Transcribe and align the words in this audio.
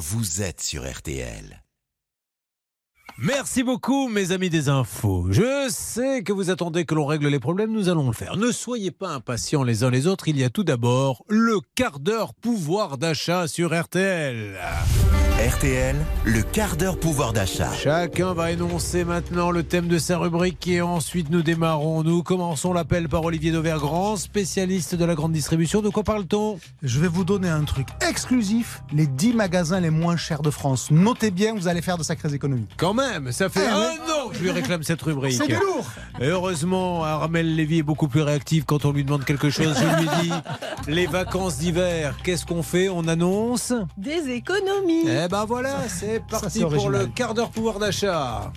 vous 0.00 0.40
êtes 0.40 0.62
sur 0.62 0.90
RTL. 0.90 1.62
Merci 3.18 3.62
beaucoup, 3.62 4.08
mes 4.08 4.32
amis 4.32 4.48
des 4.48 4.70
infos. 4.70 5.26
Je 5.30 5.68
sais 5.68 6.22
que 6.22 6.32
vous 6.32 6.48
attendez 6.48 6.86
que 6.86 6.94
l'on 6.94 7.04
règle 7.04 7.28
les 7.28 7.38
problèmes, 7.38 7.70
nous 7.70 7.90
allons 7.90 8.06
le 8.06 8.14
faire. 8.14 8.38
Ne 8.38 8.50
soyez 8.50 8.92
pas 8.92 9.10
impatients 9.10 9.62
les 9.62 9.84
uns 9.84 9.90
les 9.90 10.06
autres. 10.06 10.26
Il 10.28 10.38
y 10.38 10.44
a 10.44 10.48
tout 10.48 10.64
d'abord 10.64 11.22
le 11.28 11.58
quart 11.74 12.00
d'heure 12.00 12.32
pouvoir 12.32 12.96
d'achat 12.96 13.46
sur 13.46 13.78
RTL. 13.78 14.58
RTL, 15.40 15.96
le 16.26 16.42
quart 16.42 16.76
d'heure 16.76 16.98
pouvoir 17.00 17.32
d'achat. 17.32 17.72
Chacun 17.72 18.34
va 18.34 18.50
énoncer 18.50 19.04
maintenant 19.04 19.50
le 19.50 19.62
thème 19.62 19.88
de 19.88 19.96
sa 19.96 20.18
rubrique 20.18 20.68
et 20.68 20.82
ensuite 20.82 21.30
nous 21.30 21.40
démarrons. 21.40 22.02
Nous 22.02 22.22
commençons 22.22 22.74
l'appel 22.74 23.08
par 23.08 23.24
Olivier 23.24 23.50
Dauvert, 23.50 23.78
grand 23.78 24.16
spécialiste 24.18 24.94
de 24.96 25.04
la 25.06 25.14
grande 25.14 25.32
distribution. 25.32 25.80
De 25.80 25.88
quoi 25.88 26.02
parle-t-on? 26.02 26.58
Je 26.82 27.00
vais 27.00 27.08
vous 27.08 27.24
donner 27.24 27.48
un 27.48 27.64
truc 27.64 27.88
exclusif 28.06 28.82
les 28.92 29.06
10 29.06 29.32
magasins 29.32 29.80
les 29.80 29.88
moins 29.88 30.18
chers 30.18 30.42
de 30.42 30.50
France. 30.50 30.90
Notez 30.90 31.30
bien, 31.30 31.54
vous 31.54 31.68
allez 31.68 31.80
faire 31.80 31.96
de 31.96 32.02
sacrées 32.02 32.34
économies. 32.34 32.66
Quand 32.76 32.92
même, 32.92 33.32
ça 33.32 33.48
fait 33.48 33.60
Eh 33.64 33.68
un 33.68 33.78
oui. 33.78 34.12
an 34.26 34.28
que 34.28 34.36
je 34.36 34.42
lui 34.42 34.50
réclame 34.50 34.82
cette 34.82 35.00
rubrique. 35.00 35.38
C'est 35.38 35.46
du 35.46 35.54
lourd 35.54 35.86
Et 36.20 36.26
heureusement, 36.26 37.02
Armel 37.02 37.56
Lévy 37.56 37.78
est 37.78 37.82
beaucoup 37.82 38.08
plus 38.08 38.20
réactif 38.22 38.64
quand 38.66 38.84
on 38.84 38.92
lui 38.92 39.04
demande 39.04 39.24
quelque 39.24 39.48
chose. 39.48 39.74
Je 39.74 40.00
lui 40.02 40.08
dis 40.22 40.32
les 40.92 41.06
vacances 41.06 41.56
d'hiver, 41.56 42.14
qu'est-ce 42.24 42.44
qu'on 42.44 42.62
fait? 42.62 42.90
On 42.90 43.08
annonce 43.08 43.72
Des 43.96 44.28
économies. 44.32 45.06
Eh 45.08 45.28
ben 45.30 45.44
voilà, 45.44 45.88
c'est 45.88 46.20
parti 46.26 46.60
pour 46.60 46.90
le 46.90 47.06
quart 47.06 47.34
d'heure 47.34 47.50
pouvoir 47.50 47.78
d'achat. 47.78 48.52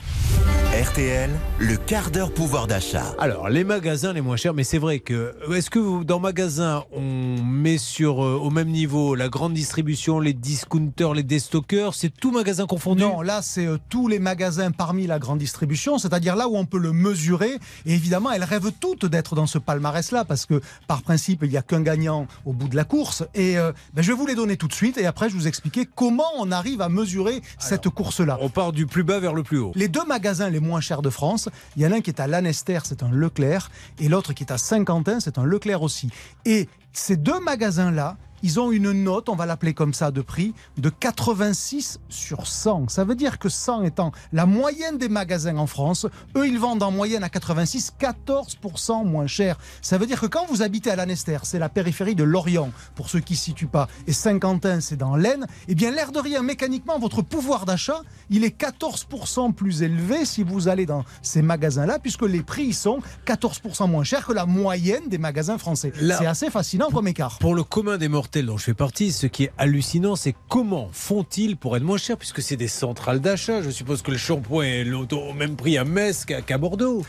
RTL, 0.74 1.30
le 1.60 1.78
quart 1.78 2.10
d'heure 2.10 2.34
pouvoir 2.34 2.66
d'achat. 2.66 3.14
Alors, 3.20 3.48
les 3.48 3.64
magasins 3.64 4.12
les 4.12 4.22
moins 4.22 4.38
chers, 4.38 4.56
mais 4.56 4.64
c'est 4.64 4.80
vrai 4.80 5.02
que. 5.02 5.36
Est-ce 5.54 5.70
que 5.70 5.78
vous, 5.78 6.04
dans 6.04 6.20
magasin, 6.20 6.84
on 6.92 7.44
met 7.44 7.78
sur 7.78 8.26
euh, 8.26 8.40
au 8.42 8.50
même 8.50 8.70
niveau 8.70 9.14
la 9.14 9.30
grande 9.30 9.54
distribution, 9.54 10.20
les 10.20 10.34
discounters, 10.34 11.14
les 11.14 11.22
déstockeurs 11.22 11.94
C'est 11.94 12.10
tout 12.10 12.32
magasin 12.32 12.66
confondu? 12.66 13.04
Non, 13.04 13.22
là, 13.22 13.44
c'est 13.44 13.68
euh, 13.68 13.78
tous 13.90 14.08
les 14.08 14.18
magasins 14.18 14.72
parmi 14.72 15.06
la 15.06 15.20
grande 15.20 15.38
distribution, 15.38 16.00
c'est-à-dire 16.00 16.36
là 16.36 16.48
où 16.48 16.58
on 16.58 16.66
peut 16.66 16.80
le 16.80 16.92
mesurer. 16.92 17.60
Et 17.86 17.94
évidemment, 17.94 18.32
elles 18.32 18.44
rêvent 18.44 18.72
toutes 18.80 19.06
d'être 19.06 19.36
dans 19.36 19.46
ce 19.46 19.60
palmarès-là, 19.60 20.26
parce 20.26 20.48
que 20.48 20.60
par 20.88 21.04
principe, 21.04 21.44
il 21.44 21.52
n'y 21.52 21.58
a 21.58 21.62
qu'un 21.62 21.82
gagnant 21.82 22.26
au 22.46 22.54
bout 22.54 22.68
de 22.68 22.76
la 22.76 22.84
course. 22.84 23.24
Et 23.36 23.60
euh, 23.60 23.74
ben, 23.94 24.02
je 24.02 24.12
vais 24.12 24.18
vous 24.18 24.26
les 24.26 24.36
donner 24.36 24.58
tout 24.58 24.68
de 24.68 24.74
suite, 24.74 24.98
et 24.98 25.06
après, 25.06 25.30
je 25.30 25.36
vais 25.36 25.40
vous 25.42 25.48
expliquer 25.48 25.86
comment 25.86 26.32
on 26.40 26.52
arrive 26.52 26.63
à 26.80 26.90
mesurer 26.90 27.42
cette 27.60 27.90
course-là. 27.90 28.38
On 28.42 28.50
part 28.50 28.72
du 28.72 28.86
plus 28.86 29.04
bas 29.04 29.20
vers 29.20 29.34
le 29.34 29.44
plus 29.44 29.60
haut. 29.60 29.72
Les 29.76 29.88
deux 29.88 30.06
magasins 30.06 30.50
les 30.50 30.60
moins 30.60 30.82
chers 30.82 31.02
de 31.02 31.10
France, 31.10 31.50
il 31.76 31.84
y 31.84 31.88
en 31.88 31.92
a 31.92 31.96
un 31.98 32.02
qui 32.02 32.10
est 32.10 32.20
à 32.20 32.28
Lanester, 32.28 32.80
c'est 32.84 33.04
un 33.04 33.12
Leclerc, 33.12 33.70
et 34.00 34.08
l'autre 34.08 34.34
qui 34.34 34.44
est 34.44 34.52
à 34.52 34.58
Saint-Quentin, 34.58 35.20
c'est 35.20 35.38
un 35.38 35.46
Leclerc 35.46 35.82
aussi. 35.82 36.10
Et 36.46 36.70
ces 36.94 37.18
deux 37.18 37.40
magasins-là, 37.40 38.18
ils 38.44 38.60
ont 38.60 38.72
une 38.72 38.92
note, 38.92 39.30
on 39.30 39.36
va 39.36 39.46
l'appeler 39.46 39.74
comme 39.74 39.94
ça, 39.94 40.12
de 40.12 40.22
prix, 40.22 40.54
de 40.78 40.90
86 40.90 42.00
sur 42.10 42.46
100. 42.46 42.90
Ça 42.90 43.06
veut 43.06 43.16
dire 43.16 43.40
que 43.40 43.48
100 43.48 43.84
étant 43.84 44.12
la 44.34 44.46
moyenne 44.46 44.98
des 44.98 45.08
magasins 45.08 45.58
en 45.58 45.66
France, 45.66 46.06
eux, 46.36 46.46
ils 46.46 46.60
vendent 46.60 46.84
en 46.84 46.92
moyenne 46.92 47.24
à 47.24 47.30
86, 47.30 47.94
14% 48.00 49.06
moins 49.06 49.28
cher. 49.28 49.58
Ça 49.82 49.98
veut 49.98 50.06
dire 50.06 50.20
que 50.20 50.26
quand 50.26 50.46
vous 50.48 50.62
habitez 50.62 50.92
à 50.92 50.98
Lanester, 50.98 51.38
c'est 51.44 51.58
la 51.58 51.70
périphérie 51.70 52.16
de 52.16 52.24
Lorient, 52.24 52.72
pour 52.96 53.10
ceux 53.10 53.22
qui 53.22 53.34
ne 53.34 53.38
situent 53.38 53.68
pas, 53.68 53.88
et 54.08 54.14
Saint-Quentin, 54.14 54.82
c'est 54.82 54.98
dans 54.98 55.16
l'Aisne, 55.16 55.48
eh 55.70 55.76
bien, 55.76 55.92
l'air 55.92 56.12
de 56.12 56.20
rien, 56.20 56.44
mécaniquement, 56.44 57.00
votre 57.00 57.22
pouvoir 57.22 57.66
d'achat, 57.66 58.02
il 58.30 58.44
est 58.44 58.60
14% 58.60 59.54
plus 59.54 59.84
élevé 59.84 60.26
si 60.26 60.44
vous 60.44 60.68
allez 60.68 60.86
dans 60.86 61.06
ces 61.22 61.42
magasins-là, 61.42 61.98
puisque 61.98 62.24
les 62.24 62.44
prix 62.44 62.74
sont 62.74 63.00
14% 63.26 63.90
moins 63.90 64.04
chers 64.04 64.26
que 64.26 64.34
la 64.34 64.46
moyenne 64.46 65.08
des 65.08 65.18
magasins 65.18 65.58
français. 65.58 65.94
C'est 65.96 66.26
assez 66.26 66.50
fascinant 66.50 66.90
comme 66.92 67.08
écart. 67.08 67.40
Pour 67.40 67.56
le 67.56 67.64
commun 67.64 67.98
des 67.98 68.10
mortels 68.10 68.33
dont 68.42 68.58
je 68.58 68.64
fais 68.64 68.74
partie, 68.74 69.12
ce 69.12 69.28
qui 69.28 69.44
est 69.44 69.52
hallucinant, 69.58 70.16
c'est 70.16 70.34
comment 70.50 70.90
font-ils 70.92 71.56
pour 71.56 71.78
être 71.78 71.84
moins 71.84 71.98
chers, 71.98 72.18
puisque 72.18 72.42
c'est 72.42 72.56
des 72.56 72.68
centrales 72.68 73.20
d'achat. 73.20 73.62
Je 73.62 73.70
suppose 73.70 74.02
que 74.02 74.12
le 74.12 74.18
shampoing 74.18 74.66
est 74.66 74.90
au 74.92 75.34
même 75.34 75.56
prix 75.56 75.78
à 75.78 75.84
Metz 75.84 76.26
qu'à 76.26 76.58
Bordeaux. 76.58 77.04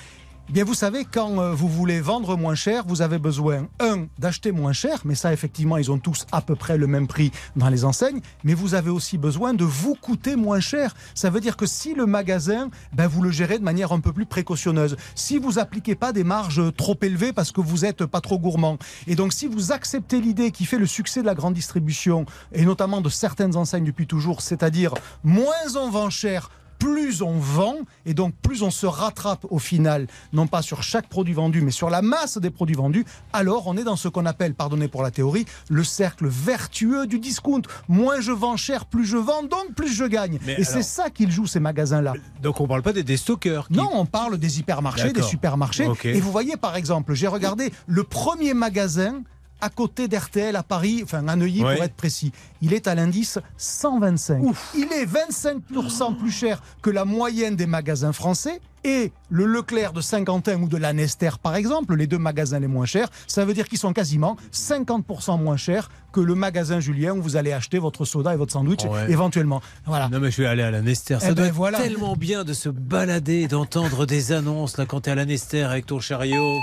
Bien, 0.51 0.63
vous 0.63 0.75
savez, 0.75 1.07
quand 1.07 1.41
euh, 1.41 1.55
vous 1.55 1.69
voulez 1.69 2.03
vendre 2.03 2.37
moins 2.37 2.55
cher, 2.55 2.85
vous 2.87 3.01
avez 3.01 3.19
besoin, 3.19 3.67
un, 3.81 4.07
d'acheter 4.19 4.53
moins 4.53 4.75
cher, 4.75 5.01
mais 5.07 5.15
ça, 5.15 5.33
effectivement, 5.33 5.79
ils 5.79 5.91
ont 5.91 5.99
tous 5.99 6.27
à 6.33 6.43
peu 6.43 6.55
près 6.55 6.77
le 6.77 6.87
même 6.87 7.07
prix 7.07 7.33
dans 7.57 7.71
les 7.71 7.87
enseignes, 7.87 8.21
mais 8.45 8.53
vous 8.53 8.75
avez 8.75 8.91
aussi 8.91 9.17
besoin 9.17 9.55
de 9.55 9.65
vous 9.65 9.95
coûter 9.95 10.37
moins 10.37 10.61
cher. 10.61 10.95
Ça 11.15 11.31
veut 11.31 11.41
dire 11.41 11.57
que 11.57 11.65
si 11.65 11.95
le 11.95 12.05
magasin, 12.05 12.69
ben, 12.93 13.07
vous 13.07 13.23
le 13.23 13.31
gérez 13.31 13.59
de 13.59 13.65
manière 13.65 13.93
un 13.93 14.01
peu 14.01 14.13
plus 14.13 14.27
précautionneuse, 14.27 14.97
si 15.15 15.39
vous 15.39 15.59
appliquez 15.59 15.95
pas 15.95 16.13
des 16.13 16.25
marges 16.25 16.63
trop 16.77 16.99
élevées 17.01 17.33
parce 17.33 17.51
que 17.51 17.63
vous 17.63 17.87
êtes 17.87 18.05
pas 18.05 18.21
trop 18.21 18.39
gourmand, 18.39 18.77
et 19.07 19.15
donc 19.15 19.33
si 19.33 19.47
vous 19.47 19.73
acceptez 19.73 20.21
l'idée 20.21 20.51
qui 20.51 20.67
fait 20.67 20.79
le 20.79 20.87
succès 20.87 21.23
de 21.23 21.27
la 21.27 21.35
grande 21.35 21.55
distribution, 21.55 22.27
et 22.53 22.67
notamment 22.67 23.01
de 23.01 23.09
certaines 23.09 23.57
enseignes 23.57 23.85
depuis 23.85 24.07
toujours, 24.07 24.43
c'est-à-dire 24.43 24.93
moins 25.25 25.55
on 25.75 25.89
vend 25.89 26.11
cher, 26.11 26.51
plus 26.85 27.23
on 27.23 27.39
vend 27.39 27.77
et 28.05 28.13
donc 28.13 28.35
plus 28.43 28.63
on 28.63 28.71
se 28.71 28.85
rattrape 28.85 29.47
au 29.49 29.59
final, 29.59 30.07
non 30.35 30.47
pas 30.47 30.61
sur 30.61 30.83
chaque 30.83 31.09
produit 31.09 31.33
vendu, 31.33 31.63
mais 31.63 31.71
sur 31.71 31.89
la 31.89 32.03
masse 32.03 32.37
des 32.37 32.51
produits 32.51 32.77
vendus, 32.77 33.07
alors 33.33 33.67
on 33.69 33.77
est 33.79 33.85
dans 33.85 33.97
ce 33.97 34.09
qu'on 34.09 34.27
appelle, 34.27 34.53
pardonnez 34.55 34.89
pour 34.89 35.03
la 35.03 35.11
théorie, 35.11 35.47
le 35.71 35.83
cercle 35.83 36.27
vertueux 36.29 37.07
du 37.07 37.19
discount. 37.19 37.63
Moins 37.89 38.21
je 38.21 38.33
vends 38.33 38.59
cher, 38.59 38.85
plus 38.85 39.07
je 39.07 39.17
vends, 39.17 39.43
donc 39.45 39.75
plus 39.75 39.95
je 39.95 40.05
gagne. 40.05 40.39
Mais 40.45 40.57
et 40.59 40.65
c'est 40.65 40.83
ça 40.83 41.09
qu'ils 41.09 41.31
jouent 41.31 41.47
ces 41.47 41.61
magasins-là. 41.61 42.13
Donc 42.43 42.61
on 42.61 42.67
parle 42.69 42.83
pas 42.83 42.93
des 42.93 43.03
qui- 43.05 43.79
Non, 43.79 43.89
on 43.95 44.05
parle 44.05 44.37
des 44.37 44.59
hypermarchés, 44.61 45.05
des 45.13 45.21
supermarchés. 45.23 45.87
Et 46.05 46.21
vous 46.21 46.31
voyez, 46.31 46.57
par 46.59 46.77
exemple, 46.77 47.15
j'ai 47.15 47.29
regardé 47.29 47.73
le 47.87 48.05
premier 48.05 48.53
magasin 48.53 49.23
à 49.61 49.71
côté 49.71 50.09
d'RTL 50.09 50.55
à 50.57 50.63
Paris, 50.63 51.01
enfin 51.05 51.27
à 51.29 51.37
Neuilly 51.37 51.63
Ouais. 51.65 51.75
pour 51.77 51.85
être 51.85 51.95
précis. 51.95 52.33
Il 52.61 52.73
est 52.75 52.87
à 52.87 52.95
l'indice 52.95 53.39
125. 53.57 54.43
Il 54.77 54.93
est 54.93 55.07
25% 55.07 56.17
plus 56.19 56.31
cher 56.31 56.63
que 56.83 56.91
la 56.91 57.05
moyenne 57.05 57.57
des 57.57 57.67
magasins 57.67 58.13
français. 58.13 58.61
Et 58.87 59.13
le 59.31 59.47
Leclerc 59.47 59.95
de 59.95 60.03
Saint-Quentin 60.03 60.61
ou 60.61 60.69
de 60.69 60.77
la 60.77 60.93
Nester, 60.93 61.31
par 61.43 61.57
exemple, 61.57 61.95
les 61.97 62.07
deux 62.07 62.19
magasins 62.19 62.61
les 62.61 62.67
moins 62.67 62.85
chers, 62.85 63.09
ça 63.27 63.47
veut 63.47 63.55
dire 63.55 63.67
qu'ils 63.67 63.79
sont 63.79 63.95
quasiment 63.95 64.37
50% 64.53 65.41
moins 65.43 65.57
chers 65.57 65.89
que 66.13 66.21
le 66.21 66.35
magasin 66.35 66.81
Julien 66.81 67.15
où 67.17 67.23
vous 67.23 67.37
allez 67.37 67.53
acheter 67.55 67.79
votre 67.79 68.05
soda 68.05 68.35
et 68.35 68.37
votre 68.37 68.53
sandwich 68.53 68.85
Ouais. 68.85 69.11
éventuellement. 69.11 69.63
Voilà. 69.87 70.11
Non 70.11 70.21
mais 70.21 70.31
je 70.31 70.43
vais 70.43 70.49
aller 70.49 70.63
à 70.63 70.71
la 70.71 70.83
Nester. 70.83 71.19
Ça 71.19 71.29
Eh 71.31 71.35
doit 71.35 71.45
ben 71.45 71.49
être 71.49 71.55
voilà. 71.55 71.79
tellement 71.79 72.15
bien 72.15 72.45
de 72.45 72.53
se 72.53 72.69
balader, 72.69 73.49
d'entendre 73.49 74.05
des 74.05 74.33
annonces 74.33 74.77
là 74.77 74.85
quand 74.85 75.01
t'es 75.01 75.13
à 75.13 75.15
la 75.15 75.25
Nester 75.25 75.63
avec 75.63 75.87
ton 75.87 75.99
chariot. 75.99 76.59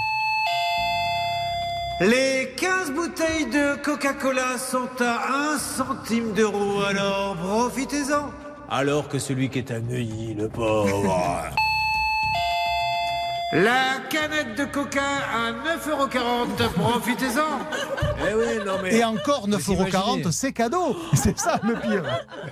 Les 2.01 2.49
15 2.57 2.93
bouteilles 2.93 3.45
de 3.45 3.75
Coca-Cola 3.83 4.57
sont 4.57 4.89
à 5.01 5.53
1 5.53 5.59
centime 5.59 6.33
d'euro, 6.33 6.81
alors 6.81 7.35
profitez-en. 7.35 8.31
Alors 8.71 9.07
que 9.07 9.19
celui 9.19 9.49
qui 9.49 9.59
est 9.59 9.69
à 9.69 9.79
Neuilly, 9.79 10.33
le 10.33 10.49
pauvre. 10.49 11.43
La 13.53 13.99
canette 14.09 14.57
de 14.57 14.63
coca 14.63 15.01
à 15.03 15.51
9,40€, 15.51 16.69
profitez-en. 16.73 17.59
Eh 18.21 18.33
oui, 18.33 18.63
non 18.65 18.73
mais. 18.81 18.95
Et 18.95 19.03
encore 19.03 19.41
Vous 19.45 19.53
imaginez 19.71 19.91
9,40€, 19.91 20.31
c'est 20.31 20.53
cadeau. 20.53 20.95
C'est 21.15 21.37
ça 21.37 21.59
le 21.63 21.73
pire. 21.75 22.01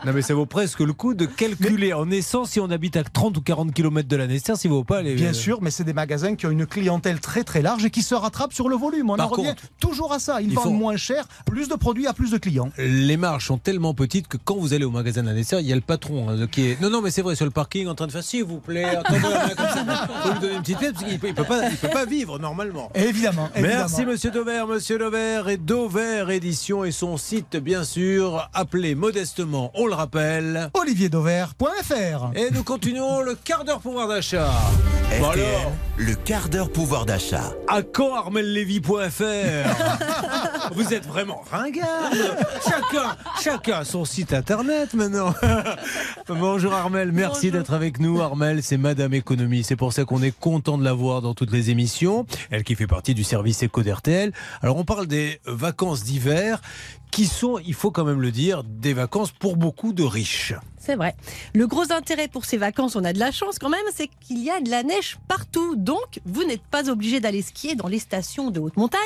Non 0.06 0.12
mais 0.14 0.22
ça 0.22 0.34
vaut 0.34 0.46
presque 0.46 0.82
le 0.82 0.92
coup 0.92 1.14
de 1.14 1.26
calculer 1.26 1.94
en 1.94 2.12
essence 2.12 2.50
si 2.52 2.60
on 2.60 2.70
habite 2.70 2.98
à 2.98 3.04
30 3.06 3.38
ou 3.38 3.42
40 3.42 3.74
km 3.74 4.10
de 4.10 4.16
la 4.18 4.28
Nester, 4.28 4.56
s'il 4.58 4.72
vaut 4.72 4.84
pas 4.84 5.02
les... 5.02 5.16
Bien 5.16 5.32
sûr, 5.32 5.62
mais 5.62 5.72
c'est 5.72 5.86
des 5.86 5.94
magasins 5.94 6.36
qui 6.36 6.46
ont 6.48 6.52
une 6.52 6.66
clientèle 6.66 7.22
très 7.22 7.44
très 7.46 7.62
large 7.62 7.86
et 7.86 7.90
qui 7.92 8.02
se 8.02 8.14
rattrapent 8.16 8.54
sur 8.54 8.68
le 8.68 8.76
volume. 8.76 9.10
On 9.10 9.16
Par 9.16 9.28
en 9.28 9.30
revient 9.30 9.48
contre, 9.50 9.64
toujours 9.80 10.12
à 10.12 10.20
ça. 10.20 10.42
Ils 10.42 10.50
il 10.50 10.56
vendent 10.56 10.66
faut- 10.66 10.70
moins 10.72 10.98
cher, 10.98 11.26
plus 11.46 11.70
de 11.70 11.76
produits 11.76 12.08
à 12.08 12.14
plus 12.14 12.31
de 12.31 12.38
clients. 12.38 12.72
Les 12.78 13.16
marges 13.16 13.46
sont 13.46 13.58
tellement 13.58 13.94
petites 13.94 14.28
que 14.28 14.38
quand 14.44 14.56
vous 14.58 14.74
allez 14.74 14.84
au 14.86 14.92
magasin 14.92 15.22
de 15.22 15.28
la 15.28 15.34
Nester, 15.34 15.60
il 15.62 15.68
y 15.68 15.72
a 15.72 15.76
le 15.76 15.81
patron 15.81 16.28
hein, 16.30 16.48
qui 16.52 16.72
est... 16.72 16.81
Non, 16.81 16.90
non, 16.90 17.02
mais 17.02 17.12
c'est 17.12 17.22
vrai, 17.22 17.36
sur 17.36 17.46
le 17.46 17.52
parking, 17.52 17.88
en 17.88 17.96
train 17.96 18.08
de 18.08 18.12
faire 18.12 18.24
s'il 18.24 18.44
vous 18.44 18.60
plaît, 18.60 18.84
attendez 18.98 19.20
la 19.22 19.30
main 19.48 19.56
comme 19.56 19.66
ça. 19.88 20.08
Faut 20.24 20.31
lui 20.34 20.40
donner 20.40 20.56
une 20.56 20.62
petite 20.62 20.81
pièce 20.91 20.94
parce 20.94 21.05
qu'il 21.05 21.19
peut, 21.19 21.27
il 21.27 21.33
peut 21.33 21.44
pas, 21.44 21.69
il 21.69 21.77
peut 21.77 21.89
pas 21.89 22.05
vivre 22.05 22.39
normalement. 22.39 22.89
Évidemment, 22.95 23.50
évidemment. 23.55 23.77
Merci 23.79 24.05
Monsieur 24.05 24.31
Dover, 24.31 24.66
Monsieur 24.67 24.97
Dover 24.97 25.44
et 25.50 25.57
Dover 25.57 26.25
Édition 26.29 26.83
et 26.83 26.91
son 26.91 27.17
site 27.17 27.57
bien 27.57 27.83
sûr, 27.83 28.50
appelé 28.53 28.95
modestement, 28.95 29.72
on 29.75 29.88
le 29.88 29.94
rappelle. 29.94 30.69
olivierdover.fr 30.74 32.31
Et 32.36 32.51
nous 32.51 32.63
continuons 32.63 33.21
le 33.21 33.36
quart 33.36 33.63
d'heure 33.65 33.80
pouvoir 33.80 34.07
d'achat. 34.07 34.51
Bon 35.19 35.30
alors, 35.30 35.71
le 36.00 36.16
quart 36.16 36.48
d'heure 36.48 36.72
pouvoir 36.72 37.06
d'achat. 37.06 37.54
à 37.68 37.81
quand 37.81 38.16
armellevy.fr 38.16 38.94
Vous 40.74 40.94
êtes 40.94 41.06
vraiment 41.06 41.44
ringard 41.51 42.12
Chacun, 42.63 43.18
chacun 43.42 43.80
a 43.80 43.86
son 43.86 44.06
site 44.06 44.34
internet 44.34 44.94
maintenant. 44.94 45.34
Bonjour 46.30 46.74
Armel, 46.74 47.12
merci 47.12 47.51
d'être 47.51 47.74
avec 47.74 48.00
nous. 48.00 48.22
Armel, 48.22 48.63
c'est 48.63 48.78
Madame 48.78 49.13
Économie. 49.13 49.63
C'est 49.63 49.75
pour 49.75 49.92
ça 49.92 50.06
qu'on 50.06 50.24
est 50.24 50.38
content 50.38 50.78
de 50.78 50.86
la 50.86 50.94
voir 50.94 51.22
dans 51.22 51.34
toutes 51.34 51.51
les 51.51 51.69
émissions. 51.69 52.25
Elle 52.50 52.63
qui 52.63 52.75
fait 52.75 52.88
partie 52.88 53.13
du 53.13 53.25
service 53.25 53.62
éco 53.62 53.84
d'RTL. 53.84 54.31
Alors 54.62 54.78
on 54.78 54.86
parle 54.86 55.06
des 55.06 55.42
vacances 55.45 56.06
d'hiver 56.06 56.62
qui 57.11 57.25
sont, 57.25 57.59
il 57.59 57.73
faut 57.73 57.91
quand 57.91 58.06
même 58.06 58.21
le 58.21 58.31
dire, 58.31 58.63
des 58.63 58.94
vacances 58.94 59.31
pour 59.31 59.57
beaucoup 59.57 59.94
de 59.94 60.03
riches. 60.03 60.53
C'est 60.77 60.95
vrai. 60.95 61.15
Le 61.53 61.67
gros 61.67 61.91
intérêt 61.91 62.27
pour 62.27 62.45
ces 62.45 62.57
vacances, 62.57 62.95
on 62.95 63.03
a 63.03 63.13
de 63.13 63.19
la 63.19 63.31
chance 63.31 63.59
quand 63.59 63.69
même, 63.69 63.85
c'est 63.94 64.07
qu'il 64.07 64.44
y 64.44 64.50
a 64.50 64.61
de 64.61 64.69
la 64.69 64.83
neige 64.83 65.17
partout. 65.27 65.75
Donc, 65.75 66.19
vous 66.25 66.44
n'êtes 66.44 66.63
pas 66.63 66.89
obligé 66.89 67.19
d'aller 67.19 67.41
skier 67.41 67.75
dans 67.75 67.88
les 67.88 68.00
stations 68.00 68.50
de 68.50 68.59
haute 68.59 68.77
montagne, 68.77 69.00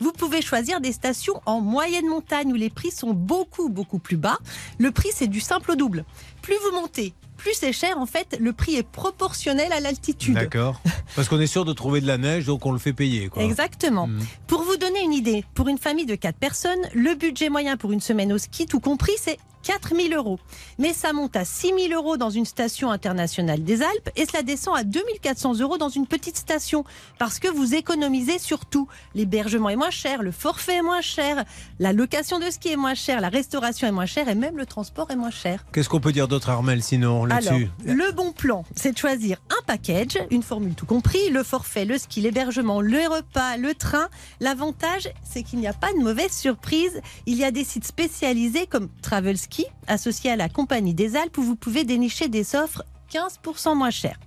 vous 0.00 0.12
pouvez 0.12 0.40
choisir 0.40 0.80
des 0.80 0.92
stations 0.92 1.40
en 1.44 1.60
moyenne 1.60 2.06
montagne 2.06 2.52
où 2.52 2.56
les 2.56 2.70
prix 2.70 2.90
sont 2.90 3.12
beaucoup, 3.12 3.68
beaucoup 3.68 3.98
plus 3.98 4.16
bas. 4.16 4.38
Le 4.78 4.92
prix, 4.92 5.10
c'est 5.12 5.26
du 5.26 5.40
simple 5.40 5.72
au 5.72 5.76
double. 5.76 6.04
Plus 6.42 6.56
vous 6.62 6.80
montez, 6.80 7.12
plus 7.36 7.54
c'est 7.54 7.72
cher. 7.72 7.98
En 7.98 8.06
fait, 8.06 8.36
le 8.40 8.52
prix 8.52 8.76
est 8.76 8.86
proportionnel 8.86 9.72
à 9.72 9.80
l'altitude. 9.80 10.34
D'accord. 10.34 10.80
Parce 11.14 11.28
qu'on 11.28 11.40
est 11.40 11.46
sûr 11.46 11.64
de 11.64 11.72
trouver 11.72 12.00
de 12.00 12.06
la 12.06 12.18
neige, 12.18 12.46
donc 12.46 12.66
on 12.66 12.72
le 12.72 12.78
fait 12.78 12.92
payer. 12.92 13.28
Quoi. 13.28 13.42
Exactement. 13.42 14.06
Mm. 14.06 14.20
Pour 14.46 14.62
vous 14.62 14.76
donner 14.76 15.02
une 15.02 15.12
idée, 15.12 15.44
pour 15.54 15.68
une 15.68 15.78
famille 15.78 16.06
de 16.06 16.14
4 16.14 16.36
personnes, 16.36 16.80
le 16.94 17.14
budget 17.14 17.48
moyen 17.48 17.76
pour 17.76 17.92
une 17.92 18.00
semaine 18.00 18.32
au 18.32 18.38
ski, 18.38 18.66
tout 18.66 18.80
compris, 18.80 19.12
c'est 19.18 19.38
4000 19.66 20.14
euros. 20.14 20.38
Mais 20.78 20.92
ça 20.92 21.12
monte 21.12 21.34
à 21.34 21.44
6000 21.44 21.92
euros 21.92 22.16
dans 22.16 22.30
une 22.30 22.44
station 22.44 22.92
internationale 22.92 23.64
des 23.64 23.82
Alpes 23.82 24.10
et 24.14 24.24
cela 24.24 24.42
descend 24.42 24.76
à 24.76 24.84
2400 24.84 25.58
euros 25.60 25.76
dans 25.76 25.88
une 25.88 26.06
petite 26.06 26.36
station 26.36 26.84
parce 27.18 27.40
que 27.40 27.48
vous 27.48 27.74
économisez 27.74 28.38
surtout. 28.38 28.86
L'hébergement 29.14 29.68
est 29.68 29.76
moins 29.76 29.90
cher, 29.90 30.22
le 30.22 30.30
forfait 30.30 30.76
est 30.76 30.82
moins 30.82 31.00
cher, 31.00 31.44
la 31.80 31.92
location 31.92 32.38
de 32.38 32.48
ski 32.48 32.68
est 32.68 32.76
moins 32.76 32.94
chère, 32.94 33.20
la 33.20 33.28
restauration 33.28 33.88
est 33.88 33.92
moins 33.92 34.06
chère 34.06 34.28
et 34.28 34.36
même 34.36 34.56
le 34.56 34.66
transport 34.66 35.10
est 35.10 35.16
moins 35.16 35.30
cher. 35.30 35.64
Qu'est-ce 35.72 35.88
qu'on 35.88 36.00
peut 36.00 36.12
dire 36.12 36.28
d'autre, 36.28 36.48
Armel, 36.48 36.82
sinon 36.82 37.24
là-dessus 37.24 37.68
le 37.84 38.12
bon 38.12 38.32
plan, 38.32 38.64
c'est 38.74 38.92
de 38.92 38.98
choisir 38.98 39.38
un 39.50 39.62
package, 39.66 40.18
une 40.30 40.42
formule 40.42 40.74
tout 40.74 40.86
compris, 40.86 41.30
le 41.30 41.42
forfait, 41.42 41.84
le 41.84 41.98
ski, 41.98 42.20
l'hébergement, 42.20 42.80
le 42.80 42.98
repas, 43.08 43.56
le 43.56 43.74
train. 43.74 44.08
L'avantage, 44.40 45.08
c'est 45.24 45.42
qu'il 45.42 45.58
n'y 45.58 45.66
a 45.66 45.72
pas 45.72 45.92
de 45.92 45.98
mauvaise 45.98 46.32
surprise. 46.32 47.00
Il 47.26 47.36
y 47.36 47.44
a 47.44 47.50
des 47.50 47.64
sites 47.64 47.86
spécialisés 47.86 48.66
comme 48.66 48.88
Travel 49.02 49.38
Ski, 49.38 49.55
associés 49.86 50.30
à 50.30 50.36
la 50.36 50.48
Compagnie 50.48 50.94
des 50.94 51.16
Alpes, 51.16 51.38
où 51.38 51.42
vous 51.42 51.56
pouvez 51.56 51.84
dénicher 51.84 52.28
des 52.28 52.54
offres 52.56 52.82
15% 53.12 53.74
moins 53.76 53.90
chères. 53.90 54.18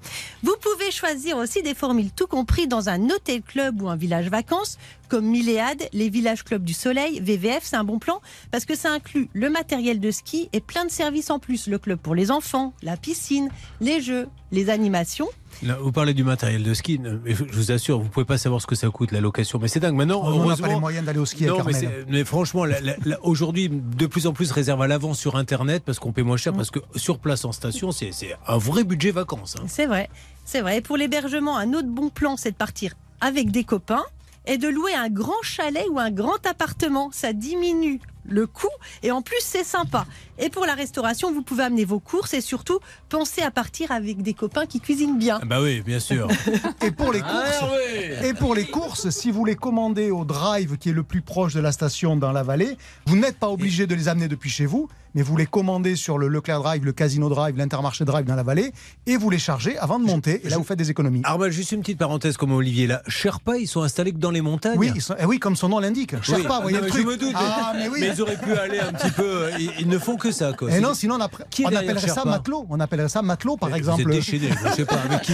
Vous 0.43 0.55
pouvez 0.61 0.91
choisir 0.91 1.37
aussi 1.37 1.61
des 1.61 1.73
formules 1.73 2.11
tout 2.11 2.27
compris 2.27 2.67
dans 2.67 2.89
un 2.89 3.09
hôtel 3.09 3.41
club 3.41 3.81
ou 3.81 3.89
un 3.89 3.95
village 3.95 4.29
vacances, 4.29 4.77
comme 5.09 5.25
Milléade, 5.25 5.89
les 5.91 6.09
villages 6.09 6.43
clubs 6.43 6.63
du 6.63 6.73
soleil, 6.73 7.19
VVF, 7.19 7.63
c'est 7.63 7.75
un 7.75 7.83
bon 7.83 7.99
plan 7.99 8.21
parce 8.51 8.65
que 8.65 8.75
ça 8.75 8.91
inclut 8.91 9.29
le 9.33 9.49
matériel 9.49 9.99
de 9.99 10.11
ski 10.11 10.49
et 10.53 10.61
plein 10.61 10.85
de 10.85 10.91
services 10.91 11.31
en 11.31 11.39
plus. 11.39 11.67
Le 11.67 11.79
club 11.79 11.99
pour 11.99 12.15
les 12.15 12.31
enfants, 12.31 12.73
la 12.83 12.95
piscine, 12.95 13.49
les 13.81 14.01
jeux, 14.01 14.27
les 14.51 14.69
animations. 14.69 15.27
Là, 15.61 15.77
vous 15.81 15.91
parlez 15.91 16.13
du 16.13 16.23
matériel 16.23 16.63
de 16.63 16.73
ski, 16.73 16.99
mais 16.99 17.35
je 17.35 17.43
vous 17.43 17.71
assure, 17.71 17.99
vous 17.99 18.07
pouvez 18.07 18.25
pas 18.25 18.37
savoir 18.37 18.61
ce 18.61 18.67
que 18.67 18.75
ça 18.75 18.87
coûte 18.89 19.11
la 19.11 19.19
location. 19.19 19.59
Mais 19.61 19.67
c'est 19.67 19.79
dingue. 19.81 19.95
Maintenant, 19.95 20.21
on 20.23 20.47
n'a 20.47 20.55
pas 20.55 20.67
les 20.69 20.79
moyens 20.79 21.05
d'aller 21.05 21.19
au 21.19 21.25
ski 21.25 21.45
non, 21.45 21.59
avec 21.59 21.75
mais, 21.81 21.89
mais 22.07 22.23
franchement, 22.23 22.63
aujourd'hui, 23.23 23.69
de 23.69 24.05
plus 24.05 24.25
en 24.27 24.33
plus 24.33 24.51
réserve 24.51 24.81
à 24.81 24.87
l'avance 24.87 25.19
sur 25.19 25.35
Internet 25.35 25.83
parce 25.85 25.99
qu'on 25.99 26.11
paie 26.13 26.23
moins 26.23 26.35
Mm. 26.35 26.39
cher. 26.39 26.53
Parce 26.53 26.71
que 26.71 26.79
sur 26.95 27.19
place 27.19 27.43
en 27.45 27.51
station, 27.51 27.91
c'est 27.91 28.11
c'est 28.13 28.35
un 28.47 28.57
vrai 28.57 28.83
budget 28.83 29.11
vacances. 29.11 29.55
hein. 29.59 29.65
C'est 29.67 29.85
vrai, 29.85 30.09
c'est 30.45 30.61
vrai. 30.61 30.77
Et 30.77 30.81
pour 30.81 30.95
l'hébergement, 30.95 31.57
un 31.57 31.73
autre 31.73 31.89
bon 31.89 32.09
plan, 32.09 32.37
c'est 32.37 32.51
de 32.51 32.55
partir 32.55 32.93
avec 33.19 33.51
des 33.51 33.63
copains 33.65 34.03
et 34.47 34.57
de 34.57 34.67
louer 34.69 34.93
un 34.93 35.09
grand 35.09 35.41
chalet 35.43 35.85
ou 35.91 35.99
un 35.99 36.09
grand 36.11 36.45
appartement. 36.47 37.09
Ça 37.11 37.33
diminue 37.33 37.99
le 38.29 38.47
coût 38.47 38.67
et 39.03 39.11
en 39.11 39.21
plus 39.21 39.39
c'est 39.41 39.63
sympa. 39.63 40.05
Et 40.41 40.49
pour 40.49 40.65
la 40.65 40.73
restauration, 40.73 41.33
vous 41.33 41.41
pouvez 41.41 41.63
amener 41.63 41.83
vos 41.83 41.99
courses 41.99 42.33
et 42.33 42.39
surtout 42.41 42.79
penser 43.09 43.41
à 43.41 43.51
partir 43.51 43.91
avec 43.91 44.21
des 44.21 44.33
copains 44.33 44.65
qui 44.65 44.79
cuisinent 44.79 45.17
bien. 45.17 45.39
Ah 45.41 45.45
Bah 45.45 45.61
oui, 45.61 45.81
bien 45.81 45.99
sûr. 45.99 46.29
Et 46.81 46.91
pour 46.91 47.11
les 47.11 47.21
Ah, 47.25 48.23
Et 48.25 48.33
pour 48.33 48.55
les 48.55 48.65
courses, 48.65 49.09
si 49.09 49.31
vous 49.31 49.43
les 49.43 49.55
commandez 49.55 50.11
au 50.11 50.23
drive 50.23 50.77
qui 50.77 50.89
est 50.89 50.93
le 50.93 51.03
plus 51.03 51.21
proche 51.21 51.53
de 51.55 51.59
la 51.59 51.71
station 51.73 52.15
dans 52.15 52.31
la 52.31 52.43
vallée, 52.43 52.77
vous 53.05 53.17
n'êtes 53.17 53.37
pas 53.37 53.49
obligé 53.49 53.85
de 53.85 53.95
les 53.95 54.07
amener 54.07 54.29
depuis 54.29 54.49
chez 54.49 54.65
vous, 54.65 54.87
mais 55.15 55.21
vous 55.23 55.35
les 55.35 55.45
commandez 55.47 55.95
sur 55.97 56.17
le 56.17 56.27
Leclerc 56.29 56.59
Drive, 56.61 56.85
le 56.85 56.93
Casino 56.93 57.27
Drive, 57.29 57.57
l'Intermarché 57.57 58.05
Drive 58.05 58.25
dans 58.25 58.35
la 58.35 58.43
vallée, 58.43 58.71
et 59.07 59.17
vous 59.17 59.29
les 59.29 59.39
chargez 59.39 59.77
avant 59.77 59.99
de 59.99 60.05
monter. 60.05 60.39
Et 60.45 60.49
là, 60.49 60.57
vous 60.57 60.63
faites 60.63 60.77
des 60.77 60.89
économies. 60.91 61.21
Armel, 61.25 61.51
juste 61.51 61.71
une 61.73 61.81
petite 61.81 61.97
parenthèse 61.97 62.37
comme 62.37 62.51
Olivier 62.53 62.87
là. 62.87 63.01
Sherpa, 63.07 63.57
ils 63.57 63.67
sont 63.67 63.81
installés 63.81 64.13
que 64.13 64.19
dans 64.19 64.31
les 64.31 64.41
montagnes. 64.41 64.77
Oui, 64.77 64.91
ils 64.95 65.01
sont- 65.01 65.15
eh 65.19 65.25
oui, 65.25 65.39
comme 65.39 65.55
son 65.57 65.67
nom 65.69 65.79
l'indique. 65.79 66.15
Sherpa, 66.23 66.57
vous 66.57 66.61
voyez 66.61 66.77
Non, 66.77 66.83
le 66.85 66.89
truc. 66.89 67.01
Je 67.01 67.07
me 67.07 67.17
doute. 67.17 67.33
Ah, 67.35 67.73
mais 67.75 67.89
oui. 67.89 67.97
Mais 68.01 68.18
ils 68.19 68.21
auraient 68.23 68.37
pu 68.37 68.53
aller 68.53 68.79
un 68.79 68.91
petit 68.93 69.11
peu. 69.11 69.23
euh, 69.23 69.51
Ils, 69.59 69.71
ils 69.79 69.87
ne 69.87 69.97
font 69.97 70.17
que 70.17 70.31
ça, 70.31 70.51
quoi. 70.53 70.69
Et 70.69 70.73
C'est- 70.73 70.79
non, 70.81 70.93
sinon 70.93 71.15
on, 71.15 71.19
on 71.19 71.75
appellerait 71.75 72.07
ça 72.07 72.25
matelot. 72.25 72.65
On 72.69 72.79
appellerait 72.79 73.09
ça 73.09 73.21
matelot, 73.21 73.57
par 73.57 73.69
Vous 73.69 73.75
exemple. 73.75 74.01
êtes 74.01 74.07
déchaîné, 74.09 74.49
je 74.65 74.73
sais 74.73 74.85
pas 74.85 74.97
avec 75.05 75.21
qui. 75.21 75.33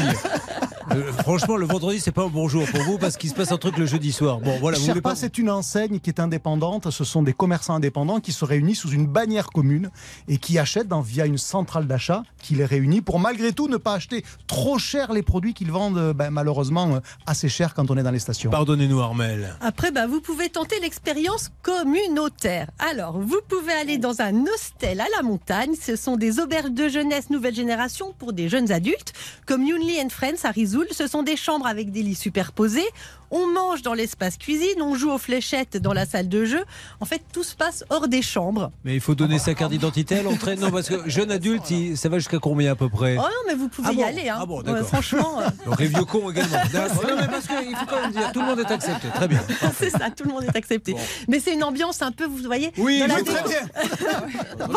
Euh, 0.91 1.11
franchement, 1.13 1.55
le 1.57 1.65
vendredi, 1.65 1.99
c'est 1.99 2.11
pas 2.11 2.23
un 2.23 2.27
bon 2.29 2.47
jour 2.47 2.65
pour 2.71 2.81
vous 2.83 2.97
parce 2.97 3.17
qu'il 3.17 3.29
se 3.29 3.35
passe 3.35 3.51
un 3.51 3.57
truc 3.57 3.77
le 3.77 3.85
jeudi 3.85 4.11
soir. 4.11 4.39
Bon, 4.39 4.57
voilà, 4.59 4.77
vous 4.77 4.85
Sherpa, 4.85 5.01
pas. 5.01 5.15
c'est 5.15 5.37
une 5.37 5.49
enseigne 5.49 5.99
qui 5.99 6.09
est 6.09 6.19
indépendante. 6.19 6.89
Ce 6.91 7.03
sont 7.03 7.23
des 7.23 7.33
commerçants 7.33 7.75
indépendants 7.75 8.19
qui 8.19 8.31
se 8.31 8.45
réunissent 8.45 8.79
sous 8.79 8.91
une 8.91 9.07
bannière 9.07 9.47
commune 9.47 9.89
et 10.27 10.37
qui 10.37 10.59
achètent 10.59 10.87
dans- 10.87 11.01
via 11.01 11.25
une 11.25 11.37
centrale 11.37 11.87
d'achat 11.87 12.23
qui 12.41 12.55
les 12.55 12.65
réunit 12.65 13.01
pour 13.01 13.19
malgré 13.19 13.51
tout 13.53 13.67
ne 13.67 13.77
pas 13.77 13.93
acheter 13.93 14.23
trop 14.47 14.77
cher 14.77 15.11
les 15.13 15.23
produits 15.23 15.53
qu'ils 15.53 15.71
vendent 15.71 15.97
euh, 15.97 16.13
ben, 16.13 16.29
malheureusement 16.29 16.95
euh, 16.95 16.99
assez 17.25 17.49
cher 17.49 17.73
quand 17.73 17.89
on 17.89 17.97
est 17.97 18.03
dans 18.03 18.11
les 18.11 18.19
stations. 18.19 18.51
Pardonnez-nous, 18.51 18.99
Armel. 19.01 19.55
Après, 19.61 19.91
bah, 19.91 20.07
vous 20.07 20.21
pouvez 20.21 20.49
tenter 20.49 20.79
l'expérience 20.81 21.49
communautaire. 21.63 22.69
Alors, 22.79 23.19
vous 23.19 23.39
pouvez 23.47 23.73
aller 23.73 23.97
dans 23.97 24.21
un 24.21 24.43
hostel 24.45 24.99
à 25.01 25.05
la 25.15 25.23
montagne. 25.23 25.73
Ce 25.79 25.95
sont 25.95 26.15
des 26.17 26.39
auberges 26.39 26.71
de 26.71 26.87
jeunesse 26.89 27.29
nouvelle 27.29 27.55
génération 27.55 28.13
pour 28.17 28.33
des 28.33 28.49
jeunes 28.49 28.71
adultes, 28.71 29.13
comme 29.45 29.63
Yunli 29.63 29.99
and 30.01 30.09
Friends 30.09 30.43
à 30.43 30.51
Ce 30.91 31.07
sont 31.07 31.23
des 31.23 31.35
chambres 31.35 31.67
avec 31.67 31.91
des 31.91 32.03
lits 32.03 32.15
superposés. 32.15 32.85
On 33.31 33.47
mange 33.47 33.81
dans 33.81 33.93
l'espace 33.93 34.37
cuisine, 34.37 34.81
on 34.81 34.95
joue 34.95 35.11
aux 35.11 35.17
fléchettes 35.17 35.77
dans 35.77 35.93
la 35.93 36.05
salle 36.05 36.29
de 36.29 36.45
jeu. 36.45 36.63
En 36.99 37.05
fait, 37.05 37.21
tout 37.33 37.43
se 37.43 37.55
passe 37.55 37.83
hors 37.89 38.07
des 38.07 38.21
chambres. 38.21 38.71
Mais 38.83 38.93
il 38.95 39.01
faut 39.01 39.15
donner 39.15 39.39
sa 39.39 39.53
carte 39.53 39.71
d'identité 39.71 40.19
à 40.19 40.23
l'entrée. 40.23 40.55
Non, 40.55 40.71
parce 40.71 40.87
que 40.89 40.95
jeune 41.09 41.31
adulte, 41.31 41.69
il- 41.71 41.97
ça 41.97 42.09
va 42.09 42.19
jusqu'à 42.19 42.39
combien 42.39 42.71
à 42.71 42.75
peu 42.75 42.89
près 42.89 43.17
Oh 43.19 43.21
non, 43.23 43.29
mais 43.47 43.55
vous 43.55 43.67
pouvez 43.67 43.87
Ah 43.89 43.93
y 43.93 43.95
bon 43.97 44.03
aller. 44.03 44.29
Hein. 44.29 44.37
Ah 44.41 44.45
bon, 44.45 44.57
Ouais, 44.59 44.63
d'accord. 44.63 44.87
franchement, 44.87 45.39
euh, 45.41 45.47
Donc 45.65 45.79
les 45.79 45.87
vieux 45.87 46.03
cons 46.05 46.29
également. 46.31 46.57
Non, 46.75 47.15
mais 47.19 47.27
parce 47.27 47.47
qu'il 47.47 47.75
faut 47.75 47.85
quand 47.87 48.01
même 48.01 48.11
dire, 48.11 48.31
tout 48.31 48.39
le 48.41 48.45
monde 48.45 48.59
est 48.59 48.71
accepté. 48.71 49.07
Très 49.13 49.27
bien. 49.27 49.41
c'est 49.77 49.89
ça, 49.89 50.09
tout 50.15 50.23
le 50.25 50.31
monde 50.31 50.43
est 50.43 50.55
accepté. 50.55 50.93
Bon. 50.93 50.99
Mais 51.27 51.39
c'est 51.39 51.53
une 51.53 51.63
ambiance 51.63 52.01
un 52.01 52.11
peu, 52.11 52.25
vous 52.25 52.37
voyez, 52.43 52.71
Oui, 52.77 52.99
dans 52.99 53.07
la 53.07 53.15
oui, 53.15 53.23
Très 53.23 53.43
bien. 53.43 53.59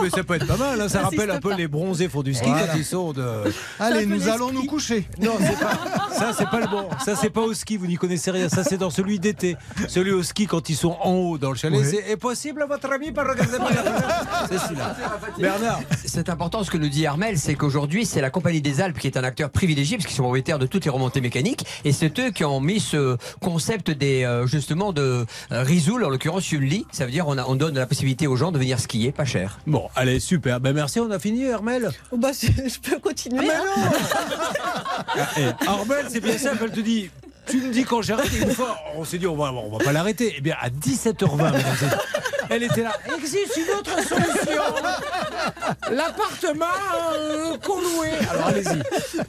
Mais 0.02 0.10
ça 0.10 0.24
peut 0.24 0.34
être 0.34 0.46
pas 0.46 0.56
mal. 0.56 0.80
hein. 0.80 0.88
Ça 0.88 0.98
Ça 1.00 1.04
rappelle 1.04 1.30
un 1.30 1.40
peu 1.40 1.50
pas. 1.50 1.56
les 1.56 1.68
bronzés 1.68 2.08
font 2.08 2.22
du 2.22 2.34
ski 2.34 2.48
Voilà. 2.48 2.66
quand 2.68 2.76
ils 2.78 2.84
sont 2.84 3.12
de. 3.12 3.24
Allez, 3.78 4.06
nous 4.06 4.28
allons 4.28 4.52
nous 4.52 4.64
coucher. 4.64 5.06
Non, 5.20 5.32
c'est 5.40 5.58
pas. 5.58 5.78
Ça, 6.12 6.32
c'est 6.36 6.48
pas 6.48 6.60
le 6.60 6.66
bon. 6.66 6.88
Ça, 7.04 7.14
c'est 7.16 7.30
pas 7.30 7.42
au 7.42 7.54
ski. 7.54 7.76
Vous 7.76 7.86
n'y 7.86 7.96
connaissez 7.96 8.30
rien. 8.30 8.37
Ça, 8.48 8.64
c'est 8.64 8.76
dans 8.78 8.90
celui 8.90 9.18
d'été. 9.18 9.56
Celui 9.88 10.12
au 10.12 10.22
ski 10.22 10.46
quand 10.46 10.68
ils 10.68 10.76
sont 10.76 10.96
en 11.02 11.12
haut 11.12 11.38
dans 11.38 11.50
le 11.50 11.56
chalet. 11.56 11.80
Oui. 11.80 11.86
C'est 11.90 12.10
est 12.12 12.16
possible 12.16 12.62
à 12.62 12.66
votre 12.66 12.90
ami 12.92 13.10
par 13.12 13.26
C'est 14.48 14.58
celui-là. 14.58 14.96
Bernard. 15.38 15.80
C'est 16.04 16.28
important 16.28 16.62
ce 16.64 16.70
que 16.70 16.78
nous 16.78 16.88
dit 16.88 17.06
Armel, 17.06 17.38
c'est 17.38 17.54
qu'aujourd'hui 17.54 18.06
c'est 18.06 18.20
la 18.20 18.30
Compagnie 18.30 18.60
des 18.60 18.80
Alpes 18.80 18.98
qui 18.98 19.06
est 19.06 19.16
un 19.16 19.24
acteur 19.24 19.50
privilégié 19.50 19.96
parce 19.96 20.06
qu'ils 20.06 20.16
sont 20.16 20.22
propriétaires 20.22 20.58
de 20.58 20.66
toutes 20.66 20.84
les 20.84 20.90
remontées 20.90 21.20
mécaniques 21.20 21.64
et 21.84 21.92
c'est 21.92 22.18
eux 22.18 22.30
qui 22.30 22.44
ont 22.44 22.60
mis 22.60 22.80
ce 22.80 23.16
concept 23.40 23.90
des 23.90 24.24
euh, 24.24 24.46
justement 24.46 24.92
de 24.92 25.26
euh, 25.52 25.62
Risoul, 25.62 26.04
en 26.04 26.08
l'occurrence 26.10 26.50
Yulli. 26.50 26.86
Ça 26.92 27.04
veut 27.04 27.10
dire 27.10 27.26
on, 27.28 27.36
a- 27.38 27.44
on 27.46 27.54
donne 27.54 27.74
la 27.76 27.86
possibilité 27.86 28.26
aux 28.26 28.36
gens 28.36 28.52
de 28.52 28.58
venir 28.58 28.78
skier 28.80 29.12
pas 29.12 29.24
cher. 29.24 29.58
Bon, 29.66 29.88
allez, 29.96 30.20
super. 30.20 30.60
Ben 30.60 30.72
merci. 30.72 31.00
On 31.00 31.10
a 31.10 31.18
fini, 31.18 31.44
Hermel? 31.44 31.90
Oh, 32.10 32.16
bah, 32.16 32.30
je 32.40 32.78
peux 32.80 32.98
continuer. 32.98 33.48
hein. 33.50 33.90
Ah, 35.20 35.28
eh, 35.38 35.66
Armel, 35.66 36.06
c'est 36.08 36.20
bien 36.20 36.36
simple. 36.38 36.64
Elle 36.64 36.72
te 36.72 36.80
dit. 36.80 37.10
Tu 37.50 37.58
me 37.58 37.72
dis 37.72 37.84
quand 37.84 38.02
j'arrête, 38.02 38.32
une 38.32 38.50
fois, 38.50 38.78
on 38.96 39.04
s'est 39.04 39.18
dit, 39.18 39.26
on 39.26 39.36
va, 39.36 39.52
on 39.52 39.76
va 39.76 39.84
pas 39.84 39.92
l'arrêter. 39.92 40.34
Eh 40.36 40.40
bien, 40.40 40.56
à 40.60 40.68
17h20, 40.68 41.36
mesdames 41.36 41.54
et 41.54 41.70
messieurs, 41.70 41.88
elle 42.50 42.62
était 42.62 42.82
là. 42.82 42.92
Existe 43.16 43.56
une 43.56 43.74
autre 43.78 44.02
solution. 44.06 44.62
L'appartement 45.90 46.64
euh, 47.14 47.56
qu'on 47.58 47.80
louait. 47.80 48.12
Alors, 48.30 48.46
allez-y. 48.48 48.78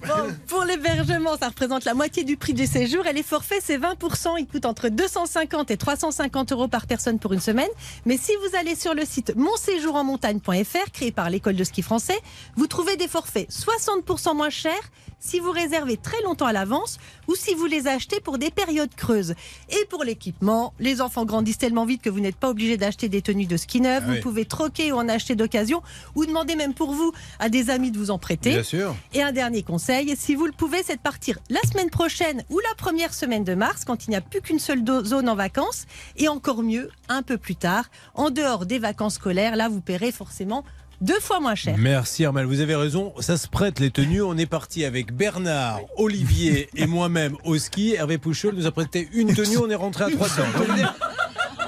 Bon, 0.08 0.36
pour 0.48 0.64
l'hébergement, 0.64 1.38
ça 1.38 1.48
représente 1.48 1.86
la 1.86 1.94
moitié 1.94 2.24
du 2.24 2.38
prix 2.38 2.54
du 2.54 2.66
séjour 2.66 3.06
et 3.08 3.14
les 3.14 3.24
forfaits, 3.24 3.62
c'est 3.64 3.78
20%. 3.78 4.36
Il 4.40 4.48
coûte 4.48 4.66
entre 4.66 4.90
250 4.90 5.72
et 5.72 5.78
350 5.78 6.52
euros 6.52 6.68
par 6.68 6.88
personne 6.88 7.20
pour 7.20 7.34
une 7.34 7.40
semaine. 7.40 7.70
Mais 8.06 8.18
si 8.18 8.32
vous 8.38 8.58
allez 8.58 8.76
sur 8.76 8.94
le 8.94 9.06
site 9.06 9.34
monséjourenmontagne.fr, 9.36 10.92
créé 10.94 11.12
par 11.12 11.30
l'école 11.30 11.56
de 11.56 11.64
ski 11.64 11.82
français, 11.82 12.20
vous 12.56 12.68
trouvez 12.68 12.96
des 12.96 13.08
forfaits 13.08 13.50
60% 13.50 14.36
moins 14.36 14.50
chers 14.50 14.74
si 15.20 15.40
vous 15.40 15.52
réservez 15.52 15.98
très 15.98 16.22
longtemps 16.24 16.46
à 16.46 16.54
l'avance 16.54 16.98
ou 17.28 17.36
si 17.36 17.54
vous 17.54 17.66
les 17.66 17.88
achetez 17.88 18.20
pour 18.20 18.38
des 18.38 18.52
périodes 18.52 18.94
creuses. 18.96 19.36
Et 19.70 19.86
pour 19.90 20.04
l'équipement, 20.04 20.74
les 20.80 21.02
enfants 21.02 21.26
grandissent 21.26 21.58
tellement 21.58 21.86
vite 21.86 22.02
que 22.02 22.10
vous 22.10 22.20
n'êtes 22.20 22.36
pas 22.36 22.50
obligé 22.50 22.78
d'acheter 22.78 23.10
des 23.10 23.22
tenues 23.22 23.46
de 23.46 23.58
ski 23.58 23.82
neuves. 23.82 24.04
Ah 24.08 24.14
vous 24.14 24.22
pouvez 24.22 24.46
troquer 24.46 24.92
ou 24.92 24.96
en 24.96 25.08
acheter 25.10 25.36
d'occasion 25.36 25.82
ou 26.16 26.26
demander 26.26 26.56
même 26.56 26.74
pour 26.74 26.92
vous 26.92 27.12
à 27.40 27.50
des 27.50 27.70
amis 27.70 27.92
de 27.92 27.98
vous 27.98 28.12
en 28.12 28.18
prêter. 28.18 28.64
sûr. 28.64 28.96
Et 29.14 29.22
un 29.22 29.32
dernier 29.32 29.64
conseil, 29.64 30.16
si 30.18 30.36
vous 30.36 30.46
le 30.46 30.52
pouvez, 30.52 30.84
c'est 30.84 30.96
de 30.96 31.02
partir 31.02 31.38
la 31.50 31.62
semaine 31.62 31.90
prochaine 31.90 32.44
ou 32.50 32.60
la 32.60 32.76
première 32.76 33.14
semaine 33.14 33.44
de 33.44 33.54
mars, 33.54 33.86
quand 33.86 34.06
il 34.06 34.12
n'y 34.12 34.16
a 34.16 34.22
plus 34.22 34.42
qu'une 34.42 34.60
seule 34.60 34.84
zone 35.04 35.30
en 35.30 35.36
vacances, 35.36 35.86
et 36.18 36.28
encore 36.28 36.64
mieux, 36.64 36.90
un 37.08 37.22
peu 37.22 37.38
plus 37.38 37.56
tard, 37.56 37.86
en 38.16 38.30
dehors 38.30 38.66
des 38.66 38.80
vacances 38.80 39.16
scolaires. 39.16 39.56
Là, 39.56 39.70
vous 39.70 39.82
paierez 39.82 40.12
forcément 40.12 40.64
deux 41.02 41.20
fois 41.20 41.40
moins 41.40 41.56
cher. 41.56 41.76
Merci 41.78 42.26
Armel, 42.26 42.46
vous 42.46 42.60
avez 42.62 42.76
raison, 42.76 43.14
ça 43.20 43.38
se 43.38 43.48
prête 43.48 43.80
les 43.80 43.92
tenues. 43.92 44.22
On 44.22 44.38
est 44.38 44.46
parti 44.46 44.86
avec 44.86 45.14
Bernard, 45.14 45.82
Olivier 45.98 46.70
et 46.76 46.88
moi-même 46.88 47.36
au 47.46 47.58
ski. 47.58 47.94
Hervé 47.96 48.18
Pouchol 48.18 48.56
nous 48.56 48.66
a 48.66 48.72
prêté 48.72 49.10
une 49.14 49.34
tenue, 49.34 49.58
on 49.58 49.70
est 49.70 49.76
rentré 49.76 50.06
à 50.06 50.10
300. 50.10 50.42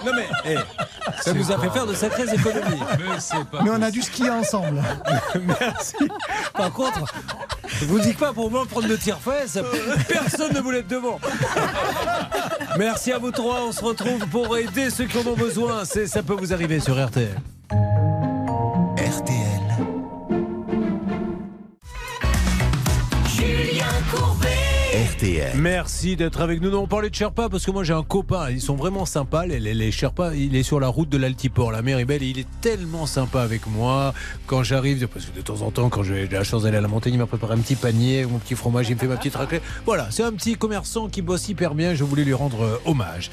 Non 0.04 0.12
mais, 0.16 0.28
eh, 0.46 0.56
ça 1.22 1.32
nous 1.32 1.52
a 1.52 1.60
fait 1.60 1.70
faire 1.70 1.86
de 1.86 1.94
sacrées 1.94 2.24
économies. 2.24 2.82
Mais 3.00 3.44
pas 3.52 3.62
Mais 3.64 3.70
on 3.70 3.82
a 3.84 3.92
dû 3.92 4.02
skier 4.02 4.32
ensemble. 4.32 4.82
Merci. 5.60 5.96
Par 6.56 6.74
contre, 6.74 7.06
je 7.68 7.86
vous 7.86 8.00
dis 8.00 8.14
pas 8.14 8.34
pour 8.34 8.50
moi 8.50 8.66
prendre 8.66 8.88
de 8.88 8.96
tire-fesses, 8.96 9.60
personne 10.08 10.54
ne 10.56 10.60
voulait 10.60 10.80
être 10.80 10.88
devant. 10.88 11.20
Merci 12.80 13.12
à 13.12 13.20
vous 13.20 13.30
trois, 13.30 13.62
on 13.68 13.72
se 13.72 13.84
retrouve 13.84 14.26
pour 14.28 14.58
aider 14.58 14.90
ceux 14.90 15.06
qui 15.06 15.20
en 15.20 15.28
ont 15.30 15.36
besoin. 15.38 15.86
C'est- 15.86 16.08
Ça 16.08 16.24
peut 16.24 16.34
vous 16.34 16.52
arriver 16.52 16.80
sur 16.80 16.96
RTL. 17.00 17.36
RTL. 18.98 19.41
RTL. 25.22 25.52
Merci 25.56 26.16
d'être 26.16 26.42
avec 26.42 26.62
nous. 26.62 26.72
Non, 26.72 26.84
on 26.84 26.88
parlait 26.88 27.10
de 27.10 27.16
Sherpa 27.16 27.48
parce 27.50 27.66
que 27.66 27.72
moi 27.72 27.84
j'ai 27.84 27.94
un 27.94 28.02
copain, 28.04 28.50
ils 28.50 28.62
sont 28.62 28.76
vraiment 28.76 29.06
sympas. 29.06 29.46
Les, 29.46 29.60
les, 29.60 29.74
les 29.74 29.92
Sherpas, 29.92 30.34
il 30.34 30.56
est 30.56 30.64
sur 30.64 30.80
la 30.80 30.88
route 30.88 31.10
de 31.10 31.18
l'Altiport, 31.18 31.72
la 31.72 31.82
mer 31.84 32.00
est 32.00 32.06
belle 32.06 32.24
et 32.24 32.28
il 32.28 32.40
est 32.40 32.48
tellement 32.62 33.06
sympa 33.06 33.42
avec 33.42 33.68
moi. 33.68 34.14
Quand 34.48 34.64
j'arrive, 34.64 35.08
parce 35.08 35.26
que 35.26 35.36
de 35.36 35.42
temps 35.42 35.62
en 35.62 35.70
temps, 35.70 35.90
quand 35.90 36.04
j'ai 36.04 36.28
la 36.28 36.44
chance 36.44 36.64
d'aller 36.64 36.78
à 36.78 36.82
la 36.82 36.88
montagne, 36.88 37.14
il 37.14 37.20
m'a 37.20 37.28
préparé 37.28 37.54
un 37.54 37.60
petit 37.60 37.76
panier, 37.76 38.26
mon 38.26 38.40
petit 38.40 38.56
fromage, 38.56 38.90
il 38.90 38.96
me 38.96 39.00
fait 39.00 39.08
ma 39.08 39.18
petite 39.18 39.36
raclée. 39.36 39.62
Voilà, 39.86 40.08
c'est 40.10 40.24
un 40.24 40.32
petit 40.32 40.56
commerçant 40.56 41.08
qui 41.08 41.22
bosse 41.22 41.48
hyper 41.50 41.76
bien. 41.76 41.94
Je 41.94 42.04
voulais 42.04 42.24
lui 42.24 42.34
rendre 42.34 42.64
euh, 42.64 42.78
hommage. 42.86 43.30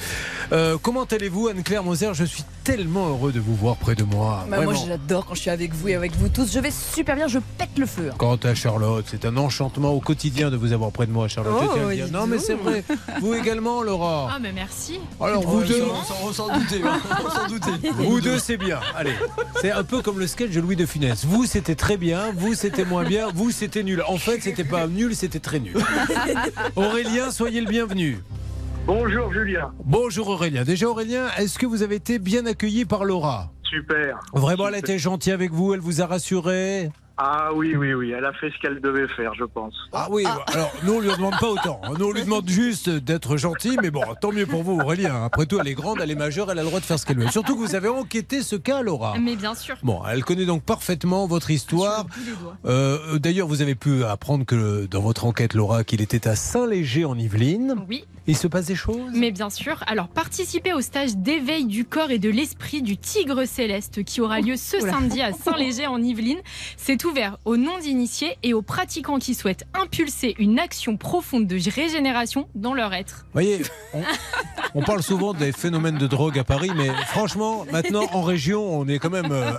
Euh, 0.53 0.77
comment 0.81 1.05
allez-vous, 1.05 1.49
Anne-Claire 1.49 1.85
Moser? 1.85 2.11
Je 2.13 2.25
suis 2.25 2.45
tellement 2.65 3.09
heureux 3.09 3.33
de 3.33 3.41
vous 3.41 3.55
voir 3.55 3.77
près 3.77 3.95
de 3.95 4.05
moi. 4.05 4.45
Bah, 4.51 4.61
moi 4.61 4.75
j'adore 4.75 5.25
quand 5.25 5.35
je 5.35 5.41
suis 5.41 5.51
avec 5.51 5.73
vous 5.73 5.89
et 5.89 5.95
avec 5.95 6.15
vous 6.17 6.29
tous. 6.29 6.53
Je 6.53 6.59
vais 6.59 6.71
super 6.71 7.17
bien, 7.17 7.29
je 7.29 7.39
pète 7.57 7.79
le 7.79 7.87
feu. 7.87 8.11
Quant 8.19 8.37
à 8.37 8.55
Charlotte, 8.55 9.07
c'est 9.09 9.25
un 9.25 9.37
enchantement 9.39 9.93
au 9.93 10.01
quotidien 10.01 10.51
de 10.51 10.57
vous 10.57 10.73
avoir 10.73 10.91
près 10.93 11.07
de 11.07 11.13
moi, 11.13 11.29
Charlotte. 11.29 11.55
Oh, 11.63 11.78
Dire. 11.93 12.07
dis 12.07 12.13
non, 12.13 12.27
mais 12.27 12.39
c'est 12.39 12.55
vrai. 12.55 12.85
Vous 13.21 13.35
également, 13.35 13.83
Laura. 13.83 14.31
Ah, 14.35 14.39
mais 14.41 14.53
merci. 14.53 15.01
Alors, 15.21 15.43
vous 15.43 15.63
deux, 15.63 15.83
On 16.25 16.33
s'en 16.33 16.49
doutait, 16.49 16.81
on 17.25 17.31
s'en 17.31 17.47
doutait. 17.49 17.91
Vous 17.97 18.21
deux, 18.21 18.39
c'est 18.39 18.57
bien. 18.57 18.81
Allez, 18.95 19.15
c'est 19.61 19.71
un 19.71 19.85
peu 19.85 20.03
comme 20.03 20.19
le 20.19 20.27
sketch 20.27 20.51
de 20.51 20.61
Louis 20.61 20.77
de 20.77 20.87
Funès. 20.87 21.25
Vous, 21.25 21.45
c'était 21.47 21.75
très 21.75 21.97
bien. 21.97 22.33
Vous, 22.37 22.55
c'était 22.55 22.85
moins 22.85 23.05
bien. 23.05 23.29
Vous, 23.35 23.51
c'était 23.51 23.83
nul. 23.83 24.03
En 24.07 24.19
fait, 24.19 24.41
c'était 24.41 24.65
pas 24.65 24.87
nul, 24.87 25.15
c'était 25.15 25.41
très 25.41 25.61
nul. 25.61 25.77
Aurélien, 26.77 27.31
soyez 27.31 27.61
le 27.61 27.69
bienvenu. 27.69 28.19
Bonjour 28.87 29.31
Julien. 29.33 29.71
Bonjour 29.85 30.29
Aurélien. 30.29 30.65
Déjà 30.65 30.89
Aurélien, 30.89 31.27
est-ce 31.37 31.59
que 31.59 31.67
vous 31.67 31.83
avez 31.83 31.97
été 31.97 32.19
bien 32.19 32.47
accueilli 32.47 32.87
par 32.87 33.05
Laura? 33.05 33.53
Super. 33.63 34.19
Vraiment, 34.33 34.69
elle 34.69 34.77
a 34.77 34.79
été 34.79 34.99
gentille 34.99 35.33
avec 35.33 35.53
vous, 35.53 35.75
elle 35.75 35.81
vous 35.81 36.01
a 36.01 36.07
rassuré? 36.07 36.91
Ah 37.21 37.51
oui, 37.53 37.75
oui, 37.75 37.95
oui, 37.95 38.13
elle 38.17 38.25
a 38.25 38.33
fait 38.33 38.51
ce 38.51 38.59
qu'elle 38.61 38.81
devait 38.81 39.09
faire, 39.09 39.35
je 39.35 39.43
pense. 39.45 39.75
Ah 39.93 40.07
oui, 40.11 40.25
alors 40.47 40.73
nous 40.85 40.95
on 40.95 41.01
lui 41.01 41.09
demande 41.11 41.35
pas 41.41 41.49
autant. 41.49 41.81
Nous 41.99 42.05
on 42.07 42.13
lui 42.13 42.23
demande 42.23 42.49
juste 42.49 42.89
d'être 42.89 43.37
gentil, 43.37 43.77
mais 43.83 43.91
bon, 43.91 44.03
tant 44.21 44.31
mieux 44.31 44.47
pour 44.47 44.63
vous 44.63 44.79
Aurélien. 44.79 45.25
Après 45.25 45.45
tout, 45.47 45.59
elle 45.61 45.67
est 45.67 45.75
grande, 45.75 45.99
elle 46.01 46.13
est 46.13 46.15
majeure, 46.15 46.51
elle 46.53 46.59
a 46.59 46.63
le 46.63 46.69
droit 46.69 46.79
de 46.79 46.85
faire 46.85 46.99
ce 46.99 47.05
qu'elle 47.05 47.19
veut. 47.19 47.29
Surtout 47.29 47.57
que 47.57 47.61
vous 47.61 47.75
avez 47.75 47.89
enquêté 47.89 48.43
ce 48.43 48.55
cas, 48.55 48.83
Laura. 48.83 49.17
Mais 49.19 49.35
bien 49.35 49.55
sûr. 49.57 49.75
Bon, 49.83 50.01
elle 50.09 50.25
connaît 50.25 50.47
donc 50.47 50.63
parfaitement 50.63 51.27
votre 51.27 51.51
histoire. 51.51 52.07
Euh, 52.67 53.19
D'ailleurs, 53.19 53.49
vous 53.49 53.63
avez 53.63 53.75
pu 53.75 54.05
apprendre 54.05 54.45
que 54.45 54.87
dans 54.87 55.01
votre 55.01 55.25
enquête, 55.27 55.55
Laura, 55.55 55.83
qu'il 55.85 56.01
était 56.01 56.29
à 56.29 56.37
Saint-Léger 56.37 57.05
en 57.05 57.19
Yvelines. 57.19 57.75
Oui, 57.89 58.05
Il 58.29 58.37
se 58.37 58.47
passe 58.47 58.67
des 58.67 58.77
choses? 58.77 59.11
Mais 59.13 59.31
bien 59.33 59.51
sûr. 59.51 59.83
Alors, 59.87 60.07
participez 60.09 60.73
au 60.73 60.81
stage 60.81 61.17
d'éveil 61.17 61.65
du 61.67 61.85
corps 61.85 62.11
et 62.11 62.19
de 62.19 62.31
l'esprit 62.31 62.83
du 62.83 62.97
Tigre 62.97 63.45
Céleste 63.45 64.05
qui 64.05 64.21
aura 64.21 64.41
lieu 64.41 64.57
ce 64.57 64.77
Oula. 64.81 64.93
samedi 64.93 65.21
à 65.23 65.33
Saint-Léger 65.45 65.87
en 65.87 66.01
Yvelines. 66.01 66.41
C'est 66.77 66.97
ouvert 67.09 67.39
aux 67.45 67.57
non-initiés 67.57 68.37
et 68.43 68.55
aux 68.55 68.63
pratiquants 68.63 69.19
qui 69.19 69.35
souhaitent 69.35 69.65
impulser 69.75 70.35
une 70.39 70.59
action 70.59 70.97
profonde 70.97 71.47
de 71.47 71.59
régénération 71.71 72.49
dans 72.55 72.75
leur 72.75 72.95
être. 72.95 73.25
Vous 73.27 73.33
voyez, 73.33 73.63
on, 73.95 74.03
on 74.75 74.83
parle 74.83 75.03
souvent 75.03 75.35
des 75.35 75.53
phénomènes 75.53 75.99
de 75.99 76.07
drogue 76.07 76.39
à 76.39 76.45
Paris, 76.45 76.71
mais 76.77 76.89
franchement, 77.07 77.65
maintenant 77.73 78.07
en 78.13 78.23
région, 78.23 78.79
on 78.79 78.87
est 78.89 78.99
quand 78.99 79.11
même, 79.11 79.33
euh, 79.33 79.53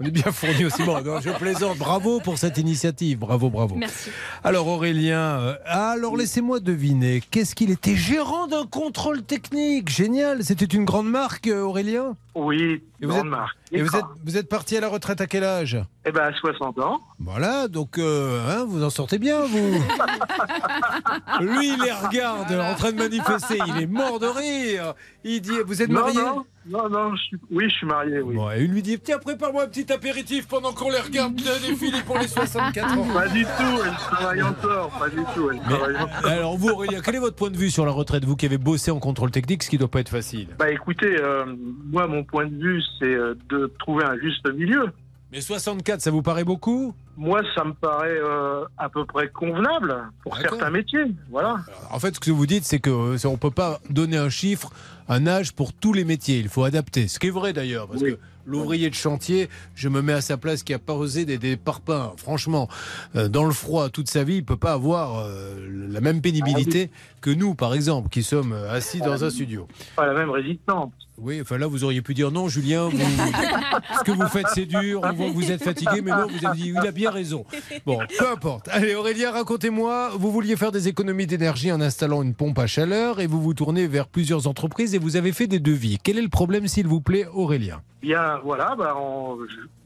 on 0.00 0.04
est 0.04 0.10
bien 0.10 0.32
fourni 0.32 0.64
aussi. 0.64 0.82
Bon, 0.82 1.02
je 1.20 1.30
plaisante. 1.30 1.78
Bravo 1.78 2.20
pour 2.20 2.38
cette 2.38 2.58
initiative. 2.58 3.18
Bravo, 3.18 3.50
bravo. 3.50 3.74
Merci. 3.74 4.10
Alors 4.42 4.66
Aurélien, 4.66 5.38
euh, 5.40 5.56
alors 5.66 6.16
laissez-moi 6.16 6.60
deviner, 6.60 7.22
qu'est-ce 7.30 7.54
qu'il 7.54 7.70
était 7.70 7.96
gérant 7.96 8.46
d'un 8.46 8.66
contrôle 8.66 9.22
technique? 9.22 9.90
Génial. 9.90 10.44
C'était 10.44 10.64
une 10.64 10.84
grande 10.84 11.08
marque, 11.08 11.46
euh, 11.48 11.62
Aurélien? 11.62 12.16
Oui, 12.34 12.82
Et 13.00 13.06
vous 13.06 13.16
êtes- 13.16 13.24
marque. 13.24 13.56
Et 13.70 13.82
vous 13.82 13.94
êtes, 13.96 14.04
vous 14.24 14.36
êtes 14.36 14.48
parti 14.48 14.76
à 14.76 14.80
la 14.80 14.88
retraite 14.88 15.20
à 15.20 15.26
quel 15.26 15.44
âge? 15.44 15.78
Eh 16.04 16.10
ben, 16.10 16.22
à 16.24 16.32
60 16.32 16.78
ans. 16.80 17.00
Voilà, 17.20 17.68
donc 17.68 17.98
euh, 17.98 18.40
hein, 18.48 18.64
vous 18.66 18.82
en 18.82 18.90
sortez 18.90 19.18
bien, 19.18 19.40
vous. 19.42 19.74
Lui, 21.40 21.68
il 21.74 21.80
les 21.82 21.92
regarde 21.92 22.52
en 22.52 22.74
train 22.74 22.92
de 22.92 22.98
manifester. 22.98 23.58
Il 23.68 23.82
est 23.82 23.86
mort 23.86 24.18
de 24.18 24.26
rire. 24.26 24.94
Il 25.24 25.40
dit 25.40 25.52
Vous 25.66 25.80
êtes 25.82 25.90
marié 25.90 26.18
non, 26.20 26.36
non, 26.36 26.44
non, 26.66 27.14
je 27.16 27.22
suis... 27.22 27.36
oui, 27.50 27.64
je 27.68 27.74
suis 27.74 27.86
marié, 27.86 28.20
oui. 28.20 28.34
Bon, 28.34 28.50
et 28.50 28.62
il 28.62 28.70
lui 28.70 28.82
dit 28.82 28.98
Tiens, 28.98 29.18
prépare-moi 29.18 29.64
un 29.64 29.68
petit 29.68 29.92
apéritif 29.92 30.46
pendant 30.48 30.72
qu'on 30.72 30.90
les 30.90 30.98
regarde 31.00 31.34
bien 31.34 31.52
défiler 31.66 31.98
pour 32.06 32.18
les 32.18 32.28
64 32.28 32.98
ans. 32.98 33.06
Pas 33.14 33.28
du 33.28 33.44
tout, 33.44 33.80
elle 33.84 33.92
travaille 33.94 34.42
encore, 34.42 34.90
pas 34.98 35.08
du 35.08 35.22
tout, 35.34 35.50
elle 35.50 35.60
Mais, 35.68 35.74
travaille 35.76 35.96
encore. 35.96 36.26
alors, 36.26 36.56
vous, 36.56 36.68
Aurélien, 36.70 37.00
quel 37.04 37.16
est 37.16 37.20
votre 37.20 37.36
point 37.36 37.50
de 37.50 37.56
vue 37.56 37.70
sur 37.70 37.84
la 37.84 37.92
retraite 37.92 38.24
Vous 38.24 38.36
qui 38.36 38.46
avez 38.46 38.58
bossé 38.58 38.90
en 38.90 38.98
contrôle 38.98 39.30
technique, 39.30 39.62
ce 39.62 39.70
qui 39.70 39.78
doit 39.78 39.88
pas 39.88 40.00
être 40.00 40.08
facile? 40.08 40.48
Bah 40.58 40.70
écoutez, 40.70 41.16
euh, 41.20 41.44
moi, 41.84 42.06
mon 42.06 42.24
point 42.24 42.46
de 42.46 42.54
vue, 42.56 42.82
c'est 42.98 43.14
euh, 43.14 43.34
de 43.48 43.72
trouver 43.78 44.04
un 44.04 44.16
juste 44.18 44.48
milieu. 44.52 44.90
Mais 45.32 45.40
64, 45.40 46.00
ça 46.00 46.12
vous 46.12 46.22
paraît 46.22 46.44
beaucoup? 46.44 46.94
Moi, 47.16 47.42
ça 47.56 47.64
me 47.64 47.72
paraît 47.72 48.18
euh, 48.20 48.64
à 48.78 48.88
peu 48.88 49.04
près 49.04 49.28
convenable 49.28 49.96
pour 50.22 50.36
certains 50.36 50.70
métiers. 50.70 51.06
Voilà. 51.28 51.56
Alors, 51.66 51.88
En 51.90 51.98
fait, 51.98 52.14
ce 52.14 52.20
que 52.20 52.30
vous 52.30 52.46
dites, 52.46 52.64
c'est 52.64 52.78
que 52.78 52.90
euh, 52.90 53.28
on 53.28 53.36
peut 53.36 53.50
pas 53.50 53.80
donner 53.90 54.16
un 54.16 54.28
chiffre, 54.28 54.70
un 55.08 55.26
âge 55.26 55.52
pour 55.52 55.72
tous 55.72 55.92
les 55.92 56.04
métiers. 56.04 56.38
Il 56.38 56.48
faut 56.48 56.64
adapter. 56.64 57.08
Ce 57.08 57.18
qui 57.18 57.28
est 57.28 57.30
vrai 57.30 57.52
d'ailleurs, 57.52 57.88
parce 57.88 58.02
Oui. 58.02 58.12
que 58.12 58.18
l'ouvrier 58.46 58.90
de 58.90 58.94
chantier, 58.94 59.48
je 59.74 59.88
me 59.88 60.02
mets 60.02 60.12
à 60.12 60.20
sa 60.20 60.36
place, 60.36 60.62
qui 60.62 60.74
a 60.74 60.78
pas 60.78 60.92
osé 60.92 61.24
des, 61.24 61.38
des 61.38 61.56
parpaings. 61.56 62.12
Franchement, 62.18 62.68
euh, 63.16 63.28
dans 63.28 63.44
le 63.44 63.52
froid 63.52 63.88
toute 63.88 64.08
sa 64.10 64.22
vie, 64.22 64.36
il 64.36 64.44
peut 64.44 64.56
pas 64.58 64.72
avoir 64.74 65.18
euh, 65.26 65.54
la 65.90 66.00
même 66.02 66.20
pénibilité 66.20 66.90
que 67.24 67.30
nous, 67.30 67.54
par 67.54 67.72
exemple, 67.72 68.10
qui 68.10 68.22
sommes 68.22 68.52
euh, 68.52 68.70
assis 68.70 69.00
dans 69.00 69.24
un 69.24 69.30
studio. 69.30 69.66
Pas 69.96 70.04
la 70.04 70.12
même 70.12 70.28
résistance. 70.28 70.92
Oui, 71.16 71.40
enfin 71.40 71.56
là, 71.56 71.66
vous 71.66 71.82
auriez 71.82 72.02
pu 72.02 72.12
dire 72.12 72.30
non, 72.30 72.48
Julien, 72.48 72.90
vous- 72.90 72.98
ce 72.98 74.04
que 74.04 74.10
vous 74.10 74.26
faites, 74.28 74.48
c'est 74.54 74.66
dur, 74.66 75.00
vous 75.32 75.50
êtes 75.50 75.62
fatigué, 75.64 76.02
mais 76.02 76.10
non, 76.10 76.26
vous 76.26 76.44
avez 76.46 76.58
dit, 76.58 76.74
il 76.76 76.86
a 76.86 76.90
bien 76.90 77.10
raison. 77.10 77.46
Bon, 77.86 77.98
peu 78.18 78.28
importe. 78.28 78.68
Allez, 78.70 78.94
Aurélien, 78.94 79.30
racontez-moi, 79.30 80.10
vous 80.18 80.30
vouliez 80.30 80.54
faire 80.56 80.70
des 80.70 80.86
économies 80.88 81.26
d'énergie 81.26 81.72
en 81.72 81.80
installant 81.80 82.20
une 82.22 82.34
pompe 82.34 82.58
à 82.58 82.66
chaleur 82.66 83.20
et 83.20 83.26
vous 83.26 83.40
vous 83.40 83.54
tournez 83.54 83.86
vers 83.86 84.06
plusieurs 84.06 84.46
entreprises 84.46 84.94
et 84.94 84.98
vous 84.98 85.16
avez 85.16 85.32
fait 85.32 85.46
des 85.46 85.60
devis. 85.60 85.96
Quel 86.04 86.18
est 86.18 86.22
le 86.22 86.28
problème, 86.28 86.66
s'il 86.68 86.86
vous 86.88 87.00
plaît, 87.00 87.26
Aurélien? 87.32 87.80
Bien, 88.02 88.38
voilà, 88.44 88.74
bah, 88.76 88.94
en 88.96 89.38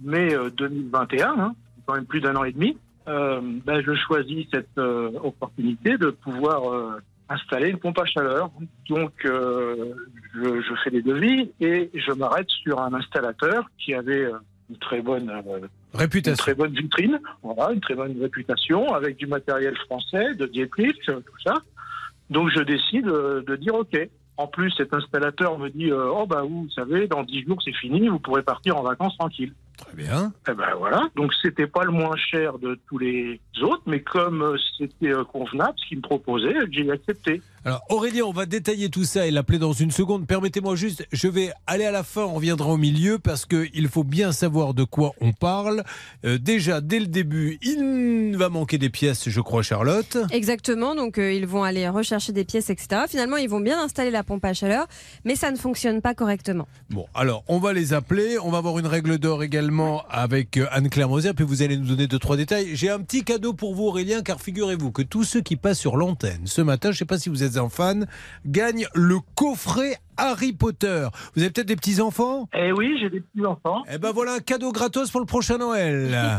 mai 0.03 0.35
euh, 0.35 0.51
2021, 0.51 1.29
hein, 1.39 1.55
quand 1.87 1.95
même 1.95 2.07
plus 2.07 2.21
d'un 2.21 2.35
an 2.35 2.43
et 2.43 2.51
demi, 2.53 2.77
euh, 3.07 3.41
ben, 3.65 3.81
je 3.87 3.95
choisis 3.95 4.47
cette 4.53 4.77
euh, 4.79 5.11
opportunité 5.23 5.97
de 5.99 6.11
pouvoir 6.11 6.71
euh, 6.73 7.01
installer 7.29 7.69
une 7.71 7.79
pompe 7.79 7.99
à 7.99 8.05
chaleur. 8.07 8.51
Donc, 8.89 9.13
euh, 9.25 9.95
je, 10.35 10.61
je 10.63 10.75
fais 10.83 10.91
des 10.91 11.03
devis 11.03 11.51
et 11.61 11.91
je 11.95 12.13
m'arrête 12.13 12.49
sur 12.49 12.81
un 12.81 12.93
installateur 12.95 13.71
qui 13.79 13.95
avait 13.95 14.25
euh, 14.25 14.39
une 14.71 14.77
très 14.79 15.01
bonne, 15.01 15.31
euh, 15.31 15.59
une 15.59 15.69
Réputation. 16.01 16.43
très 16.43 16.55
bonne 16.55 16.73
vitrine, 16.73 17.21
voilà, 17.43 17.73
une 17.73 17.81
très 17.81 17.95
bonne 17.95 18.17
réputation, 18.21 18.95
avec 18.95 19.17
du 19.17 19.27
matériel 19.27 19.77
français, 19.87 20.35
de 20.35 20.47
Dietrich, 20.47 21.01
tout 21.07 21.23
ça. 21.45 21.55
Donc, 22.31 22.51
je 22.55 22.61
décide 22.63 23.09
euh, 23.09 23.43
de 23.47 23.57
dire 23.57 23.75
OK. 23.75 23.97
En 24.37 24.47
plus, 24.47 24.71
cet 24.77 24.95
installateur 24.95 25.59
me 25.59 25.69
dit 25.69 25.91
euh, 25.91 26.11
Oh, 26.15 26.27
bah, 26.27 26.43
vous 26.43 26.69
savez, 26.71 27.09
dans 27.09 27.25
10 27.25 27.45
jours, 27.45 27.61
c'est 27.65 27.75
fini, 27.75 28.09
vous 28.09 28.21
pourrez 28.21 28.43
partir 28.43 28.77
en 28.77 28.83
vacances 28.83 29.17
tranquille. 29.19 29.53
Très 29.79 29.95
bien. 29.95 30.33
Eh 30.49 30.55
ben 30.55 30.75
voilà. 30.77 31.09
Donc, 31.15 31.33
c'était 31.41 31.67
pas 31.67 31.85
le 31.85 31.93
moins 31.93 32.17
cher 32.17 32.59
de 32.59 32.79
tous 32.89 32.99
les 32.99 33.41
autres, 33.63 33.83
mais 33.87 34.01
comme 34.01 34.43
euh, 34.43 34.57
c'était 34.77 35.13
euh, 35.13 35.25
convenable, 35.25 35.75
ce 35.77 35.89
qu'il 35.89 35.99
me 35.99 36.03
proposait, 36.03 36.55
j'ai 36.71 36.91
accepté. 36.91 37.41
Alors, 37.65 37.83
Aurélien, 37.89 38.25
on 38.25 38.33
va 38.33 38.47
détailler 38.47 38.89
tout 38.89 39.05
ça 39.05 39.27
et 39.27 39.31
l'appeler 39.31 39.59
dans 39.59 39.73
une 39.73 39.91
seconde. 39.91 40.27
Permettez-moi 40.27 40.77
juste, 40.77 41.07
je 41.13 41.29
vais 41.29 41.53
aller 41.67 41.85
à 41.85 41.91
la 41.91 42.03
fin, 42.05 42.23
on 42.23 42.35
reviendra 42.35 42.71
au 42.71 42.77
milieu 42.77 43.19
parce 43.19 43.47
qu'il 43.47 43.89
faut 43.89 44.05
bien 44.05 44.33
savoir 44.33 44.75
de 44.75 44.85
quoi 44.85 45.13
on 45.21 45.33
parle. 45.33 45.83
Euh, 46.25 46.39
déjà, 46.39 46.81
dès 46.81 47.01
le 47.01 47.07
début, 47.07 47.59
il 47.63 48.37
va 48.37 48.49
manquer 48.49 48.79
des 48.79 48.91
pièces, 48.91 49.29
je 49.29 49.41
crois, 49.41 49.63
Charlotte. 49.63 50.19
Exactement, 50.31 50.95
donc 50.95 51.19
euh, 51.19 51.33
ils 51.33 51.47
vont 51.47 51.65
aller 51.65 51.89
rechercher 51.89 52.33
des 52.33 52.45
pièces, 52.45 52.71
etc. 52.71 53.03
Finalement, 53.09 53.37
ils 53.37 53.49
vont 53.49 53.61
bien 53.61 53.83
installer 53.83 54.11
la 54.11 54.23
pompe 54.23 54.45
à 54.45 54.55
chaleur, 54.55 54.87
mais 55.25 55.35
ça 55.35 55.51
ne 55.51 55.57
fonctionne 55.57 56.01
pas 56.01 56.15
correctement. 56.15 56.69
Bon, 56.91 57.07
alors, 57.15 57.43
on 57.49 57.59
va 57.59 57.73
les 57.73 57.93
appeler. 57.93 58.39
On 58.39 58.51
va 58.51 58.59
avoir 58.59 58.79
une 58.79 58.87
règle 58.87 59.19
d'or 59.19 59.43
également 59.43 60.05
avec 60.09 60.57
euh, 60.57 60.67
Anne-Claire 60.71 61.09
Moser, 61.09 61.35
puis 61.35 61.45
vous 61.45 61.63
allez 61.63 61.77
nous 61.77 61.87
donner 61.87 62.07
deux, 62.07 62.19
trois 62.19 62.37
détails. 62.37 62.69
J'ai 62.75 62.91
un 62.91 63.01
petit 63.01 63.25
cadeau 63.25 63.53
pour 63.53 63.75
vous, 63.75 63.85
Aurélien, 63.85 64.23
car 64.23 64.41
figurez-vous 64.41 64.93
que 64.93 65.03
tous 65.03 65.25
ceux 65.25 65.41
qui 65.41 65.57
passent 65.57 65.81
sur 65.81 65.97
l'antenne 65.97 66.43
ce 66.45 66.63
matin, 66.63 66.91
je 66.91 66.95
ne 66.95 66.99
sais 66.99 67.05
pas 67.05 67.19
si 67.19 67.29
vous 67.29 67.43
êtes 67.43 67.48
un 67.57 67.69
fan, 67.69 68.07
gagnent 68.45 68.89
le 68.95 69.19
coffret 69.35 69.97
Harry 70.19 70.53
Potter. 70.53 71.09
Vous 71.35 71.43
avez 71.43 71.51
peut-être 71.51 71.67
des 71.69 71.77
petits-enfants? 71.77 72.49
Eh 72.55 72.73
oui, 72.73 72.97
j'ai 73.01 73.09
des 73.09 73.21
petits-enfants. 73.21 73.83
Eh 73.91 73.99
ben 73.99 74.11
voilà 74.13 74.35
un 74.35 74.41
cadeau 74.41 74.73
gratos 74.73 75.11
pour 75.11 75.21
le 75.21 75.27
prochain 75.27 75.57
Noël. 75.59 76.39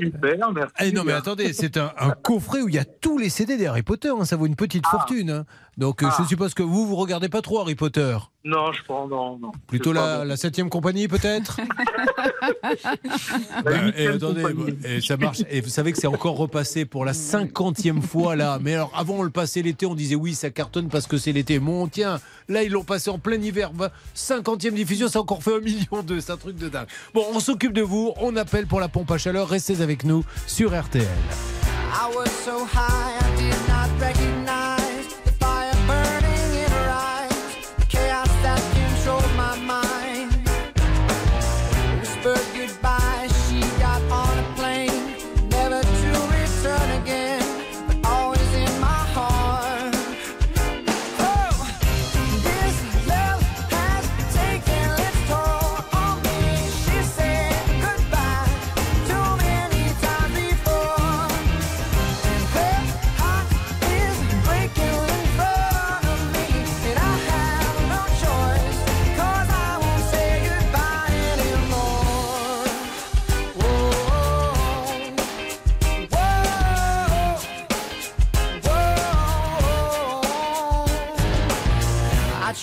Super, 0.00 0.52
merci. 0.52 0.72
Eh 0.80 0.92
non 0.92 1.04
mais 1.04 1.12
attendez, 1.12 1.52
c'est 1.52 1.76
un, 1.76 1.92
un 1.98 2.10
coffret 2.10 2.62
où 2.62 2.68
il 2.68 2.74
y 2.74 2.78
a 2.78 2.84
tous 2.84 3.18
les 3.18 3.28
CD 3.28 3.56
des 3.56 3.66
Harry 3.66 3.82
Potter, 3.82 4.08
hein, 4.18 4.24
ça 4.24 4.36
vaut 4.36 4.46
une 4.46 4.56
petite 4.56 4.86
fortune. 4.86 5.30
hein. 5.30 5.44
Donc 5.76 6.02
euh, 6.02 6.06
je 6.16 6.22
Ah. 6.22 6.26
suppose 6.28 6.54
que 6.54 6.62
vous, 6.62 6.86
vous 6.86 6.96
regardez 6.96 7.28
pas 7.28 7.42
trop 7.42 7.60
Harry 7.60 7.74
Potter. 7.74 8.16
Non, 8.44 8.72
je 8.72 8.82
prends, 8.84 9.08
non, 9.08 9.38
non. 9.38 9.50
Plutôt 9.66 9.92
la, 9.92 10.24
la 10.24 10.36
septième 10.36 10.68
compagnie 10.70 11.08
peut-être 11.08 11.60
Bah, 13.64 13.70
et 13.74 13.84
huitième 13.86 14.12
attendez, 14.16 14.42
compagnie. 14.42 14.78
et 14.84 15.00
ça 15.00 15.16
marche. 15.16 15.38
Et 15.50 15.60
vous 15.60 15.68
savez 15.68 15.92
que 15.92 15.98
c'est 15.98 16.06
encore 16.06 16.36
repassé 16.36 16.84
pour 16.84 17.04
la 17.04 17.14
cinquantième 17.14 18.02
fois 18.02 18.36
là. 18.36 18.58
Mais 18.60 18.74
alors 18.74 18.92
avant 18.94 19.14
on 19.14 19.22
le 19.22 19.30
passait 19.30 19.62
l'été, 19.62 19.86
on 19.86 19.94
disait 19.94 20.14
oui 20.14 20.34
ça 20.34 20.50
cartonne 20.50 20.88
parce 20.88 21.06
que 21.06 21.16
c'est 21.16 21.32
l'été. 21.32 21.58
Bon 21.58 21.86
tiens, 21.88 22.20
là 22.48 22.62
ils 22.62 22.70
l'ont 22.70 22.84
passé 22.84 23.10
en 23.10 23.18
plein 23.18 23.40
hiver. 23.40 23.72
Bah, 23.72 23.90
Cinquantième 24.14 24.74
diffusion, 24.74 25.08
ça 25.08 25.18
a 25.18 25.22
encore 25.22 25.42
fait 25.42 25.54
un 25.56 25.60
million 25.60 26.02
deux. 26.02 26.20
C'est 26.20 26.32
un 26.32 26.36
truc 26.36 26.56
de 26.56 26.68
dingue. 26.68 26.86
Bon, 27.12 27.24
on 27.32 27.40
s'occupe 27.40 27.72
de 27.72 27.82
vous. 27.82 28.12
On 28.20 28.36
appelle 28.36 28.66
pour 28.66 28.80
la 28.80 28.88
pompe 28.88 29.10
à 29.10 29.18
chaleur. 29.18 29.48
Restez 29.48 29.80
avec 29.80 30.04
nous 30.04 30.24
sur 30.46 30.78
RTL. 30.78 31.06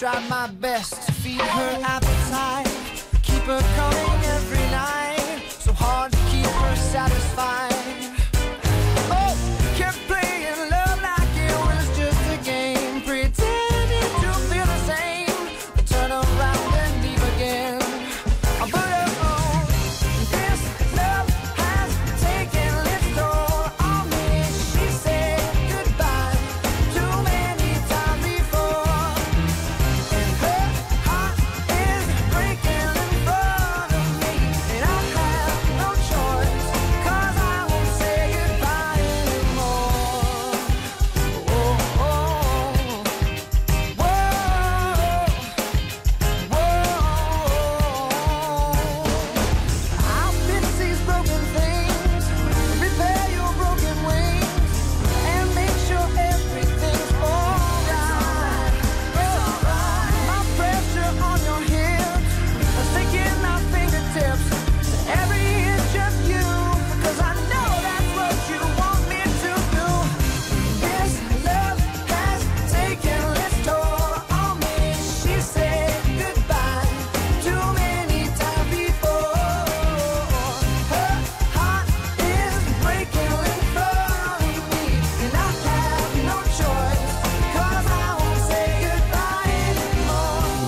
Tried 0.02 0.28
my 0.28 0.48
best 0.48 1.06
to 1.06 1.12
feed 1.12 1.40
her 1.40 1.78
appetite, 1.84 2.66
keep 3.22 3.44
her 3.44 3.62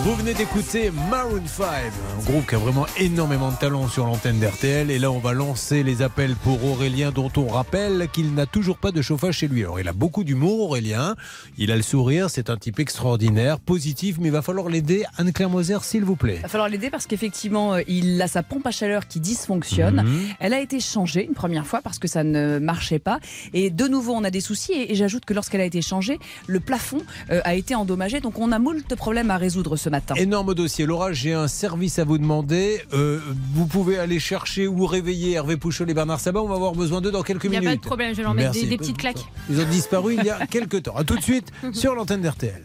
Vous 0.03 0.15
venez 0.15 0.33
d'écouter 0.33 0.91
Maroon 1.09 1.43
5, 1.45 1.65
un 1.65 2.23
groupe 2.25 2.45
qui 2.45 2.55
a 2.55 2.57
vraiment 2.57 2.85
énormément 2.99 3.51
de 3.51 3.55
talent 3.55 3.87
sur 3.87 4.05
l'antenne 4.05 4.37
d'RTL. 4.37 4.91
Et 4.91 4.99
là, 4.99 5.09
on 5.09 5.19
va 5.19 5.31
lancer 5.31 5.81
les 5.81 6.01
appels 6.01 6.35
pour 6.35 6.61
Aurélien, 6.65 7.11
dont 7.11 7.31
on 7.37 7.47
rappelle 7.47 8.09
qu'il 8.11 8.33
n'a 8.33 8.45
toujours 8.45 8.77
pas 8.77 8.91
de 8.91 9.01
chauffage 9.01 9.37
chez 9.37 9.47
lui. 9.47 9.61
Alors, 9.61 9.79
il 9.79 9.87
a 9.87 9.93
beaucoup 9.93 10.25
d'humour, 10.25 10.59
Aurélien. 10.59 11.15
Il 11.57 11.71
a 11.71 11.77
le 11.77 11.81
sourire, 11.81 12.29
c'est 12.29 12.49
un 12.49 12.57
type 12.57 12.81
extraordinaire, 12.81 13.61
positif, 13.61 14.17
mais 14.19 14.27
il 14.27 14.33
va 14.33 14.41
falloir 14.41 14.67
l'aider. 14.67 15.05
Anne-Claire 15.15 15.49
Moser, 15.49 15.77
s'il 15.83 16.03
vous 16.03 16.17
plaît. 16.17 16.35
Il 16.35 16.41
va 16.41 16.49
falloir 16.49 16.67
l'aider 16.67 16.89
parce 16.89 17.07
qu'effectivement, 17.07 17.75
euh, 17.75 17.81
il 17.87 18.21
a 18.21 18.27
sa 18.27 18.43
pompe 18.43 18.67
à 18.67 18.71
chaleur 18.71 19.07
qui 19.07 19.21
dysfonctionne. 19.21 20.03
Mhm. 20.03 20.21
Elle 20.41 20.53
a 20.53 20.59
été 20.59 20.81
changée 20.81 21.25
une 21.25 21.33
première 21.33 21.65
fois 21.65 21.79
parce 21.81 21.97
que 21.97 22.09
ça 22.09 22.25
ne 22.25 22.59
marchait 22.59 22.99
pas. 22.99 23.21
Et 23.53 23.69
de 23.69 23.87
nouveau, 23.87 24.11
on 24.15 24.25
a 24.25 24.31
des 24.31 24.41
soucis. 24.41 24.73
Et, 24.73 24.95
j'ajoute 24.95 25.23
que 25.23 25.33
lorsqu'elle 25.33 25.61
a 25.61 25.65
été 25.65 25.81
changée, 25.81 26.19
le 26.47 26.59
plafond 26.59 26.99
euh, 27.31 27.39
a 27.45 27.55
été 27.55 27.73
endommagé. 27.73 28.19
Donc 28.19 28.37
on 28.37 28.51
a 28.51 28.59
moult 28.59 28.89
de 28.89 28.95
problèmes 28.95 29.31
à 29.31 29.37
résoudre 29.37 29.77
ce 29.77 29.92
matin. 29.93 30.15
Énorme 30.15 30.53
dossier. 30.55 30.85
Laura, 30.85 31.13
j'ai 31.13 31.33
un 31.33 31.47
service 31.47 31.99
à 31.99 32.03
vous 32.03 32.17
demander. 32.17 32.81
Euh, 32.93 33.19
vous 33.53 33.67
pouvez 33.67 33.97
aller 33.99 34.19
chercher 34.19 34.67
ou 34.67 34.85
réveiller 34.85 35.33
Hervé 35.33 35.55
Pouchol 35.55 35.89
et 35.89 35.93
Bernard 35.93 36.19
Sabat. 36.19 36.41
On 36.41 36.47
va 36.47 36.55
avoir 36.55 36.73
besoin 36.73 36.99
d'eux 36.99 37.11
dans 37.11 37.21
quelques 37.23 37.43
Il 37.45 37.51
n'y 37.51 37.57
a 37.57 37.59
minutes. 37.61 37.75
pas 37.81 37.83
de 37.83 37.87
problème, 37.87 38.11
je 38.11 38.17
vais 38.17 38.23
leur 38.23 38.33
mettre 38.33 38.51
des, 38.51 38.65
des 38.65 38.77
petites 38.77 38.97
claques. 38.97 39.23
Ils 39.49 39.59
ont 39.61 39.69
disparu 39.69 40.15
il 40.17 40.25
y 40.25 40.29
a 40.29 40.45
quelques 40.49 40.83
temps. 40.83 40.95
A 40.95 41.03
tout 41.03 41.15
de 41.15 41.21
suite 41.23 41.51
sur 41.73 41.93
l'antenne 41.95 42.21
d'RTL. 42.21 42.63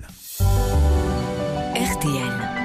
RTL. 1.77 2.58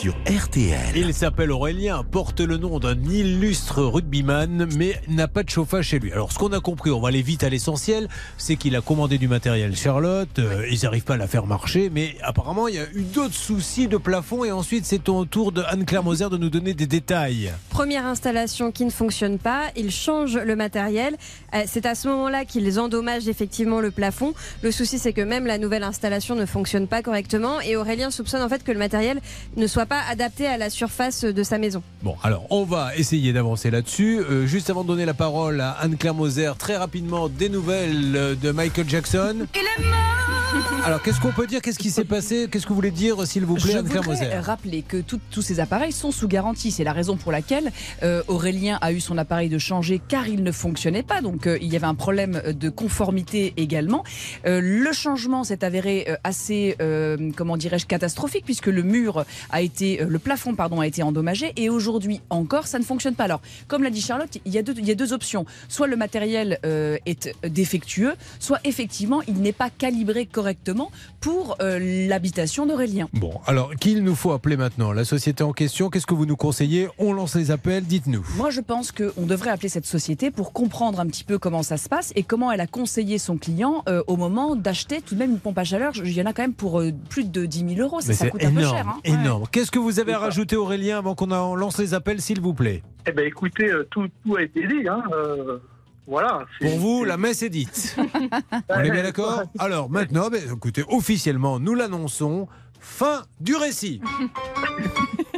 Sur 0.00 0.14
RTL. 0.26 0.96
Il 0.96 1.12
s'appelle 1.12 1.52
Aurélien, 1.52 2.02
porte 2.10 2.40
le 2.40 2.56
nom 2.56 2.78
d'un 2.78 2.98
illustre 3.04 3.82
rugbyman, 3.82 4.66
mais 4.78 4.98
n'a 5.08 5.28
pas 5.28 5.42
de 5.42 5.50
chauffage 5.50 5.88
chez 5.88 5.98
lui. 5.98 6.10
Alors, 6.10 6.32
ce 6.32 6.38
qu'on 6.38 6.52
a 6.52 6.60
compris, 6.60 6.90
on 6.90 7.00
va 7.00 7.08
aller 7.08 7.20
vite 7.20 7.44
à 7.44 7.50
l'essentiel, 7.50 8.08
c'est 8.38 8.56
qu'il 8.56 8.74
a 8.76 8.80
commandé 8.80 9.18
du 9.18 9.28
matériel 9.28 9.76
Charlotte, 9.76 10.38
euh, 10.38 10.66
ils 10.70 10.84
n'arrivent 10.84 11.04
pas 11.04 11.14
à 11.14 11.16
la 11.18 11.26
faire 11.26 11.44
marcher, 11.44 11.90
mais 11.92 12.16
apparemment, 12.22 12.66
il 12.66 12.76
y 12.76 12.78
a 12.78 12.86
eu 12.94 13.02
d'autres 13.02 13.34
soucis 13.34 13.88
de 13.88 13.98
plafond, 13.98 14.42
et 14.42 14.52
ensuite, 14.52 14.86
c'est 14.86 15.06
au 15.10 15.26
tour 15.26 15.52
de 15.52 15.60
Anne-Claire 15.60 16.02
Moser 16.02 16.30
de 16.30 16.38
nous 16.38 16.48
donner 16.48 16.72
des 16.72 16.86
détails. 16.86 17.52
Première 17.68 18.06
installation 18.06 18.72
qui 18.72 18.86
ne 18.86 18.90
fonctionne 18.90 19.38
pas, 19.38 19.64
ils 19.76 19.90
changent 19.90 20.38
le 20.38 20.56
matériel. 20.56 21.18
Euh, 21.54 21.64
C'est 21.66 21.84
à 21.84 21.94
ce 21.94 22.08
moment-là 22.08 22.46
qu'ils 22.46 22.80
endommagent 22.80 23.28
effectivement 23.28 23.80
le 23.80 23.90
plafond. 23.90 24.32
Le 24.62 24.70
souci, 24.70 24.98
c'est 24.98 25.12
que 25.12 25.20
même 25.20 25.44
la 25.44 25.58
nouvelle 25.58 25.82
installation 25.82 26.36
ne 26.36 26.46
fonctionne 26.46 26.88
pas 26.88 27.02
correctement 27.02 27.60
et 27.60 27.76
Aurélien 27.76 28.10
soupçonne 28.10 28.40
en 28.40 28.48
fait 28.48 28.64
que 28.64 28.72
le 28.72 28.78
matériel 28.78 29.20
ne 29.58 29.66
soit 29.66 29.89
pas 29.90 30.02
adapté 30.08 30.46
à 30.46 30.56
la 30.56 30.70
surface 30.70 31.24
de 31.24 31.42
sa 31.42 31.58
maison. 31.58 31.82
Bon, 32.04 32.14
alors, 32.22 32.46
on 32.50 32.62
va 32.64 32.94
essayer 32.96 33.32
d'avancer 33.32 33.72
là-dessus. 33.72 34.20
Euh, 34.20 34.46
juste 34.46 34.70
avant 34.70 34.84
de 34.84 34.88
donner 34.88 35.04
la 35.04 35.14
parole 35.14 35.60
à 35.60 35.72
Anne-Claire 35.72 36.14
Moser, 36.14 36.52
très 36.56 36.76
rapidement, 36.76 37.28
des 37.28 37.48
nouvelles 37.48 38.14
euh, 38.14 38.34
de 38.36 38.52
Michael 38.52 38.88
Jackson. 38.88 39.46
Il 39.52 39.60
est 39.84 39.84
mort 39.90 39.96
Alors, 40.86 41.02
qu'est-ce 41.02 41.20
qu'on 41.20 41.32
peut 41.32 41.46
dire? 41.48 41.60
Qu'est-ce 41.60 41.78
qui 41.78 41.90
s'est 41.90 42.04
passé? 42.04 42.48
Qu'est-ce 42.50 42.64
que 42.64 42.68
vous 42.70 42.74
voulez 42.76 42.90
dire, 42.92 43.26
s'il 43.26 43.44
vous 43.44 43.56
plaît, 43.56 43.72
Je 43.72 43.78
Anne-Claire 43.78 44.02
voudrais 44.02 44.26
Moser? 44.26 44.38
rappeler 44.38 44.82
que 44.82 44.98
tout- 45.00 45.20
tous 45.30 45.42
ces 45.42 45.58
appareils 45.60 45.92
sont 45.92 46.12
sous 46.12 46.28
garantie. 46.28 46.70
C'est 46.70 46.84
la 46.84 46.92
raison 46.92 47.16
pour 47.16 47.32
laquelle 47.32 47.72
euh, 48.04 48.22
Aurélien 48.28 48.78
a 48.80 48.92
eu 48.92 49.00
son 49.00 49.18
appareil 49.18 49.48
de 49.48 49.58
changer 49.58 50.00
car 50.06 50.28
il 50.28 50.42
ne 50.44 50.52
fonctionnait 50.52 51.02
pas. 51.02 51.20
Donc 51.20 51.46
euh, 51.48 51.58
il 51.60 51.72
y 51.72 51.76
avait 51.76 51.86
un 51.86 51.94
problème 51.96 52.40
de 52.46 52.68
conformité 52.68 53.54
également. 53.56 54.04
Euh, 54.46 54.60
le 54.62 54.92
changement 54.92 55.42
s'est 55.44 55.64
avéré 55.64 56.06
euh, 56.08 56.16
assez, 56.24 56.76
euh, 56.80 57.30
comment 57.36 57.56
dirais-je, 57.56 57.86
catastrophique 57.86 58.44
puisque 58.44 58.66
le 58.68 58.82
mur 58.82 59.24
a 59.50 59.60
été, 59.62 59.79
euh, 59.82 60.06
le 60.08 60.18
plafond 60.18 60.54
pardon, 60.54 60.80
a 60.80 60.86
été 60.86 61.02
endommagé 61.02 61.52
et 61.56 61.68
aujourd'hui 61.70 62.20
encore 62.30 62.66
ça 62.66 62.78
ne 62.78 62.84
fonctionne 62.84 63.14
pas. 63.14 63.24
Alors 63.24 63.40
comme 63.68 63.82
l'a 63.82 63.90
dit 63.90 64.00
Charlotte, 64.00 64.38
il 64.44 64.52
y 64.52 64.58
a 64.58 64.62
deux, 64.62 64.74
il 64.76 64.86
y 64.86 64.90
a 64.90 64.94
deux 64.94 65.12
options. 65.12 65.46
Soit 65.68 65.86
le 65.86 65.96
matériel 65.96 66.58
euh, 66.64 66.96
est 67.06 67.30
défectueux, 67.46 68.14
soit 68.38 68.60
effectivement 68.64 69.20
il 69.28 69.40
n'est 69.40 69.52
pas 69.52 69.70
calibré 69.70 70.26
correctement 70.26 70.90
pour 71.20 71.56
euh, 71.60 72.06
l'habitation 72.08 72.66
d'Aurélien. 72.66 73.08
Bon, 73.12 73.32
alors, 73.46 73.74
qui 73.76 73.92
il 73.92 74.02
nous 74.04 74.14
faut 74.14 74.32
appeler 74.32 74.56
maintenant 74.56 74.92
La 74.92 75.04
société 75.04 75.42
en 75.42 75.52
question, 75.52 75.90
qu'est-ce 75.90 76.06
que 76.06 76.14
vous 76.14 76.26
nous 76.26 76.36
conseillez? 76.36 76.88
On 76.98 77.12
lance 77.12 77.34
les 77.34 77.50
appels, 77.50 77.84
dites-nous. 77.84 78.24
Moi, 78.36 78.50
je 78.50 78.60
pense 78.60 78.92
qu'on 78.92 79.26
devrait 79.26 79.50
appeler 79.50 79.68
cette 79.68 79.86
société 79.86 80.30
pour 80.30 80.52
comprendre 80.52 81.00
un 81.00 81.06
petit 81.06 81.24
peu 81.24 81.38
comment 81.38 81.62
ça 81.62 81.76
se 81.76 81.88
passe 81.88 82.12
et 82.16 82.22
comment 82.22 82.50
elle 82.52 82.60
a 82.60 82.66
conseillé 82.66 83.18
son 83.18 83.36
client 83.36 83.82
euh, 83.88 84.02
au 84.06 84.16
moment 84.16 84.54
d'acheter 84.56 85.00
tout 85.02 85.14
de 85.14 85.18
même 85.18 85.32
une 85.32 85.38
pompe 85.40 85.58
à 85.58 85.64
chaleur. 85.64 85.92
Il 85.96 86.12
y 86.12 86.22
en 86.22 86.26
a 86.26 86.32
quand 86.32 86.42
même 86.42 86.52
pour 86.54 86.82
plus 87.08 87.24
de 87.24 87.44
10 87.46 87.74
000 87.76 87.80
euros. 87.80 88.00
Ça, 88.00 88.28
coûte 88.28 88.44
un 88.44 88.50
peu 88.52 88.60
énorme, 88.60 88.76
cher. 88.76 88.88
hein. 88.88 89.00
énorme. 89.04 89.44
Qu'est-ce 89.50 89.69
que 89.70 89.78
vous 89.78 90.00
avez 90.00 90.12
à 90.12 90.18
rajouter, 90.18 90.56
Aurélien, 90.56 90.98
avant 90.98 91.14
qu'on 91.14 91.54
lance 91.54 91.78
les 91.78 91.94
appels, 91.94 92.20
s'il 92.20 92.40
vous 92.40 92.54
plaît? 92.54 92.82
Eh 93.06 93.12
ben 93.12 93.26
écoutez, 93.26 93.70
euh, 93.70 93.86
tout, 93.90 94.08
tout 94.24 94.36
a 94.36 94.42
été 94.42 94.66
dit. 94.66 94.88
Hein, 94.88 95.02
euh, 95.12 95.58
voilà. 96.06 96.46
Pour 96.60 96.76
vous, 96.78 97.04
la 97.04 97.16
messe 97.16 97.42
est 97.42 97.50
dite. 97.50 97.96
On 98.68 98.80
est 98.80 98.90
bien 98.90 99.02
d'accord? 99.02 99.42
Alors 99.58 99.90
maintenant, 99.90 100.28
ben, 100.28 100.42
écoutez, 100.52 100.84
officiellement, 100.88 101.60
nous 101.60 101.74
l'annonçons. 101.74 102.48
Fin 102.82 103.24
du 103.40 103.54
récit. 103.56 104.00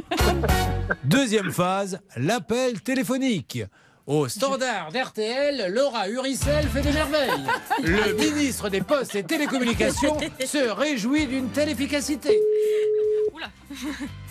Deuxième 1.04 1.50
phase, 1.50 2.00
l'appel 2.16 2.80
téléphonique. 2.80 3.64
Au 4.06 4.26
standard 4.26 4.90
d'RTL, 4.90 5.72
Laura 5.72 6.08
Uricel 6.08 6.66
fait 6.66 6.82
des 6.82 6.90
merveilles. 6.90 7.30
Le 7.84 8.14
ministre 8.14 8.68
des 8.68 8.80
Postes 8.80 9.14
et 9.14 9.22
Télécommunications 9.22 10.16
se 10.44 10.70
réjouit 10.70 11.26
d'une 11.26 11.48
telle 11.48 11.68
efficacité. 11.68 12.38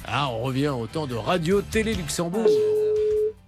Ah, 0.08 0.30
on 0.30 0.42
revient 0.42 0.70
au 0.70 0.88
temps 0.88 1.08
de 1.08 1.16
Radio 1.16 1.62
Télé 1.62 1.94
Luxembourg. 1.94 2.48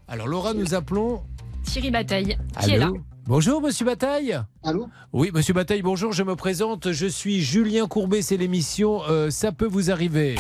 Alors 0.07 0.27
Laura, 0.27 0.53
nous 0.53 0.73
appelons 0.73 1.23
Thierry 1.63 1.91
Bataille, 1.91 2.37
qui 2.61 2.71
est 2.71 2.77
là. 2.77 2.85
Allô 2.85 2.97
Bonjour, 3.25 3.61
monsieur 3.61 3.85
Bataille. 3.85 4.37
Allô 4.63 4.87
Oui, 5.13 5.31
monsieur 5.33 5.53
Bataille, 5.53 5.81
bonjour, 5.81 6.11
je 6.11 6.23
me 6.23 6.35
présente. 6.35 6.91
Je 6.91 7.07
suis 7.07 7.41
Julien 7.41 7.87
Courbet, 7.87 8.21
c'est 8.21 8.37
l'émission 8.37 9.01
euh, 9.09 9.29
Ça 9.29 9.51
peut 9.51 9.67
vous 9.67 9.91
arriver. 9.91 10.35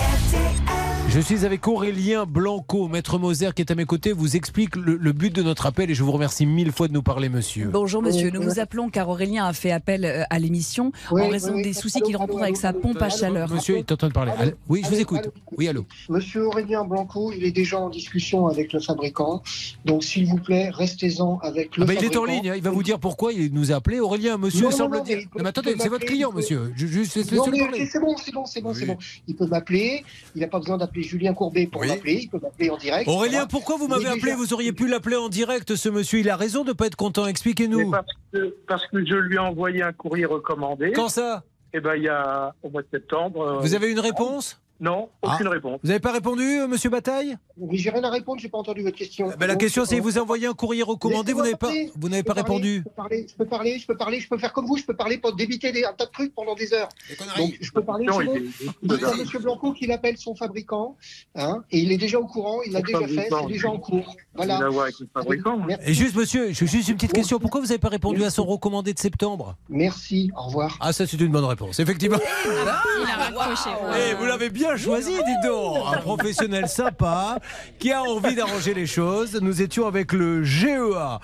Je 1.09 1.19
suis 1.19 1.45
avec 1.45 1.67
Aurélien 1.67 2.25
Blanco, 2.25 2.87
maître 2.87 3.19
Moser, 3.19 3.51
qui 3.55 3.61
est 3.61 3.69
à 3.71 3.75
mes 3.75 3.85
côtés, 3.85 4.13
vous 4.13 4.35
explique 4.35 4.75
le, 4.75 4.95
le 4.95 5.11
but 5.11 5.31
de 5.33 5.43
notre 5.43 5.67
appel 5.67 5.91
et 5.91 5.93
je 5.93 6.01
vous 6.03 6.11
remercie 6.11 6.47
mille 6.47 6.71
fois 6.71 6.87
de 6.87 6.93
nous 6.93 7.03
parler, 7.03 7.29
monsieur. 7.29 7.67
Bonjour 7.71 8.01
monsieur, 8.01 8.31
nous 8.31 8.41
vous 8.41 8.59
appelons 8.59 8.89
car 8.89 9.09
Aurélien 9.09 9.45
a 9.45 9.53
fait 9.53 9.69
appel 9.69 10.05
euh, 10.05 10.23
à 10.31 10.39
l'émission 10.39 10.91
Oui, 11.11 11.21
en 11.21 11.29
raison 11.29 11.49
oui, 11.51 11.57
oui. 11.57 11.63
des 11.63 11.73
soucis 11.73 12.01
qu'il 12.01 12.15
allô, 12.15 12.19
rencontre 12.25 12.41
avec 12.43 12.57
sa 12.57 12.69
allô, 12.69 12.79
pompe 12.79 12.99
à 13.01 13.09
chaleur. 13.09 13.47
Monsieur 13.51 13.77
est 13.77 13.91
en 13.91 13.95
train 13.95 14.07
de 14.07 14.13
parler. 14.13 14.31
Allô 14.39 14.51
Oui, 14.67 14.81
je 14.83 14.89
vous 14.89 14.99
écoute. 14.99 15.19
allô 15.19 15.31
Oui, 15.55 15.67
allô. 15.67 15.85
Monsieur 16.09 16.47
Aurélien 16.47 16.83
Blanco, 16.83 17.31
il 17.31 17.43
est 17.43 17.51
déjà 17.51 17.77
en 17.79 17.89
discussion 17.91 18.47
avec 18.47 18.73
le 18.73 18.79
fabricant. 18.79 19.43
Donc, 19.85 20.03
s'il 20.03 20.25
vous 20.25 20.37
plaît, 20.39 20.71
restez-en 20.71 21.37
avec 21.43 21.77
le 21.77 21.83
Ah 21.83 21.85
ben, 21.85 21.93
il 21.93 21.99
fabricant. 21.99 22.13
est 22.13 22.17
en 22.17 22.25
ligne, 22.25 22.49
hein, 22.49 22.53
il 22.55 22.63
va 22.63 22.71
vous 22.71 22.81
dire 22.83 22.97
pourquoi 22.99 23.33
il 23.33 23.53
nous 23.53 23.71
a 23.71 23.75
appelé. 23.75 23.99
Aurélien, 23.99 24.37
monsieur 24.37 24.63
Non, 24.63 24.71
semble 24.71 24.97
non, 24.97 25.03
dire. 25.03 25.17
mais 25.17 25.23
il 25.23 25.29
peut- 25.29 25.37
Non, 25.37 25.43
mais 25.43 25.49
attendez, 25.49 25.75
c'est 25.77 25.89
votre 25.89 26.05
client, 26.05 26.31
peut- 26.31 26.37
monsieur. 26.37 26.73
Juste 26.75 27.15
laissez-le 27.17 27.37
parler. 27.37 27.85
c'est 27.85 27.99
bon, 27.99 28.15
c'est 28.17 28.31
bon, 28.33 28.45
c'est 28.45 28.61
bon, 28.61 28.73
bon. 28.87 28.97
Il 29.27 29.35
peut 29.35 29.45
m'appeler. 29.45 30.03
Il 30.35 30.41
n'a 30.41 30.47
pas 30.47 30.57
besoin 30.59 30.77
d'appeler 30.77 30.92
Julien 31.01 31.33
Courbet 31.33 31.65
pour 31.67 31.81
Oui. 31.81 31.87
m'appeler. 31.87 32.19
Il 32.23 32.29
peut 32.29 32.39
m'appeler 32.41 32.69
en 32.69 32.77
direct. 32.77 33.07
Aurélien, 33.07 33.31
Voilà. 33.39 33.47
pourquoi 33.47 33.77
vous 33.77 33.87
m'avez 33.87 34.05
appelé 34.07 34.21
déjà- 34.31 34.35
Vous 34.35 34.53
auriez 34.53 34.71
pu 34.73 34.87
l'appeler 34.87 35.15
en 35.15 35.29
direct, 35.29 35.75
ce 35.75 35.89
monsieur. 35.89 36.19
Il 36.19 36.29
a 36.29 36.35
raison 36.35 36.63
de 36.63 36.69
ne 36.69 36.73
pas 36.73 36.85
être 36.87 36.95
content. 36.95 37.25
Expliquez-nous. 37.25 37.89
parce, 37.91 38.05
que, 38.31 38.55
parce 38.67 38.85
que 38.87 39.05
je 39.05 39.15
lui 39.15 39.35
ai 39.35 39.39
envoyé 39.39 39.81
un 39.81 39.93
courrier 39.93 40.25
recommandé. 40.25 40.91
Quand 40.93 41.09
ça? 41.09 41.43
Eh 41.73 41.79
ben, 41.79 41.95
il 41.95 42.03
y 42.03 42.07
a 42.09 42.53
au 42.61 42.69
mois 42.69 42.83
de 42.83 42.87
septembre. 42.91 43.41
euh, 43.41 43.59
Vous 43.61 43.73
avez 43.73 43.91
une 43.91 43.99
réponse? 43.99 44.61
Non, 44.83 45.07
aucune 45.21 45.47
réponse. 45.47 45.79
Vous 45.81 45.87
n'avez 45.87 46.01
pas 46.01 46.11
répondu, 46.11 46.43
euh, 46.59 46.67
monsieur 46.67 46.89
Bataille? 46.89 47.37
Mais 47.57 47.77
j'ai 47.77 47.89
rien 47.89 48.03
à 48.03 48.09
répondre, 48.09 48.41
j'ai 48.41 48.49
pas 48.49 48.57
entendu 48.57 48.81
votre 48.83 48.97
question. 48.97 49.31
Ben, 49.39 49.47
La 49.47 49.55
question, 49.55 49.85
c'est 49.85 49.97
vous 50.01 50.17
envoyez 50.17 50.45
un 50.47 50.53
courrier 50.53 50.83
recommandé, 50.83 51.31
vous 51.31 51.41
n'avez 51.41 51.55
pas, 51.55 51.71
vous 51.95 52.09
n'avez 52.09 52.17
Je 52.17 52.23
peux 52.23 52.33
pas 52.33 52.43
parler, 52.43 52.81
répondu. 52.81 52.83
Je 52.83 52.83
peux 52.83 52.95
parler, 52.95 53.25
je 53.29 53.35
peux 53.37 53.45
parler, 53.45 53.79
je 53.79 53.87
peux 53.87 53.95
parler, 53.95 54.19
je 54.19 54.27
peux 54.27 54.37
faire 54.37 54.51
comme 54.51 54.65
vous, 54.65 54.75
je 54.75 54.83
peux 54.83 54.93
parler 54.95 55.17
pour 55.19 55.33
débiter 55.35 55.71
des, 55.71 55.85
un 55.85 55.93
tas 55.93 56.05
de 56.05 56.11
trucs 56.11 56.35
pendant 56.35 56.53
des 56.55 56.73
heures. 56.73 56.89
Donc 57.37 57.53
je 57.61 57.71
peux 57.71 57.81
parler. 57.81 58.05
Non, 58.07 58.19
il 58.19 58.51
Dites 58.81 59.03
à 59.05 59.13
Monsieur 59.15 59.39
Blanco 59.39 59.71
qu'il 59.71 59.89
appelle 59.93 60.17
son 60.17 60.35
fabricant, 60.35 60.97
hein, 61.35 61.63
et 61.71 61.79
il 61.79 61.93
est 61.93 61.97
déjà 61.97 62.19
au 62.19 62.25
courant, 62.25 62.59
il 62.65 62.73
l'a 62.73 62.81
déjà 62.81 63.07
fait, 63.07 63.29
c'est 63.31 63.47
déjà 63.47 63.69
en 63.69 63.79
cours. 63.79 64.15
Il 64.17 64.35
Voilà. 64.35 64.57
a 64.57 64.65
à 64.65 64.69
voir 64.69 64.83
avec 64.85 64.99
le 64.99 65.07
fabricant. 65.13 65.59
hein. 65.61 65.65
Merci. 65.65 65.89
Et 65.89 65.93
juste, 65.93 66.15
monsieur, 66.17 66.51
je- 66.51 66.65
juste 66.65 66.89
une 66.89 66.95
petite 66.95 67.13
question. 67.13 67.39
Pourquoi 67.39 67.61
vous 67.61 67.67
n'avez 67.67 67.79
pas 67.79 67.89
répondu 67.89 68.21
à 68.25 68.29
son 68.31 68.43
recommandé 68.43 68.93
de 68.93 68.99
septembre? 68.99 69.55
Merci, 69.69 70.29
au 70.35 70.41
revoir. 70.47 70.75
Ah, 70.81 70.91
ça, 70.91 71.07
c'est 71.07 71.19
une 71.21 71.31
bonne 71.31 71.45
réponse, 71.45 71.79
effectivement. 71.79 72.17
Il 72.45 72.51
a 72.67 72.73
raccroché. 73.15 73.69
Eh, 73.95 74.13
vous 74.15 74.25
l'avez 74.25 74.49
bien 74.49 74.72
choisi, 74.77 75.11
dites 75.11 75.43
donc. 75.45 75.77
Un 75.93 75.97
professionnel 75.97 76.67
sympa 76.67 77.39
qui 77.79 77.91
a 77.91 78.01
envie 78.03 78.35
d'arranger 78.35 78.73
les 78.73 78.87
choses. 78.87 79.39
Nous 79.41 79.61
étions 79.61 79.87
avec 79.87 80.13
le 80.13 80.43
GEA 80.43 81.19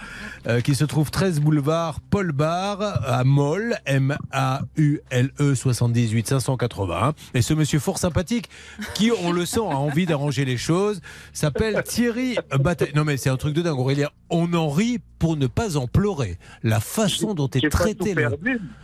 euh, 0.48 0.62
qui 0.62 0.76
se 0.76 0.86
trouve 0.86 1.12
13 1.12 1.40
boulevard 1.40 2.00
Paul 2.10 2.32
Bar 2.32 2.82
à 2.82 3.24
Moll, 3.24 3.78
M-A-U-L-E 3.86 5.56
78 5.56 6.28
580. 6.40 7.14
Et 7.34 7.42
ce 7.42 7.54
monsieur 7.54 7.80
fort 7.80 7.98
sympathique 7.98 8.50
qui, 8.94 9.12
on 9.12 9.32
le 9.32 9.46
sent, 9.46 9.60
a 9.60 9.78
envie 9.78 10.06
d'arranger 10.06 10.46
les 10.46 10.58
choses 10.58 11.02
s'appelle 11.34 11.82
Thierry 11.84 12.38
Bataille. 12.60 12.92
Non, 12.96 13.04
mais 13.04 13.18
c'est 13.18 13.30
un 13.30 13.38
truc 13.38 13.54
de 13.54 13.62
dingue, 13.62 13.80
Aurélien. 13.80 14.10
On 14.30 14.54
en 14.54 14.70
rit 14.70 15.00
pour 15.20 15.36
ne 15.36 15.48
pas 15.48 15.78
en 15.78 15.88
pleurer. 15.88 16.38
La 16.64 16.80
façon 16.80 17.34
dont 17.34 17.50
est 17.50 17.70
traité 17.70 18.14
le. 18.14 18.30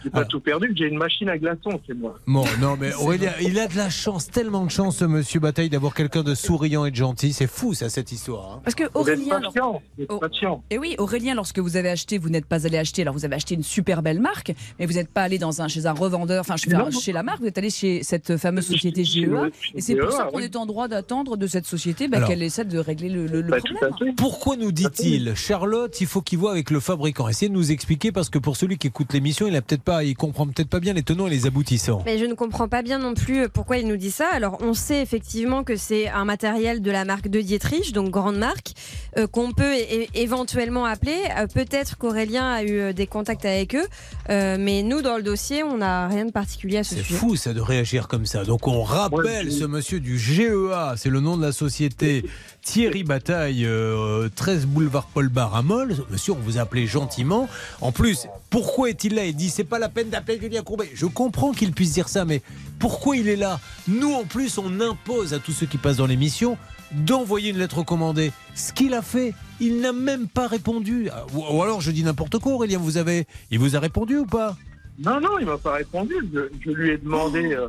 J'ai 0.04 0.10
pas 0.10 0.20
Alors. 0.20 0.28
tout 0.28 0.40
perdu. 0.42 0.74
J'ai 0.76 0.88
une 0.88 0.98
machine 0.98 1.30
à 1.30 1.38
glaçons, 1.38 1.80
c'est 1.88 1.94
moi. 1.94 2.20
Bon, 2.28 2.46
non, 2.60 2.78
mais 2.80 2.94
Aurélien, 2.94 3.32
il 3.42 3.58
a 3.58 3.68
de 3.68 3.76
la 3.78 3.90
chance, 3.90 4.30
tellement 4.30 4.55
de 4.64 4.70
chance, 4.72 4.98
ce 4.98 5.06
monsieur 5.06 5.40
Bataille, 5.40 5.70
d'avoir 5.70 5.94
quelqu'un 5.94 6.24
de 6.24 6.34
souriant 6.36 6.86
et 6.86 6.92
de 6.92 6.96
gentil. 6.96 7.34
C'est 7.34 7.48
fou, 7.48 7.74
ça, 7.74 7.90
cette 7.90 8.12
histoire. 8.12 8.54
hein. 8.54 8.62
Parce 8.64 8.76
que 8.76 8.84
Aurélien, 8.94 9.42
patient. 9.42 9.82
Oh. 10.10 10.18
patient. 10.20 10.64
Et 10.70 10.78
oui, 10.78 10.96
Aurélien, 11.00 11.34
lorsque 11.36 11.60
vous 11.60 11.76
avez 11.76 11.90
acheté, 11.90 12.18
vous 12.18 12.30
n'êtes 12.30 12.46
pas 12.46 12.66
allé 12.66 12.78
acheter. 12.78 13.02
Alors, 13.02 13.14
vous 13.14 13.26
avez 13.26 13.36
acheté 13.36 13.56
une 13.56 13.64
super 13.64 14.02
belle 14.02 14.20
marque, 14.22 14.54
mais 14.80 14.86
vous 14.86 14.94
n'êtes 14.94 15.10
pas 15.10 15.24
allé 15.24 15.38
dans 15.38 15.62
un, 15.62 15.68
chez 15.68 15.86
un 15.86 15.92
revendeur, 15.94 16.40
enfin, 16.42 16.56
chez, 16.56 16.70
Non. 16.70 16.90
chez 16.92 17.12
la 17.12 17.24
marque, 17.24 17.40
vous 17.42 17.48
êtes 17.48 17.58
allé 17.58 17.70
chez 17.70 18.04
cette 18.04 18.38
fameuse 18.38 18.66
société 18.66 19.04
GEA. 19.04 19.50
chez 19.60 19.78
Et 19.78 19.82
c'est 19.82 19.96
pour 19.96 20.12
GEA, 20.12 20.18
ça 20.18 20.24
qu'on 20.32 20.40
est 20.40 20.56
en 20.56 20.66
droit 20.66 20.88
d'attendre 20.88 21.36
de 21.38 21.48
cette 21.48 21.66
société 21.66 22.08
bah, 22.08 22.18
Alors. 22.18 22.30
qu'elle 22.30 22.44
essaie 22.44 22.64
de 22.66 22.78
régler 22.80 23.10
le, 23.10 23.26
le- 23.28 23.42
le 23.42 23.50
Bah, 23.50 23.58
tout 23.62 23.74
problème. 23.76 23.98
fait. 24.00 24.16
Pourquoi 24.16 24.56
nous 24.56 24.72
dit-il, 24.72 25.34
Charlotte, 25.36 26.00
il 26.00 26.08
faut 26.08 26.22
qu'il 26.22 26.40
voit 26.40 26.52
avec 26.52 26.70
le 26.70 26.80
fabricant 26.80 27.28
Essayez 27.28 27.50
de 27.50 27.54
nous 27.56 27.72
expliquer, 27.72 28.12
parce 28.12 28.30
que 28.30 28.38
pour 28.38 28.56
celui 28.58 28.78
qui 28.78 28.88
écoute 28.88 29.12
l'émission, 29.14 29.48
il 29.48 29.56
a 29.56 29.62
peut-être 29.62 29.82
pas, 29.84 30.04
il 30.04 30.16
comprend 30.16 30.46
peut-être 30.46 30.70
pas 30.70 30.80
bien 30.80 30.94
les 30.94 31.04
tenants 31.04 31.28
et 31.28 31.30
les 31.32 31.46
aboutissants. 31.48 32.02
Mais 32.06 32.18
je 32.18 32.26
ne 32.26 32.34
comprends 32.34 32.68
pas 32.68 32.82
bien 32.82 33.00
non 33.00 33.14
plus 33.14 33.44
euh, 33.44 33.48
pourquoi 33.52 33.78
il 33.78 33.88
nous 33.88 33.98
dit 33.98 34.12
ça. 34.12 34.35
Alors, 34.36 34.58
on 34.60 34.74
sait 34.74 35.02
effectivement 35.02 35.64
que 35.64 35.78
c'est 35.78 36.10
un 36.10 36.26
matériel 36.26 36.82
de 36.82 36.92
la 36.92 37.06
marque 37.06 37.30
de 37.30 37.40
Dietrich, 37.40 37.94
donc 37.94 38.10
grande 38.10 38.36
marque, 38.38 38.74
euh, 39.18 39.28
qu'on 39.28 39.54
peut 39.54 39.74
éventuellement 40.14 40.84
appeler. 40.86 41.16
Euh, 41.40 41.48
Peut-être 41.48 41.98
qu'Aurélien 41.98 42.46
a 42.52 42.64
eu 42.64 42.80
euh, 42.80 42.92
des 42.94 43.08
contacts 43.08 43.46
avec 43.46 43.76
eux, 43.76 43.86
euh, 44.30 44.58
mais 44.60 44.84
nous, 44.84 45.02
dans 45.02 45.16
le 45.16 45.24
dossier, 45.24 45.64
on 45.64 45.78
n'a 45.78 46.10
rien 46.10 46.26
de 46.26 46.32
particulier 46.32 46.80
à 46.80 46.84
ce 46.84 46.96
C'est 46.96 47.04
sujet. 47.04 47.16
fou 47.18 47.36
ça 47.38 47.54
de 47.54 47.62
réagir 47.62 48.10
comme 48.10 48.26
ça. 48.26 48.44
Donc 48.44 48.68
on 48.68 48.84
rappelle 48.84 49.46
Ouais, 49.48 49.52
ce 49.52 49.64
monsieur 49.64 50.02
du 50.02 50.20
GEA, 50.20 50.96
c'est 50.98 51.10
le 51.10 51.22
nom 51.22 51.38
de 51.38 51.42
la 51.42 51.54
société 51.54 52.26
Thierry 52.66 53.04
Bataille, 53.04 53.64
euh, 53.64 54.28
13 54.36 54.66
boulevard 54.66 55.06
Paul 55.14 55.30
Bar 55.30 55.56
à. 55.56 55.62
Monsieur, 55.62 56.34
on 56.34 56.40
vous 56.40 56.58
a 56.58 56.62
appelé 56.62 56.88
gentiment. 56.88 57.48
En 57.80 57.92
plus, 57.92 58.28
pourquoi 58.50 58.90
est-il 58.90 59.14
là? 59.14 59.24
Il 59.26 59.36
dit 59.36 59.52
c'est 59.52 59.64
pas 59.64 59.78
la 59.78 59.88
peine 59.88 60.10
d'appeler 60.10 60.40
Julien 60.42 60.64
Courbet. 60.64 60.90
Je 60.96 61.06
comprends 61.06 61.52
qu'il 61.52 61.72
puisse 61.74 61.94
dire 61.94 62.10
ça, 62.10 62.26
mais 62.26 62.42
pourquoi 62.80 63.18
il 63.18 63.30
est 63.30 63.36
là? 63.36 63.60
Nous 63.88 64.12
en 64.12 64.24
plus, 64.24 64.58
on 64.58 64.82
impose 64.82 65.36
à 65.36 65.40
tous 65.40 65.52
ceux 65.52 65.68
qui 65.68 65.78
passent 65.78 65.98
dans 65.98 66.08
l'émission 66.08 66.58
d'envoyer 66.92 67.52
une 67.52 67.60
lettre 67.60 67.78
recommandée. 67.78 68.32
Ce 68.56 68.74
qu'il 68.74 68.96
a 68.96 69.04
fait, 69.04 69.36
il 69.60 69.80
n'a 69.80 69.94
même 69.94 70.28
pas 70.28 70.48
répondu. 70.48 71.10
Ou 71.36 71.62
alors 71.62 71.82
je 71.82 71.92
dis 71.92 72.04
n'importe 72.04 72.40
quoi, 72.40 72.54
Aurélien, 72.54 72.80
vous 72.80 72.98
avez, 72.98 73.28
il 73.52 73.60
vous 73.60 73.76
a 73.76 73.80
répondu 73.80 74.18
ou 74.18 74.26
pas? 74.26 74.58
Non, 74.98 75.22
non, 75.22 75.38
il 75.40 75.46
m'a 75.46 75.60
pas 75.60 75.74
répondu. 75.74 76.16
Je, 76.34 76.40
je 76.66 76.72
lui 76.72 76.90
ai 76.90 76.98
demandé 76.98 77.54
euh, 77.54 77.68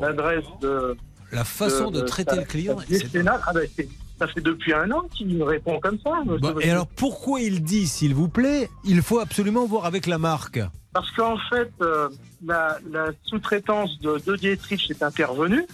l'adresse 0.00 0.44
de. 0.62 0.96
La 1.32 1.44
façon 1.44 1.90
de, 1.90 2.00
traiter 2.00 2.36
le 2.36 2.44
client. 2.44 2.78
Ah 2.78 3.52
ben, 3.52 3.68
c'est- 3.76 3.88
ça 4.18 4.26
fait 4.26 4.40
depuis 4.40 4.72
un 4.72 4.90
an 4.90 5.02
qu'il 5.14 5.28
me 5.28 5.44
répond 5.44 5.78
comme 5.80 5.98
ça. 6.00 6.10
Bon, 6.24 6.58
et 6.60 6.70
alors 6.70 6.86
pourquoi 6.86 7.40
il 7.40 7.62
dit, 7.62 7.86
s'il 7.86 8.14
vous 8.14 8.28
plaît, 8.28 8.68
il 8.84 9.02
faut 9.02 9.20
absolument 9.20 9.66
voir 9.66 9.84
avec 9.84 10.06
la 10.06 10.18
marque 10.18 10.60
Parce 10.92 11.10
qu'en 11.12 11.38
fait, 11.50 11.70
euh, 11.80 12.08
la, 12.44 12.78
la 12.90 13.10
sous-traitance 13.24 13.98
de, 14.00 14.20
de 14.26 14.36
Dietrich 14.36 14.90
est 14.90 15.02
intervenue 15.02 15.66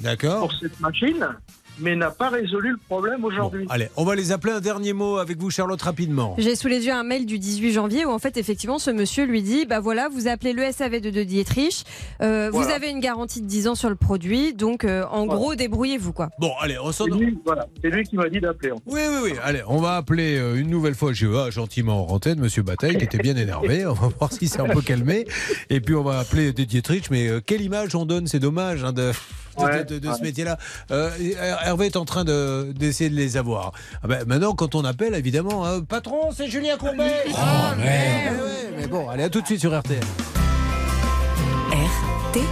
D'accord 0.00 0.40
pour 0.40 0.52
cette 0.54 0.78
machine. 0.80 1.28
Mais 1.78 1.96
n'a 1.96 2.10
pas 2.10 2.28
résolu 2.28 2.70
le 2.72 2.76
problème 2.88 3.24
aujourd'hui. 3.24 3.66
Allez, 3.70 3.88
on 3.96 4.04
va 4.04 4.14
les 4.14 4.32
appeler 4.32 4.52
un 4.52 4.60
dernier 4.60 4.92
mot 4.92 5.16
avec 5.18 5.38
vous, 5.38 5.50
Charlotte, 5.50 5.80
rapidement. 5.82 6.34
J'ai 6.38 6.54
sous 6.56 6.68
les 6.68 6.86
yeux 6.86 6.92
un 6.92 7.02
mail 7.02 7.26
du 7.26 7.38
18 7.38 7.72
janvier 7.72 8.04
où 8.04 8.10
en 8.10 8.18
fait 8.18 8.36
effectivement 8.36 8.78
ce 8.78 8.90
monsieur 8.90 9.24
lui 9.24 9.42
dit 9.42 9.66
bah 9.66 9.80
voilà 9.80 10.08
vous 10.08 10.28
appelez 10.28 10.52
le 10.52 10.70
SAV 10.70 11.00
de 11.00 11.10
De 11.10 11.22
Dietrich, 11.22 11.84
euh, 12.22 12.50
vous 12.52 12.62
avez 12.68 12.90
une 12.90 13.00
garantie 13.00 13.40
de 13.40 13.46
10 13.46 13.68
ans 13.68 13.74
sur 13.74 13.88
le 13.88 13.96
produit 13.96 14.52
donc 14.54 14.84
euh, 14.84 15.04
en 15.10 15.24
Voilà. 15.26 15.34
gros 15.40 15.54
débrouillez-vous 15.54 16.12
quoi. 16.12 16.28
Bon, 16.38 16.52
allez, 16.60 16.78
on 16.78 16.92
s'en 16.92 17.04
C'est 17.04 17.10
lui, 17.12 17.38
voilà, 17.44 17.66
c'est 17.82 17.90
lui 17.90 18.04
qui 18.04 18.16
m'a 18.16 18.28
dit 18.28 18.40
d'appeler. 18.40 18.72
en 18.72 18.76
fait. 18.76 18.82
Oui, 18.86 19.00
oui, 19.08 19.18
oui. 19.24 19.32
Allez, 19.42 19.62
on 19.66 19.78
va 19.78 19.96
appeler 19.96 20.36
euh, 20.38 20.56
une 20.56 20.68
nouvelle 20.70 20.94
fois 20.94 21.12
GEA, 21.12 21.50
gentiment 21.50 22.08
en 22.08 22.14
antenne, 22.14 22.38
Monsieur 22.40 22.62
Bataille, 22.62 22.96
qui 22.98 23.04
était 23.04 23.18
bien 23.18 23.36
énervé. 23.36 23.86
On 23.86 23.92
va 23.94 24.08
voir 24.18 24.32
si 24.32 24.48
c'est 24.48 24.60
un 24.60 24.68
peu 24.68 24.80
calmé. 24.82 25.24
Et 25.70 25.80
puis, 25.80 25.94
on 25.94 26.02
va 26.02 26.18
appeler 26.18 26.52
Dietrich. 26.52 27.10
Mais 27.10 27.28
euh, 27.28 27.40
quelle 27.44 27.60
image 27.62 27.94
on 27.94 28.04
donne 28.04 28.26
C'est 28.26 28.38
dommage 28.38 28.84
hein, 28.84 28.92
de, 28.92 29.12
de- 29.56 29.62
Ouais, 29.62 29.84
de- 29.84 29.98
de 29.98 30.08
ouais. 30.08 30.14
ce 30.16 30.22
métier-là. 30.22 30.58
Euh, 30.90 31.10
Hervé 31.64 31.86
est 31.86 31.96
en 31.96 32.04
train 32.04 32.24
de- 32.24 32.72
d'essayer 32.76 33.10
de, 33.10 33.14
les 33.16 33.36
avoir. 33.36 33.72
Ah 34.02 34.08
ben, 34.08 34.24
maintenant, 34.26 34.54
quand 34.54 34.74
on 34.74 34.84
appelle, 34.84 35.14
évidemment, 35.14 35.66
hein, 35.66 35.80
patron, 35.82 36.30
c'est 36.36 36.48
Julien 36.48 36.76
Courbet. 36.76 37.24
Ah, 37.36 37.74
mais, 37.78 38.30
ouais, 38.30 38.74
mais 38.76 38.86
bon, 38.86 39.08
allez, 39.08 39.24
à 39.24 39.30
tout 39.30 39.40
de 39.40 39.46
suite 39.46 39.60
sur 39.60 39.76
RTL. 39.78 40.00
RTL. 41.72 42.44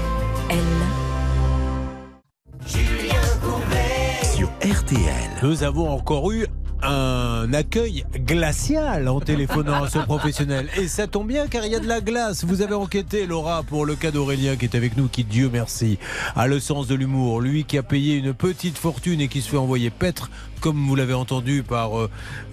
Sur 4.35 4.49
RTL. 4.61 5.31
Nous 5.43 5.63
avons 5.63 5.91
encore 5.91 6.31
eu 6.33 6.47
un 6.83 7.53
accueil 7.53 8.05
glacial 8.15 9.09
en 9.09 9.21
téléphonant 9.21 9.85
à 9.85 9.89
ce 9.89 9.99
professionnel. 9.99 10.69
Et 10.77 10.89
ça 10.89 11.07
tombe 11.07 11.27
bien 11.27 11.47
car 11.47 11.65
il 11.65 11.73
y 11.73 11.75
a 11.75 11.81
de 11.81 11.89
la 11.89 12.01
glace. 12.01 12.45
Vous 12.45 12.63
avez 12.63 12.75
enquêté, 12.75 13.27
Laura, 13.27 13.63
pour 13.63 13.85
le 13.85 13.95
cas 13.95 14.11
d'Aurélien 14.11 14.57
qui 14.57 14.65
est 14.65 14.75
avec 14.75 14.97
nous, 14.97 15.09
qui, 15.09 15.25
Dieu 15.25 15.51
merci, 15.53 15.99
a 16.37 16.47
le 16.47 16.61
sens 16.61 16.87
de 16.87 16.95
l'humour. 16.95 17.41
Lui 17.41 17.65
qui 17.65 17.79
a 17.79 17.83
payé 17.83 18.17
une 18.17 18.35
petite 18.35 18.79
fortune 18.79 19.21
et 19.21 19.29
qui 19.29 19.43
se 19.43 19.51
fait 19.51 19.57
envoyer 19.57 19.91
paître, 19.91 20.31
comme 20.61 20.87
vous 20.87 20.95
l'avez 20.95 21.15
entendu 21.15 21.63
par 21.63 21.99
euh, 21.99 22.09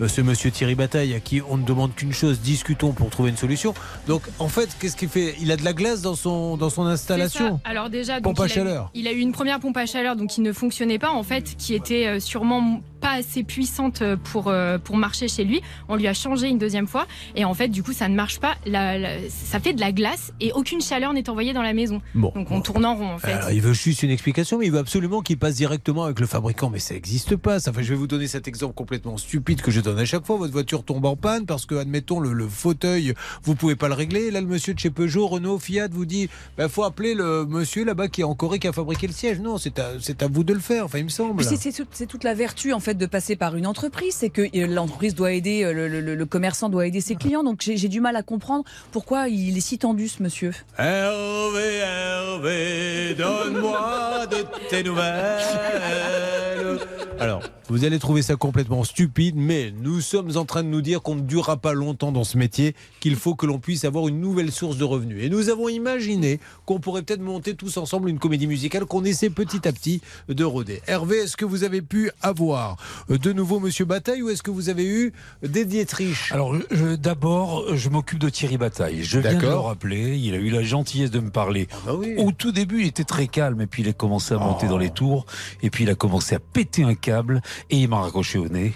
ce 0.07 0.21
monsieur 0.21 0.49
Thierry 0.51 0.75
Bataille, 0.75 1.13
à 1.13 1.19
qui 1.19 1.41
on 1.47 1.57
ne 1.57 1.63
demande 1.65 1.93
qu'une 1.95 2.13
chose, 2.13 2.39
discutons 2.41 2.93
pour 2.93 3.09
trouver 3.09 3.29
une 3.29 3.37
solution. 3.37 3.73
Donc 4.07 4.23
en 4.39 4.47
fait, 4.47 4.69
qu'est-ce 4.79 4.95
qu'il 4.95 5.09
fait? 5.09 5.35
Il 5.41 5.51
a 5.51 5.57
de 5.57 5.63
la 5.65 5.73
glace 5.73 6.01
dans 6.01 6.15
son, 6.15 6.57
dans 6.57 6.69
son 6.69 6.85
installation? 6.85 7.59
Alors 7.65 7.89
déjà, 7.89 8.19
donc, 8.19 8.35
Pompe 8.35 8.39
à 8.41 8.45
il, 8.47 8.49
a 8.49 8.53
eu, 8.53 8.55
chaleur. 8.55 8.91
il 8.93 9.07
a 9.07 9.11
eu 9.11 9.19
une 9.19 9.31
première 9.31 9.59
pompe 9.59 9.77
à 9.77 9.85
chaleur 9.85 10.15
donc 10.15 10.29
qui 10.29 10.41
ne 10.41 10.51
fonctionnait 10.53 10.99
pas 10.99 11.11
en 11.11 11.23
fait, 11.23 11.55
qui 11.57 11.73
était 11.73 12.07
euh, 12.07 12.19
sûrement 12.19 12.81
pas 12.99 13.11
assez 13.11 13.43
puissante 13.43 14.01
pour 14.31 14.47
euh, 14.47 14.79
pour 14.79 14.97
marcher 14.97 15.27
chez 15.27 15.43
lui. 15.43 15.61
On 15.87 15.95
lui 15.95 16.07
a 16.07 16.13
changé 16.15 16.47
une 16.47 16.57
deuxième 16.57 16.87
fois 16.87 17.05
et 17.35 17.45
en 17.45 17.53
fait 17.53 17.67
du 17.67 17.83
coup 17.83 17.93
ça 17.93 18.07
ne 18.07 18.15
marche 18.15 18.39
pas. 18.39 18.55
La- 18.65 18.97
la- 18.97 19.29
ça 19.29 19.59
fait 19.59 19.73
de 19.73 19.79
la 19.79 19.91
glace 19.91 20.33
et 20.41 20.51
aucune 20.53 20.81
chaleur 20.81 21.13
n'est 21.13 21.29
envoyée 21.29 21.53
dans 21.53 21.61
la 21.61 21.73
maison. 21.73 22.01
Bon. 22.15 22.31
Donc 22.33 22.49
on 22.49 22.61
tourne 22.61 22.85
en 22.85 22.95
rond 22.95 23.11
en 23.13 23.17
fait. 23.19 23.33
Alors, 23.33 23.51
il 23.51 23.61
veut 23.61 23.73
juste 23.73 24.01
une 24.03 24.09
explication, 24.09 24.57
mais 24.57 24.65
il 24.65 24.71
veut 24.71 24.79
absolument 24.79 25.21
qu'il 25.21 25.37
passe 25.37 25.55
directement 25.55 26.05
avec 26.05 26.19
le 26.19 26.25
fabricant. 26.25 26.69
Mais 26.71 26.79
ça 26.79 26.93
n'existe 26.95 27.35
pas. 27.35 27.59
Ça. 27.59 27.71
Je 27.77 27.81
vais 27.93 27.96
vous 27.97 28.07
donner 28.07 28.27
cet 28.27 28.47
exemple 28.47 28.73
complètement 28.73 29.17
stupide 29.17 29.61
que 29.61 29.71
je 29.71 29.81
donne 29.81 29.99
à 29.99 30.05
chaque 30.05 30.25
fois. 30.25 30.37
Votre 30.37 30.53
voiture 30.53 30.83
tombe 30.83 31.05
en 31.05 31.15
panne 31.15 31.45
parce 31.45 31.65
que, 31.65 31.75
admettons, 31.75 32.19
le, 32.19 32.33
le 32.33 32.47
fauteuil, 32.47 33.13
vous 33.43 33.55
pouvez 33.55 33.75
pas 33.75 33.87
le 33.87 33.93
régler. 33.95 34.31
Là, 34.31 34.39
le 34.41 34.47
monsieur 34.47 34.73
de 34.73 34.79
chez 34.79 34.89
Peugeot, 34.89 35.27
Renault, 35.27 35.59
Fiat 35.59 35.87
vous 35.91 36.05
dit 36.05 36.29
il 36.59 36.69
faut 36.69 36.83
appeler 36.83 37.13
le 37.13 37.45
monsieur 37.45 37.83
là-bas 37.85 38.07
qui 38.07 38.21
est 38.21 38.23
en 38.23 38.35
Corée 38.35 38.59
qui 38.59 38.67
a 38.67 38.73
fabriqué 38.73 39.07
le 39.07 39.13
siège. 39.13 39.39
Non, 39.39 39.57
c'est 39.57 39.79
à, 39.79 40.27
vous 40.31 40.43
de 40.43 40.53
le 40.53 40.59
faire. 40.59 40.85
Enfin, 40.85 40.99
il 40.99 41.03
me 41.05 41.09
semble. 41.09 41.43
C'est 41.43 41.57
c'est 41.57 41.71
tout- 41.71 41.87
c'est 41.91 42.05
toute 42.07 42.23
la 42.23 42.33
vertu 42.33 42.73
en 42.73 42.79
fait 42.79 42.93
de 42.95 43.05
passer 43.05 43.35
par 43.35 43.55
une 43.55 43.65
entreprise, 43.67 44.13
c'est 44.15 44.29
que 44.29 44.41
euh, 44.41 44.67
l'entreprise 44.67 45.15
doit 45.15 45.31
aider, 45.31 45.63
euh, 45.63 45.73
le, 45.73 45.87
le- 46.01 46.15
le 46.15 46.25
commercant 46.25 46.69
doit 46.69 46.85
aider 46.87 47.01
ses 47.01 47.15
clients. 47.15 47.43
Donc 47.43 47.61
j'ai 47.61 47.87
du 47.89 47.99
mal 48.01 48.15
à 48.15 48.23
comprendre 48.23 48.63
pourquoi 48.91 49.27
il 49.29 49.57
est 49.57 49.61
si 49.61 49.77
tendu 49.77 50.07
ce 50.07 50.21
monsieur. 50.21 50.51
Hervé, 50.77 51.77
Hervé, 51.77 53.15
donne-moi 53.15 54.27
de 54.27 54.37
tes 54.69 54.83
nouvelles. 54.83 56.77
Alors, 57.19 57.41
vous 57.67 57.83
allez 57.87 57.99
trouver 57.99 58.21
ça 58.21 58.35
complètement 58.35 58.83
stupide, 58.83 59.35
mais 59.37 59.73
nous 59.81 60.01
sommes 60.01 60.37
en 60.37 60.45
train 60.45 60.63
de 60.63 60.67
nous 60.67 60.81
dire 60.81 61.01
qu'on 61.01 61.15
ne 61.15 61.21
durera 61.21 61.57
pas 61.57 61.73
longtemps 61.73 62.11
dans 62.11 62.23
ce 62.23 62.37
métier, 62.37 62.75
qu'il 62.99 63.15
faut 63.15 63.33
que 63.35 63.45
l'on 63.45 63.59
puisse 63.59 63.85
avoir 63.85 64.07
une 64.07 64.19
nouvelle 64.19 64.51
source 64.51 64.77
de 64.77 64.83
revenus. 64.83 65.23
Et 65.23 65.29
nous 65.29 65.49
avons 65.49 65.69
imaginé 65.69 66.39
qu'on 66.65 66.79
pourrait 66.79 67.01
peut-être 67.01 67.21
monter 67.21 67.55
tous 67.55 67.77
ensemble 67.77 68.09
une 68.09 68.19
comédie 68.19 68.47
musicale 68.47 68.85
qu'on 68.85 69.03
essaie 69.03 69.29
petit 69.29 69.67
à 69.67 69.71
petit 69.71 70.01
de 70.27 70.43
roder. 70.43 70.81
Hervé, 70.87 71.17
est-ce 71.17 71.37
que 71.37 71.45
vous 71.45 71.63
avez 71.63 71.81
pu 71.81 72.11
avoir 72.21 72.77
de 73.09 73.33
nouveau 73.33 73.59
Monsieur 73.59 73.85
Bataille 73.85 74.21
ou 74.21 74.29
est-ce 74.29 74.43
que 74.43 74.51
vous 74.51 74.69
avez 74.69 74.85
eu 74.85 75.13
des 75.41 75.65
Dietrich? 75.65 76.29
Alors, 76.31 76.55
d'abord, 76.99 77.75
je 77.75 77.89
m'occupe 77.89 78.19
de 78.19 78.29
Thierry 78.29 78.57
Bataille. 78.57 79.03
Je 79.03 79.19
viens 79.19 79.35
de 79.35 79.41
le 79.41 79.55
rappeler. 79.55 80.17
Il 80.17 80.33
a 80.33 80.37
eu 80.37 80.49
la 80.49 80.61
gentillesse 80.61 81.11
de 81.11 81.19
me 81.19 81.29
parler. 81.29 81.67
bah 81.85 81.93
oui. 81.95 82.15
Au 82.17 82.31
tout 82.31 82.51
début, 82.51 82.81
il 82.81 82.87
était 82.87 83.03
très 83.03 83.27
calme, 83.27 83.61
et 83.61 83.67
puis 83.67 83.83
il 83.83 83.89
a 83.89 83.93
commencé 83.93 84.33
à 84.33 84.37
monter 84.37 84.67
dans 84.67 84.77
les 84.77 84.89
tours, 84.89 85.25
et 85.61 85.69
puis 85.69 85.85
il 85.85 85.89
a 85.89 85.95
commencé 85.95 86.35
à 86.35 86.39
péter 86.39 86.83
un 86.83 86.95
câble, 86.95 87.41
et 87.69 87.76
il 87.81 87.89
m'a 87.89 88.01
raccroché 88.01 88.37
au 88.37 88.47
nez. 88.47 88.73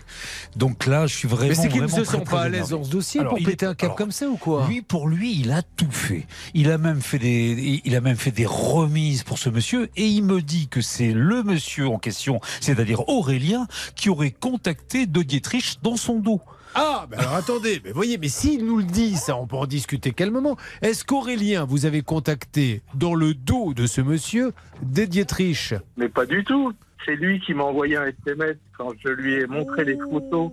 Donc 0.55 0.85
là, 0.85 1.07
je 1.07 1.15
suis 1.15 1.27
vraiment. 1.27 1.49
Mais 1.49 1.55
c'est 1.55 1.69
qu'il 1.69 1.81
ne 1.81 1.87
se 1.87 2.03
sent 2.03 2.23
pas 2.29 2.41
à 2.41 2.49
l'aise 2.49 2.69
dans 2.69 2.83
ce 2.83 2.89
dossier 2.89 3.19
Alors, 3.21 3.31
pour 3.33 3.39
il 3.39 3.45
péter 3.45 3.65
est- 3.65 3.69
un 3.69 3.75
alors, 3.79 3.95
comme 3.95 4.11
ça 4.11 4.27
ou 4.27 4.37
quoi? 4.37 4.67
Lui, 4.67 4.81
pour 4.81 5.07
lui, 5.07 5.39
il 5.39 5.51
a 5.51 5.61
tout 5.61 5.91
fait. 5.91 6.25
Il 6.53 6.71
a 6.71 6.77
même 6.77 7.01
fait 7.01 7.19
des, 7.19 7.81
il 7.83 7.95
a 7.95 8.01
même 8.01 8.17
fait 8.17 8.31
des 8.31 8.45
remises 8.45 9.23
pour 9.23 9.37
ce 9.37 9.49
monsieur, 9.49 9.89
et 9.95 10.05
il 10.07 10.23
me 10.23 10.41
dit 10.41 10.67
que 10.67 10.81
c'est 10.81 11.11
le 11.13 11.43
monsieur 11.43 11.87
en 11.87 11.97
question, 11.97 12.39
c'est-à-dire 12.59 13.07
Aurélien, 13.09 13.67
qui 13.95 14.09
aurait 14.09 14.31
contacté 14.31 15.05
De 15.05 15.21
Dietrich 15.23 15.79
dans 15.81 15.95
son 15.97 16.19
dos. 16.19 16.41
Ah, 16.73 17.05
mais 17.11 17.17
alors 17.17 17.33
attendez, 17.35 17.81
mais 17.83 17.91
voyez, 17.91 18.17
mais 18.17 18.29
s'il 18.29 18.65
nous 18.65 18.77
le 18.77 18.85
dit, 18.85 19.17
ça, 19.17 19.35
on 19.35 19.45
peut 19.45 19.57
en 19.57 19.65
discuter 19.65 20.11
calmement. 20.13 20.55
Est-ce 20.81 21.03
qu'Aurélien, 21.03 21.65
vous 21.65 21.85
avez 21.85 22.01
contacté 22.01 22.81
dans 22.95 23.13
le 23.13 23.33
dos 23.33 23.73
de 23.73 23.85
ce 23.87 23.99
monsieur 23.99 24.53
des 24.81 25.05
Dietrich? 25.05 25.73
Mais 25.97 26.07
pas 26.07 26.25
du 26.25 26.45
tout. 26.45 26.71
C'est 27.05 27.15
lui 27.15 27.39
qui 27.39 27.53
m'a 27.53 27.63
envoyé 27.63 27.97
un 27.97 28.05
SMS 28.05 28.57
quand 28.77 28.91
je 29.03 29.09
lui 29.09 29.33
ai 29.35 29.47
montré 29.47 29.85
les 29.85 29.97
photos 29.97 30.51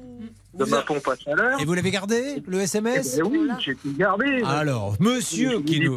de 0.55 0.65
Vous 0.65 0.71
ma 0.71 0.81
pompe 0.83 1.07
à 1.07 1.15
chaleur. 1.17 1.61
Et 1.61 1.65
vous 1.65 1.75
l'avez 1.75 1.91
gardé, 1.91 2.43
le 2.47 2.59
Eh 2.61 2.63
SMS 2.63 3.19
ben 3.19 3.25
oui, 3.31 3.39
j'ai 3.61 3.75
tout 3.75 3.93
gardé. 3.97 4.43
Alors, 4.47 4.97
monsieur 4.99 5.61
qui 5.61 5.79
nous, 5.81 5.97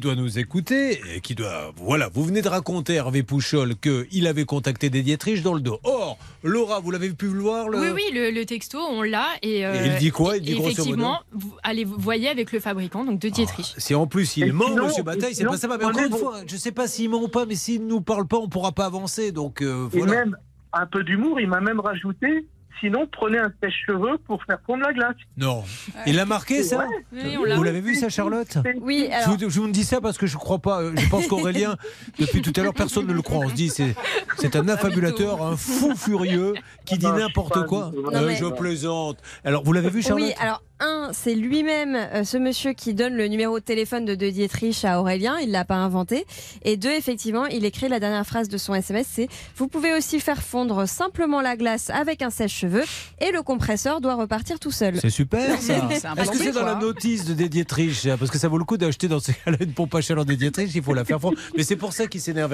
doit 0.00 0.14
nous 0.14 0.38
écouter, 0.38 1.00
et 1.14 1.20
qui 1.20 1.34
doit. 1.34 1.72
Voilà, 1.76 2.10
vous 2.12 2.24
venez 2.24 2.42
de 2.42 2.48
raconter, 2.48 2.94
Hervé 2.94 3.22
Pouchol, 3.22 3.74
qu'il 3.76 4.26
avait 4.26 4.44
contacté 4.44 4.90
des 4.90 5.02
Dietrich 5.02 5.42
dans 5.42 5.54
le 5.54 5.60
dos. 5.60 5.78
Or, 5.82 6.18
Laura, 6.42 6.80
vous 6.80 6.90
l'avez 6.90 7.10
pu 7.10 7.26
voir 7.26 7.68
le... 7.70 7.78
Oui, 7.80 7.88
oui, 7.94 8.02
le, 8.12 8.30
le 8.30 8.44
texto, 8.44 8.78
on 8.78 9.02
l'a. 9.02 9.26
Et, 9.42 9.64
euh, 9.66 9.82
Et 9.82 9.86
il 9.88 9.96
dit 9.96 10.10
quoi? 10.10 10.36
Il 10.36 10.42
dit 10.42 10.52
et 10.52 10.54
grosso 10.56 10.66
modo 10.68 10.72
Effectivement, 10.82 11.20
vous, 11.32 11.54
allez, 11.62 11.84
vous 11.84 11.96
voyez 11.98 12.28
avec 12.28 12.52
le 12.52 12.60
fabricant, 12.60 13.04
donc 13.04 13.18
de 13.18 13.28
Dietrich. 13.30 13.74
Si 13.78 13.94
en 13.94 14.06
plus 14.06 14.36
il 14.36 14.44
Et 14.48 14.52
ment, 14.52 14.66
sinon- 14.68 14.84
monsieur 14.86 15.00
et 15.00 15.04
Bataille, 15.04 15.34
c'est 15.34 15.44
pas 15.46 15.56
ça. 15.56 15.68
Mais 15.68 15.84
encore 15.84 16.04
une 16.04 16.12
fois, 16.16 16.40
je 16.46 16.56
sais 16.56 16.72
pas 16.72 16.86
s'il 16.86 17.08
ment 17.08 17.22
ou 17.22 17.28
pas, 17.28 17.46
mais 17.46 17.54
s'il 17.54 17.82
ne 17.82 17.88
nous 17.88 18.00
parle 18.02 18.26
pas, 18.26 18.36
on 18.36 18.48
pourra 18.48 18.72
pas 18.72 18.84
avancer. 18.84 19.32
Donc 19.32 19.62
euh, 19.62 19.88
Et 19.94 19.98
voilà. 19.98 20.12
même 20.12 20.36
un 20.72 20.86
peu 20.86 21.02
d'humour, 21.02 21.40
il 21.40 21.48
m'a 21.48 21.60
même 21.60 21.80
rajouté. 21.80 22.46
Sinon, 22.80 23.06
prenez 23.10 23.38
un 23.38 23.52
sèche-cheveux 23.62 24.18
pour 24.26 24.42
faire 24.44 24.58
fondre 24.66 24.82
la 24.84 24.92
glace. 24.92 25.14
Non. 25.36 25.64
Il 26.06 26.16
l'a 26.16 26.26
marqué 26.26 26.62
ça 26.62 26.86
Oui. 27.12 27.36
Vous 27.56 27.62
l'avez 27.62 27.80
vu 27.80 27.94
ça, 27.94 28.08
Charlotte 28.08 28.58
Oui, 28.82 29.06
je 29.08 29.14
alors 29.14 29.28
vous, 29.38 29.50
je 29.50 29.60
vous 29.60 29.68
dis 29.68 29.84
ça 29.84 30.00
parce 30.00 30.18
que 30.18 30.26
je 30.26 30.36
crois 30.36 30.58
pas. 30.58 30.82
euh, 30.82 30.92
Je 30.96 31.08
pense 31.08 31.26
qu'Aurélien, 31.26 31.76
depuis 32.18 32.42
tout 32.42 32.52
à 32.56 32.62
l'heure, 32.62 32.74
personne 32.74 33.06
ne 33.06 33.12
le 33.12 33.22
croit. 33.22 33.38
On 33.44 33.48
se 33.48 33.54
dit 33.54 33.68
c'est 33.70 33.94
c'est 34.38 34.56
un 34.56 34.68
affabulateur, 34.68 35.42
un 35.42 35.56
fou 35.56 35.94
furieux 35.96 36.54
qui 36.84 36.98
dit 36.98 37.06
n'importe 37.06 37.66
quoi. 37.66 37.90
Euh, 38.12 38.34
Je 38.34 38.46
plaisante. 38.46 39.18
Alors 39.44 39.62
vous 39.64 39.72
l'avez 39.72 39.90
vu, 39.90 40.02
Charlotte? 40.02 40.24
Oui, 40.26 40.34
alors 40.38 40.62
un, 40.80 41.10
c'est 41.12 41.34
lui-même, 41.34 41.94
euh, 41.94 42.24
ce 42.24 42.36
monsieur 42.36 42.72
qui 42.72 42.94
donne 42.94 43.14
le 43.14 43.28
numéro 43.28 43.58
de 43.58 43.64
téléphone 43.64 44.04
de 44.04 44.14
De 44.14 44.28
Dietrich 44.28 44.84
à 44.84 45.00
Aurélien, 45.00 45.36
il 45.40 45.50
l'a 45.50 45.64
pas 45.64 45.76
inventé. 45.76 46.24
Et 46.62 46.76
deux, 46.76 46.90
effectivement, 46.90 47.46
il 47.46 47.64
écrit 47.64 47.88
la 47.88 48.00
dernière 48.00 48.26
phrase 48.26 48.48
de 48.48 48.58
son 48.58 48.74
SMS, 48.74 49.06
c'est 49.08 49.28
vous 49.56 49.68
pouvez 49.68 49.94
aussi 49.94 50.20
faire 50.20 50.42
fondre 50.42 50.86
simplement 50.88 51.40
la 51.40 51.56
glace 51.56 51.90
avec 51.90 52.22
un 52.22 52.30
sèche-cheveux 52.30 52.84
et 53.20 53.30
le 53.30 53.42
compresseur 53.42 54.00
doit 54.00 54.14
repartir 54.14 54.58
tout 54.58 54.72
seul. 54.72 54.98
C'est 55.00 55.10
super 55.10 55.60
ça. 55.60 55.88
Est-ce 55.90 56.30
que 56.30 56.38
c'est 56.38 56.52
dans 56.52 56.64
la 56.64 56.74
notice 56.74 57.24
de 57.24 57.34
Dietrich 57.46 57.94
ça 57.94 58.16
Parce 58.16 58.30
que 58.30 58.38
ça 58.38 58.48
vaut 58.48 58.58
le 58.58 58.64
coup 58.64 58.76
d'acheter 58.76 59.08
dans 59.08 59.20
ces 59.20 59.32
cas-là 59.32 59.58
une 59.60 59.72
pompe 59.72 59.94
à 59.94 60.00
chaleur 60.00 60.24
de 60.24 60.34
Dietrich, 60.34 60.70
il 60.74 60.82
faut 60.82 60.94
la 60.94 61.04
faire 61.04 61.20
fondre. 61.20 61.38
Mais 61.56 61.62
c'est 61.62 61.76
pour 61.76 61.92
ça 61.92 62.06
qu'il 62.06 62.20
s'énerve. 62.20 62.50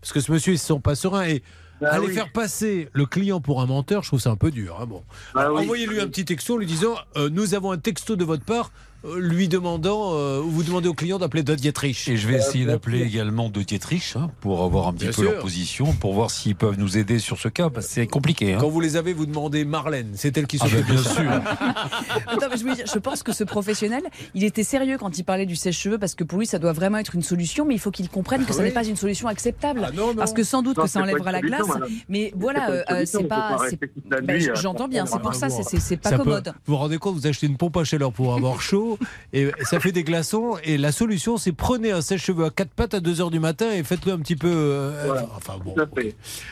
Parce 0.00 0.12
que 0.12 0.20
ce 0.20 0.30
monsieur, 0.30 0.52
il 0.52 0.58
se 0.58 0.66
sent 0.66 0.80
pas 0.82 0.94
serein. 0.94 1.24
Et 1.24 1.42
Bah 1.80 1.90
aller 1.92 2.06
oui. 2.06 2.14
faire 2.14 2.30
passer 2.30 2.88
le 2.92 3.06
client 3.06 3.40
pour 3.40 3.60
un 3.60 3.66
menteur, 3.66 4.02
je 4.02 4.08
trouve 4.08 4.20
ça 4.20 4.30
un 4.30 4.36
peu 4.36 4.50
dur. 4.50 4.78
hein, 4.80 4.86
bon. 4.86 5.02
Bah 5.34 5.52
oui. 5.52 5.62
Envoyez-lui 5.62 6.00
un 6.00 6.06
petit 6.06 6.24
texto 6.24 6.54
en 6.54 6.58
lui 6.58 6.66
disant 6.66 6.94
euh, 7.16 7.28
Nous 7.30 7.54
avons 7.54 7.72
un 7.72 7.78
texto 7.78 8.14
de 8.16 8.24
votre 8.24 8.44
part, 8.44 8.70
lui 9.18 9.48
demandant, 9.48 10.14
euh, 10.14 10.40
vous 10.44 10.62
demandez 10.62 10.88
au 10.88 10.94
client 10.94 11.18
d'appeler 11.18 11.42
Dodd 11.42 11.58
Dietrich. 11.58 12.08
Et 12.08 12.16
je 12.16 12.28
vais 12.28 12.36
essayer 12.36 12.64
d'appeler 12.64 13.02
également 13.02 13.48
de 13.48 13.62
Dietrich 13.62 14.14
hein, 14.16 14.30
pour 14.40 14.62
avoir 14.62 14.88
un 14.88 14.92
petit 14.92 15.04
Bien 15.06 15.12
peu 15.12 15.22
sûr. 15.22 15.32
leur 15.32 15.40
position, 15.42 15.92
pour 15.94 16.14
voir 16.14 16.30
s'ils 16.30 16.54
peuvent 16.54 16.78
nous 16.78 16.96
aider 16.98 17.18
sur 17.18 17.38
ce 17.38 17.48
cas, 17.48 17.68
parce 17.70 17.86
que 17.86 17.92
c'est 17.92 18.06
compliqué. 18.06 18.54
hein. 18.54 18.58
Quand 18.60 18.68
vous 18.68 18.80
les 18.80 18.96
avez, 18.96 19.12
vous 19.12 19.26
demandez 19.26 19.64
Marlène. 19.64 20.10
C'est 20.14 20.36
elle 20.38 20.46
qui 20.46 20.58
Ah 20.60 20.68
s'occupe 20.68 20.86
ben, 20.86 20.94
de 20.96 21.00
bien 21.00 21.02
ça. 21.02 21.14
sûr. 21.14 21.30
Attends, 22.28 22.46
mais 22.50 22.56
je, 22.56 22.64
veux 22.64 22.74
dire, 22.74 22.84
je 22.92 22.98
pense 22.98 23.22
que 23.22 23.32
ce 23.32 23.44
professionnel, 23.44 24.02
il 24.34 24.44
était 24.44 24.62
sérieux 24.64 24.98
quand 24.98 25.18
il 25.18 25.24
parlait 25.24 25.46
du 25.46 25.56
sèche-cheveux 25.56 25.98
parce 25.98 26.14
que 26.14 26.24
pour 26.24 26.38
lui, 26.38 26.46
ça 26.46 26.58
doit 26.58 26.72
vraiment 26.72 26.98
être 26.98 27.14
une 27.14 27.22
solution, 27.22 27.64
mais 27.64 27.74
il 27.74 27.80
faut 27.80 27.90
qu'il 27.90 28.08
comprenne 28.08 28.44
que 28.44 28.52
ça 28.52 28.60
oui. 28.60 28.66
n'est 28.68 28.70
pas 28.74 28.84
une 28.86 28.96
solution 28.96 29.28
acceptable. 29.28 29.82
Ah 29.88 29.90
non, 29.92 30.08
non. 30.08 30.14
Parce 30.14 30.32
que 30.32 30.44
sans 30.44 30.62
doute 30.62 30.76
Non, 30.76 30.84
que 30.84 30.88
ça 30.90 31.00
enlèvera 31.00 31.32
la 31.32 31.40
glace, 31.40 31.66
madame. 31.66 31.88
mais 32.08 32.32
voilà, 32.36 32.84
C'est 33.04 33.16
euh, 33.24 33.26
pas 33.26 33.56
euh, 33.60 34.20
Ben, 34.22 34.40
euh, 34.40 34.54
J'entends 34.54 34.88
bien, 34.88 35.06
c'est 35.06 35.18
pour 35.20 35.34
ça, 35.34 35.48
c'est- 35.50 35.96
pas 35.96 36.10
Ça 36.10 36.16
peut- 36.18 36.24
commode. 36.24 36.52
vous 36.66 36.72
vous 36.74 36.76
rendez 36.76 36.98
compte, 36.98 37.14
vous 37.16 37.26
achetez 37.26 37.46
une 37.46 37.56
pompe 37.56 37.76
à 37.76 37.84
chaleur 37.84 38.12
pour 38.12 38.34
avoir 38.34 38.60
chaud, 38.62 38.91
et 39.32 39.50
ça 39.62 39.80
fait 39.80 39.92
des 39.92 40.04
glaçons. 40.04 40.56
Et 40.64 40.78
la 40.78 40.92
solution, 40.92 41.36
c'est 41.36 41.52
prenez 41.52 41.92
un 41.92 42.00
sèche-cheveux 42.00 42.44
à 42.44 42.50
quatre 42.50 42.70
pattes 42.72 42.94
à 42.94 43.00
2 43.00 43.20
heures 43.20 43.30
du 43.30 43.40
matin 43.40 43.70
et 43.72 43.82
faites-le 43.82 44.12
un 44.12 44.18
petit 44.18 44.36
peu. 44.36 44.50
euh, 44.52 45.02
Voilà. 45.06 45.26
Enfin 45.36 45.54
bon. 45.64 45.74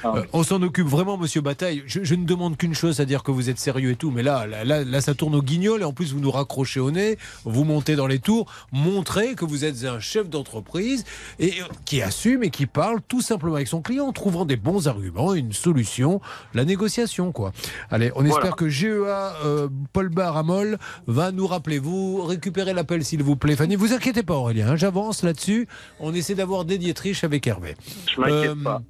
Ah. 0.05 0.13
Euh, 0.17 0.23
on 0.33 0.43
s'en 0.43 0.61
occupe 0.63 0.87
vraiment, 0.87 1.17
monsieur 1.17 1.41
Bataille. 1.41 1.83
Je, 1.87 2.05
je 2.05 2.15
ne 2.15 2.25
demande 2.25 2.57
qu'une 2.57 2.75
chose, 2.75 2.97
c'est-à-dire 2.97 3.23
que 3.23 3.31
vous 3.31 3.51
êtes 3.51 3.59
sérieux 3.59 3.91
et 3.93 3.97
tout, 3.97 4.11
mais 4.11 4.23
là, 4.23 4.47
là, 4.47 4.65
là, 4.65 4.85
là, 4.85 5.01
ça 5.01 5.15
tourne 5.15 5.35
au 5.35 5.43
guignol 5.43 5.81
et 5.83 5.85
en 5.85 5.93
plus 5.93 6.13
vous 6.13 6.21
nous 6.21 6.31
raccrochez 6.31 6.81
au 6.81 6.91
nez, 6.91 7.19
vous 7.45 7.65
montez 7.65 7.97
dans 7.97 8.07
les 8.07 8.19
tours, 8.19 8.51
montrez 8.73 9.35
que 9.35 9.45
vous 9.45 9.65
êtes 9.65 9.85
un 9.85 10.01
chef 10.01 10.29
d'entreprise 10.29 11.05
et 11.39 11.61
euh, 11.61 11.65
qui 11.85 12.03
assume 12.03 12.43
et 12.45 12.51
qui 12.51 12.67
parle 12.67 13.01
tout 13.09 13.21
simplement 13.21 13.55
avec 13.57 13.69
son 13.69 13.83
client 13.83 14.07
en 14.07 14.13
trouvant 14.13 14.45
des 14.45 14.57
bons 14.57 14.89
arguments, 14.89 15.35
une 15.35 15.53
solution, 15.53 16.21
la 16.55 16.65
négociation, 16.65 17.33
quoi. 17.33 17.53
Allez, 17.91 18.11
on 18.15 18.25
espère 18.25 18.57
que 18.57 18.69
GEA 18.69 19.35
euh, 19.45 19.69
Paul 19.93 20.09
Baramol 20.09 20.79
va 21.07 21.33
nous 21.33 21.47
rappeler. 21.47 21.81
Vous 22.31 22.37
récupérez 22.37 22.73
l'appel, 22.75 23.05
s'il 23.05 23.25
vous 23.25 23.35
plaît, 23.35 23.57
Fanny. 23.57 23.75
Vous 23.75 23.93
inquiétez 23.93 24.23
pas, 24.23 24.35
Aurélien. 24.35 24.69
hein, 24.69 24.77
J'avance 24.77 25.25
là-dessus. 25.25 25.67
On 25.99 26.15
essaie 26.15 26.37
d'avoir 26.37 26.65
des 26.65 26.79
Dietrich 26.79 27.25
avec 27.25 27.45
Hervé. 27.45 27.75
Je 28.15 28.21
m'inquiète 28.21 28.51
Euh, 28.51 28.55
pas. 28.63 28.83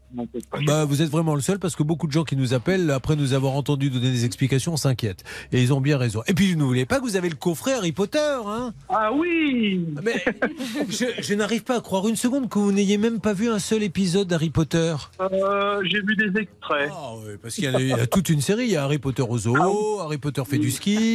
je 0.60 0.66
bah, 0.66 0.84
vous 0.84 1.00
êtes 1.00 1.08
vraiment 1.08 1.34
le 1.34 1.40
seul 1.40 1.58
parce 1.58 1.74
que 1.74 1.82
beaucoup 1.82 2.06
de 2.06 2.12
gens 2.12 2.24
qui 2.24 2.36
nous 2.36 2.52
appellent, 2.52 2.90
après 2.90 3.16
nous 3.16 3.32
avoir 3.32 3.54
entendu 3.54 3.88
donner 3.88 4.10
des 4.10 4.26
explications, 4.26 4.76
s'inquiètent. 4.76 5.24
Et 5.52 5.62
ils 5.62 5.72
ont 5.72 5.80
bien 5.80 5.96
raison. 5.96 6.22
Et 6.26 6.34
puis, 6.34 6.54
n'oubliez 6.54 6.84
pas 6.84 6.98
que 6.98 7.02
vous 7.04 7.16
avez 7.16 7.30
le 7.30 7.34
coffret 7.34 7.72
Harry 7.72 7.92
Potter. 7.92 8.18
Hein 8.46 8.74
Ah 8.90 9.10
oui 9.14 9.86
Mais 10.04 10.22
je, 10.90 11.06
je 11.22 11.32
n'arrive 11.34 11.62
pas 11.62 11.78
à 11.78 11.80
croire 11.80 12.06
une 12.08 12.16
seconde 12.16 12.50
que 12.50 12.58
vous 12.58 12.72
n'ayez 12.72 12.98
même 12.98 13.20
pas 13.20 13.32
vu 13.32 13.48
un 13.48 13.58
seul 13.58 13.82
épisode 13.82 14.28
d'Harry 14.28 14.50
Potter. 14.50 14.94
Euh, 15.18 15.80
J'ai 15.84 16.02
vu 16.02 16.14
des 16.14 16.38
extraits. 16.42 16.90
Ah 16.92 17.12
oui, 17.16 17.32
parce 17.42 17.54
qu'il 17.54 17.64
y, 17.64 17.86
y 17.88 17.92
a 17.94 18.06
toute 18.06 18.28
une 18.28 18.42
série. 18.42 18.64
Il 18.64 18.70
y 18.72 18.76
a 18.76 18.84
Harry 18.84 18.98
Potter 18.98 19.22
au 19.26 19.38
zoo, 19.38 20.00
Harry 20.00 20.18
Potter 20.18 20.42
fait 20.46 20.58
du 20.58 20.70
ski. 20.70 21.14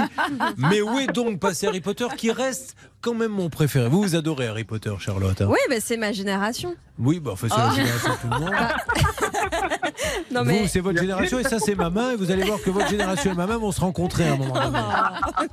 Mais 0.57 0.81
où 0.81 0.97
est 0.97 1.13
donc 1.13 1.39
passé 1.39 1.67
Harry 1.67 1.81
Potter? 1.81 2.05
Qui 2.15 2.31
reste 2.31 2.75
quand 3.01 3.13
même 3.13 3.31
mon 3.31 3.49
préféré 3.49 3.87
Vous, 3.89 4.01
vous 4.01 4.15
adorez 4.15 4.47
Harry 4.47 4.63
Potter, 4.63 4.93
Charlotte 4.99 5.39
hein 5.41 5.47
Oui, 5.49 5.59
mais 5.69 5.79
c'est 5.79 5.97
ma 5.97 6.11
génération. 6.11 6.75
Oui, 6.97 7.19
bah, 7.19 7.31
enfin, 7.33 7.47
c'est 7.49 7.57
la 7.57 7.69
génération 7.75 8.09
de 8.09 8.15
tout 8.15 8.27
le 8.33 8.39
monde. 8.39 8.53
Non, 10.31 10.41
Vous, 10.43 10.47
mais. 10.49 10.67
c'est 10.67 10.79
votre 10.81 10.99
génération 10.99 11.39
et 11.39 11.43
ça, 11.43 11.57
c'est 11.59 11.75
ma 11.75 11.89
main. 11.89 12.11
Et 12.11 12.15
vous 12.15 12.29
allez 12.31 12.43
voir 12.43 12.61
que 12.61 12.69
votre 12.69 12.89
génération 12.89 13.31
et 13.31 13.35
ma 13.35 13.47
main 13.47 13.57
vont 13.57 13.71
se 13.71 13.79
rencontrer 13.79 14.27
à 14.27 14.33
un 14.33 14.37
moment 14.37 14.53
donné. 14.53 14.79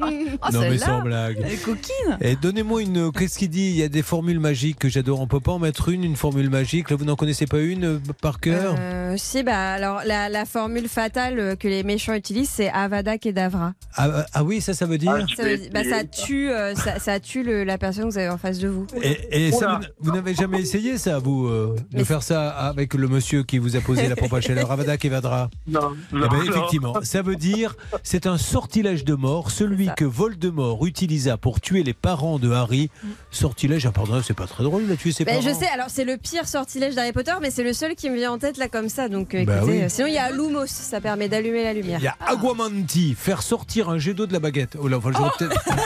Oh, 0.00 0.46
non, 0.52 0.60
mais 0.60 0.70
celle-là, 0.78 0.86
sans 0.86 1.00
blague. 1.02 1.42
Elle 1.44 1.52
est 1.52 1.62
coquine. 1.62 2.18
Et 2.20 2.36
donnez-moi 2.36 2.82
une. 2.82 3.12
Qu'est-ce 3.12 3.38
qu'il 3.38 3.50
dit? 3.50 3.70
Il 3.70 3.76
y 3.76 3.82
a 3.82 3.88
des 3.88 4.02
formules 4.02 4.40
magiques 4.40 4.78
que 4.78 4.88
j'adore. 4.88 5.20
On 5.20 5.26
peut 5.26 5.40
pas 5.40 5.52
en 5.52 5.58
mettre 5.58 5.88
une, 5.90 6.02
une 6.04 6.16
formule 6.16 6.50
magique. 6.50 6.90
Là, 6.90 6.96
vous 6.96 7.04
n'en 7.04 7.16
connaissez 7.16 7.46
pas 7.46 7.58
une 7.60 7.84
euh, 7.84 7.98
par 8.20 8.40
cœur? 8.40 8.74
Euh, 8.78 9.14
si, 9.16 9.42
bah 9.42 9.72
alors 9.72 10.02
la, 10.04 10.28
la 10.28 10.44
formule 10.44 10.88
fatale 10.88 11.38
euh, 11.38 11.56
que 11.56 11.68
les 11.68 11.82
méchants 11.84 12.14
utilisent, 12.14 12.50
c'est 12.50 12.70
Avada 12.70 13.18
Kedavra. 13.18 13.74
ah, 13.96 14.24
ah 14.32 14.44
oui, 14.44 14.60
ça, 14.60 14.74
ça 14.74 14.86
veut 14.86 14.98
dire? 14.98 15.12
Ah, 15.16 15.24
Ça, 15.36 15.44
veut 15.44 15.58
bah, 15.72 15.84
ça 15.84 16.04
tue, 16.04 16.51
euh, 16.52 16.74
ça, 16.74 16.98
ça 16.98 17.18
tue 17.20 17.42
le- 17.42 17.64
la 17.64 17.78
personne 17.78 18.04
que 18.04 18.10
vous 18.12 18.18
avez 18.18 18.28
en 18.28 18.38
face 18.38 18.58
de 18.58 18.68
vous. 18.68 18.86
Et, 19.02 19.46
et 19.46 19.52
ça, 19.52 19.78
Oula. 19.78 19.80
vous, 20.00 20.12
n'avez 20.12 20.34
jamais 20.34 20.60
essayé 20.60 20.98
ça, 20.98 21.18
vous, 21.18 21.46
euh, 21.46 21.74
de 21.92 21.98
Mais- 21.98 22.04
faire 22.04 22.22
ça 22.22 22.50
avec 22.50 22.94
le 22.94 23.08
monsieur 23.08 23.42
qui 23.42 23.58
vous 23.58 23.76
a 23.76 23.80
posé 23.80 24.08
la 24.08 24.16
pompe 24.16 24.32
à 24.34 24.40
chaleur, 24.40 24.70
Avada 24.70 24.96
Kedavra 24.96 25.50
Non, 25.66 25.92
Eh 26.12 26.14
non, 26.16 26.28
ben, 26.28 26.36
non. 26.36 26.42
effectivement, 26.44 26.94
ça 27.02 27.22
veut 27.22 27.36
dire 27.36 27.74
c'est 28.02 28.26
un 28.26 28.38
sortilège 28.38 29.04
de 29.04 29.14
mort, 29.14 29.50
celui 29.50 29.88
que 29.96 30.04
Voldemort 30.04 30.84
utilisa 30.86 31.36
pour 31.36 31.60
tuer 31.60 31.82
les 31.82 31.94
parents 31.94 32.38
de 32.38 32.50
Harry. 32.50 32.90
Sortilège, 33.30 33.86
ah 33.86 33.92
pardon, 33.92 34.20
c'est 34.24 34.34
pas 34.34 34.46
très 34.46 34.64
drôle, 34.64 34.82
il 34.86 34.92
a 34.92 34.96
tué 34.96 35.12
ses 35.12 35.24
Ben, 35.24 35.36
parents. 35.40 35.48
je 35.48 35.54
sais, 35.54 35.68
alors 35.72 35.86
c'est 35.88 36.04
le 36.04 36.16
pire 36.16 36.46
sortilège 36.46 36.94
d'Harry 36.94 37.12
Potter, 37.12 37.32
mais 37.40 37.50
c'est 37.50 37.64
le 37.64 37.72
seul 37.72 37.94
qui 37.94 38.10
me 38.10 38.16
vient 38.16 38.32
en 38.32 38.38
tête 38.38 38.56
là 38.58 38.68
comme 38.68 38.88
ça. 38.88 39.08
Donc 39.08 39.34
euh, 39.34 39.44
Bah 39.44 39.60
oui. 39.64 39.82
sinon 39.88 40.06
il 40.08 40.14
y 40.14 40.18
a 40.18 40.30
Lumos, 40.30 40.66
ça 40.66 41.00
permet 41.00 41.28
d'allumer 41.28 41.62
la 41.64 41.72
lumière. 41.72 41.98
Il 42.00 42.04
y 42.04 42.08
a 42.08 42.16
Aguamanti, 42.26 43.14
faire 43.18 43.42
sortir 43.42 43.88
un 43.88 43.98
jet 43.98 44.14
d'eau 44.14 44.26
de 44.26 44.32
la 44.32 44.38
baguette. 44.40 44.76
Oh 44.80 44.88
là, 44.88 44.98
enfin, 44.98 45.10
j'aurais 45.16 45.30
peut-être- 45.38 45.60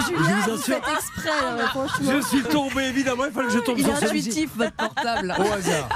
Julien, 0.00 0.20
je 0.44 0.50
vous 0.50 0.56
vous 0.56 0.60
assure- 0.60 0.74
faites 0.74 0.94
exprès, 0.96 1.30
hein, 1.44 1.66
franchement. 1.68 2.12
Je 2.20 2.26
suis 2.26 2.42
tombé, 2.42 2.82
évidemment, 2.84 3.24
il 3.26 3.32
fallait 3.32 3.48
que 3.48 3.52
je 3.54 3.58
tombe 3.58 3.78
Il 3.78 3.84
est 3.86 3.88
sur 3.88 3.98
celui-ci. 4.08 4.28
intuitif, 4.30 4.50
votre 4.56 4.72
portable. 4.76 5.34
Au 5.38 5.42
hasard. 5.52 5.88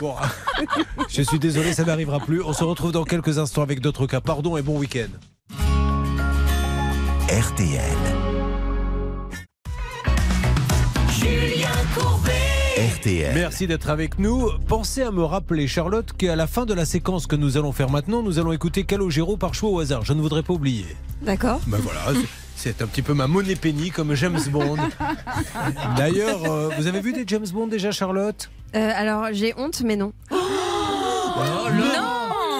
Bon, 0.00 0.14
je 1.08 1.22
suis 1.22 1.38
désolé, 1.38 1.72
ça 1.72 1.84
n'arrivera 1.84 2.20
plus. 2.20 2.42
On 2.42 2.52
se 2.52 2.64
retrouve 2.64 2.92
dans 2.92 3.04
quelques 3.04 3.38
instants 3.38 3.62
avec 3.62 3.80
d'autres 3.80 4.06
cas. 4.06 4.20
Pardon 4.20 4.56
et 4.56 4.62
bon 4.62 4.78
week-end. 4.78 5.08
RTL. 7.28 7.80
RTL. 12.96 13.32
Merci 13.34 13.66
d'être 13.66 13.90
avec 13.90 14.18
nous. 14.18 14.50
Pensez 14.66 15.02
à 15.02 15.10
me 15.10 15.22
rappeler, 15.22 15.66
Charlotte, 15.68 16.12
qu'à 16.12 16.36
la 16.36 16.46
fin 16.46 16.66
de 16.66 16.74
la 16.74 16.84
séquence 16.84 17.26
que 17.26 17.36
nous 17.36 17.56
allons 17.56 17.72
faire 17.72 17.90
maintenant, 17.90 18.22
nous 18.22 18.38
allons 18.38 18.52
écouter 18.52 18.84
Calogero 18.84 19.36
par 19.36 19.54
choix 19.54 19.70
au 19.70 19.78
hasard. 19.80 20.04
Je 20.04 20.12
ne 20.12 20.20
voudrais 20.20 20.42
pas 20.42 20.52
oublier. 20.54 20.86
D'accord. 21.22 21.60
Ben 21.66 21.78
voilà, 21.78 22.00
c'est- 22.56 22.82
un 22.82 22.86
petit 22.86 23.02
peu 23.02 23.14
ma 23.14 23.26
monnaie 23.26 23.56
penny 23.56 23.90
comme 23.90 24.14
James 24.14 24.40
Bond. 24.50 24.76
D'ailleurs, 25.96 26.44
euh, 26.50 26.70
vous 26.78 26.86
avez 26.86 27.00
vu 27.00 27.12
des 27.12 27.24
James 27.26 27.46
Bond 27.52 27.66
déjà, 27.66 27.90
Charlotte? 27.92 28.50
Euh, 28.74 28.90
alors 28.94 29.26
j'ai 29.32 29.54
honte, 29.58 29.82
mais 29.84 29.96
non. 29.96 30.12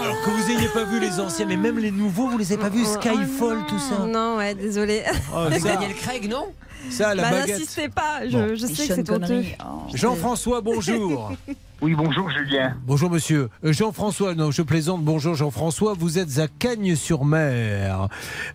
Alors 0.03 0.21
que 0.25 0.31
vous 0.31 0.53
n'ayez 0.53 0.69
pas 0.69 0.85
vu 0.85 1.01
les 1.01 1.21
anciens, 1.21 1.47
mais 1.47 1.57
même 1.57 1.79
les 1.79 1.91
nouveaux, 1.91 2.29
vous 2.29 2.39
les 2.39 2.53
avez 2.53 2.61
pas 2.63 2.69
vus 2.69 2.85
Skyfall, 2.85 3.65
tout 3.69 3.79
ça. 3.79 4.07
Non, 4.07 4.37
ouais, 4.37 4.55
désolé. 4.55 5.03
Oh, 5.35 5.47
ça, 5.51 5.59
Daniel 5.59 5.95
Craig, 5.95 6.29
non? 6.29 6.47
Ça, 6.91 7.15
la 7.15 7.23
Bah, 7.23 7.31
baguette. 7.31 7.59
n'insistez 7.59 7.89
pas, 7.89 8.29
je, 8.29 8.37
Bon. 8.39 8.55
je 8.55 8.67
sais 8.67 8.89
que 8.89 8.95
c'est 8.95 9.11
honteux. 9.11 9.43
Oh. 9.65 9.89
Jean-François, 9.95 10.61
bonjour. 10.61 11.33
Oui, 11.85 11.95
bonjour 11.97 12.31
Julien. 12.31 12.77
Bonjour 12.87 13.11
monsieur. 13.11 13.49
Euh, 13.65 13.73
Jean-François, 13.73 14.37
non, 14.37 14.53
je 14.53 14.63
plaisante. 14.63 15.03
Bonjour 15.03 15.35
Jean-François. 15.35 15.95
Vous 15.99 16.17
êtes 16.21 16.39
à 16.39 16.47
Cagnes-sur-Mer. 16.47 18.07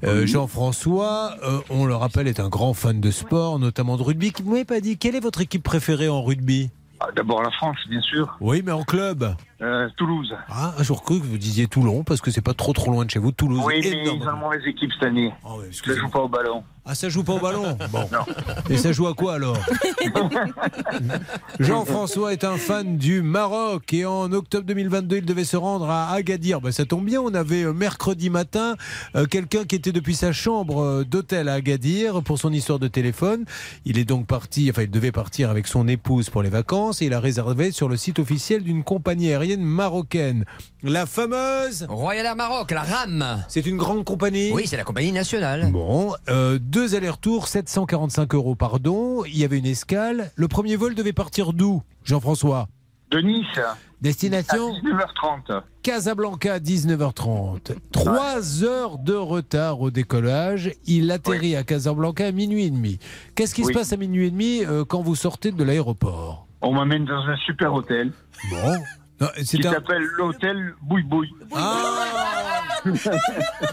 Euh, 0.05 0.25
Jean-François, 0.25 1.35
euh, 1.43 1.59
on 1.69 1.85
le 1.85 1.93
rappelle, 1.93 2.29
est 2.29 2.39
un 2.39 2.47
grand 2.47 2.73
fan 2.73 3.01
de 3.01 3.11
sport, 3.11 3.59
notamment 3.59 3.97
de 3.97 4.03
rugby. 4.03 4.31
Vous 4.41 4.51
m'avez 4.51 4.63
pas 4.63 4.79
dit, 4.79 4.97
quelle 4.97 5.15
est 5.15 5.19
votre 5.19 5.41
équipe 5.41 5.63
préférée 5.63 6.07
en 6.07 6.23
rugby? 6.23 6.69
Ah, 6.99 7.09
D'abord 7.15 7.43
la 7.43 7.51
France, 7.51 7.77
bien 7.89 8.01
sûr. 8.01 8.37
Oui, 8.39 8.63
mais 8.65 8.71
en 8.71 8.83
club. 8.83 9.35
Euh, 9.61 9.87
Toulouse. 9.97 10.33
Ah, 10.49 10.73
un 10.79 10.83
jour 10.83 11.03
cru 11.03 11.19
que 11.19 11.25
vous 11.25 11.37
disiez 11.37 11.67
Toulon, 11.67 12.03
parce 12.03 12.21
que 12.21 12.31
c'est 12.31 12.41
pas 12.41 12.53
trop 12.55 12.73
trop 12.73 12.91
loin 12.91 13.05
de 13.05 13.11
chez 13.11 13.19
vous. 13.19 13.31
Toulouse, 13.31 13.61
Oui, 13.65 13.75
mais 13.83 13.89
ils 13.89 13.93
énorme. 14.07 14.21
ont 14.21 14.33
une 14.35 14.39
mauvaise 14.39 14.65
équipe 14.65 14.91
cette 14.93 15.03
année. 15.03 15.33
Ouais, 15.45 15.65
Je 15.69 15.91
ne 15.91 15.95
joue 15.97 16.09
pas 16.09 16.19
au 16.19 16.27
ballon. 16.29 16.63
Ah, 16.89 16.95
ça 16.95 17.09
joue 17.09 17.23
pas 17.23 17.33
au 17.33 17.39
ballon 17.39 17.77
Bon. 17.91 18.07
Non. 18.11 18.25
Et 18.69 18.77
ça 18.77 18.93
joue 18.93 19.07
à 19.07 19.13
quoi 19.13 19.33
alors 19.33 19.57
Jean-François 21.59 22.31
est 22.31 22.43
un 22.43 22.57
fan 22.57 22.97
du 22.97 23.21
Maroc 23.21 23.93
et 23.93 24.05
en 24.05 24.31
octobre 24.31 24.65
2022, 24.65 25.17
il 25.17 25.25
devait 25.25 25.43
se 25.43 25.57
rendre 25.57 25.89
à 25.89 26.11
Agadir. 26.11 26.61
Ben, 26.61 26.71
ça 26.71 26.85
tombe 26.85 27.05
bien, 27.05 27.21
on 27.21 27.33
avait 27.33 27.63
euh, 27.63 27.73
mercredi 27.73 28.29
matin 28.29 28.75
euh, 29.15 29.25
quelqu'un 29.25 29.65
qui 29.65 29.75
était 29.75 29.91
depuis 29.91 30.15
sa 30.15 30.31
chambre 30.31 30.81
euh, 30.81 31.03
d'hôtel 31.03 31.49
à 31.49 31.55
Agadir 31.55 32.21
pour 32.23 32.39
son 32.39 32.53
histoire 32.53 32.79
de 32.79 32.87
téléphone. 32.87 33.43
Il 33.85 33.97
est 33.97 34.05
donc 34.05 34.25
parti, 34.25 34.69
enfin 34.69 34.83
il 34.83 34.91
devait 34.91 35.11
partir 35.11 35.49
avec 35.49 35.67
son 35.67 35.87
épouse 35.87 36.29
pour 36.29 36.41
les 36.41 36.49
vacances 36.49 37.01
et 37.01 37.07
il 37.07 37.13
a 37.13 37.19
réservé 37.19 37.71
sur 37.71 37.89
le 37.89 37.97
site 37.97 38.19
officiel 38.19 38.63
d'une 38.63 38.83
compagnie 38.83 39.29
aérienne 39.29 39.61
marocaine. 39.61 40.45
La 40.83 41.05
fameuse... 41.05 41.85
Royal 41.89 42.25
Air 42.25 42.35
Maroc, 42.35 42.71
la 42.71 42.83
RAM. 42.83 43.43
C'est 43.47 43.65
une 43.65 43.77
grande 43.77 44.05
compagnie 44.05 44.51
Oui, 44.53 44.67
c'est 44.67 44.77
la 44.77 44.83
compagnie 44.83 45.11
nationale. 45.11 45.69
Bon, 45.71 46.13
euh, 46.29 46.59
deux 46.77 46.93
allers-retours, 46.93 47.47
745 47.47 48.35
euros, 48.35 48.53
pardon. 48.53 49.25
Il 49.25 49.35
y 49.35 49.43
avait 49.43 49.57
une 49.57 49.65
escale. 49.65 50.29
Le 50.35 50.47
premier 50.47 50.75
vol 50.75 50.93
devait 50.93 51.11
partir 51.11 51.51
d'où, 51.51 51.81
Jean-François? 52.03 52.67
De 53.09 53.19
Nice, 53.19 53.47
à 53.57 53.75
Destination 53.99 54.73
19h30. 54.83 55.63
Casablanca, 55.81 56.59
19h30. 56.59 57.75
Trois 57.91 58.63
heures 58.63 58.99
de 58.99 59.15
retard 59.15 59.81
au 59.81 59.89
décollage. 59.89 60.69
Il 60.85 61.09
atterrit 61.09 61.55
à 61.55 61.63
Casablanca 61.63 62.27
à 62.27 62.31
minuit 62.31 62.65
et 62.65 62.69
demi. 62.69 62.99
Qu'est-ce 63.33 63.55
qui 63.55 63.63
Oui. 63.63 63.73
se 63.73 63.79
passe 63.79 63.91
à 63.93 63.97
minuit 63.97 64.27
et 64.27 64.31
demi 64.31 64.63
euh, 64.63 64.85
quand 64.85 65.01
vous 65.01 65.15
sortez 65.15 65.51
de 65.51 65.63
l'aéroport? 65.63 66.45
On 66.61 66.73
m'amène 66.73 67.05
dans 67.05 67.23
un 67.25 67.37
super 67.37 67.73
hôtel 67.73 68.11
Bon. 68.51 68.75
Non, 69.19 69.27
qui 69.35 69.45
c'est 69.45 69.65
un... 69.65 69.73
s'appelle 69.73 70.03
l'hôtel 70.17 70.73
Bouille 70.81 71.03
Bouille. 71.03 71.31
Ah 71.55 72.03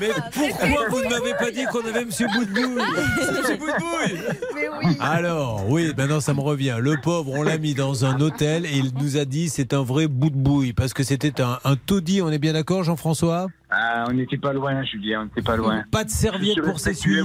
Mais 0.00 0.10
pourquoi 0.32 0.88
vous 0.88 1.02
ne 1.02 1.08
m'avez 1.10 1.34
pas 1.34 1.50
dit 1.50 1.64
qu'on 1.66 1.86
avait 1.86 2.04
Monsieur 2.04 2.26
Boudbouille 2.28 2.66
Monsieur 2.74 3.56
Boudbouille 3.56 4.22
Mais 4.54 4.68
oui. 4.82 4.96
Alors, 5.00 5.68
oui, 5.68 5.92
maintenant 5.96 6.20
ça 6.20 6.32
me 6.34 6.40
revient. 6.40 6.78
Le 6.80 6.96
pauvre, 7.00 7.32
on 7.34 7.42
l'a 7.42 7.58
mis 7.58 7.74
dans 7.74 8.04
un 8.04 8.20
hôtel 8.20 8.64
et 8.66 8.76
il 8.76 8.92
nous 8.94 9.16
a 9.18 9.24
dit 9.24 9.48
c'est 9.48 9.74
un 9.74 9.82
vrai 9.82 10.06
bout 10.08 10.30
de 10.30 10.36
bouille 10.36 10.72
parce 10.72 10.94
que 10.94 11.02
c'était 11.02 11.40
un, 11.40 11.58
un 11.64 11.76
taudis, 11.76 12.22
on 12.22 12.30
est 12.30 12.38
bien 12.38 12.54
d'accord 12.54 12.82
Jean-François? 12.82 13.48
Ah, 13.76 14.04
on 14.08 14.12
n'était 14.12 14.36
pas 14.38 14.52
loin, 14.52 14.82
Julien, 14.84 15.22
on 15.22 15.24
n'était 15.24 15.42
pas 15.42 15.56
loin. 15.56 15.82
Pas 15.90 16.04
de 16.04 16.10
serviette 16.10 16.60
pour 16.62 16.78
s'essuyer. 16.78 17.22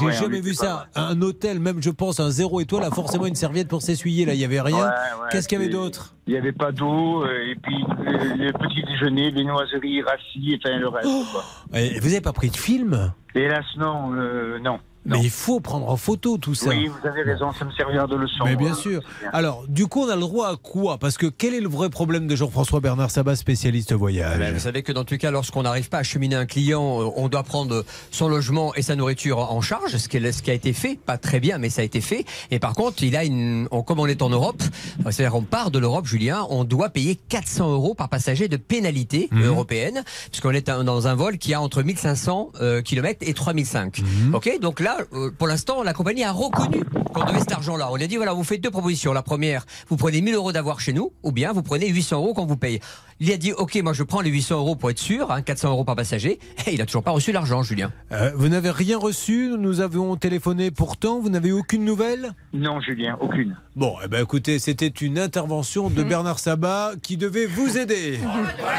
J'ai 0.00 0.12
jamais 0.12 0.40
vu 0.40 0.54
ça. 0.54 0.86
Un 0.94 1.20
hôtel, 1.22 1.60
même 1.60 1.82
je 1.82 1.90
pense 1.90 2.18
un 2.20 2.30
zéro 2.30 2.60
étoile, 2.60 2.84
a 2.84 2.90
forcément 2.90 3.26
une 3.26 3.34
serviette 3.34 3.68
pour 3.68 3.82
s'essuyer. 3.82 4.24
Là, 4.24 4.34
il 4.34 4.40
y 4.40 4.44
avait 4.44 4.60
rien. 4.60 4.76
Ouais, 4.76 4.82
ouais, 4.84 5.28
Qu'est-ce 5.30 5.48
qu'il 5.48 5.58
y 5.58 5.62
avait 5.62 5.70
d'autre? 5.70 6.14
Il 6.26 6.32
n'y 6.32 6.38
avait 6.38 6.52
pas 6.52 6.70
d'eau, 6.72 7.24
euh, 7.24 7.50
et 7.50 7.56
puis 7.56 7.74
le, 8.04 8.46
le 8.46 8.52
petit 8.52 8.82
déjeuner, 8.84 9.30
les 9.32 9.44
noiseries, 9.44 10.02
rassis, 10.02 10.58
enfin 10.64 10.76
le 10.78 10.88
reste. 10.88 11.08
quoi. 11.32 11.44
Eh, 11.74 11.98
Vous 11.98 12.06
avez 12.12 12.20
pas 12.20 12.32
pris 12.32 12.48
de 12.50 12.56
film? 12.56 13.12
Hélas, 13.34 13.64
non, 13.76 14.12
euh, 14.14 14.58
non. 14.60 14.78
Mais 15.04 15.18
il 15.20 15.30
faut 15.30 15.58
prendre 15.60 15.88
en 15.90 15.96
photo 15.96 16.38
tout 16.38 16.54
ça. 16.54 16.68
Oui, 16.68 16.86
vous 16.88 17.08
avez 17.08 17.22
raison, 17.22 17.52
ça 17.52 17.64
me 17.64 17.72
servira 17.72 18.06
de 18.06 18.14
leçon. 18.16 18.44
Mais 18.44 18.54
bien 18.56 18.74
sûr. 18.74 19.00
Alors, 19.32 19.64
du 19.68 19.86
coup, 19.86 20.02
on 20.04 20.08
a 20.08 20.14
le 20.14 20.20
droit 20.20 20.48
à 20.48 20.56
quoi? 20.56 20.98
Parce 20.98 21.18
que 21.18 21.26
quel 21.26 21.54
est 21.54 21.60
le 21.60 21.68
vrai 21.68 21.90
problème 21.90 22.26
de 22.28 22.36
Jean-François 22.36 22.80
Bernard 22.80 23.10
Sabat, 23.10 23.34
spécialiste 23.36 23.92
voyage? 23.92 24.38
Ben, 24.38 24.54
vous 24.54 24.60
savez 24.60 24.82
que 24.82 24.92
dans 24.92 25.04
tous 25.04 25.14
les 25.14 25.18
cas, 25.18 25.30
lorsqu'on 25.32 25.62
n'arrive 25.62 25.88
pas 25.88 25.96
à 25.98 26.00
acheminer 26.00 26.36
un 26.36 26.46
client, 26.46 27.00
euh, 27.02 27.10
on 27.16 27.28
doit 27.28 27.42
prendre 27.42 27.84
son 28.10 28.28
logement 28.28 28.74
et 28.74 28.82
sa 28.82 28.94
nourriture 28.96 29.38
en 29.38 29.60
charge, 29.60 29.96
ce 29.96 30.08
qui, 30.08 30.18
est- 30.18 30.32
ce 30.32 30.42
qui 30.42 30.50
a 30.50 30.54
été 30.54 30.72
fait, 30.72 30.98
pas 31.04 31.18
très 31.18 31.40
bien, 31.40 31.58
mais 31.58 31.68
ça 31.70 31.82
a 31.82 31.84
été 31.84 32.00
fait. 32.00 32.24
Et 32.52 32.58
par 32.60 32.74
contre, 32.74 33.02
il 33.02 33.16
a 33.16 33.24
une, 33.24 33.66
on- 33.72 33.82
comme 33.82 33.98
on 33.98 34.06
est 34.06 34.22
en 34.22 34.28
Europe, 34.30 34.62
euh, 35.06 35.10
c'est-à-dire 35.10 35.34
on 35.34 35.42
part 35.42 35.70
de 35.72 35.78
l'Europe, 35.80 36.06
Julien, 36.06 36.46
on 36.50 36.62
doit 36.64 36.90
payer 36.90 37.16
400 37.28 37.72
euros 37.72 37.94
par 37.94 38.08
passager 38.08 38.46
de 38.48 38.56
pénalité 38.56 39.28
Mhm. 39.32 39.46
européenne, 39.46 40.04
puisqu'on 40.30 40.50
est 40.52 40.68
dans 40.70 41.06
un 41.08 41.14
vol 41.14 41.38
qui 41.38 41.54
a 41.54 41.60
entre 41.60 41.82
1500 41.82 42.50
euh, 42.60 42.82
km 42.82 43.18
et 43.22 43.34
3005. 43.34 44.00
Mhm. 44.00 44.34
Ok, 44.34 44.58
donc 44.60 44.78
là, 44.80 44.91
euh, 45.12 45.30
pour 45.30 45.46
l'instant, 45.46 45.82
la 45.82 45.92
compagnie 45.92 46.24
a 46.24 46.32
reconnu 46.32 46.82
qu'on 47.12 47.24
devait 47.24 47.40
cet 47.40 47.52
argent-là. 47.52 47.88
On 47.90 47.96
a 47.96 48.06
dit 48.06 48.16
voilà, 48.16 48.32
vous 48.32 48.44
faites 48.44 48.60
deux 48.60 48.70
propositions. 48.70 49.12
La 49.12 49.22
première, 49.22 49.66
vous 49.88 49.96
prenez 49.96 50.20
1000 50.20 50.34
euros 50.34 50.52
d'avoir 50.52 50.80
chez 50.80 50.92
nous, 50.92 51.12
ou 51.22 51.32
bien 51.32 51.52
vous 51.52 51.62
prenez 51.62 51.88
800 51.88 52.16
euros 52.16 52.34
qu'on 52.34 52.46
vous 52.46 52.56
paye. 52.56 52.80
Il 53.24 53.30
a 53.30 53.36
dit 53.36 53.52
ok, 53.52 53.80
moi 53.84 53.92
je 53.92 54.02
prends 54.02 54.20
les 54.20 54.30
800 54.30 54.58
euros 54.58 54.74
pour 54.74 54.90
être 54.90 54.98
sûr, 54.98 55.30
hein, 55.30 55.42
400 55.42 55.70
euros 55.70 55.84
par 55.84 55.94
passager. 55.94 56.40
Et 56.66 56.74
il 56.74 56.82
a 56.82 56.86
toujours 56.86 57.04
pas 57.04 57.12
reçu 57.12 57.30
l'argent, 57.30 57.62
Julien. 57.62 57.92
Euh, 58.10 58.32
vous 58.34 58.48
n'avez 58.48 58.72
rien 58.72 58.98
reçu 58.98 59.54
Nous 59.56 59.80
avons 59.80 60.16
téléphoné 60.16 60.72
pourtant. 60.72 61.20
Vous 61.20 61.28
n'avez 61.28 61.52
aucune 61.52 61.84
nouvelle? 61.84 62.32
Non, 62.52 62.80
Julien, 62.80 63.16
aucune. 63.20 63.56
Bon, 63.76 63.94
eh 64.04 64.08
ben, 64.08 64.22
écoutez, 64.22 64.58
c'était 64.58 64.88
une 64.88 65.20
intervention 65.20 65.88
de 65.88 66.02
Bernard 66.02 66.40
Sabat 66.40 66.94
qui 67.00 67.16
devait 67.16 67.46
vous 67.46 67.78
aider. 67.78 68.18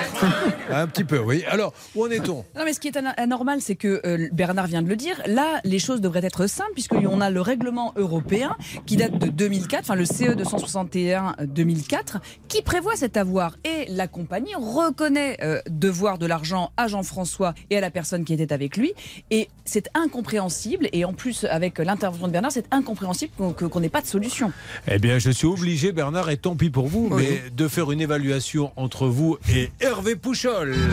Un 0.70 0.88
petit 0.88 1.06
peu, 1.06 1.20
oui. 1.20 1.44
Alors, 1.48 1.74
où 1.96 2.06
en 2.06 2.10
est-on? 2.10 2.44
Non, 2.56 2.64
mais 2.66 2.74
ce 2.74 2.82
qui 2.82 2.90
est 2.90 2.98
anormal, 3.18 3.62
c'est 3.62 3.76
que 3.76 4.02
euh, 4.06 4.28
Bernard 4.34 4.68
vient 4.68 4.82
de 4.82 4.90
le 4.90 4.96
dire. 4.96 5.22
Là, 5.26 5.62
les 5.64 5.80
choses 5.80 6.02
devraient 6.02 6.24
être 6.24 6.48
simples, 6.48 6.74
puisqu'on 6.74 7.22
a 7.22 7.30
le 7.30 7.42
règlement 7.42 7.94
européen 7.96 8.56
qui 8.86 8.98
date 8.98 9.18
de 9.18 9.30
2004, 9.30 9.80
enfin 9.80 9.96
le 9.96 10.06
CE 10.06 10.36
261-2004, 10.36 12.18
qui 12.50 12.62
prévoit 12.62 12.96
cet 12.96 13.18
avoir. 13.18 13.58
Et 13.64 13.86
la 13.90 14.08
compagnie 14.34 14.56
reconnaît 14.56 15.38
euh, 15.44 15.62
devoir 15.70 16.18
de 16.18 16.26
l'argent 16.26 16.72
à 16.76 16.88
Jean-François 16.88 17.54
et 17.70 17.78
à 17.78 17.82
la 17.82 17.92
personne 17.92 18.26
qui 18.26 18.34
était 18.34 18.52
avec 18.52 18.78
lui. 18.78 18.94
Et 19.30 19.48
c'est 19.64 19.90
incompréhensible. 19.94 20.90
Et 20.92 21.06
en 21.06 21.14
plus, 21.14 21.44
avec 21.44 21.78
l'intervention 21.78 22.26
de 22.26 22.32
Bernard, 22.32 22.52
c'est 22.52 22.66
incompréhensible 22.74 23.32
qu'on 23.38 23.80
n'ait 23.80 23.90
pas 23.90 24.02
de 24.02 24.08
solution. 24.08 24.52
Eh 24.88 24.98
bien, 24.98 25.20
je 25.20 25.30
suis 25.30 25.46
obligé, 25.46 25.92
Bernard, 25.92 26.32
et 26.32 26.38
tant 26.38 26.56
pis 26.56 26.72
pour 26.72 26.88
vous, 26.88 27.10
Oui. 27.12 27.28
mais 27.30 27.50
de 27.52 27.68
faire 27.68 27.92
une 27.92 28.02
évaluation 28.02 28.72
entre 28.76 29.06
vous 29.06 29.38
et 29.54 29.72
Hervé 29.80 30.16
Pouchol. 30.16 30.76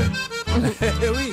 Eh 1.03 1.09
oui, 1.09 1.33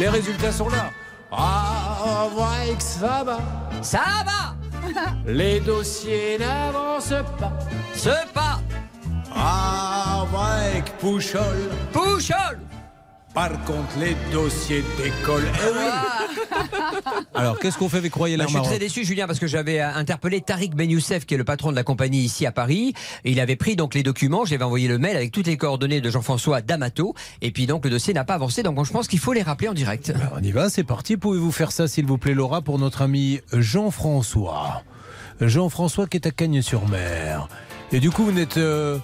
les 0.00 0.08
résultats 0.08 0.50
sont 0.50 0.68
là. 0.68 0.90
Ah, 1.30 2.26
vrai 2.34 2.74
que 2.76 2.82
ça 2.82 3.22
va. 3.24 3.38
Ça 3.82 4.00
va 4.26 4.56
Les 5.26 5.60
dossiers 5.60 6.38
n'avancent 6.38 7.14
pas. 7.38 7.52
Ce 7.94 8.08
pas 8.32 8.60
Ah, 9.40 10.26
que 10.84 10.90
Pouchol. 11.00 11.70
Pouchol 11.92 12.58
Par 13.34 13.50
contre, 13.64 13.98
les 14.00 14.16
dossiers 14.32 14.82
d'école. 14.96 15.44
Eh 15.54 15.72
oui. 15.72 17.18
Alors, 17.34 17.58
qu'est-ce 17.58 17.78
qu'on 17.78 17.88
fait 17.88 17.98
avec 17.98 18.12
Royal 18.14 18.38
Bah, 18.38 18.44
Air 18.44 18.48
je 18.50 18.58
suis 18.58 18.66
très 18.66 18.78
déçu, 18.78 19.04
Julien, 19.04 19.26
parce 19.28 19.38
que 19.38 19.46
j'avais 19.46 19.80
euh, 19.80 19.94
interpellé 19.94 20.40
Tariq 20.40 20.74
Ben 20.74 20.90
Youssef, 20.90 21.24
qui 21.24 21.34
est 21.34 21.38
le 21.38 21.44
patron 21.44 21.70
de 21.70 21.76
la 21.76 21.84
compagnie 21.84 22.18
ici 22.18 22.46
à 22.46 22.52
Paris. 22.52 22.94
Et 23.24 23.30
il 23.30 23.38
avait 23.40 23.54
pris 23.56 23.76
donc 23.76 23.94
les 23.94 24.02
documents, 24.02 24.44
j'avais 24.44 24.64
envoyé 24.64 24.88
le 24.88 24.98
mail 24.98 25.16
avec 25.16 25.30
toutes 25.30 25.46
les 25.46 25.56
coordonnées 25.56 26.00
de 26.00 26.10
Jean-François 26.10 26.60
D'Amato. 26.62 27.14
Et 27.40 27.52
puis 27.52 27.66
donc 27.66 27.84
le 27.84 27.90
dossier 27.90 28.12
n'a 28.14 28.24
pas 28.24 28.34
avancé, 28.34 28.62
donc 28.64 28.84
je 28.84 28.92
pense 28.92 29.06
qu'il 29.06 29.20
faut 29.20 29.32
les 29.32 29.42
rappeler 29.42 29.68
en 29.68 29.74
direct. 29.74 30.12
On 30.36 30.42
y 30.42 30.50
va, 30.50 30.68
c'est 30.68 30.84
parti. 30.84 31.16
Pouvez-vous 31.16 31.52
faire 31.52 31.70
ça, 31.70 31.86
s'il 31.86 32.06
vous 32.06 32.18
plaît, 32.18 32.34
Laura, 32.34 32.60
pour 32.62 32.78
notre 32.78 33.02
ami 33.02 33.40
Jean-François? 33.52 34.82
Jean-François 35.40 36.06
qui 36.08 36.16
est 36.16 36.26
à 36.26 36.32
Cagnes-sur-Mer. 36.32 37.48
Et 37.92 38.00
du 38.00 38.10
coup, 38.10 38.24
vous 38.24 38.32
n'êtes. 38.32 38.56
euh, 38.56 38.98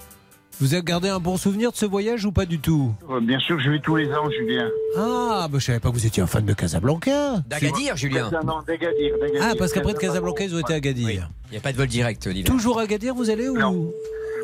vous 0.61 0.73
avez 0.75 0.83
gardé 0.83 1.09
un 1.09 1.19
bon 1.21 1.37
souvenir 1.37 1.73
de 1.73 1.77
ce 1.77 1.85
voyage 1.87 2.25
ou 2.25 2.33
pas 2.33 2.47
du 2.47 2.59
tout 2.59 2.93
Euh, 3.11 3.21
Bien 3.21 3.39
sûr, 3.39 3.59
je 3.61 3.71
vais 3.71 3.81
tous 3.81 3.97
les 3.97 4.11
ans, 4.13 4.31
Julien. 4.31 4.69
Ah, 4.97 5.49
bah, 5.51 5.59
je 5.59 5.65
savais 5.65 5.81
pas 5.81 5.89
que 5.91 5.95
vous 5.95 6.07
étiez 6.07 6.23
un 6.23 6.27
fan 6.27 6.45
de 6.45 6.53
Casablanca. 6.55 7.39
D'Agadir, 7.49 7.97
Julien. 7.97 8.31
Non, 8.33 8.45
non, 8.45 8.63
d'Agadir, 8.67 9.15
d'Agadir. 9.21 9.43
Ah, 9.43 9.53
parce 9.59 9.73
qu'après 9.73 9.93
de 9.93 9.99
Casablanca, 9.99 10.45
ils 10.45 10.55
ont 10.55 10.59
été 10.61 10.73
à 10.73 10.77
Agadir. 10.77 11.29
Il 11.49 11.53
n'y 11.53 11.57
a 11.57 11.61
pas 11.61 11.73
de 11.73 11.77
vol 11.77 11.87
direct, 11.89 12.27
Olivier. 12.27 12.45
Toujours 12.45 12.79
à 12.79 12.83
Agadir, 12.83 13.15
vous 13.15 13.31
allez 13.31 13.49
ou 13.49 13.59
Non. 13.59 13.91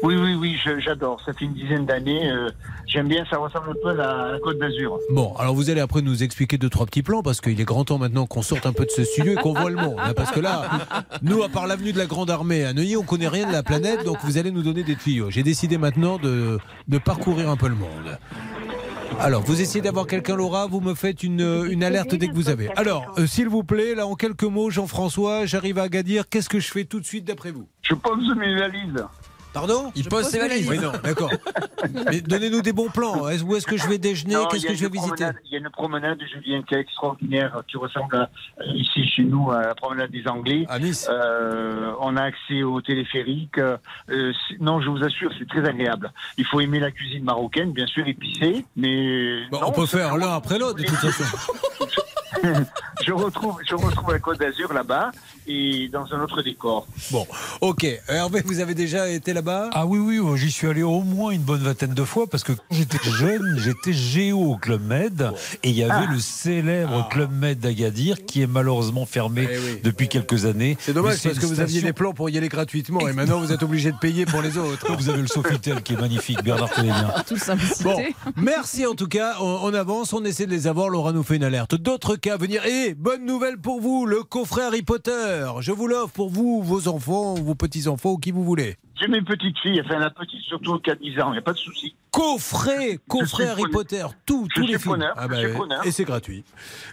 Oui, 0.02 0.16
oui, 0.16 0.34
oui, 0.34 0.58
j'adore. 0.78 1.20
Ça 1.26 1.32
fait 1.32 1.44
une 1.44 1.52
dizaine 1.54 1.84
d'années. 1.86 2.30
euh, 2.30 2.50
J'aime 2.86 3.06
bien, 3.06 3.24
ça 3.30 3.36
ressemble 3.36 3.70
un 3.70 3.74
peu 3.82 3.88
à 3.90 3.94
la, 3.94 4.10
à 4.26 4.32
la 4.32 4.38
Côte 4.40 4.58
d'Azur. 4.58 4.98
Bon, 5.10 5.34
alors 5.38 5.54
vous 5.54 5.70
allez 5.70 5.80
après 5.80 6.02
nous 6.02 6.22
expliquer 6.22 6.58
deux, 6.58 6.68
trois 6.70 6.86
petits 6.86 7.02
plans, 7.02 7.22
parce 7.22 7.40
qu'il 7.40 7.60
est 7.60 7.64
grand 7.64 7.84
temps 7.84 7.98
maintenant 7.98 8.26
qu'on 8.26 8.42
sorte 8.42 8.66
un 8.66 8.72
peu 8.72 8.84
de 8.84 8.90
ce 8.90 9.04
studio 9.04 9.32
et 9.32 9.36
qu'on 9.36 9.52
voit 9.52 9.70
le 9.70 9.76
monde. 9.76 9.96
hein, 10.02 10.12
parce 10.16 10.30
que 10.32 10.40
là, 10.40 10.62
nous, 11.22 11.42
à 11.42 11.48
part 11.48 11.66
l'avenue 11.66 11.92
de 11.92 11.98
la 11.98 12.06
Grande 12.06 12.30
Armée 12.30 12.64
à 12.64 12.72
Neuilly, 12.72 12.96
on 12.96 13.02
connaît 13.04 13.28
rien 13.28 13.46
de 13.46 13.52
la 13.52 13.62
planète, 13.62 14.04
donc 14.04 14.16
vous 14.24 14.38
allez 14.38 14.50
nous 14.50 14.62
donner 14.62 14.82
des 14.82 14.96
tuyaux. 14.96 15.30
J'ai 15.30 15.42
décidé 15.42 15.78
maintenant 15.78 16.18
de, 16.18 16.58
de 16.88 16.98
parcourir 16.98 17.48
un 17.50 17.56
peu 17.56 17.68
le 17.68 17.76
monde. 17.76 18.18
Alors, 19.20 19.42
vous 19.42 19.60
essayez 19.60 19.82
d'avoir 19.82 20.06
quelqu'un, 20.06 20.34
Laura, 20.34 20.66
vous 20.66 20.80
me 20.80 20.94
faites 20.94 21.22
une, 21.22 21.66
une 21.70 21.84
alerte 21.84 22.14
dès 22.14 22.28
que 22.28 22.34
vous 22.34 22.48
avez. 22.48 22.70
Alors, 22.76 23.04
euh, 23.18 23.26
s'il 23.26 23.48
vous 23.48 23.62
plaît, 23.64 23.94
là, 23.94 24.06
en 24.06 24.14
quelques 24.14 24.44
mots, 24.44 24.70
Jean-François, 24.70 25.44
j'arrive 25.46 25.78
à 25.78 25.82
Agadir, 25.82 26.28
qu'est-ce 26.28 26.48
que 26.48 26.58
je 26.58 26.70
fais 26.70 26.84
tout 26.84 27.00
de 27.00 27.04
suite 27.04 27.26
d'après 27.26 27.50
vous? 27.50 27.68
Je 27.82 27.94
pose 27.94 28.34
mes 28.36 28.56
valises. 28.58 29.04
Pardon 29.52 29.90
Il 29.96 30.08
pose 30.08 30.26
ses 30.28 30.38
valises. 30.38 30.68
Oui, 30.68 30.78
non, 30.78 30.92
d'accord. 31.02 31.30
Mais 32.06 32.20
donnez-nous 32.20 32.62
des 32.62 32.72
bons 32.72 32.88
plans. 32.88 33.28
Est-ce- 33.28 33.42
Où 33.42 33.56
est-ce 33.56 33.66
que 33.66 33.76
je 33.76 33.88
vais 33.88 33.98
déjeuner? 33.98 34.36
Qu'est-ce 34.50 34.56
il 34.58 34.62
y 34.64 34.66
a 34.66 34.70
que 34.70 34.76
je 34.76 34.80
vais 34.82 34.86
une 34.86 34.92
visiter? 34.92 35.14
promenade- 35.24 35.36
Il 35.46 35.52
y 35.52 35.56
a 35.56 35.58
une 35.58 35.70
promenade, 35.70 36.18
Julien, 36.32 36.62
qui 36.62 36.74
est 36.74 36.80
extraordinaire, 36.80 37.62
qui 37.68 37.76
ressemble 37.76 38.14
à, 38.16 38.30
euh, 38.60 38.64
ici 38.74 39.04
chez 39.08 39.24
nous 39.24 39.50
à 39.50 39.62
la 39.62 39.74
promenade 39.74 40.10
des 40.12 40.26
Anglais. 40.28 40.64
À 40.68 40.78
Nice. 40.78 41.08
Euh, 41.10 41.92
on 42.00 42.16
a 42.16 42.22
accès 42.22 42.62
au 42.62 42.80
téléphérique. 42.80 43.58
Euh, 43.58 43.76
non, 44.60 44.80
je 44.80 44.88
vous 44.88 45.02
assure, 45.02 45.32
c'est 45.38 45.48
très 45.48 45.68
agréable. 45.68 46.12
Il 46.38 46.44
faut 46.46 46.60
aimer 46.60 46.78
la 46.78 46.90
cuisine 46.92 47.24
marocaine, 47.24 47.72
bien 47.72 47.86
sûr, 47.86 48.06
épicée, 48.06 48.64
mais 48.76 49.48
Bon, 49.50 49.60
non, 49.60 49.66
on 49.68 49.72
peut 49.72 49.86
faire 49.86 50.16
l'un 50.16 50.34
après 50.36 50.58
l'autre, 50.58 50.78
de 50.78 50.84
toute 50.84 50.94
façon. 50.96 51.24
je 53.04 53.12
retrouve, 53.12 53.56
je 53.68 53.74
retrouve 53.74 54.12
la 54.12 54.18
Côte 54.20 54.38
d'Azur 54.38 54.72
là-bas 54.72 55.10
et 55.50 55.88
dans 55.88 56.06
un 56.12 56.20
autre 56.22 56.42
décor. 56.42 56.86
Bon, 57.10 57.26
ok. 57.60 57.86
Hervé, 58.08 58.42
vous 58.44 58.60
avez 58.60 58.74
déjà 58.74 59.08
été 59.08 59.32
là-bas? 59.32 59.70
Ah 59.72 59.86
oui, 59.86 59.98
oui, 59.98 60.18
moi, 60.18 60.36
j'y 60.36 60.50
suis 60.50 60.66
allé 60.68 60.82
au 60.82 61.00
moins 61.00 61.30
une 61.32 61.42
bonne 61.42 61.62
vingtaine 61.62 61.94
de 61.94 62.04
fois 62.04 62.26
parce 62.28 62.44
que 62.44 62.52
quand 62.52 62.62
j'étais 62.70 62.98
jeune, 63.10 63.58
j'étais 63.64 63.92
géo 63.92 64.38
au 64.52 64.56
Club 64.56 64.82
Med 64.86 65.32
et 65.62 65.70
il 65.70 65.76
y 65.76 65.82
avait 65.82 66.06
Ah. 66.08 66.12
le 66.12 66.18
célèbre 66.20 67.08
Club 67.10 67.30
Med 67.32 67.58
d'Agadir 67.58 68.24
qui 68.26 68.42
est 68.42 68.46
malheureusement 68.46 69.06
fermé 69.06 69.48
Eh 69.50 69.58
oui. 69.58 69.80
depuis 69.82 70.08
quelques 70.08 70.44
années. 70.44 70.76
C'est 70.80 70.92
dommage 70.92 71.22
parce 71.22 71.38
que 71.38 71.46
vous 71.46 71.60
aviez 71.60 71.82
des 71.82 71.92
plans 71.92 72.12
pour 72.12 72.30
y 72.30 72.38
aller 72.38 72.48
gratuitement 72.48 73.08
et 73.08 73.12
maintenant 73.12 73.40
vous 73.40 73.52
êtes 73.52 73.62
obligé 73.62 73.90
de 73.92 73.96
payer 73.98 74.26
pour 74.26 74.42
les 74.42 74.56
autres. 74.58 74.86
Vous 75.00 75.08
avez 75.08 75.22
le 75.22 75.28
Sofitel 75.28 75.82
qui 75.82 75.94
est 75.94 76.00
magnifique, 76.00 76.42
Bernard 76.44 76.70
connaît 76.70 76.88
bien. 76.92 77.12
Toute 77.26 77.38
simplicité. 77.38 77.84
Bon, 77.84 77.96
merci 78.36 78.84
en 78.86 78.94
tout 78.94 79.06
cas. 79.08 79.34
On, 79.40 79.60
on 79.62 79.74
avance, 79.74 80.12
on 80.12 80.24
essaie 80.24 80.44
de 80.46 80.50
les 80.50 80.66
avoir. 80.66 80.88
Laura 80.90 81.12
nous 81.12 81.22
fait 81.22 81.36
une 81.36 81.44
alerte. 81.44 81.74
D'autres 81.74 82.16
cas 82.16 82.34
à 82.34 82.36
venir. 82.36 82.64
Et 82.66 82.94
bonne 82.94 83.24
nouvelle 83.24 83.56
pour 83.58 83.80
vous, 83.80 84.04
le 84.06 84.22
coffret 84.22 84.62
Harry 84.64 84.82
Potter. 84.82 85.39
Je 85.60 85.72
vous 85.72 85.86
l'offre 85.86 86.12
pour 86.12 86.30
vous, 86.30 86.62
vos 86.62 86.88
enfants, 86.88 87.34
vos 87.34 87.54
petits-enfants 87.54 88.16
qui 88.16 88.30
vous 88.30 88.44
voulez. 88.44 88.76
J'ai 89.00 89.08
mes 89.08 89.22
petites 89.22 89.58
filles, 89.60 89.80
enfin 89.84 89.98
la 89.98 90.10
petite 90.10 90.40
surtout 90.42 90.78
qui 90.78 90.90
a 90.90 90.94
10 90.94 91.18
ans, 91.20 91.28
il 91.30 91.32
n'y 91.32 91.38
a 91.38 91.42
pas 91.42 91.54
de 91.54 91.58
souci. 91.58 91.94
Coffret, 92.10 92.98
coffret 93.08 93.46
Harry 93.46 93.62
preneur. 93.62 93.70
Potter, 93.72 94.04
tout, 94.26 94.46
Je 94.50 94.54
tous 94.60 94.66
les 94.66 94.78
films. 94.78 94.80
preneur, 94.80 95.16
ouais. 95.30 95.52
preneur. 95.54 95.86
et 95.86 95.90
c'est 95.92 96.04
gratuit. 96.04 96.44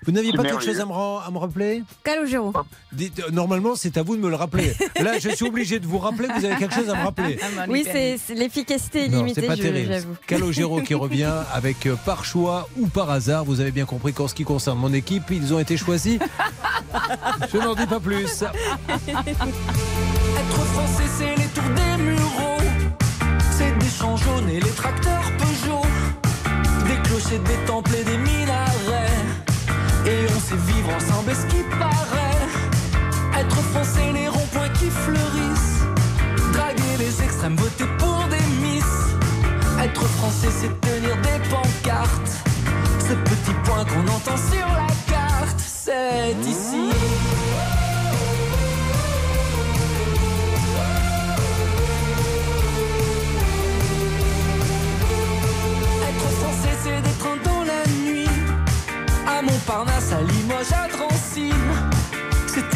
Vous 0.06 0.12
n'aviez 0.12 0.32
pas 0.32 0.44
quelque 0.44 0.64
chose 0.64 0.80
à 0.80 0.86
me, 0.86 0.92
à 0.94 1.40
rappeler? 1.40 1.84
Calogero. 2.04 2.54
Dites, 2.94 3.20
euh, 3.20 3.32
Normalement, 3.32 3.76
c'est 3.76 3.98
à 3.98 4.04
vous 4.04 4.16
de 4.16 4.22
me 4.22 4.30
le 4.30 4.36
rappeler. 4.36 4.74
Là, 5.02 5.18
je 5.20 5.30
suis 5.30 5.48
obligé 5.48 5.80
de 5.80 5.88
vous 5.88 5.98
rappeler 5.98 6.28
que 6.28 6.34
vous 6.40 6.46
avez 6.46 6.56
quelque 6.56 6.76
chose 6.76 6.90
à 6.90 6.96
me 6.96 7.04
rappeler. 7.04 7.40
Oui, 7.68 7.84
c'est 7.84 8.18
c'est- 8.18 8.36
l'efficacité 8.36 9.06
est 9.06 9.08
limitée, 9.10 9.42
c'est 9.42 9.48
pas 9.48 9.58
terrible. 9.58 9.92
j'avoue. 9.92 10.16
Calogero 10.28 10.82
qui 10.82 10.94
revient 10.94 11.34
avec 11.52 11.88
euh, 11.88 11.96
par 12.06 12.24
choix 12.24 12.70
ou 12.78 12.88
par 12.88 13.10
hasard. 13.10 13.44
Vous 13.44 13.60
avez 13.60 13.72
bien 13.72 13.86
compris 13.86 14.14
qu'en 14.14 14.28
ce 14.28 14.36
qui 14.36 14.44
concerne 14.44 14.78
mon 14.78 14.94
équipe, 14.94 15.24
ils 15.32 15.54
ont 15.54 15.60
été 15.60 15.76
choisis. 15.78 16.20
Je 17.52 17.58
n'en 17.58 17.74
dis 17.76 17.88
pas 17.88 18.00
plus. 18.00 18.44
Être 20.40 20.62
français, 20.74 21.10
c'est 21.18 21.36
les 21.36 21.48
tours 21.48 21.72
des 21.76 22.04
mureaux. 22.04 22.62
C'est 23.58 23.78
des 23.78 23.90
champs 23.90 24.18
jaunes 24.18 24.50
et 24.50 24.60
les 24.60 24.72
tracteurs 24.72 25.32
Peugeot. 25.38 25.86
Des 26.88 26.98
clochers, 27.08 27.40
des 27.40 27.66
temples 27.66 27.96
et 28.00 28.04
des 28.04 28.18
minarets. 28.18 29.18
Et 30.06 30.26
on 30.36 30.40
sait 30.40 30.62
vivre 30.72 30.90
ensemble, 30.96 31.32
ce 31.36 31.46
qui 31.48 31.64
paraît? 31.80 33.42
Être 33.42 33.62
français, 33.74 34.12
les 34.14 34.28
ronds-points 34.28 34.70
qui 34.70 34.90
fleurissent. 34.90 35.84
Draguer 36.54 36.98
les 37.00 37.24
extrêmes, 37.24 37.56
voter 37.56 37.88
pour 37.98 38.24
des 38.30 38.48
miss. 38.62 38.86
Être 39.84 40.06
français, 40.18 40.50
c'est 40.52 40.82
tenir 40.82 41.16
des 41.18 41.40
pancartes. 41.50 42.32
Ce 43.00 43.14
petit 43.14 43.54
point 43.64 43.86
qu'on 43.86 44.08
entend 44.12 44.38
sur 44.38 44.68
la 44.68 44.88
carte, 45.12 45.60
c'est 45.60 46.36
ici. 46.42 46.90
Montparnasse, 59.68 60.14
à 60.14 60.22
Limoges, 60.22 60.72
à 60.72 60.88
Drancy. 60.88 61.52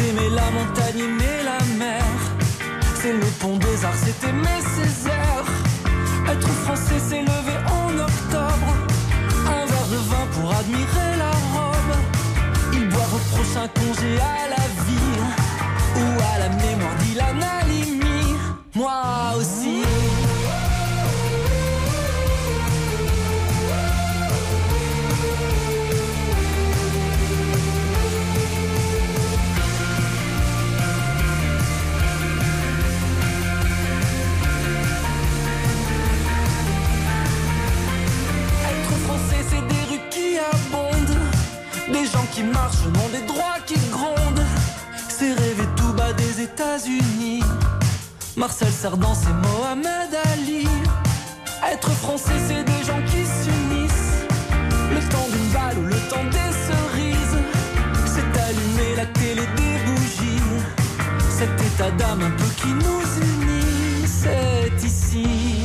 aimer 0.08 0.28
la 0.28 0.50
montagne, 0.50 0.98
aimer 0.98 1.42
la 1.42 1.64
mer. 1.78 2.04
C'est 2.94 3.14
le 3.14 3.26
pont 3.40 3.56
des 3.56 3.84
arts, 3.84 3.94
c'est 3.96 4.28
aimer 4.28 4.60
Césaire. 4.60 5.46
Être 6.30 6.48
français, 6.64 7.00
c'est 7.08 7.22
lever 7.22 7.58
en 7.66 7.98
octobre. 7.98 8.76
Un 9.46 9.64
verre 9.64 9.88
de 9.90 9.96
vin 10.10 10.26
pour 10.32 10.54
admirer 10.54 11.16
la 11.16 11.30
robe. 11.54 11.96
Il 12.74 12.88
boivent 12.88 13.14
au 13.14 13.80
congé 13.80 14.18
à 14.18 14.48
la 14.50 14.66
vie. 14.84 15.20
Ou 15.96 16.20
à 16.34 16.38
la 16.40 16.48
mémoire 16.50 16.96
d'Ilan 16.96 17.40
Halimi. 17.60 18.34
Moi 18.74 18.92
aussi. 19.38 20.01
Des 41.92 42.06
gens 42.06 42.26
qui 42.32 42.42
marchent, 42.42 42.86
non 42.94 43.08
des 43.12 43.24
droits 43.26 43.60
qui 43.66 43.74
grondent. 43.90 44.46
C'est 45.08 45.32
rêver 45.32 45.68
tout 45.76 45.92
bas 45.92 46.12
des 46.12 46.40
États-Unis. 46.40 47.42
Marcel 48.36 48.72
Cerdan, 48.72 49.14
c'est 49.14 49.34
Mohamed 49.46 50.12
Ali. 50.32 50.66
Être 51.70 51.90
français, 51.90 52.38
c'est 52.48 52.64
des 52.64 52.84
gens 52.84 53.02
qui 53.06 53.22
s'unissent. 53.24 54.24
Le 54.94 55.00
temps 55.10 55.28
d'une 55.32 55.50
balle 55.52 55.78
ou 55.78 55.86
le 55.86 56.00
temps 56.10 56.24
des 56.30 56.52
cerises. 56.66 57.38
C'est 58.06 58.40
allumer 58.40 58.96
la 58.96 59.06
télé 59.06 59.42
des 59.56 59.76
bougies. 59.86 60.42
Cet 61.28 61.60
état 61.60 61.90
d'âme 61.92 62.22
un 62.22 62.30
peu 62.30 62.50
qui 62.56 62.68
nous 62.68 63.02
unit, 63.20 64.06
c'est 64.06 64.86
ici. 64.86 65.61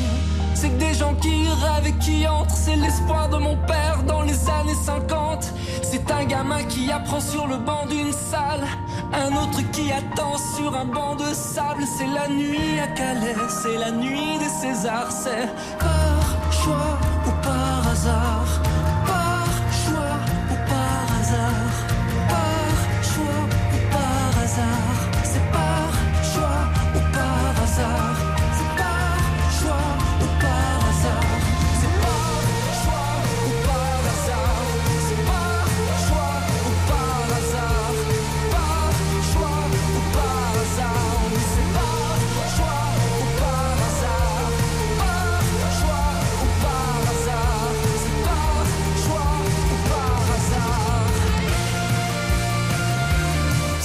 C'est 0.59 0.69
que 0.69 0.79
des 0.79 0.95
gens 0.95 1.13
qui 1.13 1.47
rêvent 1.47 1.85
et 1.85 1.93
qui 2.03 2.27
entrent, 2.27 2.55
c'est 2.55 2.75
l'espoir 2.75 3.29
de 3.29 3.37
mon 3.37 3.55
père 3.67 4.01
dans 4.07 4.23
les 4.23 4.49
années 4.49 4.73
50. 4.73 5.53
C'est 5.83 6.09
un 6.09 6.25
gamin 6.25 6.63
qui 6.63 6.91
apprend 6.91 7.19
sur 7.19 7.45
le 7.45 7.57
banc 7.57 7.85
d'une 7.85 8.11
salle, 8.11 8.65
un 9.13 9.35
autre 9.35 9.61
qui 9.71 9.91
attend 9.91 10.35
sur 10.55 10.75
un 10.75 10.85
banc 10.85 11.13
de 11.15 11.31
sable. 11.31 11.83
C'est 11.85 12.07
la 12.07 12.27
nuit 12.27 12.79
à 12.79 12.87
Calais, 12.87 13.35
c'est 13.49 13.77
la 13.77 13.91
nuit 13.91 14.39
des 14.39 14.49
Césars, 14.49 15.11
c'est 15.11 15.47
par 15.77 16.51
choix 16.51 16.96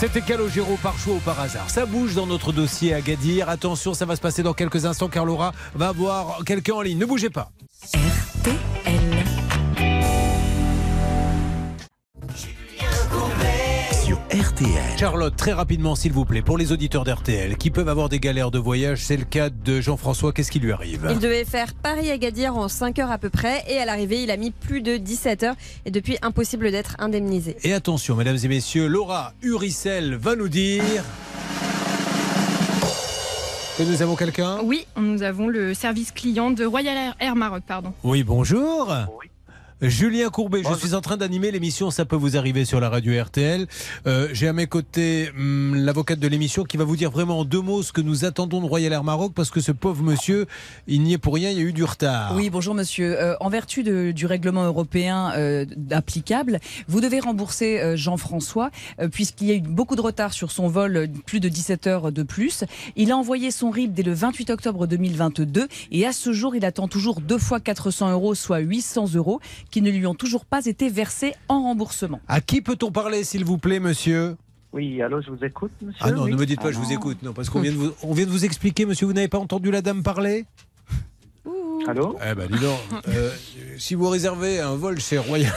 C'était 0.02 0.20
Calogero 0.20 0.76
par 0.82 0.98
choix 0.98 1.14
ou 1.14 1.20
par 1.20 1.38
hasard. 1.38 1.70
Ça 1.70 1.86
bouge 1.86 2.16
dans 2.16 2.26
notre 2.26 2.50
dossier 2.50 2.92
à 2.92 3.00
Gadir. 3.00 3.48
Attention, 3.48 3.94
ça 3.94 4.04
va 4.04 4.16
se 4.16 4.20
passer 4.20 4.42
dans 4.42 4.52
quelques 4.52 4.84
instants 4.84 5.06
car 5.06 5.24
Laura 5.24 5.52
va 5.76 5.92
voir 5.92 6.40
quelqu'un 6.44 6.74
en 6.74 6.80
ligne. 6.80 6.98
Ne 6.98 7.06
bougez 7.06 7.30
pas. 7.30 7.52
RTL. 14.32 14.98
Charlotte, 14.98 15.36
très 15.36 15.52
rapidement, 15.52 15.94
s'il 15.94 16.12
vous 16.12 16.24
plaît, 16.24 16.40
pour 16.40 16.56
les 16.56 16.72
auditeurs 16.72 17.04
d'RTL 17.04 17.58
qui 17.58 17.70
peuvent 17.70 17.90
avoir 17.90 18.08
des 18.08 18.18
galères 18.18 18.50
de 18.50 18.58
voyage, 18.58 19.04
c'est 19.04 19.18
le 19.18 19.26
cas 19.26 19.50
de 19.50 19.82
Jean-François. 19.82 20.32
Qu'est-ce 20.32 20.50
qui 20.50 20.58
lui 20.58 20.72
arrive? 20.72 21.06
Il 21.10 21.18
devait 21.18 21.44
faire 21.44 21.74
Paris-Agadir 21.74 22.56
en 22.56 22.68
5 22.68 22.98
heures 23.00 23.10
à 23.10 23.18
peu 23.18 23.28
près 23.28 23.62
et 23.68 23.76
à 23.76 23.84
l'arrivée, 23.84 24.22
il 24.22 24.30
a 24.30 24.38
mis 24.38 24.50
plus 24.50 24.80
de 24.80 24.96
17 24.96 25.42
heures 25.42 25.54
et 25.84 25.90
depuis, 25.90 26.16
impossible 26.22 26.70
d'être 26.70 26.96
indemnisé. 26.98 27.58
Et 27.62 27.74
attention, 27.74 28.16
mesdames 28.16 28.38
et 28.42 28.48
messieurs, 28.48 28.86
Laura 28.86 29.34
Uricel 29.42 30.14
va 30.14 30.34
nous 30.34 30.48
dire. 30.48 30.82
Que 33.76 33.82
nous 33.82 34.00
avons 34.00 34.16
quelqu'un? 34.16 34.60
Oui, 34.64 34.86
nous 34.96 35.22
avons 35.22 35.48
le 35.48 35.74
service 35.74 36.10
client 36.10 36.50
de 36.50 36.64
Royal 36.64 36.96
Air, 36.96 37.16
Air 37.20 37.36
Maroc, 37.36 37.64
pardon. 37.66 37.92
Oui, 38.02 38.22
bonjour. 38.22 38.94
Julien 39.82 40.28
Courbet, 40.30 40.62
je 40.62 40.78
suis 40.78 40.94
en 40.94 41.00
train 41.00 41.16
d'animer 41.16 41.50
l'émission 41.50 41.90
Ça 41.90 42.04
peut 42.04 42.14
vous 42.14 42.36
arriver 42.36 42.64
sur 42.64 42.78
la 42.78 42.88
radio 42.88 43.20
RTL. 43.20 43.66
Euh, 44.06 44.28
J'ai 44.32 44.46
à 44.46 44.52
mes 44.52 44.68
côtés 44.68 45.30
hum, 45.36 45.74
l'avocate 45.74 46.20
de 46.20 46.28
l'émission 46.28 46.62
qui 46.62 46.76
va 46.76 46.84
vous 46.84 46.94
dire 46.96 47.10
vraiment 47.10 47.40
en 47.40 47.44
deux 47.44 47.60
mots 47.60 47.82
ce 47.82 47.92
que 47.92 48.00
nous 48.00 48.24
attendons 48.24 48.60
de 48.60 48.66
Royal 48.66 48.92
Air 48.92 49.02
Maroc 49.02 49.32
parce 49.34 49.50
que 49.50 49.60
ce 49.60 49.72
pauvre 49.72 50.04
monsieur, 50.04 50.46
il 50.86 51.02
n'y 51.02 51.14
est 51.14 51.18
pour 51.18 51.34
rien, 51.34 51.50
il 51.50 51.56
y 51.56 51.60
a 51.60 51.64
eu 51.64 51.72
du 51.72 51.82
retard. 51.82 52.36
Oui, 52.36 52.48
bonjour 52.48 52.74
monsieur. 52.74 53.20
Euh, 53.20 53.34
en 53.40 53.48
vertu 53.48 53.82
de- 53.82 54.12
du 54.12 54.24
règlement 54.26 54.62
européen 54.64 55.32
euh, 55.36 55.66
applicable, 55.90 56.60
vous 56.86 57.00
devez 57.00 57.18
rembourser 57.18 57.80
euh, 57.80 57.96
Jean-François 57.96 58.70
euh, 59.00 59.08
puisqu'il 59.08 59.48
y 59.48 59.50
a 59.50 59.54
eu 59.56 59.60
beaucoup 59.62 59.96
de 59.96 60.00
retard 60.00 60.32
sur 60.32 60.52
son 60.52 60.68
vol, 60.68 60.96
euh, 60.96 61.06
plus 61.26 61.40
de 61.40 61.48
17 61.48 61.88
heures 61.88 62.12
de 62.12 62.22
plus. 62.22 62.62
Il 62.94 63.10
a 63.10 63.16
envoyé 63.16 63.50
son 63.50 63.70
RIB 63.70 63.92
dès 63.92 64.04
le 64.04 64.12
28 64.12 64.50
octobre 64.50 64.86
2022 64.86 65.66
et 65.90 66.06
à 66.06 66.12
ce 66.12 66.32
jour, 66.32 66.54
il 66.54 66.64
attend 66.64 66.86
toujours 66.86 67.20
deux 67.20 67.38
fois 67.38 67.58
400 67.58 68.12
euros, 68.12 68.36
soit 68.36 68.60
800 68.60 69.14
euros, 69.16 69.40
qui 69.72 69.82
ne 69.82 69.90
lui 69.90 70.06
ont 70.06 70.14
toujours 70.14 70.44
pas 70.44 70.66
été 70.66 70.88
versés 70.88 71.34
en 71.48 71.62
remboursement. 71.62 72.20
À 72.28 72.40
qui 72.40 72.60
peut-on 72.60 72.92
parler, 72.92 73.24
s'il 73.24 73.44
vous 73.44 73.58
plaît, 73.58 73.80
monsieur 73.80 74.36
Oui, 74.72 75.02
allô, 75.02 75.20
je 75.22 75.30
vous 75.30 75.44
écoute, 75.44 75.72
monsieur. 75.80 75.98
Ah 76.00 76.12
non, 76.12 76.24
oui. 76.24 76.30
ne 76.32 76.36
me 76.36 76.46
dites 76.46 76.60
pas 76.60 76.68
Ah 76.68 76.72
je 76.72 76.76
vous 76.78 76.84
non. 76.84 76.90
écoute, 76.90 77.22
non, 77.24 77.32
parce 77.32 77.50
qu'on 77.50 77.60
vient, 77.60 77.72
de 77.72 77.76
vous, 77.76 77.90
on 78.04 78.12
vient 78.12 78.26
de 78.26 78.30
vous 78.30 78.44
expliquer, 78.44 78.86
monsieur, 78.86 79.06
vous 79.06 79.12
n'avez 79.14 79.28
pas 79.28 79.38
entendu 79.38 79.70
la 79.72 79.82
dame 79.82 80.02
parler 80.04 80.44
Allô 81.88 82.16
Eh 82.24 82.34
ben 82.36 82.48
dis 82.48 82.60
donc, 82.60 82.78
euh, 83.08 83.30
si 83.76 83.96
vous 83.96 84.08
réservez 84.08 84.60
un 84.60 84.76
vol 84.76 85.00
chez 85.00 85.18
Royal 85.18 85.52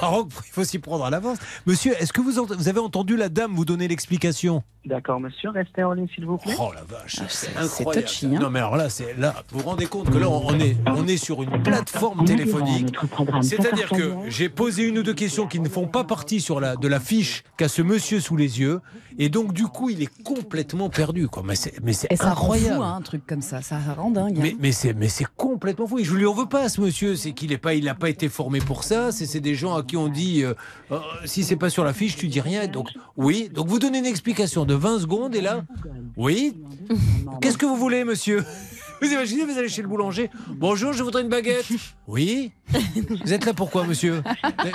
Maroc, 0.02 0.28
il 0.46 0.52
faut 0.52 0.64
s'y 0.64 0.78
prendre 0.78 1.04
à 1.04 1.10
l'avance. 1.10 1.38
Monsieur, 1.66 1.92
est-ce 2.00 2.12
que 2.12 2.20
vous, 2.20 2.38
ent- 2.38 2.46
vous 2.56 2.68
avez 2.68 2.80
entendu 2.80 3.16
la 3.16 3.28
dame 3.28 3.52
vous 3.54 3.64
donner 3.64 3.88
l'explication? 3.88 4.62
D'accord, 4.86 5.20
monsieur, 5.20 5.50
restez 5.50 5.84
en 5.84 5.92
ligne, 5.92 6.06
s'il 6.14 6.24
vous 6.24 6.38
plaît. 6.38 6.54
Oh 6.58 6.70
la 6.74 6.82
vache, 6.84 7.16
c'est 7.28 7.50
c'est 7.50 7.58
incroyable. 7.58 8.06
touchy, 8.06 8.26
hein. 8.26 8.38
Non 8.40 8.48
mais 8.48 8.60
alors 8.60 8.78
là, 8.78 8.88
c'est 8.88 9.14
là, 9.18 9.34
vous 9.52 9.58
vous 9.60 9.68
rendez 9.68 9.84
compte 9.84 10.08
que 10.08 10.16
là, 10.16 10.30
on 10.30 10.58
est, 10.58 10.74
on 10.86 11.06
est 11.06 11.18
sur 11.18 11.42
une 11.42 11.62
plateforme 11.62 12.24
téléphonique. 12.24 12.96
C'est-à-dire 13.42 13.90
que 13.90 14.14
j'ai 14.28 14.48
posé 14.48 14.84
une 14.84 14.98
ou 14.98 15.02
deux 15.02 15.12
questions 15.12 15.46
qui 15.46 15.60
ne 15.60 15.68
font 15.68 15.86
pas 15.86 16.04
partie 16.04 16.40
sur 16.40 16.60
la, 16.60 16.76
de 16.76 16.88
la 16.88 16.98
fiche 16.98 17.44
qu'a 17.58 17.68
ce 17.68 17.82
monsieur 17.82 18.20
sous 18.20 18.36
les 18.36 18.58
yeux, 18.60 18.80
et 19.18 19.28
donc 19.28 19.52
du 19.52 19.64
coup, 19.66 19.90
il 19.90 20.02
est 20.02 20.22
complètement 20.22 20.88
perdu. 20.88 21.28
Quoi. 21.28 21.42
Mais 21.44 21.56
c'est, 21.56 21.74
mais 21.82 21.92
incroyable. 22.20 22.76
fou, 22.76 22.82
hein, 22.82 22.94
un 22.96 23.02
truc 23.02 23.26
comme 23.26 23.42
ça. 23.42 23.60
Ça 23.60 23.78
rend 23.96 24.10
dingue. 24.10 24.38
hein. 24.38 24.42
Mais, 24.42 24.56
mais 24.58 24.72
c'est 24.72 24.94
mais 24.94 25.08
c'est 25.10 25.26
complètement 25.36 25.86
fou. 25.86 25.98
Et 25.98 26.04
je 26.04 26.14
lui 26.14 26.24
en 26.24 26.32
veux 26.32 26.46
pas 26.48 26.70
ce 26.70 26.80
monsieur. 26.80 27.16
C'est 27.16 27.32
qu'il 27.32 27.52
est 27.52 27.58
pas 27.58 27.74
il 27.74 27.84
n'a 27.84 27.94
pas 27.94 28.08
été 28.08 28.30
formé 28.30 28.60
pour 28.60 28.82
ça. 28.84 29.12
C'est 29.12 29.26
c'est 29.26 29.40
des 29.40 29.54
gens 29.54 29.74
à 29.76 29.82
qui 29.90 29.96
on 29.96 30.08
dit 30.08 30.44
euh, 30.44 30.54
euh, 30.92 31.00
si 31.24 31.42
c'est 31.42 31.56
pas 31.56 31.68
sur 31.68 31.82
la 31.82 31.92
fiche 31.92 32.16
tu 32.16 32.28
dis 32.28 32.40
rien. 32.40 32.68
Donc 32.68 32.88
oui. 33.16 33.50
Donc 33.52 33.66
vous 33.66 33.80
donnez 33.80 33.98
une 33.98 34.06
explication 34.06 34.64
de 34.64 34.74
20 34.74 35.00
secondes 35.00 35.34
et 35.34 35.40
là 35.40 35.64
oui. 36.16 36.54
Qu'est-ce 37.40 37.58
que 37.58 37.66
vous 37.66 37.76
voulez 37.76 38.04
monsieur? 38.04 38.44
Vous 39.02 39.10
imaginez 39.10 39.46
vous 39.46 39.56
allez 39.56 39.70
chez 39.70 39.80
le 39.80 39.88
boulanger. 39.88 40.28
Bonjour 40.46 40.92
je 40.92 41.02
voudrais 41.02 41.22
une 41.22 41.30
baguette. 41.30 41.64
Oui. 42.06 42.52
Vous 43.24 43.32
êtes 43.32 43.46
là 43.46 43.54
pourquoi 43.54 43.84
monsieur? 43.84 44.22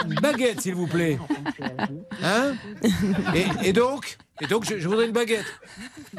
Une 0.09 0.15
baguette 0.15 0.61
s'il 0.61 0.73
vous 0.73 0.87
plaît. 0.87 1.19
Hein? 2.23 2.55
Et 3.63 3.71
donc? 3.71 4.17
Et 4.41 4.47
donc 4.47 4.65
je, 4.65 4.77
je 4.79 4.87
voudrais 4.87 5.05
une 5.05 5.11
baguette. 5.13 5.45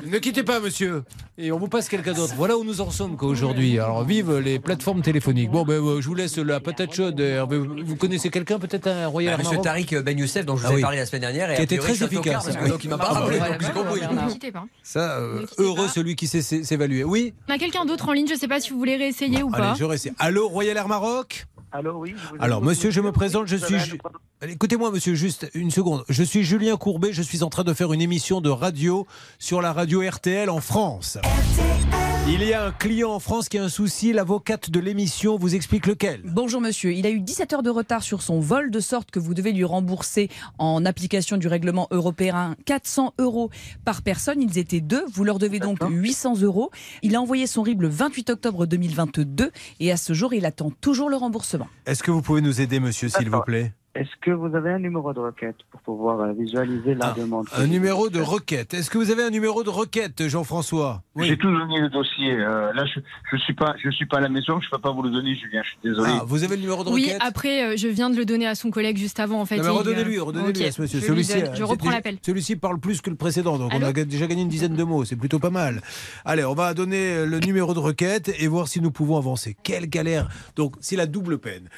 Ne 0.04 0.18
quittez 0.18 0.42
pas 0.42 0.58
monsieur. 0.60 1.04
Et 1.38 1.52
on 1.52 1.58
vous 1.58 1.68
passe 1.68 1.88
quelqu'un 1.88 2.14
d'autre. 2.14 2.32
Voilà 2.36 2.56
où 2.56 2.64
nous 2.64 2.80
en 2.80 2.90
sommes 2.90 3.16
aujourd'hui. 3.20 3.78
Alors 3.78 4.04
vive 4.04 4.36
les 4.38 4.58
plateformes 4.58 5.02
téléphoniques. 5.02 5.50
Bon 5.50 5.64
ben 5.64 5.74
euh, 5.74 6.00
je 6.00 6.08
vous 6.08 6.14
laisse 6.14 6.38
la 6.38 6.60
patate 6.60 6.94
chaude. 6.94 7.20
Hervé. 7.20 7.58
Vous 7.58 7.96
connaissez 7.96 8.30
quelqu'un 8.30 8.58
peut-être 8.58 8.86
un 8.86 9.06
Royal 9.06 9.36
Bah, 9.36 9.42
Air 9.42 9.46
Monsieur 9.50 9.62
Tariq 9.62 9.96
Ben 10.02 10.18
Youssef, 10.18 10.46
dont 10.46 10.56
je 10.56 10.62
vous 10.62 10.68
Ah 10.68 10.72
ai 10.72 10.76
oui. 10.76 10.82
parlé 10.82 10.96
la 10.98 11.06
semaine 11.06 11.20
dernière, 11.22 11.50
et 11.50 11.56
Qui 11.56 11.62
était 11.62 11.76
très 11.78 11.92
efficace. 12.02 12.44
parce 12.44 12.56
que 12.56 12.68
donc 12.68 12.82
il 12.84 12.88
m'a 12.90 12.96
pas 12.98 13.08
Ah 13.10 13.12
rappelé. 13.20 13.38
oui. 13.40 13.48
donc 13.50 13.60
j'ai 13.60 13.72
compris. 13.72 14.00
Ne 14.00 14.30
quittez 14.32 14.52
pas. 14.52 14.64
Ça, 14.82 15.18
euh, 15.18 15.44
heureux 15.58 15.88
celui 15.88 16.16
qui 16.16 16.26
sait 16.26 16.40
s'é- 16.42 16.64
s'évaluer. 16.64 17.04
Oui. 17.04 17.34
On 17.48 17.52
a 17.54 17.58
quelqu'un 17.58 17.84
d'autre 17.84 18.08
en 18.08 18.12
ligne, 18.12 18.26
je 18.28 18.32
ne 18.34 18.38
sais 18.38 18.48
pas 18.48 18.60
si 18.60 18.70
vous 18.70 18.78
voulez 18.78 18.96
réessayer 18.96 19.42
ou 19.42 19.50
pas. 19.50 19.70
Allez, 19.72 19.78
je 19.78 19.84
réessaye. 19.84 20.12
Allô, 20.18 20.48
Royal 20.48 20.76
Air 20.76 20.88
Maroc? 20.88 21.46
Allô, 21.78 21.98
oui. 21.98 22.14
je 22.16 22.28
vous 22.28 22.36
Alors, 22.42 22.62
monsieur, 22.62 22.90
je 22.90 23.00
me 23.00 23.12
présente, 23.12 23.46
je 23.48 23.56
suis. 23.56 23.78
Ju- 23.78 23.98
Écoutez-moi, 24.42 24.90
monsieur, 24.90 25.14
juste 25.14 25.50
une 25.54 25.70
seconde. 25.70 26.04
Je 26.08 26.22
suis 26.22 26.42
Julien 26.42 26.76
Courbet, 26.76 27.12
je 27.12 27.22
suis 27.22 27.42
en 27.42 27.48
train 27.50 27.64
de 27.64 27.74
faire 27.74 27.92
une 27.92 28.00
émission 28.00 28.40
de 28.40 28.50
radio 28.50 29.06
sur 29.38 29.60
la 29.62 29.72
radio 29.72 30.02
RTL 30.08 30.48
en 30.50 30.60
France. 30.60 31.18
RTL. 31.22 32.05
Il 32.28 32.42
y 32.42 32.52
a 32.52 32.64
un 32.64 32.72
client 32.72 33.12
en 33.12 33.20
France 33.20 33.48
qui 33.48 33.56
a 33.56 33.62
un 33.62 33.68
souci. 33.68 34.12
L'avocate 34.12 34.68
de 34.68 34.80
l'émission 34.80 35.36
vous 35.36 35.54
explique 35.54 35.86
lequel. 35.86 36.22
Bonjour 36.24 36.60
monsieur, 36.60 36.92
il 36.92 37.06
a 37.06 37.10
eu 37.10 37.20
17 37.20 37.52
heures 37.52 37.62
de 37.62 37.70
retard 37.70 38.02
sur 38.02 38.20
son 38.20 38.40
vol, 38.40 38.72
de 38.72 38.80
sorte 38.80 39.12
que 39.12 39.20
vous 39.20 39.32
devez 39.32 39.52
lui 39.52 39.62
rembourser 39.62 40.28
en 40.58 40.84
application 40.84 41.36
du 41.36 41.46
règlement 41.46 41.86
européen 41.92 42.56
400 42.64 43.14
euros 43.18 43.50
par 43.84 44.02
personne. 44.02 44.42
Ils 44.42 44.58
étaient 44.58 44.80
deux, 44.80 45.04
vous 45.12 45.22
leur 45.22 45.38
devez 45.38 45.60
donc 45.60 45.78
800 45.88 46.40
euros. 46.42 46.72
Il 47.02 47.14
a 47.14 47.20
envoyé 47.20 47.46
son 47.46 47.62
RIB 47.62 47.82
le 47.82 47.88
28 47.88 48.30
octobre 48.30 48.66
2022 48.66 49.52
et 49.78 49.92
à 49.92 49.96
ce 49.96 50.12
jour, 50.12 50.34
il 50.34 50.46
attend 50.46 50.72
toujours 50.80 51.08
le 51.08 51.16
remboursement. 51.16 51.68
Est-ce 51.86 52.02
que 52.02 52.10
vous 52.10 52.22
pouvez 52.22 52.40
nous 52.40 52.60
aider, 52.60 52.80
monsieur, 52.80 53.08
s'il 53.08 53.30
vous 53.30 53.42
plaît? 53.42 53.72
Est-ce 53.96 54.10
que 54.20 54.30
vous 54.30 54.54
avez 54.54 54.70
un 54.72 54.78
numéro 54.78 55.12
de 55.14 55.20
requête 55.20 55.56
pour 55.70 55.80
pouvoir 55.80 56.20
euh, 56.20 56.32
visualiser 56.32 56.94
la 56.94 57.12
demande 57.12 57.46
Un 57.56 57.66
numéro 57.66 58.10
de 58.10 58.20
requête. 58.20 58.74
Est-ce 58.74 58.90
que 58.90 58.98
vous 58.98 59.10
avez 59.10 59.22
un 59.22 59.30
numéro 59.30 59.64
de 59.64 59.70
requête, 59.70 60.28
Jean-François? 60.28 61.02
J'ai 61.18 61.38
tout 61.38 61.50
donné 61.50 61.80
le 61.80 61.88
dossier. 61.88 62.32
Euh, 62.32 62.72
là, 62.74 62.84
je 62.84 63.00
je 63.32 63.36
suis 63.38 63.54
pas 63.54 63.74
je 63.82 63.88
suis 63.90 64.04
pas 64.06 64.18
à 64.18 64.20
la 64.20 64.28
maison. 64.28 64.60
Je 64.60 64.68
peux 64.68 64.78
pas 64.78 64.90
vous 64.92 65.02
le 65.02 65.10
donner, 65.10 65.34
Julien. 65.34 65.62
Je 65.64 65.68
suis 65.70 65.78
désolé. 65.82 66.10
Ah, 66.14 66.24
vous 66.26 66.44
avez 66.44 66.56
le 66.56 66.62
numéro 66.62 66.84
de 66.84 66.90
Oui, 66.90 67.04
requête? 67.06 67.22
après, 67.24 67.64
euh, 67.64 67.74
je 67.76 67.88
viens 67.88 68.10
de 68.10 68.16
le 68.16 68.24
donner 68.26 68.46
à 68.46 68.54
son 68.54 68.70
collègue 68.70 68.98
juste 68.98 69.18
avant, 69.18 69.40
en 69.40 69.46
fait. 69.46 69.60
Redonnez-lui, 69.60 70.18
redonnez-lui 70.18 70.62
ok, 70.62 70.68
à 70.68 70.72
ce 70.72 70.82
monsieur. 70.82 71.00
Je, 71.00 71.12
lui 71.12 71.24
Celui-ci, 71.24 71.42
donne. 71.46 71.56
je 71.56 71.64
reprends 71.64 71.90
l'appel. 71.90 72.18
Celui-ci 72.20 72.56
parle 72.56 72.78
plus 72.78 73.00
que 73.00 73.08
le 73.08 73.16
précédent, 73.16 73.56
donc 73.58 73.72
on 73.72 73.76
Allô 73.76 73.86
a 73.86 73.92
ga- 73.92 74.04
déjà 74.04 74.26
gagné 74.26 74.42
une 74.42 74.48
dizaine 74.48 74.74
de 74.76 74.84
mots. 74.84 75.04
C'est 75.06 75.16
plutôt 75.16 75.38
pas 75.38 75.50
mal. 75.50 75.80
Allez, 76.26 76.44
on 76.44 76.54
va 76.54 76.74
donner 76.74 77.24
le 77.24 77.38
numéro 77.40 77.72
de 77.72 77.78
requête 77.78 78.30
et 78.38 78.46
voir 78.46 78.68
si 78.68 78.80
nous 78.82 78.90
pouvons 78.90 79.16
avancer. 79.16 79.56
Quelle 79.62 79.86
galère 79.88 80.28
Donc, 80.54 80.74
c'est 80.80 80.96
la 80.96 81.06
double 81.06 81.38
peine. 81.38 81.68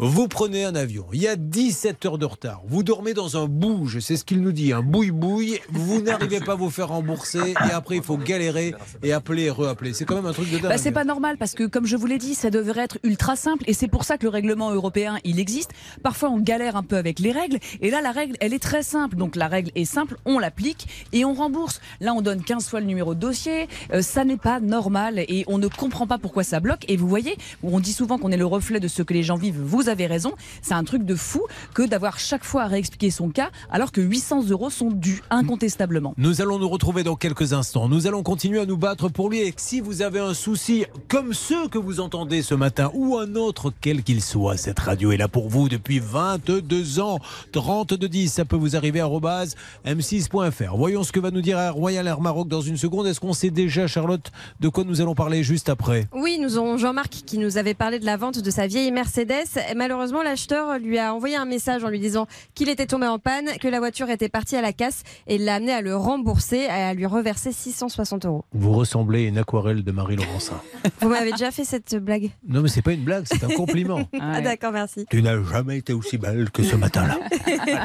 Vous 0.00 0.28
prenez 0.28 0.64
un 0.64 0.76
avion, 0.76 1.06
il 1.12 1.20
y 1.20 1.26
a 1.26 1.34
17 1.34 2.06
heures 2.06 2.18
de 2.18 2.24
retard. 2.24 2.62
Vous 2.68 2.84
dormez 2.84 3.14
dans 3.14 3.36
un 3.36 3.46
bouge, 3.48 3.98
c'est 3.98 4.16
ce 4.16 4.24
qu'il 4.24 4.40
nous 4.40 4.52
dit, 4.52 4.72
un 4.72 4.80
bouille-bouille. 4.80 5.58
Vous 5.70 6.00
n'arrivez 6.00 6.38
pas 6.38 6.52
à 6.52 6.54
vous 6.54 6.70
faire 6.70 6.90
rembourser 6.90 7.40
et 7.50 7.72
après 7.72 7.96
il 7.96 8.04
faut 8.04 8.16
galérer 8.16 8.76
et 9.02 9.12
appeler 9.12 9.46
et 9.46 9.50
reappeler. 9.50 9.94
C'est 9.94 10.04
quand 10.04 10.14
même 10.14 10.26
un 10.26 10.32
truc 10.32 10.52
de 10.52 10.58
dingue. 10.58 10.70
Bah, 10.70 10.78
c'est 10.78 10.92
pas 10.92 11.02
normal 11.02 11.36
parce 11.36 11.54
que, 11.54 11.64
comme 11.64 11.84
je 11.84 11.96
vous 11.96 12.06
l'ai 12.06 12.18
dit, 12.18 12.36
ça 12.36 12.50
devrait 12.50 12.82
être 12.82 12.98
ultra 13.02 13.34
simple 13.34 13.64
et 13.66 13.72
c'est 13.72 13.88
pour 13.88 14.04
ça 14.04 14.18
que 14.18 14.22
le 14.22 14.28
règlement 14.28 14.70
européen 14.70 15.18
il 15.24 15.40
existe. 15.40 15.72
Parfois, 16.04 16.30
on 16.30 16.38
galère 16.38 16.76
un 16.76 16.84
peu 16.84 16.96
avec 16.96 17.18
les 17.18 17.32
règles 17.32 17.58
et 17.80 17.90
là, 17.90 18.00
la 18.00 18.12
règle 18.12 18.36
elle 18.38 18.54
est 18.54 18.62
très 18.62 18.84
simple. 18.84 19.16
Donc, 19.16 19.34
la 19.34 19.48
règle 19.48 19.72
est 19.74 19.84
simple, 19.84 20.16
on 20.24 20.38
l'applique 20.38 20.86
et 21.12 21.24
on 21.24 21.34
rembourse. 21.34 21.80
Là, 22.00 22.14
on 22.14 22.22
donne 22.22 22.44
15 22.44 22.68
fois 22.68 22.78
le 22.78 22.86
numéro 22.86 23.16
de 23.16 23.20
dossier. 23.20 23.66
Euh, 23.92 24.02
ça 24.02 24.24
n'est 24.24 24.36
pas 24.36 24.60
normal 24.60 25.18
et 25.18 25.44
on 25.48 25.58
ne 25.58 25.66
comprend 25.66 26.06
pas 26.06 26.18
pourquoi 26.18 26.44
ça 26.44 26.60
bloque. 26.60 26.84
Et 26.86 26.96
vous 26.96 27.08
voyez, 27.08 27.36
on 27.64 27.80
dit 27.80 27.92
souvent 27.92 28.16
qu'on 28.16 28.30
est 28.30 28.36
le 28.36 28.46
reflet 28.46 28.78
de 28.78 28.86
ce 28.86 29.02
que 29.02 29.12
les 29.12 29.24
gens 29.24 29.34
vivent. 29.34 29.60
Vous 29.60 29.87
avez 29.88 30.06
raison. 30.06 30.32
C'est 30.62 30.74
un 30.74 30.84
truc 30.84 31.04
de 31.04 31.14
fou 31.14 31.42
que 31.74 31.82
d'avoir 31.82 32.18
chaque 32.18 32.44
fois 32.44 32.62
à 32.62 32.66
réexpliquer 32.66 33.10
son 33.10 33.30
cas 33.30 33.50
alors 33.70 33.92
que 33.92 34.00
800 34.00 34.48
euros 34.50 34.70
sont 34.70 34.90
dus 34.90 35.22
incontestablement. 35.30 36.14
Nous 36.16 36.40
allons 36.40 36.58
nous 36.58 36.68
retrouver 36.68 37.02
dans 37.02 37.16
quelques 37.16 37.52
instants. 37.52 37.88
Nous 37.88 38.06
allons 38.06 38.22
continuer 38.22 38.60
à 38.60 38.66
nous 38.66 38.76
battre 38.76 39.08
pour 39.08 39.30
lui. 39.30 39.40
Et 39.40 39.54
si 39.56 39.80
vous 39.80 40.02
avez 40.02 40.20
un 40.20 40.34
souci 40.34 40.84
comme 41.08 41.32
ceux 41.32 41.68
que 41.68 41.78
vous 41.78 42.00
entendez 42.00 42.42
ce 42.42 42.54
matin 42.54 42.90
ou 42.94 43.18
un 43.18 43.34
autre, 43.34 43.72
quel 43.80 44.02
qu'il 44.02 44.22
soit, 44.22 44.56
cette 44.56 44.78
radio 44.78 45.12
est 45.12 45.16
là 45.16 45.28
pour 45.28 45.48
vous 45.48 45.68
depuis 45.68 45.98
22 45.98 47.00
ans. 47.00 47.18
30 47.52 47.94
de 47.94 48.06
10, 48.06 48.32
ça 48.32 48.44
peut 48.44 48.56
vous 48.56 48.76
arriver 48.76 49.00
à 49.00 49.04
arobase 49.04 49.54
m6.fr. 49.86 50.76
Voyons 50.76 51.02
ce 51.02 51.12
que 51.12 51.20
va 51.20 51.30
nous 51.30 51.40
dire 51.40 51.58
Air 51.58 51.74
Royal 51.74 52.06
Air 52.06 52.20
Maroc 52.20 52.48
dans 52.48 52.60
une 52.60 52.76
seconde. 52.76 53.06
Est-ce 53.06 53.20
qu'on 53.20 53.32
sait 53.32 53.50
déjà, 53.50 53.86
Charlotte, 53.86 54.30
de 54.60 54.68
quoi 54.68 54.84
nous 54.84 55.00
allons 55.00 55.14
parler 55.14 55.42
juste 55.42 55.68
après? 55.68 56.06
Oui, 56.12 56.38
nous 56.40 56.56
avons 56.56 56.76
Jean-Marc 56.76 57.10
qui 57.26 57.38
nous 57.38 57.56
avait 57.56 57.74
parlé 57.74 57.98
de 57.98 58.04
la 58.04 58.16
vente 58.16 58.38
de 58.40 58.50
sa 58.50 58.66
vieille 58.66 58.90
Mercedes. 58.92 59.46
Malheureusement, 59.78 60.22
l'acheteur 60.24 60.76
lui 60.80 60.98
a 60.98 61.14
envoyé 61.14 61.36
un 61.36 61.44
message 61.44 61.84
en 61.84 61.88
lui 61.88 62.00
disant 62.00 62.26
qu'il 62.56 62.68
était 62.68 62.86
tombé 62.86 63.06
en 63.06 63.20
panne, 63.20 63.46
que 63.60 63.68
la 63.68 63.78
voiture 63.78 64.10
était 64.10 64.28
partie 64.28 64.56
à 64.56 64.60
la 64.60 64.72
casse 64.72 65.04
et 65.28 65.36
il 65.36 65.44
l'a 65.44 65.54
amené 65.54 65.70
à 65.72 65.82
le 65.82 65.94
rembourser 65.94 66.56
et 66.56 66.68
à 66.68 66.94
lui 66.94 67.06
reverser 67.06 67.52
660 67.52 68.26
euros. 68.26 68.44
Vous 68.52 68.72
ressemblez 68.72 69.26
à 69.26 69.28
une 69.28 69.38
aquarelle 69.38 69.84
de 69.84 69.92
Marie 69.92 70.16
Laurencin. 70.16 70.60
Vous 71.00 71.08
m'avez 71.08 71.30
déjà 71.30 71.52
fait 71.52 71.62
cette 71.64 71.94
blague 71.94 72.30
Non, 72.48 72.60
mais 72.62 72.68
c'est 72.68 72.82
pas 72.82 72.92
une 72.92 73.04
blague, 73.04 73.24
c'est 73.26 73.44
un 73.44 73.48
compliment. 73.50 74.00
Ah 74.20 74.40
d'accord, 74.40 74.72
merci. 74.72 75.06
Tu 75.10 75.22
n'as 75.22 75.40
jamais 75.44 75.78
été 75.78 75.92
aussi 75.92 76.18
belle 76.18 76.50
que 76.50 76.62
ce 76.64 76.74
matin-là. 76.74 77.18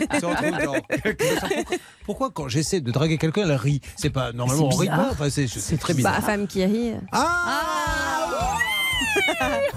Pourquoi, 0.19 0.79
pourquoi 2.05 2.31
quand 2.31 2.47
j'essaie 2.47 2.81
de 2.81 2.91
draguer 2.91 3.17
quelqu'un, 3.17 3.43
elle 3.43 3.51
rit? 3.53 3.81
C'est 3.95 4.09
pas 4.09 4.31
normalement 4.33 4.67
on 4.67 4.71
C'est 4.71 4.77
rit 4.81 4.89
bizarre. 4.89 5.05
pas. 5.05 5.11
Enfin, 5.11 5.29
c'est 5.29 5.47
c'est 5.47 5.77
très 5.77 5.93
bizarre. 5.93 6.15
Bah, 6.15 6.21
femme 6.25 6.47
qui 6.47 6.65
rit. 6.65 6.93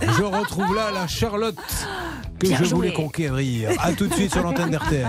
Je 0.02 0.22
retrouve 0.22 0.74
là 0.74 0.90
la 0.92 1.06
Charlotte 1.06 1.56
que 2.38 2.46
Bien 2.46 2.58
je 2.58 2.64
joué. 2.64 2.76
voulais 2.76 2.92
conquérir. 2.92 3.70
À 3.80 3.92
tout 3.92 4.06
de 4.06 4.14
suite 4.14 4.32
sur 4.32 4.42
l'antenne 4.42 4.70
d'RTL. 4.70 5.06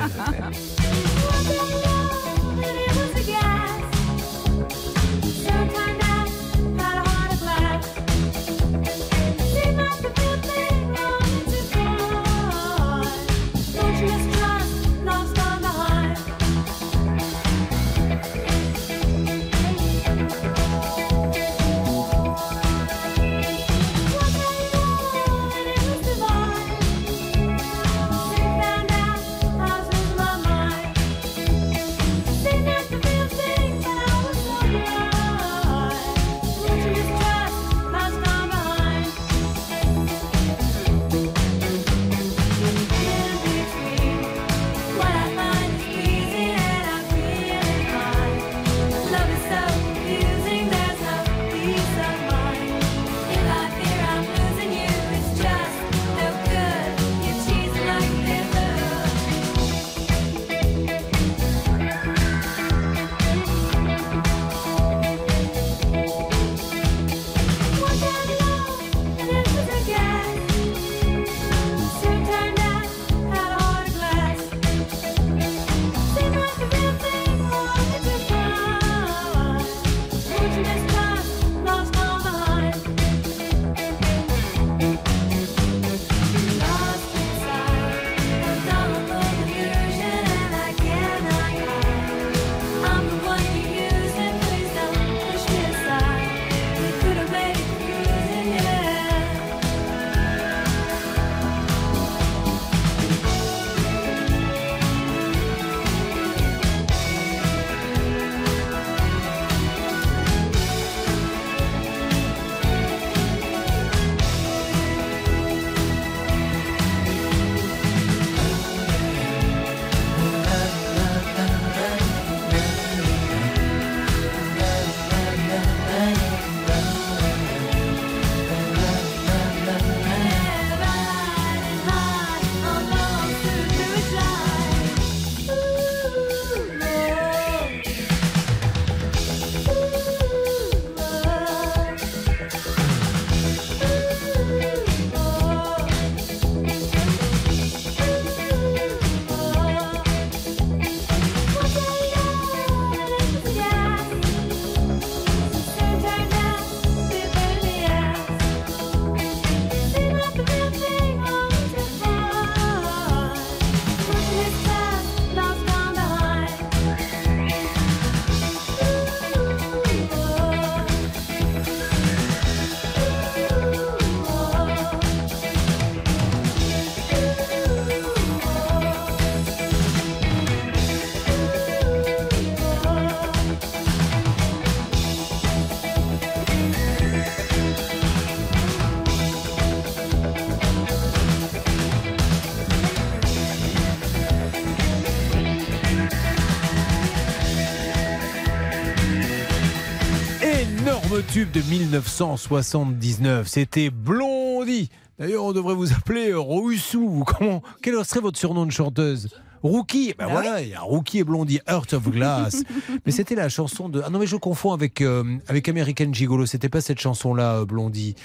Tube 201.28 201.52
de 201.52 201.62
1979, 201.62 203.48
c'était 203.48 203.90
Blondie. 203.90 204.90
D'ailleurs, 205.20 205.44
on 205.44 205.52
devrait 205.52 205.76
vous 205.76 205.92
appeler 205.94 206.34
Roussou. 206.34 207.24
Comment 207.26 207.57
Quel 207.82 207.94
serait 208.06 208.22
votre 208.22 208.40
surnom 208.40 208.66
de 208.66 208.72
chanteuse 208.72 209.30
Rookie, 209.64 210.14
ben 210.18 210.28
Ah 210.30 210.32
voilà, 210.32 210.62
il 210.62 210.70
y 210.70 210.74
a 210.74 210.82
Rookie 210.82 211.20
et 211.20 211.24
Blondie, 211.24 211.60
Heart 211.68 211.94
of 211.94 212.10
Glass. 212.10 212.64
mais 213.06 213.12
c'était 213.12 213.36
la 213.36 213.50
chanson 213.50 213.90
de. 213.90 214.02
Ah 214.06 214.10
non, 214.10 214.20
mais 214.20 214.28
je 214.28 214.36
confonds 214.36 214.74
avec, 214.74 215.02
euh, 215.02 215.24
avec 215.48 215.68
American 215.68 216.14
Gigolo. 216.14 216.46
C'était 216.46 216.70
pas 216.70 216.82
cette 216.82 217.00
chanson-là, 217.00 217.58
euh, 217.58 217.66
Blondie. 217.66 218.16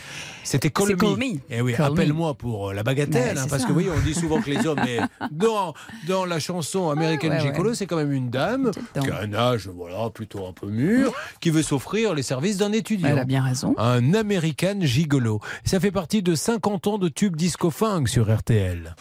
C'était 0.44 0.70
Call. 0.70 0.96
Call 0.96 1.16
Me. 1.16 1.40
Eh 1.50 1.60
oui, 1.60 1.74
appelle-moi 1.74 2.34
pour 2.34 2.70
euh, 2.70 2.74
la 2.74 2.82
bagatelle. 2.82 3.36
Ouais, 3.36 3.42
hein, 3.42 3.46
parce 3.48 3.62
ça. 3.62 3.68
que 3.68 3.72
oui, 3.72 3.88
on 3.94 4.00
dit 4.00 4.14
souvent 4.14 4.40
que 4.40 4.50
les 4.50 4.66
hommes, 4.66 4.80
mais 4.84 4.98
dans, 5.30 5.74
dans 6.06 6.24
la 6.24 6.38
chanson 6.38 6.90
American 6.90 7.28
ouais, 7.28 7.34
ouais. 7.36 7.40
Gigolo, 7.40 7.74
c'est 7.74 7.86
quand 7.86 7.96
même 7.96 8.12
une 8.12 8.30
dame 8.30 8.70
qui 9.00 9.10
a 9.10 9.20
un 9.20 9.32
âge 9.32 9.68
voilà, 9.68 10.10
plutôt 10.10 10.46
un 10.46 10.52
peu 10.52 10.66
mûr, 10.66 11.12
qui 11.40 11.50
veut 11.50 11.62
s'offrir 11.62 12.14
les 12.14 12.22
services 12.22 12.58
d'un 12.58 12.72
étudiant. 12.72 13.08
Elle 13.08 13.18
a 13.18 13.24
bien 13.24 13.42
raison. 13.42 13.74
Un 13.78 14.14
American 14.14 14.80
Gigolo. 14.80 15.40
Ça 15.64 15.80
fait 15.80 15.90
partie 15.90 16.22
de 16.22 16.34
50 16.34 16.86
ans 16.86 16.98
de 16.98 17.08
tube 17.08 17.36
disco 17.36 17.70
funk 17.70 18.06
sur 18.06 18.32
RTL. 18.32 18.94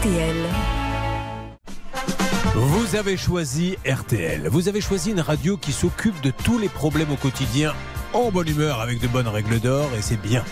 RTL. 0.00 0.36
Vous 2.54 2.96
avez 2.96 3.18
choisi 3.18 3.76
RTL. 3.86 4.48
Vous 4.48 4.68
avez 4.68 4.80
choisi 4.80 5.10
une 5.10 5.20
radio 5.20 5.58
qui 5.58 5.72
s'occupe 5.72 6.18
de 6.22 6.30
tous 6.30 6.58
les 6.58 6.70
problèmes 6.70 7.12
au 7.12 7.16
quotidien 7.16 7.74
en 8.14 8.30
bonne 8.30 8.48
humeur 8.48 8.80
avec 8.80 8.98
de 8.98 9.08
bonnes 9.08 9.28
règles 9.28 9.60
d'or 9.60 9.90
et 9.98 10.00
c'est 10.00 10.16
bien. 10.16 10.42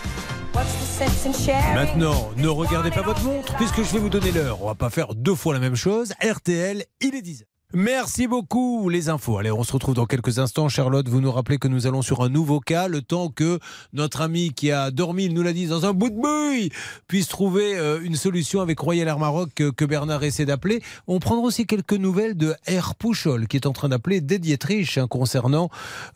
Maintenant, 1.75 2.31
ne 2.37 2.49
regardez 2.49 2.91
pas 2.91 3.01
votre 3.01 3.23
montre 3.23 3.57
puisque 3.57 3.83
je 3.83 3.93
vais 3.95 3.99
vous 3.99 4.11
donner 4.11 4.33
l'heure. 4.33 4.63
On 4.63 4.67
va 4.67 4.75
pas 4.75 4.91
faire 4.91 5.15
deux 5.15 5.35
fois 5.35 5.55
la 5.55 5.61
même 5.61 5.77
chose. 5.77 6.13
RTL, 6.23 6.85
il 7.01 7.15
est 7.15 7.23
10 7.23 7.47
Merci 7.75 8.27
beaucoup 8.29 8.89
les 8.89 9.11
infos. 9.11 9.37
Allez, 9.37 9.53
on 9.53 9.63
se 9.63 9.75
retrouve 9.75 9.95
dans 9.95 10.07
quelques 10.07 10.39
instants. 10.39 10.71
Charlotte, 10.71 11.07
vous 11.07 11.21
nous 11.21 11.31
rappelez 11.31 11.59
que 11.59 11.69
nous 11.69 11.87
allons 11.87 12.01
sur 12.01 12.23
un 12.23 12.31
nouveau 12.31 12.61
cas, 12.61 12.89
le 12.89 13.03
temps 13.03 13.29
que 13.29 13.59
notre 13.93 14.23
ami 14.23 14.55
qui 14.55 14.73
a 14.73 14.91
dormi, 14.91 15.27
il 15.27 15.35
nous 15.35 15.43
l'a 15.43 15.53
dit, 15.53 15.67
dans 15.67 15.85
un 15.85 15.93
bout 15.93 16.09
de 16.09 16.19
bouille, 16.19 16.71
puisse 17.09 17.29
trouver 17.29 17.77
euh, 17.77 18.01
une 18.03 18.17
solution 18.17 18.63
avec 18.63 18.81
Royal 18.81 19.07
Air 19.07 19.19
Maroc 19.19 19.51
que, 19.53 19.85
Bernard 19.85 20.25
essaie 20.25 20.47
d'appeler. 20.47 20.81
On 21.07 21.19
prendra 21.19 21.45
aussi 21.45 21.67
quelques 21.67 21.93
nouvelles 21.93 22.39
de 22.39 22.55
Air 22.65 22.95
Pouchol 22.95 23.47
qui 23.47 23.59
est 23.59 23.67
en 23.67 23.75
train 23.75 23.91
d'appeler 23.91 24.23
des 24.23 24.39
Dietrich 24.39 24.97
hein, 24.97 25.07
concernant 25.07 25.69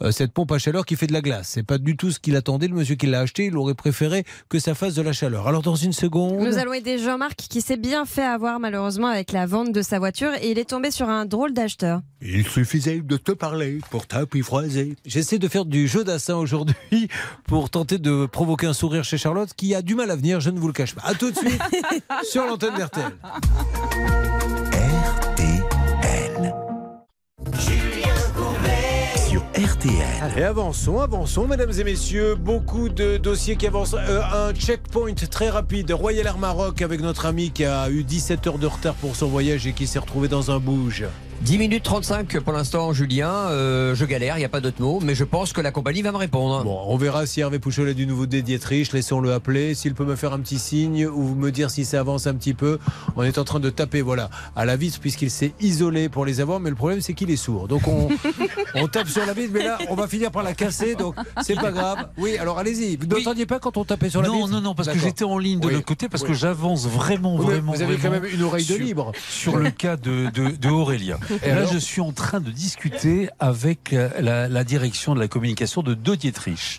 euh, 0.03 0.11
cette 0.11 0.33
pompe 0.33 0.53
à 0.53 0.59
chaleur 0.59 0.87
qui 0.87 0.97
fait 0.97 1.07
de 1.07 1.13
la 1.13 1.21
glace. 1.21 1.49
C'est 1.51 1.67
pas 1.67 1.77
du 1.77 1.99
tout 1.99 2.11
ce 2.11 2.19
qu'il 2.19 2.35
attendait. 2.35 2.67
Le 2.67 2.77
monsieur 2.77 2.95
qui 2.95 3.09
l'a 3.09 3.21
acheté, 3.21 3.45
il 3.45 3.59
aurait 3.59 3.75
préféré 3.75 4.25
que 4.49 4.59
ça 4.59 4.75
fasse 4.75 4.95
de 4.95 5.03
la 5.03 5.13
chaleur. 5.13 5.49
Alors 5.49 5.61
dans 5.61 5.77
une 5.77 5.93
seconde. 5.93 6.41
Nous 6.41 6.57
allons 6.57 6.73
aider 6.73 6.97
Jean-Marc 6.97 7.37
qui 7.37 7.61
s'est 7.61 7.77
bien 7.77 8.07
fait 8.07 8.25
avoir 8.25 8.59
malheureusement 8.59 9.09
avec 9.09 9.33
la 9.33 9.45
vente 9.45 9.71
de 9.71 9.83
sa 9.83 9.99
voiture 9.99 10.31
et 10.41 10.51
il 10.51 10.59
est 10.59 10.71
tombé 10.71 10.91
sur 10.91 11.11
un 11.11 11.27
d'acheteur. 11.51 12.03
Il 12.21 12.47
suffisait 12.47 13.01
de 13.01 13.17
te 13.17 13.33
parler 13.33 13.79
pour 13.91 14.07
t'apprivoiser. 14.07 14.97
J'essaie 15.05 15.39
de 15.39 15.49
faire 15.49 15.65
du 15.65 15.89
jeu 15.89 16.05
d'assin 16.05 16.37
aujourd'hui 16.37 16.75
pour 17.47 17.71
tenter 17.71 17.99
de 17.99 18.27
provoquer 18.27 18.67
un 18.67 18.73
sourire 18.73 19.05
chez 19.05 19.19
Charlotte 19.19 19.51
qui 19.57 19.75
a 19.75 19.83
du 19.83 19.95
mal 19.95 20.11
à 20.11 20.17
venir, 20.17 20.41
je 20.41 20.51
ne 20.51 20.59
vous 20.59 20.69
le 20.69 20.73
cache 20.73 20.95
pas. 20.95 21.03
A 21.05 21.15
tout 21.15 21.31
de 21.31 21.37
suite 21.37 21.61
sur 22.23 22.47
l'antenne 22.47 22.75
d'RTL. 22.77 23.13
Sur 29.29 29.43
RTL. 29.55 30.39
Et 30.39 30.45
avançons, 30.45 31.01
avançons, 31.01 31.47
mesdames 31.47 31.73
et 31.79 31.85
messieurs. 31.85 32.35
Beaucoup 32.35 32.89
de 32.89 33.17
dossiers 33.17 33.57
qui 33.57 33.67
avancent. 33.67 33.95
Euh, 33.95 34.21
un 34.33 34.55
checkpoint 34.55 35.15
très 35.15 35.51
rapide. 35.51 35.91
Royal 35.93 36.27
Air 36.27 36.39
Maroc 36.39 36.83
avec 36.83 37.01
notre 37.01 37.27
ami 37.27 37.51
qui 37.51 37.65
a 37.65 37.91
eu 37.91 38.05
17 38.05 38.47
heures 38.47 38.59
de 38.59 38.67
retard 38.67 38.95
pour 38.95 39.17
son 39.17 39.29
voyage 39.29 39.67
et 39.67 39.73
qui 39.73 39.87
s'est 39.87 39.99
retrouvé 39.99 40.29
dans 40.29 40.51
un 40.51 40.59
bouge. 40.59 41.05
10 41.45 41.59
minutes 41.59 41.83
35 41.83 42.39
pour 42.41 42.53
l'instant, 42.53 42.93
Julien. 42.93 43.29
Euh, 43.33 43.97
je 43.97 44.05
galère, 44.05 44.37
il 44.37 44.39
n'y 44.39 44.45
a 44.45 44.49
pas 44.49 44.61
d'autre 44.61 44.81
mot, 44.81 45.01
mais 45.03 45.17
je 45.17 45.25
pense 45.25 45.53
que 45.53 45.61
la 45.61 45.73
compagnie 45.73 46.01
va 46.01 46.13
me 46.13 46.17
répondre. 46.17 46.63
Bon, 46.63 46.79
on 46.87 46.97
verra 46.97 47.27
si 47.27 47.41
Hervé 47.41 47.59
Pouchol 47.59 47.89
a 47.89 47.95
du 47.95 48.07
nouveau 48.07 48.27
des 48.27 48.43
Dietrich. 48.43 48.93
Laissons-le 48.93 49.33
appeler. 49.33 49.75
S'il 49.75 49.95
peut 49.95 50.05
me 50.05 50.15
faire 50.15 50.33
un 50.33 50.39
petit 50.39 50.61
signe 50.61 51.05
ou 51.09 51.35
me 51.35 51.51
dire 51.51 51.71
si 51.71 51.85
ça 51.85 51.99
avance 51.99 52.29
un 52.29 52.35
petit 52.35 52.55
peu. 52.55 52.79
On 53.17 53.25
est 53.25 53.39
en 53.39 53.45
train 53.45 53.59
de 53.59 53.71
taper, 53.71 54.03
voilà, 54.03 54.31
à 54.55 54.65
la 54.65 54.77
vitre 54.77 55.01
puisqu'il 55.01 55.33
s'est 55.33 55.53
isolé 55.61 56.09
pour 56.09 56.25
les 56.25 56.41
avoir. 56.41 56.61
Mais 56.61 56.71
le 56.71 56.77
problème, 56.77 57.01
c'est 57.01 57.13
qu'il 57.15 57.29
est 57.31 57.37
sourd. 57.37 57.67
Donc 57.67 57.89
on, 57.89 58.09
on 58.77 58.87
tape 58.87 59.09
sur 59.09 59.27
la 59.27 59.33
vitre, 59.33 59.51
mais 59.53 59.65
là, 59.65 59.79
on 59.89 59.97
va 59.97 60.07
finir 60.07 60.31
par 60.31 60.45
la 60.45 60.55
casser. 60.55 60.95
Donc 60.95 61.17
c'est 61.43 61.57
pas 61.57 61.73
grave. 61.73 62.09
Oui, 62.19 62.39
alors 62.39 62.59
allez-y. 62.61 62.97
Vous 62.97 63.07
n'entendiez 63.07 63.47
pas 63.47 63.59
quand 63.59 63.77
on 63.77 63.85
tapait 63.85 64.11
sur 64.11 64.23
la 64.23 64.29
non, 64.29 64.37
vitre 64.45 64.51
non, 64.51 64.61
non, 64.61 64.75
parce 64.77 64.89
que 64.89 64.99
j'étais 64.99 65.25
en 65.25 65.39
ligne 65.39 65.59
de 65.59 65.67
Oui. 65.67 65.73
l'autre 65.75 65.87
côté, 65.87 66.09
parce 66.09 66.23
Oui. 66.23 66.29
que 66.29 66.35
j'avance 66.35 66.87
vraiment, 66.87 67.37
vraiment. 67.37 67.73
vous 67.73 67.83
avez 67.83 67.97
quand 67.97 68.11
même 68.11 68.27
une 68.33 68.43
oreille 68.45 68.65
de 68.65 68.75
sur- 68.75 68.85
libre. 68.85 69.13
Sur 69.29 69.57
le 69.57 69.71
cas 69.73 69.97
de, 69.97 70.31
de, 70.33 70.51
de 70.57 70.69
Aurélien. 70.69 71.19
Et 71.43 71.49
Là, 71.49 71.57
alors 71.59 71.73
je 71.73 71.79
suis 71.79 72.01
en 72.01 72.13
train 72.13 72.41
de 72.41 72.51
discuter 72.51 73.29
avec 73.39 73.93
euh, 73.93 74.11
la, 74.21 74.49
la 74.49 74.65
direction 74.65 75.15
de 75.15 75.21
la 75.21 75.29
communication 75.29 75.83
de 75.83 75.95
De 75.95 76.15
Dietrich, 76.15 76.79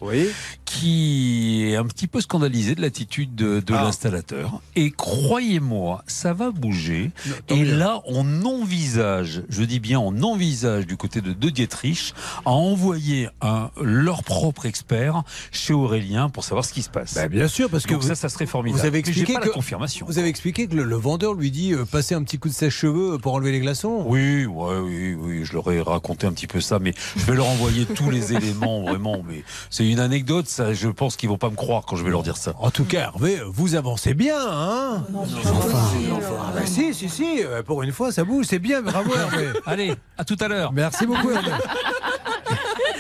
qui 0.80 1.66
est 1.70 1.76
un 1.76 1.86
petit 1.86 2.08
peu 2.08 2.20
scandalisé 2.20 2.74
de 2.76 2.82
l'attitude 2.82 3.36
de, 3.36 3.60
de 3.60 3.74
Ah. 3.74 3.84
l'installateur. 3.84 4.60
Et 4.76 4.92
croyez-moi, 4.92 6.04
ça 6.08 6.34
va 6.34 6.52
bouger. 6.52 7.12
Et 7.50 7.64
là, 7.64 8.02
on 8.08 8.44
envisage, 8.44 9.44
je 9.50 9.64
dis 9.64 9.80
bien, 9.80 10.00
on 10.00 10.22
envisage 10.24 10.88
du 10.88 10.98
côté 10.98 11.22
de 11.22 11.34
De 11.34 11.50
Dietrich 11.50 12.14
à 12.46 12.52
envoyer 12.52 13.30
un, 13.42 13.70
leur 13.82 14.24
propre 14.24 14.66
expert 14.66 15.24
chez 15.52 15.74
Aurélien 15.74 16.30
pour 16.30 16.44
savoir 16.44 16.66
ce 16.66 16.74
qui 16.74 16.82
se 16.82 16.90
passe. 16.90 17.14
Bah, 17.16 17.28
bien 17.28 17.48
sûr, 17.48 17.70
parce 17.70 17.86
que 17.86 17.94
vous- 17.94 18.02
ça, 18.08 18.16
ça 18.16 18.30
serait 18.30 18.46
formidable. 18.46 18.82
Vous 18.82 18.88
avez 18.88 19.00
expliqué 19.00 19.34
pas 19.34 19.40
que 19.42 19.48
la 19.48 19.54
confirmation. 19.54 20.06
Vous 20.08 20.18
avez 20.20 20.28
expliqué 20.30 20.68
que 20.68 20.76
le, 20.76 20.84
le 20.84 20.96
vendeur 20.96 21.34
lui 21.34 21.52
dit 21.52 21.74
euh, 21.74 21.86
passer 21.86 22.16
un 22.16 22.24
petit 22.24 22.40
coup 22.40 22.50
de 22.50 22.54
sèche-cheveux 22.54 23.18
pour 23.20 23.34
enlever 23.34 23.52
les 23.52 23.60
glaçons. 23.60 24.04
Oui, 24.08 24.46
ouais, 24.46 24.80
oui, 24.80 25.14
oui, 25.16 25.46
je 25.46 25.54
leur 25.54 25.72
ai 25.72 25.82
raconté 25.82 26.28
un 26.28 26.32
petit 26.34 26.48
peu 26.48 26.62
ça, 26.62 26.80
mais 26.80 26.94
je 27.16 27.24
vais 27.26 27.36
leur 27.36 27.48
envoyer 27.48 27.86
tous 27.86 28.10
les 28.10 28.34
éléments, 28.38 28.82
vraiment. 28.84 29.22
Mais 29.28 29.44
c'est 29.70 29.88
une 29.88 30.00
anecdote, 30.00 30.48
ça. 30.48 30.63
Je 30.72 30.88
pense 30.88 31.18
qu'ils 31.18 31.28
vont 31.30 31.38
pas 31.38 31.50
me 31.50 31.56
croire 31.56 31.84
quand 31.86 31.96
je 31.98 32.04
vais 32.06 32.12
leur 32.12 32.24
dire 32.24 32.38
ça. 32.38 32.54
En 32.60 32.72
tout 32.72 32.86
cas, 32.86 33.02
Hervé, 33.02 33.42
vous 33.48 33.76
avancez 33.76 34.14
bien, 34.14 34.38
hein 34.40 35.04
Ah 35.14 36.52
bah 36.56 36.62
si, 36.66 36.94
si, 36.94 37.10
si. 37.10 37.44
euh, 37.44 37.62
Pour 37.64 37.84
une 37.84 37.92
fois, 37.92 38.12
ça 38.12 38.24
bouge, 38.24 38.46
c'est 38.48 38.60
bien. 38.60 38.82
Bravo, 38.82 39.12
Hervé. 39.16 39.48
Allez, 39.66 39.94
à 40.18 40.24
tout 40.24 40.38
à 40.40 40.48
l'heure. 40.48 40.72
Merci 40.72 41.06
beaucoup, 41.06 41.32
Hervé. 41.32 41.52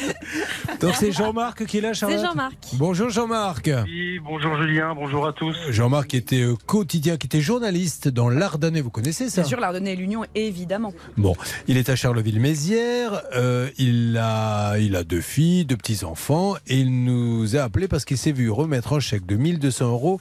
Donc 0.82 0.93
c'est 0.95 1.12
Jean-Marc 1.12 1.66
qui 1.66 1.78
est 1.78 1.82
là, 1.82 1.93
Charlotte 1.93 2.20
C'est 2.20 2.26
Jean-Marc. 2.26 2.54
Bonjour 2.74 3.10
Jean-Marc. 3.10 3.70
Oui, 3.86 4.20
bonjour 4.20 4.62
Julien, 4.62 4.93
bonjour 4.95 5.28
à 5.28 5.34
tous. 5.34 5.56
Jean-Marc 5.70 6.08
qui 6.08 6.18
était 6.18 6.41
euh, 6.41 6.56
quotidien, 6.66 7.18
qui 7.18 7.28
était 7.28 7.41
journaliste 7.41 8.08
dans 8.08 8.30
l'Ardennais, 8.30 8.82
vous 8.82 8.89
connaissez 8.89 9.30
ça? 9.30 9.41
Bien 9.41 9.49
sûr, 9.49 9.60
l'Ardennais 9.60 9.93
et 9.93 9.95
l'Union, 9.95 10.26
évidemment. 10.36 10.93
Bon, 11.18 11.36
il 11.68 11.78
est 11.78 11.89
à 11.89 11.95
Charleville-Mézières, 11.95 13.22
euh, 13.36 13.70
il, 13.78 14.18
a, 14.20 14.78
il 14.78 14.95
a 14.95 15.04
deux 15.04 15.22
filles, 15.22 15.66
deux 15.66 15.78
petits-enfants, 15.78 16.56
et 16.68 16.80
il 16.80 17.04
nous 17.04 17.56
a 17.56 17.62
appelé 17.62 17.88
parce 17.88 18.06
qu'il 18.06 18.18
s'est 18.18 18.32
vu 18.32 18.49
remettre 18.49 18.93
un 18.93 18.99
chèque 18.99 19.26
de 19.26 19.36
1200 19.36 19.86
euros 19.88 20.20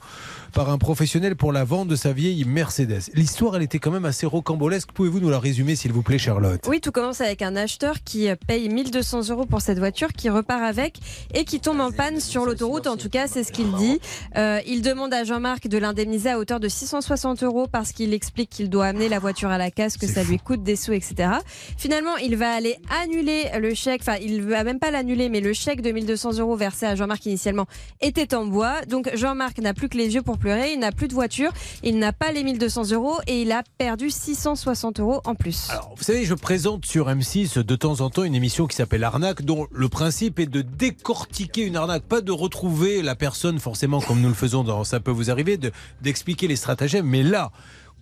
par 0.52 0.70
un 0.70 0.78
professionnel 0.78 1.36
pour 1.36 1.52
la 1.52 1.64
vente 1.64 1.88
de 1.88 1.96
sa 1.96 2.12
vieille 2.12 2.44
Mercedes. 2.44 3.10
L'histoire, 3.14 3.56
elle 3.56 3.62
était 3.62 3.78
quand 3.78 3.90
même 3.90 4.04
assez 4.04 4.26
rocambolesque. 4.26 4.92
Pouvez-vous 4.92 5.20
nous 5.20 5.30
la 5.30 5.38
résumer, 5.38 5.76
s'il 5.76 5.92
vous 5.92 6.02
plaît, 6.02 6.18
Charlotte? 6.18 6.60
Oui, 6.68 6.80
tout 6.80 6.92
commence 6.92 7.20
avec 7.20 7.42
un 7.42 7.56
acheteur 7.56 8.02
qui 8.04 8.28
euh, 8.28 8.36
paye 8.46 8.68
1200 8.68 9.30
euros 9.30 9.46
pour 9.46 9.60
cette 9.60 9.78
voiture, 9.78 10.08
qui 10.12 10.28
repart 10.28 10.62
avec 10.62 10.98
et 11.34 11.44
qui 11.44 11.60
tombe 11.60 11.80
en 11.80 11.90
panne 11.90 12.20
sur 12.20 12.44
l'autoroute. 12.44 12.86
En 12.86 12.96
tout 12.96 13.08
cas, 13.08 13.26
c'est 13.26 13.44
ce 13.44 13.52
qu'il 13.52 13.72
dit. 13.74 14.00
Euh, 14.36 14.60
il 14.66 14.82
demande 14.82 15.14
à 15.14 15.24
Jean-Marc 15.24 15.68
de 15.68 15.78
l'indemniser 15.78 16.30
à 16.30 16.38
hauteur 16.38 16.60
de 16.60 16.68
660 16.68 17.42
euros 17.42 17.66
parce 17.66 17.92
qu'il 17.92 18.12
explique 18.12 18.50
qu'il 18.50 18.68
doit 18.68 18.86
amener 18.86 19.08
la 19.08 19.18
voiture 19.18 19.50
à 19.50 19.58
la 19.58 19.70
casse, 19.70 19.96
que 19.96 20.06
ça 20.06 20.22
lui 20.22 20.38
coûte 20.38 20.62
des 20.62 20.76
sous, 20.76 20.92
etc. 20.92 21.30
Finalement, 21.78 22.16
il 22.16 22.36
va 22.36 22.52
aller 22.52 22.76
annuler 23.02 23.44
le 23.58 23.74
chèque. 23.74 24.02
Enfin, 24.02 24.18
il 24.20 24.42
va 24.42 24.64
même 24.64 24.78
pas 24.78 24.90
l'annuler, 24.90 25.28
mais 25.28 25.40
le 25.40 25.52
chèque 25.52 25.80
de 25.80 25.90
1200 25.90 26.38
euros 26.38 26.56
versé 26.56 26.86
à 26.86 26.94
Jean-Marc 26.94 27.26
initialement 27.26 27.66
était 28.00 28.34
en 28.34 28.44
bois. 28.44 28.82
Donc 28.88 29.10
Jean-Marc 29.14 29.58
n'a 29.58 29.74
plus 29.74 29.88
que 29.88 29.96
les 29.96 30.14
yeux 30.14 30.22
pour 30.22 30.38
pleurer. 30.42 30.72
Il 30.74 30.80
n'a 30.80 30.92
plus 30.92 31.08
de 31.08 31.14
voiture. 31.14 31.52
Il 31.82 31.98
n'a 31.98 32.12
pas 32.12 32.32
les 32.32 32.42
1200 32.44 32.90
euros 32.92 33.16
et 33.26 33.42
il 33.42 33.52
a 33.52 33.62
perdu 33.78 34.10
660 34.10 35.00
euros 35.00 35.20
en 35.24 35.34
plus. 35.34 35.68
Vous 35.96 36.02
savez, 36.02 36.24
je 36.24 36.34
présente 36.34 36.84
sur 36.84 37.08
M6 37.08 37.58
de 37.62 37.76
temps 37.76 38.00
en 38.00 38.10
temps 38.10 38.24
une 38.24 38.34
émission 38.34 38.66
qui 38.66 38.76
s'appelle 38.76 39.04
Arnaque, 39.04 39.42
dont 39.42 39.66
le 39.72 39.88
principe 39.88 40.38
est 40.38 40.46
de 40.46 40.60
décortiquer 40.62 41.62
une 41.62 41.76
arnaque, 41.76 42.02
pas 42.02 42.20
de 42.20 42.32
retrouver 42.32 43.02
la 43.02 43.14
personne 43.14 43.58
forcément 43.60 44.00
comme 44.00 44.20
nous 44.20 44.28
le 44.28 44.34
faisons 44.34 44.64
dans 44.64 44.84
Ça 44.84 45.00
peut 45.00 45.10
vous 45.10 45.30
arriver, 45.30 45.56
de- 45.56 45.72
d'expliquer 46.02 46.48
les 46.48 46.56
stratagèmes. 46.56 47.06
Mais 47.06 47.22
là, 47.22 47.52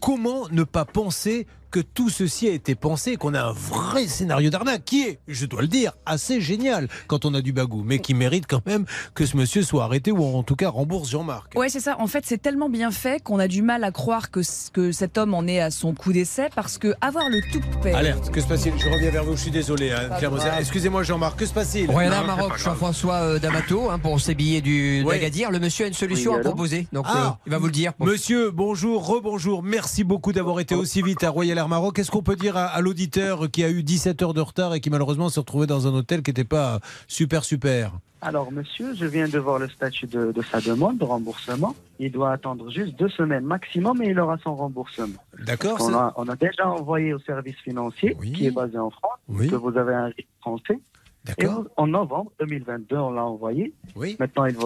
comment 0.01 0.49
ne 0.51 0.64
pas 0.64 0.84
penser 0.84 1.47
que 1.70 1.80
tout 1.80 2.08
ceci 2.10 2.48
a 2.48 2.52
été 2.52 2.74
pensé, 2.74 3.16
qu'on 3.16 3.34
a 3.34 3.42
un 3.42 3.52
vrai 3.52 4.06
scénario 4.06 4.50
d'arnaque 4.50 4.84
qui 4.84 5.02
est, 5.04 5.20
je 5.28 5.46
dois 5.46 5.62
le 5.62 5.68
dire, 5.68 5.92
assez 6.06 6.40
génial 6.40 6.88
quand 7.06 7.24
on 7.24 7.34
a 7.34 7.40
du 7.42 7.52
bagou, 7.52 7.82
mais 7.84 7.98
qui 8.00 8.14
mérite 8.14 8.46
quand 8.48 8.64
même 8.66 8.84
que 9.14 9.24
ce 9.26 9.36
monsieur 9.36 9.62
soit 9.62 9.84
arrêté 9.84 10.10
ou 10.12 10.22
en 10.24 10.42
tout 10.42 10.56
cas 10.56 10.68
rembourse 10.68 11.10
Jean-Marc. 11.10 11.52
Ouais, 11.56 11.68
c'est 11.68 11.80
ça. 11.80 11.96
En 12.00 12.06
fait, 12.06 12.24
c'est 12.26 12.38
tellement 12.42 12.68
bien 12.68 12.90
fait 12.90 13.22
qu'on 13.22 13.38
a 13.38 13.48
du 13.48 13.62
mal 13.62 13.84
à 13.84 13.90
croire 13.92 14.30
que, 14.30 14.42
cet 14.92 15.18
homme 15.18 15.34
en 15.34 15.46
est 15.46 15.60
à 15.60 15.70
son 15.70 15.94
coup 15.94 16.12
d'essai 16.12 16.48
parce 16.54 16.78
que 16.78 16.94
avoir 17.00 17.28
le 17.28 17.40
tout 17.52 17.60
fait. 17.82 17.92
Alerte, 17.94 18.30
que 18.30 18.40
se 18.40 18.46
passe-t-il? 18.46 18.78
Je 18.78 18.88
reviens 18.88 19.10
vers 19.10 19.24
vous, 19.24 19.36
je 19.36 19.42
suis 19.42 19.50
désolé. 19.50 19.92
hein, 19.92 20.08
Claire 20.18 20.30
Moser. 20.30 20.48
Excusez-moi 20.58 21.02
Jean-Marc, 21.02 21.38
que 21.38 21.46
se 21.46 21.52
passe-t-il? 21.52 21.90
Royal 21.90 22.12
Air 22.12 22.24
Maroc, 22.26 22.58
Jean-François 22.58 23.14
euh, 23.14 23.38
D'Amato, 23.38 23.90
hein, 23.90 23.98
pour 23.98 24.20
ses 24.20 24.34
billets 24.34 24.60
du 24.60 25.02
Oui. 25.06 25.14
d'Agadir. 25.14 25.50
Le 25.50 25.58
monsieur 25.60 25.84
a 25.84 25.88
une 25.88 25.94
solution 25.94 26.32
Oui, 26.32 26.38
à 26.38 26.42
proposer, 26.42 26.86
donc 26.92 27.06
Ah. 27.08 27.26
euh, 27.26 27.30
il 27.46 27.52
va 27.52 27.58
vous 27.58 27.66
le 27.66 27.72
dire. 27.72 27.92
Monsieur, 28.00 28.50
bonjour, 28.50 29.06
rebonjour. 29.06 29.62
Merci 29.62 30.04
beaucoup 30.04 30.32
d'avoir 30.32 30.60
été 30.60 30.74
aussi 30.74 31.02
vite 31.02 31.22
à 31.24 31.30
Royal 31.30 31.58
Maroc. 31.68 31.96
Qu'est-ce 31.96 32.11
qu'on 32.11 32.22
peut 32.22 32.36
dire 32.36 32.56
à, 32.56 32.66
à 32.66 32.80
l'auditeur 32.80 33.50
qui 33.50 33.64
a 33.64 33.70
eu 33.70 33.82
17 33.82 34.22
heures 34.22 34.34
de 34.34 34.40
retard 34.40 34.74
et 34.74 34.80
qui 34.80 34.90
malheureusement 34.90 35.28
se 35.28 35.40
retrouvait 35.40 35.66
dans 35.66 35.86
un 35.86 35.94
hôtel 35.94 36.22
qui 36.22 36.30
n'était 36.30 36.44
pas 36.44 36.80
super 37.06 37.44
super? 37.44 37.92
Alors, 38.22 38.52
monsieur, 38.52 38.94
je 38.94 39.06
viens 39.06 39.28
de 39.28 39.38
voir 39.38 39.58
le 39.58 39.68
statut 39.68 40.06
de, 40.06 40.30
de 40.32 40.42
sa 40.42 40.61
demande 40.61 40.98
de 40.98 41.04
remboursement. 41.04 41.74
Il 41.98 42.12
doit 42.12 42.32
attendre 42.32 42.70
juste 42.70 42.98
deux 42.98 43.08
semaines 43.08 43.44
maximum 43.44 44.02
et 44.02 44.08
il 44.11 44.20
aura 44.20 44.36
son 44.38 44.54
remboursement. 44.54 45.18
D'accord. 45.46 45.78
On 45.80 45.94
a, 45.94 46.12
on 46.16 46.28
a 46.28 46.36
déjà 46.36 46.68
envoyé 46.68 47.14
au 47.14 47.18
service 47.20 47.56
financier, 47.56 48.16
qui 48.34 48.46
est 48.46 48.50
basé 48.50 48.78
en 48.78 48.90
France, 48.90 49.18
Oui. 49.28 49.48
que 49.48 49.56
vous 49.56 49.76
avez 49.76 49.94
un 49.94 50.06
risque 50.06 50.28
français. 50.40 50.78
D'accord. 51.24 51.64
en 51.76 51.86
novembre 51.86 52.32
2022, 52.40 52.96
on 52.96 53.11
l'a 53.11 53.24
envoyé. 53.24 53.74
Oui. 53.94 54.16
Maintenant, 54.18 54.46
il, 54.46 54.56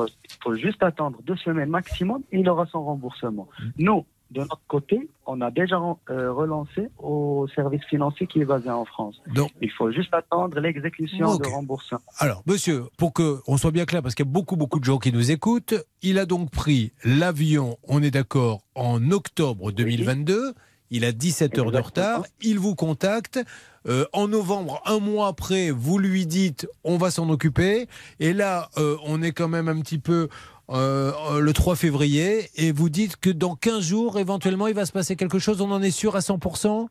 faut 0.42 0.54
juste 0.54 0.82
attendre 0.84 1.18
deux 1.24 1.36
semaines 1.36 1.68
maximum 1.68 2.22
et 2.30 2.38
il 2.38 2.48
aura 2.48 2.66
son 2.66 2.84
remboursement. 2.84 3.48
Mm. 3.58 3.64
Nous, 3.78 4.06
de 4.34 4.40
notre 4.40 4.60
côté, 4.68 5.08
on 5.26 5.40
a 5.40 5.50
déjà 5.50 5.76
euh, 5.76 6.32
relancé 6.32 6.88
au 6.98 7.46
service 7.54 7.82
financier 7.84 8.26
qui 8.26 8.40
est 8.40 8.44
basé 8.44 8.68
en 8.68 8.84
France. 8.84 9.16
Donc- 9.34 9.50
il 9.62 9.70
faut 9.70 9.90
juste 9.92 10.12
attendre 10.12 10.58
l'exécution 10.58 11.36
de 11.36 11.46
remboursement. 11.46 12.00
Alors, 12.18 12.42
monsieur, 12.46 12.84
pour 12.98 13.12
que 13.12 13.38
on 13.46 13.56
soit 13.56 13.70
bien 13.70 13.84
clair, 13.84 14.02
parce 14.02 14.14
qu'il 14.14 14.26
y 14.26 14.28
a 14.28 14.32
beaucoup, 14.32 14.56
beaucoup 14.56 14.80
de 14.80 14.84
gens 14.84 14.98
qui 14.98 15.12
nous 15.12 15.30
écoutent, 15.30 15.74
il 16.02 16.18
a 16.18 16.26
donc 16.26 16.50
pris 16.50 16.92
l'avion, 17.04 17.78
on 17.88 18.02
est 18.02 18.10
d'accord, 18.10 18.62
en 18.74 19.10
octobre 19.10 19.72
2022. 19.72 20.54
Il 20.90 21.04
a 21.04 21.12
17 21.12 21.58
heures 21.58 21.70
de 21.72 21.78
retard. 21.78 22.24
Il 22.42 22.58
vous 22.58 22.74
contacte. 22.74 23.40
Euh, 23.86 24.06
en 24.12 24.28
novembre, 24.28 24.80
un 24.86 24.98
mois 24.98 25.28
après, 25.28 25.70
vous 25.70 25.98
lui 25.98 26.26
dites 26.26 26.66
on 26.84 26.96
va 26.96 27.10
s'en 27.10 27.28
occuper. 27.30 27.86
Et 28.20 28.32
là, 28.32 28.70
euh, 28.78 28.96
on 29.04 29.20
est 29.22 29.32
quand 29.32 29.48
même 29.48 29.68
un 29.68 29.80
petit 29.80 29.98
peu 29.98 30.28
euh, 30.70 31.12
euh, 31.30 31.40
le 31.40 31.52
3 31.52 31.76
février. 31.76 32.48
Et 32.56 32.72
vous 32.72 32.88
dites 32.88 33.16
que 33.16 33.30
dans 33.30 33.54
15 33.56 33.80
jours, 33.82 34.18
éventuellement, 34.18 34.66
il 34.66 34.74
va 34.74 34.86
se 34.86 34.92
passer 34.92 35.16
quelque 35.16 35.38
chose. 35.38 35.60
On 35.60 35.70
en 35.70 35.82
est 35.82 35.90
sûr 35.90 36.16
à 36.16 36.20
100% 36.20 36.88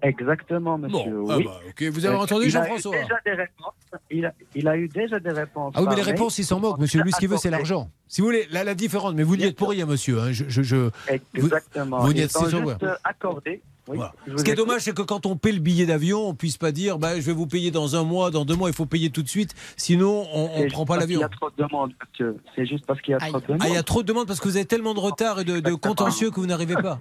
Exactement, 0.00 0.78
monsieur. 0.78 1.10
Bon, 1.10 1.26
ah 1.28 1.36
oui. 1.38 1.44
bah. 1.44 1.90
Vous 1.90 2.06
avez 2.06 2.14
Euh, 2.14 2.20
entendu 2.20 2.46
il 2.46 2.56
a 2.56 2.60
eu 2.60 2.64
Jean-François 2.68 2.92
déjà 2.92 3.14
des 3.24 3.32
réponses. 3.32 3.74
Il 4.12 4.26
a, 4.26 4.32
il 4.54 4.68
a 4.68 4.76
eu 4.76 4.86
déjà 4.88 5.18
des 5.18 5.30
réponses. 5.32 5.72
Ah 5.76 5.80
oui, 5.82 5.88
mais 5.90 5.96
les 5.96 6.02
réponses, 6.02 6.38
il 6.38 6.44
s'en 6.44 6.60
moque, 6.60 6.78
monsieur. 6.78 7.02
Lui, 7.02 7.10
ce 7.10 7.18
qu'il 7.18 7.28
veut, 7.28 7.36
c'est 7.36 7.50
l'argent. 7.50 7.90
Si 8.06 8.20
vous 8.20 8.28
voulez, 8.28 8.46
la, 8.52 8.62
la 8.62 8.74
différence, 8.76 9.14
mais 9.14 9.24
vous 9.24 9.36
n'y 9.36 9.42
êtes 9.44 9.56
pour 9.56 9.70
rien, 9.70 9.86
monsieur. 9.86 10.20
hein. 10.20 10.30
Je, 10.30 10.44
je, 10.46 10.62
je- 10.62 10.90
Exactement. 11.34 11.98
Vous, 11.98 12.06
vous 12.06 12.12
n'y 12.12 12.20
êtes 12.20 12.30
c'est 12.30 12.38
sûr, 12.48 12.48
juste 12.48 12.64
ouais. 12.64 12.88
Oui, 13.88 13.96
Voilà. 13.96 14.12
Ce 14.36 14.42
qui 14.44 14.50
est 14.50 14.54
dommage, 14.54 14.82
c'est 14.82 14.94
que 14.94 15.02
quand 15.02 15.26
on 15.26 15.36
paie 15.36 15.52
le 15.52 15.60
billet 15.60 15.86
d'avion, 15.86 16.28
on 16.28 16.34
puisse 16.34 16.56
pas 16.58 16.72
dire 16.72 16.98
bah, 16.98 17.16
je 17.16 17.24
vais 17.24 17.32
vous 17.32 17.46
payer 17.46 17.70
dans 17.70 17.96
un 17.96 18.04
mois, 18.04 18.30
dans 18.30 18.44
deux 18.44 18.54
mois, 18.56 18.68
il 18.68 18.74
faut 18.74 18.86
payer 18.86 19.10
tout 19.10 19.22
de 19.22 19.28
suite. 19.28 19.54
Sinon, 19.76 20.26
on 20.32 20.62
ne 20.62 20.68
prend 20.70 20.84
pas 20.84 20.96
l'avion. 20.98 21.20
y 21.20 21.24
a 21.24 21.28
trop 21.28 21.50
de 21.50 21.56
demandes, 21.62 21.92
monsieur. 22.06 22.36
C'est 22.54 22.66
juste 22.66 22.84
parce 22.86 23.00
qu'il 23.00 23.12
y 23.12 23.14
a 23.14 23.18
trop 23.18 23.40
de 23.40 23.46
demandes. 23.46 23.62
Ah, 23.62 23.68
il 23.68 23.74
y 23.74 23.78
a 23.78 23.82
trop 23.82 24.02
de 24.02 24.06
demandes 24.08 24.26
parce 24.26 24.40
que 24.40 24.48
vous 24.48 24.56
avez 24.56 24.66
tellement 24.66 24.94
de 24.94 25.00
retard 25.00 25.40
et 25.40 25.44
de, 25.44 25.60
de 25.60 25.74
contentieux 25.74 26.30
que 26.30 26.40
vous 26.40 26.46
n'arrivez 26.46 26.76
pas. 26.76 26.98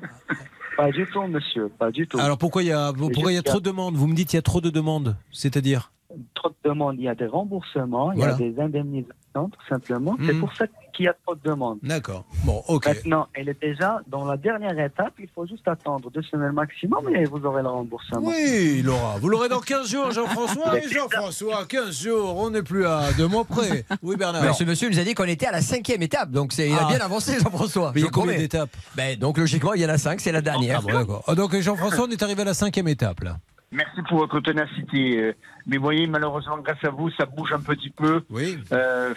Pas 0.78 0.92
du 0.92 1.06
tout, 1.12 1.24
monsieur. 1.24 1.70
Pas 1.80 1.92
du 1.92 2.08
tout. 2.08 2.20
Alors 2.20 2.38
pourquoi 2.38 2.62
il 2.64 2.68
y 2.68 2.72
a, 2.72 2.94
pourquoi 2.94 3.32
il 3.32 3.36
y 3.36 3.40
a 3.40 3.44
trop 3.44 3.60
de 3.60 3.66
demandes? 3.66 3.96
Vous 3.96 4.08
me 4.08 4.14
dites 4.16 4.30
qu'il 4.30 4.38
y 4.38 4.40
a 4.40 4.44
trop 4.44 4.62
de 4.62 4.70
demandes. 4.70 5.16
C'est-à-dire? 5.32 5.92
Trop 6.34 6.50
de 6.50 6.56
demandes, 6.70 6.96
il 6.98 7.04
y 7.04 7.10
a 7.10 7.16
des 7.16 7.28
remboursements, 7.28 8.12
il 8.14 8.20
y 8.20 8.24
a 8.24 8.34
des 8.34 8.58
indemnisations, 8.60 9.14
tout 9.36 9.68
simplement. 9.70 10.16
C'est 10.26 10.34
Mhm. 10.34 10.40
pour 10.40 10.54
ça 10.56 10.66
qu'il 10.94 11.06
y 11.06 11.08
a 11.08 11.14
trop 11.26 11.36
de 11.36 11.42
demandes. 11.44 11.78
D'accord. 11.84 12.26
Bon, 12.46 12.64
ok. 12.68 12.88
Maintenant, 12.88 13.28
elle 13.34 13.50
est 13.50 13.62
déjà 13.62 14.00
dans 14.08 14.26
la 14.26 14.36
dernière 14.38 14.80
étape. 14.80 15.14
Il 15.20 15.28
faut 15.36 15.46
juste 15.46 15.68
attendre 15.68 16.10
deux 16.10 16.22
semaines 16.24 16.54
maximum 16.54 17.14
et 17.14 17.26
vous 17.26 17.46
aurez 17.46 17.62
le 17.62 17.68
remboursement. 17.68 18.22
Oui, 18.24 18.82
Laura, 18.84 19.18
vous 19.20 19.30
l'aurez 19.30 19.50
dans 19.50 19.60
15 19.60 19.90
jours, 19.92 20.10
Jean-François. 20.12 20.80
Et 20.80 20.88
Jean-François, 20.90 21.66
15 21.68 22.02
jours, 22.02 22.36
on 22.38 22.50
n'est 22.50 22.64
plus 22.64 22.86
à 22.86 23.12
deux 23.18 23.28
mois 23.28 23.44
près. 23.46 23.86
Oui, 24.02 24.16
Bernard. 24.16 24.42
Mais 24.44 24.54
ce 24.54 24.64
monsieur 24.64 24.90
nous 24.90 24.98
a 25.00 25.04
dit 25.04 25.14
qu'on 25.14 25.26
était 25.26 25.46
à 25.48 25.52
la 25.52 25.62
cinquième 25.62 26.02
étape, 26.02 26.32
donc 26.32 26.52
c'est- 26.54 26.70
il 26.70 26.74
a 26.74 26.86
Ah. 26.86 26.88
bien 26.88 27.00
avancé, 27.00 27.38
Jean-François. 27.40 27.92
Mais 27.94 28.02
il 28.02 28.06
y 28.06 28.08
a 28.08 28.12
combien 28.12 28.38
d'étapes 28.38 28.70
ben, 28.96 29.20
Donc 29.20 29.38
logiquement, 29.38 29.74
il 29.74 29.82
y 29.82 29.86
en 29.86 29.90
a 29.90 29.98
cinq, 29.98 30.20
c'est 30.22 30.32
la 30.32 30.42
dernière. 30.42 30.80
Ah 30.80 30.92
bon, 30.92 30.98
d'accord. 31.00 31.24
Ah, 31.28 31.36
donc 31.36 31.56
Jean-François, 31.60 32.06
on 32.08 32.12
est 32.12 32.24
arrivé 32.24 32.42
à 32.42 32.46
la 32.46 32.54
cinquième 32.54 32.88
étape 32.88 33.20
là. 33.22 33.38
Merci 33.72 34.02
pour 34.08 34.20
votre 34.20 34.40
ténacité. 34.40 35.20
euh, 35.20 35.34
Mais 35.66 35.78
voyez, 35.78 36.08
malheureusement, 36.08 36.58
grâce 36.60 36.84
à 36.84 36.90
vous, 36.90 37.10
ça 37.12 37.26
bouge 37.26 37.52
un 37.52 37.60
petit 37.62 37.90
peu. 37.90 38.24
Oui. 38.30 38.58
Euh, 38.72 39.14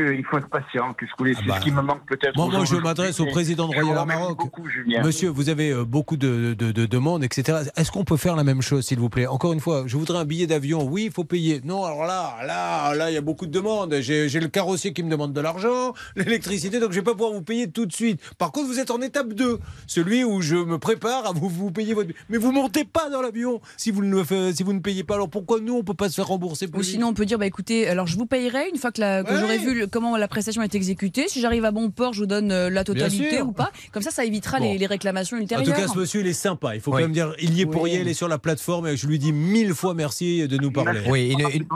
il 0.00 0.24
faut 0.24 0.38
être 0.38 0.48
patient. 0.48 0.94
Que 0.94 1.06
je 1.06 1.12
voulais, 1.18 1.34
c'est 1.34 1.44
bah. 1.46 1.56
ce 1.58 1.64
qui 1.64 1.70
me 1.70 1.82
manque 1.82 2.06
peut-être. 2.06 2.36
Moi, 2.36 2.48
moi, 2.48 2.64
je 2.64 2.76
m'adresse 2.76 3.20
au 3.20 3.26
président 3.26 3.68
de 3.68 3.74
Royal 3.74 4.06
Maroc. 4.06 4.38
beaucoup, 4.38 4.68
Julien. 4.68 5.02
Monsieur, 5.02 5.28
vous 5.28 5.48
avez 5.48 5.70
euh, 5.70 5.84
beaucoup 5.84 6.16
de, 6.16 6.54
de- 6.54 6.72
de 6.72 6.86
demandes, 6.86 7.24
etc. 7.24 7.58
Est-ce 7.76 7.90
qu'on 7.90 8.04
peut 8.04 8.16
faire 8.16 8.36
la 8.36 8.44
même 8.44 8.62
chose, 8.62 8.84
s'il 8.86 8.98
vous 8.98 9.08
plaît? 9.10 9.26
Encore 9.26 9.52
une 9.52 9.60
fois, 9.60 9.84
je 9.86 9.96
voudrais 9.96 10.18
un 10.18 10.24
billet 10.24 10.46
d'avion. 10.46 10.84
Oui, 10.84 11.04
il 11.06 11.12
faut 11.12 11.24
payer. 11.24 11.60
Non, 11.64 11.84
alors 11.84 12.04
là, 12.04 12.36
là, 12.46 12.94
là, 12.94 13.10
il 13.10 13.14
y 13.14 13.18
a 13.18 13.20
beaucoup 13.20 13.46
de 13.46 13.52
demandes. 13.52 13.94
J'ai 14.00 14.28
le 14.40 14.48
carrossier 14.48 14.92
qui 14.92 15.02
me 15.02 15.10
demande 15.10 15.32
de 15.32 15.40
l'argent, 15.40 15.92
l'électricité, 16.16 16.80
donc 16.80 16.90
je 16.92 16.96
vais 16.96 17.02
pas 17.04 17.12
pouvoir 17.12 17.32
vous 17.32 17.42
payer 17.42 17.70
tout 17.70 17.86
de 17.86 17.92
suite. 17.92 18.20
Par 18.38 18.52
contre, 18.52 18.68
vous 18.68 18.78
êtes 18.78 18.90
en 18.90 19.00
étape 19.00 19.32
2, 19.32 19.58
celui 19.86 20.24
où 20.24 20.40
je 20.40 20.56
me 20.56 20.78
prépare 20.78 21.26
à 21.26 21.32
vous, 21.32 21.48
vous 21.48 21.70
payer 21.70 21.94
votre 21.94 22.08
billet. 22.08 22.18
Mais 22.28 22.38
vous 22.38 22.52
montez 22.52 22.84
pas 22.84 23.10
dans 23.10 23.22
l'avion 23.22 23.60
si 23.76 23.90
vous 23.90 24.02
ne 24.04 24.22
si 24.52 24.62
vous 24.62 24.72
ne 24.72 24.80
payez 24.80 25.04
pas. 25.04 25.14
Alors 25.14 25.28
pourquoi 25.28 25.60
nous, 25.60 25.74
on 25.74 25.84
peut 25.84 25.94
pas 25.94 26.08
se 26.08 26.14
faire 26.16 26.26
rembourser 26.26 26.68
Ou 26.74 26.82
sinon, 26.82 27.08
on 27.08 27.14
peut 27.14 27.26
dire, 27.26 27.38
bah 27.38 27.46
écoutez, 27.46 27.88
alors 27.88 28.06
je 28.06 28.16
vous 28.16 28.26
payerai 28.26 28.68
une 28.72 28.78
fois 28.78 28.90
que, 28.92 29.00
la- 29.00 29.22
que 29.24 29.32
Ouais. 29.32 29.40
j'aurai 29.40 29.58
vu 29.58 29.85
le- 29.86 29.90
comment 29.90 30.16
la 30.16 30.28
prestation 30.28 30.62
est 30.62 30.74
exécutée. 30.74 31.28
Si 31.28 31.40
j'arrive 31.40 31.64
à 31.64 31.70
bon 31.70 31.90
port, 31.90 32.12
je 32.12 32.20
vous 32.20 32.26
donne 32.26 32.52
euh, 32.52 32.68
la 32.70 32.84
totalité 32.84 33.40
ou 33.42 33.52
pas. 33.52 33.70
Comme 33.92 34.02
ça, 34.02 34.10
ça 34.10 34.24
évitera 34.24 34.58
Bon. 34.58 34.64
les, 34.72 34.78
les 34.78 34.86
réclamations 34.86 35.36
En 35.36 35.40
ultérieures. 35.40 35.74
tout 35.74 35.80
cas, 35.80 35.88
ce 35.88 35.98
monsieur, 35.98 36.20
il 36.20 36.26
est 36.26 36.32
sympa. 36.32 36.74
Il 36.74 36.80
faut 36.80 36.90
Oui. 36.92 36.96
quand 36.98 37.02
même 37.08 37.12
dire, 37.12 37.32
il 37.40 37.54
y 37.54 37.62
est 37.62 37.66
pour 37.66 37.82
Oui. 37.82 37.92
rien, 37.92 38.00
il 38.02 38.08
est 38.08 38.14
sur 38.14 38.28
la 38.28 38.38
plateforme 38.38 38.86
et 38.88 38.96
je 38.96 39.06
lui 39.06 39.18
dis 39.18 39.32
mille 39.32 39.74
fois 39.74 39.94
merci 39.94 40.46
de 40.46 40.56
nous 40.58 40.70
parler. 40.70 41.00
Oui, 41.08 41.32
une- 41.32 41.40
une- 41.40 41.66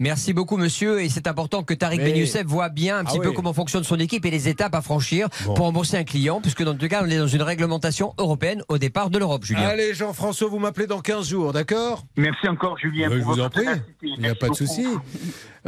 Merci 0.00 0.32
beaucoup, 0.32 0.56
monsieur. 0.56 1.02
Et 1.02 1.08
c'est 1.10 1.26
important 1.26 1.62
que 1.62 1.74
Tariq 1.74 1.98
Mais- 2.02 2.12
Ben 2.12 2.16
Youssef 2.20 2.44
voit 2.46 2.70
bien 2.70 2.96
un 2.96 3.00
Ah 3.00 3.04
petit 3.04 3.18
peu 3.20 3.28
oui. 3.28 3.34
comment 3.34 3.52
fonctionne 3.52 3.84
son 3.84 3.98
équipe 4.00 4.24
et 4.24 4.30
les 4.30 4.48
étapes 4.48 4.74
à 4.74 4.80
franchir 4.80 5.28
Bon. 5.44 5.52
pour 5.54 5.66
rembourser 5.66 5.98
un 5.98 6.04
client, 6.04 6.40
puisque 6.40 6.62
dans 6.64 6.74
tout 6.74 6.88
cas, 6.88 7.02
on 7.04 7.08
est 7.10 7.18
dans 7.18 7.26
une 7.26 7.42
réglementation 7.42 8.14
européenne 8.18 8.62
au 8.68 8.78
départ 8.78 9.10
de 9.10 9.18
l'Europe, 9.18 9.44
Julien. 9.44 9.60
Allez, 9.68 9.92
Jean-François, 9.94 10.48
vous 10.48 10.58
m'appelez 10.58 10.86
dans 10.86 11.00
15 11.00 11.28
jours, 11.28 11.52
d'accord? 11.52 12.04
Merci 12.16 12.48
encore, 12.48 12.78
Julien. 12.78 13.08
Je 13.10 13.16
pour 13.18 13.26
vous 13.34 13.40
en 13.40 13.44
votre 13.44 13.60
prie, 13.62 13.66
il 14.02 14.18
n'y 14.20 14.26
a 14.28 14.34
pas 14.34 14.48
de 14.48 14.54
souci. 14.54 14.86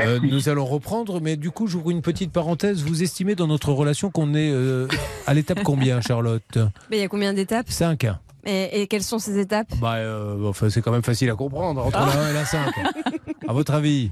Euh, 0.01 0.19
nous 0.23 0.49
allons 0.49 0.65
reprendre, 0.65 1.21
mais 1.21 1.37
du 1.37 1.51
coup, 1.51 1.67
j'ouvre 1.67 1.91
une 1.91 2.01
petite 2.01 2.33
parenthèse. 2.33 2.83
Vous 2.83 3.03
estimez 3.03 3.35
dans 3.35 3.47
notre 3.47 3.73
relation 3.73 4.11
qu'on 4.11 4.35
est 4.35 4.51
euh, 4.51 4.89
à 5.27 5.35
l'étape 5.35 5.63
combien, 5.63 6.01
Charlotte? 6.07 6.57
Mais 6.91 6.97
il 6.97 7.01
y 7.01 7.05
a 7.05 7.09
combien 7.09 7.35
d'étapes? 7.35 7.71
5 7.71 8.07
et, 8.45 8.83
et 8.83 8.87
quelles 8.87 9.03
sont 9.03 9.19
ces 9.19 9.39
étapes 9.39 9.69
bah, 9.81 9.95
euh, 9.97 10.49
enfin, 10.49 10.69
C'est 10.71 10.83
quand 10.83 10.93
même 10.93 11.03
facile 11.03 11.31
à 11.31 11.35
comprendre, 11.35 11.85
entre 11.87 11.99
Ah. 12.01 12.07
la 12.15 12.23
1 12.25 12.31
et 12.31 12.35
la 12.35 12.45
5. 12.45 12.75
À 13.49 13.53
votre 13.53 13.75
avis 13.75 14.11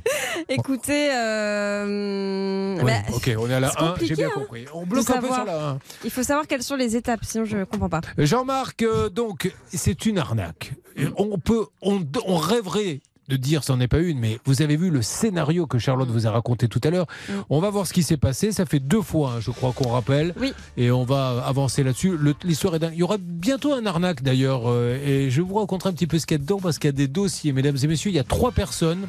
Écoutez, 0.49 1.11
euh, 1.15 2.77
Oui, 2.79 2.85
bah, 2.85 2.93
Ok, 3.15 3.31
on 3.39 3.49
est 3.49 3.55
à 3.55 3.61
la 3.61 3.71
c'est 3.71 3.79
1, 3.81 3.95
j'ai 4.03 4.15
bien 4.17 4.27
hein. 4.27 4.31
compris. 4.35 4.65
On 4.75 4.85
bloque 4.85 5.09
un 5.11 5.21
peu 5.21 5.33
sur 5.33 5.45
la 5.45 5.69
1. 5.71 5.79
il 6.05 6.11
faut 6.11 6.23
savoir 6.23 6.47
quelles 6.47 6.63
sont 6.65 6.77
les 6.77 6.97
étapes, 6.97 7.21
sinon 7.25 7.45
je 7.45 7.57
ne 7.59 7.65
comprends 7.65 7.89
pas. 7.89 8.01
Jean-Marc, 8.19 8.83
euh, 8.83 9.09
donc, 9.09 9.53
c'est 9.73 10.07
une 10.07 10.19
arnaque. 10.19 10.73
On 11.17 11.39
peut, 11.39 11.67
on, 11.83 12.03
on 12.27 12.37
rêverait 12.37 13.01
de 13.31 13.37
dire 13.37 13.65
c'en 13.65 13.81
est 13.81 13.89
pas 13.89 14.01
une, 14.01 14.19
mais 14.19 14.39
vous 14.45 14.61
avez 14.61 14.77
vu 14.77 14.91
le 14.91 15.01
scénario 15.01 15.67
que 15.67 15.79
Charlotte 15.79 16.09
vous 16.09 16.27
a 16.27 16.31
raconté 16.31 16.69
tout 16.69 16.81
à 16.85 16.91
l'heure. 16.91 17.07
On 17.49 17.61
va 17.61 17.71
voir 17.71 17.87
ce 17.87 17.93
qui 17.93 18.03
s'est 18.03 18.17
passé. 18.17 18.53
Ça 18.53 18.67
fait 18.67 18.81
deux 18.81 19.01
fois, 19.01 19.35
hein, 19.37 19.41
je 19.41 19.51
crois 19.51 19.73
qu'on 19.73 19.89
rappelle. 19.89 20.35
Oui. 20.39 20.53
Et 20.77 20.91
on 20.91 21.05
va 21.05 21.43
avancer 21.47 21.83
là-dessus. 21.83 22.19
L'histoire 22.45 22.75
est 22.75 22.81
dingue. 22.81 22.93
Il 22.95 22.99
y 22.99 23.03
aura 23.03 23.17
bientôt 23.19 23.73
un 23.73 23.87
arnaque 23.87 24.23
d'ailleurs. 24.23 24.69
euh, 24.69 24.99
et 25.07 25.31
je 25.31 25.41
vais 25.41 25.49
vous 25.49 25.55
raconter 25.55 25.89
un 25.89 25.93
petit 25.93 26.07
peu 26.07 26.19
ce 26.19 26.27
qu'il 26.27 26.35
y 26.37 26.41
a 26.41 26.43
dedans 26.43 26.59
parce 26.59 26.79
qu'il 26.79 26.89
y 26.89 26.93
a 26.93 26.93
des 26.93 27.09
dossiers, 27.09 27.53
mesdames 27.53 27.77
et 27.83 27.87
messieurs. 27.87 28.11
Il 28.11 28.17
y 28.17 28.21
a 28.21 28.25
trois 28.25 28.51
personnes 28.51 29.07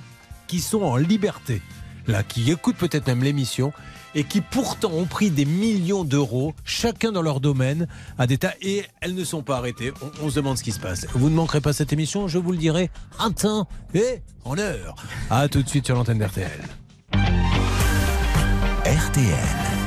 qui 0.48 0.60
sont 0.60 0.84
en 0.84 0.98
liberté, 0.98 1.62
là, 2.08 2.24
qui 2.24 2.52
écoutent 2.52 2.78
peut-être 2.78 3.08
même 3.08 3.24
l'émission 3.24 3.74
et 4.16 4.24
qui 4.24 4.41
pourtant 4.41 4.91
ont 4.91 5.05
pris 5.05 5.30
des 5.30 5.45
millions 5.45 6.03
d'euros, 6.03 6.53
chacun 6.64 7.12
dans 7.12 7.22
leur 7.22 7.39
domaine, 7.39 7.88
à 8.18 8.28
des 8.28 8.38
tas, 8.38 8.53
et 8.62 8.84
elles 9.01 9.16
ne 9.16 9.24
sont 9.24 9.43
pas 9.43 9.57
arrêtées. 9.57 9.93
On, 10.22 10.30
se 10.30 10.36
demande 10.36 10.57
ce 10.57 10.64
qui 10.64 10.72
se 10.72 10.80
passe. 10.80 11.05
Vous 11.14 11.30
ne 11.30 11.36
manquerez 11.36 11.62
pas 11.62 11.74
cette 11.74 11.93
émission, 11.93 12.28
je 12.28 12.38
vous 12.38 12.51
le 12.51 12.57
dirai 12.57 12.89
en 13.20 13.32
temps 13.32 13.68
et 13.93 14.22
en 14.45 14.57
heure. 14.57 14.95
À 15.30 15.47
tout 15.47 15.62
de 15.64 15.70
suite 15.70 15.86
sur 15.86 15.95
l'antenne 15.95 16.20
d'RTL. 16.20 16.62
RTL. 18.86 19.82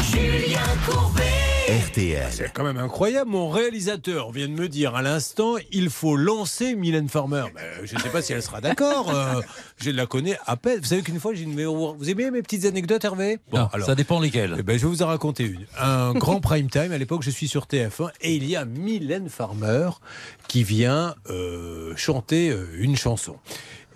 Julien 0.00 0.60
Courbet. 0.86 1.37
RTL. 1.68 2.26
C'est 2.30 2.50
quand 2.54 2.64
même 2.64 2.78
incroyable. 2.78 3.30
Mon 3.30 3.50
réalisateur 3.50 4.32
vient 4.32 4.48
de 4.48 4.54
me 4.54 4.70
dire 4.70 4.94
à 4.94 5.02
l'instant, 5.02 5.56
il 5.70 5.90
faut 5.90 6.16
lancer 6.16 6.74
Mylène 6.74 7.10
Farmer. 7.10 7.44
Ben, 7.54 7.62
je 7.84 7.94
ne 7.94 8.00
sais 8.00 8.08
pas 8.08 8.22
si 8.22 8.32
elle 8.32 8.42
sera 8.42 8.62
d'accord. 8.62 9.14
euh, 9.14 9.42
je 9.76 9.90
la 9.90 10.06
connais 10.06 10.38
à 10.46 10.56
peine. 10.56 10.80
Vous 10.80 10.86
savez 10.86 11.02
qu'une 11.02 11.20
fois, 11.20 11.34
j'ai 11.34 11.42
une... 11.42 11.62
vous 11.62 12.08
aimez 12.08 12.30
mes 12.30 12.40
petites 12.40 12.64
anecdotes, 12.64 13.04
Hervé? 13.04 13.38
Ah, 13.52 13.68
ça 13.84 13.94
dépend 13.94 14.18
lesquelles. 14.18 14.56
Eh 14.58 14.62
ben, 14.62 14.78
je 14.78 14.86
vais 14.86 14.88
vous 14.88 15.02
en 15.02 15.08
raconter 15.08 15.44
une. 15.44 15.66
Un 15.78 16.14
grand 16.14 16.40
prime 16.40 16.70
time, 16.70 16.90
à 16.90 16.96
l'époque, 16.96 17.22
je 17.22 17.30
suis 17.30 17.48
sur 17.48 17.66
TF1, 17.66 18.12
et 18.22 18.34
il 18.34 18.48
y 18.48 18.56
a 18.56 18.64
Mylène 18.64 19.28
Farmer 19.28 19.90
qui 20.48 20.64
vient 20.64 21.14
euh, 21.28 21.92
chanter 21.96 22.48
euh, 22.48 22.66
une 22.78 22.96
chanson. 22.96 23.36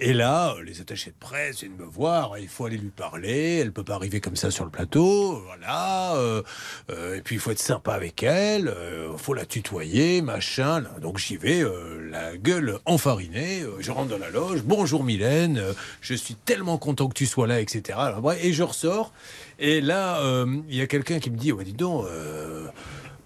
Et 0.04 0.14
là, 0.14 0.56
euh, 0.56 0.64
les 0.64 0.80
attachés 0.80 1.10
de 1.10 1.16
presse 1.16 1.60
viennent 1.60 1.76
me 1.76 1.84
voir, 1.84 2.36
il 2.36 2.48
faut 2.48 2.64
aller 2.64 2.76
lui 2.76 2.90
parler, 2.90 3.58
elle 3.58 3.70
peut 3.70 3.84
pas 3.84 3.94
arriver 3.94 4.20
comme 4.20 4.34
ça 4.34 4.50
sur 4.50 4.64
le 4.64 4.70
plateau, 4.70 5.40
voilà. 5.46 6.16
euh, 6.16 6.42
euh, 6.90 7.18
et 7.18 7.20
puis 7.20 7.36
il 7.36 7.38
faut 7.38 7.52
être 7.52 7.60
sympa 7.60 7.92
avec 7.92 8.20
elle, 8.24 8.74
il 9.12 9.16
faut 9.16 9.32
la 9.32 9.46
tutoyer, 9.46 10.20
machin. 10.20 10.82
Donc 11.00 11.18
j'y 11.18 11.36
vais, 11.36 11.62
euh, 11.62 12.10
la 12.10 12.36
gueule 12.36 12.80
enfarinée, 12.84 13.62
euh, 13.62 13.76
je 13.78 13.92
rentre 13.92 14.08
dans 14.08 14.18
la 14.18 14.30
loge, 14.30 14.64
bonjour 14.64 15.04
Mylène, 15.04 15.58
euh, 15.58 15.72
je 16.00 16.14
suis 16.14 16.34
tellement 16.34 16.78
content 16.78 17.06
que 17.06 17.14
tu 17.14 17.26
sois 17.26 17.46
là, 17.46 17.60
etc. 17.60 17.96
Et 18.40 18.52
je 18.52 18.64
ressors, 18.64 19.12
et 19.60 19.80
là, 19.80 20.20
euh, 20.22 20.62
il 20.68 20.74
y 20.74 20.80
a 20.80 20.88
quelqu'un 20.88 21.20
qui 21.20 21.30
me 21.30 21.36
dit, 21.36 21.52
ouais, 21.52 21.62
dis 21.62 21.74
donc, 21.74 22.06
euh, 22.06 22.66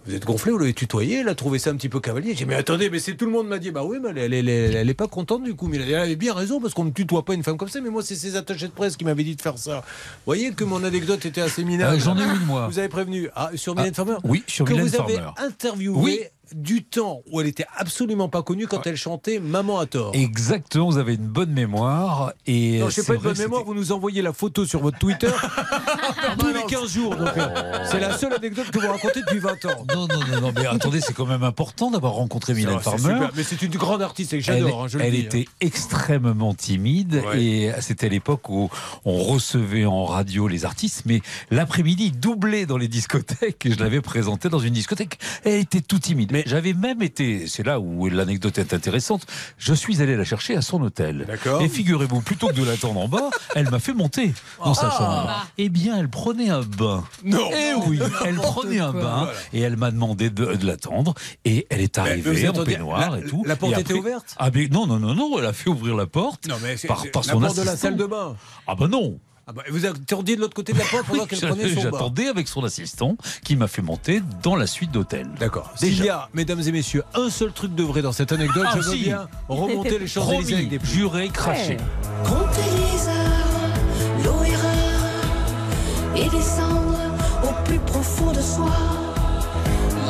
Vous 0.07 0.14
êtes 0.14 0.24
gonflé, 0.24 0.52
vous 0.52 0.59
l'avez 0.59 0.72
tutoyé, 0.72 1.18
elle 1.20 1.28
a 1.28 1.34
trouvé 1.34 1.59
ça 1.59 1.70
un 1.70 1.76
petit 1.76 1.88
peu 1.88 1.98
cavalier. 1.98 2.28
J'ai 2.30 2.44
dit, 2.44 2.46
mais 2.46 2.54
attendez, 2.54 2.90
mais 2.90 3.00
c'est 3.00 3.14
tout 3.16 3.24
le 3.26 3.32
monde 3.32 3.48
m'a 3.48 3.59
dit, 3.59 3.72
bah 3.72 3.82
oui, 3.84 3.98
mais 4.00 4.11
elle, 4.11 4.32
elle, 4.32 4.48
elle, 4.48 4.76
elle 4.76 4.88
est 4.88 4.94
pas 4.94 5.09
contente 5.09 5.42
du 5.42 5.54
coup. 5.54 5.66
Mais 5.66 5.78
elle 5.78 5.94
avait 5.96 6.14
bien 6.14 6.32
raison 6.32 6.61
parce 6.61 6.74
qu'on 6.74 6.84
ne 6.84 6.90
tutoie 6.90 7.24
pas 7.24 7.34
une 7.34 7.42
femme 7.42 7.57
comme 7.57 7.68
ça. 7.68 7.80
Mais 7.80 7.90
moi, 7.90 8.02
c'est 8.04 8.14
ses 8.14 8.36
attachés 8.36 8.68
de 8.68 8.72
presse 8.72 8.96
qui 8.96 9.04
m'avaient 9.04 9.24
dit 9.24 9.34
de 9.34 9.42
faire 9.42 9.59
ça. 9.59 9.78
Vous 9.80 10.22
voyez 10.26 10.52
que 10.52 10.62
mon 10.62 10.84
anecdote 10.84 11.26
était 11.26 11.40
assez 11.40 11.64
minable. 11.64 11.96
Ah, 11.96 11.98
j'en 11.98 12.16
ai 12.16 12.22
une, 12.22 12.44
moi. 12.46 12.68
Vous 12.68 12.78
avez 12.78 12.88
prévenu. 12.88 13.28
Ah, 13.34 13.50
sur 13.57 13.74
Mylène 13.74 13.90
Ah, 13.92 13.96
Farmer 13.96 14.16
oui, 14.22 14.44
sur 14.46 14.64
Que 14.64 14.72
Mylène 14.74 14.86
vous 14.88 14.94
avez 15.00 15.14
Farmer. 15.14 15.30
interviewé 15.38 15.98
Oui. 15.98 16.20
Du 16.55 16.84
temps 16.84 17.22
où 17.30 17.40
elle 17.40 17.47
était 17.47 17.66
absolument 17.76 18.28
pas 18.28 18.42
connue 18.42 18.66
quand 18.66 18.86
elle 18.86 18.97
chantait 18.97 19.40
Maman 19.40 19.78
à 19.78 19.86
tort. 19.86 20.12
Exactement, 20.14 20.86
vous 20.90 20.99
avez 20.99 21.14
une 21.14 21.26
bonne 21.26 21.51
mémoire. 21.53 22.32
Et 22.47 22.78
Non, 22.80 22.86
je 22.88 22.94
sais 23.01 23.05
pas 23.05 23.14
une 23.14 23.20
bonne 23.20 23.38
mémoire, 23.38 23.64
vous 23.64 23.74
nous 23.74 23.92
envoyez 23.92 24.22
la 24.22 24.32
photo 24.32 24.64
sur 24.64 24.80
votre 24.80 24.99
Twitter 24.99 25.30
tous 26.38 26.47
les 26.49 26.62
15 26.68 26.92
jours. 26.92 27.14
euh, 27.18 27.84
C'est 27.90 28.01
la 28.01 28.16
seule 28.16 28.32
anecdote 28.34 28.70
que 28.70 28.78
vous 28.78 28.88
racontez 28.88 29.20
depuis 29.20 29.38
20 29.38 29.64
ans. 29.66 29.86
Non, 29.94 30.07
non, 30.07 30.20
non, 30.30 30.40
non, 30.40 30.53
mais 30.55 30.66
attendez, 30.66 31.01
c'est 31.01 31.12
quand 31.14 31.26
même 31.26 31.42
important 31.42 31.90
d'avoir 31.90 32.12
rencontré 32.14 32.55
Mylène 32.55 32.78
Farmer. 32.80 33.01
super, 33.14 33.30
Mais 33.34 33.42
c'est 33.42 33.62
une 33.62 33.72
grande 33.76 34.03
artiste 34.03 34.32
et 34.32 34.40
j'adore. 34.40 34.84
hein, 34.84 34.86
je 34.88 34.99
le 34.99 35.05
elle 35.05 35.12
dis, 35.12 35.20
était 35.20 35.47
extrêmement 35.61 36.55
timide 36.55 37.22
Ouais. 37.26 37.42
et 37.42 37.72
c'était 37.80 38.07
à 38.07 38.09
l'époque 38.11 38.49
où 38.51 38.68
on 39.05 39.18
recevait 39.22 39.84
en 39.86 40.05
radio 40.05 40.49
les 40.49 40.64
artistes, 40.64 41.03
mais 41.07 41.20
l'après-midi 41.51 42.11
doublé 42.12 42.66
dans 42.66 42.76
les 42.76 42.88
discothèques 42.88 43.64
et 43.66 43.72
je 43.72 43.78
l'avais 43.78 44.01
présentée 44.01 44.49
dans 44.49 44.59
une 44.59 44.72
discothèque. 44.74 45.18
Elle 45.44 45.61
était 45.61 45.80
tout 45.80 45.99
timide. 45.99 46.32
Mais 46.37 46.45
j'avais 46.47 46.74
même 46.74 47.01
été, 47.03 47.47
c'est 47.47 47.62
là 47.64 47.80
où 47.80 48.09
l'anecdote 48.09 48.59
est 48.59 48.74
intéressante, 48.74 49.26
je 49.59 49.72
suis 49.72 50.03
allé 50.03 50.16
la 50.16 50.24
chercher 50.24 50.55
à 50.57 50.61
son 50.62 50.82
hôtel. 50.82 51.24
D'accord. 51.26 51.62
Et 51.62 51.68
figurez-vous, 51.68 52.20
plutôt 52.20 52.49
que 52.49 52.53
de 52.53 52.64
l'attendre 52.64 53.01
en 53.01 53.09
bas, 53.09 53.30
elle 53.55 53.70
m'a 53.70 53.78
fait 53.78 53.95
monter 53.95 54.34
dans 54.62 54.74
sa 54.74 54.89
Ah. 54.89 54.97
chambre. 54.99 55.47
Eh 55.57 55.68
bien, 55.70 55.97
elle 55.99 56.09
prenait 56.11 56.51
un 56.51 56.61
bain. 56.62 57.05
Non. 57.24 57.49
Eh 57.53 57.72
oui, 57.87 57.99
elle 58.26 58.34
prenait 58.37 58.80
un 58.80 58.93
bain 58.93 59.01
Voilà. 59.24 59.32
et 59.55 59.61
elle 59.61 59.76
m'a 59.78 59.91
demandé 59.91 60.28
de, 60.30 60.55
de 60.55 60.66
l'attendre 60.66 61.14
et 61.47 61.66
elle 61.70 61.80
est 61.80 61.97
arrivée 61.97 62.49
en 62.49 62.64
peignoir 62.64 63.12
la- 63.12 63.18
et 63.18 63.24
tout. 63.24 63.43
la 63.47 63.57
porte 63.57 63.78
était 63.78 63.95
ouverte 63.95 64.34
Ah 64.39 64.51
mais 64.55 64.68
non 64.68 64.87
non 64.87 64.99
non 64.99 65.14
non, 65.14 65.39
elle 65.39 65.47
a 65.47 65.53
fait 65.55 65.70
ouvrir 65.70 65.95
la 65.97 66.07
porte 66.07 66.47
Non, 66.49 66.57
mais 66.62 66.76
c'est- 66.76 66.87
par, 66.89 67.01
c'est 67.03 67.11
par 67.11 67.22
la 67.24 67.32
son 67.32 67.41
porte 67.41 67.57
de 67.57 67.62
la 67.62 67.76
salle 67.76 67.97
de 67.97 68.05
bain. 68.07 68.37
Ah 68.66 68.74
bah 68.74 68.89
non. 68.89 69.18
Ah 69.49 69.53
bah, 69.53 69.62
vous 69.70 69.86
attendiez 69.86 70.34
de 70.34 70.40
l'autre 70.40 70.55
côté 70.55 70.72
de 70.72 70.78
la 70.78 70.84
porte 70.86 71.07
pendant 71.07 71.24
qu'elle 71.26 71.38
prenait 71.38 71.68
son 71.68 71.82
bain. 71.82 71.90
J'attendais 71.92 72.26
avec 72.26 72.49
son 72.49 72.64
assistant 72.64 73.16
qui 73.44 73.55
m'a 73.55 73.68
fait 73.68 73.80
monter 73.82 74.20
dans 74.42 74.57
la 74.57 74.66
suite 74.66 74.90
d'hôtel. 74.90 75.28
D'accord. 75.38 75.70
S'il 75.76 76.05
y 76.05 76.09
a, 76.09 76.28
mesdames 76.34 76.61
et 76.66 76.72
messieurs, 76.72 77.05
un 77.14 77.30
seul 77.30 77.53
truc 77.53 77.72
de 77.74 77.84
vrai 77.84 78.03
dans 78.03 78.11
cette 78.11 78.32
anecdote, 78.32 78.66
Ah, 78.66 78.72
je 78.76 78.80
veux 78.82 78.97
si. 78.97 79.05
bien 79.05 79.28
remonter 79.49 80.01
les 80.01 80.07
Promis, 80.07 80.53
avec 80.53 80.68
des 80.68 80.78
plumes. 80.80 80.90
juré, 80.90 81.28
craché. 81.28 81.76
Compter 82.24 82.61
les 82.72 83.09
heures, 83.09 84.24
l'eau 84.24 84.42
erreur 84.42 86.16
et 86.16 86.28
descendre 86.28 86.99
au 87.44 87.64
plus 87.68 87.78
profond 87.78 88.32
de 88.32 88.40
soi. 88.40 88.72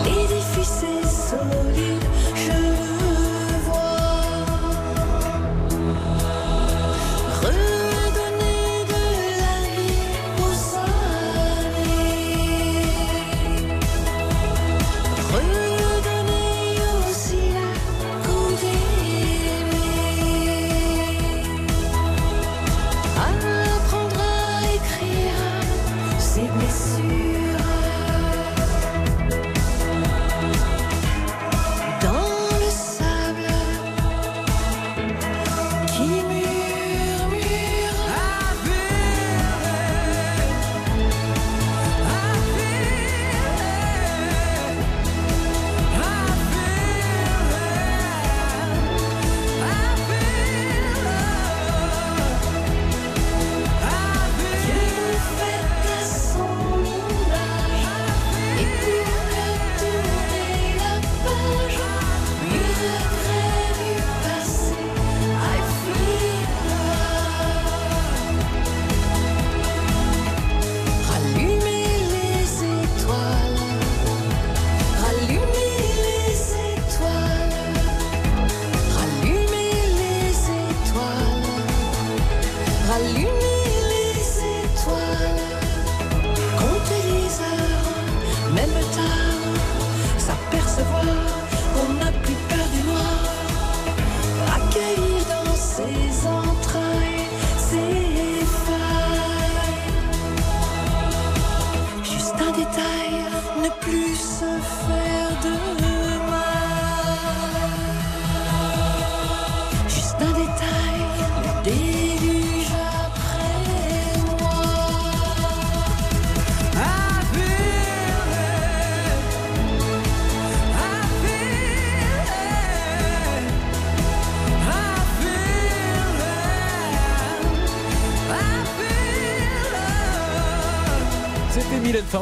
L'édifice 0.04 0.82
est 0.82 1.06
solide, 1.06 1.75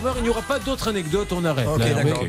Farmer. 0.02 0.10
Il 0.18 0.22
n'y 0.24 0.28
aura 0.28 0.42
pas 0.42 0.58
d'autres 0.58 0.88
anecdotes. 0.88 1.32
On 1.32 1.44
arrête. 1.44 1.66
Là. 1.66 1.84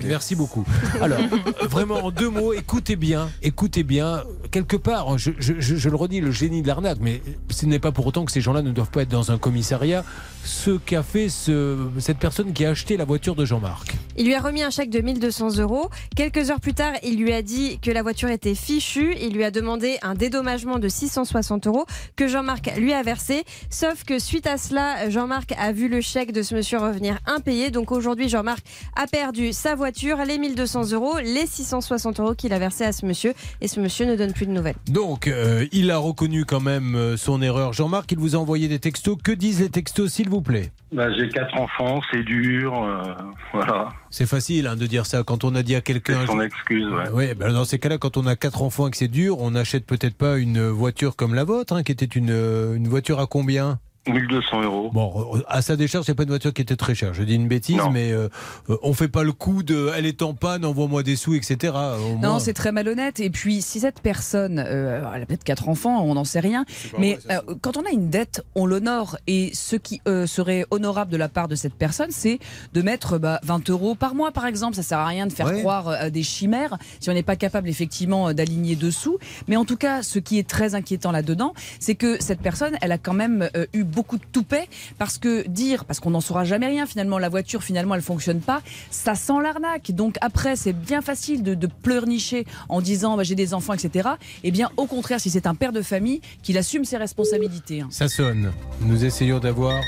Merci 0.08 0.36
beaucoup. 0.36 0.66
Alors, 1.02 1.20
euh, 1.20 1.68
vraiment, 1.68 1.96
en 2.06 2.12
deux 2.12 2.30
mots, 2.30 2.54
écoutez 2.54 2.96
bien. 2.96 3.30
Écoutez 3.42 3.84
bien. 3.84 4.24
Quelque 4.52 4.78
part, 4.78 5.18
je, 5.18 5.32
je- 5.40 5.54
je- 5.60 5.76
je 5.76 5.90
le 5.90 5.96
redis, 5.96 6.22
le 6.22 6.32
génie 6.32 6.62
de 6.62 6.68
l'arnaque, 6.68 6.98
mais 7.02 7.22
ce 7.50 7.66
n'est 7.66 7.80
pas 7.80 7.92
pour 7.92 8.06
autant 8.08 8.26
que 8.26 8.32
ces 8.32 8.42
gens-là 8.42 8.62
ne 8.62 8.72
doivent 8.72 8.90
pas 8.92 9.02
être 9.02 9.10
dans 9.10 9.32
un 9.32 9.38
commissariat. 9.38 10.04
Ce 10.44 10.72
qu'a 10.78 11.04
fait 11.04 11.30
ce- 11.30 11.78
cette 12.00 12.18
personne 12.20 12.54
qui 12.54 12.66
a 12.66 12.70
acheté 12.70 12.98
la 12.98 13.06
voiture 13.06 13.36
de 13.36 13.46
Jean-Marc. 13.46 13.95
Il 14.18 14.26
lui 14.26 14.34
a 14.34 14.40
remis 14.40 14.64
un 14.64 14.70
chèque 14.70 14.90
de 14.90 15.02
1200 15.02 15.60
euros. 15.60 15.90
Quelques 16.16 16.50
heures 16.50 16.62
plus 16.62 16.74
tard, 16.74 16.94
il 17.04 17.20
lui 17.20 17.34
a 17.34 17.42
dit 17.42 17.80
que 17.80 17.92
la 17.92 18.02
voiture 18.02 18.30
était 18.30 18.56
fichue. 18.56 19.14
Il 19.22 19.34
lui 19.34 19.44
a 19.44 19.52
demandé 19.52 19.98
un 20.02 20.16
dédommagement 20.16 20.80
de 20.80 20.88
660 20.88 21.68
euros 21.68 21.86
que 22.16 22.28
Jean-Marc 22.28 22.72
lui 22.78 22.94
a 22.94 23.04
versé. 23.04 23.44
Sauf 23.70 24.04
que 24.06 24.20
suite 24.20 24.48
à 24.48 24.58
cela, 24.58 25.10
Jean-Marc 25.10 25.54
a 25.58 25.72
vu 25.74 25.90
le 25.90 26.00
chèque 26.00 26.32
de 26.32 26.44
ce 26.44 26.56
monsieur 26.56 26.78
revenir 26.78 27.20
impayé. 27.26 27.72
Donc 27.72 27.92
aujourd'hui, 27.92 28.30
Jean-Marc 28.30 28.64
a 28.96 29.08
perdu 29.08 29.52
sa 29.52 29.76
voiture, 29.76 30.18
les 30.26 30.38
1200 30.38 30.92
euros, 30.94 31.18
les 31.20 31.46
660 31.46 32.20
euros 32.20 32.36
qu'il 32.36 32.54
a 32.54 32.60
versé 32.60 32.86
à 32.86 32.92
ce 32.92 33.06
monsieur. 33.06 33.34
Et 33.60 33.68
ce 33.68 33.80
monsieur 33.80 34.06
ne 34.06 34.16
donne 34.16 34.32
plus 34.32 34.46
de 34.46 34.52
nouvelles. 34.52 34.76
Donc, 34.88 35.28
euh, 35.28 35.66
il 35.72 35.92
a 35.92 35.98
reconnu 35.98 36.46
quand 36.46 36.62
même 36.62 36.96
euh, 36.96 37.18
son 37.18 37.42
erreur. 37.42 37.74
Jean-Marc, 37.74 38.12
il 38.12 38.18
vous 38.18 38.36
a 38.36 38.40
envoyé 38.40 38.68
des 38.68 38.80
textos. 38.80 39.18
Que 39.22 39.32
disent 39.32 39.62
les 39.62 39.70
textos, 39.70 40.14
s'il 40.14 40.30
vous 40.30 40.42
plaît? 40.42 40.72
Bah, 40.92 41.12
j'ai 41.12 41.28
quatre 41.28 41.60
enfants, 41.60 42.00
c'est 42.12 42.24
dur, 42.24 42.74
euh, 42.82 43.14
voilà. 43.52 43.90
C'est 44.18 44.28
facile 44.28 44.68
hein, 44.68 44.78
de 44.78 44.88
dire 44.88 45.06
ça 45.06 45.24
quand 45.24 45.44
on 45.44 45.54
a 45.56 45.62
dit 45.62 45.76
à 45.76 45.82
quelqu'un. 45.82 46.22
C'est 46.22 46.28
son 46.28 46.40
excuse, 46.40 46.88
ouais. 46.88 47.10
Oui, 47.12 47.34
ben 47.34 47.52
dans 47.52 47.66
ces 47.66 47.80
cas-là, 47.80 47.98
quand 47.98 48.16
on 48.16 48.26
a 48.28 48.38
quatre 48.38 48.62
enfants 48.62 48.88
et 48.88 48.92
que 48.92 48.96
c'est 48.96 49.10
dur, 49.10 49.42
on 49.42 49.52
n'achète 49.52 49.86
peut-être 49.86 50.16
pas 50.16 50.38
une 50.38 50.70
voiture 50.70 51.18
comme 51.18 51.34
la 51.34 51.44
vôtre, 51.44 51.74
hein, 51.74 51.84
qui 51.84 51.92
était 51.92 52.06
une, 52.06 52.30
euh, 52.32 52.76
une 52.76 52.88
voiture 52.88 53.20
à 53.20 53.28
combien? 53.28 53.78
1200 54.08 54.62
euros. 54.64 54.92
Bon, 54.94 55.42
à 55.48 55.62
sa 55.62 55.76
décharge, 55.76 56.06
c'est 56.06 56.16
pas 56.16 56.24
une 56.24 56.30
voiture 56.30 56.54
qui 56.54 56.62
était 56.62 56.76
très 56.76 56.96
chère. 56.96 57.14
Je 57.14 57.24
dis 57.24 57.36
une 57.36 57.48
bêtise, 57.48 57.80
mais 57.92 58.12
euh, 58.12 58.30
euh, 58.70 58.78
on 58.84 58.94
fait 58.94 59.08
pas 59.08 59.24
le 59.24 59.32
coup 59.32 59.64
de 59.64 59.90
elle 59.96 60.06
est 60.06 60.22
en 60.22 60.34
panne, 60.34 60.64
envoie-moi 60.66 61.04
des 61.04 61.16
sous, 61.16 61.34
etc. 61.36 61.74
Au 61.76 62.18
Non, 62.20 62.40
c'est 62.40 62.54
très 62.54 62.72
malhonnête. 62.72 63.20
Et 63.20 63.30
puis, 63.30 63.62
si 63.62 63.80
cette 63.80 64.02
personne, 64.02 64.64
euh, 64.66 65.02
elle 65.14 65.24
a 65.24 65.26
peut-être 65.26 65.44
quatre 65.44 65.70
enfants, 65.70 66.04
on 66.04 66.14
n'en 66.16 66.24
sait 66.24 66.40
rien, 66.40 66.66
mais 66.98 67.18
euh, 67.32 67.40
quand 67.62 67.78
on 67.78 67.82
a 67.84 67.90
une 67.92 68.10
dette, 68.10 68.44
on 68.56 68.66
l'honore. 68.66 69.18
Et 69.28 69.52
ce 69.54 69.76
qui 69.76 70.02
euh, 70.08 70.28
serait 70.28 70.66
honorable 70.72 71.12
de 71.12 71.18
la 71.18 71.30
part 71.30 71.48
de 71.48 71.56
cette 71.56 71.74
personne, 71.76 72.12
c'est 72.12 72.40
de 72.74 72.82
mettre 72.82 73.18
bah, 73.18 73.40
20 73.44 73.70
euros 73.70 73.96
par 73.96 74.16
mois, 74.16 74.32
par 74.32 74.46
exemple. 74.46 74.76
Ça 74.76 74.84
sert 74.84 75.00
à 75.00 75.08
rien 75.08 75.28
de 75.28 75.34
faire 75.34 75.46
Ouais. 75.48 75.60
croire 75.62 75.88
euh, 75.90 75.96
à 76.00 76.10
des 76.10 76.24
chimères 76.24 76.78
si 77.00 77.10
on 77.10 77.14
n'est 77.14 77.22
pas 77.24 77.36
capable 77.36 77.70
effectivement 77.70 78.34
d'aligner 78.34 78.76
dessous. 78.76 79.18
Mais 79.48 79.56
en 79.58 79.66
tout 79.66 79.78
cas, 79.78 80.02
ce 80.04 80.18
qui 80.20 80.40
est 80.40 80.48
très 80.48 80.74
inquiétant 80.76 81.12
là-dedans, 81.12 81.54
c'est 81.80 81.96
que 81.96 82.22
cette 82.22 82.42
personne, 82.42 82.76
elle 82.82 82.92
a 82.92 82.98
quand 82.98 83.14
même 83.14 83.50
euh, 83.56 83.66
eu 83.74 83.84
beaucoup 83.96 84.18
de 84.18 84.26
toupet 84.32 84.68
parce 85.00 85.18
que 85.18 85.48
dire, 85.48 85.86
parce 85.86 86.00
qu'on 86.00 86.12
n'en 86.12 86.22
saura 86.22 86.44
jamais 86.44 86.68
rien 86.68 86.86
finalement, 86.86 87.18
la 87.18 87.30
voiture 87.30 87.64
finalement 87.64 87.96
elle 87.96 88.02
fonctionne 88.02 88.42
pas, 88.42 88.62
ça 88.92 89.16
sent 89.16 89.42
l'arnaque. 89.42 89.92
Donc 89.92 90.18
après, 90.22 90.56
c'est 90.56 90.74
bien 90.74 91.02
facile 91.02 91.42
de, 91.42 91.56
de 91.56 91.68
pleurnicher 91.68 92.46
en 92.70 92.82
disant 92.82 93.16
bah, 93.18 93.24
j'ai 93.24 93.36
des 93.36 93.54
enfants, 93.54 93.74
etc. 93.74 94.10
Eh 94.44 94.52
bien, 94.52 94.70
au 94.78 94.86
contraire, 94.86 95.20
si 95.20 95.30
c'est 95.30 95.48
un 95.48 95.56
père 95.56 95.72
de 95.72 95.82
famille, 95.82 96.22
qu'il 96.44 96.58
assume 96.58 96.86
ses 96.86 96.98
responsabilités. 96.98 97.82
hein. 97.82 97.88
Ça 97.90 98.08
sonne. 98.08 98.52
Nous 98.82 99.06
essayons 99.06 99.40
d'avoir 99.40 99.82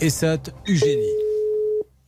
Essat 0.00 0.42
Eugénie. 0.68 1.29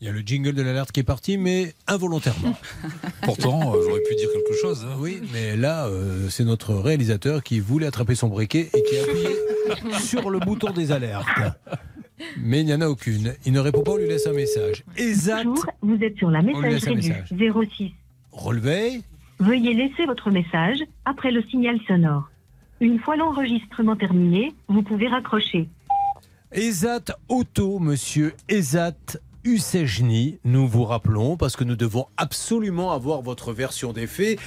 Il 0.03 0.07
y 0.07 0.09
a 0.09 0.13
le 0.13 0.19
jingle 0.19 0.53
de 0.55 0.63
l'alerte 0.63 0.91
qui 0.91 0.99
est 0.99 1.05
parti, 1.05 1.39
mais 1.39 1.75
involontairement. 1.87 2.59
Pourtant, 3.23 3.73
euh, 3.73 3.81
j'aurais 3.87 4.01
pu 4.01 4.17
dire 4.17 4.29
quelque 4.33 4.61
chose. 4.61 4.85
hein. 4.85 4.97
Oui, 4.99 5.21
mais 5.33 5.57
là, 5.57 5.87
euh, 5.87 6.29
c'est 6.29 6.43
notre 6.43 6.75
réalisateur 6.75 7.45
qui 7.45 7.61
voulait 7.61 7.87
attraper 7.87 8.17
son 8.17 8.27
briquet 8.27 8.69
et 8.75 8.83
qui 8.83 8.99
a 8.99 9.03
appuyé 9.05 9.29
sur 10.01 10.29
le 10.31 10.41
bouton 10.41 10.73
des 10.73 10.91
alertes. 10.91 11.29
Mais 12.37 12.63
il 12.63 12.67
n'y 12.67 12.75
en 12.75 12.81
a 12.81 12.89
aucune. 12.89 13.35
Il 13.47 13.53
ne 13.53 13.61
répond 13.61 13.83
pas, 13.85 13.93
on 13.93 13.97
lui 13.97 14.09
laisse 14.09 14.27
un 14.27 14.33
message. 14.33 14.83
Bonjour, 14.99 15.67
vous 15.83 15.99
êtes 16.03 16.17
sur 16.17 16.33
la 16.33 16.43
messagerie 16.43 16.97
du 17.31 17.53
06. 17.79 17.93
relevé. 18.33 19.03
Veuillez 19.39 19.73
laisser 19.73 20.05
votre 20.07 20.33
message 20.33 20.79
après 21.05 21.31
le 21.31 21.45
signal 21.45 21.79
sonore. 21.87 22.29
Une 22.81 22.99
fois 22.99 23.15
l'enregistrement 23.15 23.95
terminé, 23.95 24.53
vous 24.67 24.83
pouvez 24.83 25.07
raccrocher. 25.07 25.69
Ezat 26.51 27.05
Auto, 27.29 27.79
monsieur 27.79 28.35
Ezat 28.49 28.97
Usejni, 29.45 30.38
nous 30.45 30.68
vous 30.68 30.84
rappelons, 30.84 31.36
parce 31.36 31.57
que 31.57 31.64
nous 31.64 31.74
devons 31.74 32.07
absolument 32.16 32.93
avoir 32.93 33.22
votre 33.22 33.53
version 33.53 33.93
des 33.93 34.07
faits 34.07 34.38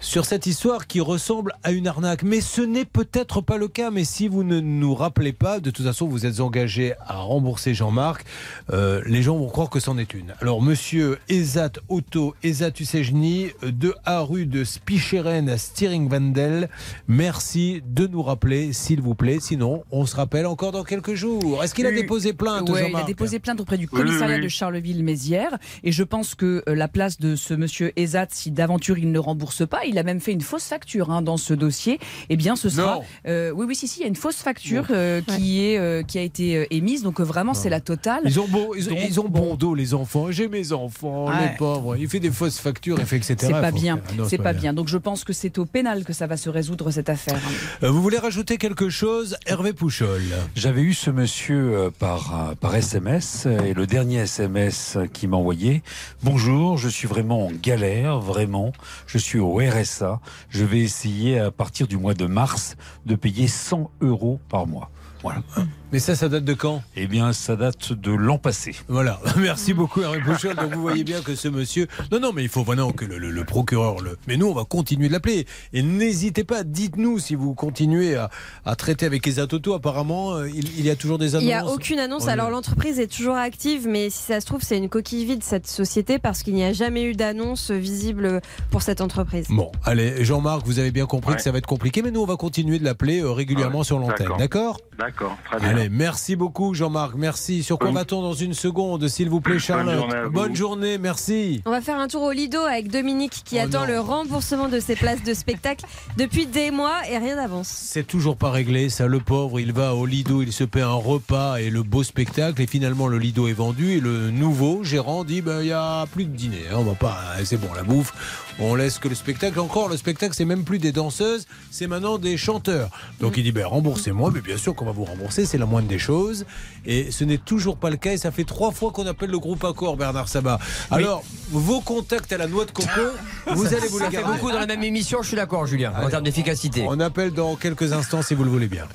sur 0.00 0.24
cette 0.24 0.46
histoire 0.46 0.86
qui 0.86 1.00
ressemble 1.00 1.52
à 1.64 1.72
une 1.72 1.86
arnaque. 1.88 2.22
Mais 2.22 2.40
ce 2.40 2.60
n'est 2.60 2.84
peut-être 2.84 3.40
pas 3.40 3.56
le 3.58 3.68
cas, 3.68 3.90
mais 3.90 4.04
si 4.04 4.28
vous 4.28 4.44
ne 4.44 4.60
nous 4.60 4.94
rappelez 4.94 5.32
pas, 5.32 5.60
de 5.60 5.70
toute 5.70 5.84
façon, 5.84 6.06
vous 6.06 6.24
êtes 6.26 6.40
engagé 6.40 6.94
à 7.06 7.16
rembourser 7.18 7.74
Jean-Marc, 7.74 8.24
euh, 8.72 9.02
les 9.06 9.22
gens 9.22 9.36
vont 9.36 9.48
croire 9.48 9.70
que 9.70 9.80
c'en 9.80 9.98
est 9.98 10.14
une. 10.14 10.34
Alors, 10.40 10.62
monsieur 10.62 11.18
Ezat 11.28 11.72
Auto, 11.88 12.34
Ezat 12.42 12.70
Usejni, 12.80 13.48
de 13.62 13.94
A 14.04 14.20
rue 14.20 14.46
de 14.46 14.64
Spicheren 14.64 15.48
à 15.48 15.58
Stiringwandel, 15.58 16.68
merci 17.08 17.82
de 17.86 18.06
nous 18.06 18.22
rappeler, 18.22 18.72
s'il 18.72 19.00
vous 19.00 19.14
plaît. 19.14 19.38
Sinon, 19.40 19.82
on 19.90 20.06
se 20.06 20.14
rappelle 20.16 20.46
encore 20.46 20.72
dans 20.72 20.84
quelques 20.84 21.14
jours. 21.14 21.62
Est-ce 21.64 21.74
qu'il 21.74 21.86
a 21.86 21.88
Euh, 21.90 21.94
déposé 21.94 22.32
plainte, 22.32 22.68
Ouais, 22.70 22.80
il 22.80 22.84
a 22.84 22.86
Jean-Marc 22.86 23.06
déposé 23.06 23.38
plainte 23.40 23.60
auprès 23.60 23.78
du 23.78 23.88
commissariat 23.88 24.36
oui. 24.36 24.42
de 24.44 24.48
Charleville-Mézières. 24.48 25.58
Et 25.82 25.90
je 25.92 26.02
pense 26.04 26.34
que 26.34 26.62
euh, 26.68 26.74
la 26.74 26.86
place 26.88 27.18
de 27.18 27.34
ce 27.34 27.54
monsieur 27.54 27.92
Ezat, 27.96 28.26
si 28.30 28.50
d'aventure 28.52 28.98
il 28.98 29.10
ne 29.10 29.18
rembourse 29.18 29.66
pas, 29.66 29.84
il 29.88 29.98
a 29.98 30.02
même 30.02 30.20
fait 30.20 30.32
une 30.32 30.40
fausse 30.40 30.64
facture 30.64 31.10
hein, 31.10 31.22
dans 31.22 31.36
ce 31.36 31.54
dossier. 31.54 31.98
Eh 32.28 32.36
bien, 32.36 32.56
ce 32.56 32.68
sera. 32.68 32.96
Non. 32.96 33.02
Euh, 33.26 33.50
oui, 33.50 33.66
oui, 33.68 33.74
si, 33.74 33.88
si, 33.88 34.00
il 34.00 34.02
y 34.02 34.04
a 34.04 34.08
une 34.08 34.16
fausse 34.16 34.36
facture 34.36 34.86
euh, 34.90 35.20
qui, 35.22 35.64
est, 35.64 35.78
euh, 35.78 36.02
qui 36.02 36.18
a 36.18 36.22
été 36.22 36.56
euh, 36.56 36.66
émise. 36.70 37.02
Donc, 37.02 37.20
vraiment, 37.20 37.54
c'est 37.54 37.70
la 37.70 37.80
totale. 37.80 38.20
Ils 38.24 38.38
ont 38.40 38.48
bon, 38.48 38.70
ils, 38.76 38.88
ont- 38.88 38.94
Donc, 38.94 39.00
ils 39.08 39.20
ont 39.20 39.28
bon 39.28 39.54
dos, 39.56 39.74
les 39.74 39.94
enfants. 39.94 40.30
J'ai 40.30 40.48
mes 40.48 40.72
enfants, 40.72 41.26
Ouais. 41.28 41.50
les 41.50 41.56
pauvres. 41.56 41.96
Il 41.96 42.08
fait 42.08 42.20
des 42.20 42.30
fausses 42.30 42.58
factures, 42.58 42.96
il 43.00 43.06
fait 43.06 43.16
etc. 43.16 43.36
C'est 43.40 43.50
pas 43.50 43.70
bien, 43.72 44.00
Non, 44.16 44.24
c'est 44.28 44.38
pas 44.38 44.52
bien. 44.52 44.72
Donc 44.72 44.88
je 44.88 44.96
pense 44.98 45.24
que 45.24 45.32
c'est 45.32 45.58
au 45.58 45.64
pénal 45.66 46.04
que 46.04 46.12
ça 46.12 46.26
va 46.26 46.36
se 46.36 46.48
résoudre 46.48 46.90
cette 46.90 47.08
affaire. 47.08 47.38
Euh, 47.82 47.90
vous 47.90 48.00
voulez 48.02 48.18
rajouter 48.18 48.56
quelque 48.58 48.88
chose, 48.90 49.36
Hervé 49.46 49.72
Pouchol? 49.72 50.22
J'avais 50.54 50.82
eu 50.82 50.94
ce 50.94 51.10
monsieur 51.10 51.76
euh, 51.76 51.90
par, 51.90 52.48
euh, 52.50 52.54
par 52.54 52.74
SMS 52.74 53.46
et 53.66 53.74
le 53.74 53.86
dernier 53.86 54.18
SMS 54.20 54.98
qu'il 55.12 55.28
m'a 55.30 55.36
envoyé. 55.36 55.82
Bonjour, 56.22 56.76
je 56.78 56.88
suis 56.88 57.08
vraiment 57.08 57.46
en 57.46 57.50
galère, 57.52 58.18
vraiment. 58.20 58.72
Je 59.06 59.18
suis 59.18 59.38
au 59.38 59.48
RSA. 59.82 60.20
Je 60.48 60.64
vais 60.64 60.80
essayer 60.80 61.38
à 61.38 61.50
partir 61.50 61.86
du 61.86 61.96
mois 61.96 62.14
de 62.14 62.26
mars 62.26 62.76
de 63.06 63.14
payer 63.14 63.48
100 63.48 63.90
euros 64.00 64.40
par 64.48 64.66
mois. 64.66 64.90
Voilà. 65.22 65.42
Mais 65.90 66.00
ça, 66.00 66.14
ça 66.14 66.28
date 66.28 66.44
de 66.44 66.52
quand? 66.52 66.82
Eh 66.96 67.06
bien, 67.06 67.32
ça 67.32 67.56
date 67.56 67.94
de 67.94 68.12
l'an 68.12 68.36
passé. 68.36 68.76
Voilà, 68.88 69.18
merci 69.38 69.72
beaucoup 69.72 70.02
Hervé 70.02 70.20
Pouchol. 70.20 70.54
Donc 70.54 70.74
vous 70.74 70.82
voyez 70.82 71.02
bien 71.02 71.22
que 71.22 71.34
ce 71.34 71.48
monsieur... 71.48 71.86
Non, 72.12 72.20
non, 72.20 72.32
mais 72.34 72.42
il 72.42 72.50
faut 72.50 72.62
vraiment 72.62 72.90
que 72.92 73.06
le, 73.06 73.16
le- 73.16 73.30
le 73.30 73.44
procureur... 73.44 74.02
Le... 74.02 74.18
Mais 74.26 74.36
nous, 74.36 74.46
on 74.48 74.52
va 74.54 74.64
continuer 74.64 75.08
de 75.08 75.14
l'appeler. 75.14 75.46
Et 75.72 75.82
n'hésitez 75.82 76.44
pas, 76.44 76.62
dites-nous 76.62 77.18
si 77.20 77.34
vous 77.34 77.54
continuez 77.54 78.16
à, 78.16 78.28
à 78.66 78.76
traiter 78.76 79.06
avec 79.06 79.24
les 79.24 79.46
Toto. 79.46 79.72
Apparemment, 79.72 80.34
euh, 80.34 80.48
il, 80.50 80.78
il 80.78 80.84
y 80.84 80.90
a 80.90 80.96
toujours 80.96 81.16
des 81.16 81.36
annonces. 81.36 81.44
Il 81.44 81.46
n'y 81.46 81.54
a 81.54 81.66
aucune 81.66 81.98
annonce. 82.00 82.24
On 82.24 82.28
Alors 82.28 82.50
l'entreprise 82.50 83.00
est 83.00 83.06
toujours 83.10 83.36
active, 83.36 83.88
mais 83.88 84.10
si 84.10 84.22
ça 84.24 84.42
se 84.42 84.46
trouve, 84.46 84.60
c'est 84.62 84.76
une 84.76 84.90
coquille 84.90 85.24
vide 85.24 85.42
cette 85.42 85.66
société 85.66 86.18
parce 86.18 86.42
qu'il 86.42 86.52
n'y 86.54 86.64
a 86.64 86.74
jamais 86.74 87.04
eu 87.04 87.14
d'annonce 87.14 87.70
visible 87.70 88.42
pour 88.70 88.82
cette 88.82 89.00
entreprise. 89.00 89.46
Bon, 89.48 89.72
allez, 89.84 90.22
Jean-Marc, 90.22 90.66
vous 90.66 90.80
avez 90.80 90.90
bien 90.90 91.06
compris 91.06 91.30
Ouais. 91.30 91.36
que 91.36 91.42
ça 91.42 91.50
va 91.50 91.58
être 91.58 91.66
compliqué, 91.66 92.02
mais 92.02 92.10
nous, 92.10 92.20
on 92.20 92.26
va 92.26 92.36
continuer 92.36 92.78
de 92.78 92.84
l'appeler 92.84 93.20
euh, 93.22 93.30
régulièrement 93.32 93.78
Ouais, 93.78 93.84
sur 93.84 93.98
l'antenne. 93.98 94.26
d'accord. 94.38 94.38
D'accord? 94.38 94.80
D'accord, 94.98 95.36
très 95.48 95.60
bien. 95.60 95.68
Allez, 95.68 95.77
merci 95.90 96.36
beaucoup 96.36 96.74
Jean-Marc, 96.74 97.14
merci. 97.16 97.62
Sur 97.62 97.78
quoi 97.78 97.90
va-t-on 97.90 98.22
dans 98.22 98.32
une 98.34 98.54
seconde, 98.54 99.06
s'il 99.08 99.28
vous 99.28 99.40
plaît, 99.40 99.58
Charlotte 99.58 99.96
journée. 99.96 100.28
Bonne 100.30 100.56
journée, 100.56 100.98
merci. 100.98 101.62
On 101.66 101.70
va 101.70 101.80
faire 101.80 101.98
un 101.98 102.08
tour 102.08 102.22
au 102.22 102.32
Lido 102.32 102.58
avec 102.60 102.90
Dominique 102.90 103.42
qui 103.44 103.56
Oh 103.58 103.64
attend 103.64 103.80
non. 103.80 103.86
le 103.86 104.00
remboursement 104.00 104.68
de 104.68 104.80
ses 104.80 104.96
places 104.96 105.22
de 105.22 105.34
spectacle 105.34 105.84
depuis 106.16 106.46
des 106.46 106.70
mois 106.70 106.96
et 107.10 107.18
rien 107.18 107.36
n'avance. 107.36 107.68
C'est 107.68 108.06
toujours 108.06 108.36
pas 108.36 108.50
réglé, 108.50 108.88
ça, 108.88 109.06
le 109.06 109.20
pauvre, 109.20 109.60
il 109.60 109.72
va 109.72 109.94
au 109.94 110.06
Lido, 110.06 110.42
il 110.42 110.52
se 110.52 110.64
paie 110.64 110.80
un 110.82 110.92
repas 110.92 111.56
et 111.58 111.70
le 111.70 111.82
beau 111.82 112.02
spectacle, 112.02 112.60
et 112.62 112.66
finalement 112.66 113.06
le 113.06 113.18
Lido 113.18 113.46
est 113.48 113.52
vendu, 113.52 113.92
et 113.92 114.00
le 114.00 114.30
nouveau 114.30 114.82
gérant 114.84 115.24
dit, 115.24 115.42
ben, 115.42 115.60
il 115.60 115.68
y 115.68 115.72
a 115.72 116.06
plus 116.06 116.24
de 116.24 116.34
dîner, 116.34 116.62
hein, 116.72 116.76
on 116.78 116.84
va 116.84 116.94
pas, 116.94 117.18
c'est 117.44 117.56
bon, 117.60 117.68
la 117.74 117.82
bouffe, 117.82 118.12
on 118.60 118.74
laisse 118.74 118.98
que 118.98 119.08
le 119.08 119.14
spectacle, 119.14 119.58
encore, 119.60 119.88
le 119.88 119.96
spectacle, 119.96 120.34
c'est 120.34 120.44
même 120.44 120.64
plus 120.64 120.78
des 120.78 120.92
danseuses, 120.92 121.46
c'est 121.70 121.86
maintenant 121.86 122.18
des 122.18 122.36
chanteurs. 122.36 122.90
Donc 123.20 123.36
il 123.36 123.42
dit, 123.42 123.52
ben, 123.52 123.66
remboursez-moi, 123.66 124.30
mais 124.34 124.40
bien 124.40 124.56
sûr 124.56 124.74
qu'on 124.74 124.84
va 124.84 124.92
vous 124.92 125.04
rembourser, 125.04 125.46
c'est 125.46 125.58
la 125.58 125.66
moindre 125.66 125.88
des 125.88 125.98
choses, 125.98 126.44
et 126.86 127.10
ce 127.10 127.24
n'est 127.24 127.38
toujours 127.38 127.76
pas 127.76 127.90
le 127.90 127.96
cas, 127.96 128.12
et 128.12 128.18
ça 128.18 128.30
fait 128.30 128.44
trois 128.44 128.72
fois 128.72 128.90
qu'on 128.90 129.06
appelle 129.06 129.30
le 129.30 129.38
groupe 129.38 129.64
Accord, 129.64 129.96
Bernard 129.96 130.28
Sabat. 130.28 130.58
Alors, 130.90 131.22
vos 131.50 131.80
contacts 131.80 132.32
à 132.32 132.38
la 132.38 132.46
noix 132.46 132.64
de 132.64 132.70
coco, 132.70 132.88
vous 133.46 133.66
allez 133.66 133.88
vous 133.88 133.98
Ça 133.98 134.04
les 134.06 134.10
fait 134.10 134.22
garder. 134.22 134.38
beaucoup 134.38 134.50
dans 134.52 134.60
la 134.60 134.66
même 134.66 134.82
émission, 134.82 135.22
je 135.22 135.28
suis 135.28 135.36
d'accord, 135.36 135.66
Julien, 135.66 135.92
en 136.00 136.08
termes 136.08 136.24
d'efficacité. 136.24 136.84
On 136.88 137.00
appelle 137.00 137.32
dans 137.32 137.56
quelques 137.56 137.92
instants 137.92 138.22
si 138.22 138.34
vous 138.34 138.44
le 138.44 138.50
voulez 138.50 138.68
bien. 138.68 138.86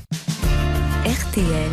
RTL. 1.06 1.72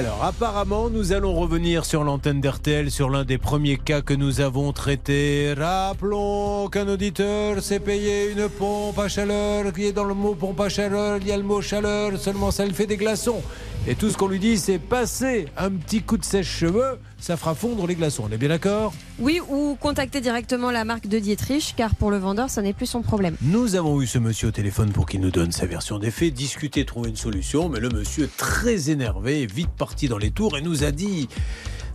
Alors 0.00 0.24
apparemment, 0.24 0.88
nous 0.88 1.12
allons 1.12 1.34
revenir 1.34 1.84
sur 1.84 2.04
l'antenne 2.04 2.40
d'RTL 2.40 2.90
sur 2.90 3.10
l'un 3.10 3.26
des 3.26 3.36
premiers 3.36 3.76
cas 3.76 4.00
que 4.00 4.14
nous 4.14 4.40
avons 4.40 4.72
traités. 4.72 5.52
Rappelons 5.52 6.70
qu'un 6.70 6.88
auditeur 6.88 7.62
s'est 7.62 7.80
payé 7.80 8.30
une 8.30 8.48
pompe 8.48 8.98
à 8.98 9.08
chaleur, 9.08 9.70
qui 9.74 9.84
est 9.84 9.92
dans 9.92 10.04
le 10.04 10.14
mot 10.14 10.34
pompe 10.34 10.58
à 10.62 10.70
chaleur, 10.70 11.18
il 11.20 11.28
y 11.28 11.32
a 11.32 11.36
le 11.36 11.42
mot 11.42 11.60
chaleur, 11.60 12.16
seulement 12.16 12.50
ça 12.50 12.64
le 12.64 12.72
fait 12.72 12.86
des 12.86 12.96
glaçons. 12.96 13.42
Et 13.86 13.94
tout 13.94 14.10
ce 14.10 14.18
qu'on 14.18 14.28
lui 14.28 14.38
dit, 14.38 14.58
c'est 14.58 14.78
passer 14.78 15.46
un 15.56 15.70
petit 15.70 16.02
coup 16.02 16.18
de 16.18 16.24
sèche-cheveux, 16.24 16.98
ça 17.18 17.38
fera 17.38 17.54
fondre 17.54 17.86
les 17.86 17.94
glaçons. 17.94 18.24
On 18.28 18.32
est 18.32 18.36
bien 18.36 18.50
d'accord? 18.50 18.92
Oui, 19.18 19.40
ou 19.48 19.74
contacter 19.80 20.20
directement 20.20 20.70
la 20.70 20.84
marque 20.84 21.06
de 21.06 21.18
Dietrich, 21.18 21.72
car 21.78 21.94
pour 21.94 22.10
le 22.10 22.18
vendeur, 22.18 22.50
ça 22.50 22.60
n'est 22.60 22.74
plus 22.74 22.84
son 22.86 23.00
problème. 23.00 23.36
Nous 23.40 23.76
avons 23.76 24.02
eu 24.02 24.06
ce 24.06 24.18
monsieur 24.18 24.48
au 24.48 24.52
téléphone 24.52 24.92
pour 24.92 25.06
qu'il 25.06 25.20
nous 25.20 25.30
donne 25.30 25.50
sa 25.50 25.64
version 25.64 25.98
des 25.98 26.10
faits, 26.10 26.34
discuter, 26.34 26.84
trouver 26.84 27.08
une 27.08 27.16
solution, 27.16 27.70
mais 27.70 27.80
le 27.80 27.88
monsieur 27.88 28.28
très 28.36 28.90
énervé, 28.90 29.42
est 29.42 29.52
vite 29.52 29.70
parti 29.70 30.08
dans 30.08 30.18
les 30.18 30.30
tours 30.30 30.58
et 30.58 30.60
nous 30.60 30.84
a 30.84 30.90
dit 30.90 31.28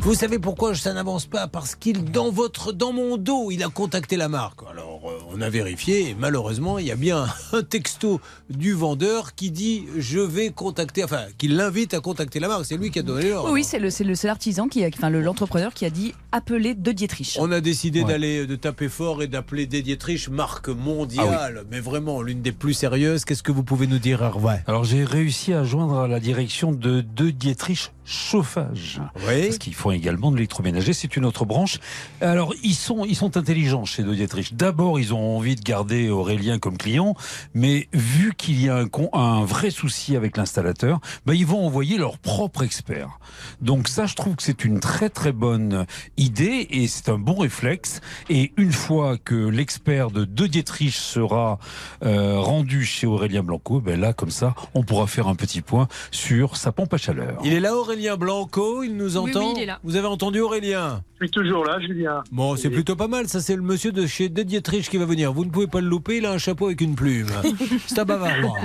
vous 0.04 0.14
savez 0.14 0.38
pourquoi 0.38 0.76
ça 0.76 0.94
n'avance 0.94 1.26
pas? 1.26 1.48
Parce 1.48 1.74
qu'il, 1.74 2.04
dans 2.12 2.30
votre, 2.30 2.72
dans 2.72 2.94
mon 2.94 3.18
dos, 3.18 3.50
il 3.50 3.64
a 3.64 3.70
contacté 3.70 4.18
la 4.18 4.30
marque. 4.30 4.60
Alors, 4.72 5.02
euh, 5.10 5.18
on 5.36 5.42
a 5.42 5.50
vérifié 5.50 6.10
et 6.10 6.16
malheureusement, 6.16 6.78
il 6.78 6.86
y 6.86 6.92
a 6.92 6.96
bien 6.96 7.26
un 7.54 7.64
texto 7.64 8.22
du 8.52 8.74
vendeur 8.74 9.34
qui 9.34 9.50
dit 9.50 9.86
je 9.98 10.20
vais 10.20 10.52
contacter, 10.52 11.04
enfin, 11.04 11.24
qui 11.40 11.48
l'invite 11.48 11.96
à 11.96 12.02
contacter 12.02 12.40
la 12.40 12.48
marque. 12.48 12.66
C'est 12.66 12.78
lui 12.78 12.92
qui 12.92 13.00
a 13.00 13.02
donné 13.02 13.30
l'ordre. 13.32 13.52
Oui, 13.52 13.64
c'est 13.64 13.80
le- 13.80 13.90
c'est 13.90 14.04
le- 14.04 14.14
c'est 14.14 14.28
l'artisan 14.28 14.68
qui, 14.68 14.84
a- 14.86 14.90
enfin 14.96 15.10
le- 15.10 15.22
l'entrepreneur 15.22 15.74
qui 15.74 15.86
a 15.86 15.90
dit 15.90 16.14
appeler 16.32 16.76
de 16.76 16.92
Dietrich. 16.92 17.38
On 17.42 17.52
a 17.52 17.60
décidé 17.60 18.04
Ouais. 18.04 18.08
d'aller 18.10 18.46
de 18.46 18.56
taper 18.56 18.90
fort 18.90 19.24
et 19.24 19.28
d'appeler 19.28 19.66
Dietrich 19.66 20.30
marque 20.30 20.70
mondiale, 20.70 21.62
Ah 21.62 21.68
mais 21.72 21.80
vraiment 21.80 22.22
l'une 22.22 22.44
des 22.44 22.52
plus 22.52 22.76
sérieuses. 22.76 23.26
Qu'est-ce 23.26 23.42
que 23.44 23.52
vous 23.52 23.64
pouvez 23.64 23.88
nous 23.88 24.00
dire, 24.00 24.22
Hervé? 24.22 24.58
Alors 24.68 24.84
j'ai 24.84 25.04
réussi 25.04 25.52
à 25.54 25.64
joindre 25.64 26.06
la 26.06 26.20
direction 26.20 26.72
de 26.72 27.02
De 27.02 27.32
Dietrich 27.32 27.92
chauffage. 28.06 29.02
Parce 29.48 29.58
qu'ils 29.58 29.74
font 29.74 29.92
également 29.92 30.32
de 30.32 30.38
l'électroménager, 30.38 30.94
c'est 30.94 31.18
une 31.18 31.26
autre 31.26 31.44
branche. 31.46 31.80
Alors, 32.22 32.54
ils 32.64 32.76
sont, 32.76 33.04
ils 33.04 33.16
sont 33.16 33.36
intelligents 33.36 33.84
chez 33.86 34.04
De 34.04 34.14
Dietrich. 34.14 34.56
D'abord, 34.56 35.00
ils 35.00 35.14
ont 35.14 35.38
envie 35.38 35.56
de 35.56 35.62
garder 35.62 36.10
Aurélien 36.10 36.60
comme 36.60 36.78
client, 36.78 37.16
mais 37.54 37.88
vu 37.94 38.34
qu'il 38.38 38.62
y 38.64 38.70
a 38.70 38.76
un, 38.76 38.88
con- 38.88 39.10
un 39.14 39.44
vrai 39.44 39.72
souci 39.72 40.16
avec 40.16 40.38
l'installateur, 40.38 41.00
bah, 41.26 41.34
ils 41.34 41.46
vont 41.46 41.66
envoyer 41.66 41.98
leur 41.98 42.20
propre 42.20 42.64
expert. 42.64 43.20
Donc 43.62 43.88
ça, 43.88 44.06
je 44.06 44.14
trouve 44.14 44.36
que 44.36 44.44
c'est 44.44 44.64
une 44.66 44.80
très 44.80 45.10
très 45.10 45.32
bonne 45.32 45.88
idée 46.18 46.68
et 46.70 46.88
c'est 46.88 47.10
un 47.10 47.18
bon 47.18 47.36
réflexe. 47.36 48.02
Et 48.30 48.54
une 48.58 48.72
fois 48.72 49.18
que 49.18 49.36
l'expert 49.50 50.12
de 50.12 50.26
De 50.26 50.46
Dietrich 50.46 50.96
sera 50.96 51.58
euh, 52.04 52.40
rendu 52.40 52.86
chez 52.86 53.08
Aurélien 53.08 53.42
Blanco, 53.42 53.82
ben 53.82 54.00
là, 54.00 54.14
comme 54.14 54.32
ça, 54.32 54.54
on 54.76 54.84
pourra 54.84 55.08
faire 55.08 55.28
un 55.28 55.36
petit 55.36 55.62
point 55.62 55.88
sur 56.12 56.56
sa 56.58 56.72
pompe 56.72 56.94
à 56.94 56.98
chaleur. 56.98 57.40
Il 57.44 57.54
est 57.54 57.60
là, 57.60 57.76
Aurélien? 57.76 57.95
Blanco, 58.18 58.84
il 58.84 58.96
nous 58.96 59.18
Oui, 59.18 59.30
entend 59.32 59.48
oui, 59.48 59.54
il 59.58 59.62
est 59.64 59.66
là. 59.66 59.80
Vous 59.84 59.96
avez 59.96 60.08
entendu 60.08 60.40
Aurélien? 60.42 61.04
Je 61.20 61.26
suis 61.26 61.32
toujours 61.32 61.64
là, 61.64 61.80
Julien. 61.80 62.24
Bon, 62.30 62.58
c'est 62.58 62.70
plutôt 62.70 62.98
pas 62.98 63.08
mal. 63.08 63.30
Ça, 63.30 63.40
c'est 63.40 63.56
le 63.56 63.62
monsieur 63.62 63.94
de 63.94 64.06
chez 64.06 64.28
De 64.28 64.44
Dietrich 64.44 64.90
qui 64.90 64.98
va 64.98 65.06
venir. 65.06 65.32
Vous 65.32 65.46
ne 65.46 65.50
pouvez 65.50 65.68
pas 65.68 65.80
le 65.80 65.88
louper. 65.88 66.18
Il 66.18 66.26
a 66.26 66.32
un 66.32 66.38
chapeau 66.38 66.66
avec 66.66 66.82
une 66.82 66.96
plume. 66.96 67.30
C'est 67.88 68.00
un 68.00 68.04
bavarois. 68.04 68.58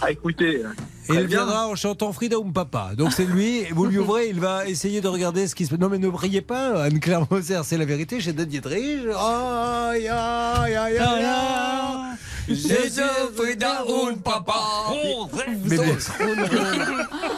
Ah, 0.00 0.10
écoutez. 0.10 0.60
Et 0.60 1.08
très 1.08 1.20
il 1.20 1.26
viendra 1.26 1.68
en 1.68 1.74
chantant 1.74 2.12
Frida 2.14 2.38
ou 2.38 2.50
Papa. 2.50 2.92
Donc 2.96 3.12
c'est 3.12 3.26
lui. 3.26 3.58
Et 3.58 3.68
vous 3.72 3.84
lui 3.84 3.98
ouvrez. 3.98 4.28
Il 4.30 4.40
va 4.40 4.66
essayer 4.66 5.02
de 5.02 5.08
regarder 5.08 5.46
ce 5.46 5.54
qui 5.54 5.66
se 5.66 5.70
passe. 5.70 5.78
Non, 5.78 5.90
mais 5.90 5.98
ne 5.98 6.08
brillez 6.08 6.40
pas, 6.40 6.84
Anne-Claire 6.84 7.26
Moser. 7.30 7.60
C'est 7.64 7.76
la 7.76 7.84
vérité 7.84 8.18
chez 8.20 8.32
De 8.32 8.44
Dietrich. 8.44 9.00
Aïe, 9.14 10.08
aïe, 10.08 10.74
aïe, 10.74 10.98
aïe, 10.98 10.98
aïe. 10.98 12.56
Frida 13.36 13.84
ou 13.88 14.16
Papa. 14.16 14.54
Mais 15.64 15.76
bien 15.78 15.98
sûr. 15.98 16.14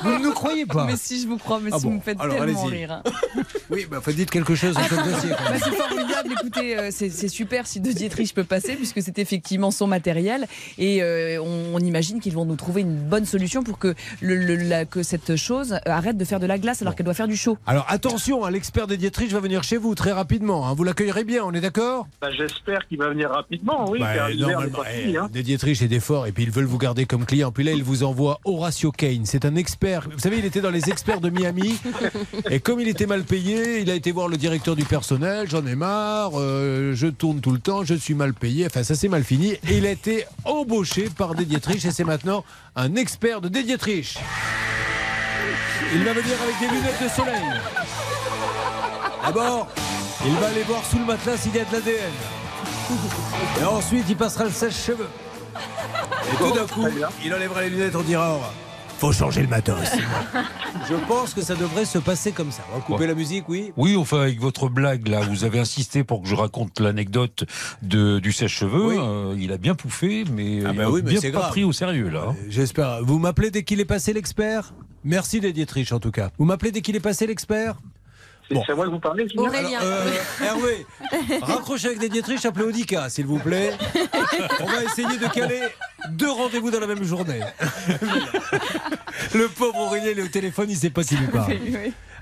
Vous 0.02 0.10
ne 0.10 0.22
nous 0.22 0.32
croyez 0.32 0.66
pas 0.66 0.84
Mais 0.84 0.96
si 0.96 1.20
je 1.22 1.26
vous 1.28 1.38
crois, 1.38 1.60
mais 1.60 1.70
Ah 1.72 1.78
si 1.78 1.84
bon, 1.84 1.90
vous 1.90 1.96
me 1.96 2.00
faites 2.00 2.20
alors, 2.20 2.36
tellement 2.36 2.64
rire. 2.64 3.02
Oui, 3.70 3.86
bah, 3.90 4.00
faut 4.04 4.12
dites 4.12 4.30
quelque 4.30 4.54
chose 4.54 4.76
sur 4.86 4.96
le 5.02 5.10
dossier. 5.12 5.30
Bah, 5.30 5.54
c'est 5.62 5.70
formidable, 5.70 6.34
écoutez, 6.40 6.78
euh, 6.78 6.88
c'est 6.90 7.28
super 7.28 7.66
si 7.66 7.80
De 7.80 7.90
Dietrich 7.92 8.34
peut 8.34 8.44
passer, 8.44 8.76
puisque 8.76 9.02
c'est 9.02 9.18
effectivement 9.18 9.70
son 9.70 9.86
matériel. 9.86 10.46
Et 10.78 11.02
euh, 11.02 11.40
on, 11.42 11.74
on 11.74 11.78
imagine 11.78 12.20
qu'ils 12.20 12.34
vont 12.34 12.44
nous 12.44 12.56
trouver 12.56 12.82
une 12.82 12.94
bonne 12.96 13.24
solution 13.24 13.62
pour 13.62 13.78
que, 13.78 13.94
le, 14.20 14.36
le- 14.36 14.56
la- 14.56 14.84
que 14.84 15.02
cette 15.02 15.36
chose 15.36 15.78
arrête 15.86 16.16
de 16.16 16.24
faire 16.24 16.40
de 16.40 16.46
la 16.46 16.58
glace 16.58 16.82
alors 16.82 16.94
qu'elle 16.94 17.04
doit 17.06 17.14
faire 17.14 17.28
du 17.28 17.36
chaud. 17.36 17.56
Alors 17.66 17.86
attention, 17.88 18.44
hein, 18.44 18.50
l'expert 18.50 18.86
des 18.86 18.96
Dietrich 18.96 19.32
va 19.32 19.40
venir 19.40 19.62
chez 19.64 19.76
vous 19.76 19.94
très 19.94 20.12
rapidement. 20.12 20.66
hein. 20.68 20.74
Vous 20.74 20.84
l'accueillerez 20.84 21.24
bien, 21.24 21.42
on 21.44 21.52
est 21.52 21.60
d'accord? 21.60 22.06
Bah, 22.20 22.28
J'espère 22.36 22.86
qu'il 22.88 22.98
va 22.98 23.08
venir 23.08 23.30
rapidement, 23.30 23.90
oui, 23.90 24.00
Bah, 24.00 24.28
normalement, 24.34 24.78
pas 24.78 24.84
fini. 24.90 25.14
eh, 25.14 25.16
Hein. 25.18 25.28
Dietrich 25.32 25.80
et 25.82 25.88
des 25.88 26.00
forts, 26.00 26.26
et 26.26 26.32
puis 26.32 26.42
ils 26.44 26.50
veulent 26.50 26.64
vous 26.64 26.78
garder 26.78 27.06
comme 27.06 27.24
client. 27.24 27.52
Puis 27.52 27.64
là, 27.64 27.72
ils 27.72 27.82
vous 27.84 28.02
envoient 28.02 28.40
Horacio 28.44 28.90
Kane. 28.92 29.24
C'est 29.24 29.44
un 29.44 29.56
expert. 29.56 30.08
Vous 30.12 30.18
savez, 30.18 30.38
il 30.38 30.44
était 30.44 30.60
dans 30.60 30.70
les 30.70 30.88
experts 30.90 31.20
de 31.20 31.30
Miami. 31.30 31.78
Et 32.50 32.60
comme 32.60 32.80
il 32.80 32.88
était 32.88 33.06
mal 33.06 33.22
payé, 33.24 33.80
il 33.80 33.90
a 33.90 33.93
été 33.94 34.12
voir 34.12 34.28
le 34.28 34.36
directeur 34.36 34.76
du 34.76 34.84
personnel. 34.84 35.48
J'en 35.48 35.64
ai 35.66 35.74
marre, 35.74 36.32
euh, 36.34 36.94
je 36.94 37.06
tourne 37.06 37.40
tout 37.40 37.52
le 37.52 37.58
temps, 37.58 37.84
je 37.84 37.94
suis 37.94 38.14
mal 38.14 38.34
payé. 38.34 38.66
Enfin, 38.66 38.82
ça 38.82 38.94
s'est 38.94 39.08
mal 39.08 39.24
fini. 39.24 39.52
Et 39.68 39.78
il 39.78 39.86
a 39.86 39.90
été 39.90 40.24
embauché 40.44 41.08
par 41.08 41.34
des 41.34 41.44
Dietrich, 41.44 41.84
et 41.84 41.90
c'est 41.90 42.04
maintenant 42.04 42.44
un 42.76 42.94
expert 42.96 43.40
de 43.40 43.48
des 43.48 43.62
Dietrich. 43.62 44.18
Il 45.94 46.04
va 46.04 46.12
venir 46.12 46.36
avec 46.42 46.58
des 46.60 46.66
lunettes 46.66 47.02
de 47.02 47.08
soleil. 47.08 47.60
D'abord, 49.24 49.68
il 50.26 50.34
va 50.34 50.46
aller 50.46 50.62
voir 50.62 50.84
sous 50.84 50.98
le 50.98 51.04
matelas 51.04 51.36
s'il 51.36 51.54
y 51.54 51.60
a 51.60 51.64
de 51.64 51.72
l'ADN. 51.72 52.12
Et 53.60 53.64
ensuite, 53.64 54.06
il 54.08 54.16
passera 54.16 54.44
le 54.44 54.50
sèche-cheveux. 54.50 55.08
Et 56.32 56.36
tout 56.36 56.52
d'un 56.52 56.66
coup, 56.66 56.86
il 57.24 57.34
enlèvera 57.34 57.62
les 57.62 57.70
lunettes, 57.70 57.96
on 57.96 58.02
dira 58.02 58.38
oh, 58.38 58.63
faut 59.04 59.12
changer 59.12 59.42
le 59.42 59.48
matos. 59.48 59.76
Je 60.88 60.94
pense 61.06 61.34
que 61.34 61.42
ça 61.42 61.54
devrait 61.54 61.84
se 61.84 61.98
passer 61.98 62.32
comme 62.32 62.50
ça. 62.50 62.62
On 62.72 62.76
va 62.78 62.80
couper 62.84 63.00
Ouais. 63.00 63.06
la 63.06 63.14
musique, 63.14 63.48
oui 63.48 63.72
Oui, 63.76 63.96
enfin, 63.96 64.20
avec 64.22 64.40
votre 64.40 64.68
blague, 64.68 65.08
là, 65.08 65.20
vous 65.20 65.44
avez 65.44 65.58
insisté 65.58 66.04
pour 66.04 66.22
que 66.22 66.28
je 66.28 66.34
raconte 66.34 66.80
l'anecdote 66.80 67.44
de, 67.82 68.18
du 68.18 68.32
sèche-cheveux. 68.32 68.86
Oui. 68.86 68.96
Euh, 68.98 69.34
il 69.38 69.52
a 69.52 69.58
bien 69.58 69.74
pouffé, 69.74 70.24
mais 70.32 70.60
Ah 70.64 70.70
il 70.72 70.76
bah 70.78 70.84
a 70.84 70.90
oui, 70.90 71.02
mais 71.04 71.10
bien 71.12 71.20
pas 71.20 71.28
grave. 71.30 71.50
pris 71.50 71.64
au 71.64 71.72
sérieux, 71.72 72.08
là. 72.08 72.28
Euh, 72.28 72.32
J'espère. 72.48 73.02
Vous 73.04 73.18
m'appelez 73.18 73.50
dès 73.50 73.62
qu'il 73.62 73.80
est 73.80 73.84
passé 73.84 74.12
l'expert? 74.14 74.72
Merci 75.04 75.38
les 75.40 75.52
Dietrich 75.52 75.92
en 75.92 76.00
tout 76.00 76.10
cas. 76.10 76.30
Vous 76.38 76.46
m'appelez 76.46 76.70
dès 76.72 76.80
qu'il 76.80 76.96
est 76.96 77.00
passé 77.00 77.26
l'expert? 77.26 77.76
C'est 78.48 78.56
c'est 78.66 78.72
à 78.72 78.74
moi 78.74 78.84
que 78.86 78.90
vous 78.90 79.00
parlez, 79.00 79.26
Julien 79.28 79.48
Aurélien. 79.48 79.78
Alors, 79.80 79.92
euh, 79.92 80.44
Hervé, 80.44 80.86
raccrochez 81.42 81.86
avec 81.88 81.98
des 81.98 82.08
Dietrich, 82.08 82.44
appelez 82.44 82.66
Audica, 82.66 83.08
s'il 83.08 83.26
vous 83.26 83.38
plaît. 83.38 83.72
On 84.60 84.66
va 84.66 84.84
essayer 84.84 85.18
de 85.18 85.32
caler 85.32 85.60
deux 86.10 86.30
rendez-vous 86.30 86.70
dans 86.70 86.80
la 86.80 86.86
même 86.86 87.04
journée. 87.04 87.40
Le 89.34 89.48
pauvre 89.48 89.78
Aurélien, 89.78 90.10
il 90.12 90.18
est 90.18 90.22
au 90.22 90.28
téléphone, 90.28 90.66
il 90.68 90.76
sait 90.76 90.90
pas 90.90 91.04
qui 91.04 91.16
lui 91.16 91.26
parle. 91.28 91.54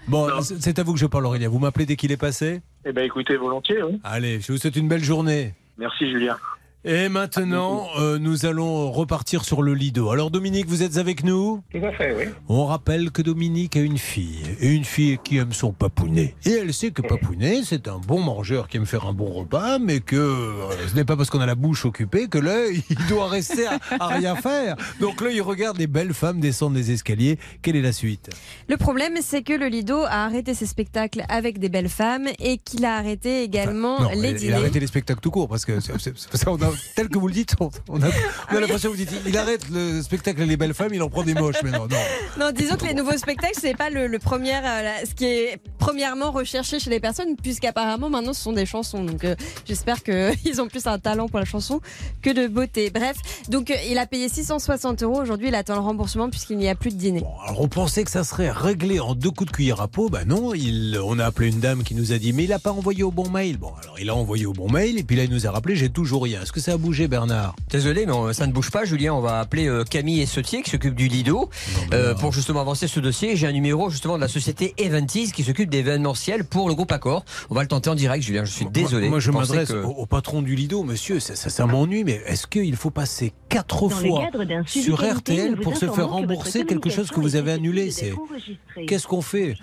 Bon, 0.09 0.29
c'est 0.41 0.79
à 0.79 0.83
vous 0.83 0.95
que 0.95 0.99
je 0.99 1.07
parle, 1.07 1.27
Aurélien. 1.27 1.49
Vous 1.49 1.59
m'appelez 1.59 1.87
dès 1.87 1.97
qu'il 1.97 2.13
est 2.13 2.17
passé? 2.17 2.61
Eh 2.85 2.93
ben, 2.93 3.05
écoutez, 3.05 3.37
volontiers, 3.37 3.83
oui. 3.83 4.01
Allez, 4.05 4.41
je 4.41 4.53
vous 4.53 4.59
souhaite 4.59 4.77
une 4.77 4.89
belle 4.89 5.05
journée. 5.05 5.55
Merci, 5.79 6.11
Julien. 6.11 6.37
Et 6.85 7.09
maintenant, 7.09 7.87
euh, 8.01 8.19
nous 8.19 8.45
allons 8.45 8.91
repartir 8.91 9.45
sur 9.45 9.63
le 9.63 9.73
Lido. 9.73 10.11
Alors 10.11 10.33
Dominique, 10.33 10.67
vous 10.67 10.83
êtes 10.83 10.97
avec 10.97 11.23
nous? 11.23 11.63
Tout 11.71 11.79
à 11.87 11.93
fait, 11.93 12.13
oui. 12.13 12.25
On 12.49 12.67
rappelle 12.67 13.13
que 13.13 13.23
Dominique 13.23 13.77
a 13.77 13.81
une 13.81 13.99
fille, 13.99 14.43
et 14.61 14.67
une 14.69 14.85
fille 14.85 15.17
qui 15.23 15.37
aime 15.37 15.53
son 15.53 15.73
papounet. 15.73 16.35
Et 16.45 16.51
elle 16.51 16.75
sait 16.75 16.91
que 16.91 17.01
papounet, 17.01 17.61
c'est 17.65 17.87
un 17.87 17.99
bon 17.99 18.21
mangeur 18.21 18.67
qui 18.67 18.79
aime 18.79 18.87
faire 18.87 19.07
un 19.07 19.13
bon 19.13 19.27
repas, 19.33 19.79
mais 19.79 20.01
que 20.01 20.17
euh, 20.17 20.53
ce 20.89 20.97
n'est 20.97 21.05
pas 21.05 21.17
parce 21.17 21.31
qu'on 21.31 21.39
a 21.41 21.47
la 21.47 21.55
bouche 21.55 21.85
occupée 21.85 22.27
que 22.27 22.39
l'œil, 22.39 22.83
il 22.91 23.07
doit 23.07 23.29
rester 23.29 23.65
à, 23.69 23.79
à 24.01 24.09
rien 24.09 24.35
faire. 24.35 24.75
Donc 24.99 25.21
l'œil 25.21 25.41
regarde 25.41 25.79
les 25.79 25.87
belles 25.87 26.15
femmes 26.15 26.41
descendre 26.41 26.75
les 26.75 26.91
escaliers. 26.91 27.39
Quelle 27.63 27.77
est 27.77 27.83
la 27.83 27.93
suite? 27.93 28.29
Le 28.69 28.77
problème, 28.77 29.15
c'est 29.23 29.43
que 29.45 29.53
le 29.53 29.69
Lido 29.69 29.99
a 30.03 30.25
arrêté 30.25 30.53
ses 30.53 30.67
spectacles 30.67 31.23
avec 31.29 31.61
des 31.61 31.69
belles 31.69 31.89
femmes 31.89 32.27
et 32.41 32.59
qu'il 32.59 32.85
a 32.85 32.97
arrêté 32.97 33.45
également 33.45 34.01
Non, 34.01 34.09
les 34.11 34.17
il, 34.19 34.25
il 34.31 34.35
dîners. 34.39 34.53
a 34.55 34.57
arrêté 34.57 34.81
les 34.81 34.89
spectacles 34.89 35.21
tout 35.21 35.31
court, 35.31 35.49
parce 35.49 35.65
que 35.65 35.79
c'est- 35.79 35.93
c'est- 36.01 36.15
c'est- 36.17 36.49
on 36.49 36.57
a- 36.61 36.72
tel 36.95 37.09
que 37.09 37.19
vous 37.19 37.29
le 37.29 37.35
dites, 37.35 37.55
on, 37.61 37.71
on 37.89 38.03
a, 38.03 38.07
on 38.51 38.57
a 38.57 38.61
l'impression 38.61 38.91
que 38.91 38.97
vous 38.97 39.05
dites, 39.05 39.13
il 39.27 39.37
arrête 39.37 39.69
le 39.71 40.03
spectacle 40.03 40.43
les 40.43 40.57
belles 40.57 40.75
femmes, 40.75 40.93
il 40.95 41.03
en 41.03 41.09
prend 41.11 41.23
des 41.23 41.35
moches 41.35 41.63
maintenant. 41.63 41.87
Non. 41.89 41.97
Non, 42.47 42.53
disons 42.53 42.77
que 42.77 42.85
les 42.87 42.95
nouveaux 42.95 43.17
spectacles, 43.17 43.59
c'est 43.61 43.77
pas 43.77 43.91
le, 43.91 44.07
le 44.07 44.19
premier, 44.19 44.57
euh, 44.57 44.61
la- 44.83 45.07
ce 45.07 45.15
qui 45.15 45.25
est 45.27 45.59
premièrement 45.79 46.31
recherché 46.31 46.79
chez 46.79 46.91
les 46.91 47.01
personnes, 47.01 47.37
puisqu'apparemment 47.43 48.09
maintenant 48.11 48.33
ce 48.33 48.43
sont 48.43 48.53
des 48.53 48.67
chansons. 48.67 49.05
Donc 49.05 49.25
euh, 49.25 49.35
j'espère 49.67 50.03
qu'ils 50.03 50.61
ont 50.61 50.69
plus 50.69 50.87
un 50.87 50.99
talent 50.99 51.29
pour 51.29 51.39
la 51.39 51.45
chanson 51.45 51.81
que 52.23 52.31
de 52.31 52.47
beauté. 52.47 52.91
Bref, 52.91 53.17
donc 53.49 53.71
euh, 53.71 53.75
il 53.91 53.99
a 53.99 54.07
payé 54.07 54.29
660 54.29 55.03
euros. 55.03 55.21
Aujourd'hui, 55.21 55.49
il 55.49 55.55
attend 55.55 55.75
le 55.75 55.81
remboursement 55.81 56.31
puisqu'il 56.31 56.57
n'y 56.59 56.69
a 56.69 56.75
plus 56.75 56.91
de 56.91 56.97
dîner. 56.99 57.23
Alors 57.47 57.61
on 57.61 57.69
pensait 57.69 58.05
que 58.05 58.11
ça 58.11 58.25
serait 58.25 58.51
réglé 58.51 59.01
en 59.01 59.15
deux 59.15 59.31
coups 59.31 59.51
de 59.51 59.57
cuillère 59.57 59.81
à 59.81 59.89
peau. 59.89 60.09
Ben 60.09 60.25
non, 60.27 60.55
il, 60.55 60.99
on 61.05 61.19
a 61.19 61.27
appelé 61.27 61.49
une 61.49 61.61
dame 61.61 61.83
qui 61.83 61.95
nous 61.95 62.13
a 62.13 62.19
dit 62.19 62.33
mais 62.33 62.45
il 62.45 62.51
n'a 62.51 62.59
pas 62.59 62.73
envoyé 62.73 63.03
au 63.03 63.11
bon 63.11 63.29
mail. 63.29 63.59
Bon, 63.59 63.73
alors 63.83 63.99
il 64.01 64.09
a 64.11 64.15
envoyé 64.15 64.47
au 64.47 64.53
bon 64.53 64.71
mail 64.71 64.99
et 64.99 65.03
puis 65.03 65.17
là 65.17 65.25
il 65.25 65.31
nous 65.31 65.47
a 65.47 65.51
rappelé 65.51 65.77
j'ai 65.77 65.91
toujours 65.91 66.23
rien. 66.23 66.43
Est-ce 66.43 66.53
que 66.53 66.61
ça 66.63 66.73
a 66.73 66.77
bougé 66.79 67.09
Bernard 67.09 67.55
Désolé, 67.71 68.07
mais 68.07 68.33
ça 68.33 68.47
ne 68.47 68.53
bouge 68.53 68.71
pas, 68.71 68.85
Julien. 68.85 69.13
On 69.15 69.21
va 69.21 69.41
appeler 69.41 69.67
euh, 69.69 69.85
Camille 69.85 70.21
Essetier 70.21 70.63
qui 70.63 70.71
s'occupe 70.71 70.95
du 70.95 71.09
Lido 71.09 71.51
euh, 71.93 72.15
pour 72.15 72.33
justement 72.33 72.61
avancer 72.61 72.87
ce 72.89 73.01
dossier. 73.01 73.37
J'ai 73.37 73.47
un 73.47 73.53
numéro 73.53 73.91
justement 73.91 74.17
de 74.17 74.21
la 74.21 74.29
société 74.29 74.73
Eventis 74.79 75.33
qui 75.33 75.43
s'occupe 75.43 75.69
d'événementiel 75.69 76.45
pour 76.45 76.69
le 76.69 76.75
groupe 76.75 76.93
Accor. 76.93 77.25
On 77.51 77.55
va 77.55 77.63
le 77.63 77.69
tenter 77.69 77.91
en 77.91 77.95
direct, 77.95 78.25
Julien. 78.25 78.45
Je 78.45 78.53
suis 78.53 78.67
désolé. 78.67 79.09
Moi, 79.09 79.19
je 79.21 79.31
m'adresse 79.31 79.69
que- 79.69 79.83
au, 79.85 79.91
au 79.91 80.07
patron 80.07 80.41
du 80.43 80.55
Lido, 80.55 80.83
monsieur, 80.85 81.21
ça, 81.21 81.35
ça, 81.37 81.51
ça 81.51 81.67
m'ennuie, 81.67 82.05
mais 82.05 82.23
est-ce 82.27 82.47
qu'il 82.47 82.77
faut 82.77 82.91
passer 82.91 83.33
quatre 83.49 83.83
Dans 83.83 83.89
fois 83.91 84.23
sur 84.67 85.03
RTL 85.05 85.57
pour 85.57 85.77
se 85.77 85.89
faire 85.89 86.09
rembourser 86.09 86.65
quelque 86.65 86.91
chose 86.91 87.11
que 87.11 87.21
vous 87.21 87.37
avez 87.37 87.53
annulé 87.53 87.91
C'est 87.91 88.13
Qu'est-ce 88.87 89.07
qu'on 89.07 89.23
fait? 89.23 89.57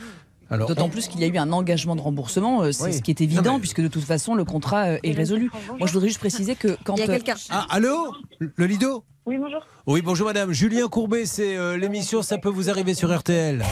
D'autant 0.52 0.86
on- 0.86 0.90
plus 0.90 1.08
qu'il 1.08 1.20
y 1.22 1.24
a 1.24 1.28
eu 1.28 1.38
un 1.38 1.52
engagement 1.52 1.96
de 1.96 2.02
remboursement, 2.02 2.64
euh, 2.64 2.72
c'est 2.72 2.84
Oui. 2.86 2.94
ce 2.94 3.02
qui 3.02 3.12
est 3.12 3.22
évident, 3.22 3.44
Non, 3.44 3.54
mais- 3.54 3.60
puisque 3.60 3.82
de 3.82 3.88
toute 3.88 4.04
façon, 4.04 4.34
le 4.36 4.46
contrat 4.46 4.86
euh, 4.86 4.98
est 5.04 5.12
résolu. 5.12 5.52
Moi, 5.78 5.88
je 5.88 5.94
voudrais 5.94 6.08
juste 6.08 6.20
préciser 6.20 6.56
que 6.56 6.76
quand. 6.84 6.96
Il 6.96 7.00
y 7.00 7.04
a 7.04 7.06
euh, 7.10 7.14
quelqu'un. 7.14 7.36
Ah, 7.50 7.68
allô 7.70 8.14
Le 8.40 8.66
Lido 8.66 9.04
Oui, 9.26 9.38
bonjour. 9.38 9.62
Oui, 9.86 10.02
bonjour 10.02 10.28
madame. 10.28 10.52
Julien 10.52 10.88
Courbet, 10.88 11.26
c'est 11.26 11.56
euh, 11.58 11.78
l'émission 11.78 12.22
Ça 12.24 12.38
peut 12.40 12.50
vous 12.50 12.70
arriver 12.70 12.94
sur 12.96 13.16
RTL. 13.16 13.64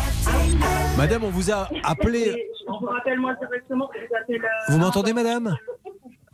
Madame, 0.97 1.23
on 1.23 1.29
vous 1.29 1.51
a 1.51 1.69
appelé. 1.83 2.25
Je 2.67 2.79
vous 2.79 2.85
rappelle 2.87 3.19
moi 3.19 3.33
directement 3.39 3.87
que 3.87 3.97
vous 3.99 4.15
appelez 4.21 4.37
le... 4.39 4.73
Vous 4.73 4.77
m'entendez, 4.79 5.13
madame 5.13 5.55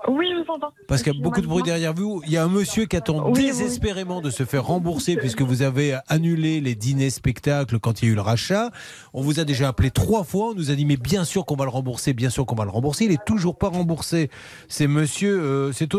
Oui, 0.07 0.27
je 0.31 0.43
vous 0.43 0.51
entends. 0.51 0.71
Parce 0.88 1.01
qu'il 1.01 1.13
y 1.13 1.17
a 1.17 1.21
beaucoup 1.21 1.39
de 1.41 1.47
bruit 1.47 1.63
derrière 1.63 1.93
vous. 1.93 2.21
Il 2.25 2.31
y 2.31 2.38
a 2.38 2.43
un 2.43 2.49
monsieur 2.49 2.85
qui 2.85 2.95
attend 2.97 3.25
Oui, 3.27 3.31
oui. 3.35 3.45
désespérément 3.45 4.19
de 4.21 4.30
se 4.30 4.43
faire 4.43 4.65
rembourser 4.65 5.15
puisque 5.15 5.41
vous 5.41 5.61
avez 5.61 5.97
annulé 6.09 6.59
les 6.59 6.75
dîners 6.75 7.09
spectacles 7.09 7.80
quand 7.80 8.01
il 8.01 8.05
y 8.05 8.09
a 8.09 8.11
eu 8.11 8.15
le 8.15 8.21
rachat. 8.21 8.71
On 9.13 9.21
vous 9.21 9.39
a 9.39 9.45
déjà 9.45 9.69
appelé 9.69 9.91
trois 9.91 10.23
fois. 10.23 10.49
On 10.49 10.53
nous 10.55 10.71
a 10.71 10.75
dit 10.75 10.85
mais 10.85 10.97
bien 10.97 11.23
sûr 11.23 11.45
qu'on 11.45 11.55
va 11.55 11.63
le 11.63 11.71
rembourser, 11.71 12.13
bien 12.13 12.30
sûr 12.30 12.45
qu'on 12.45 12.55
va 12.55 12.65
le 12.65 12.69
rembourser. 12.71 13.05
Il 13.05 13.11
est 13.11 13.25
toujours 13.25 13.57
pas 13.57 13.69
remboursé. 13.69 14.30
C'est 14.67 14.88
monsieur. 14.88 15.39
euh, 15.41 15.71
c'est- 15.71 15.93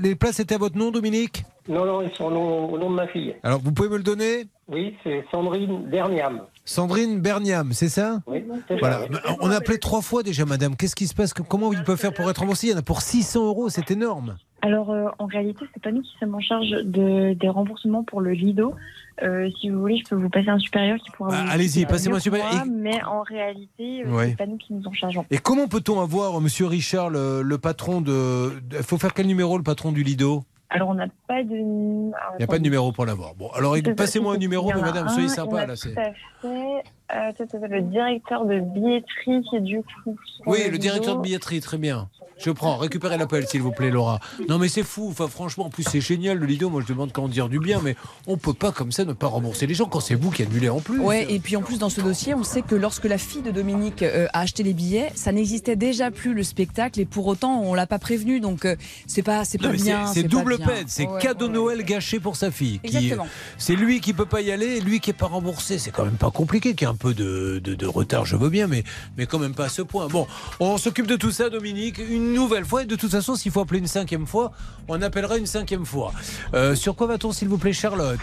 les 0.00 0.14
places 0.14 0.38
étaient 0.40 0.54
à 0.54 0.58
votre 0.58 0.76
nom, 0.78 0.90
Dominique? 0.90 1.44
Non, 1.70 1.84
non, 1.86 2.02
ils 2.02 2.10
sont 2.16 2.24
au 2.24 2.30
nom, 2.30 2.72
au 2.72 2.78
nom 2.78 2.90
de 2.90 2.96
ma 2.96 3.06
fille. 3.06 3.34
Alors 3.42 3.60
vous 3.60 3.72
pouvez 3.72 3.88
me 3.88 3.96
le 3.96 4.02
donner 4.02 4.44
Oui, 4.68 4.94
c'est 5.04 5.24
Sandrine 5.30 5.88
Berniam. 5.88 6.42
Sandrine 6.64 7.20
Berniam, 7.20 7.72
c'est 7.72 7.88
ça 7.88 8.20
Oui, 8.26 8.44
c'est 8.68 8.74
ça, 8.74 8.80
Voilà. 8.80 9.00
oui. 9.02 9.06
Mais 9.12 9.18
On 9.40 9.50
a 9.50 9.56
appelé 9.56 9.78
trois 9.78 10.02
fois 10.02 10.22
déjà, 10.22 10.44
madame. 10.44 10.76
Qu'est-ce 10.76 10.96
qui 10.96 11.06
se 11.06 11.14
passe 11.14 11.32
Comment 11.32 11.72
il 11.72 11.82
peut 11.84 11.96
faire 11.96 12.12
pour 12.12 12.28
être 12.28 12.38
remboursé? 12.38 12.66
Il 12.68 12.70
y 12.70 12.74
en 12.74 12.78
a 12.78 12.82
pour 12.82 13.00
600 13.02 13.46
euros, 13.46 13.68
c'est 13.68 13.90
énorme. 13.90 14.36
Alors, 14.62 14.90
euh, 14.90 15.06
en 15.18 15.24
réalité, 15.26 15.64
c'est 15.72 15.82
pas 15.82 15.90
nous 15.90 16.02
qui 16.02 16.12
sommes 16.20 16.34
en 16.34 16.40
charge 16.40 16.68
de, 16.70 17.32
des 17.34 17.48
remboursements 17.48 18.04
pour 18.04 18.20
le 18.20 18.32
Lido. 18.32 18.74
Euh, 19.22 19.48
si 19.60 19.70
vous 19.70 19.80
voulez, 19.80 19.96
je 19.98 20.04
peux 20.08 20.16
vous 20.16 20.28
passer 20.28 20.48
un 20.50 20.58
supérieur 20.58 20.98
qui 20.98 21.10
pourra 21.12 21.30
Ah, 21.32 21.44
vous 21.46 21.50
allez-y, 21.52 21.84
euh, 21.84 21.86
passez-moi 21.86 22.18
un 22.18 22.20
supérieur. 22.20 22.64
Et- 22.66 22.68
Mais 22.68 23.02
en 23.04 23.22
réalité, 23.22 24.02
euh, 24.04 24.10
Ouais. 24.10 24.28
c'est 24.30 24.36
pas 24.36 24.46
nous 24.46 24.58
qui 24.58 24.74
nous 24.74 24.86
en 24.86 24.92
chargeons. 24.92 25.24
Et 25.30 25.38
comment 25.38 25.66
peut-on 25.66 26.00
avoir, 26.00 26.38
monsieur 26.40 26.66
Richard, 26.66 27.08
le, 27.10 27.42
le 27.42 27.58
patron 27.58 28.00
de. 28.02 28.52
Il 28.72 28.82
faut 28.82 28.98
faire 28.98 29.14
quel 29.14 29.26
numéro, 29.26 29.56
le 29.56 29.62
patron 29.64 29.92
du 29.92 30.02
Lido? 30.02 30.42
Alors, 30.72 30.88
on 30.88 30.94
n'a 30.94 31.08
pas 31.26 31.42
de. 31.42 31.56
Il 31.56 32.12
n'y 32.38 32.44
a 32.44 32.46
pas 32.46 32.58
de 32.58 32.62
numéro 32.62 32.92
pour 32.92 33.04
l'avoir. 33.04 33.34
Bon, 33.34 33.50
alors 33.50 33.76
passez-moi 33.96 34.34
un 34.34 34.38
numéro, 34.38 34.70
mais 34.72 34.80
madame, 34.80 35.08
soyez 35.08 35.28
sympa. 35.28 35.66
Là, 35.66 35.74
c'est... 35.76 35.94
Le 36.42 37.80
directeur 37.80 38.44
de 38.46 38.60
billetterie 38.60 39.42
qui 39.42 39.56
est 39.56 39.60
du 39.60 39.82
coup. 39.82 40.16
Oui, 40.46 40.58
le 40.70 40.78
directeur 40.78 41.16
de 41.16 41.22
billetterie, 41.22 41.60
très 41.60 41.76
bien. 41.76 42.08
Je 42.42 42.50
prends. 42.50 42.76
Récupérez 42.76 43.18
l'appel, 43.18 43.46
s'il 43.46 43.62
vous 43.62 43.72
plaît, 43.72 43.90
Laura. 43.90 44.18
Non, 44.48 44.58
mais 44.58 44.68
c'est 44.68 44.82
fou. 44.82 45.08
Enfin, 45.10 45.28
franchement, 45.28 45.66
en 45.66 45.70
plus, 45.70 45.84
c'est 45.84 46.00
génial, 46.00 46.38
le 46.38 46.46
Lido. 46.46 46.70
Moi, 46.70 46.82
je 46.82 46.86
demande 46.92 47.12
qu'à 47.12 47.20
en 47.22 47.28
dire 47.28 47.48
du 47.48 47.58
bien, 47.58 47.80
mais 47.82 47.96
on 48.26 48.36
peut 48.36 48.54
pas, 48.54 48.72
comme 48.72 48.92
ça, 48.92 49.04
ne 49.04 49.12
pas 49.12 49.26
rembourser 49.26 49.66
les 49.66 49.74
gens 49.74 49.86
quand 49.86 50.00
c'est 50.00 50.14
vous 50.14 50.30
qui 50.30 50.42
annulez 50.42 50.68
en 50.68 50.80
plus. 50.80 50.98
Ouais, 51.00 51.26
et 51.32 51.38
puis 51.38 51.56
en 51.56 51.62
plus 51.62 51.78
dans 51.78 51.90
ce 51.90 52.00
dossier, 52.00 52.34
on 52.34 52.44
sait 52.44 52.62
que 52.62 52.74
lorsque 52.74 53.04
la 53.04 53.18
fille 53.18 53.42
de 53.42 53.50
Dominique 53.50 54.02
euh, 54.02 54.26
a 54.32 54.40
acheté 54.40 54.62
les 54.62 54.72
billets, 54.72 55.10
ça 55.14 55.32
n'existait 55.32 55.76
déjà 55.76 56.10
plus 56.10 56.34
le 56.34 56.42
spectacle 56.42 57.00
et 57.00 57.04
pour 57.04 57.26
autant 57.26 57.60
on 57.62 57.74
l'a 57.74 57.86
pas 57.86 57.98
prévenu, 57.98 58.40
donc 58.40 58.64
euh, 58.64 58.76
c'est 59.06 59.22
pas 59.22 59.44
c'est 59.44 59.58
pas 59.58 59.72
bien. 59.72 60.06
c'est 60.06 60.22
double 60.22 60.58
peine, 60.58 60.84
c'est 60.86 61.06
Ouais, 61.06 61.20
cadeau 61.20 61.46
ouais. 61.46 61.52
Noël 61.52 61.84
gâché 61.84 62.20
pour 62.20 62.36
sa 62.36 62.50
fille. 62.50 62.78
qui- 62.80 62.96
Exactement. 62.96 63.26
C'est 63.58 63.74
lui 63.76 64.00
qui 64.00 64.12
peut 64.12 64.26
pas 64.26 64.40
y 64.40 64.50
aller 64.52 64.76
et 64.76 64.80
lui 64.80 65.00
qui 65.00 65.10
est 65.10 65.14
pas 65.14 65.26
remboursé. 65.26 65.78
C'est 65.78 65.90
quand 65.90 66.04
même 66.04 66.14
pas 66.14 66.30
compliqué, 66.30 66.74
qu'il 66.74 66.86
y 66.86 66.90
ait 66.90 66.92
un 66.92 66.96
peu 66.96 67.14
de, 67.14 67.60
de- 67.62 67.74
de 67.74 67.86
retard, 67.86 68.24
je 68.24 68.36
veux 68.36 68.48
bien, 68.50 68.66
mais, 68.66 68.84
mais 69.16 69.26
quand 69.26 69.38
même 69.38 69.54
pas 69.54 69.66
à 69.66 69.68
ce 69.68 69.82
point. 69.82 70.06
Bon, 70.08 70.26
on 70.60 70.78
s'occupe 70.78 71.06
de 71.06 71.16
tout 71.16 71.30
ça, 71.32 71.50
Dominique, 71.50 71.98
une 71.98 72.29
nouvelle 72.34 72.64
fois. 72.64 72.82
Et 72.82 72.86
de 72.86 72.96
toute 72.96 73.10
façon, 73.10 73.34
s'il 73.36 73.52
faut 73.52 73.60
appeler 73.60 73.80
une 73.80 73.86
cinquième 73.86 74.26
fois, 74.26 74.52
on 74.88 75.00
appellera 75.02 75.36
une 75.38 75.46
cinquième 75.46 75.84
fois. 75.86 76.12
Euh, 76.54 76.74
sur 76.74 76.94
quoi 76.96 77.06
va-t-on, 77.06 77.32
s'il 77.32 77.48
vous 77.48 77.58
plaît, 77.58 77.72
Charlotte? 77.72 78.18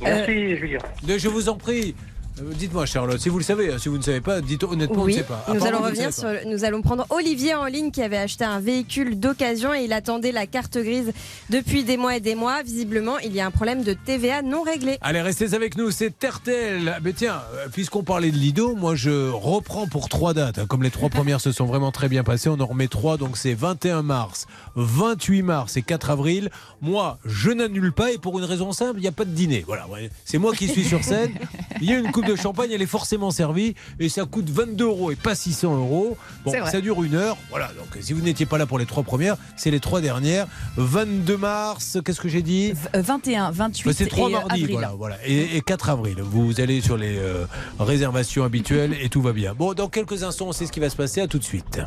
Merci, 0.00 0.56
Julien. 0.56 0.78
De- 1.02 1.18
Je 1.18 1.28
vous 1.28 1.48
en 1.48 1.56
prie. 1.56 1.94
Euh, 2.38 2.52
Dites-moi, 2.54 2.86
Charlotte, 2.86 3.18
si 3.20 3.28
vous 3.28 3.38
le 3.38 3.44
savez, 3.44 3.72
hein, 3.72 3.76
si 3.78 3.88
vous 3.88 3.98
ne 3.98 4.02
savez 4.02 4.20
pas, 4.20 4.40
dites 4.40 4.62
honnêtement, 4.64 5.02
on 5.02 5.06
ne 5.06 5.12
sait 5.12 5.22
pas. 5.24 5.44
nous 5.52 5.64
allons 5.66 5.80
revenir 5.82 6.12
sur. 6.12 6.28
le- 6.28 6.44
Nous 6.46 6.64
allons 6.64 6.80
prendre 6.80 7.04
Olivier 7.10 7.54
en 7.54 7.64
ligne 7.66 7.90
qui 7.90 8.02
avait 8.02 8.16
acheté 8.16 8.44
un 8.44 8.60
véhicule 8.60 9.18
d'occasion 9.18 9.74
et 9.74 9.84
il 9.84 9.92
attendait 9.92 10.32
la 10.32 10.46
carte 10.46 10.78
grise 10.78 11.12
depuis 11.50 11.84
des 11.84 11.96
mois 11.96 12.16
et 12.16 12.20
des 12.20 12.34
mois. 12.34 12.62
Visiblement, 12.62 13.18
il 13.18 13.34
y 13.34 13.40
a 13.40 13.46
un 13.46 13.50
problème 13.50 13.82
de 13.82 13.92
TVA 13.94 14.42
non 14.42 14.62
réglé. 14.62 14.96
Allez, 15.00 15.20
restez 15.20 15.54
avec 15.54 15.76
nous, 15.76 15.90
c'est 15.90 16.16
Tertel. 16.18 16.96
Mais 17.02 17.12
tiens, 17.12 17.40
euh, 17.54 17.66
puisqu'on 17.72 18.02
parlait 18.04 18.30
de 18.30 18.36
Lido, 18.36 18.74
moi 18.76 18.94
je 18.94 19.30
reprends 19.30 19.86
pour 19.86 20.08
trois 20.08 20.32
dates. 20.32 20.58
hein. 20.58 20.66
Comme 20.66 20.82
les 20.82 20.90
trois 20.90 21.08
premières 21.10 21.40
se 21.40 21.52
sont 21.52 21.66
vraiment 21.66 21.90
très 21.92 22.08
bien 22.08 22.22
passées, 22.24 22.48
on 22.48 22.60
en 22.60 22.66
remet 22.66 22.88
trois. 22.88 23.16
Donc 23.16 23.36
c'est 23.36 23.54
21 23.54 24.02
mars, 24.02 24.46
28 24.76 25.42
mars 25.42 25.76
et 25.76 25.82
4 25.82 26.10
avril. 26.10 26.50
Moi, 26.80 27.18
je 27.26 27.50
n'annule 27.50 27.92
pas 27.92 28.12
et 28.12 28.18
pour 28.18 28.38
une 28.38 28.44
raison 28.44 28.72
simple, 28.72 28.98
il 28.98 29.02
n'y 29.02 29.08
a 29.08 29.12
pas 29.12 29.24
de 29.26 29.30
dîner. 29.34 29.64
Voilà, 29.66 29.86
c'est 30.24 30.38
moi 30.38 30.54
qui 30.54 30.68
suis 30.68 30.84
sur 30.84 31.04
scène. 31.04 31.32
Il 31.82 31.88
y 31.88 31.94
a 31.94 31.98
une 31.98 32.10
coupe 32.20 32.30
de 32.30 32.36
champagne, 32.36 32.70
elle 32.72 32.82
est 32.82 32.86
forcément 32.86 33.30
servie 33.30 33.74
et 33.98 34.08
ça 34.08 34.24
coûte 34.24 34.48
22 34.50 34.84
euros 34.84 35.10
et 35.10 35.16
pas 35.16 35.34
600 35.34 35.76
euros. 35.76 36.16
Bon, 36.44 36.52
ça 36.66 36.80
dure 36.80 37.02
une 37.02 37.14
heure. 37.14 37.36
Voilà, 37.50 37.68
donc 37.78 38.02
si 38.02 38.12
vous 38.12 38.20
n'étiez 38.20 38.46
pas 38.46 38.58
là 38.58 38.66
pour 38.66 38.78
les 38.78 38.86
trois 38.86 39.02
premières, 39.02 39.36
c'est 39.56 39.70
les 39.70 39.80
trois 39.80 40.00
dernières. 40.00 40.46
22 40.76 41.36
mars, 41.36 41.98
qu'est-ce 42.04 42.20
que 42.20 42.28
j'ai 42.28 42.42
dit 42.42 42.72
Euh, 42.94 43.02
21, 43.02 43.50
28 43.50 43.84
Bah, 43.86 43.92
c'est 43.96 44.06
3 44.06 44.28
et, 44.28 44.32
mardis, 44.32 44.48
avril. 44.62 44.72
voilà, 44.72 44.92
voilà. 44.96 45.16
Et, 45.26 45.56
et 45.56 45.60
4 45.60 45.90
avril. 45.90 46.16
Vous 46.20 46.60
allez 46.60 46.80
sur 46.80 46.96
les 46.96 47.16
euh, 47.18 47.46
réservations 47.78 48.44
habituelles 48.44 48.96
et 49.00 49.08
tout 49.08 49.22
va 49.22 49.32
bien. 49.32 49.54
Bon, 49.54 49.72
dans 49.74 49.88
quelques 49.88 50.22
instants, 50.22 50.48
on 50.48 50.52
sait 50.52 50.66
ce 50.66 50.72
qui 50.72 50.80
va 50.80 50.90
se 50.90 50.96
passer. 50.96 51.20
À 51.20 51.26
tout 51.28 51.38
de 51.38 51.44
suite. 51.44 51.80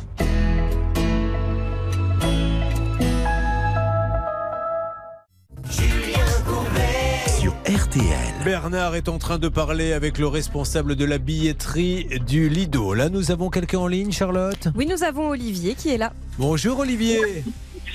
RTL. 7.74 8.44
Bernard 8.44 8.94
est 8.94 9.08
en 9.08 9.18
train 9.18 9.38
de 9.38 9.48
parler 9.48 9.94
avec 9.94 10.18
le 10.18 10.28
responsable 10.28 10.94
de 10.94 11.04
la 11.04 11.18
billetterie 11.18 12.06
du 12.24 12.48
Lido. 12.48 12.94
Là, 12.94 13.08
nous 13.08 13.32
avons 13.32 13.50
quelqu'un 13.50 13.78
en 13.80 13.88
ligne, 13.88 14.12
Charlotte? 14.12 14.68
Oui, 14.76 14.86
nous 14.86 15.02
avons 15.02 15.30
Olivier 15.30 15.74
qui 15.74 15.88
est 15.88 15.98
là. 15.98 16.12
Bonjour 16.38 16.78
Olivier. 16.78 17.42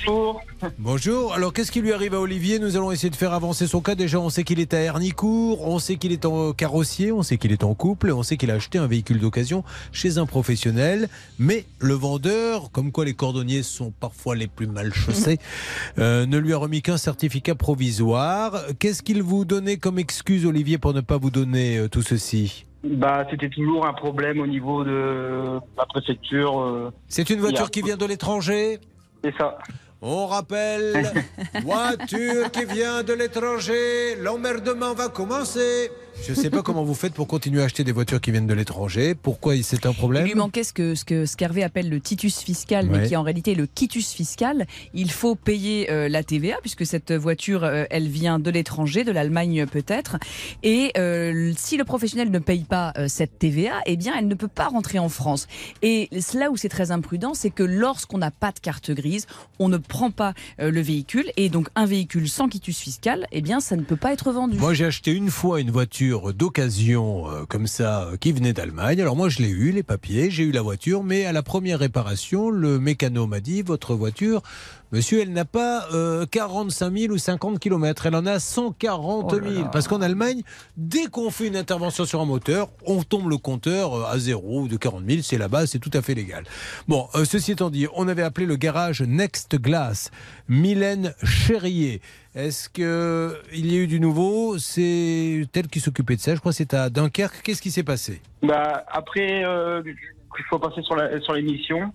Bonjour. 0.06 0.40
Bonjour. 0.78 1.34
Alors 1.34 1.52
qu'est-ce 1.52 1.70
qui 1.72 1.80
lui 1.80 1.92
arrive 1.92 2.14
à 2.14 2.20
Olivier? 2.20 2.58
Nous 2.58 2.76
allons 2.76 2.90
essayer 2.92 3.10
de 3.10 3.16
faire 3.16 3.32
avancer 3.32 3.66
son 3.66 3.80
cas. 3.80 3.94
Déjà, 3.94 4.18
on 4.18 4.30
sait 4.30 4.44
qu'il 4.44 4.60
est 4.60 4.72
à 4.74 4.78
Hernicourt, 4.78 5.66
on 5.66 5.78
sait 5.78 5.96
qu'il 5.96 6.12
est 6.12 6.24
en 6.24 6.52
carrossier, 6.52 7.12
on 7.12 7.22
sait 7.22 7.36
qu'il 7.38 7.52
est 7.52 7.64
en 7.64 7.74
couple, 7.74 8.10
on 8.12 8.22
sait 8.22 8.36
qu'il 8.36 8.50
a 8.50 8.54
acheté 8.54 8.78
un 8.78 8.86
véhicule 8.86 9.18
d'occasion 9.20 9.64
chez 9.92 10.18
un 10.18 10.26
professionnel. 10.26 11.08
Mais 11.38 11.64
le 11.80 11.94
vendeur, 11.94 12.70
comme 12.72 12.92
quoi 12.92 13.04
les 13.04 13.14
cordonniers 13.14 13.62
sont 13.62 13.90
parfois 14.00 14.36
les 14.36 14.46
plus 14.46 14.66
mal 14.66 14.92
chaussés, 14.94 15.38
euh, 15.98 16.24
ne 16.26 16.38
lui 16.38 16.52
a 16.52 16.58
remis 16.58 16.82
qu'un 16.82 16.96
certificat 16.98 17.54
provisoire. 17.54 18.62
Qu'est-ce 18.78 19.02
qu'il 19.02 19.22
vous 19.22 19.44
donnait 19.44 19.76
comme 19.76 19.98
excuse, 19.98 20.46
Olivier, 20.46 20.78
pour 20.78 20.94
ne 20.94 21.00
pas 21.00 21.18
vous 21.18 21.30
donner 21.30 21.78
euh, 21.78 21.88
tout 21.88 22.02
ceci? 22.02 22.64
Bah, 22.82 23.26
c'était 23.30 23.50
toujours 23.50 23.86
un 23.86 23.92
problème 23.92 24.40
au 24.40 24.46
niveau 24.46 24.82
de 24.84 25.58
la 25.76 25.84
préfecture. 25.86 26.60
euh. 26.60 26.90
C'est 27.08 27.28
une 27.28 27.38
a- 27.38 27.42
voiture 27.42 27.70
qui 27.70 27.82
vient 27.82 27.98
de 27.98 28.06
l'étranger? 28.06 28.78
C'est 29.22 29.36
ça. 29.36 29.58
On 30.02 30.26
rappelle, 30.26 31.12
voiture 31.62 32.50
qui 32.50 32.64
vient 32.64 33.02
de 33.02 33.12
l'étranger, 33.12 34.16
l'emmerdement 34.16 34.94
va 34.94 35.08
commencer. 35.08 35.90
Je 36.22 36.30
ne 36.32 36.36
sais 36.36 36.50
pas 36.50 36.62
comment 36.62 36.84
vous 36.84 36.94
faites 36.94 37.14
pour 37.14 37.26
continuer 37.26 37.62
à 37.62 37.64
acheter 37.64 37.82
des 37.82 37.92
voitures 37.92 38.20
qui 38.20 38.30
viennent 38.30 38.46
de 38.46 38.54
l'étranger. 38.54 39.14
Pourquoi 39.14 39.54
c'est 39.62 39.86
un 39.86 39.92
problème 39.92 40.26
Il 40.26 40.32
lui 40.32 40.38
manquait 40.38 40.64
ce 40.64 40.72
que, 40.72 40.94
ce 40.94 41.04
que 41.04 41.24
qu'Hervé 41.36 41.62
appelle 41.62 41.88
le 41.88 42.00
titus 42.00 42.40
fiscal, 42.40 42.88
mais 42.90 43.06
qui 43.06 43.14
est 43.14 43.16
en 43.16 43.22
réalité 43.22 43.54
le 43.54 43.66
quitus 43.66 44.12
fiscal. 44.12 44.66
Il 44.94 45.10
faut 45.10 45.34
payer 45.34 45.90
euh, 45.90 46.08
la 46.08 46.22
TVA, 46.22 46.56
puisque 46.60 46.84
cette 46.84 47.12
voiture, 47.12 47.64
euh, 47.64 47.84
elle 47.90 48.08
vient 48.08 48.38
de 48.38 48.50
l'étranger, 48.50 49.04
de 49.04 49.12
l'Allemagne 49.12 49.66
peut-être. 49.66 50.18
Et 50.62 50.92
euh, 50.98 51.52
si 51.56 51.76
le 51.76 51.84
professionnel 51.84 52.30
ne 52.30 52.38
paye 52.38 52.64
pas 52.64 52.92
euh, 52.98 53.06
cette 53.08 53.38
TVA, 53.38 53.80
eh 53.86 53.96
bien, 53.96 54.12
elle 54.18 54.28
ne 54.28 54.34
peut 54.34 54.48
pas 54.48 54.68
rentrer 54.68 54.98
en 54.98 55.08
France. 55.08 55.46
Et 55.82 56.08
là 56.34 56.50
où 56.50 56.56
c'est 56.56 56.68
très 56.68 56.90
imprudent, 56.90 57.34
c'est 57.34 57.50
que 57.50 57.62
lorsqu'on 57.62 58.18
n'a 58.18 58.30
pas 58.30 58.52
de 58.52 58.58
carte 58.58 58.90
grise, 58.90 59.26
on 59.58 59.68
ne 59.68 59.78
prend 59.78 60.10
pas 60.10 60.34
euh, 60.60 60.70
le 60.70 60.80
véhicule. 60.80 61.30
Et 61.36 61.48
donc, 61.48 61.68
un 61.74 61.86
véhicule 61.86 62.28
sans 62.28 62.48
quitus 62.48 62.78
fiscal, 62.78 63.26
eh 63.32 63.40
bien, 63.40 63.60
ça 63.60 63.76
ne 63.76 63.82
peut 63.82 63.96
pas 63.96 64.12
être 64.12 64.32
vendu. 64.32 64.58
Moi, 64.58 64.74
j'ai 64.74 64.84
acheté 64.84 65.12
une 65.12 65.30
fois 65.30 65.60
une 65.60 65.70
voiture 65.70 66.09
d'occasion 66.32 67.30
euh, 67.30 67.44
comme 67.48 67.66
ça 67.66 68.02
euh, 68.02 68.16
qui 68.16 68.32
venait 68.32 68.52
d'Allemagne. 68.52 69.00
Alors 69.00 69.16
moi, 69.16 69.28
je 69.28 69.38
l'ai 69.38 69.48
eu, 69.48 69.70
les 69.70 69.82
papiers, 69.82 70.30
j'ai 70.30 70.42
eu 70.42 70.50
la 70.50 70.62
voiture, 70.62 71.04
mais 71.04 71.24
à 71.24 71.32
la 71.32 71.42
première 71.42 71.78
réparation, 71.78 72.50
le 72.50 72.78
mécano 72.78 73.26
m'a 73.26 73.40
dit 73.40 73.62
votre 73.62 73.94
voiture, 73.94 74.42
monsieur, 74.92 75.20
elle 75.22 75.32
n'a 75.32 75.44
pas 75.44 75.86
euh, 75.94 76.26
45 76.30 76.96
000 76.96 77.12
ou 77.14 77.18
50 77.18 77.58
km, 77.58 78.06
elle 78.06 78.14
en 78.16 78.26
a 78.26 78.38
140 78.38 79.34
000. 79.42 79.68
Parce 79.72 79.88
qu'en 79.88 80.00
Allemagne, 80.00 80.42
dès 80.76 81.06
qu'on 81.06 81.30
fait 81.30 81.46
une 81.48 81.56
intervention 81.56 82.04
sur 82.04 82.20
un 82.20 82.24
moteur, 82.26 82.68
on 82.86 83.02
tombe 83.02 83.28
le 83.30 83.36
compteur 83.36 83.94
euh, 83.94 84.04
à 84.10 84.18
zéro 84.18 84.66
de 84.68 84.76
40 84.76 85.04
000, 85.08 85.22
c'est 85.22 85.38
là-bas, 85.38 85.66
c'est 85.66 85.78
tout 85.78 85.90
à 85.94 86.02
fait 86.02 86.14
légal. 86.14 86.44
Bon, 86.88 87.08
euh, 87.14 87.24
ceci 87.24 87.52
étant 87.52 87.70
dit, 87.70 87.86
on 87.94 88.08
avait 88.08 88.22
appelé 88.22 88.46
le 88.46 88.56
garage 88.56 89.02
Next 89.02 89.56
Glass, 89.56 90.10
Mylène 90.48 91.14
Chérier. 91.22 92.00
Est-ce 92.34 92.68
que 92.68 93.34
il 93.52 93.72
y 93.72 93.76
a 93.76 93.80
eu 93.80 93.86
du 93.88 93.98
nouveau? 93.98 94.56
C'est 94.58 95.46
elle 95.54 95.66
qui 95.68 95.80
s'occupait 95.80 96.14
de 96.16 96.20
ça. 96.20 96.34
Je 96.34 96.40
crois 96.40 96.52
que 96.52 96.56
c'est 96.56 96.74
à 96.74 96.88
Dunkerque. 96.88 97.42
Qu'est-ce 97.42 97.60
qui 97.62 97.72
s'est 97.72 97.82
passé? 97.82 98.20
Bah, 98.42 98.84
après, 98.88 99.44
euh, 99.44 99.82
il 99.84 100.44
faut 100.48 100.60
passer 100.60 100.80
sur 100.82 100.94
la- 100.94 101.20
sur 101.20 101.32
l'émission. 101.34 101.92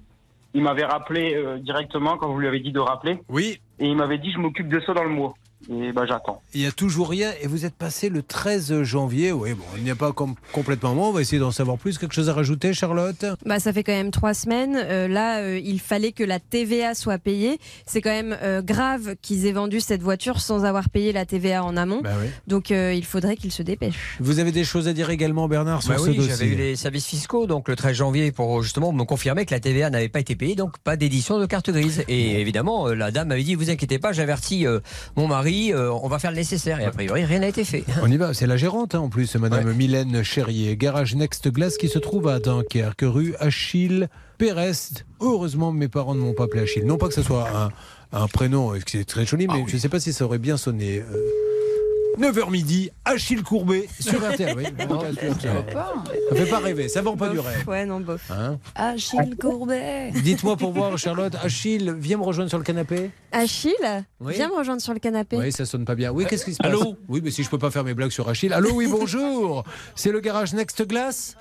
Il 0.55 0.63
m'avait 0.63 0.85
rappelé 0.85 1.35
euh, 1.35 1.57
directement 1.57 2.17
quand 2.17 2.29
vous 2.29 2.39
lui 2.39 2.47
avez 2.47 2.61
dit 2.61 2.71
de 2.71 2.79
rappeler. 2.79 3.19
Oui. 3.29 3.59
Et 3.77 3.87
il 3.87 3.95
m'avait 3.95 4.17
dit 4.17 4.31
je 4.31 4.39
m'occupe 4.39 4.69
de 4.69 4.79
ça 4.79 4.93
dans 4.93 5.03
le 5.03 5.09
mois. 5.09 5.33
Et 5.71 5.91
bah 5.91 6.05
j'attends. 6.07 6.41
Il 6.53 6.61
n'y 6.61 6.67
a 6.67 6.71
toujours 6.71 7.09
rien 7.09 7.31
et 7.41 7.47
vous 7.47 7.65
êtes 7.65 7.73
passé 7.75 8.09
le 8.09 8.21
13 8.21 8.83
janvier. 8.83 9.31
Oui, 9.31 9.53
bon, 9.53 9.63
il 9.77 9.83
n'y 9.83 9.89
a 9.89 9.95
pas 9.95 10.11
com- 10.11 10.35
complètement 10.51 10.93
moins. 10.93 11.09
On 11.09 11.11
va 11.11 11.21
essayer 11.21 11.39
d'en 11.39 11.51
savoir 11.51 11.77
plus. 11.77 11.97
Quelque 11.97 12.13
chose 12.13 12.29
à 12.29 12.33
rajouter, 12.33 12.73
Charlotte? 12.73 13.25
Bah, 13.45 13.59
ça 13.59 13.73
fait 13.73 13.83
quand 13.83 13.91
même 13.93 14.11
trois 14.11 14.33
semaines. 14.33 14.75
Euh, 14.77 15.07
là, 15.07 15.39
euh, 15.39 15.59
il 15.63 15.79
fallait 15.79 16.11
que 16.11 16.23
la 16.23 16.39
TVA 16.39 16.93
soit 16.93 17.17
payée. 17.17 17.57
C'est 17.85 18.01
quand 18.01 18.11
même 18.11 18.37
euh, 18.43 18.61
grave 18.61 19.15
qu'ils 19.21 19.45
aient 19.45 19.51
vendu 19.51 19.79
cette 19.79 20.01
voiture 20.03 20.39
sans 20.39 20.65
avoir 20.65 20.89
payé 20.89 21.11
la 21.13 21.25
TVA 21.25 21.63
en 21.63 21.75
amont. 21.77 22.01
Bah 22.01 22.11
oui. 22.21 22.27
Donc, 22.47 22.71
euh, 22.71 22.93
il 22.93 23.05
faudrait 23.05 23.35
qu'ils 23.35 23.51
se 23.51 23.63
dépêchent. 23.63 24.17
Vous 24.19 24.39
avez 24.39 24.51
des 24.51 24.63
choses 24.63 24.87
à 24.87 24.93
dire 24.93 25.09
également, 25.09 25.47
Bernard, 25.47 25.81
sur 25.83 25.91
Bah 25.93 25.97
ce 25.97 26.09
oui, 26.09 26.15
dossier? 26.17 26.29
j'avais 26.31 26.45
eu 26.47 26.55
les 26.55 26.75
services 26.75 27.07
fiscaux 27.07 27.47
donc 27.47 27.67
le 27.69 27.75
13 27.75 27.95
janvier 27.95 28.31
pour 28.31 28.61
justement 28.63 28.91
me 28.91 29.03
confirmer 29.03 29.45
que 29.45 29.53
la 29.53 29.59
TVA 29.59 29.89
n'avait 29.89 30.09
pas 30.09 30.19
été 30.19 30.35
payée, 30.35 30.55
donc 30.55 30.77
pas 30.79 30.95
d'édition 30.95 31.39
de 31.39 31.45
carte 31.45 31.69
grise. 31.69 32.03
Et 32.07 32.39
évidemment, 32.39 32.87
euh, 32.87 32.93
la 32.93 33.11
dame 33.11 33.29
m'avait 33.29 33.43
dit 33.43 33.55
vous 33.55 33.69
inquiétez 33.69 33.99
pas, 33.99 34.11
j'avertis 34.13 34.65
euh, 34.67 34.79
mon 35.15 35.27
mari, 35.27 35.54
euh, 35.73 35.91
on 35.91 36.07
va 36.07 36.19
faire 36.19 36.31
le 36.31 36.37
nécessaire. 36.37 36.79
Et 36.79 36.85
a 36.85 36.91
priori, 36.91 37.25
rien 37.25 37.39
n'a 37.39 37.47
été 37.47 37.63
fait. 37.63 37.83
On 38.01 38.11
y 38.11 38.17
va, 38.17 38.33
c'est 38.33 38.47
la 38.47 38.57
gérante 38.57 38.95
hein, 38.95 38.99
en 38.99 39.09
plus, 39.09 39.35
Madame 39.35 39.71
Mylène 39.73 40.23
Cherrier, 40.23 40.75
garage 40.77 41.15
Next 41.15 41.47
Glass 41.49 41.77
qui 41.77 41.87
se 41.87 41.99
trouve 41.99 42.27
à 42.27 42.39
Dunkerque, 42.39 43.03
rue 43.03 43.35
Achille 43.39 44.09
Pérest. 44.37 45.05
Heureusement, 45.21 45.71
mes 45.71 45.87
parents 45.87 46.15
ne 46.15 46.19
m'ont 46.19 46.33
pas 46.33 46.45
appelé 46.45 46.63
Achille. 46.63 46.85
Non 46.85 46.97
pas 46.97 47.07
que 47.07 47.13
ce 47.13 47.23
soit 47.23 47.47
un, 47.55 47.69
un 48.11 48.27
prénom, 48.27 48.73
euh, 48.73 48.79
c'est 48.85 49.05
très 49.05 49.25
joli, 49.25 49.47
mais 49.47 49.63
je 49.67 49.75
ne 49.75 49.79
sais 49.79 49.89
pas 49.89 49.99
si 49.99 50.13
ça 50.13 50.25
aurait 50.25 50.39
bien 50.39 50.57
sonné. 50.57 50.99
Euh, 50.99 51.19
9h 52.17 52.49
midi, 52.51 52.89
Achille 53.03 53.43
Courbet 53.43 53.87
sur 53.99 54.19
RTL. 54.25 54.55
Oui, 54.55 54.63
ça 56.29 56.35
fait 56.35 56.45
pas 56.49 56.59
rêver, 56.59 56.87
ça 56.87 57.01
vend 57.01 57.17
pas 57.17 57.29
du 57.29 57.39
rêve. 57.39 57.67
Ouais, 57.67 57.85
non, 57.85 57.99
bof. 57.99 58.29
Hein 58.31 58.57
Achille 58.75 59.35
Courbet. 59.39 60.11
Dites-moi 60.11 60.55
pour 60.57 60.71
voir, 60.71 60.97
Charlotte, 60.97 61.35
Achille, 61.41 61.93
viens 61.97 62.17
me 62.17 62.23
rejoindre 62.23 62.49
sur 62.49 62.57
le 62.57 62.63
canapé. 62.63 63.11
Achille, 63.31 63.73
Oui. 64.21 64.33
viens 64.35 64.47
me 64.49 64.55
rejoindre 64.55 64.81
sur 64.81 64.93
le 64.93 64.99
canapé. 64.99 65.37
Oui, 65.37 65.51
ça 65.51 65.65
sonne 65.65 65.85
pas 65.85 65.95
bien. 65.95 66.11
Oui, 66.11 66.25
qu'est-ce 66.25 66.45
qui 66.45 66.53
se 66.53 66.57
passe? 66.57 66.67
Allô? 66.71 66.95
Oui, 67.09 67.21
mais 67.23 67.31
si 67.31 67.43
je 67.43 67.49
peux 67.49 67.59
pas 67.59 67.71
faire 67.71 67.83
mes 67.83 67.93
blagues 67.93 68.11
sur 68.11 68.29
Achille. 68.29 68.53
Allô, 68.53 68.71
oui, 68.73 68.87
bonjour. 68.89 69.63
C'est 69.95 70.11
le 70.11 70.19
garage 70.21 70.53
Next 70.53 70.85
Glass 70.87 71.35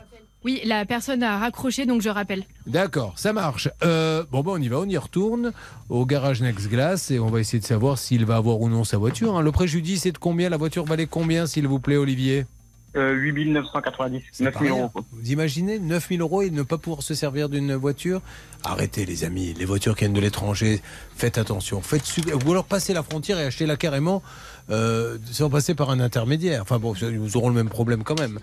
Oui, 0.44 0.60
la 0.64 0.84
personne 0.84 1.22
a 1.22 1.38
raccroché, 1.38 1.86
donc 1.86 2.02
je 2.02 2.08
rappelle. 2.10 2.44
D'accord, 2.66 3.14
ça 3.16 3.32
marche. 3.32 3.68
Euh, 3.82 4.24
bon, 4.30 4.42
ben 4.42 4.52
on 4.52 4.58
y 4.60 4.68
va, 4.68 4.78
on 4.80 4.84
y 4.88 4.96
retourne 4.98 5.52
au 5.88 6.04
garage 6.04 6.42
Next 6.42 6.68
Glass 6.68 7.10
et 7.10 7.18
on 7.18 7.28
va 7.30 7.40
essayer 7.40 7.60
de 7.60 7.64
savoir 7.64 7.96
s'il 7.98 8.24
va 8.26 8.36
avoir 8.36 8.60
ou 8.60 8.68
non 8.68 8.84
sa 8.84 8.98
voiture. 8.98 9.36
hein. 9.36 9.42
Le 9.42 9.52
préjudice 9.52 10.04
est 10.06 10.12
de 10.12 10.18
combien 10.18 10.50
La 10.50 10.56
voiture 10.58 10.84
valait 10.84 11.06
combien, 11.06 11.46
s'il 11.46 11.66
vous 11.66 11.78
plaît, 11.80 11.96
Olivier? 11.96 12.44
Euh, 12.96 13.12
8990, 13.12 14.22
9 14.40 14.54
000 14.62 14.78
euros. 14.78 14.90
Vous 15.12 15.32
imaginez 15.32 15.80
9000 15.80 16.20
euros 16.20 16.42
et 16.42 16.50
ne 16.50 16.62
pas 16.62 16.78
pouvoir 16.78 17.02
se 17.02 17.14
servir 17.14 17.48
d'une 17.48 17.74
voiture 17.74 18.20
Arrêtez 18.62 19.04
les 19.04 19.24
amis, 19.24 19.52
les 19.58 19.64
voitures 19.64 19.94
qui 19.96 20.00
viennent 20.04 20.12
de 20.12 20.20
l'étranger, 20.20 20.80
faites 21.16 21.36
attention. 21.36 21.80
Faites 21.82 22.04
su- 22.04 22.22
Ou 22.46 22.50
alors 22.52 22.64
passez 22.64 22.92
la 22.94 23.02
frontière 23.02 23.38
et 23.40 23.44
achetez-la 23.46 23.76
carrément 23.76 24.22
euh, 24.70 25.18
sans 25.30 25.50
passer 25.50 25.74
par 25.74 25.90
un 25.90 26.00
intermédiaire. 26.00 26.62
Enfin 26.62 26.78
bon, 26.78 26.94
ils 26.94 27.36
auront 27.36 27.48
le 27.48 27.54
même 27.54 27.68
problème 27.68 28.02
quand 28.04 28.18
même. 28.18 28.38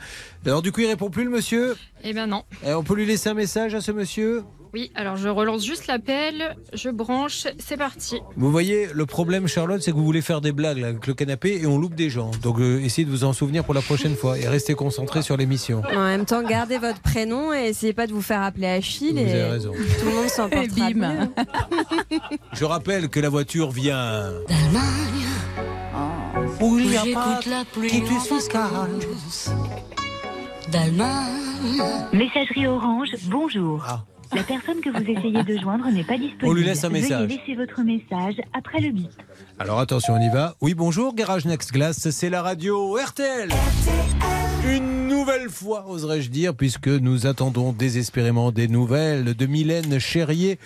Alors 0.46 0.62
du 0.62 0.72
coup, 0.72 0.82
il 0.82 0.88
répond 0.88 1.10
plus 1.10 1.24
le 1.24 1.30
monsieur? 1.30 1.76
Eh 2.04 2.14
bien 2.14 2.28
non. 2.28 2.44
Eh, 2.66 2.74
On 2.74 2.84
peut 2.84 2.96
lui 2.96 3.06
laisser 3.06 3.30
un 3.30 3.34
message 3.34 3.74
à 3.76 3.82
ce 3.82 3.92
monsieur? 3.92 4.44
Oui, 4.74 4.90
alors 4.96 5.18
je 5.18 5.28
relance 5.28 5.66
juste 5.66 5.88
l'appel, 5.88 6.56
je 6.74 6.90
branche, 6.90 7.46
c'est 7.60 7.76
parti. 7.76 8.22
Vous 8.38 8.50
voyez, 8.50 8.88
le 8.94 9.06
problème, 9.06 9.46
Charlotte, 9.50 9.82
c'est 9.82 9.92
que 9.92 9.98
vous 9.98 10.06
voulez 10.06 10.22
faire 10.22 10.40
des 10.40 10.54
blagues 10.54 10.78
là, 10.78 10.88
avec 10.88 11.08
le 11.08 11.14
canapé 11.14 11.60
et 11.62 11.66
on 11.66 11.78
loupe 11.78 11.94
des 11.96 12.10
gens. 12.10 12.32
Donc 12.42 12.58
euh, 12.62 12.80
essayez 12.80 13.04
de 13.04 13.12
vous 13.12 13.26
en 13.26 13.34
souvenir 13.34 13.66
pour 13.66 13.74
la 13.74 13.82
prochaine 13.82 14.16
fois 14.16 14.40
et 14.40 14.48
restez 14.48 14.74
concentré 14.74 15.24
sur 15.24 15.36
l'émission. 15.36 15.82
En 15.94 16.06
même 16.06 16.24
temps, 16.24 16.42
gardez 16.42 16.78
votre 16.78 17.02
prénom 17.02 17.54
et 17.54 17.66
essayez 17.68 17.92
pas 17.92 18.08
de 18.08 18.14
vous 18.14 18.22
faire 18.22 18.42
appeler 18.44 18.68
Achille. 18.68 19.12
Vous 19.12 19.20
et 19.20 19.32
avez 19.42 19.44
raison. 19.52 19.74
Tout 19.74 20.06
le 20.06 20.14
monde 20.16 20.30
s'en 20.30 20.48
Et 20.48 20.52
portera 20.68 20.90
bim. 20.92 20.96
mieux. 21.20 22.20
Je 22.54 22.64
rappelle 22.64 23.10
que 23.10 23.20
la 23.20 23.28
voiture 23.28 23.72
vient. 23.72 24.32
Où 26.62 26.78
il 26.78 26.96
a 26.96 27.04
la 27.50 27.66
pluie 27.66 28.04
d'Allemagne. 30.72 31.42
Messagerie 32.14 32.68
Orange, 32.68 33.10
bonjour. 33.26 33.84
La 34.34 34.44
personne 34.44 34.80
que 34.80 34.90
vous 34.90 35.10
essayez 35.10 35.44
de 35.44 35.58
joindre 35.58 35.90
n'est 35.90 36.04
pas 36.04 36.18
disponible. 36.18 36.38
Ah. 36.44 36.48
On 36.48 36.54
lui 36.54 36.64
laisse 36.64 36.84
un 36.84 36.90
message. 36.90 37.28
Veuillez 37.28 37.42
laisser 37.46 37.56
votre 37.56 37.82
message 37.82 38.36
après 38.54 38.80
le 38.80 38.92
bip. 38.92 39.10
Alors 39.60 39.80
attention, 39.80 40.14
on 40.14 40.22
y 40.22 40.30
va. 40.30 40.56
Oui, 40.62 40.74
bonjour, 40.74 41.16
Garage 41.16 41.46
Next 41.46 41.72
Glass, 41.72 42.10
c'est 42.12 42.30
la 42.30 42.42
radio 42.44 42.96
RTL. 42.96 43.50
Une 44.70 45.08
nouvelle 45.08 45.50
fois, 45.50 45.90
oserais-je 45.90 46.30
dire, 46.30 46.54
puisque 46.54 46.88
nous 46.88 47.26
attendons 47.26 47.74
désespérément 47.74 48.52
des 48.52 48.68
nouvelles 48.68 49.34
de 49.34 49.46
Mylène 49.48 50.00
Cherrier, 50.00 50.60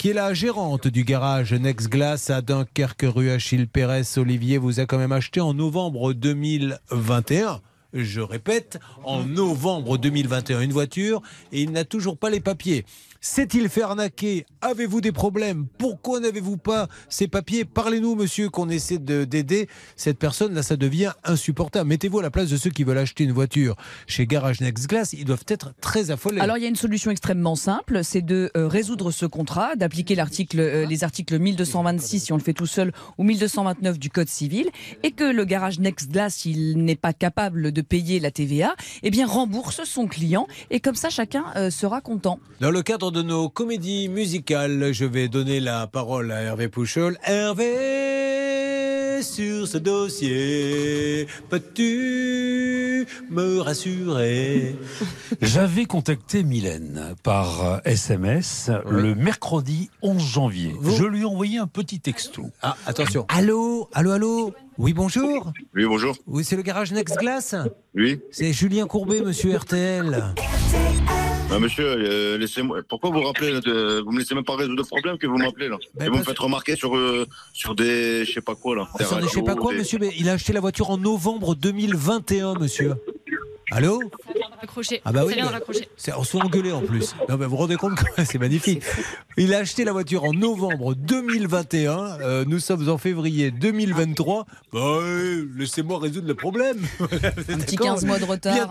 qui 0.00 0.08
est 0.08 0.14
la 0.14 0.32
gérante 0.32 0.88
du 0.88 1.04
garage 1.04 1.52
Next 1.52 1.90
Glass 1.90 2.30
à 2.30 2.40
Dunkerque, 2.40 3.04
rue 3.04 3.28
Achille 3.28 3.68
Pérez. 3.68 4.04
Olivier 4.16 4.56
vous 4.56 4.80
a 4.80 4.86
quand 4.86 4.96
même 4.96 5.12
acheté 5.12 5.42
en 5.42 5.52
novembre 5.52 6.14
2021. 6.14 7.60
Je 7.92 8.22
répète, 8.22 8.78
en 9.04 9.24
novembre 9.24 9.98
2021, 9.98 10.62
une 10.62 10.72
voiture 10.72 11.20
et 11.52 11.60
il 11.60 11.70
n'a 11.72 11.84
toujours 11.84 12.16
pas 12.16 12.30
les 12.30 12.40
papiers. 12.40 12.86
S'est-il 13.22 13.68
fait 13.68 13.82
arnaquer 13.82 14.46
Avez-vous 14.62 15.02
des 15.02 15.12
problèmes 15.12 15.66
Pourquoi 15.76 16.20
n'avez-vous 16.20 16.56
pas 16.56 16.88
ces 17.10 17.28
papiers 17.28 17.66
Parlez-nous, 17.66 18.14
monsieur, 18.14 18.48
qu'on 18.48 18.70
essaie 18.70 18.96
de- 18.96 19.24
d'aider 19.24 19.68
cette 19.94 20.18
personne. 20.18 20.54
Là, 20.54 20.62
ça 20.62 20.76
devient 20.78 21.12
insupportable. 21.24 21.86
Mettez-vous 21.86 22.20
à 22.20 22.22
la 22.22 22.30
place 22.30 22.48
de 22.48 22.56
ceux 22.56 22.70
qui 22.70 22.82
veulent 22.82 22.96
acheter 22.96 23.24
une 23.24 23.32
voiture 23.32 23.76
chez 24.06 24.26
Garage 24.26 24.62
Next 24.62 24.88
Glass. 24.88 25.12
Ils 25.12 25.26
doivent 25.26 25.44
être 25.48 25.74
très 25.82 26.10
affolés. 26.10 26.40
Alors 26.40 26.56
il 26.56 26.62
y 26.62 26.64
a 26.64 26.70
une 26.70 26.76
solution 26.76 27.10
extrêmement 27.10 27.56
simple, 27.56 28.02
c'est 28.04 28.22
de 28.22 28.50
euh, 28.56 28.66
résoudre 28.66 29.10
ce 29.10 29.26
contrat, 29.26 29.76
d'appliquer 29.76 30.14
l'article, 30.14 30.58
euh, 30.58 30.86
les 30.86 31.04
articles 31.04 31.38
1226 31.38 32.20
si 32.20 32.32
on 32.32 32.38
le 32.38 32.42
fait 32.42 32.54
tout 32.54 32.64
seul 32.66 32.90
ou 33.18 33.24
1229 33.24 33.98
du 33.98 34.08
Code 34.08 34.28
civil, 34.30 34.70
et 35.02 35.10
que 35.10 35.24
le 35.24 35.44
garage 35.44 35.78
Next 35.78 36.10
Glass, 36.10 36.36
s'il 36.36 36.82
n'est 36.82 36.96
pas 36.96 37.12
capable 37.12 37.70
de 37.70 37.82
payer 37.82 38.18
la 38.18 38.30
TVA, 38.30 38.74
eh 39.02 39.10
bien 39.10 39.26
rembourse 39.26 39.84
son 39.84 40.06
client, 40.06 40.46
et 40.70 40.80
comme 40.80 40.94
ça 40.94 41.10
chacun 41.10 41.44
euh, 41.56 41.68
sera 41.70 42.00
content. 42.00 42.40
Dans 42.60 42.70
le 42.70 42.82
cadre 42.82 43.09
de 43.12 43.22
nos 43.22 43.48
comédies 43.48 44.08
musicales, 44.08 44.92
je 44.92 45.04
vais 45.04 45.28
donner 45.28 45.60
la 45.60 45.86
parole 45.86 46.30
à 46.32 46.42
Hervé 46.42 46.68
Pouchol. 46.68 47.18
Hervé, 47.24 47.70
sur 49.22 49.66
ce 49.66 49.78
dossier, 49.78 51.26
peux-tu 51.48 53.06
me 53.30 53.60
rassurer? 53.60 54.76
J'avais 55.40 55.84
contacté 55.86 56.42
Mylène 56.42 57.14
par 57.22 57.64
euh, 57.64 57.78
SMS 57.84 58.70
le 58.88 59.14
mercredi 59.14 59.90
11 60.02 60.22
janvier. 60.22 60.74
Je 60.82 61.04
lui 61.04 61.22
ai 61.22 61.24
envoyé 61.24 61.58
un 61.58 61.66
petit 61.66 62.00
texto. 62.00 62.46
Ah, 62.62 62.76
attention. 62.86 63.26
Allô 63.28 63.88
Allô, 63.92 64.10
allô? 64.10 64.52
Oui, 64.78 64.92
bonjour 64.94 65.52
Oui, 65.74 65.84
bonjour. 65.86 66.16
Oui, 66.26 66.44
c'est 66.44 66.56
le 66.56 66.62
garage 66.62 66.92
Next 66.92 67.18
Glass 67.18 67.54
Oui. 67.94 68.20
C'est 68.30 68.52
Julien 68.52 68.86
Courbet, 68.86 69.20
monsieur 69.20 69.56
RTL. 69.56 70.34
Ah, 71.52 71.58
monsieur, 71.58 71.84
euh, 71.86 72.38
laissez-moi. 72.38 72.80
Pourquoi 72.88 73.10
vous 73.10 73.22
rappelez 73.22 73.50
là, 73.52 73.60
de- 73.60 74.00
Vous 74.04 74.12
me 74.12 74.20
laissez 74.20 74.34
même 74.36 74.44
pas 74.44 74.54
résoudre 74.56 74.76
le 74.76 74.84
problème 74.84 75.18
que 75.18 75.26
vous 75.26 75.36
m'appelez 75.36 75.68
là. 75.68 75.78
Ben, 75.94 76.06
Et 76.06 76.08
vous 76.08 76.18
me 76.18 76.22
faites 76.22 76.38
remarquer 76.38 76.76
sur 76.76 76.96
euh, 76.96 77.26
sur 77.52 77.74
des 77.74 78.24
je 78.24 78.32
sais 78.32 78.40
pas 78.40 78.54
quoi 78.54 78.76
là. 78.76 78.88
Sur 79.04 79.16
des 79.16 79.22
je 79.24 79.28
sais 79.28 79.42
pas 79.42 79.56
quoi, 79.56 79.72
des- 79.72 79.78
monsieur, 79.78 79.98
mais 79.98 80.10
il 80.16 80.28
a 80.28 80.32
acheté 80.34 80.52
la 80.52 80.60
voiture 80.60 80.90
en 80.90 80.96
novembre 80.98 81.54
2021, 81.56 82.54
monsieur. 82.54 82.94
Allô? 83.72 84.00
Raccrocher. 84.60 85.00
Ah 85.04 85.12
bah 85.12 85.22
oui, 85.24 85.30
ça 85.30 85.36
vient 85.36 85.44
de 85.46 85.50
mais- 85.50 85.54
raccrocher. 85.56 85.88
C'est- 85.96 86.12
on 86.14 86.24
se 86.24 86.30
fait 86.36 86.42
engueuler 86.42 86.72
en 86.72 86.80
plus. 86.82 87.14
Non, 87.28 87.36
mais 87.36 87.44
vous 87.44 87.50
vous 87.52 87.56
rendez 87.56 87.76
compte 87.76 87.94
que 87.96 88.24
c'est 88.24 88.38
magnifique. 88.38 88.82
Il 89.36 89.54
a 89.54 89.58
acheté 89.58 89.84
la 89.84 89.92
voiture 89.92 90.24
en 90.24 90.32
novembre 90.32 90.94
2021. 90.94 92.18
euh, 92.20 92.44
nous 92.46 92.58
sommes 92.58 92.88
en 92.88 92.98
février 92.98 93.50
2023. 93.50 94.46
Bah, 94.72 94.98
ouais, 94.98 95.44
laissez-moi 95.56 95.98
résoudre 95.98 96.28
le 96.28 96.34
problème. 96.34 96.78
Un 97.00 97.58
petit 97.58 97.76
15 97.76 98.04
mois 98.04 98.18
de 98.18 98.24
retard. 98.24 98.68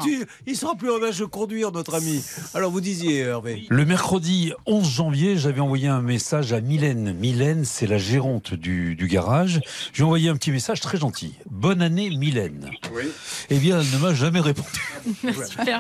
il 0.48 0.56
sera 0.56 0.76
plus 0.76 0.90
en 0.92 1.02
âge 1.04 1.20
de 1.20 1.26
conduire, 1.26 1.72
notre 1.72 1.96
ami. 1.96 2.24
Alors 2.54 2.72
vous 2.72 2.82
disiez, 2.82 3.20
Hervé. 3.20 3.66
Le 3.70 3.86
mercredi 3.86 4.54
11 4.66 4.88
janvier, 4.90 5.38
j'avais 5.38 5.62
envoyé 5.62 5.88
un 5.88 6.02
message 6.02 6.54
à 6.54 6.62
Mylène. 6.62 7.14
Mylène, 7.14 7.66
c'est 7.66 7.88
la 7.88 7.98
gérante 7.98 8.54
du, 8.54 8.96
du 8.96 9.08
garage. 9.08 9.60
J'ai 9.94 10.04
envoyé 10.04 10.30
un 10.30 10.36
petit 10.36 10.52
message 10.52 10.80
très 10.82 10.98
gentil. 10.98 11.34
Bonne 11.50 11.82
année, 11.82 12.10
Mylène. 12.10 12.70
Eh 13.50 13.58
bien, 13.58 13.80
elle 13.82 13.92
ne 13.92 13.98
m'a 13.98 14.14
jamais 14.14 14.40
répondu. 14.40 14.68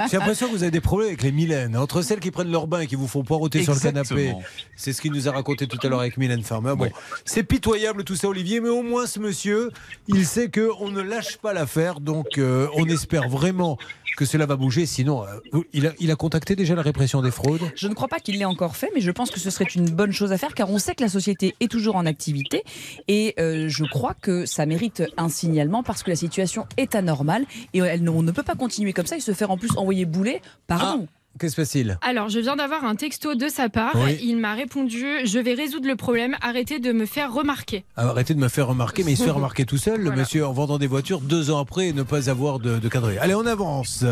J'ai 0.09 0.17
l'impression 0.17 0.47
que 0.47 0.51
vous 0.51 0.63
avez 0.63 0.71
des 0.71 0.81
problèmes 0.81 1.09
avec 1.09 1.23
les 1.23 1.31
Mylène. 1.31 1.75
Entre 1.77 2.01
celles 2.01 2.19
qui 2.19 2.31
prennent 2.31 2.51
leur 2.51 2.67
bain 2.67 2.81
et 2.81 2.87
qui 2.87 2.95
vous 2.95 3.07
font 3.07 3.23
poireauter 3.23 3.63
sur 3.63 3.73
le 3.73 3.79
canapé. 3.79 4.33
C'est 4.75 4.93
ce 4.93 5.01
qu'il 5.01 5.11
nous 5.11 5.27
a 5.27 5.31
raconté 5.31 5.67
tout 5.67 5.79
à 5.83 5.89
l'heure 5.89 5.99
avec 5.99 6.17
Mylène 6.17 6.43
Farmer. 6.43 6.73
Bon, 6.77 6.89
c'est 7.25 7.43
pitoyable 7.43 8.03
tout 8.03 8.15
ça, 8.15 8.27
Olivier, 8.27 8.61
mais 8.61 8.69
au 8.69 8.83
moins 8.83 9.07
ce 9.07 9.19
monsieur, 9.19 9.71
il 10.07 10.25
sait 10.25 10.49
qu'on 10.49 10.89
ne 10.89 11.01
lâche 11.01 11.37
pas 11.37 11.53
l'affaire. 11.53 11.99
Donc, 11.99 12.37
euh, 12.37 12.67
on 12.75 12.85
espère 12.85 13.29
vraiment 13.29 13.77
que 14.19 14.25
cela 14.25 14.45
va 14.45 14.57
bouger. 14.57 14.85
Sinon, 14.85 15.23
euh, 15.23 15.61
il, 15.71 15.87
a, 15.87 15.93
il 16.01 16.11
a 16.11 16.15
contacté 16.17 16.57
déjà 16.57 16.75
la 16.75 16.81
répression 16.81 17.21
des 17.21 17.31
fraudes? 17.31 17.61
Je 17.73 17.87
ne 17.87 17.93
crois 17.93 18.09
pas 18.09 18.19
qu'il 18.19 18.37
l'ait 18.37 18.43
encore 18.43 18.75
fait, 18.75 18.91
mais 18.93 18.99
je 18.99 19.11
pense 19.11 19.31
que 19.31 19.39
ce 19.39 19.49
serait 19.49 19.63
une 19.73 19.89
bonne 19.89 20.11
chose 20.11 20.33
à 20.33 20.37
faire 20.37 20.53
car 20.53 20.69
on 20.69 20.77
sait 20.77 20.93
que 20.93 21.01
la 21.03 21.07
société 21.09 21.55
est 21.61 21.71
toujours 21.71 21.95
en 21.95 22.05
activité 22.05 22.63
et 23.07 23.33
euh, 23.39 23.69
je 23.69 23.85
crois 23.85 24.13
que 24.21 24.45
ça 24.45 24.65
mérite 24.65 25.03
un 25.15 25.29
signalement 25.29 25.83
parce 25.83 26.03
que 26.03 26.09
la 26.09 26.17
situation 26.17 26.65
est 26.75 26.95
anormale 26.95 27.45
et 27.73 27.79
elle, 27.79 28.03
ne- 28.03 28.09
on 28.09 28.21
ne 28.21 28.31
peut 28.31 28.43
pas 28.43 28.55
continuer 28.55 28.91
comme 28.91 29.05
ça 29.05 29.15
et 29.15 29.21
se 29.21 29.31
faire 29.31 29.51
en 29.51 29.57
plus 29.57 29.71
envoyer 29.77 30.03
bouler. 30.05 30.41
Pardon. 30.67 30.99
Qu'est-ce 30.99 31.18
qui 31.39 31.49
se 31.49 31.55
passe-t-il? 31.55 31.97
Alors, 32.01 32.29
je 32.29 32.39
viens 32.39 32.55
d'avoir 32.55 32.83
un 32.85 32.95
texto 32.95 33.35
de 33.35 33.47
sa 33.47 33.69
part. 33.69 33.95
Oui. 33.95 34.17
Il 34.21 34.37
m'a 34.37 34.53
répondu 34.53 35.05
Je 35.25 35.39
vais 35.39 35.53
résoudre 35.53 35.87
le 35.87 35.95
problème, 35.95 36.35
arrêtez 36.41 36.79
de 36.79 36.91
me 36.91 37.05
faire 37.05 37.33
remarquer. 37.33 37.85
Ah, 37.95 38.07
Arrêtez 38.09 38.33
de 38.33 38.39
me 38.39 38.47
faire 38.49 38.67
remarquer, 38.67 39.03
mais 39.03 39.11
il 39.13 39.17
se 39.17 39.23
fait 39.23 39.29
remarquer 39.29 39.65
tout 39.65 39.77
seul, 39.77 40.01
le 40.01 40.11
monsieur, 40.11 40.45
en 40.45 40.51
vendant 40.51 40.77
des 40.77 40.87
voitures 40.87 41.21
deux 41.21 41.51
ans 41.51 41.59
après 41.59 41.87
et 41.87 41.93
ne 41.93 42.03
pas 42.03 42.29
avoir 42.29 42.59
de, 42.59 42.79
de 42.79 42.87
cadré. 42.89 43.17
Allez, 43.19 43.35
on 43.35 43.45
avance. 43.45 44.03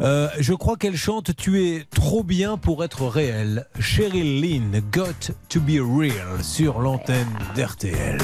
Euh, 0.00 0.28
je 0.38 0.54
crois 0.54 0.76
qu'elle 0.76 0.96
chante 0.96 1.36
Tu 1.36 1.62
es 1.64 1.84
trop 1.94 2.22
bien 2.22 2.56
pour 2.56 2.84
être 2.84 3.06
réel. 3.06 3.66
Cheryl 3.78 4.40
Lynn, 4.40 4.80
Got 4.92 5.34
to 5.48 5.60
be 5.60 5.78
real, 5.80 6.42
sur 6.42 6.80
l'antenne 6.80 7.28
d'RTL. 7.54 8.18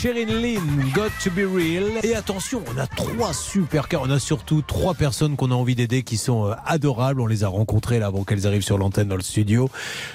Sherin 0.00 0.26
Lynn, 0.26 0.92
Got 0.94 1.10
to 1.24 1.30
be 1.30 1.44
real. 1.44 1.98
Et 2.04 2.14
attention, 2.14 2.62
on 2.72 2.78
a 2.78 2.86
trois 2.86 3.32
super 3.32 3.88
cas. 3.88 3.98
On 4.00 4.10
a 4.10 4.20
surtout 4.20 4.62
trois 4.62 4.94
personnes 4.94 5.34
qu'on 5.34 5.50
a 5.50 5.54
envie 5.54 5.74
d'aider 5.74 6.04
qui 6.04 6.16
sont 6.16 6.46
euh, 6.46 6.54
adorables. 6.66 7.20
On 7.20 7.26
les 7.26 7.42
a 7.42 7.48
rencontrées 7.48 7.98
là 7.98 8.06
avant 8.06 8.22
qu'elles 8.22 8.46
arrivent 8.46 8.62
sur 8.62 8.78
l'antenne 8.78 9.08
dans 9.08 9.16
le 9.16 9.22
studio. 9.22 9.68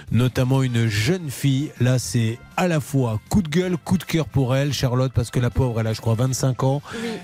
Notamment 0.09 0.63
une 0.63 0.87
jeune 0.87 1.29
fille. 1.29 1.71
Là, 1.81 1.99
c'est 1.99 2.39
à 2.55 2.69
la 2.69 2.79
fois 2.79 3.19
coup 3.27 3.41
de 3.41 3.49
gueule, 3.49 3.75
coup 3.75 3.97
de 3.97 4.05
cœur 4.05 4.25
pour 4.25 4.55
elle, 4.55 4.71
Charlotte, 4.71 5.11
parce 5.13 5.31
que 5.31 5.41
la 5.41 5.49
pauvre, 5.49 5.81
elle 5.81 5.87
a, 5.87 5.93
je 5.93 5.99
crois, 5.99 6.15
25 6.15 6.63
ans. 6.63 6.81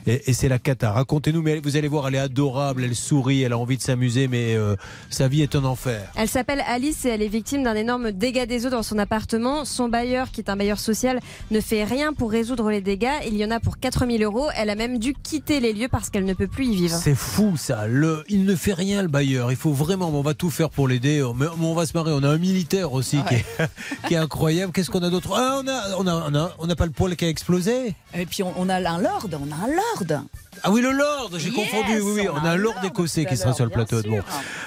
Et, 0.07 0.29
et 0.29 0.33
c'est 0.33 0.49
la 0.49 0.59
cata. 0.59 0.91
Racontez-nous, 0.91 1.41
mais 1.41 1.59
vous 1.59 1.77
allez 1.77 1.87
voir, 1.87 2.07
elle 2.07 2.15
est 2.15 2.19
adorable, 2.19 2.83
elle 2.83 2.95
sourit, 2.95 3.41
elle 3.43 3.53
a 3.53 3.57
envie 3.57 3.77
de 3.77 3.81
s'amuser, 3.81 4.27
mais 4.27 4.55
euh, 4.55 4.75
sa 5.09 5.27
vie 5.27 5.41
est 5.41 5.55
un 5.55 5.63
enfer. 5.65 6.11
Elle 6.15 6.29
s'appelle 6.29 6.63
Alice 6.67 7.05
et 7.05 7.09
elle 7.09 7.21
est 7.21 7.27
victime 7.27 7.63
d'un 7.63 7.75
énorme 7.75 8.11
dégât 8.11 8.45
des 8.45 8.65
eaux 8.65 8.69
dans 8.69 8.83
son 8.83 8.97
appartement. 8.97 9.65
Son 9.65 9.89
bailleur, 9.89 10.31
qui 10.31 10.41
est 10.41 10.49
un 10.49 10.55
bailleur 10.55 10.79
social, 10.79 11.19
ne 11.51 11.59
fait 11.59 11.83
rien 11.83 12.13
pour 12.13 12.31
résoudre 12.31 12.69
les 12.71 12.81
dégâts. 12.81 13.07
Il 13.27 13.35
y 13.35 13.45
en 13.45 13.51
a 13.51 13.59
pour 13.59 13.79
4000 13.79 14.23
euros. 14.23 14.47
Elle 14.55 14.69
a 14.69 14.75
même 14.75 14.99
dû 14.99 15.13
quitter 15.13 15.59
les 15.59 15.73
lieux 15.73 15.87
parce 15.89 16.09
qu'elle 16.09 16.25
ne 16.25 16.33
peut 16.33 16.47
plus 16.47 16.65
y 16.65 16.75
vivre. 16.75 16.97
C'est 16.97 17.15
fou 17.15 17.57
ça. 17.57 17.87
Le, 17.87 18.23
il 18.29 18.45
ne 18.45 18.55
fait 18.55 18.73
rien 18.73 19.01
le 19.01 19.07
bailleur. 19.07 19.51
Il 19.51 19.57
faut 19.57 19.73
vraiment, 19.73 20.09
on 20.09 20.21
va 20.21 20.33
tout 20.33 20.49
faire 20.49 20.69
pour 20.69 20.87
l'aider. 20.87 21.23
Mais 21.35 21.45
mais 21.57 21.65
on 21.65 21.73
va 21.73 21.85
se 21.85 21.97
marrer. 21.97 22.11
On 22.11 22.23
a 22.23 22.29
un 22.29 22.37
militaire 22.37 22.93
aussi 22.93 23.19
qui, 23.27 23.35
est, 23.35 23.45
qui 24.07 24.13
est 24.13 24.17
incroyable. 24.17 24.71
Qu'est-ce 24.71 24.89
qu'on 24.89 25.03
a 25.03 25.09
d'autre? 25.09 25.33
Ah, 25.35 25.61
on 25.63 25.67
a, 25.67 25.95
on 25.97 26.07
a, 26.07 26.29
on 26.29 26.35
a, 26.35 26.51
on 26.59 26.67
n'a 26.67 26.75
pas 26.75 26.85
le 26.85 26.91
poil 26.91 27.15
qui 27.15 27.25
a 27.25 27.29
explosé? 27.29 27.95
Et 28.17 28.25
puis 28.25 28.43
on, 28.43 28.53
on 28.57 28.69
a 28.69 28.75
un 28.75 29.01
lord, 29.01 29.27
on 29.31 29.51
a 29.51 29.65
un 29.65 29.67
lord. 29.67 29.98
absurda. 29.99 30.23
Ah 30.63 30.71
oui, 30.71 30.81
le 30.81 30.91
Lord, 30.91 31.31
j'ai 31.37 31.49
Yes, 31.49 31.55
confondu. 31.55 31.99
Oui, 32.01 32.21
oui, 32.21 32.27
on 32.31 32.45
a 32.45 32.51
un 32.51 32.55
Lord 32.55 32.75
écossais 32.83 33.25
qui 33.25 33.37
sera 33.37 33.53
sur 33.53 33.65
le 33.65 33.71
plateau. 33.71 34.01
Bon. 34.03 34.19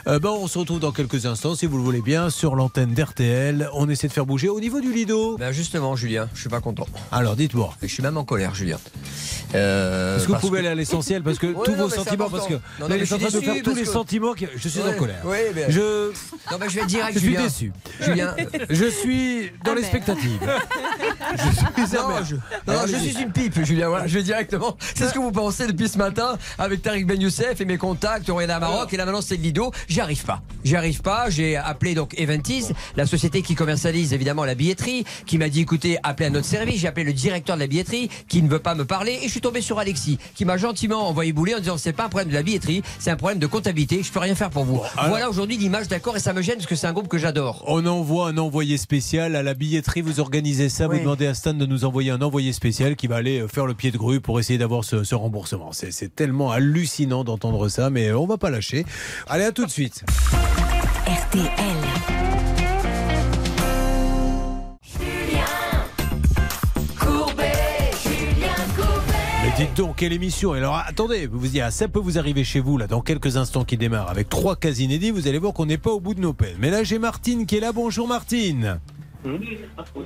Euh, 0.06 0.19
ben, 0.19 0.31
on 0.31 0.47
se 0.47 0.59
retrouve 0.59 0.81
dans 0.81 0.93
quelques 0.93 1.27
instants, 1.27 1.55
si 1.55 1.66
vous 1.66 1.77
le 1.77 1.82
voulez 1.82 2.01
bien, 2.01 2.31
sur 2.31 2.55
l'antenne 2.55 2.94
d'RTL. 2.94 3.69
On 3.74 3.89
essaie 3.89 4.09
de 4.09 4.12
faire 4.12 4.27
bouger 4.27 4.48
au 4.48 4.60
niveau 4.60 4.81
du 4.81 4.93
Lido. 4.93 5.36
Ben 5.39 5.52
justement, 5.52 5.94
Julien, 5.97 6.28
je 6.35 6.40
suis 6.40 6.48
pas 6.48 6.60
content. 6.60 6.86
Alors, 7.10 7.36
dites-moi. 7.36 7.74
Je 7.82 7.86
suis 7.89 8.02
même 8.02 8.16
en 8.16 8.24
colère, 8.24 8.55
Julien. 8.55 8.78
Euh, 9.55 10.16
Est-ce 10.16 10.23
que 10.23 10.27
vous 10.28 10.32
parce 10.32 10.40
pouvez 10.47 10.52
que- 10.55 10.59
aller 10.60 10.69
à 10.69 10.74
l'essentiel 10.74 11.23
Parce 11.23 11.39
que 11.39 11.47
Ouais, 11.48 11.64
tous 11.64 11.73
non, 11.73 11.85
vos 11.89 11.90
sentiments, 11.90 12.31
parce 12.31 12.47
que 12.47 12.55
Non, 12.55 12.60
non, 12.81 12.89
là, 12.89 12.97
je 12.97 13.02
en 13.02 13.19
suis 13.19 13.27
train 13.27 13.39
de 13.39 13.44
faire 13.44 13.62
tous 13.62 13.74
les 13.74 13.82
que- 13.82 13.89
sentiments. 13.89 14.32
qui- 14.32 14.47
Je 14.56 14.69
suis 14.69 14.81
en 14.81 14.93
colère. 14.98 15.20
ouais, 15.27 15.52
mais- 15.55 15.66
Je. 15.70 16.09
Non, 16.51 16.56
mais 16.59 16.69
je 16.70 16.81
vais 16.81 16.86
direct, 16.86 17.12
Je 17.14 17.19
suis 17.19 17.28
Julien. 17.28 17.43
déçu. 17.43 17.73
Julien. 18.01 18.35
Je 18.70 18.85
suis 18.86 19.52
dans 19.64 19.74
l'expectative. 19.74 20.39
Je 21.36 21.43
suis 21.43 21.97
Non, 22.66 22.74
je, 22.86 22.97
suis 22.97 23.23
une 23.23 23.32
pipe, 23.32 23.62
Julien. 23.64 24.06
Je 24.06 24.14
vais 24.14 24.23
directement. 24.23 24.77
C'est 24.94 25.09
ce 25.09 25.12
que 25.12 25.19
vous 25.19 25.32
pensez 25.32 25.66
depuis 25.66 25.81
ce 25.88 25.98
matin 25.98 26.36
avec 26.59 26.82
Tariq 26.82 27.04
Ben 27.06 27.20
Youssef 27.20 27.60
et 27.60 27.64
mes 27.64 27.78
contacts. 27.78 28.28
On 28.30 28.40
est 28.40 28.50
à 28.50 28.59
Maroc 28.60 28.92
et 28.92 28.96
là 28.96 29.04
maintenant 29.04 29.20
c'est 29.22 29.36
le 29.36 29.42
Lido. 29.42 29.70
J'y 29.88 30.00
arrive 30.00 30.24
pas. 30.24 30.40
J'y 30.64 30.76
arrive 30.76 31.00
pas. 31.02 31.30
J'ai 31.30 31.56
appelé 31.56 31.94
donc 31.94 32.18
Eventis, 32.18 32.66
la 32.96 33.06
société 33.06 33.42
qui 33.42 33.54
commercialise 33.54 34.12
évidemment 34.12 34.44
la 34.44 34.54
billetterie, 34.54 35.04
qui 35.26 35.38
m'a 35.38 35.48
dit 35.48 35.60
écoutez, 35.60 35.98
appelez 36.02 36.26
à 36.26 36.30
notre 36.30 36.46
service. 36.46 36.80
J'ai 36.80 36.88
appelé 36.88 37.04
le 37.04 37.12
directeur 37.12 37.56
de 37.56 37.60
la 37.60 37.66
billetterie 37.66 38.09
qui 38.28 38.42
ne 38.42 38.48
veut 38.48 38.59
pas 38.59 38.74
me 38.74 38.84
parler 38.84 39.18
et 39.22 39.26
je 39.26 39.30
suis 39.30 39.40
tombé 39.40 39.60
sur 39.60 39.78
Alexis 39.78 40.18
qui 40.34 40.44
m'a 40.44 40.56
gentiment 40.56 41.09
envoyé 41.09 41.32
bouler 41.32 41.54
en 41.54 41.59
disant 41.59 41.76
c'est 41.78 41.92
pas 41.92 42.04
un 42.04 42.09
problème 42.09 42.28
de 42.28 42.34
la 42.34 42.42
billetterie, 42.42 42.82
c'est 42.98 43.10
un 43.10 43.16
problème 43.16 43.38
de 43.38 43.46
comptabilité. 43.46 44.02
Je 44.02 44.10
peux 44.12 44.20
rien 44.20 44.34
faire 44.34 44.50
pour 44.50 44.64
vous. 44.64 44.80
alors- 44.96 45.09
Voilà 45.10 45.28
aujourd'hui 45.30 45.56
l'image 45.56 45.88
d'accord 45.88 46.16
et 46.16 46.20
ça 46.20 46.32
me 46.32 46.42
gêne 46.42 46.56
parce 46.56 46.66
que 46.66 46.74
c'est 46.76 46.86
un 46.86 46.92
groupe 46.92 47.09
que 47.09 47.18
j'adore. 47.18 47.64
On 47.66 47.84
envoie 47.86 48.28
un 48.28 48.38
envoyé 48.38 48.76
spécial 48.78 49.36
à 49.36 49.42
la 49.42 49.54
billetterie. 49.54 50.00
Vous 50.02 50.20
organisez 50.20 50.68
ça. 50.68 50.86
Vous 50.86 50.98
demandez 50.98 51.26
à 51.26 51.34
Stan 51.34 51.54
de 51.54 51.66
nous 51.66 51.84
envoyer 51.84 52.10
un 52.10 52.20
envoyé 52.22 52.52
spécial 52.52 52.96
qui 52.96 53.06
va 53.06 53.16
aller 53.16 53.40
euh, 53.40 53.48
faire 53.48 53.66
le 53.66 53.74
pied 53.74 53.90
de 53.90 53.98
grue 53.98 54.20
pour 54.20 54.38
essayer 54.40 54.59
d'avoir 54.59 54.84
ce, 54.84 55.04
ce 55.04 55.14
remboursement. 55.14 55.72
C'est 55.73 55.93
c'est 55.93 56.15
tellement 56.15 56.51
hallucinant 56.51 57.24
d'entendre 57.24 57.69
ça, 57.69 57.90
mais 57.90 58.12
on 58.12 58.27
va 58.27 58.39
pas 58.39 58.51
lâcher. 58.51 58.85
Allez, 59.28 59.44
à 59.44 59.53
tout 59.53 59.65
de 59.65 59.70
suite. 59.70 60.05
RTL. 61.07 61.51
Mais 69.43 69.51
dites 69.57 69.77
donc, 69.77 69.97
quelle 69.97 70.12
émission 70.12 70.55
Et 70.55 70.59
Alors 70.59 70.77
attendez, 70.77 71.27
vous 71.27 71.39
vous 71.39 71.49
dites, 71.49 71.62
ah, 71.65 71.70
ça 71.70 71.89
peut 71.89 71.99
vous 71.99 72.19
arriver 72.19 72.44
chez 72.44 72.61
vous, 72.61 72.78
là, 72.78 72.86
dans 72.86 73.01
quelques 73.01 73.36
instants 73.36 73.65
qui 73.65 73.77
démarrent, 73.77 74.09
avec 74.09 74.28
trois 74.28 74.57
cas 74.57 74.70
inédits, 74.70 75.11
vous 75.11 75.27
allez 75.27 75.39
voir 75.39 75.53
qu'on 75.53 75.66
n'est 75.66 75.78
pas 75.78 75.90
au 75.90 76.01
bout 76.01 76.15
de 76.15 76.20
nos 76.20 76.32
peines. 76.32 76.57
Mais 76.61 76.70
là, 76.70 76.85
j'ai 76.85 76.99
Martine 76.99 77.47
qui 77.47 77.57
est 77.57 77.61
là. 77.61 77.73
Bonjour 77.73 78.07
Martine. 78.07 78.78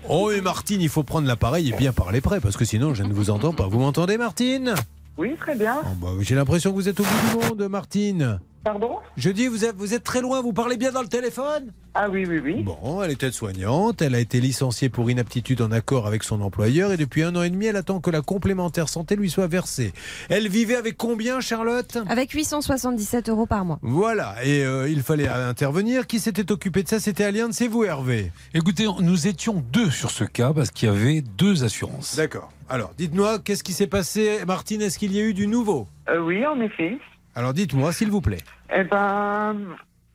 Oh, 0.08 0.30
et 0.30 0.40
Martine, 0.40 0.80
il 0.80 0.88
faut 0.88 1.02
prendre 1.02 1.26
l'appareil 1.26 1.70
et 1.70 1.76
bien 1.76 1.92
parler 1.92 2.20
près, 2.20 2.40
parce 2.40 2.56
que 2.56 2.64
sinon, 2.64 2.94
je 2.94 3.02
ne 3.02 3.12
vous 3.12 3.30
entends 3.30 3.52
pas. 3.52 3.66
Vous 3.66 3.78
m'entendez, 3.78 4.18
Martine? 4.18 4.74
Oui, 5.18 5.34
très 5.38 5.54
bien. 5.56 5.76
Bah, 6.00 6.08
J'ai 6.20 6.34
l'impression 6.34 6.70
que 6.70 6.74
vous 6.76 6.88
êtes 6.88 7.00
au 7.00 7.04
bout 7.04 7.40
du 7.40 7.48
monde, 7.48 7.68
Martine. 7.68 8.40
Pardon 8.66 8.96
Je 9.16 9.30
dis, 9.30 9.46
vous 9.46 9.64
êtes, 9.64 9.76
vous 9.76 9.94
êtes 9.94 10.02
très 10.02 10.20
loin, 10.20 10.42
vous 10.42 10.52
parlez 10.52 10.76
bien 10.76 10.90
dans 10.90 11.02
le 11.02 11.06
téléphone? 11.06 11.72
Ah 11.94 12.08
oui, 12.10 12.26
oui, 12.26 12.40
oui. 12.42 12.64
Bon, 12.64 13.00
elle 13.00 13.12
est 13.12 13.22
aide-soignante, 13.22 14.02
elle 14.02 14.16
a 14.16 14.18
été 14.18 14.40
licenciée 14.40 14.88
pour 14.88 15.08
inaptitude 15.08 15.62
en 15.62 15.70
accord 15.70 16.08
avec 16.08 16.24
son 16.24 16.40
employeur 16.40 16.90
et 16.90 16.96
depuis 16.96 17.22
un 17.22 17.36
an 17.36 17.44
et 17.44 17.50
demi, 17.50 17.66
elle 17.66 17.76
attend 17.76 18.00
que 18.00 18.10
la 18.10 18.22
complémentaire 18.22 18.88
santé 18.88 19.14
lui 19.14 19.30
soit 19.30 19.46
versée. 19.46 19.92
Elle 20.30 20.48
vivait 20.48 20.74
avec 20.74 20.96
combien, 20.96 21.38
Charlotte? 21.38 21.96
Avec 22.08 22.32
877 22.32 23.28
euros 23.28 23.46
par 23.46 23.64
mois. 23.64 23.78
Voilà, 23.82 24.34
et 24.44 24.64
euh, 24.64 24.88
il 24.88 25.02
fallait 25.02 25.28
intervenir. 25.28 26.08
Qui 26.08 26.18
s'était 26.18 26.50
occupé 26.50 26.82
de 26.82 26.88
ça? 26.88 26.98
C'était 26.98 27.22
Allianz, 27.22 27.52
c'est 27.52 27.68
vous, 27.68 27.84
Hervé 27.84 28.32
Écoutez, 28.52 28.88
nous 29.00 29.28
étions 29.28 29.62
deux 29.72 29.90
sur 29.90 30.10
ce 30.10 30.24
cas 30.24 30.52
parce 30.52 30.72
qu'il 30.72 30.88
y 30.88 30.90
avait 30.90 31.20
deux 31.20 31.62
assurances. 31.62 32.16
D'accord. 32.16 32.50
Alors, 32.68 32.90
dites-moi, 32.98 33.38
qu'est-ce 33.38 33.62
qui 33.62 33.72
s'est 33.72 33.86
passé? 33.86 34.40
Martine, 34.44 34.82
est-ce 34.82 34.98
qu'il 34.98 35.12
y 35.12 35.20
a 35.20 35.22
eu 35.22 35.34
du 35.34 35.46
nouveau? 35.46 35.86
Euh, 36.08 36.18
oui, 36.18 36.44
en 36.44 36.60
effet. 36.60 36.98
Alors, 37.36 37.52
dites-moi, 37.52 37.92
s'il 37.92 38.10
vous 38.10 38.22
plaît. 38.22 38.40
Eh 38.74 38.82
ben, 38.82 39.54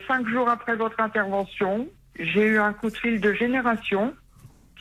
cinq 0.07 0.27
jours 0.27 0.49
après 0.49 0.75
votre 0.75 0.99
intervention, 0.99 1.87
j'ai 2.19 2.45
eu 2.47 2.59
un 2.59 2.73
coup 2.73 2.89
de 2.89 2.97
fil 2.97 3.21
de 3.21 3.31
génération 3.31 4.13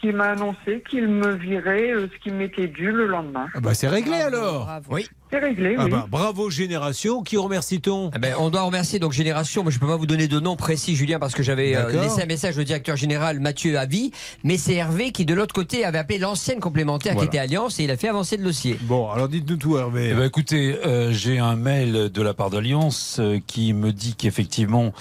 qui 0.01 0.11
m'a 0.11 0.31
annoncé 0.31 0.83
qu'il 0.89 1.07
me 1.07 1.33
virait 1.33 1.93
euh, 1.93 2.09
ce 2.11 2.19
qui 2.19 2.31
m'était 2.31 2.67
dû 2.67 2.91
le 2.91 3.07
lendemain. 3.07 3.47
Ah 3.55 3.61
bah, 3.61 3.75
c'est 3.75 3.89
réglé 3.89 4.15
alors 4.15 4.71
Oui. 4.89 5.07
C'est 5.33 5.39
réglé, 5.39 5.77
Ah 5.79 5.85
oui. 5.85 5.91
bah, 5.93 6.07
bravo 6.11 6.51
Génération, 6.51 7.23
qui 7.23 7.37
remercie-t-on 7.37 8.11
Eh 8.17 8.19
ben, 8.19 8.35
on 8.41 8.51
doit 8.51 8.63
remercier 8.63 8.99
donc 8.99 9.13
Génération, 9.13 9.63
mais 9.63 9.71
je 9.71 9.79
peux 9.79 9.87
pas 9.87 9.97
vous 9.97 10.07
donner 10.07 10.27
de 10.27 10.41
nom 10.41 10.57
précis, 10.57 10.97
Julien, 10.97 11.21
parce 11.21 11.35
que 11.35 11.45
j'avais 11.45 11.77
euh, 11.77 12.03
laissé 12.03 12.23
un 12.23 12.27
message 12.27 12.59
au 12.59 12.65
directeur 12.65 12.97
général 12.97 13.39
Mathieu 13.39 13.79
Avis, 13.79 14.11
mais 14.43 14.57
c'est 14.59 14.75
Hervé 14.75 15.13
qui, 15.13 15.25
de 15.25 15.33
l'autre 15.35 15.55
côté, 15.55 15.85
avait 15.85 15.99
appelé 15.99 16.19
l'ancienne 16.19 16.59
complémentaire 16.59 17.13
Voilà. 17.13 17.29
qui 17.29 17.37
était 17.37 17.39
Alliance 17.43 17.79
et 17.79 17.85
il 17.85 17.91
a 17.93 17.97
fait 17.97 18.09
avancer 18.09 18.37
le 18.39 18.43
dossier. 18.45 18.77
Bon, 18.83 19.09
alors 19.11 19.29
dites-nous 19.29 19.57
tout, 19.57 19.79
Hervé. 19.79 20.09
Eh 20.11 20.15
ben, 20.15 20.25
écoutez, 20.25 20.77
euh, 20.85 21.13
j'ai 21.13 21.39
un 21.39 21.55
mail 21.55 22.11
de 22.13 22.23
la 22.23 22.35
part 22.35 22.51
d'Alliance 22.51 23.19
euh, 23.21 23.39
qui 23.47 23.73
me 23.73 23.93
dit 23.93 24.15
qu'effectivement, 24.17 24.93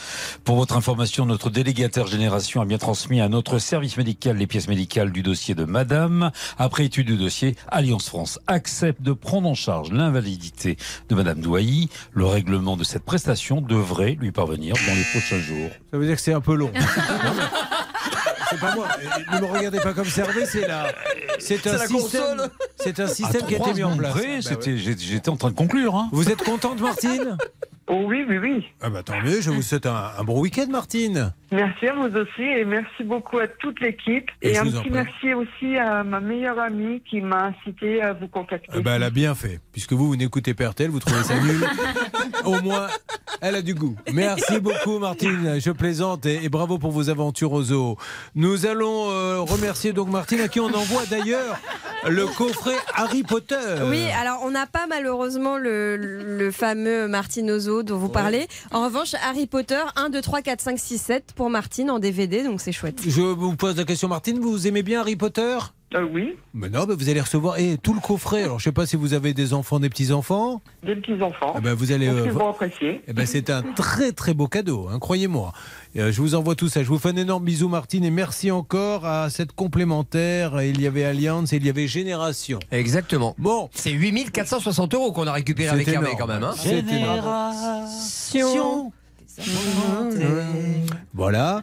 pour 0.43 0.57
votre 0.57 0.77
information, 0.77 1.25
notre 1.25 1.49
délégataire 1.49 2.05
génération 2.05 2.61
a 2.61 2.65
bien 2.65 2.77
transmis 2.77 3.19
à 3.19 3.29
notre 3.29 3.57
service 3.57 3.97
médical 3.97 4.37
les 4.37 4.45
pièces 4.45 4.67
médicales 4.67 5.11
du 5.11 5.23
dossier 5.23 5.55
de 5.55 5.63
Madame. 5.65 6.29
Après 6.59 6.85
étude 6.85 7.07
du 7.07 7.17
dossier, 7.17 7.55
Alliance 7.69 8.07
France 8.09 8.39
accepte 8.45 9.01
de 9.01 9.13
prendre 9.13 9.49
en 9.49 9.55
charge 9.55 9.89
l'invalidité 10.19 10.77
de 11.09 11.15
Madame 11.15 11.39
Douailly. 11.39 11.89
Le 12.13 12.25
règlement 12.25 12.77
de 12.77 12.83
cette 12.83 13.03
prestation 13.03 13.61
devrait 13.61 14.17
lui 14.19 14.31
parvenir 14.31 14.75
dans 14.87 14.93
les 14.93 15.03
prochains 15.11 15.39
jours. 15.39 15.69
Ça 15.91 15.97
veut 15.97 16.05
dire 16.05 16.15
que 16.15 16.21
c'est 16.21 16.33
un 16.33 16.41
peu 16.41 16.55
long. 16.55 16.71
C'est 18.51 18.59
pas 18.59 18.73
moi. 18.73 18.87
Ne 19.31 19.39
me 19.41 19.45
regardez 19.45 19.79
pas 19.79 19.93
comme 19.93 20.07
Hervé, 20.17 20.43
c'est 20.47 20.67
la. 20.67 20.91
C'est 21.37 21.67
un 21.67 21.77
système. 21.85 22.49
C'est 22.77 22.99
un 22.99 23.07
système 23.07 23.43
qui 23.45 23.53
a 23.53 23.57
été 23.59 23.73
mis 23.75 23.83
en 23.83 23.95
place. 23.95 24.15
Ah, 24.17 24.21
bah 24.25 24.41
c'était- 24.41 24.75
J'étais 24.77 25.29
en 25.29 25.37
train 25.37 25.51
de 25.51 25.55
conclure. 25.55 25.95
hein. 25.95 26.09
Vous 26.11 26.29
êtes 26.31 26.43
contente, 26.43 26.81
Martine? 26.81 27.37
Oh 27.87 28.05
oui, 28.07 28.25
oui, 28.27 28.39
oui. 28.39 28.65
Ah 28.81 28.89
bah 28.89 29.03
tant 29.03 29.21
mieux. 29.21 29.39
Je 29.41 29.51
vous 29.51 29.61
souhaite 29.61 29.85
un, 29.85 30.11
un 30.17 30.23
bon 30.23 30.39
week-end, 30.39 30.65
Martine. 30.71 31.31
Merci 31.51 31.87
à 31.87 31.93
vous 31.95 32.15
aussi 32.15 32.43
et 32.43 32.63
merci 32.63 33.03
beaucoup 33.03 33.39
à 33.39 33.47
toute 33.47 33.79
l'équipe. 33.79 34.29
Et 34.41 34.57
un 34.57 34.65
petit 34.65 34.89
merci 34.89 35.33
aussi 35.33 35.77
à 35.77 36.03
ma 36.03 36.19
meilleure 36.19 36.59
amie 36.59 37.01
qui 37.09 37.21
m'a 37.21 37.45
incité 37.47 38.01
à 38.01 38.13
vous 38.13 38.27
contacter. 38.27 38.67
Ah 38.71 38.81
bah, 38.81 38.91
elle 38.95 39.03
a 39.03 39.09
bien 39.09 39.33
fait. 39.33 39.59
Puisque 39.71 39.93
vous, 39.93 40.07
vous 40.07 40.15
n'écoutez 40.15 40.53
pas 40.53 40.69
RTL, 40.69 40.89
vous 40.89 40.99
trouvez 40.99 41.23
ça 41.23 41.39
nul. 41.39 41.65
Au 42.45 42.61
moins, 42.61 42.87
elle 43.41 43.55
a 43.55 43.61
du 43.61 43.73
goût. 43.73 43.95
Merci 44.13 44.59
beaucoup, 44.59 44.99
Martine. 44.99 45.59
Je 45.59 45.71
plaisante 45.71 46.25
et, 46.25 46.43
et 46.43 46.49
bravo 46.49 46.77
pour 46.77 46.91
vos 46.91 47.09
aventures 47.09 47.51
au 47.51 47.63
zoo. 47.63 47.97
Nous 48.35 48.65
allons 48.65 49.09
euh, 49.09 49.39
remercier 49.39 49.93
donc 49.93 50.09
Martine, 50.09 50.41
à 50.41 50.47
qui 50.47 50.59
on 50.59 50.67
envoie 50.67 51.05
d'ailleurs 51.09 51.57
le 52.07 52.25
coffret 52.27 52.75
Harry 52.95 53.23
Potter. 53.23 53.55
Oui, 53.89 54.05
alors 54.19 54.41
on 54.43 54.51
n'a 54.51 54.65
pas 54.65 54.87
malheureusement 54.87 55.57
le, 55.57 55.97
le 55.97 56.51
fameux 56.51 57.07
Martine 57.07 57.51
Ozo 57.51 57.83
dont 57.83 57.97
vous 57.97 58.09
parlez. 58.09 58.47
En 58.71 58.85
revanche, 58.85 59.15
Harry 59.23 59.47
Potter 59.47 59.81
1, 59.95 60.09
2, 60.09 60.21
3, 60.21 60.41
4, 60.41 60.61
5, 60.61 60.79
6, 60.79 60.97
7 60.97 61.33
pour 61.39 61.49
Martine 61.49 61.89
en 61.89 61.99
DVD, 61.99 62.43
donc 62.43 62.59
c'est 62.59 62.73
chouette. 62.73 62.99
Je 63.07 63.21
vous 63.21 63.55
pose 63.55 63.77
la 63.77 63.85
question, 63.85 64.09
Martine, 64.09 64.39
vous 64.39 64.67
aimez 64.67 64.83
bien 64.83 64.99
Harry 64.99 65.15
Potter? 65.15 65.57
Euh, 65.95 66.05
oui, 66.13 66.35
Mais 66.53 66.67
non, 66.69 66.85
mais 66.85 66.95
vous 66.95 67.07
allez 67.09 67.21
recevoir 67.21 67.57
et 67.57 67.77
tout 67.81 67.93
le 67.93 68.01
coffret. 68.01 68.43
Alors, 68.43 68.59
je 68.59 68.65
sais 68.65 68.73
pas 68.73 68.85
si 68.85 68.97
vous 68.97 69.13
avez 69.13 69.33
des 69.33 69.53
enfants, 69.53 69.79
des 69.79 69.87
petits-enfants? 69.89 70.61
des 70.83 70.97
petits-enfants. 70.97 71.53
Ah 71.55 71.61
ben, 71.61 71.73
vous 71.73 71.93
allez, 71.93 72.09
euh, 72.09 72.29
vont 72.29 72.49
apprécier. 72.49 73.01
Eh 73.07 73.13
ben, 73.13 73.25
c'est 73.25 73.49
un 73.49 73.61
très 73.61 74.11
très 74.11 74.33
beau 74.33 74.49
cadeau, 74.49 74.89
hein, 74.91 74.99
croyez-moi. 74.99 75.53
Euh, 75.95 76.11
je 76.11 76.21
vous 76.21 76.35
envoie 76.35 76.55
tout 76.55 76.67
ça. 76.67 76.83
Je 76.83 76.89
vous 76.89 76.99
fais 76.99 77.07
un 77.09 77.15
énorme 77.15 77.45
bisou, 77.45 77.69
Martine, 77.69 78.03
et 78.03 78.11
merci 78.11 78.51
encore 78.51 79.05
à 79.05 79.29
cette 79.29 79.53
complémentaire. 79.53 80.61
Il 80.61 80.81
y 80.81 80.87
avait 80.87 81.05
Alliance 81.05 81.53
et 81.53 81.55
il 81.55 81.65
y 81.65 81.69
avait 81.69 81.87
Génération. 81.87 82.59
Exactement. 82.73 83.33
Bon. 83.37 83.69
C'est 83.71 83.91
8460 83.91 84.93
euros 84.93 85.13
qu'on 85.13 85.25
a 85.25 85.31
récupéré 85.31 85.69
avec 85.69 85.87
Hervé 85.87 86.09
quand 86.19 86.27
même. 86.27 86.43
hein. 86.43 86.53
Génération. 86.61 88.91
Voilà. 91.13 91.61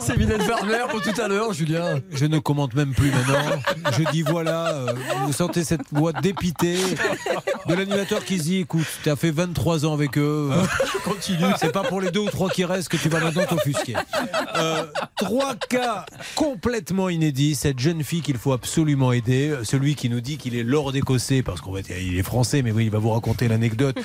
C'est 0.00 0.16
Mylène 0.16 0.40
Farmer 0.42 0.84
pour 0.90 1.00
tout 1.00 1.18
à 1.20 1.28
l'heure, 1.28 1.52
Julien. 1.52 2.00
Je 2.10 2.26
ne 2.26 2.38
commente 2.38 2.74
même 2.74 2.92
plus 2.92 3.10
maintenant. 3.10 3.62
Je 3.96 4.10
dis 4.10 4.22
voilà, 4.22 4.72
euh, 4.72 4.92
vous 5.26 5.32
sentez 5.32 5.62
cette 5.64 5.82
voix 5.92 6.12
dépitée 6.12 6.76
de 7.68 7.74
l'animateur 7.74 8.24
qui 8.24 8.38
se 8.38 8.42
dit 8.42 8.56
écoute, 8.58 8.84
tu 9.04 9.10
as 9.10 9.16
fait 9.16 9.30
23 9.30 9.86
ans 9.86 9.94
avec 9.94 10.18
eux. 10.18 10.50
euh, 10.52 10.64
Continue. 11.04 11.52
C'est 11.58 11.72
pas 11.72 11.84
pour 11.84 12.00
les 12.00 12.10
deux 12.10 12.20
ou 12.20 12.28
trois 12.30 12.50
qui 12.50 12.64
restent 12.64 12.88
que 12.88 12.96
tu 12.96 13.08
vas 13.08 13.20
maintenant 13.20 13.44
t'offusquer. 13.46 13.94
Euh, 14.56 14.84
trois 15.16 15.54
cas 15.68 16.04
complètement 16.34 17.08
inédits. 17.08 17.54
Cette 17.54 17.78
jeune 17.78 18.02
fille 18.02 18.22
qu'il 18.22 18.38
faut 18.38 18.52
absolument 18.52 19.12
aider. 19.12 19.56
Celui 19.62 19.94
qui 19.94 20.08
nous 20.08 20.20
dit 20.20 20.36
qu'il 20.36 20.56
est 20.56 20.64
Lord 20.64 20.94
écossais, 20.96 21.42
parce 21.42 21.60
qu'en 21.60 21.74
fait, 21.74 21.86
il 22.00 22.18
est 22.18 22.22
français, 22.24 22.62
mais 22.62 22.72
oui, 22.72 22.84
il 22.86 22.90
va 22.90 22.98
vous 22.98 23.10
raconter 23.10 23.46
l'anecdote. 23.48 23.96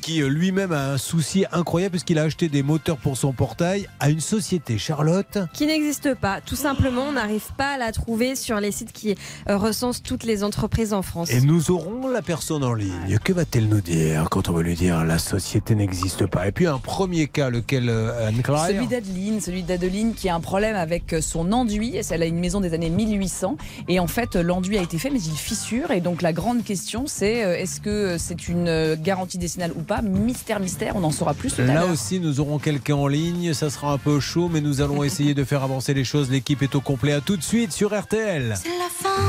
Qui 0.00 0.22
euh, 0.22 0.28
lui-même 0.28 0.72
a 0.72 0.92
un 0.92 0.98
souci 0.98 1.29
incroyable 1.52 1.92
puisqu'il 1.92 2.18
a 2.18 2.22
acheté 2.22 2.48
des 2.48 2.62
moteurs 2.62 2.96
pour 2.96 3.16
son 3.16 3.32
portail 3.32 3.88
à 4.00 4.10
une 4.10 4.20
société, 4.20 4.78
Charlotte. 4.78 5.38
qui 5.52 5.66
n'existe 5.66 6.14
pas. 6.14 6.40
Tout 6.40 6.56
simplement, 6.56 7.04
on 7.08 7.12
n'arrive 7.12 7.52
pas 7.56 7.74
à 7.74 7.78
la 7.78 7.92
trouver 7.92 8.36
sur 8.36 8.60
les 8.60 8.72
sites 8.72 8.92
qui 8.92 9.14
euh, 9.48 9.56
recensent 9.56 10.02
toutes 10.02 10.24
les 10.24 10.44
entreprises 10.44 10.92
en 10.92 11.02
France. 11.02 11.30
Et 11.30 11.40
nous 11.40 11.70
aurons 11.70 12.08
la 12.08 12.22
personne 12.22 12.64
en 12.64 12.74
ligne. 12.74 13.18
Que 13.22 13.32
va-t-elle 13.32 13.68
nous 13.68 13.80
dire 13.80 14.28
quand 14.30 14.48
on 14.48 14.52
va 14.52 14.62
lui 14.62 14.74
dire 14.74 15.04
la 15.04 15.18
société 15.18 15.74
n'existe 15.74 16.26
pas? 16.26 16.48
Et 16.48 16.52
puis 16.52 16.66
un 16.66 16.78
premier 16.78 17.26
cas, 17.26 17.50
lequel 17.50 17.88
euh, 17.88 18.28
Anne-Claire 18.28 18.66
Celui 18.66 18.86
d'Adeline, 18.86 19.40
celui 19.40 19.62
d'Adeline 19.62 20.14
qui 20.14 20.28
a 20.28 20.34
un 20.34 20.40
problème 20.40 20.76
avec 20.76 21.16
son 21.20 21.52
enduit. 21.52 21.96
Elle 22.10 22.22
a 22.22 22.26
une 22.26 22.40
maison 22.40 22.60
des 22.60 22.74
années 22.74 22.90
1800 22.90 23.56
et 23.88 24.00
en 24.00 24.06
fait 24.06 24.36
l'enduit 24.36 24.78
a 24.78 24.82
été 24.82 24.98
fait 24.98 25.10
mais 25.10 25.20
il 25.20 25.36
fissure 25.36 25.90
et 25.90 26.00
donc 26.00 26.22
la 26.22 26.32
grande 26.32 26.64
question 26.64 27.04
c'est 27.06 27.44
euh, 27.44 27.56
est-ce 27.56 27.80
que 27.80 28.16
c'est 28.18 28.48
une 28.48 28.68
euh, 28.68 28.96
garantie 28.98 29.38
décennale 29.38 29.72
ou 29.76 29.82
pas? 29.82 30.02
Mystère, 30.02 30.60
mystère, 30.60 30.96
on 30.96 31.04
en 31.04 31.10
saura 31.20 31.34
plus 31.34 31.54
tout 31.54 31.60
à 31.60 31.64
Là 31.66 31.74
l'heure. 31.74 31.90
aussi, 31.90 32.18
nous 32.18 32.40
aurons 32.40 32.58
quelqu'un 32.58 32.94
en 32.96 33.06
ligne. 33.06 33.52
Ça 33.52 33.68
sera 33.70 33.92
un 33.92 33.98
peu 33.98 34.20
chaud, 34.20 34.48
mais 34.50 34.60
nous 34.62 34.80
allons 34.80 35.02
essayer 35.04 35.34
de 35.34 35.44
faire 35.44 35.62
avancer 35.62 35.92
les 35.94 36.04
choses. 36.04 36.30
L'équipe 36.30 36.62
est 36.62 36.74
au 36.74 36.80
complet. 36.80 37.12
À 37.12 37.20
tout 37.20 37.36
de 37.36 37.42
suite 37.42 37.72
sur 37.72 37.88
RTL. 37.98 38.54
C'est 38.56 38.68
la 38.78 38.88
fin, 38.90 39.22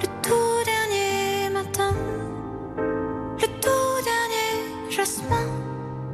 le 0.00 0.06
tout 0.22 0.64
dernier 0.64 1.50
matin, 1.54 1.94
le 3.38 3.46
tout 3.46 4.02
dernier 4.10 4.90
jasmin. 4.90 5.46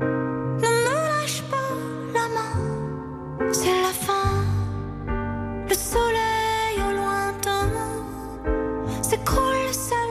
Ne 0.00 0.68
me 0.68 0.94
lâche 1.10 1.42
pas 1.50 1.70
la 2.12 2.28
main, 2.36 3.52
c'est 3.52 3.80
la 3.82 3.92
fin, 4.06 4.44
le 5.68 5.74
soleil 5.74 6.76
au 6.86 6.92
lointain 6.96 7.68
s'écroule 9.02 9.72
seul 9.72 10.03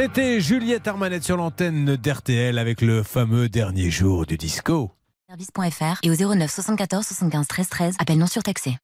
C'était 0.00 0.40
Juliette 0.40 0.86
Armanette 0.86 1.24
sur 1.24 1.36
l'antenne 1.36 1.96
d'RTL 1.96 2.56
avec 2.58 2.82
le 2.82 3.02
fameux 3.02 3.48
dernier 3.48 3.90
jour 3.90 4.26
du 4.26 4.36
disco. 4.36 4.92
Service.fr 5.28 5.98
et 6.04 6.10
au 6.12 6.14
09 6.14 6.48
74 6.48 7.04
75 7.04 7.48
13 7.48 7.68
13. 7.68 7.94
Appel 7.98 8.16
non 8.16 8.28
surtaxé. 8.28 8.76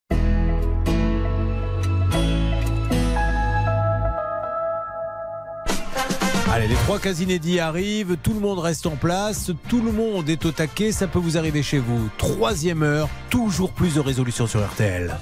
Allez, 6.51 6.66
les 6.66 6.74
trois 6.74 6.99
cas 6.99 7.12
inédits 7.12 7.61
arrivent, 7.61 8.16
tout 8.20 8.35
le 8.35 8.41
monde 8.41 8.59
reste 8.59 8.86
en 8.86 8.97
place, 8.97 9.53
tout 9.69 9.82
le 9.82 9.93
monde 9.93 10.28
est 10.28 10.45
au 10.45 10.51
taquet, 10.51 10.91
ça 10.91 11.07
peut 11.07 11.20
vous 11.20 11.39
arriver 11.39 11.62
chez 11.62 11.78
vous. 11.78 12.09
Troisième 12.19 12.82
heure, 12.82 13.09
toujours 13.31 13.70
plus 13.70 13.95
de 13.95 14.01
résolutions 14.01 14.49
sur 14.49 14.66
RTL. 14.66 15.16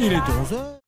Il 0.00 0.12
est 0.14 0.16
11h. 0.16 0.79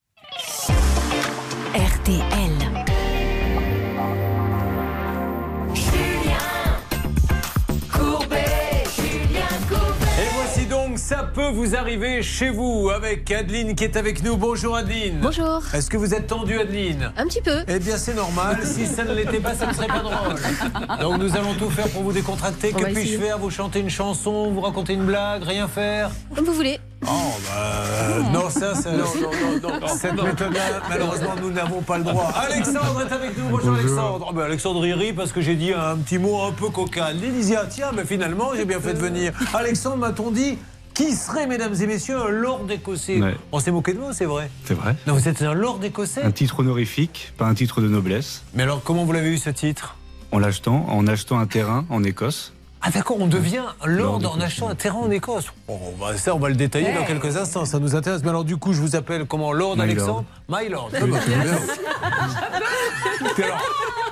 Vous 11.62 11.76
arrivez 11.76 12.24
chez 12.24 12.50
vous 12.50 12.90
avec 12.92 13.30
Adeline 13.30 13.76
qui 13.76 13.84
est 13.84 13.96
avec 13.96 14.24
nous. 14.24 14.36
Bonjour 14.36 14.74
Adeline. 14.74 15.20
Bonjour. 15.22 15.62
Est-ce 15.72 15.88
que 15.88 15.96
vous 15.96 16.12
êtes 16.12 16.26
tendue 16.26 16.58
Adeline? 16.58 17.12
Un 17.16 17.24
petit 17.28 17.40
peu. 17.40 17.58
Eh 17.68 17.78
bien 17.78 17.96
c'est 17.98 18.14
normal, 18.14 18.58
si 18.64 18.84
ça 18.84 19.04
ne 19.04 19.14
l'était 19.14 19.38
pas, 19.38 19.54
ça 19.54 19.66
ne 19.68 19.72
serait 19.72 19.86
pas 19.86 20.00
drôle. 20.00 20.98
Donc 21.00 21.18
nous 21.18 21.36
allons 21.36 21.54
tout 21.54 21.70
faire 21.70 21.88
pour 21.90 22.02
vous 22.02 22.12
décontracter. 22.12 22.72
On 22.74 22.78
que 22.80 22.86
puis-je 22.86 23.16
faire? 23.16 23.38
Vous 23.38 23.50
chanter 23.50 23.78
une 23.78 23.90
chanson, 23.90 24.50
vous 24.50 24.60
raconter 24.60 24.94
une 24.94 25.04
blague, 25.04 25.44
rien 25.44 25.68
faire? 25.68 26.10
Comme 26.34 26.46
vous 26.46 26.52
voulez. 26.52 26.80
Oh 27.04 27.08
bah 27.46 28.30
non 28.32 28.48
ça, 28.50 28.74
ça 28.74 28.92
non, 28.92 29.04
non, 29.20 29.30
non, 29.62 29.80
non. 29.80 29.86
cette 29.96 30.14
méthode-là 30.14 30.60
malheureusement 30.88 31.34
nous 31.40 31.50
n'avons 31.50 31.82
pas 31.82 31.98
le 31.98 32.04
droit. 32.04 32.32
Alexandre 32.50 33.06
est 33.08 33.12
avec 33.12 33.38
nous. 33.38 33.48
Bonjour, 33.50 33.74
Alexandre. 33.74 34.26
Oh, 34.28 34.32
bah, 34.32 34.44
Alexandre 34.46 34.84
il 34.84 34.94
rit 34.94 35.12
parce 35.12 35.30
que 35.30 35.40
j'ai 35.40 35.54
dit 35.54 35.72
un 35.72 35.96
petit 35.96 36.18
mot 36.18 36.42
un 36.42 36.52
peu 36.52 36.70
coquin. 36.70 37.10
Il 37.12 37.32
disait 37.32 37.56
ah, 37.56 37.66
tiens 37.68 37.90
mais 37.94 38.04
finalement 38.04 38.50
j'ai 38.56 38.64
bien 38.64 38.80
fait 38.80 38.94
de 38.94 38.98
venir. 38.98 39.32
Alexandre 39.54 39.98
m'a-t-on 39.98 40.32
dit 40.32 40.58
qui 40.94 41.12
serait, 41.14 41.46
mesdames 41.46 41.74
et 41.80 41.86
messieurs, 41.86 42.16
un 42.20 42.28
lord 42.28 42.60
écossais 42.70 43.20
Ouais. 43.20 43.34
On 43.52 43.60
s'est 43.60 43.70
moqué 43.70 43.92
de 43.94 43.98
vous, 43.98 44.12
c'est 44.12 44.24
vrai 44.24 44.50
C'est 44.64 44.74
vrai. 44.74 44.94
Non, 45.06 45.14
vous 45.14 45.28
êtes 45.28 45.42
un 45.42 45.54
lord 45.54 45.80
écossais 45.82 46.22
Un 46.22 46.32
titre 46.32 46.60
honorifique, 46.60 47.32
pas 47.38 47.46
un 47.46 47.54
titre 47.54 47.80
de 47.80 47.88
noblesse. 47.88 48.42
Mais 48.54 48.62
alors, 48.64 48.82
comment 48.82 49.04
vous 49.04 49.12
l'avez 49.12 49.30
eu 49.30 49.38
ce 49.38 49.50
titre 49.50 49.96
En 50.32 50.38
l'achetant, 50.38 50.86
en 50.88 51.06
achetant 51.06 51.38
un 51.38 51.46
terrain 51.46 51.84
en 51.90 52.04
Écosse. 52.04 52.52
Ah 52.84 52.90
d'accord, 52.90 53.16
on 53.20 53.28
devient 53.28 53.62
lord 53.84 54.18
Lord 54.20 54.34
en 54.34 54.40
achetant 54.40 54.68
un 54.68 54.74
terrain 54.74 54.98
en 54.98 55.10
Écosse. 55.10 55.46
Bon, 55.68 55.78
bah, 56.00 56.16
ça, 56.16 56.34
on 56.34 56.40
va 56.40 56.48
le 56.48 56.56
détailler 56.56 56.92
dans 56.92 57.04
quelques 57.04 57.36
instants, 57.36 57.64
ça 57.64 57.78
nous 57.78 57.94
intéresse. 57.94 58.22
Mais 58.24 58.30
alors 58.30 58.44
du 58.44 58.56
coup, 58.56 58.72
je 58.72 58.80
vous 58.80 58.96
appelle 58.96 59.24
comment 59.26 59.52
Lord 59.52 59.76
My 59.76 59.82
Alexandre? 59.82 60.24
My 60.48 60.68
Lord. 60.68 60.90
Très 60.90 61.06
bien. 61.06 61.18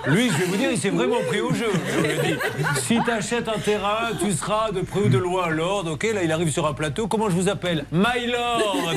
Lui, 0.07 0.31
je 0.31 0.37
vais 0.37 0.45
vous 0.47 0.57
dire, 0.57 0.71
il 0.71 0.79
s'est 0.79 0.91
vraiment 0.91 1.21
pris 1.29 1.41
au 1.41 1.53
jeu. 1.53 1.71
Je 1.95 2.01
lui 2.01 2.11
ai 2.11 2.33
dit, 2.33 2.39
si 2.81 2.99
tu 3.05 3.11
achètes 3.11 3.49
un 3.49 3.59
terrain, 3.59 4.11
tu 4.19 4.33
seras 4.33 4.71
de 4.73 4.81
près 4.81 5.01
ou 5.01 5.09
de 5.09 5.19
loin 5.19 5.49
Lord. 5.51 5.87
Ok, 5.87 6.05
là, 6.15 6.23
il 6.25 6.33
arrive 6.33 6.51
sur 6.51 6.67
un 6.67 6.73
plateau. 6.73 7.07
Comment 7.07 7.29
je 7.29 7.35
vous 7.37 7.49
appelle? 7.49 7.85
My 7.93 8.27
Lord. 8.27 8.95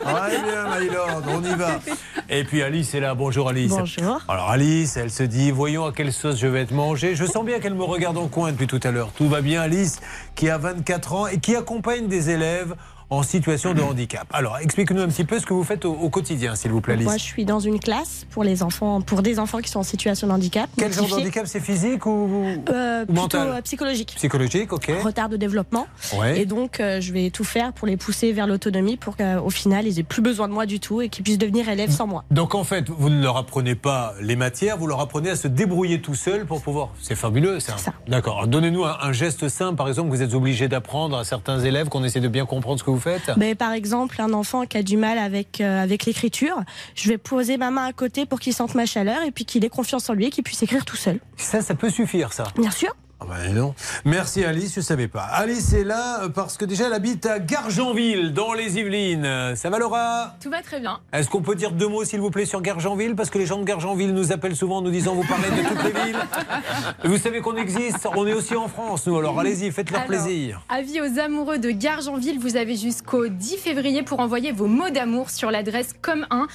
Très 0.00 0.38
bien, 0.38 0.78
My 0.78 0.88
Lord, 0.88 1.22
on 1.28 1.42
y 1.42 1.54
va. 1.56 1.80
Et 2.28 2.44
puis 2.44 2.62
Alice 2.62 2.94
est 2.94 3.00
là. 3.00 3.14
Bonjour 3.14 3.48
Alice. 3.48 3.70
Bonjour. 3.70 4.20
Alors 4.28 4.50
Alice, 4.50 4.96
elle 4.96 5.10
se 5.10 5.22
dit, 5.24 5.50
voyons 5.50 5.84
à 5.84 5.92
quelle 5.92 6.12
sauce 6.12 6.38
je 6.38 6.46
vais 6.46 6.62
être 6.62 6.72
mangée. 6.72 7.16
Je 7.16 7.24
sens 7.24 7.44
bien 7.44 7.58
qu'elle 7.58 7.74
me 7.74 7.84
regarde 7.84 8.16
en 8.16 8.28
coin 8.28 8.52
depuis 8.52 8.66
tout 8.66 8.80
à 8.82 8.90
l'heure. 8.90 9.10
Tout 9.16 9.28
va 9.28 9.40
bien, 9.40 9.62
Alice, 9.62 10.00
qui 10.34 10.48
a 10.48 10.58
24 10.58 11.12
ans 11.12 11.26
et 11.26 11.38
qui 11.38 11.56
accompagne 11.56 12.06
des 12.06 12.30
élèves 12.30 12.74
en 13.10 13.22
situation 13.22 13.72
de 13.74 13.82
handicap. 13.82 14.26
Alors, 14.32 14.58
explique-nous 14.58 15.00
un 15.00 15.08
petit 15.08 15.24
peu 15.24 15.38
ce 15.38 15.46
que 15.46 15.54
vous 15.54 15.62
faites 15.64 15.84
au, 15.84 15.92
au 15.92 16.10
quotidien, 16.10 16.54
s'il 16.56 16.72
vous 16.72 16.80
plaît, 16.80 16.94
Alice. 16.94 17.04
Moi, 17.06 17.16
je 17.16 17.22
suis 17.22 17.44
dans 17.44 17.60
une 17.60 17.78
classe 17.78 18.26
pour 18.30 18.42
les 18.42 18.62
enfants, 18.62 19.00
pour 19.00 19.22
des 19.22 19.38
enfants 19.38 19.58
qui 19.58 19.70
sont 19.70 19.78
en 19.80 19.84
situation 19.84 20.26
de 20.26 20.32
handicap. 20.32 20.68
Quel 20.76 20.92
genre 20.92 21.06
de 21.08 21.14
handicap 21.14 21.46
C'est 21.46 21.60
physique 21.60 22.04
ou, 22.06 22.28
Euh, 22.68 23.02
ou 23.02 23.06
Plutôt 23.06 23.12
mental 23.20 23.48
euh, 23.48 23.62
psychologique. 23.62 24.12
Psychologique, 24.16 24.72
ok. 24.72 24.90
Retard 25.04 25.28
de 25.28 25.36
développement. 25.36 25.86
Ouais. 26.18 26.40
Et 26.40 26.46
donc, 26.46 26.80
euh, 26.80 27.00
je 27.00 27.12
vais 27.12 27.30
tout 27.30 27.44
faire 27.44 27.72
pour 27.72 27.86
les 27.86 27.96
pousser 27.96 28.32
vers 28.32 28.46
l'autonomie 28.46 28.96
pour 28.96 29.16
qu'au 29.16 29.50
final, 29.50 29.86
ils 29.86 29.98
aient 30.00 30.02
plus 30.02 30.22
besoin 30.22 30.48
de 30.48 30.52
moi 30.52 30.66
du 30.66 30.80
tout 30.80 31.00
et 31.00 31.08
qu'ils 31.08 31.22
puissent 31.22 31.38
devenir 31.38 31.68
élèves 31.68 31.90
sans 31.90 32.06
moi. 32.06 32.24
Donc 32.30 32.54
en 32.54 32.64
fait, 32.64 32.88
vous 32.88 33.08
ne 33.10 33.22
leur 33.22 33.36
apprenez 33.36 33.74
pas 33.76 34.14
les 34.20 34.36
matières, 34.36 34.76
vous 34.78 34.86
leur 34.88 35.00
apprenez 35.00 35.30
à 35.30 35.36
se 35.36 35.48
débrouiller 35.48 36.00
tout 36.00 36.14
seul 36.14 36.44
pour 36.44 36.60
pouvoir. 36.60 36.90
C'est 37.00 37.14
fabuleux, 37.16 37.60
ça. 37.60 37.76
D'accord. 38.08 38.38
Alors, 38.38 38.48
Donnez-nous 38.48 38.84
un, 38.84 38.96
un 39.00 39.12
geste 39.12 39.48
simple, 39.48 39.76
par 39.76 39.88
exemple, 39.88 40.10
que 40.10 40.16
vous 40.16 40.22
êtes 40.22 40.34
obligé 40.34 40.66
d'apprendre 40.68 41.16
à 41.18 41.24
certains 41.24 41.60
élèves, 41.60 41.88
qu'on 41.88 42.02
essaie 42.04 42.20
de 42.20 42.28
bien 42.28 42.46
comprendre 42.46 42.78
ce 42.78 42.84
que 42.84 42.90
vous 42.90 42.95
faites. 42.98 43.30
Mais 43.36 43.54
par 43.54 43.72
exemple, 43.72 44.20
un 44.20 44.32
enfant 44.32 44.66
qui 44.66 44.76
a 44.76 44.82
du 44.82 44.96
mal 44.96 45.18
avec, 45.18 45.60
euh, 45.60 45.82
avec 45.82 46.04
l'écriture, 46.06 46.62
je 46.94 47.08
vais 47.08 47.18
poser 47.18 47.56
ma 47.56 47.70
main 47.70 47.86
à 47.86 47.92
côté 47.92 48.26
pour 48.26 48.40
qu'il 48.40 48.52
sente 48.52 48.74
ma 48.74 48.86
chaleur 48.86 49.22
et 49.22 49.30
puis 49.30 49.44
qu'il 49.44 49.64
ait 49.64 49.68
confiance 49.68 50.08
en 50.10 50.14
lui 50.14 50.26
et 50.26 50.30
qu'il 50.30 50.44
puisse 50.44 50.62
écrire 50.62 50.84
tout 50.84 50.96
seul. 50.96 51.20
Ça, 51.36 51.62
ça 51.62 51.74
peut 51.74 51.90
suffire, 51.90 52.32
ça. 52.32 52.44
Bien 52.56 52.70
sûr. 52.70 52.94
Ah 53.18 53.24
bah 53.26 53.48
non. 53.48 53.74
Merci 54.04 54.44
Alice, 54.44 54.74
je 54.74 54.80
ne 54.80 54.84
savais 54.84 55.08
pas. 55.08 55.22
Alice 55.22 55.72
est 55.72 55.84
là 55.84 56.24
euh, 56.24 56.28
parce 56.28 56.58
que 56.58 56.66
déjà 56.66 56.86
elle 56.86 56.92
habite 56.92 57.24
à 57.24 57.38
Gargenville, 57.38 58.34
dans 58.34 58.52
les 58.52 58.78
Yvelines. 58.78 59.56
Ça 59.56 59.70
va 59.70 59.78
Laura? 59.78 60.34
Tout 60.42 60.50
va 60.50 60.60
très 60.60 60.80
bien. 60.80 61.00
Est-ce 61.12 61.30
qu'on 61.30 61.40
peut 61.40 61.54
dire 61.54 61.72
deux 61.72 61.88
mots 61.88 62.04
s'il 62.04 62.20
vous 62.20 62.30
plaît 62.30 62.44
sur 62.44 62.60
Gargenville? 62.60 63.16
Parce 63.16 63.30
que 63.30 63.38
les 63.38 63.46
gens 63.46 63.58
de 63.58 63.64
Gargenville 63.64 64.12
nous 64.12 64.32
appellent 64.32 64.56
souvent 64.56 64.78
en 64.78 64.82
nous 64.82 64.90
disant 64.90 65.14
vous 65.14 65.26
parlez 65.26 65.48
de 65.50 65.66
toutes 65.66 65.84
les 65.84 66.04
villes. 66.04 66.16
Vous 67.04 67.18
savez 67.18 67.40
qu'on 67.40 67.56
existe, 67.56 68.08
on 68.16 68.26
est 68.26 68.32
aussi 68.32 68.56
en 68.56 68.68
France 68.68 69.06
nous, 69.06 69.16
alors 69.16 69.38
allez-y, 69.38 69.70
faites-leur 69.70 70.06
plaisir. 70.06 70.60
Avis 70.68 71.00
aux 71.00 71.18
amoureux 71.18 71.58
de 71.58 71.70
Gargenville, 71.70 72.38
vous 72.38 72.56
avez 72.56 72.76
jusqu'au 72.76 73.28
10 73.28 73.56
février 73.58 74.02
pour 74.02 74.20
envoyer 74.20 74.52
vos 74.52 74.66
mots 74.66 74.90
d'amour 74.90 75.30
sur 75.30 75.50
l'adresse 75.50 75.94
comme1 76.02 76.46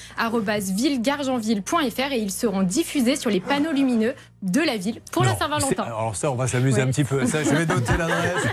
et 2.12 2.18
ils 2.18 2.32
seront 2.32 2.64
diffusés 2.64 3.16
sur 3.16 3.30
les 3.30 3.40
panneaux 3.40 3.72
lumineux 3.72 4.14
de 4.41 4.59
la 4.61 4.77
ville 4.77 5.01
pour 5.11 5.23
la 5.23 5.35
Saint-Valentin. 5.35 5.84
Alors 5.84 6.15
ça, 6.15 6.31
on 6.31 6.35
va 6.35 6.47
s'amuser 6.47 6.81
un 6.81 6.88
petit 6.88 7.03
peu. 7.03 7.26
Ça, 7.27 7.43
je 7.43 7.49
vais 7.49 7.65
noter 7.65 7.95
l'adresse. 7.97 8.43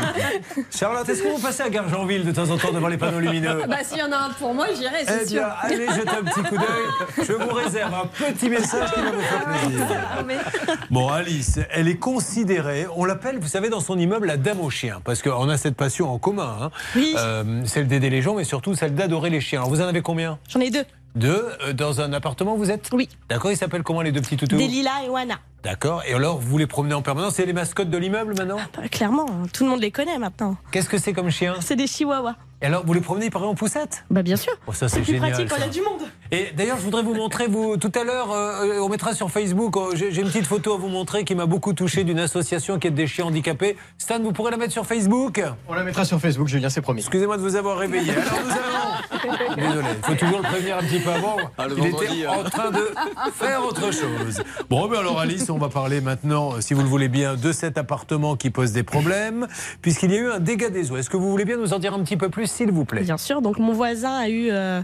Charlotte, 0.76 1.08
est-ce 1.08 1.22
que 1.22 1.28
vous 1.28 1.38
passez 1.40 1.62
à 1.62 1.70
Gargenville 1.70 2.24
de 2.24 2.32
temps 2.32 2.48
en 2.50 2.56
temps 2.58 2.72
devant 2.72 2.88
les 2.88 2.98
panneaux 2.98 3.20
lumineux 3.20 3.62
Bah, 3.68 3.76
s'il 3.82 3.98
y 3.98 4.02
en 4.02 4.12
a 4.12 4.16
un 4.16 4.30
pour 4.30 4.52
moi, 4.54 4.66
j'irai, 4.76 5.04
c'est 5.06 5.20
Eh 5.22 5.26
sûr. 5.26 5.40
bien, 5.40 5.48
allez 5.62 5.86
jeter 5.86 6.08
un 6.08 6.24
petit 6.24 6.42
coup 6.42 6.56
d'œil. 6.56 7.26
Je 7.26 7.32
vous 7.32 7.54
réserve 7.54 7.94
un 7.94 8.06
petit 8.06 8.48
message 8.50 8.92
qui 8.92 9.00
va 9.00 9.10
vous 9.10 9.20
faire 9.20 9.44
plaisir. 9.44 9.86
Bon, 10.90 11.08
Alice, 11.08 11.58
elle 11.70 11.88
est 11.88 11.96
considérée, 11.98 12.86
on 12.96 13.04
l'appelle, 13.04 13.38
vous 13.38 13.48
savez, 13.48 13.68
dans 13.68 13.80
son 13.80 13.98
immeuble, 13.98 14.26
la 14.26 14.36
dame 14.36 14.60
aux 14.60 14.70
chiens. 14.70 15.00
Parce 15.04 15.22
qu'on 15.22 15.48
a 15.48 15.56
cette 15.56 15.76
passion 15.76 16.12
en 16.12 16.18
commun. 16.18 16.56
hein. 16.62 16.70
Euh, 17.16 17.62
celle 17.64 17.86
d'aider 17.88 18.10
les 18.10 18.22
gens, 18.22 18.34
mais 18.34 18.44
surtout 18.44 18.74
celle 18.74 18.94
d'adorer 18.94 19.30
les 19.30 19.40
chiens. 19.40 19.60
Alors, 19.60 19.70
vous 19.70 19.80
en 19.80 19.86
avez 19.86 20.02
combien? 20.02 20.38
J'en 20.48 20.60
ai 20.60 20.70
deux. 20.70 20.84
Deux. 21.14 21.44
Euh, 21.64 21.72
Dans 21.72 22.00
un 22.00 22.12
appartement, 22.12 22.56
vous 22.56 22.70
êtes 22.70 22.90
Oui. 22.92 23.08
D'accord, 23.28 23.50
ils 23.50 23.56
s'appellent 23.56 23.82
comment 23.82 24.02
les 24.02 24.12
deux 24.12 24.20
petits 24.20 24.36
toutous 24.36 24.56
Delila 24.56 25.04
et 25.04 25.08
Wana. 25.08 25.36
D'accord. 25.64 26.02
Et 26.06 26.14
alors, 26.14 26.38
vous 26.38 26.56
les 26.58 26.66
promenez 26.66 26.94
en 26.94 27.02
permanence 27.02 27.34
C'est 27.34 27.46
les 27.46 27.52
mascottes 27.52 27.90
de 27.90 27.98
l'immeuble 27.98 28.34
maintenant 28.36 28.58
Bah, 28.76 28.88
clairement, 28.88 29.26
hein, 29.28 29.46
tout 29.52 29.64
le 29.64 29.70
monde 29.70 29.80
les 29.80 29.90
connaît 29.90 30.18
maintenant. 30.18 30.56
Qu'est-ce 30.70 30.88
que 30.88 30.98
c'est 30.98 31.12
comme 31.12 31.30
chien 31.30 31.56
C'est 31.60 31.76
des 31.76 31.86
chihuahuas. 31.86 32.36
Et 32.62 32.66
alors, 32.66 32.84
vous 32.86 32.92
les 32.92 33.00
promenez 33.00 33.30
par 33.30 33.42
en 33.46 33.54
poussette 33.54 34.04
Bah 34.10 34.22
bien 34.22 34.36
sûr. 34.36 34.52
Oh, 34.66 34.72
ça, 34.72 34.88
c'est 34.88 35.00
plus 35.00 35.14
génial, 35.14 35.30
pratique 35.32 35.48
quand 35.48 35.56
il 35.56 35.60
y 35.60 35.62
a 35.62 35.66
ça. 35.66 35.72
du 35.72 35.80
monde. 35.82 36.08
Et 36.30 36.52
d'ailleurs, 36.54 36.76
je 36.76 36.82
voudrais 36.82 37.02
vous 37.02 37.14
montrer, 37.14 37.46
vous, 37.46 37.78
tout 37.78 37.92
à 37.94 38.04
l'heure, 38.04 38.32
euh, 38.32 38.80
on 38.80 38.88
mettra 38.90 39.14
sur 39.14 39.30
Facebook, 39.30 39.76
euh, 39.76 39.94
j'ai 39.94 40.20
une 40.20 40.28
petite 40.28 40.46
photo 40.46 40.74
à 40.74 40.76
vous 40.76 40.88
montrer 40.88 41.24
qui 41.24 41.34
m'a 41.34 41.46
beaucoup 41.46 41.72
touché 41.72 42.04
d'une 42.04 42.18
association 42.18 42.78
qui 42.78 42.88
aide 42.88 42.94
des 42.94 43.06
chiens 43.06 43.24
handicapés. 43.26 43.76
Stan, 43.96 44.20
vous 44.20 44.32
pourrez 44.32 44.50
la 44.50 44.58
mettre 44.58 44.72
sur 44.72 44.84
Facebook 44.84 45.42
On 45.68 45.72
la 45.72 45.84
mettra 45.84 46.04
sur 46.04 46.20
Facebook, 46.20 46.48
Julien, 46.48 46.68
c'est 46.68 46.82
promis. 46.82 47.00
Excusez-moi 47.00 47.38
de 47.38 47.42
vous 47.42 47.56
avoir 47.56 47.78
réveillé. 47.78 48.12
Alors 48.12 48.44
nous 48.44 48.50
allons... 48.50 49.56
Désolé, 49.56 49.88
il 49.96 50.04
faut 50.04 50.14
toujours 50.14 50.38
le 50.38 50.44
prévenir 50.44 50.76
un 50.76 50.82
petit 50.82 51.00
peu 51.00 51.10
avant. 51.10 51.36
Ah, 51.56 51.66
il 51.68 51.74
vendredi, 51.74 52.04
était 52.04 52.26
hein. 52.26 52.32
en 52.44 52.44
train 52.44 52.70
de 52.70 52.92
faire 53.32 53.64
autre 53.64 53.90
chose. 53.90 54.42
Bon, 54.68 54.86
ben 54.86 54.98
alors 54.98 55.20
Alice, 55.20 55.48
on 55.48 55.58
va 55.58 55.68
parler 55.70 56.00
maintenant, 56.00 56.52
euh, 56.52 56.60
si 56.60 56.74
vous 56.74 56.82
le 56.82 56.88
voulez 56.88 57.08
bien, 57.08 57.36
de 57.36 57.52
cet 57.52 57.78
appartement 57.78 58.36
qui 58.36 58.50
pose 58.50 58.72
des 58.72 58.82
problèmes, 58.82 59.46
puisqu'il 59.80 60.12
y 60.12 60.16
a 60.16 60.20
eu 60.20 60.30
un 60.30 60.40
dégât 60.40 60.68
des 60.68 60.92
eaux. 60.92 60.98
Est-ce 60.98 61.10
que 61.10 61.16
vous 61.16 61.30
voulez 61.30 61.46
bien 61.46 61.56
nous 61.56 61.72
en 61.72 61.78
dire 61.78 61.94
un 61.94 62.02
petit 62.04 62.18
peu 62.18 62.28
plus, 62.28 62.50
s'il 62.50 62.70
vous 62.70 62.84
plaît? 62.84 63.02
Bien 63.02 63.16
sûr. 63.16 63.40
Donc 63.40 63.58
mon 63.58 63.72
voisin 63.72 64.14
a 64.18 64.28
eu 64.28 64.48
euh, 64.50 64.82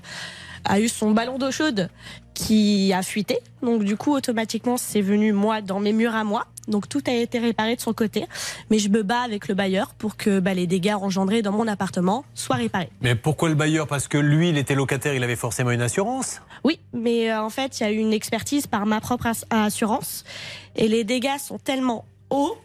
a 0.65 0.81
eu 0.81 0.89
son 0.89 1.11
ballon 1.13 1.39
d'eau 1.39 1.51
chaude 1.51 1.89
qui 2.35 2.93
a 2.93 3.03
fuité. 3.03 3.39
Donc 3.63 3.85
du 3.85 3.97
coup 3.97 4.13
automatiquement 4.13 4.77
c'est 4.77 5.01
venu 5.01 5.33
moi 5.33 5.61
dans 5.61 5.81
mes 5.81 5.93
murs 5.93 6.15
à 6.15 6.25
moi. 6.25 6.47
Donc 6.67 6.89
tout 6.89 7.03
a 7.07 7.13
été 7.13 7.39
réparé 7.39 7.77
de 7.77 7.81
son 7.83 7.93
côté, 7.93 8.25
mais 8.71 8.79
je 8.79 8.89
me 8.89 9.03
bats 9.03 9.21
avec 9.21 9.49
le 9.49 9.55
bailleur 9.55 9.93
pour 9.93 10.17
que 10.17 10.41
bah, 10.41 10.55
les 10.55 10.67
dégâts 10.67 10.95
engendrés 10.95 11.43
dans 11.43 11.53
mon 11.53 11.69
appartement 11.69 12.25
soient 12.35 12.57
réparés. 12.57 12.89
Mais 13.03 13.15
pourquoi 13.15 13.51
le 13.51 13.55
bailleur? 13.55 13.87
Parce 13.87 14.09
que 14.09 14.17
lui, 14.17 14.49
il 14.49 14.57
était 14.57 14.75
locataire, 14.75 15.15
il 15.15 15.23
avait 15.23 15.37
forcément 15.37 15.73
une 15.73 15.83
assurance? 15.83 16.41
Oui, 16.65 16.81
mais 16.95 17.31
euh, 17.31 17.43
en 17.43 17.51
fait, 17.51 17.79
il 17.79 17.83
y 17.83 17.87
a 17.87 17.91
eu 17.93 17.99
une 17.99 18.15
expertise 18.15 18.67
par 18.67 18.87
ma 18.87 19.03
propre 19.03 19.27
ass- 19.27 19.45
assurance 19.51 20.25
et 20.75 20.89
les 20.89 21.05
dégâts 21.05 21.37
sont 21.39 21.59
tellement 21.59 22.07
hauts, 22.31 22.57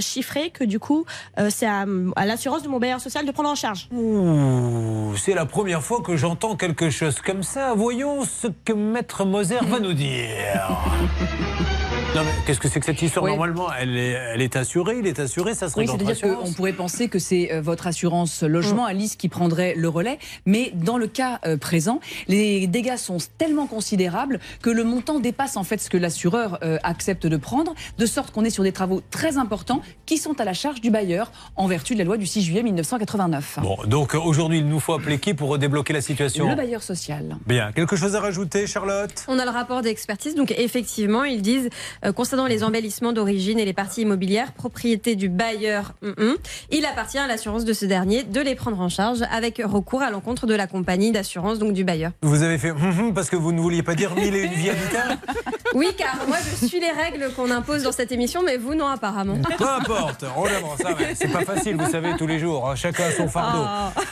chiffrés, 0.00 0.50
que 0.50 0.64
du 0.64 0.78
coup, 0.78 1.04
euh, 1.38 1.48
c'est 1.50 1.66
à, 1.66 1.84
à 2.16 2.26
l'assurance 2.26 2.62
de 2.62 2.68
mon 2.68 2.78
bailleur 2.78 3.00
social 3.00 3.26
de 3.26 3.30
prendre 3.32 3.50
en 3.50 3.54
charge. 3.54 3.88
Ouh, 3.92 5.14
c'est 5.16 5.34
la 5.34 5.46
première 5.46 5.82
fois 5.82 6.00
que 6.00 6.16
j'entends 6.16 6.56
quelque 6.56 6.90
chose 6.90 7.20
comme 7.20 7.42
ça. 7.42 7.74
Voyons 7.74 8.24
ce 8.24 8.48
que 8.64 8.72
Maître 8.72 9.24
Moser 9.24 9.58
va 9.62 9.80
nous 9.80 9.92
dire. 9.92 10.78
Non 12.14 12.22
mais 12.22 12.30
qu'est-ce 12.46 12.60
que 12.60 12.68
c'est 12.68 12.78
que 12.78 12.86
cette 12.86 13.02
histoire 13.02 13.24
Oui. 13.24 13.32
Normalement, 13.32 13.66
elle 13.76 13.96
est, 13.96 14.12
elle 14.12 14.40
est 14.40 14.54
assurée, 14.54 14.98
il 15.00 15.06
est 15.08 15.18
assuré, 15.18 15.52
ça 15.52 15.68
serait 15.68 15.80
Oui, 15.80 15.86
dans 15.88 15.98
c'est-à-dire 15.98 16.38
qu'on 16.38 16.52
pourrait 16.52 16.72
penser 16.72 17.08
que 17.08 17.18
c'est 17.18 17.52
euh, 17.52 17.60
votre 17.60 17.88
assurance 17.88 18.44
logement, 18.44 18.84
Alice, 18.84 19.16
qui 19.16 19.28
prendrait 19.28 19.74
le 19.76 19.88
relais. 19.88 20.20
Mais 20.46 20.70
dans 20.74 20.96
le 20.96 21.08
cas 21.08 21.40
euh, 21.44 21.56
présent, 21.56 21.98
les 22.28 22.68
dégâts 22.68 22.98
sont 22.98 23.18
tellement 23.36 23.66
considérables 23.66 24.38
que 24.62 24.70
le 24.70 24.84
montant 24.84 25.18
dépasse 25.18 25.56
en 25.56 25.64
fait 25.64 25.78
ce 25.78 25.90
que 25.90 25.96
l'assureur 25.96 26.60
euh, 26.62 26.78
accepte 26.84 27.26
de 27.26 27.36
prendre, 27.36 27.74
de 27.98 28.06
sorte 28.06 28.30
qu'on 28.30 28.44
est 28.44 28.50
sur 28.50 28.62
des 28.62 28.70
travaux 28.70 29.02
très 29.10 29.36
importants 29.36 29.82
qui 30.06 30.16
sont 30.16 30.40
à 30.40 30.44
la 30.44 30.52
charge 30.52 30.80
du 30.80 30.92
bailleur 30.92 31.32
en 31.56 31.66
vertu 31.66 31.94
de 31.94 31.98
la 31.98 32.04
loi 32.04 32.16
du 32.16 32.26
6 32.26 32.42
juillet 32.42 32.62
1989. 32.62 33.58
Bon, 33.60 33.76
donc 33.86 34.14
euh, 34.14 34.20
aujourd'hui, 34.20 34.58
il 34.58 34.68
nous 34.68 34.78
faut 34.78 34.92
appeler 34.92 35.18
qui 35.18 35.34
pour 35.34 35.58
débloquer 35.58 35.92
la 35.92 36.00
situation 36.00 36.48
Le 36.48 36.54
bailleur 36.54 36.84
social. 36.84 37.38
Bien, 37.44 37.72
quelque 37.72 37.96
chose 37.96 38.14
à 38.14 38.20
rajouter, 38.20 38.68
Charlotte? 38.68 39.24
On 39.26 39.40
a 39.40 39.44
le 39.44 39.50
rapport 39.50 39.82
d'expertise, 39.82 40.36
donc 40.36 40.54
effectivement, 40.56 41.24
ils 41.24 41.42
disent, 41.42 41.70
concernant 42.12 42.46
les 42.46 42.64
embellissements 42.64 43.12
d'origine 43.12 43.58
et 43.58 43.64
les 43.64 43.72
parties 43.72 44.02
immobilières, 44.02 44.52
propriété 44.52 45.16
du 45.16 45.28
bailleur, 45.28 45.94
hum, 46.02 46.14
hum, 46.18 46.36
il 46.70 46.84
appartient 46.86 47.18
à 47.18 47.26
l'assurance 47.26 47.64
de 47.64 47.72
ce 47.72 47.84
dernier 47.84 48.22
de 48.24 48.40
les 48.40 48.54
prendre 48.54 48.80
en 48.80 48.88
charge 48.88 49.22
avec 49.30 49.60
recours 49.64 50.02
à 50.02 50.10
l'encontre 50.10 50.46
de 50.46 50.54
la 50.54 50.66
compagnie 50.66 51.12
d'assurance, 51.12 51.58
donc 51.58 51.72
du 51.72 51.84
bailleur. 51.84 52.12
Vous 52.22 52.42
avez 52.42 52.58
fait 52.58 52.70
hum, 52.70 53.12
parce 53.14 53.30
que 53.30 53.36
vous 53.36 53.52
ne 53.52 53.60
vouliez 53.60 53.82
pas 53.82 53.94
dire 53.94 54.14
mille 54.14 54.34
et 54.34 54.42
une 54.42 54.52
vie 54.52 54.70
habitable 54.70 55.18
Oui, 55.74 55.88
car 55.96 56.16
moi 56.28 56.36
je 56.60 56.66
suis 56.66 56.80
les 56.80 56.90
règles 56.90 57.32
qu'on 57.34 57.50
impose 57.50 57.82
dans 57.82 57.92
cette 57.92 58.12
émission, 58.12 58.42
mais 58.44 58.56
vous 58.56 58.74
non 58.74 58.86
apparemment. 58.86 59.36
Peu 59.58 59.68
importe, 59.68 60.24
on 60.36 60.44
ça. 60.82 60.90
C'est 61.14 61.32
pas 61.32 61.44
facile, 61.44 61.76
vous 61.76 61.90
savez, 61.90 62.12
tous 62.16 62.26
les 62.26 62.38
jours. 62.38 62.68
hein. 62.68 62.74
Chacun 62.76 63.04
a 63.04 63.10
son 63.12 63.28
fardeau. 63.28 63.64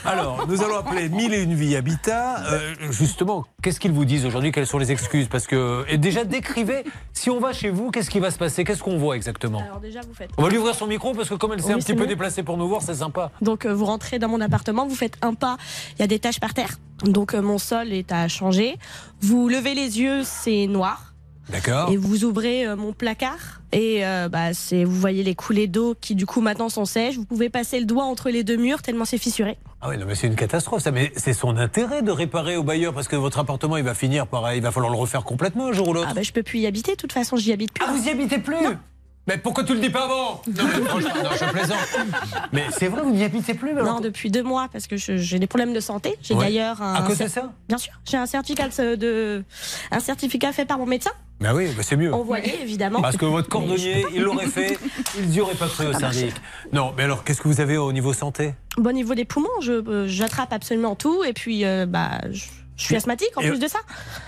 Alors, 0.05 0.47
nous 0.49 0.63
allons 0.63 0.77
appeler 0.77 1.09
Mille 1.09 1.33
et 1.35 1.43
une 1.43 1.55
vie 1.55 1.77
Habitat. 1.77 2.43
Euh, 2.51 2.75
justement, 2.91 3.45
qu'est-ce 3.63 3.81
qu'ils 3.81 3.93
vous 3.93 4.05
disent 4.05 4.27
aujourd'hui? 4.27 4.53
Quelles 4.53 4.67
sont 4.67 4.79
les 4.79 4.91
excuses? 4.93 5.29
Parce 5.29 5.47
que, 5.47 5.85
et 5.89 5.99
déjà, 5.99 6.25
décrivez, 6.25 6.85
si 7.13 7.31
on 7.31 7.39
va 7.41 7.53
chez 7.53 7.71
vous, 7.71 7.82
qu'est-ce 7.91 8.11
qui 8.11 8.21
va 8.21 8.31
se 8.31 8.39
passer? 8.39 8.65
Qu'est-ce 8.65 8.83
qu'on 8.83 8.99
voit 8.99 9.17
exactement? 9.17 9.61
Alors 9.61 9.81
déjà, 9.81 10.01
vous 10.01 10.15
faites. 10.15 10.31
On 10.39 10.43
va 10.43 10.49
lui 10.49 10.59
ouvrir 10.59 10.75
son 10.75 10.87
micro 10.87 11.13
parce 11.15 11.29
que 11.29 11.35
comme 11.35 11.53
elle 11.53 11.61
s'est 11.61 11.69
Oui, 11.69 11.75
un 11.75 11.79
petit 11.79 11.95
peu 11.95 12.07
déplacée 12.07 12.43
pour 12.43 12.57
nous 12.57 12.69
voir, 12.69 12.83
c'est 12.83 12.95
sympa. 12.95 13.31
Donc 13.41 13.65
euh, 13.65 13.75
vous 13.75 13.85
rentrez 13.87 14.19
dans 14.19 14.29
mon 14.29 14.41
appartement, 14.41 14.87
vous 14.87 14.95
faites 14.95 15.17
un 15.23 15.35
pas, 15.35 15.57
il 15.97 16.01
y 16.01 16.03
a 16.03 16.07
des 16.07 16.19
taches 16.19 16.41
par 16.41 16.55
terre. 16.55 16.79
Donc 17.05 17.35
euh, 17.35 17.43
mon 17.43 17.59
sol 17.59 17.93
est 17.93 18.13
à 18.13 18.29
changer. 18.29 18.79
Vous 19.21 19.49
levez 19.49 19.75
les 19.75 20.01
yeux, 20.01 20.23
c'est 20.25 20.67
noir. 20.67 21.12
D'accord. 21.51 21.91
Et 21.91 21.97
vous 21.97 22.25
ouvrez 22.25 22.67
euh, 22.67 22.77
mon 22.77 22.93
placard 22.93 23.61
et 23.73 24.07
euh, 24.07 24.29
bah, 24.29 24.55
c'est 24.55 24.85
vous 24.85 24.95
voyez 24.99 25.23
les 25.23 25.35
coulées 25.35 25.67
d'eau 25.67 25.95
qui 26.01 26.15
du 26.15 26.25
coup 26.27 26.41
maintenant 26.41 26.69
sont 26.69 26.85
sèches. 26.85 27.17
Vous 27.17 27.25
pouvez 27.25 27.51
passer 27.51 27.81
le 27.81 27.87
doigt 27.87 28.05
entre 28.05 28.31
les 28.31 28.45
deux 28.45 28.57
murs 28.57 28.81
tellement 28.83 29.05
c'est 29.05 29.19
fissuré. 29.19 29.59
Ah 29.81 29.89
oui, 29.89 29.99
non, 29.99 30.07
mais 30.07 30.15
c'est 30.15 30.29
une 30.29 30.37
catastrophe, 30.37 30.83
ça. 30.83 30.93
Mais 30.93 31.13
c'est 31.17 31.33
son 31.33 31.57
intérêt 31.57 32.03
de 32.03 32.13
réparer 32.13 32.57
au 32.57 32.63
bailleur 32.63 32.95
parce 32.95 33.09
que 33.09 33.17
votre 33.17 33.39
appartement, 33.41 33.77
il 33.77 33.83
va 33.85 33.95
finir 33.95 34.29
par. 34.29 34.55
Il 34.55 34.63
va 34.63 34.71
falloir 34.71 34.93
le 34.93 34.99
refaire 34.99 35.25
complètement 35.25 35.67
un 35.69 35.73
jour 35.73 35.89
ou 35.89 35.93
l'autre. 35.95 36.09
Ah 36.11 36.15
bah 36.15 36.23
je 36.23 36.33
peux 36.33 36.45
plus 36.45 36.61
y 36.61 36.67
habiter. 36.67 36.93
De 36.93 36.97
toute 36.97 37.13
façon 37.13 37.37
j'y 37.37 37.53
habite 37.53 37.73
plus. 37.75 37.85
Ah, 37.89 37.93
vous 37.93 38.07
y 38.07 38.11
habitez 38.11 38.39
plus 38.39 38.57
Mais 39.27 39.39
pourquoi 39.39 39.65
tu 39.65 39.75
le 39.75 39.81
dis 39.81 39.91
pas 39.91 40.05
avant? 40.05 40.43
Non, 40.47 40.65
mais 40.65 40.85
franchement, 40.85 41.11
non, 41.23 41.31
je 41.39 41.51
plaisante. 41.53 41.79
Mais 42.53 42.65
c'est 42.71 42.89
vrai, 42.89 43.03
vous 43.03 43.11
n'y 43.13 43.23
habitez 43.25 43.55
plus 43.55 43.71
alors 43.71 43.95
Non, 43.97 44.01
depuis 44.01 44.31
deux 44.31 44.43
mois 44.43 44.69
parce 44.73 44.87
que 44.87 44.97
je- 44.97 45.17
j'ai 45.17 45.39
des 45.41 45.47
problèmes 45.49 45.73
de 45.73 45.81
santé. 45.81 46.17
J'ai 46.23 46.35
Ouais. 46.35 46.45
d'ailleurs 46.47 46.81
un. 46.83 46.95
À 46.95 47.03
cause 47.03 47.19
de 47.19 47.27
ça? 47.29 47.53
Bien 47.69 47.79
sûr, 47.79 47.93
j'ai 48.09 48.17
un 48.17 48.27
certificat 48.27 48.69
de- 48.97 49.45
un 49.91 50.01
certificat 50.01 50.53
fait 50.53 50.65
par 50.65 50.79
mon 50.79 50.87
médecin. 50.87 51.11
Bah 51.43 51.53
oui, 51.55 51.69
bah 51.77 51.83
c'est 51.83 51.97
mieux. 51.97 52.13
Évidemment. 52.63 53.03
Parce 53.03 53.17
que 53.17 53.25
votre 53.25 53.49
cordonnier, 53.49 54.05
il 54.15 54.23
l'aurait 54.23 54.47
fait, 54.47 54.79
il 55.19 55.29
n'y 55.29 55.41
aurait 55.41 55.55
pas 55.55 55.67
cru 55.69 55.87
au 55.87 55.91
Ah, 55.95 55.99
syndic. 55.99 56.33
Non, 56.73 56.93
mais 56.97 57.03
alors, 57.03 57.25
qu'est-ce 57.25 57.41
que 57.41 57.49
vous 57.49 57.61
avez 57.61 57.77
au 57.77 57.93
niveau 57.93 58.13
santé? 58.13 58.55
Bon, 58.77 58.91
au 58.91 58.93
niveau 58.93 59.15
des 59.15 59.25
poumons, 59.25 59.49
je, 59.61 59.73
euh, 59.73 60.07
j'attrape 60.09 60.53
absolument 60.53 60.95
tout 60.95 61.25
et 61.25 61.33
puis 61.33 61.65
euh, 61.65 61.85
bah, 61.87 62.21
je, 62.31 62.45
je 62.77 62.85
suis 62.85 62.97
asthmatique 62.97 63.31
en 63.37 63.41
Et- 63.43 63.49
plus 63.49 63.59
de 63.59 63.69
ça. 63.69 63.79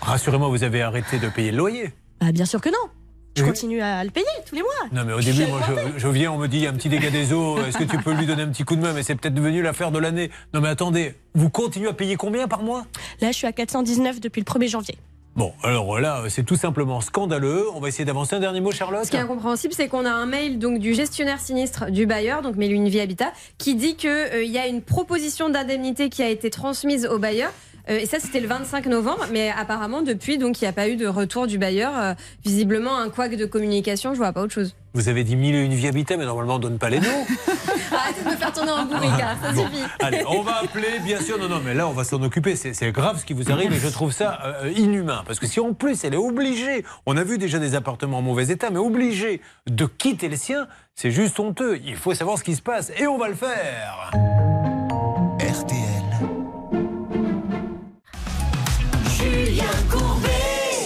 Rassurez-moi, 0.00 0.48
vous 0.48 0.64
avez 0.64 0.82
arrêté 0.82 1.18
de 1.18 1.28
payer 1.28 1.50
le 1.52 1.58
loyer 1.58 1.92
Bah, 2.20 2.32
bien 2.32 2.44
sûr 2.44 2.60
que 2.60 2.68
non. 2.68 2.90
Je 3.36 3.42
Oui. 3.42 3.48
continue 3.48 3.80
à 3.82 4.04
le 4.04 4.10
payer 4.10 4.26
tous 4.48 4.54
les 4.54 4.62
mois. 4.62 4.70
Non, 4.92 5.02
mais 5.04 5.12
au 5.12 5.20
début, 5.20 5.44
moi, 5.46 5.60
je, 5.66 5.98
je 5.98 6.08
viens, 6.08 6.30
on 6.30 6.38
me 6.38 6.46
dit, 6.46 6.58
il 6.58 6.62
y 6.62 6.66
a 6.68 6.70
un 6.70 6.74
petit 6.74 6.88
dégât 6.88 7.10
des 7.10 7.32
eaux, 7.32 7.58
est-ce 7.64 7.78
que 7.78 7.82
tu 7.82 7.98
peux 7.98 8.12
lui 8.12 8.26
donner 8.26 8.42
un 8.42 8.48
petit 8.48 8.62
coup 8.62 8.76
de 8.76 8.80
main? 8.80 8.92
Mais 8.92 9.02
c'est 9.02 9.16
peut-être 9.16 9.34
devenu 9.34 9.60
l'affaire 9.60 9.90
de 9.90 9.98
l'année. 9.98 10.30
Non, 10.52 10.60
mais 10.60 10.68
attendez, 10.68 11.16
vous 11.34 11.50
continuez 11.50 11.88
à 11.88 11.92
payer 11.94 12.14
combien 12.14 12.46
par 12.46 12.62
mois? 12.62 12.86
Là, 13.20 13.32
je 13.32 13.36
suis 13.36 13.46
à 13.48 13.52
419 13.52 14.20
depuis 14.20 14.40
le 14.40 14.44
1er 14.44 14.68
janvier. 14.68 14.96
Bon, 15.36 15.52
alors 15.64 15.98
là, 15.98 16.22
c'est 16.28 16.44
tout 16.44 16.54
simplement 16.54 17.00
scandaleux. 17.00 17.64
On 17.74 17.80
va 17.80 17.88
essayer 17.88 18.04
d'avancer 18.04 18.36
un 18.36 18.40
dernier 18.40 18.60
mot, 18.60 18.70
Charlotte 18.70 19.04
Ce 19.04 19.10
qui 19.10 19.16
est 19.16 19.20
incompréhensible, 19.20 19.74
c'est 19.74 19.88
qu'on 19.88 20.04
a 20.04 20.10
un 20.10 20.26
mail 20.26 20.60
donc 20.60 20.78
du 20.78 20.94
gestionnaire 20.94 21.40
sinistre 21.40 21.90
du 21.90 22.06
bailleur, 22.06 22.40
donc 22.40 22.54
Mélune 22.54 22.86
Habitat, 23.00 23.32
qui 23.58 23.74
dit 23.74 23.96
qu'il 23.96 24.46
y 24.46 24.58
a 24.58 24.68
une 24.68 24.80
proposition 24.80 25.50
d'indemnité 25.50 26.08
qui 26.08 26.22
a 26.22 26.28
été 26.28 26.50
transmise 26.50 27.06
au 27.06 27.18
bailleur. 27.18 27.50
Euh, 27.90 27.98
et 27.98 28.06
ça, 28.06 28.18
c'était 28.18 28.40
le 28.40 28.48
25 28.48 28.86
novembre, 28.86 29.26
mais 29.32 29.50
apparemment, 29.50 30.02
depuis, 30.02 30.38
donc, 30.38 30.60
il 30.60 30.64
n'y 30.64 30.68
a 30.68 30.72
pas 30.72 30.88
eu 30.88 30.96
de 30.96 31.06
retour 31.06 31.46
du 31.46 31.58
bailleur. 31.58 31.92
Euh, 31.96 32.14
visiblement, 32.44 32.96
un 32.96 33.10
couac 33.10 33.36
de 33.36 33.44
communication, 33.44 34.14
je 34.14 34.18
vois 34.18 34.32
pas 34.32 34.42
autre 34.42 34.52
chose. 34.52 34.74
Vous 34.94 35.08
avez 35.08 35.24
dit 35.24 35.36
mille 35.36 35.54
et 35.54 35.64
une 35.64 35.74
vie 35.74 35.88
habitat, 35.88 36.16
mais 36.16 36.24
normalement, 36.24 36.54
on 36.54 36.58
donne 36.58 36.78
pas 36.78 36.88
les 36.88 37.00
noms. 37.00 37.06
Arrêtez 37.92 38.22
de 38.24 38.30
me 38.30 38.36
faire 38.36 38.52
tourner 38.52 38.70
en 38.70 38.84
bourrique, 38.86 39.10
hein, 39.20 39.36
ça 39.42 39.52
Bon, 39.52 39.66
suffit. 39.66 39.82
Allez, 40.00 40.24
on 40.26 40.42
va 40.42 40.62
appeler, 40.62 40.98
bien 41.04 41.20
sûr. 41.20 41.38
Non, 41.38 41.48
non, 41.48 41.60
mais 41.64 41.74
là, 41.74 41.88
on 41.88 41.92
va 41.92 42.04
s'en 42.04 42.22
occuper. 42.22 42.56
C'est 42.56 42.92
grave 42.92 43.18
ce 43.18 43.24
qui 43.24 43.32
vous 43.34 43.50
arrive 43.50 43.72
et 43.72 43.78
je 43.78 43.88
trouve 43.88 44.12
ça 44.12 44.38
euh, 44.62 44.70
inhumain. 44.76 45.22
Parce 45.26 45.38
que 45.38 45.46
si 45.46 45.60
en 45.60 45.74
plus, 45.74 46.04
elle 46.04 46.14
est 46.14 46.18
obligée, 46.18 46.84
on 47.06 47.16
a 47.16 47.24
vu 47.24 47.38
déjà 47.38 47.58
des 47.58 47.74
appartements 47.74 48.18
en 48.18 48.22
mauvais 48.22 48.48
état, 48.48 48.70
mais 48.70 48.78
obligée 48.78 49.40
de 49.68 49.84
quitter 49.86 50.28
les 50.28 50.36
siens, 50.36 50.68
c'est 50.94 51.10
juste 51.10 51.38
honteux. 51.40 51.80
Il 51.84 51.96
faut 51.96 52.14
savoir 52.14 52.38
ce 52.38 52.44
qui 52.44 52.54
se 52.54 52.62
passe 52.62 52.92
et 52.96 53.06
on 53.06 53.18
va 53.18 53.28
le 53.28 53.34
faire. 53.34 54.12
Julien 55.40 55.93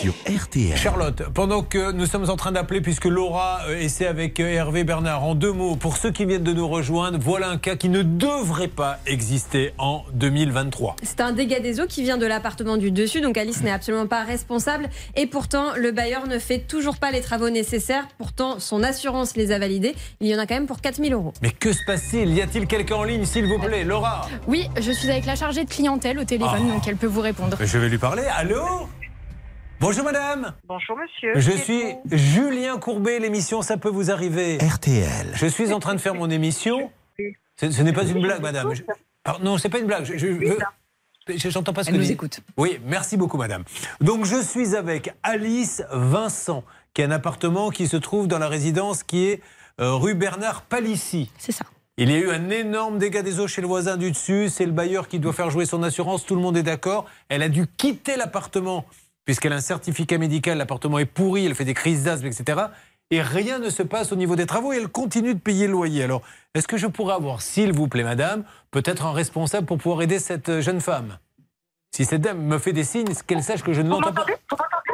Sur 0.08 0.14
RTL. 0.42 0.74
Charlotte, 0.76 1.22
pendant 1.34 1.60
que 1.62 1.92
nous 1.92 2.06
sommes 2.06 2.30
en 2.30 2.36
train 2.36 2.50
d'appeler, 2.52 2.80
puisque 2.80 3.04
Laura 3.04 3.60
euh, 3.68 3.78
essaie 3.78 4.06
avec 4.06 4.40
euh, 4.40 4.48
Hervé 4.48 4.82
Bernard, 4.84 5.22
en 5.22 5.34
deux 5.34 5.52
mots, 5.52 5.76
pour 5.76 5.98
ceux 5.98 6.10
qui 6.10 6.24
viennent 6.24 6.42
de 6.44 6.54
nous 6.54 6.66
rejoindre, 6.66 7.18
voilà 7.20 7.50
un 7.50 7.58
cas 7.58 7.76
qui 7.76 7.90
ne 7.90 8.02
devrait 8.02 8.68
pas 8.68 9.00
exister 9.06 9.74
en 9.76 10.04
2023. 10.14 10.96
C'est 11.02 11.20
un 11.20 11.32
dégât 11.32 11.60
des 11.60 11.80
eaux 11.80 11.86
qui 11.86 12.02
vient 12.04 12.16
de 12.16 12.24
l'appartement 12.24 12.78
du 12.78 12.90
dessus, 12.90 13.20
donc 13.20 13.36
Alice 13.36 13.62
n'est 13.62 13.70
absolument 13.70 14.06
pas 14.06 14.24
responsable. 14.24 14.88
Et 15.14 15.26
pourtant, 15.26 15.74
le 15.76 15.92
bailleur 15.92 16.26
ne 16.26 16.38
fait 16.38 16.60
toujours 16.60 16.96
pas 16.96 17.10
les 17.10 17.20
travaux 17.20 17.50
nécessaires. 17.50 18.08
Pourtant, 18.16 18.60
son 18.60 18.82
assurance 18.82 19.36
les 19.36 19.52
a 19.52 19.58
validés. 19.58 19.94
Il 20.20 20.28
y 20.28 20.34
en 20.34 20.38
a 20.38 20.46
quand 20.46 20.54
même 20.54 20.66
pour 20.66 20.80
4000 20.80 21.12
euros. 21.12 21.34
Mais 21.42 21.50
que 21.50 21.74
se 21.74 21.84
passe-t-il? 21.86 22.32
Y 22.32 22.40
a-t-il 22.40 22.66
quelqu'un 22.66 22.96
en 22.96 23.04
ligne, 23.04 23.26
s'il 23.26 23.44
vous 23.46 23.58
plaît? 23.58 23.84
Laura? 23.84 24.26
Oui, 24.46 24.68
je 24.80 24.90
suis 24.90 25.10
avec 25.10 25.26
la 25.26 25.36
chargée 25.36 25.64
de 25.64 25.70
clientèle 25.70 26.18
au 26.18 26.24
téléphone, 26.24 26.62
Ah. 26.70 26.72
donc 26.74 26.88
elle 26.88 26.96
peut 26.96 27.06
vous 27.06 27.20
répondre. 27.20 27.58
Je 27.60 27.76
vais 27.78 27.90
lui 27.90 27.98
parler. 27.98 28.22
Allô? 28.34 28.88
Bonjour 29.80 30.04
madame 30.04 30.54
Bonjour 30.66 30.96
monsieur. 30.96 31.32
Je 31.38 31.52
suis 31.52 31.82
Julien 32.10 32.78
Courbet, 32.78 33.18
l'émission 33.20 33.62
Ça 33.62 33.76
peut 33.76 33.88
vous 33.88 34.10
arriver. 34.10 34.58
RTL. 34.58 35.30
Je 35.34 35.46
suis 35.46 35.72
en 35.72 35.78
train 35.80 35.94
de 35.94 36.00
faire 36.00 36.14
mon 36.14 36.28
émission. 36.30 36.90
Ce, 37.56 37.70
ce 37.70 37.82
n'est 37.82 37.92
pas 37.92 38.04
une 38.04 38.20
blague, 38.20 38.42
madame. 38.42 38.74
Je- 38.74 38.82
Pardon, 39.22 39.44
non, 39.44 39.58
c'est 39.58 39.68
pas 39.68 39.78
une 39.78 39.86
blague. 39.86 40.04
Je, 40.04 40.16
je- 40.16 41.36
je- 41.36 41.50
j'entends 41.50 41.72
pas 41.72 41.84
ce 41.84 41.88
Elle 41.90 41.94
que 41.96 42.00
nous 42.00 42.06
dit. 42.06 42.12
écoute. 42.12 42.40
Oui, 42.56 42.80
merci 42.86 43.16
beaucoup, 43.16 43.36
madame. 43.36 43.64
Donc, 44.00 44.24
je 44.24 44.40
suis 44.42 44.74
avec 44.76 45.12
Alice 45.22 45.82
Vincent, 45.92 46.64
qui 46.94 47.02
a 47.02 47.06
un 47.06 47.10
appartement 47.10 47.70
qui 47.70 47.86
se 47.88 47.96
trouve 47.96 48.26
dans 48.28 48.38
la 48.38 48.48
résidence 48.48 49.02
qui 49.02 49.26
est 49.26 49.42
euh, 49.80 49.92
rue 49.94 50.14
Bernard 50.14 50.62
Palissy. 50.62 51.30
C'est 51.38 51.52
ça. 51.52 51.64
Il 51.98 52.10
y 52.10 52.14
a 52.14 52.18
eu 52.18 52.30
un 52.30 52.48
énorme 52.50 52.98
dégât 52.98 53.22
des 53.22 53.40
eaux 53.40 53.48
chez 53.48 53.60
le 53.60 53.66
voisin 53.66 53.96
du 53.96 54.10
dessus. 54.12 54.48
C'est 54.48 54.66
le 54.66 54.72
bailleur 54.72 55.08
qui 55.08 55.18
doit 55.18 55.32
faire 55.32 55.50
jouer 55.50 55.66
son 55.66 55.82
assurance. 55.82 56.24
Tout 56.24 56.36
le 56.36 56.40
monde 56.40 56.56
est 56.56 56.62
d'accord. 56.62 57.06
Elle 57.28 57.42
a 57.42 57.48
dû 57.48 57.66
quitter 57.76 58.16
l'appartement 58.16 58.84
puisqu'elle 59.28 59.52
a 59.52 59.56
un 59.56 59.60
certificat 59.60 60.16
médical. 60.16 60.56
L'appartement 60.56 60.98
est 60.98 61.04
pourri. 61.04 61.44
Elle 61.44 61.54
fait 61.54 61.66
des 61.66 61.74
crises 61.74 62.02
d'asthme, 62.02 62.28
etc. 62.28 62.62
Et 63.10 63.20
rien 63.20 63.58
ne 63.58 63.68
se 63.68 63.82
passe 63.82 64.10
au 64.10 64.16
niveau 64.16 64.36
des 64.36 64.46
travaux 64.46 64.72
et 64.72 64.78
elle 64.78 64.88
continue 64.88 65.34
de 65.34 65.38
payer 65.38 65.66
le 65.66 65.72
loyer. 65.72 66.02
Alors, 66.02 66.22
est-ce 66.54 66.66
que 66.66 66.78
je 66.78 66.86
pourrais 66.86 67.12
avoir, 67.12 67.42
s'il 67.42 67.74
vous 67.74 67.88
plaît, 67.88 68.04
madame, 68.04 68.44
peut-être 68.70 69.04
un 69.04 69.12
responsable 69.12 69.66
pour 69.66 69.76
pouvoir 69.76 70.00
aider 70.00 70.18
cette 70.18 70.48
euh, 70.48 70.60
jeune 70.62 70.80
femme? 70.80 71.18
Si 71.94 72.06
cette 72.06 72.22
dame 72.22 72.40
me 72.40 72.56
fait 72.56 72.72
des 72.72 72.84
signes, 72.84 73.12
qu'elle 73.26 73.42
sache 73.42 73.62
que 73.62 73.74
je 73.74 73.82
ne 73.82 73.90
l'entends 73.90 74.14
pas. 74.14 74.24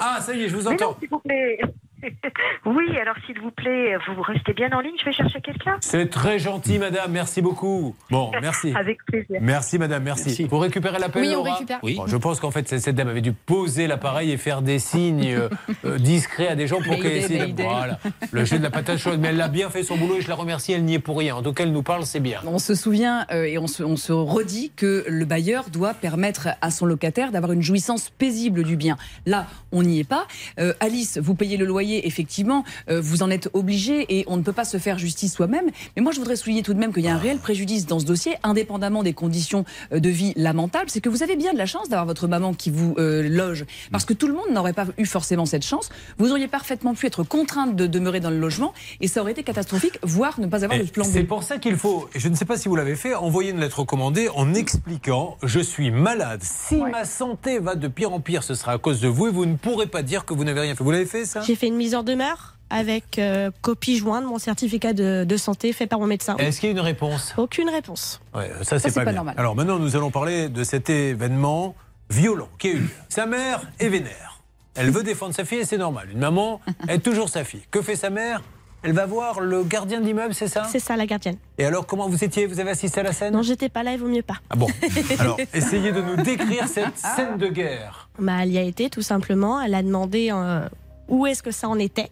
Ah, 0.00 0.18
ça 0.20 0.34
y 0.34 0.42
est, 0.42 0.48
je 0.48 0.56
vous 0.56 0.66
entends. 0.66 0.96
s'il 0.98 1.10
vous 1.10 1.20
plaît. 1.20 1.60
Oui, 2.66 2.96
alors 2.98 3.16
s'il 3.26 3.38
vous 3.40 3.50
plaît, 3.50 3.96
vous 4.08 4.22
restez 4.22 4.52
bien 4.52 4.70
en 4.72 4.80
ligne, 4.80 4.94
je 4.98 5.04
vais 5.04 5.12
chercher 5.12 5.40
quelqu'un. 5.40 5.76
C'est 5.80 6.08
très 6.08 6.38
gentil, 6.38 6.78
madame. 6.78 7.12
Merci 7.12 7.42
beaucoup. 7.42 7.94
Bon, 8.10 8.30
merci. 8.42 8.72
Avec 8.74 9.04
plaisir. 9.04 9.38
Merci 9.40 9.78
madame, 9.78 10.02
merci. 10.02 10.46
Vous 10.50 10.58
récupérez 10.58 10.98
l'appel 10.98 11.22
Oui, 11.22 11.28
on 11.34 11.44
Laura 11.44 11.54
récupère. 11.54 11.80
Bon, 11.82 12.06
je 12.06 12.16
pense 12.16 12.40
qu'en 12.40 12.50
fait 12.50 12.68
cette 12.68 12.94
dame 12.94 13.08
avait 13.08 13.20
dû 13.20 13.32
poser 13.32 13.86
l'appareil 13.86 14.30
et 14.32 14.36
faire 14.36 14.62
des 14.62 14.78
signes 14.78 15.26
euh, 15.26 15.48
euh, 15.84 15.98
discrets 15.98 16.48
à 16.48 16.56
des 16.56 16.66
gens 16.66 16.80
pour 16.80 16.96
qu'elle 16.96 17.16
essaie. 17.16 17.54
Voilà, 17.56 17.98
le 18.32 18.44
jeu 18.44 18.58
de 18.58 18.62
la 18.62 18.70
patate 18.70 18.98
chaude. 18.98 19.20
Mais 19.20 19.28
elle 19.28 19.40
a 19.40 19.48
bien 19.48 19.70
fait 19.70 19.82
son 19.82 19.96
boulot 19.96 20.16
et 20.16 20.20
je 20.20 20.28
la 20.28 20.34
remercie, 20.34 20.72
elle 20.72 20.84
n'y 20.84 20.94
est 20.94 20.98
pour 20.98 21.18
rien. 21.18 21.36
En 21.36 21.42
tout 21.42 21.52
cas, 21.52 21.64
elle 21.64 21.72
nous 21.72 21.82
parle, 21.82 22.04
c'est 22.06 22.20
bien. 22.20 22.40
On 22.46 22.58
se 22.58 22.74
souvient 22.74 23.26
euh, 23.30 23.44
et 23.44 23.58
on 23.58 23.66
se, 23.66 23.82
on 23.82 23.96
se 23.96 24.12
redit 24.12 24.72
que 24.76 25.04
le 25.08 25.24
bailleur 25.24 25.70
doit 25.70 25.94
permettre 25.94 26.48
à 26.60 26.70
son 26.70 26.86
locataire 26.86 27.32
d'avoir 27.32 27.52
une 27.52 27.62
jouissance 27.62 28.10
paisible 28.10 28.62
du 28.64 28.76
bien. 28.76 28.96
Là, 29.26 29.46
on 29.72 29.82
n'y 29.82 30.00
est 30.00 30.08
pas. 30.08 30.26
Euh, 30.58 30.72
Alice, 30.80 31.18
vous 31.18 31.34
payez 31.34 31.56
le 31.56 31.64
loyer, 31.64 31.93
effectivement, 32.04 32.64
euh, 32.88 33.00
vous 33.00 33.22
en 33.22 33.30
êtes 33.30 33.48
obligé 33.52 34.06
et 34.08 34.24
on 34.26 34.36
ne 34.36 34.42
peut 34.42 34.52
pas 34.52 34.64
se 34.64 34.78
faire 34.78 34.98
justice 34.98 35.34
soi-même. 35.34 35.66
Mais 35.96 36.02
moi, 36.02 36.12
je 36.12 36.18
voudrais 36.18 36.36
souligner 36.36 36.62
tout 36.62 36.74
de 36.74 36.78
même 36.78 36.92
qu'il 36.92 37.04
y 37.04 37.08
a 37.08 37.14
un 37.14 37.18
réel 37.18 37.38
préjudice 37.38 37.86
dans 37.86 37.98
ce 37.98 38.04
dossier, 38.04 38.36
indépendamment 38.42 39.02
des 39.02 39.12
conditions 39.12 39.64
euh, 39.92 40.00
de 40.00 40.08
vie 40.08 40.32
lamentables. 40.36 40.90
C'est 40.90 41.00
que 41.00 41.08
vous 41.08 41.22
avez 41.22 41.36
bien 41.36 41.52
de 41.52 41.58
la 41.58 41.66
chance 41.66 41.88
d'avoir 41.88 42.06
votre 42.06 42.28
maman 42.28 42.54
qui 42.54 42.70
vous 42.70 42.94
euh, 42.98 43.28
loge. 43.28 43.64
Parce 43.92 44.04
que 44.04 44.14
tout 44.14 44.26
le 44.26 44.34
monde 44.34 44.50
n'aurait 44.52 44.72
pas 44.72 44.86
eu 44.98 45.06
forcément 45.06 45.46
cette 45.46 45.64
chance. 45.64 45.90
Vous 46.18 46.30
auriez 46.30 46.48
parfaitement 46.48 46.94
pu 46.94 47.06
être 47.06 47.22
contrainte 47.22 47.76
de 47.76 47.86
demeurer 47.86 48.20
dans 48.20 48.30
le 48.30 48.38
logement 48.38 48.72
et 49.00 49.08
ça 49.08 49.20
aurait 49.20 49.32
été 49.32 49.42
catastrophique, 49.42 49.98
voire 50.02 50.40
ne 50.40 50.46
pas 50.46 50.64
avoir 50.64 50.78
de 50.78 50.84
plan 50.84 51.04
B. 51.04 51.08
C'est 51.12 51.24
pour 51.24 51.42
ça 51.42 51.58
qu'il 51.58 51.76
faut, 51.76 52.08
et 52.14 52.20
je 52.20 52.28
ne 52.28 52.34
sais 52.34 52.44
pas 52.44 52.56
si 52.56 52.68
vous 52.68 52.76
l'avez 52.76 52.96
fait, 52.96 53.14
envoyer 53.14 53.50
une 53.50 53.60
lettre 53.60 53.80
recommandée 53.80 54.28
en 54.34 54.54
expliquant 54.54 55.36
je 55.42 55.60
suis 55.60 55.90
malade. 55.90 56.40
Si 56.42 56.76
ma 56.76 57.04
santé 57.04 57.58
va 57.58 57.74
de 57.74 57.88
pire 57.88 58.12
en 58.12 58.20
pire, 58.20 58.42
ce 58.42 58.54
sera 58.54 58.72
à 58.72 58.78
cause 58.78 59.00
de 59.00 59.08
vous 59.08 59.26
et 59.26 59.30
vous 59.30 59.46
ne 59.46 59.56
pourrez 59.56 59.86
pas 59.86 60.02
dire 60.02 60.24
que 60.24 60.34
vous 60.34 60.44
n'avez 60.44 60.60
rien 60.60 60.74
fait. 60.74 60.84
Vous 60.84 60.90
l'avez 60.90 61.06
fait 61.06 61.24
ça? 61.24 61.40
J'ai 61.42 61.56
fait 61.56 61.66
une 61.66 61.76
mise 61.84 61.94
en 61.94 62.02
demeure 62.02 62.54
avec 62.70 63.18
euh, 63.18 63.50
copie 63.60 63.98
jointe 63.98 64.24
de 64.24 64.28
mon 64.28 64.38
certificat 64.38 64.94
de, 64.94 65.24
de 65.28 65.36
santé 65.36 65.74
fait 65.74 65.86
par 65.86 66.00
mon 66.00 66.06
médecin. 66.06 66.34
Est-ce 66.38 66.60
qu'il 66.60 66.70
y 66.70 66.72
a 66.72 66.74
une 66.74 66.80
réponse? 66.80 67.34
Aucune 67.36 67.68
réponse. 67.68 68.22
Ouais, 68.34 68.50
ça, 68.62 68.78
c'est 68.78 68.88
pas, 68.88 69.00
pas 69.00 69.04
bien. 69.10 69.12
normal. 69.16 69.34
Alors 69.36 69.54
maintenant, 69.54 69.78
nous 69.78 69.94
allons 69.96 70.10
parler 70.10 70.48
de 70.48 70.64
cet 70.64 70.88
événement 70.88 71.74
violent 72.08 72.48
qui 72.58 72.68
a 72.68 72.70
eu 72.72 72.78
lieu. 72.78 72.88
Sa 73.10 73.26
mère 73.26 73.60
est 73.78 73.90
vénère. 73.90 74.40
Elle 74.74 74.90
veut 74.90 75.02
défendre 75.02 75.34
sa 75.34 75.44
fille 75.44 75.58
et 75.58 75.64
c'est 75.66 75.76
normal. 75.76 76.08
Une 76.10 76.18
maman 76.18 76.62
est 76.88 77.00
toujours 77.00 77.28
sa 77.28 77.44
fille. 77.44 77.62
Que 77.70 77.82
fait 77.82 77.96
sa 77.96 78.08
mère? 78.08 78.40
Elle 78.82 78.92
va 78.92 79.04
voir 79.06 79.40
le 79.40 79.62
gardien 79.62 80.00
de 80.00 80.06
l'immeuble, 80.06 80.34
c'est 80.34 80.48
ça? 80.48 80.64
C'est 80.64 80.78
ça 80.78 80.96
la 80.96 81.06
gardienne. 81.06 81.36
Et 81.56 81.64
alors, 81.64 81.86
comment 81.86 82.06
vous 82.08 82.22
étiez? 82.24 82.46
Vous 82.46 82.60
avez 82.60 82.70
assisté 82.70 83.00
à 83.00 83.02
la 83.02 83.12
scène? 83.12 83.32
Non, 83.34 83.40
j'étais 83.42 83.70
pas 83.70 83.82
là, 83.82 83.92
il 83.92 83.98
vaut 83.98 84.08
mieux 84.08 84.22
pas. 84.22 84.36
Ah 84.50 84.56
bon? 84.56 84.66
Alors, 85.18 85.38
essayez 85.54 85.90
de 85.92 86.02
nous 86.02 86.16
décrire 86.16 86.66
cette 86.68 86.98
scène 86.98 87.38
de 87.38 87.48
guerre. 87.48 88.08
Bah, 88.18 88.38
elle 88.42 88.52
y 88.52 88.58
a 88.58 88.62
été 88.62 88.90
tout 88.90 89.00
simplement. 89.00 89.58
Elle 89.60 89.74
a 89.74 89.82
demandé 89.82 90.28
euh, 90.32 90.68
où 91.08 91.26
est-ce 91.26 91.42
que 91.42 91.50
ça 91.50 91.68
en 91.68 91.78
était. 91.78 92.10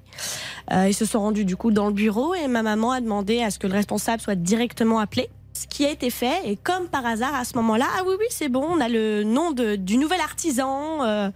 Euh, 0.73 0.89
ils 0.89 0.95
se 0.95 1.05
sont 1.05 1.21
rendus 1.21 1.45
du 1.45 1.57
coup 1.57 1.71
dans 1.71 1.87
le 1.87 1.93
bureau 1.93 2.35
et 2.35 2.49
ma 2.49 2.63
maman 2.63 2.93
a 2.93 3.01
demandé 3.01 3.43
à 3.43 3.51
ce 3.51 3.59
que 3.59 3.67
le 3.67 3.73
responsable 3.75 4.21
soit 4.21 4.35
directement 4.35 4.99
appelé. 4.99 5.29
Ce 5.55 5.67
qui 5.67 5.85
a 5.85 5.91
été 5.91 6.09
fait, 6.09 6.41
et 6.47 6.57
comme 6.57 6.89
par 6.89 7.05
hasard 7.05 7.35
à 7.35 7.45
ce 7.45 7.55
moment-là, 7.57 7.85
ah 7.99 8.03
oui, 8.07 8.15
oui, 8.19 8.25
c'est 8.31 8.49
bon, 8.49 8.65
on 8.69 8.81
a 8.81 8.89
le 8.89 9.23
nom 9.23 9.51
de- 9.53 9.77
du 9.77 9.99
nouvel 9.99 10.19
artisan, 10.21 11.05
euh, 11.05 11.31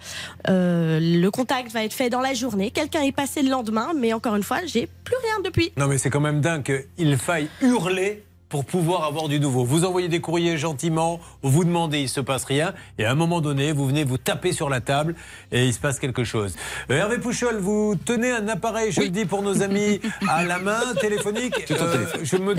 euh, 0.49 0.99
le 1.01 1.29
contact 1.31 1.71
va 1.71 1.85
être 1.85 1.93
fait 1.93 2.09
dans 2.09 2.21
la 2.23 2.33
journée, 2.33 2.71
quelqu'un 2.71 3.03
est 3.03 3.13
passé 3.13 3.43
le 3.43 3.51
lendemain, 3.51 3.93
mais 3.95 4.15
encore 4.15 4.35
une 4.37 4.43
fois, 4.43 4.59
j'ai 4.67 4.89
plus 5.05 5.17
rien 5.23 5.41
depuis. 5.45 5.71
Non, 5.77 5.87
mais 5.87 5.99
c'est 5.99 6.09
quand 6.11 6.21
même 6.21 6.41
dingue 6.41 6.83
qu'il 6.97 7.17
faille 7.19 7.49
hurler 7.61 8.25
pour 8.49 8.65
pouvoir 8.65 9.05
avoir 9.05 9.29
du 9.29 9.41
nouveau. 9.41 9.65
Vous 9.65 9.85
envoyez 9.85 10.09
des 10.09 10.21
courriers 10.21 10.57
gentiment, 10.57 11.21
vous 11.43 11.65
demandez, 11.65 12.01
il 12.01 12.09
se 12.09 12.21
passe 12.21 12.45
rien, 12.45 12.75
et 12.99 13.05
à 13.05 13.11
un 13.11 13.15
moment 13.15 13.41
donné, 13.41 13.73
vous 13.73 13.87
venez 13.87 14.05
vous 14.05 14.19
taper 14.19 14.53
sur 14.53 14.69
la 14.69 14.81
table 14.81 15.15
et 15.53 15.67
il 15.67 15.73
se 15.73 15.79
passe 15.79 15.99
quelque 15.99 16.25
chose. 16.25 16.55
Euh, 16.91 16.97
Hervé 16.99 17.19
Pouchol, 17.19 17.57
vous 17.59 17.95
tenez 18.05 18.31
un 18.31 18.47
appareil, 18.49 18.93
je 18.93 19.01
le 19.01 19.09
dis 19.09 19.25
pour 19.25 19.43
nos 19.43 19.63
amis, 19.63 20.01
à 20.29 20.45
la 20.45 20.59
main, 20.59 20.81
téléphonique. 21.01 21.71
Euh, 21.71 22.07
je 22.23 22.37
me 22.37 22.55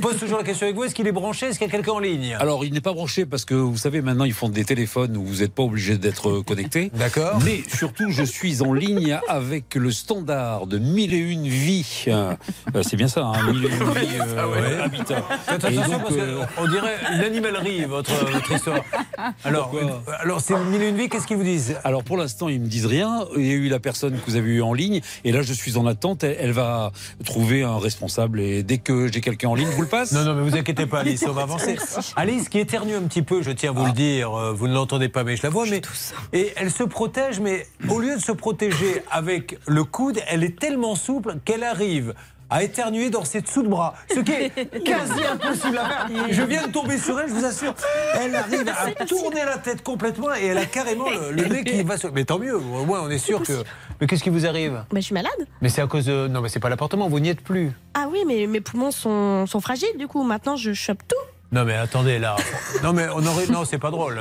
pose 0.00 0.18
toujours 0.18 0.38
la 0.38 0.44
question 0.44 0.66
avec 0.66 0.76
vous, 0.76 0.84
est-ce 0.84 0.94
qu'il 0.94 1.06
est 1.06 1.12
branché 1.12 1.46
Est-ce 1.46 1.58
qu'il 1.58 1.66
y 1.66 1.70
a 1.70 1.72
quelqu'un 1.72 1.92
en 1.92 1.98
ligne? 1.98 2.36
Alors, 2.40 2.64
il 2.64 2.72
n'est 2.72 2.80
pas 2.80 2.92
branché 2.92 3.26
parce 3.26 3.44
que 3.44 3.54
vous 3.54 3.76
savez, 3.76 4.00
maintenant, 4.00 4.24
ils 4.24 4.32
font 4.32 4.48
des 4.48 4.64
téléphones 4.64 5.16
où 5.16 5.24
vous 5.24 5.36
n'êtes 5.40 5.52
pas 5.52 5.62
obligé 5.62 5.98
d'être 5.98 6.40
connecté. 6.40 6.90
D'accord. 6.94 7.38
Mais 7.44 7.62
surtout, 7.68 8.10
je 8.10 8.22
suis 8.22 8.62
en 8.62 8.72
ligne 8.72 9.18
avec 9.28 9.74
le 9.74 9.90
standard 9.90 10.66
de 10.66 10.78
1001 10.78 11.42
vies. 11.48 12.04
Euh, 12.08 12.34
C'est 12.82 12.96
bien 12.96 13.08
ça, 13.08 13.24
hein, 13.26 13.52
1001 13.52 13.90
vies 14.00 14.06
euh, 14.20 14.46
ouais. 14.48 14.82
habitat. 14.82 15.22
Faites 15.46 15.64
attention 15.64 15.98
parce 16.00 16.14
euh, 16.16 16.44
qu'on 16.56 16.68
dirait 16.68 16.96
une 17.14 17.20
animalerie, 17.20 17.84
votre, 17.84 18.12
votre 18.12 18.52
histoire. 18.52 18.80
Alors, 19.44 19.72
euh, 19.74 20.12
alors 20.20 20.40
c'est 20.40 20.54
mille 20.56 20.82
et 20.82 20.88
une 20.88 20.96
vie, 20.96 21.08
qu'est-ce 21.08 21.26
qu'ils 21.26 21.36
vous 21.36 21.42
disent? 21.42 21.76
Alors 21.84 22.04
pour 22.04 22.16
l'instant, 22.16 22.48
ils 22.48 22.60
me 22.60 22.66
disent 22.66 22.86
rien. 22.86 23.26
Il 23.36 23.46
y 23.46 23.50
a 23.50 23.54
eu 23.54 23.68
la 23.68 23.80
personne 23.80 24.18
que 24.18 24.30
vous 24.30 24.36
avez 24.36 24.50
eue 24.50 24.62
en 24.62 24.72
ligne, 24.72 25.00
et 25.24 25.32
là 25.32 25.42
je 25.42 25.52
suis 25.52 25.76
en 25.76 25.86
attente. 25.86 26.22
Elle, 26.24 26.36
elle 26.38 26.52
va 26.52 26.92
trouver 27.24 27.62
un 27.62 27.78
responsable, 27.78 28.40
et 28.40 28.62
dès 28.62 28.78
que 28.78 29.10
j'ai 29.10 29.20
quelqu'un 29.20 29.48
en 29.48 29.54
ligne, 29.54 29.68
je 29.70 29.76
vous 29.76 29.82
le 29.82 29.88
passe. 29.88 30.12
Non, 30.12 30.24
non, 30.24 30.34
mais 30.34 30.48
vous 30.48 30.56
inquiétez 30.56 30.86
pas, 30.86 31.00
Alice, 31.00 31.24
on 31.28 31.32
va 31.32 31.42
avancer. 31.42 31.76
Alice, 32.16 32.48
qui 32.48 32.58
éternue 32.58 32.94
un 32.94 33.02
petit 33.02 33.22
peu, 33.22 33.42
je 33.42 33.50
tiens 33.50 33.70
à 33.70 33.72
vous 33.72 33.86
le 33.86 33.92
dire, 33.92 34.34
euh, 34.34 34.52
vous 34.52 34.68
ne 34.68 34.74
l'entendez 34.74 35.08
pas, 35.08 35.24
mais 35.24 35.36
je 35.36 35.42
la 35.42 35.50
vois, 35.50 35.66
mais. 35.66 35.80
Et 36.32 36.52
elle 36.56 36.70
se 36.70 36.84
protège, 36.84 37.40
mais 37.40 37.66
au 37.88 37.98
lieu 37.98 38.16
de 38.16 38.20
se 38.20 38.32
protéger 38.32 39.02
avec 39.10 39.58
le 39.66 39.84
coude, 39.84 40.20
elle 40.28 40.44
est 40.44 40.58
tellement 40.58 40.94
souple 40.94 41.36
qu'elle 41.44 41.64
arrive 41.64 42.14
à 42.50 42.62
éternuer 42.62 43.10
dans 43.10 43.24
ses 43.24 43.40
dessous 43.40 43.62
de 43.62 43.68
bras, 43.68 43.94
ce 44.08 44.20
qui 44.20 44.32
est 44.32 44.50
quasi 44.84 45.24
impossible 45.24 45.78
à 45.78 45.84
faire. 45.88 46.08
Je 46.30 46.42
viens 46.42 46.66
de 46.66 46.72
tomber 46.72 46.98
sur 46.98 47.18
elle, 47.18 47.28
je 47.28 47.34
vous 47.34 47.44
assure. 47.44 47.74
Elle 48.20 48.34
arrive 48.34 48.68
à 48.68 49.04
tourner 49.04 49.44
la 49.44 49.58
tête 49.58 49.82
complètement 49.82 50.34
et 50.34 50.46
elle 50.46 50.58
a 50.58 50.66
carrément 50.66 51.06
le, 51.10 51.32
le 51.32 51.44
nez 51.48 51.64
qui 51.64 51.82
va 51.82 51.96
se. 51.96 52.06
Mais 52.08 52.24
tant 52.24 52.38
mieux, 52.38 52.56
au 52.56 52.84
moins 52.84 53.02
on 53.02 53.10
est 53.10 53.18
sûr 53.18 53.42
que. 53.42 53.64
Mais 54.00 54.06
qu'est-ce 54.06 54.22
qui 54.22 54.30
vous 54.30 54.46
arrive? 54.46 54.72
Bah, 54.90 54.96
je 54.96 55.00
suis 55.00 55.14
malade. 55.14 55.32
Mais 55.60 55.68
c'est 55.68 55.82
à 55.82 55.86
cause 55.86 56.04
de. 56.06 56.28
Non, 56.28 56.40
mais 56.40 56.48
c'est 56.48 56.60
pas 56.60 56.68
l'appartement, 56.68 57.08
vous 57.08 57.18
n'y 57.20 57.28
êtes 57.30 57.40
plus. 57.40 57.72
Ah 57.94 58.08
oui, 58.10 58.20
mais 58.26 58.46
mes 58.46 58.60
poumons 58.60 58.90
sont, 58.90 59.46
sont 59.46 59.60
fragiles, 59.60 59.96
du 59.98 60.06
coup, 60.06 60.22
maintenant 60.22 60.56
je 60.56 60.72
chope 60.72 61.02
tout. 61.08 61.16
Non 61.52 61.64
mais 61.64 61.74
attendez 61.74 62.18
là. 62.18 62.34
Non 62.82 62.92
mais 62.92 63.06
on 63.14 63.24
aurait 63.24 63.46
non 63.46 63.64
c'est 63.64 63.78
pas 63.78 63.90
drôle. 63.90 64.18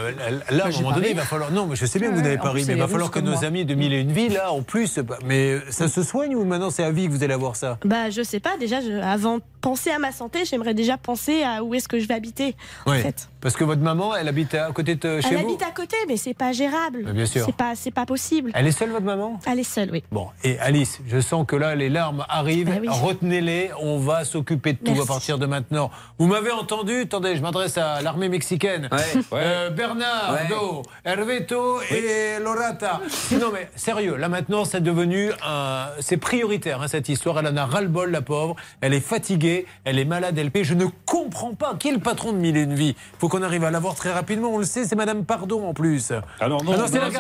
Là 0.52 0.66
à 0.66 0.68
un 0.68 0.72
moment 0.72 0.92
donné 0.92 1.10
il 1.10 1.16
va 1.16 1.24
falloir 1.24 1.52
non 1.52 1.66
mais 1.66 1.76
je 1.76 1.86
sais 1.86 1.98
bien 2.00 2.10
que 2.10 2.14
vous 2.14 2.20
Ouais, 2.20 2.24
n'avez 2.26 2.38
pas 2.38 2.52
ri 2.52 2.64
mais 2.68 2.74
il 2.74 2.80
va 2.80 2.88
falloir 2.88 3.10
que 3.12 3.20
nos 3.20 3.44
amis 3.44 3.66
de 3.66 3.74
mille 3.76 3.94
et 3.94 4.00
une 4.02 4.12
vies 4.12 4.30
là 4.30 4.52
en 4.52 4.62
plus 4.62 5.00
mais 5.26 5.60
ça 5.72 5.88
se 5.88 6.04
soigne 6.04 6.36
ou 6.36 6.46
maintenant 6.46 6.70
c'est 6.70 6.84
à 6.84 6.92
vie 6.92 7.08
que 7.08 7.12
vous 7.12 7.24
allez 7.24 7.34
avoir 7.34 7.56
ça? 7.56 7.78
Bah, 7.84 8.10
je 8.10 8.22
sais 8.22 8.40
pas, 8.40 8.58
déjà, 8.58 8.80
je- 8.82 9.02
avant 9.02 9.40
penser 9.62 9.90
à 9.90 9.98
ma 10.00 10.12
santé, 10.12 10.46
j'aimerais 10.46 10.74
déjà 10.76 10.98
penser 10.98 11.44
à 11.44 11.64
où 11.64 11.74
est-ce 11.74 11.88
que 11.88 12.00
je 12.00 12.08
vais 12.08 12.14
habiter. 12.14 12.56
En 12.86 12.94
fait. 12.94 13.30
Parce 13.46 13.58
que 13.58 13.64
votre 13.64 13.84
maman 13.84 14.16
elle 14.16 14.28
habite 14.28 14.56
à 14.56 14.72
côté 14.72 14.96
de 14.96 15.22
chez 15.22 15.28
Elle 15.30 15.38
vous. 15.38 15.50
habite 15.50 15.62
à 15.62 15.70
côté, 15.70 15.96
mais 16.08 16.18
c'est 16.18 16.34
pas 16.34 16.52
gérable. 16.52 17.04
Bien 17.14 17.28
sûr. 17.28 17.46
C'est 17.46 17.56
pas, 17.56 17.76
c'est 17.76 17.92
pas 17.92 18.08
possible. 18.08 18.50
Elle 18.56 18.66
est 18.66 18.72
seule 18.72 18.90
votre 18.90 19.06
maman? 19.06 19.40
Elle 19.46 19.60
est 19.60 19.64
seule, 19.64 19.92
oui. 19.92 20.04
Bon 20.12 20.30
et 20.44 20.58
Alice 20.58 21.00
je 21.08 21.20
sens 21.20 21.46
que 21.48 21.56
là 21.56 21.76
les 21.76 21.90
larmes 21.90 22.26
arrivent. 22.28 22.76
Oui. 22.82 22.88
Retenez-les 22.90 23.70
on 23.80 24.00
va 24.00 24.26
s'occuper 24.26 24.74
de 24.74 24.80
tout 24.80 24.86
Merci. 24.94 25.02
à 25.02 25.06
partir 25.06 25.38
de 25.38 25.46
maintenant. 25.46 25.92
Vous 26.18 26.26
m'avez 26.26 26.50
entendu? 26.50 27.02
Attendez 27.02 27.36
je 27.36 27.42
m'adresse 27.44 27.78
à 27.78 28.02
l'armée 28.02 28.30
mexicaine. 28.30 28.90
Euh, 29.34 29.70
Bernardo, 29.70 30.82
Herveto 31.04 31.82
et 31.92 32.40
Lorata. 32.44 33.00
Non 33.34 33.52
mais 33.54 33.70
sérieux, 33.76 34.16
là 34.16 34.28
maintenant 34.28 34.66
c'est 34.66 34.82
devenu 34.82 35.30
un... 35.46 35.90
C'est 36.00 36.18
prioritaire 36.18 36.82
hein, 36.82 36.88
cette 36.88 37.10
histoire. 37.10 37.38
Elle 37.38 37.48
en 37.50 37.58
a 37.58 37.66
ras-le-bol 37.68 38.10
la 38.10 38.24
pauvre. 38.24 38.56
Elle 38.82 38.96
est 38.96 39.00
fatiguée, 39.00 39.68
elle 39.84 40.00
est 40.00 40.06
malade, 40.06 40.36
elle 40.36 40.50
paie. 40.50 40.64
Je 40.64 40.74
ne 40.74 40.88
comprends 41.06 41.54
pas. 41.54 41.76
Qui 41.78 41.90
est 41.90 41.94
le 41.94 42.00
patron 42.00 42.32
de 42.32 42.38
Mille 42.38 42.58
et 42.58 42.62
une 42.62 42.74
Vie 42.74 42.96
faut 43.20 43.35
qu'on 43.36 43.44
arrive 43.44 43.64
à 43.66 43.72
l'avoir 43.72 43.96
très 43.96 44.12
rapidement. 44.12 44.50
On 44.54 44.58
le 44.60 44.66
sait, 44.66 44.86
c'est 44.86 44.96
Madame 44.96 45.26
Pardon 45.26 45.68
en 45.68 45.74
plus. 45.74 46.12
Alors 46.40 46.64
non, 46.64 46.72
Ah 46.76 46.84
c'est 46.88 46.96
non, 46.96 47.02
la 47.06 47.12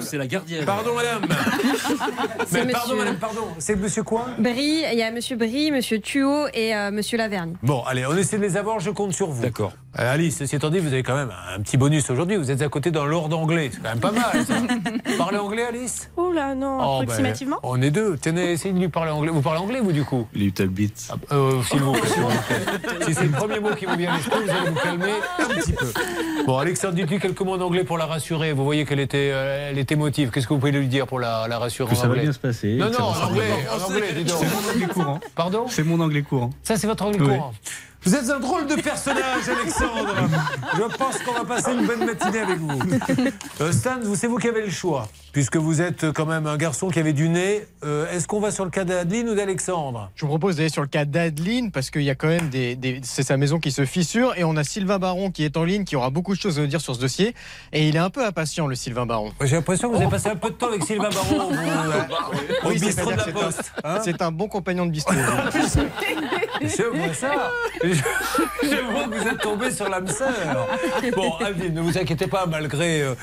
c'est 0.00 0.16
la 0.18 0.26
gardienne. 0.26 0.60
la. 0.60 0.66
Pardon 0.66 0.90
Madame. 0.94 1.22
Mais 2.52 2.66
pardon 2.66 2.78
monsieur- 2.94 2.96
Madame, 2.96 3.16
pardon. 3.16 3.40
C'est 3.58 3.76
Monsieur 3.76 4.02
quoi 4.02 4.26
Brie, 4.38 4.82
il 4.92 4.98
y 4.98 5.02
a 5.02 5.10
Monsieur 5.10 5.36
Brie, 5.36 5.70
Monsieur 5.70 6.00
Thuot 6.00 6.46
et 6.54 6.74
euh, 6.74 6.90
Monsieur 6.90 7.18
Lavergne. 7.18 7.54
Bon, 7.62 7.82
allez, 7.86 8.04
on 8.06 8.16
essaie 8.16 8.38
de 8.38 8.42
les 8.42 8.56
avoir, 8.56 8.80
je 8.80 8.90
compte 8.90 9.12
sur 9.12 9.28
vous. 9.28 9.42
D'accord. 9.42 9.72
Alice, 9.94 10.38
ceci 10.38 10.56
étant 10.56 10.70
dit, 10.70 10.78
vous 10.78 10.92
avez 10.92 11.02
quand 11.02 11.14
même 11.14 11.30
un 11.54 11.60
petit 11.60 11.76
bonus 11.76 12.08
aujourd'hui. 12.08 12.36
Vous 12.36 12.50
êtes 12.50 12.62
à 12.62 12.68
côté 12.68 12.90
d'un 12.90 13.04
lord 13.04 13.28
anglais. 13.38 13.70
C'est 13.72 13.82
quand 13.82 13.90
même 13.90 14.00
pas 14.00 14.10
mal, 14.10 14.44
ça. 14.46 14.54
Parlez 15.18 15.36
anglais, 15.38 15.64
Alice 15.68 16.08
Oh 16.16 16.32
là, 16.32 16.54
non, 16.54 16.78
Oh, 16.80 16.96
ben, 16.98 17.02
approximativement. 17.02 17.58
on 17.62 17.80
est 17.82 17.90
deux. 17.90 18.16
Tenez, 18.16 18.52
essayez 18.52 18.72
de 18.72 18.78
lui 18.78 18.88
parler 18.88 19.10
anglais. 19.10 19.30
Vous 19.30 19.42
parlez 19.42 19.60
anglais, 19.60 19.80
vous, 19.80 19.92
du 19.92 20.02
coup 20.04 20.26
Little 20.34 20.68
bit. 20.68 21.10
Euh, 21.30 21.60
S'il 21.64 21.80
vous 21.80 21.92
plaît. 21.92 22.08
s'il 22.08 22.22
vous 22.22 22.30
si 23.06 23.14
c'est 23.14 23.24
le 23.24 23.30
premier 23.32 23.60
mot 23.60 23.74
qui 23.74 23.84
vous 23.84 23.96
vient 23.96 24.12
à 24.12 24.16
l'esprit, 24.16 24.40
vous 24.44 24.50
allez 24.50 24.70
vous 24.70 24.80
calmer 24.80 25.12
un 25.38 25.44
petit 25.60 25.72
peu. 25.72 25.86
Bon, 26.46 26.56
Alexandre, 26.56 26.94
dites-lui 26.94 27.18
quelques 27.20 27.40
mots 27.42 27.54
en 27.56 27.60
anglais 27.60 27.84
pour 27.84 27.98
la 27.98 28.06
rassurer. 28.06 28.54
Vous 28.54 28.64
voyez 28.64 28.86
qu'elle 28.86 29.00
était, 29.00 29.30
euh, 29.32 29.70
elle 29.70 29.78
était 29.78 29.94
émotive. 29.94 30.30
Qu'est-ce 30.30 30.46
que 30.48 30.54
vous 30.54 30.58
pouvez 30.60 30.72
lui 30.72 30.86
dire 30.88 31.06
pour 31.06 31.20
la, 31.20 31.46
la 31.48 31.58
rassurer 31.58 31.90
Que 31.90 31.98
en 31.98 32.00
ça 32.00 32.08
va 32.08 32.14
bien 32.14 32.32
se 32.32 32.38
passer. 32.38 32.76
Non, 32.76 32.86
non, 32.90 33.04
en 33.04 33.24
anglais, 33.28 33.50
en 33.70 33.90
anglais, 33.92 34.12
dis 34.16 34.24
donc. 34.24 34.38
C'est 34.40 34.46
mon 34.50 34.70
anglais 34.72 34.86
courant. 34.94 35.20
Pardon 35.34 35.66
C'est 35.68 35.84
mon 35.84 36.00
anglais 36.00 36.22
courant. 36.22 36.48
Ça, 36.62 36.76
c'est 36.78 36.86
votre 36.86 37.04
anglais 37.04 37.18
Oui. 37.20 37.28
courant. 37.36 37.52
Vous 38.04 38.14
êtes 38.16 38.28
un 38.30 38.40
drôle 38.40 38.66
de 38.66 38.74
personnage, 38.74 39.48
Alexandre. 39.48 40.14
Je 40.76 40.96
pense 40.96 41.18
qu'on 41.18 41.32
va 41.34 41.44
passer 41.44 41.72
une 41.72 41.86
bonne 41.86 42.04
matinée 42.04 42.40
avec 42.40 42.58
vous. 42.58 42.78
Euh, 43.60 43.70
Stan, 43.72 43.96
vous- 44.02 44.16
c'est 44.16 44.26
vous 44.26 44.38
qui 44.38 44.48
avez 44.48 44.62
le 44.62 44.70
choix, 44.70 45.08
puisque 45.32 45.56
vous 45.56 45.80
êtes 45.80 46.10
quand 46.12 46.26
même 46.26 46.48
un 46.48 46.56
garçon 46.56 46.88
qui 46.88 46.98
avait 46.98 47.12
du 47.12 47.28
nez. 47.28 47.64
Euh, 47.84 48.10
Est-ce 48.12 48.26
qu'on 48.26 48.40
va 48.40 48.50
sur 48.50 48.64
le 48.64 48.70
cas 48.70 48.82
d'Adeline 48.84 49.28
ou 49.28 49.34
d'Alexandre? 49.36 50.10
Je 50.16 50.22
vous 50.22 50.28
propose 50.30 50.56
d'aller 50.56 50.68
sur 50.68 50.82
le 50.82 50.88
cas 50.88 51.04
d'Adeline 51.04 51.70
parce 51.70 51.90
qu'il 51.90 52.02
y 52.02 52.10
a 52.10 52.16
quand 52.16 52.26
même 52.26 52.48
des, 52.48 52.74
des- 52.74 53.00
c'est 53.04 53.22
sa 53.22 53.36
maison 53.36 53.60
qui 53.60 53.70
se 53.70 53.84
fissure 53.84 54.34
et 54.36 54.42
on 54.42 54.56
a 54.56 54.64
Sylvain 54.64 54.98
Baron 54.98 55.30
qui 55.30 55.44
est 55.44 55.56
en 55.56 55.62
ligne 55.64 55.84
qui 55.84 55.94
aura 55.94 56.10
beaucoup 56.10 56.34
de 56.34 56.40
choses 56.40 56.58
à 56.58 56.62
nous 56.62 56.66
dire 56.68 56.80
sur 56.80 56.96
ce 56.96 57.00
dossier 57.00 57.34
et 57.72 57.86
il 57.88 57.94
est 57.94 58.00
un 58.00 58.10
peu 58.10 58.24
impatient 58.24 58.66
le 58.66 58.74
Sylvain 58.74 59.06
Baron. 59.06 59.32
J'ai 59.42 59.54
l'impression 59.56 59.90
que 59.90 59.94
vous 59.96 60.02
avez 60.02 60.10
passé 60.10 60.28
un 60.28 60.36
peu 60.36 60.48
de 60.50 60.54
temps 60.54 60.68
avec 60.68 60.82
Sylvain 60.84 61.10
Baron 61.10 61.50
vous, 61.50 61.56
euh, 61.56 62.02
au 62.64 62.68
Oui, 62.70 62.80
bistrot 62.80 63.12
de 63.12 63.16
la 63.16 63.24
c'est 63.24 63.30
un- 63.30 63.32
Poste. 63.34 63.72
hein? 63.84 63.98
C'est 64.04 64.22
un 64.22 64.32
bon 64.32 64.48
compagnon 64.48 64.86
de 64.86 64.90
bistrot. 64.90 65.14
Je 66.62 66.82
vois 66.84 67.14
ça. 67.14 67.50
Je, 68.62 68.92
vois 68.92 69.04
que 69.04 69.18
vous 69.18 69.28
êtes 69.28 69.40
tombé 69.40 69.70
sur 69.70 69.88
l'âme 69.88 70.08
sœur. 70.08 70.68
Bon, 71.14 71.34
Adeline, 71.36 71.74
ne 71.74 71.80
vous 71.80 71.98
inquiétez 71.98 72.26
pas, 72.26 72.46
malgré 72.46 73.02
euh, 73.02 73.14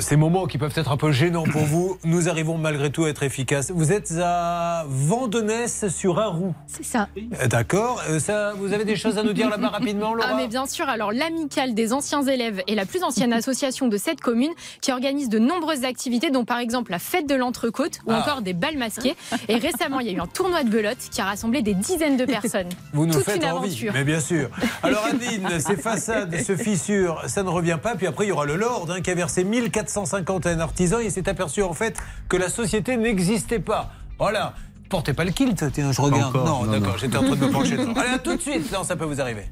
ces 0.00 0.16
moments 0.16 0.46
qui 0.46 0.58
peuvent 0.58 0.72
être 0.76 0.90
un 0.90 0.96
peu 0.96 1.12
gênants 1.12 1.44
pour 1.44 1.62
vous, 1.62 1.98
nous 2.04 2.28
arrivons 2.28 2.58
malgré 2.58 2.90
tout 2.90 3.04
à 3.04 3.08
être 3.08 3.22
efficaces. 3.22 3.70
Vous 3.70 3.92
êtes 3.92 4.12
à 4.20 4.84
Vandenesse 4.88 5.88
sur 5.88 6.18
Arroux. 6.18 6.54
C'est 6.66 6.84
ça. 6.84 7.08
Euh, 7.16 7.46
d'accord. 7.46 8.02
Euh, 8.08 8.18
ça, 8.18 8.52
vous 8.54 8.72
avez 8.72 8.84
des 8.84 8.96
choses 8.96 9.18
à 9.18 9.22
nous 9.22 9.32
dire 9.32 9.48
là-bas 9.48 9.68
rapidement, 9.68 10.14
Laura 10.14 10.28
Ah 10.32 10.36
mais 10.36 10.48
bien 10.48 10.66
sûr. 10.66 10.88
Alors 10.88 11.12
l'amicale 11.12 11.74
des 11.74 11.92
anciens 11.92 12.22
élèves 12.22 12.62
est 12.66 12.74
la 12.74 12.86
plus 12.86 13.02
ancienne 13.02 13.32
association 13.44 13.88
de 13.88 13.96
cette 13.96 14.20
commune 14.20 14.52
qui 14.80 14.92
organise 14.92 15.28
de 15.28 15.38
nombreuses 15.38 15.84
activités, 15.84 16.30
dont 16.30 16.44
par 16.44 16.58
exemple 16.58 16.90
la 16.90 16.98
fête 16.98 17.28
de 17.28 17.34
l'entrecôte 17.34 18.00
ou 18.06 18.12
ah. 18.12 18.20
encore 18.20 18.42
des 18.42 18.52
balles 18.52 18.78
masquées. 18.78 19.14
Et 19.48 19.56
récemment, 19.56 20.00
il 20.00 20.08
y 20.08 20.10
a 20.10 20.12
eu 20.12 20.20
un 20.20 20.26
tournoi 20.26 20.64
de 20.64 20.70
belote 20.70 20.98
qui 21.10 21.20
a 21.20 21.24
rassemblé 21.24 21.62
des 21.62 21.74
dizaines 21.74 22.16
de 22.16 22.24
personnes. 22.24 22.68
Vous 22.92 23.06
nous 23.06 23.14
Toute 23.14 23.24
faites 23.24 23.36
une 23.36 23.44
envie, 23.44 23.68
aventure. 23.68 23.92
mais 23.94 24.04
bien 24.04 24.20
sûr. 24.20 24.48
Alors 24.82 25.04
Adine, 25.10 25.60
ces 25.60 25.76
façades 25.76 26.36
se 26.42 26.56
fissurent, 26.56 27.22
ça 27.26 27.42
ne 27.42 27.48
revient 27.48 27.78
pas. 27.80 27.94
Puis 27.94 28.06
après, 28.06 28.26
il 28.26 28.28
y 28.28 28.32
aura 28.32 28.46
le 28.46 28.56
Lord 28.56 28.88
hein, 28.90 29.00
qui 29.00 29.10
a 29.10 29.14
versé 29.14 29.44
1400 29.44 29.83
451 29.84 30.60
artisans 30.60 31.00
et 31.00 31.06
il 31.06 31.10
s'est 31.10 31.28
aperçu 31.28 31.62
en 31.62 31.74
fait 31.74 31.96
que 32.28 32.36
la 32.36 32.48
société 32.48 32.96
n'existait 32.96 33.58
pas. 33.58 33.90
Voilà. 34.18 34.54
Portez 34.88 35.12
pas 35.12 35.24
le 35.24 35.30
kilt, 35.30 35.62
tiens, 35.72 35.92
je 35.92 36.00
regarde. 36.00 36.34
Non, 36.34 36.64
d'accord, 36.66 36.98
j'étais 36.98 37.16
en 37.16 37.24
train 37.24 37.36
de 37.36 37.46
me 37.46 37.50
pencher. 37.50 37.76
Dedans. 37.76 37.92
Allez, 37.96 38.14
à 38.14 38.18
tout 38.18 38.36
de 38.36 38.40
suite, 38.40 38.70
non, 38.72 38.84
ça 38.84 38.96
peut 38.96 39.04
vous 39.04 39.20
arriver. 39.20 39.46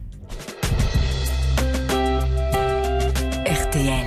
RTL. 3.46 4.06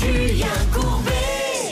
Julien 0.00 0.46
Courbet. 0.72 1.11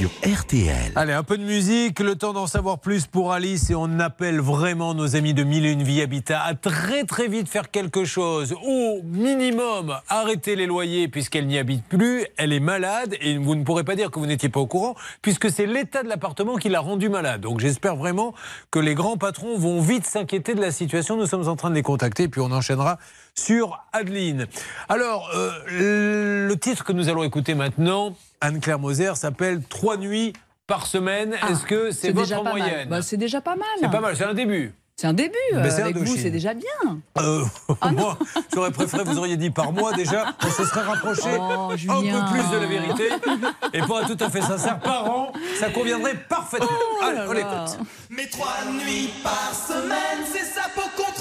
RTL. 0.09 0.93
Allez, 0.97 1.13
un 1.13 1.23
peu 1.23 1.37
de 1.37 1.43
musique, 1.43 2.01
le 2.01 2.15
temps 2.15 2.33
d'en 2.33 2.47
savoir 2.47 2.79
plus 2.79 3.07
pour 3.07 3.33
Alice 3.33 3.69
et 3.71 3.75
on 3.75 3.99
appelle 3.99 4.41
vraiment 4.41 4.95
nos 4.95 5.17
amis 5.17 5.35
de 5.35 5.43
Mille 5.43 5.67
et 5.67 5.73
une 5.73 5.83
Vie 5.83 6.01
Habitat 6.01 6.41
à 6.43 6.55
très 6.55 7.05
très 7.05 7.29
vite 7.29 7.49
faire 7.49 7.71
quelque 7.71 8.05
chose. 8.05 8.55
Au 8.65 9.03
minimum, 9.05 9.97
arrêter 10.09 10.57
les 10.57 10.67
loyers 10.67 11.09
puisqu'elle 11.09 11.47
n'y 11.47 11.59
habite 11.59 11.85
plus, 11.85 12.27
elle 12.39 12.53
est 12.53 12.61
malade 12.61 13.15
et 13.21 13.37
vous 13.37 13.55
ne 13.55 13.65
pourrez 13.65 13.85
pas 13.85 13.97
dire 13.97 14.11
que 14.11 14.19
vous 14.19 14.27
n'étiez 14.27 14.49
pas 14.49 14.61
au 14.61 14.67
courant 14.67 14.95
puisque 15.21 15.51
c'est 15.51 15.67
l'état 15.67 16.03
de 16.03 16.09
l'appartement 16.09 16.57
qui 16.57 16.71
l'a 16.71 16.81
rendue 16.81 17.09
malade. 17.09 17.43
Donc 17.43 17.61
j'espère 17.61 17.97
vraiment 17.97 18.33
que 18.71 18.79
les 18.79 18.95
grands 18.95 19.19
patrons 19.19 19.59
vont 19.59 19.81
vite 19.81 20.07
s'inquiéter 20.07 20.55
de 20.55 20.61
la 20.61 20.71
situation. 20.71 21.17
Nous 21.17 21.27
sommes 21.27 21.49
en 21.49 21.57
train 21.57 21.71
de 21.71 21.75
les 21.75 21.83
contacter 21.83 22.25
et 22.25 22.29
puis 22.29 22.41
on 22.41 22.53
enchaînera 22.53 22.99
sur 23.45 23.83
Adeline. 23.93 24.47
Alors, 24.89 25.31
euh, 25.35 25.51
le 26.49 26.55
titre 26.57 26.85
que 26.85 26.93
nous 26.93 27.09
allons 27.09 27.23
écouter 27.25 27.55
maintenant, 27.55 28.15
Anne-Claire 28.41 28.79
Moser, 28.79 29.13
s'appelle 29.17 29.63
Trois 29.69 29.97
nuits 29.97 30.33
par 30.67 30.87
semaine. 30.87 31.35
Ah, 31.41 31.51
Est-ce 31.51 31.65
que 31.65 31.91
c'est 31.91 32.13
votre 32.13 32.27
déjà 32.29 32.37
pas 32.39 32.43
mal. 32.45 32.59
moyenne 32.59 32.89
Bah, 32.89 33.03
C'est 33.03 33.17
déjà 33.17 33.41
pas 33.41 33.57
mal. 33.57 33.67
C'est 33.81 33.91
pas 33.91 34.01
mal, 34.01 34.15
c'est 34.17 34.25
un 34.25 34.35
début. 34.35 34.75
C'est 34.97 35.07
un 35.07 35.15
début. 35.15 35.33
Mais 35.53 35.59
euh, 35.61 35.71
c'est 35.71 35.81
avec 35.81 35.97
vous, 35.97 36.15
c'est 36.15 36.29
déjà 36.31 36.53
bien. 36.53 36.99
Euh, 37.19 37.43
moi, 37.93 38.19
j'aurais 38.53 38.71
préféré, 38.71 39.03
vous 39.05 39.17
auriez 39.17 39.39
dit 39.39 39.49
par 39.49 39.73
mois 39.73 39.95
déjà, 39.95 40.35
on 40.45 40.51
se 40.51 40.65
serait 40.67 40.83
rapproché 40.83 41.31
Oh, 41.39 41.71
un 41.73 41.77
Julien. 41.77 42.27
peu 42.27 42.33
plus 42.35 42.51
de 42.51 42.57
la 42.59 42.67
vérité. 42.67 43.09
Et 43.73 43.81
pour 43.81 43.99
être 44.01 44.15
tout 44.15 44.23
à 44.23 44.29
fait 44.29 44.43
sincère, 44.43 44.79
par 44.81 45.11
an, 45.11 45.33
ça 45.59 45.71
conviendrait 45.71 46.17
parfaitement. 46.29 46.69
Oh 46.71 47.03
Allez, 47.03 47.21
on 47.27 47.33
l'écoute. 47.33 47.79
Mes 48.11 48.29
trois 48.29 48.59
nuits 48.71 49.11
par 49.23 49.55
semaine, 49.55 50.27
c'est 50.31 50.51
ma 50.61 50.69
peau 50.75 50.89
et 50.99 51.20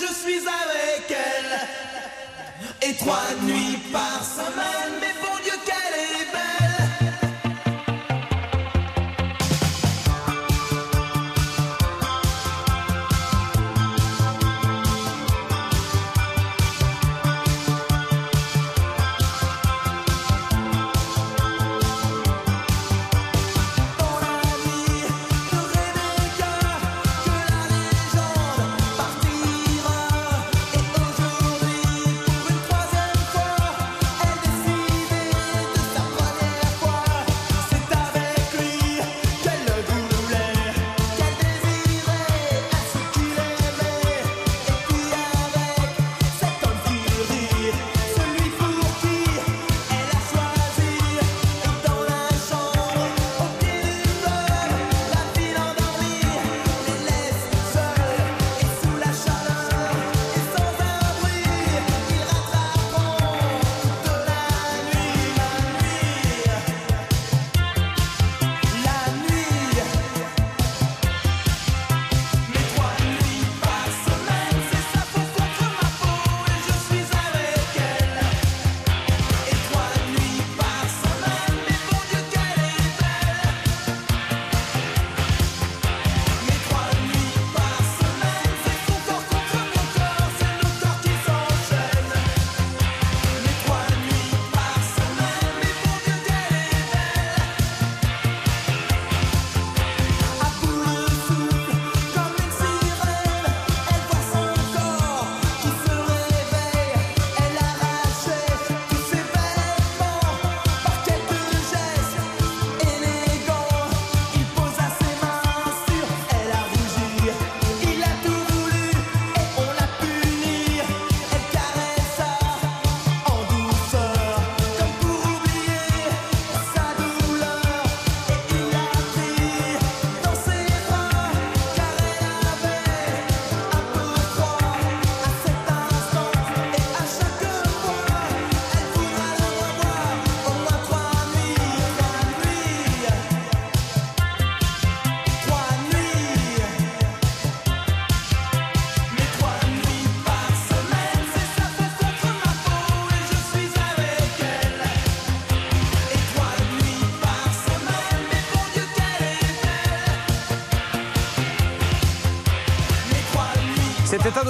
je 0.00 0.12
suis 0.14 0.38
avec 0.38 1.10
elle. 1.10 2.88
Et 2.88 2.96
trois 2.96 3.28
nuits 3.42 3.78
par 3.92 4.24
semaine, 4.24 5.00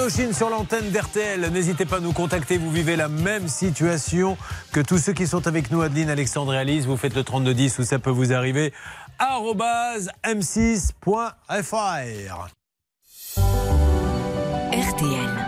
Indochine 0.03 0.33
sur 0.33 0.49
l'antenne 0.49 0.89
d'RTL. 0.91 1.49
N'hésitez 1.49 1.85
pas 1.85 1.95
à 1.95 1.99
nous 2.01 2.11
contacter. 2.11 2.57
Vous 2.57 2.69
vivez 2.69 2.97
la 2.97 3.07
même 3.07 3.47
situation 3.47 4.37
que 4.73 4.81
tous 4.81 4.97
ceux 4.97 5.13
qui 5.13 5.27
sont 5.27 5.47
avec 5.47 5.71
nous, 5.71 5.81
Adeline, 5.81 6.09
Alexandre 6.09 6.53
et 6.53 6.57
Alice. 6.57 6.85
Vous 6.85 6.97
faites 6.97 7.15
le 7.15 7.23
3210 7.23 7.79
où 7.79 7.83
ça 7.83 7.99
peut 7.99 8.09
vous 8.09 8.33
arriver. 8.33 8.73
arobase 9.17 10.09
m6.fr. 10.25 10.91
RTL. 14.73 15.42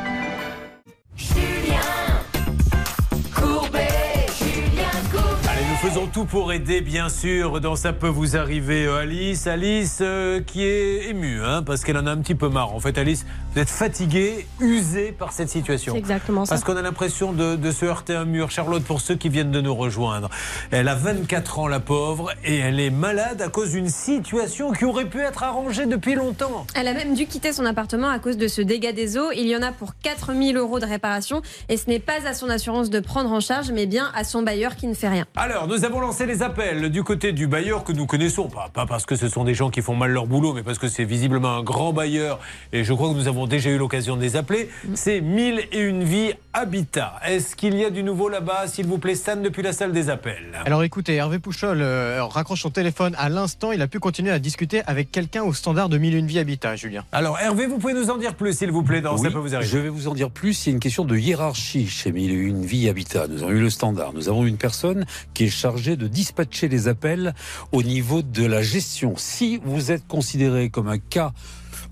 Faisons 5.90 6.08
tout 6.08 6.26
pour 6.26 6.52
aider, 6.52 6.82
bien 6.82 7.10
sûr. 7.10 7.62
Dans 7.62 7.76
ça 7.76 7.94
peut 7.94 8.08
vous 8.08 8.36
arriver, 8.36 8.86
euh, 8.86 9.02
Alice. 9.02 9.46
Alice 9.46 10.00
euh, 10.02 10.42
qui 10.42 10.64
est 10.64 11.10
émue, 11.10 11.44
hein, 11.44 11.62
parce 11.62 11.84
qu'elle 11.84 11.98
en 11.98 12.08
a 12.08 12.12
un 12.12 12.18
petit 12.18 12.34
peu 12.34 12.50
marre. 12.50 12.74
En 12.74 12.80
fait, 12.80 12.98
Alice, 12.98 13.26
vous 13.54 13.62
êtes 13.62 13.70
fatiguée, 13.70 14.48
usée 14.60 15.12
par 15.12 15.32
cette 15.32 15.50
situation. 15.50 15.94
C'est 15.94 16.00
exactement 16.00 16.46
ça. 16.46 16.56
Parce 16.56 16.64
qu'on 16.64 16.76
a 16.76 16.82
l'impression 16.82 17.34
de, 17.34 17.56
de 17.56 17.72
se 17.72 17.86
heurter 17.86 18.16
un 18.16 18.26
mur. 18.26 18.50
Charlotte, 18.50 18.84
pour 18.84 19.00
ceux 19.00 19.16
qui 19.16 19.30
viennent 19.30 19.52
de 19.52 19.62
nous 19.62 19.76
rejoindre, 19.76 20.30
elle 20.72 20.88
a 20.88 20.96
24 20.96 21.60
ans, 21.60 21.68
la 21.68 21.80
pauvre, 21.80 22.32
et 22.44 22.58
elle 22.58 22.80
est 22.80 22.90
malade 22.90 23.42
à 23.44 23.50
cause 23.50 23.72
d'une 23.72 23.90
situation 23.90 24.72
qui 24.72 24.86
aurait 24.86 25.06
pu 25.06 25.20
être 25.20 25.44
arrangée 25.44 25.86
depuis 25.86 26.16
longtemps. 26.16 26.66
Elle 26.74 26.88
a 26.88 26.94
même 26.94 27.14
dû 27.14 27.28
quitter 27.28 27.54
son 27.54 27.66
appartement 27.66 28.10
à 28.10 28.18
cause 28.18 28.38
de 28.38 28.48
ce 28.48 28.62
dégât 28.62 28.92
des 28.92 29.18
eaux. 29.18 29.32
Il 29.36 29.48
y 29.48 29.56
en 29.56 29.62
a 29.62 29.72
pour 29.72 29.92
4000 30.02 30.58
euros 30.58 30.80
de 30.80 30.86
réparation. 30.86 31.44
Et 31.70 31.78
ce 31.78 31.88
n'est 31.90 32.00
pas 32.00 32.26
à 32.26 32.34
son 32.34 32.50
assurance 32.50 32.90
de 32.90 33.00
prendre 33.00 33.32
en 33.32 33.40
charge, 33.40 33.72
mais 33.72 33.86
bien 33.86 34.12
à 34.16 34.24
son 34.24 34.42
bailleur 34.42 34.76
qui 34.76 34.88
ne 34.88 34.96
fait 34.96 35.10
rien. 35.10 35.26
Alors, 35.36 35.68
nous 35.68 35.75
avons 35.84 36.00
lancé 36.00 36.26
les 36.26 36.44
appels 36.44 36.90
du 36.90 37.04
côté 37.04 37.34
du 37.34 37.48
bailleur 37.48 37.84
que 37.84 37.92
nous 37.92 38.06
connaissons. 38.06 38.48
Pas, 38.48 38.70
pas 38.74 38.86
parce 38.86 39.06
que 39.06 39.16
ce 39.16 39.28
sont 39.28 39.44
des 39.44 39.54
gens 39.54 39.70
qui 39.70 39.82
font 39.82 39.96
mal 39.96 40.12
leur 40.12 40.28
boulot, 40.28 40.54
mais 40.54 40.64
parce 40.64 40.78
que 40.78 40.88
c'est 40.88 41.04
visiblement 41.04 41.58
un 41.58 41.64
grand 41.64 41.92
bailleur. 41.92 42.40
Et 42.72 42.84
je 42.84 42.94
crois 42.94 43.10
que 43.10 43.16
nous 43.16 43.28
avons 43.28 43.48
déjà 43.48 43.70
eu 43.70 43.78
l'occasion 43.78 44.16
de 44.16 44.22
les 44.22 44.36
appeler. 44.36 44.70
C'est 44.94 45.22
1000 45.22 45.68
et 45.72 45.80
une 45.80 46.04
vie 46.04 46.34
Habitat. 46.54 47.16
Est-ce 47.26 47.56
qu'il 47.56 47.76
y 47.76 47.84
a 47.84 47.90
du 47.90 48.04
nouveau 48.04 48.30
là-bas 48.30 48.68
S'il 48.68 48.88
vous 48.88 48.98
plaît, 48.98 49.16
Stan, 49.16 49.36
depuis 49.36 49.62
la 49.62 49.74
salle 49.74 49.92
des 49.92 50.10
appels? 50.10 50.54
Alors 50.66 50.84
écoutez, 50.84 51.16
Hervé 51.16 51.40
Pouchol 51.40 51.82
euh, 51.82 52.24
raccroche 52.24 52.62
son 52.62 52.70
téléphone 52.70 53.14
à 53.18 53.28
l'instant. 53.28 53.72
Il 53.74 53.82
a 53.82 53.88
pu 53.88 54.00
continuer 54.00 54.32
à 54.32 54.40
discuter 54.40 54.82
avec 54.88 55.12
quelqu'un 55.12 55.44
au 55.44 55.52
standard 55.54 55.90
de 55.90 55.98
1001 55.98 56.26
vie 56.26 56.40
habitat, 56.40 56.76
Julien. 56.76 57.04
Alors 57.12 57.40
Hervé, 57.40 57.68
vous 57.68 57.78
pouvez 57.78 57.94
nous 57.94 58.10
en 58.10 58.18
dire 58.18 58.36
plus, 58.36 58.58
s'il 58.58 58.72
vous 58.72 58.84
plaît, 58.84 59.02
dans 59.02 59.18
Oui, 59.18 59.24
Ça 59.24 59.32
peut 59.32 59.40
vous 59.40 59.56
arriver. 59.56 59.70
Je 59.70 59.78
vais 59.78 59.90
vous 59.90 60.08
en 60.08 60.14
dire 60.14 60.30
plus. 60.30 60.66
Il 60.66 60.70
y 60.70 60.72
a 60.72 60.76
une 60.76 60.80
question 60.80 61.04
de 61.04 61.18
hiérarchie 61.18 61.88
chez 61.88 62.12
Mille 62.12 62.32
et 62.32 62.36
une 62.36 62.66
vie 62.66 62.88
habitat. 62.88 63.28
Nous 63.28 63.44
avons 63.44 63.52
eu 63.52 63.60
le 63.60 63.70
standard. 63.70 64.14
Nous 64.14 64.30
avons 64.30 64.46
une 64.46 64.58
personne 64.58 65.06
qui 65.34 65.46
est 65.46 65.50
chargée 65.66 65.96
de 65.96 66.08
dispatcher 66.08 66.68
les 66.68 66.88
appels 66.88 67.34
au 67.72 67.82
niveau 67.82 68.22
de 68.22 68.46
la 68.46 68.62
gestion. 68.62 69.16
Si 69.18 69.60
vous 69.66 69.92
êtes 69.92 70.06
considéré 70.06 70.70
comme 70.70 70.88
un 70.88 71.00
cas 71.00 71.34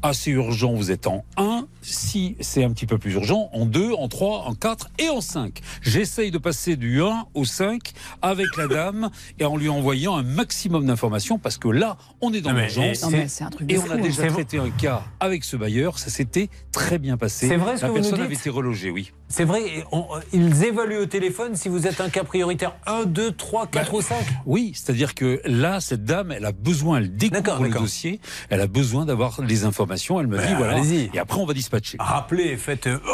assez 0.04 0.30
urgent, 0.30 0.74
vous 0.74 0.92
êtes 0.92 1.08
en 1.08 1.26
1. 1.38 1.66
Si 1.82 2.36
c'est 2.40 2.64
un 2.64 2.72
petit 2.72 2.86
peu 2.86 3.00
plus 3.00 3.14
urgent, 3.14 3.50
en 3.52 3.66
2, 3.66 3.94
en 3.94 4.08
3, 4.08 4.44
en 4.44 4.54
4 4.54 4.92
et 5.00 5.10
en 5.10 5.22
5. 5.22 5.60
J'essaye 5.82 6.30
de 6.30 6.38
passer 6.38 6.76
du 6.76 7.02
1 7.02 7.26
au 7.34 7.46
5 7.46 7.94
avec 8.22 8.56
la 8.58 8.68
dame 8.68 9.10
et 9.40 9.46
en 9.46 9.58
lui 9.58 9.70
envoyant 9.70 10.16
un 10.16 10.24
maximum 10.24 10.86
d'informations 10.86 11.40
parce 11.40 11.58
que 11.58 11.70
là, 11.70 11.98
on 12.22 12.32
est 12.32 12.42
dans 12.42 12.52
l'urgence. 12.52 13.02
Et 13.02 13.80
on 13.80 13.90
a 13.90 13.96
hein. 13.96 13.98
déjà 13.98 14.22
C'est 14.22 14.28
traité 14.28 14.60
un 14.60 14.70
cas 14.70 15.04
avec 15.20 15.44
ce 15.44 15.58
bailleur. 15.58 15.98
Ça 15.98 16.12
s'était 16.12 16.50
très 16.72 17.00
bien 17.00 17.18
passé. 17.18 17.48
C'est 17.48 17.58
vrai 17.58 17.78
ce 17.78 17.82
La 17.82 17.88
que 17.88 17.94
vous 17.94 17.98
nous 17.98 18.04
personne 18.04 18.20
dites 18.20 18.26
avait 18.26 18.36
été 18.36 18.50
relogée, 18.52 18.92
oui. 18.92 19.12
C'est 19.36 19.46
vrai, 19.46 19.84
on- 19.92 20.06
ils 20.32 20.64
évaluent 20.64 21.00
au 21.00 21.06
téléphone 21.08 21.56
si 21.56 21.68
vous 21.68 21.88
êtes 21.88 22.00
un 22.02 22.10
cas 22.10 22.24
prioritaire 22.24 22.76
1, 22.86 23.06
2, 23.06 23.32
3, 23.32 23.66
4 23.66 23.92
ou 23.96 24.02
5. 24.04 24.16
Oui, 24.46 24.74
c'est-à-dire 24.76 25.16
que 25.16 25.42
là, 25.46 25.80
cette 25.82 26.06
dame, 26.06 26.32
elle 26.32 26.46
a 26.46 26.52
besoin, 26.52 27.00
elle 27.00 27.16
découvre 27.16 27.42
le 27.64 27.70
d'accord. 27.70 27.82
dossier, 27.82 28.20
elle 28.52 28.62
a 28.62 28.68
besoin 28.68 29.06
d'avoir 29.06 29.42
les 29.42 29.66
informations, 29.66 30.20
elle 30.20 30.28
me 30.28 30.38
Ben, 30.38 30.46
dit 30.48 30.54
voilà, 30.54 30.74
allez-y. 30.74 31.10
et 31.16 31.18
après 31.18 31.40
on 31.40 31.48
va 31.48 31.56
dispatcher. 31.56 31.98
Rappelez, 32.00 32.58
faites. 32.58 32.86
euh, 32.86 33.00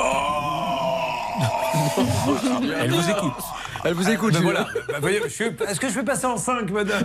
Elle 2.81 2.91
vous 2.91 3.09
écoute. 3.09 3.33
Elle 3.85 3.93
vous 3.93 4.09
écoute. 4.09 4.33
Ben 4.33 4.41
voilà. 4.41 4.67
Ben, 5.01 5.09
Est-ce 5.69 5.79
que 5.79 5.87
je 5.87 5.93
peux 5.93 6.03
passer 6.03 6.25
en 6.25 6.35
5, 6.35 6.69
madame? 6.69 7.01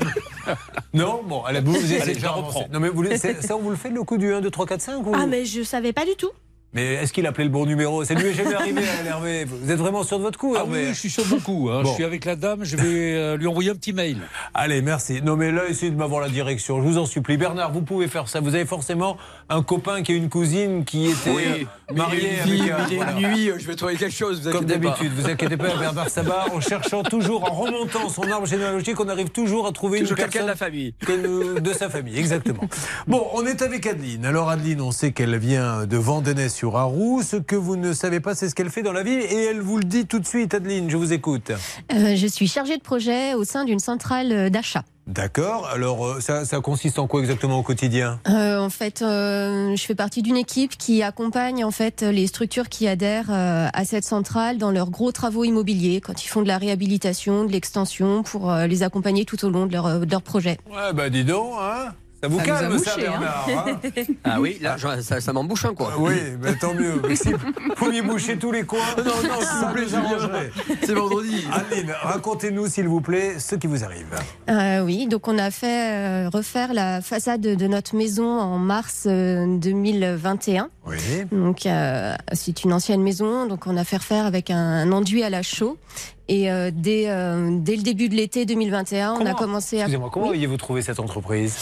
Non? 0.93 1.21
Bon, 1.25 1.45
vous, 1.63 1.73
vous 1.73 1.77
essayez 1.93 2.01
de 2.01 2.05
je 2.19 2.25
la 2.25 2.31
faire 2.31 2.35
reprends. 2.35 2.51
avancer. 2.63 2.67
Non, 2.73 2.81
mais 2.81 2.89
vous, 2.89 3.05
ça, 3.17 3.57
on 3.57 3.61
vous 3.61 3.71
le 3.71 3.77
fait 3.77 3.91
le 3.91 4.03
coup 4.03 4.19
du 4.19 4.35
1, 4.35 4.41
2, 4.41 4.51
3, 4.51 4.67
4, 4.67 4.81
5 4.81 5.07
ou... 5.07 5.13
Ah, 5.15 5.27
mais 5.27 5.45
je 5.45 5.63
savais 5.63 5.93
pas 5.93 6.05
du 6.05 6.17
tout. 6.19 6.31
Mais 6.75 6.95
est-ce 6.95 7.13
qu'il 7.13 7.27
appelait 7.27 7.45
le 7.45 7.51
bon 7.51 7.67
numéro? 7.67 8.05
Ça 8.05 8.15
lui 8.15 8.27
est 8.29 8.35
jamais 8.35 8.55
arrivé 8.55 8.83
à 8.83 9.05
Hervé. 9.09 9.45
Vous 9.45 9.71
êtes 9.71 9.79
vraiment 9.79 10.03
sûr 10.03 10.19
de 10.19 10.25
votre 10.25 10.39
coup, 10.39 10.55
Ah 10.59 10.65
oui, 10.67 10.87
je 10.89 10.93
suis 10.95 11.11
sur 11.11 11.25
mon 11.27 11.39
coup. 11.39 11.69
hein. 11.71 11.83
Bon. 11.83 11.89
Je 11.91 11.95
suis 11.95 12.05
avec 12.05 12.25
la 12.25 12.35
dame, 12.37 12.65
je 12.65 12.77
vais 12.77 13.15
euh, 13.15 13.37
lui 13.37 13.47
envoyer 13.47 13.71
un 13.71 13.75
petit 13.77 13.93
mail. 13.93 14.19
Allez, 14.55 14.83
merci. 14.83 15.23
Non, 15.23 15.37
mais 15.37 15.53
là, 15.53 15.63
essayez 15.69 15.93
de 15.93 15.97
m'avoir 15.97 16.21
la 16.21 16.29
direction. 16.29 16.83
Je 16.83 16.87
vous 16.89 16.99
en 16.99 17.07
supplie. 17.07 17.37
Bernard, 17.37 17.73
vous 17.73 17.83
pouvez 17.83 18.09
faire 18.09 18.29
ça. 18.29 18.41
Vous 18.41 18.55
avez 18.55 18.67
forcément 18.67 19.17
un 19.49 19.63
copain 19.63 20.03
qui 20.03 20.13
a 20.13 20.15
une 20.17 20.29
cousine 20.29 20.85
qui 20.85 21.07
était 21.07 21.31
Oui, 21.31 21.43
euh, 21.91 21.95
mariée 21.95 22.39
avec 22.41 22.71
a 22.71 22.77
un- 22.77 22.79
une 22.79 22.87
vie, 22.89 22.97
voilà. 22.97 23.13
une 23.13 23.29
nuit, 23.29 23.51
je 23.59 23.67
vais 23.67 23.77
trouver 23.77 23.97
quelque 23.97 24.15
chose, 24.15 24.41
vous 24.43 24.51
Comme 24.53 24.65
inquiétez 24.65 24.81
pas. 24.81 24.89
d'habitude, 24.91 25.13
vous 25.15 25.29
inquiétez 25.29 25.57
pas, 25.57 25.77
Bernard 25.77 26.09
Sabat, 26.09 26.47
en 26.55 26.61
cherchant 26.61 27.03
toujours, 27.03 27.45
en 27.51 27.55
remontant 27.55 28.09
son 28.09 28.23
arbre 28.31 28.47
généalogique, 28.47 28.99
on 29.01 29.09
arrive 29.09 29.31
toujours 29.31 29.67
à 29.67 29.73
trouver 29.73 30.01
Toujours 30.01 30.19
une 30.19 30.25
quelqu'un 30.25 30.41
de 30.47 30.47
personne 30.47 30.49
la 30.49 30.57
famille. 30.57 30.95
que 31.05 31.13
nous- 31.13 31.61
de 31.61 31.73
sa 31.73 31.89
famille, 31.91 32.19
exactement. 32.19 32.63
Bon, 33.07 33.27
on 33.35 33.45
est 33.47 33.61
avec 33.63 33.87
Adeline. 33.87 34.25
Alors 34.25 34.49
Adeline, 34.51 34.81
on 34.81 34.91
sait 34.93 35.13
qu'elle 35.13 35.37
vient 35.39 35.87
de 35.87 35.97
Vandenay-sur-Arroux. 35.97 37.23
Ce 37.23 37.37
que 37.37 37.57
vous 37.57 37.77
ne 37.77 37.93
savez 37.93 38.21
pas, 38.21 38.35
c'est 38.35 38.49
ce 38.49 38.55
qu'elle 38.55 38.71
fait 38.71 38.83
dans 38.83 38.93
la 38.93 39.03
ville, 39.03 39.21
et 39.21 39.45
elle 39.51 39.61
vous 39.61 39.79
le 39.79 39.85
dit 39.85 40.07
tout 40.07 40.19
de 40.19 40.27
suite, 40.27 40.55
Adeline. 40.55 40.89
Je 40.91 40.97
vous 40.97 41.13
écoute. 41.13 41.51
Euh, 41.93 42.17
je 42.17 42.27
suis 42.27 42.49
chargée 42.49 42.77
de 42.77 42.83
projet 42.83 43.35
au 43.35 43.45
sein 43.45 43.65
d'une 43.65 43.79
centrale 43.79 44.33
euh, 44.33 44.51
d'achat. 44.51 44.85
D'accord. 45.07 45.69
Alors, 45.69 46.07
euh, 46.07 46.21
ça, 46.21 46.45
ça 46.45 46.61
consiste 46.61 46.99
en 46.99 47.07
quoi 47.07 47.21
exactement 47.21 47.59
au 47.59 47.63
quotidien? 47.63 48.21
Euh, 48.29 48.59
en 48.59 48.71
fait, 48.71 49.03
euh, 49.03 49.77
je 49.77 49.85
fais 49.85 49.95
partie 49.95 50.23
d'une 50.23 50.37
équipe 50.37 50.77
qui 50.79 51.03
accompagne 51.03 51.65
en 51.65 51.71
fait 51.71 52.03
les 52.03 52.27
structures 52.27 52.69
qui 52.69 52.89
adhèrent 52.89 53.31
euh, 53.31 53.69
à 53.73 53.85
cette 53.85 54.05
centrale 54.05 54.59
dans 54.59 54.71
leurs 54.71 54.91
gros 54.91 55.13
travaux 55.13 55.45
immobiliers, 55.45 56.01
quand 56.01 56.25
ils 56.25 56.29
font 56.29 56.43
de 56.43 56.49
la 56.49 56.59
réhabilitation, 56.59 57.45
de 57.45 57.53
l'extension, 57.53 58.23
pour 58.23 58.53
les 58.53 58.83
accompagner 58.83 59.25
tout 59.25 59.45
au 59.45 59.51
long 59.51 59.67
de 59.67 59.73
leur, 59.73 60.01
de 60.01 60.11
leur 60.11 60.23
projet. 60.23 60.59
Ouais, 60.71 60.93
bah 60.95 61.11
dis 61.11 61.25
donc, 61.25 61.53
hein 61.61 61.93
Ça 62.25 62.29
vous 62.29 62.39
Ça 62.39 62.45
calme, 62.45 62.79
ça, 62.79 62.93
hein. 62.93 62.97
Bernard 62.99 63.47
hein 63.49 63.81
Ah 64.25 64.41
oui, 64.41 64.59
là, 64.63 64.77
ça, 65.03 65.21
ça 65.21 65.33
m'embouche 65.35 65.67
un 65.67 65.75
quoi. 65.75 65.93
Oui, 65.99 66.15
mais 66.41 66.55
tant 66.55 66.73
mieux. 66.73 67.03
Mais 67.07 67.17
si 67.17 67.33
vous 67.33 67.39
pouviez 67.77 68.01
boucher 68.01 68.39
tous 68.39 68.51
les 68.51 68.63
coins, 68.63 68.79
Non, 68.97 69.05
non, 69.05 69.41
s'il 69.41 69.67
vous 69.67 69.75
plaît, 69.75 69.95
arrangerait. 69.95 70.51
C'est 70.83 70.95
vendredi. 70.95 71.45
Adeline, 71.53 71.93
racontez-nous, 72.03 72.67
s'il 72.69 72.89
vous 72.89 73.03
plaît, 73.03 73.39
ce 73.39 73.57
qui 73.57 73.67
vous 73.67 73.85
arrive. 73.85 74.07
Euh, 74.49 74.81
oui, 74.81 75.07
donc 75.07 75.29
on 75.29 75.37
a 75.37 75.51
fait 75.51 76.27
euh, 76.27 76.31
refaire 76.31 76.73
la 76.73 77.03
façade 77.03 77.43
de, 77.43 77.55
de 77.55 77.67
notre 77.67 77.95
maison 77.95 78.27
en 78.41 78.57
mars 78.59 79.05
euh, 79.07 79.59
2021. 79.59 80.71
Oui. 80.87 80.97
Donc 81.33 81.67
euh, 81.67 82.15
c'est 82.33 82.65
une 82.65 82.73
ancienne 82.73 83.03
maison, 83.03 83.47
donc 83.47 83.67
on 83.67 83.77
a 83.77 83.85
fait 83.85 83.97
refaire 83.97 84.27
avec 84.27 84.51
un, 84.51 84.57
un 84.57 84.93
enduit 84.93 85.23
à 85.23 85.31
la 85.31 85.43
chaux. 85.43 85.79
Et 86.27 86.51
euh, 86.51 86.71
dès, 86.73 87.05
euh, 87.09 87.59
dès 87.61 87.77
le 87.77 87.83
début 87.83 88.09
de 88.09 88.15
l'été 88.15 88.47
2021, 88.47 89.13
on 89.21 89.27
a 89.27 89.35
commencé 89.35 89.77
à. 89.77 89.81
Excusez-moi, 89.81 90.09
comment 90.11 90.29
Oui. 90.29 90.37
aviez-vous 90.37 90.57
trouvé 90.57 90.81
cette 90.81 90.99
entreprise? 90.99 91.55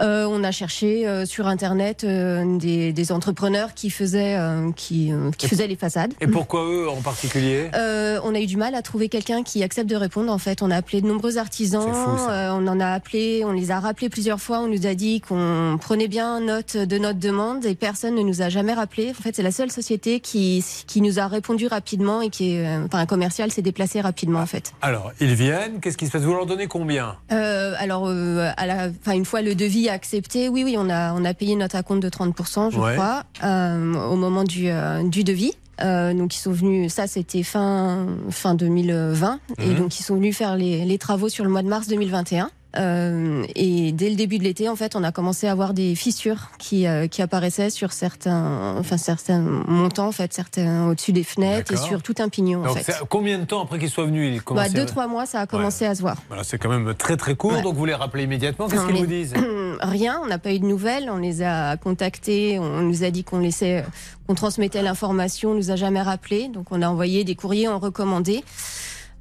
Euh, 0.00 0.26
on 0.28 0.42
a 0.42 0.50
cherché 0.50 1.06
sur 1.24 1.46
internet 1.46 2.04
des, 2.04 2.92
des 2.92 3.12
entrepreneurs 3.12 3.74
qui 3.74 3.90
faisaient 3.90 4.36
qui, 4.74 5.12
faisaient 5.38 5.68
les 5.68 5.76
façades. 5.76 6.14
Et 6.20 6.26
pourquoi 6.26 6.64
eux 6.64 6.88
en 6.88 7.00
particulier? 7.00 7.70
On 7.74 8.34
a 8.34 8.40
eu 8.40 8.46
du 8.46 8.56
mal 8.56 8.74
à 8.74 8.82
trouver 8.82 9.08
quelqu'un 9.08 9.44
qui 9.44 9.62
accepte 9.62 9.88
de 9.88 9.94
répondre. 9.96 10.32
En 10.32 10.38
fait, 10.38 10.62
on 10.62 10.70
a 10.70 10.76
appelé 10.76 11.00
de 11.00 11.06
nombreux 11.06 11.38
artisans. 11.38 11.82
Fou, 11.92 12.10
on 12.28 12.66
en 12.66 12.80
a 12.80 12.88
appelé, 12.88 13.44
on 13.44 13.52
les 13.52 13.70
a 13.70 13.78
rappelés 13.78 14.08
plusieurs 14.08 14.40
fois. 14.40 14.58
On 14.60 14.66
nous 14.66 14.86
a 14.86 14.94
dit 14.94 15.20
qu'on 15.20 15.78
prenait 15.80 16.08
bien 16.08 16.40
note 16.40 16.76
de 16.76 16.98
notre 16.98 17.20
demande 17.20 17.64
et 17.66 17.76
personne 17.76 18.16
ne 18.16 18.22
nous 18.22 18.42
a 18.42 18.48
jamais 18.48 18.67
rappelé. 18.74 19.10
En 19.10 19.22
fait, 19.22 19.34
c'est 19.36 19.42
la 19.42 19.50
seule 19.52 19.70
société 19.70 20.20
qui 20.20 20.64
qui 20.86 21.00
nous 21.00 21.18
a 21.18 21.26
répondu 21.26 21.66
rapidement 21.66 22.20
et 22.20 22.30
qui 22.30 22.54
est, 22.54 22.66
euh, 22.66 22.84
enfin, 22.86 22.98
un 22.98 23.06
commercial 23.06 23.50
s'est 23.50 23.62
déplacé 23.62 24.00
rapidement 24.00 24.40
en 24.40 24.46
fait. 24.46 24.72
Alors, 24.82 25.12
ils 25.20 25.34
viennent, 25.34 25.80
qu'est-ce 25.80 25.96
qui 25.96 26.06
se 26.06 26.12
passe? 26.12 26.22
Vous 26.22 26.32
leur 26.34 26.46
donnez 26.46 26.66
combien? 26.66 27.16
Euh, 27.32 27.74
alors, 27.78 28.06
euh, 28.08 28.50
à 28.56 28.66
la, 28.66 28.88
enfin, 29.00 29.12
une 29.12 29.24
fois 29.24 29.42
le 29.42 29.54
devis 29.54 29.88
accepté, 29.88 30.48
oui, 30.48 30.64
oui, 30.64 30.76
on 30.78 30.88
a, 30.90 31.12
on 31.14 31.24
a 31.24 31.34
payé 31.34 31.56
notre 31.56 31.76
acompte 31.76 32.02
de 32.02 32.08
30%, 32.08 32.70
je 32.70 32.78
Ouais. 32.78 32.94
crois, 32.94 33.24
euh, 33.44 33.94
au 34.08 34.16
moment 34.16 34.44
du, 34.44 34.68
du 35.04 35.24
devis. 35.24 35.52
Euh, 35.80 36.12
donc 36.12 36.34
ils 36.34 36.40
sont 36.40 36.50
venus, 36.50 36.92
ça 36.92 37.06
c'était 37.06 37.44
fin 37.44 38.08
fin 38.30 38.56
2020, 38.56 39.38
et 39.58 39.66
Mhm. 39.66 39.74
donc 39.76 40.00
ils 40.00 40.02
sont 40.02 40.16
venus 40.16 40.36
faire 40.36 40.56
les, 40.56 40.84
les 40.84 40.98
travaux 40.98 41.28
sur 41.28 41.44
le 41.44 41.50
mois 41.50 41.62
de 41.62 41.68
mars 41.68 41.86
2021. 41.86 42.50
Euh, 42.76 43.44
et 43.54 43.92
dès 43.92 44.10
le 44.10 44.16
début 44.16 44.38
de 44.38 44.44
l'été, 44.44 44.68
en 44.68 44.76
fait, 44.76 44.94
on 44.94 45.02
a 45.02 45.10
commencé 45.10 45.46
à 45.46 45.52
avoir 45.52 45.72
des 45.72 45.94
fissures 45.94 46.50
qui, 46.58 46.86
euh, 46.86 47.06
qui 47.06 47.22
apparaissaient 47.22 47.70
sur 47.70 47.92
certains, 47.92 48.76
enfin 48.78 48.98
certains 48.98 49.40
montants, 49.40 50.08
en 50.08 50.12
fait, 50.12 50.32
certains 50.34 50.86
au-dessus 50.88 51.12
des 51.12 51.24
fenêtres 51.24 51.72
et 51.72 51.76
sur 51.76 52.02
tout 52.02 52.14
un 52.18 52.28
pignon, 52.28 52.64
en 52.66 52.74
fait. 52.74 52.92
combien 53.08 53.38
de 53.38 53.44
temps 53.44 53.62
après 53.62 53.78
qu'ils 53.78 53.90
soient 53.90 54.04
venus 54.04 54.34
ils 54.34 54.54
Bah, 54.54 54.68
deux 54.68 54.82
à- 54.82 54.86
trois 54.86 55.06
mois, 55.06 55.24
ça 55.24 55.40
a 55.40 55.46
commencé 55.46 55.86
à 55.86 55.94
se 55.94 56.02
voir. 56.02 56.16
Voilà, 56.28 56.44
c'est 56.44 56.58
quand 56.58 56.68
même 56.68 56.94
très 56.94 57.16
très 57.16 57.34
court, 57.34 57.60
donc 57.62 57.74
vous 57.74 57.86
les 57.86 57.94
rappelez 57.94 58.24
immédiatement. 58.24 58.68
Qu'est-ce 58.68 58.86
qu'ils 58.86 58.96
vous 58.96 59.06
disent 59.06 59.34
Rien, 59.80 60.20
on 60.22 60.26
n'a 60.26 60.38
pas 60.38 60.52
eu 60.52 60.58
de 60.58 60.66
nouvelles. 60.66 61.08
On 61.10 61.18
les 61.18 61.42
a 61.42 61.76
contactés, 61.76 62.58
on 62.58 62.82
nous 62.82 63.04
a 63.04 63.10
dit 63.10 63.24
qu'on 63.24 63.38
laissait, 63.38 63.84
qu'on 64.26 64.34
transmettait 64.34 64.82
l'information, 64.82 65.50
on 65.52 65.54
nous 65.54 65.70
a 65.70 65.76
jamais 65.76 66.02
rappelé. 66.02 66.48
Donc 66.48 66.66
on 66.70 66.82
a 66.82 66.88
envoyé 66.88 67.24
des 67.24 67.34
courriers 67.34 67.68
en 67.68 67.78
recommandé. 67.78 68.44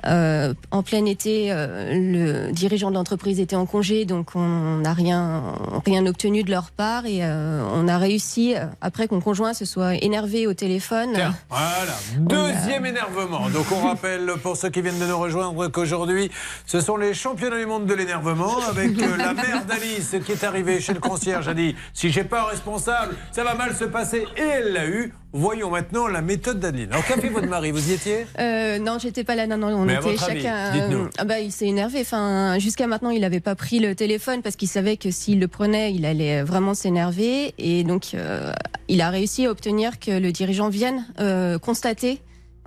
Euh, 0.06 0.54
en 0.72 0.84
plein 0.84 1.06
été, 1.06 1.52
euh, 1.52 1.94
le 1.94 2.52
dirigeant 2.52 2.90
de 2.90 2.96
l'entreprise 2.96 3.40
était 3.40 3.56
en 3.56 3.66
congé, 3.66 4.06
donc 4.06 4.36
on 4.36 4.78
n'a 4.78 4.94
rien, 4.94 5.56
rien 5.86 6.06
obtenu 6.06 6.44
de 6.44 6.52
leur 6.52 6.72
part 6.72 7.06
et 7.06 7.24
euh, 7.24 7.64
on 7.74 7.88
a 7.88 7.98
réussi, 7.98 8.56
euh, 8.56 8.66
après 8.82 9.08
que 9.08 9.16
mon 9.16 9.22
conjoint 9.22 9.54
se 9.54 9.66
soit 9.66 9.96
énervé 9.96 10.46
au 10.46 10.54
téléphone. 10.54 11.12
Tiens, 11.16 11.36
voilà, 11.50 11.96
deuxième 12.18 12.86
énervement. 12.86 13.50
Donc 13.50 13.66
on 13.72 13.88
rappelle 13.88 14.34
pour 14.44 14.56
ceux 14.56 14.70
qui 14.70 14.82
viennent 14.82 15.00
de 15.00 15.06
nous 15.06 15.18
rejoindre 15.18 15.68
qu'aujourd'hui, 15.68 16.30
ce 16.66 16.80
sont 16.80 16.98
les 16.98 17.14
championnats 17.14 17.58
du 17.58 17.66
monde 17.66 17.88
de 17.88 17.94
l'énervement 17.94 18.60
avec 18.70 18.92
la 19.18 19.34
mère 19.34 19.66
d'Alice 19.66 20.16
qui 20.26 20.32
est 20.32 20.44
arrivée 20.44 20.80
chez 20.80 20.94
le 20.94 21.00
concierge. 21.00 21.48
a 21.48 21.54
dit 21.54 21.76
si 21.94 22.12
j'ai 22.12 22.24
pas 22.24 22.42
un 22.42 22.46
responsable, 22.46 23.16
ça 23.32 23.44
va 23.44 23.56
mal 23.56 23.76
se 23.76 23.86
passer 23.86 24.26
et 24.38 24.42
elle 24.42 24.74
l'a 24.74 24.88
eu. 24.88 25.14
Voyons 25.34 25.70
maintenant 25.70 26.08
la 26.08 26.22
méthode 26.22 26.60
d'Adeline. 26.60 26.90
Alors 26.92 27.06
qu'a 27.06 27.18
fait 27.18 27.30
votre 27.30 27.48
mari? 27.48 27.72
Vous 27.72 27.90
y 27.92 27.94
étiez? 27.94 28.26
Euh, 28.40 28.80
non, 28.80 28.98
j'étais 28.98 29.24
pas 29.24 29.36
là. 29.36 29.46
Non, 29.46 29.58
non, 29.58 29.68
on 29.68 29.86
Mais 29.86 29.96
était 29.96 30.18
chacun. 30.18 30.72
dites-nous. 30.72 31.10
ah 31.18 31.26
bah, 31.26 31.40
il 31.40 31.52
s'est 31.52 31.68
énervé. 31.68 32.00
Enfin, 32.02 32.58
jusqu'à 32.60 32.88
maintenant, 32.88 33.10
il 33.10 33.22
n'avait 33.22 33.42
pas 33.42 33.54
pris 33.56 33.80
le 33.80 33.94
téléphone 33.94 34.42
parce 34.42 34.56
qu'il 34.56 34.70
savait 34.70 34.96
que 34.98 35.12
s'il 35.12 35.40
le 35.40 35.48
prenait, 35.48 35.94
il 35.94 36.06
allait 36.06 36.44
vraiment 36.44 36.74
s'énerver. 36.74 37.54
Et 37.58 37.84
donc, 37.84 38.12
euh, 38.14 38.52
il 38.88 39.02
a 39.02 39.10
réussi 39.10 39.46
à 39.46 39.52
obtenir 39.52 40.00
que 40.00 40.12
le 40.12 40.32
dirigeant 40.32 40.70
vienne 40.70 41.06
euh, 41.20 41.60
constater. 41.60 42.20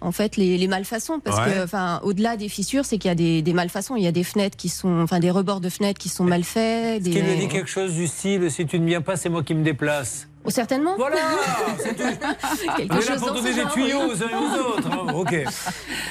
En 0.03 0.13
fait, 0.13 0.37
les, 0.39 0.57
les 0.57 0.67
malfaçons, 0.69 1.21
parce 1.21 1.37
Ouais. 1.47 1.53
que, 1.55 1.65
enfin, 1.65 2.01
au-delà 2.05 2.39
des 2.39 2.49
fissures, 2.49 2.87
c'est 2.87 2.97
qu'il 2.97 3.11
y 3.11 3.13
a 3.13 3.15
des, 3.15 3.43
des 3.43 3.53
malfaçons. 3.53 3.97
Il 3.97 4.03
y 4.03 4.07
a 4.07 4.13
des 4.13 4.25
fenêtres 4.25 4.57
qui 4.57 4.71
sont, 4.71 5.01
enfin, 5.03 5.19
des 5.21 5.31
rebords 5.31 5.61
de 5.61 5.69
fenêtres 5.69 5.99
qui 5.99 6.09
sont 6.09 6.25
mal 6.25 6.43
faits. 6.43 6.97
Est-ce 6.97 7.05
Des... 7.05 7.11
qu'il 7.11 7.29
a 7.29 7.35
dit 7.35 7.49
quelque 7.49 7.69
chose 7.69 7.93
du 7.95 8.07
style 8.07 8.51
si 8.51 8.65
tu 8.65 8.81
ne 8.81 8.87
viens 8.87 9.03
pas, 9.03 9.17
c'est 9.17 9.29
moi 9.29 9.43
qui 9.43 9.55
me 9.55 9.63
déplace 9.63 10.27
certainement. 10.51 10.95
Voilà 10.97 11.17
Quelque 12.77 12.93
On 12.93 12.97
est 12.97 13.01
là 13.01 13.13
chose 13.13 13.21
pour 13.21 13.33
donner 13.35 13.55
des 13.55 13.65
tuyaux 13.73 13.99
oui. 14.05 14.11
aux 14.13 14.23
uns 14.23 14.29
et 14.29 14.35
aux 14.35 14.69
autres. 14.69 14.91
hein. 14.91 15.07
Ok. 15.15 15.33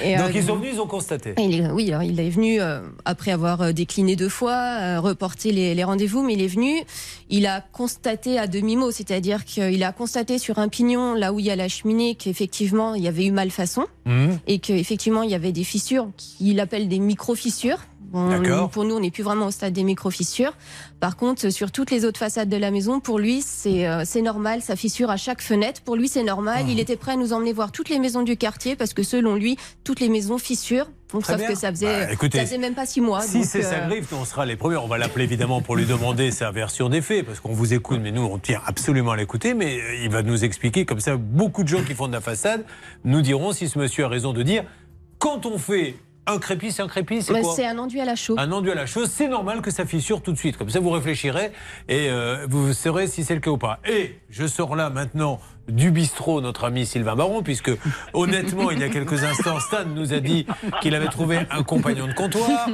Et, 0.04 0.16
Donc 0.18 0.28
euh, 0.28 0.32
ils 0.36 0.44
sont 0.44 0.56
venus, 0.56 0.72
ils 0.76 0.82
ont 0.82 0.88
constaté. 0.88 1.34
Il 1.38 1.60
est- 1.62 1.72
oui, 1.72 1.90
alors 1.90 2.04
il 2.04 2.20
est 2.20 2.30
venu 2.30 2.62
euh, 2.62 2.82
après 3.06 3.32
avoir 3.32 3.62
euh, 3.62 3.72
décliné 3.72 4.16
deux 4.16 4.30
fois, 4.30 4.52
euh, 4.54 5.00
reporté 5.00 5.52
les, 5.52 5.74
les 5.76 5.84
rendez-vous, 5.84 6.22
mais 6.24 6.34
il 6.34 6.42
est 6.42 6.48
venu. 6.48 6.82
Il 7.30 7.46
a 7.48 7.62
constaté 7.62 8.38
à 8.40 8.48
demi 8.48 8.76
mot, 8.76 8.92
c'est-à-dire 8.92 9.46
qu'il 9.46 9.84
a 9.84 9.92
constaté 9.92 10.38
sur 10.38 10.60
un 10.60 10.68
pignon 10.68 11.14
là 11.16 11.34
où 11.34 11.40
il 11.40 11.46
y 11.46 11.52
a 11.52 11.56
la 11.56 11.68
cheminée 11.68 12.16
qu'effectivement 12.16 12.94
il 12.96 13.04
y 13.04 13.08
avait 13.08 13.26
eu 13.26 13.32
malfaçon 13.32 13.86
Mmh. 14.06 14.30
et 14.48 14.58
qu'effectivement 14.60 15.22
il 15.22 15.30
y 15.30 15.36
avait 15.36 15.52
des 15.52 15.64
fissures 15.64 16.08
qu'il 16.18 16.60
appelle 16.60 16.88
des 16.88 16.98
micro-fissures. 17.00 17.78
Bon, 18.12 18.30
D'accord. 18.30 18.70
pour 18.70 18.86
nous, 18.86 18.96
on 18.96 19.00
n'est 19.00 19.12
plus 19.12 19.24
vraiment 19.24 19.48
au 19.48 19.52
stade 19.52 19.74
des 19.74 19.84
micro-fissures. 19.84 20.54
Par 21.00 21.16
contre, 21.16 21.50
sur 21.50 21.72
toutes 21.72 21.92
les 21.92 22.06
autres 22.06 22.20
façades 22.20 22.50
de 22.50 22.58
la 22.58 22.72
maison, 22.72 23.00
pour 23.00 23.20
lui, 23.20 23.42
c'est 23.42 23.88
euh, 23.88 24.04
normal, 24.24 24.62
ça 24.62 24.76
fissure 24.76 25.10
à 25.10 25.18
chaque 25.18 25.42
fenêtre. 25.42 25.82
Pour 25.82 25.96
lui, 25.96 26.08
c'est 26.08 26.24
normal. 26.24 26.66
Mmh. 26.66 26.70
Il 26.70 26.80
était 26.80 26.96
prêt 26.96 27.14
à 27.14 27.16
nous 27.16 27.34
emmener 27.34 27.54
voir 27.54 27.72
toutes 27.72 27.90
les 27.90 28.00
maisons 28.00 28.24
du 28.24 28.36
quartier 28.36 28.76
parce 28.76 28.94
que 28.94 29.04
selon 29.04 29.36
lui, 29.36 29.58
toutes 29.84 30.00
les 30.00 30.10
maisons 30.10 30.38
fissurent 30.38 30.88
Bon, 31.12 31.22
sauf 31.22 31.38
bien. 31.38 31.48
que 31.48 31.56
ça 31.56 31.72
faisait, 31.72 32.06
Bah, 32.06 32.14
écoutez, 32.14 32.38
ça 32.38 32.46
faisait 32.46 32.60
même 32.60 32.76
pas 32.76 32.86
six 32.86 33.02
mois. 33.02 33.22
Si 33.22 33.44
c'est 33.44 33.64
sa 33.64 33.80
euh, 33.80 33.88
griffe, 33.88 34.12
nous, 34.12 34.20
on 34.20 34.26
sera 34.26 34.46
les 34.46 34.56
premiers. 34.56 34.78
On 34.78 34.88
va 34.88 35.00
l'appeler 35.00 35.24
évidemment 35.24 35.60
pour 35.62 35.76
lui 35.76 35.86
demander 35.86 36.30
sa 36.30 36.52
version 36.52 36.88
des 36.88 37.02
faits, 37.02 37.26
parce 37.26 37.40
qu'on 37.40 37.54
vous 37.54 37.74
écoute, 37.74 38.00
mais 38.02 38.12
nous, 38.12 38.22
on 38.22 38.38
tient 38.38 38.62
absolument 38.66 39.12
à 39.12 39.18
l'écouter. 39.18 39.56
Mais 39.56 39.80
euh, 39.80 40.04
il 40.04 40.10
va 40.10 40.22
nous 40.22 40.44
expliquer, 40.44 40.86
comme 40.86 41.00
ça, 41.00 41.18
beaucoup 41.18 41.64
de 41.64 41.68
gens 41.68 41.84
qui 41.84 41.96
font 41.96 42.08
de 42.08 42.14
la 42.14 42.22
façade 42.22 42.64
nous 43.06 43.22
diront 43.22 43.54
si 43.54 43.68
ce 43.68 43.80
monsieur 43.80 44.06
a 44.06 44.08
raison 44.08 44.34
de 44.34 44.44
dire 44.44 44.64
quand 45.18 45.46
on 45.46 45.58
fait 45.58 45.96
un 46.32 46.40
crépi, 46.40 46.72
c'est 46.72 46.82
un 46.82 46.88
crépi, 46.88 47.22
c'est 47.22 47.40
quoi 47.40 47.54
c'est 47.56 47.66
un 47.66 47.78
enduit 47.78 48.02
à 48.02 48.06
la 48.06 48.16
chaux. 48.16 48.36
un 48.38 48.52
enduit 48.52 48.72
à 48.72 48.76
la 48.76 48.86
chose, 48.86 49.10
c'est 49.12 49.28
normal 49.28 49.62
que 49.62 49.72
ça 49.72 49.86
fissure 49.86 50.22
tout 50.22 50.32
de 50.32 50.38
suite. 50.38 50.58
Comme 50.58 50.70
ça, 50.70 50.80
vous 50.80 50.90
réfléchirez 50.90 51.52
et 51.88 52.10
euh, 52.10 52.46
vous 52.50 52.74
saurez 52.74 53.08
si 53.08 53.24
c'est 53.24 53.36
le 53.36 53.42
cas 53.42 53.52
ou 53.52 53.58
pas. 53.58 53.80
Et 53.88 54.20
je 54.30 54.46
sors 54.48 54.76
là 54.76 54.90
maintenant 54.90 55.40
du 55.68 55.92
bistrot, 55.92 56.42
notre 56.42 56.66
ami 56.66 56.86
Sylvain 56.86 57.16
Baron, 57.16 57.44
puisque 57.44 57.72
honnêtement, 58.14 58.72
il 58.72 58.80
y 58.80 58.84
a 58.84 58.90
quelques 58.90 59.24
instants, 59.24 59.60
Stan 59.60 59.86
nous 59.86 60.14
a 60.14 60.20
dit 60.20 60.46
qu'il 60.82 60.96
avait 60.96 61.08
trouvé 61.08 61.40
un 61.52 61.64
compagnon 61.64 62.08
de 62.08 62.14
comptoir. 62.14 62.68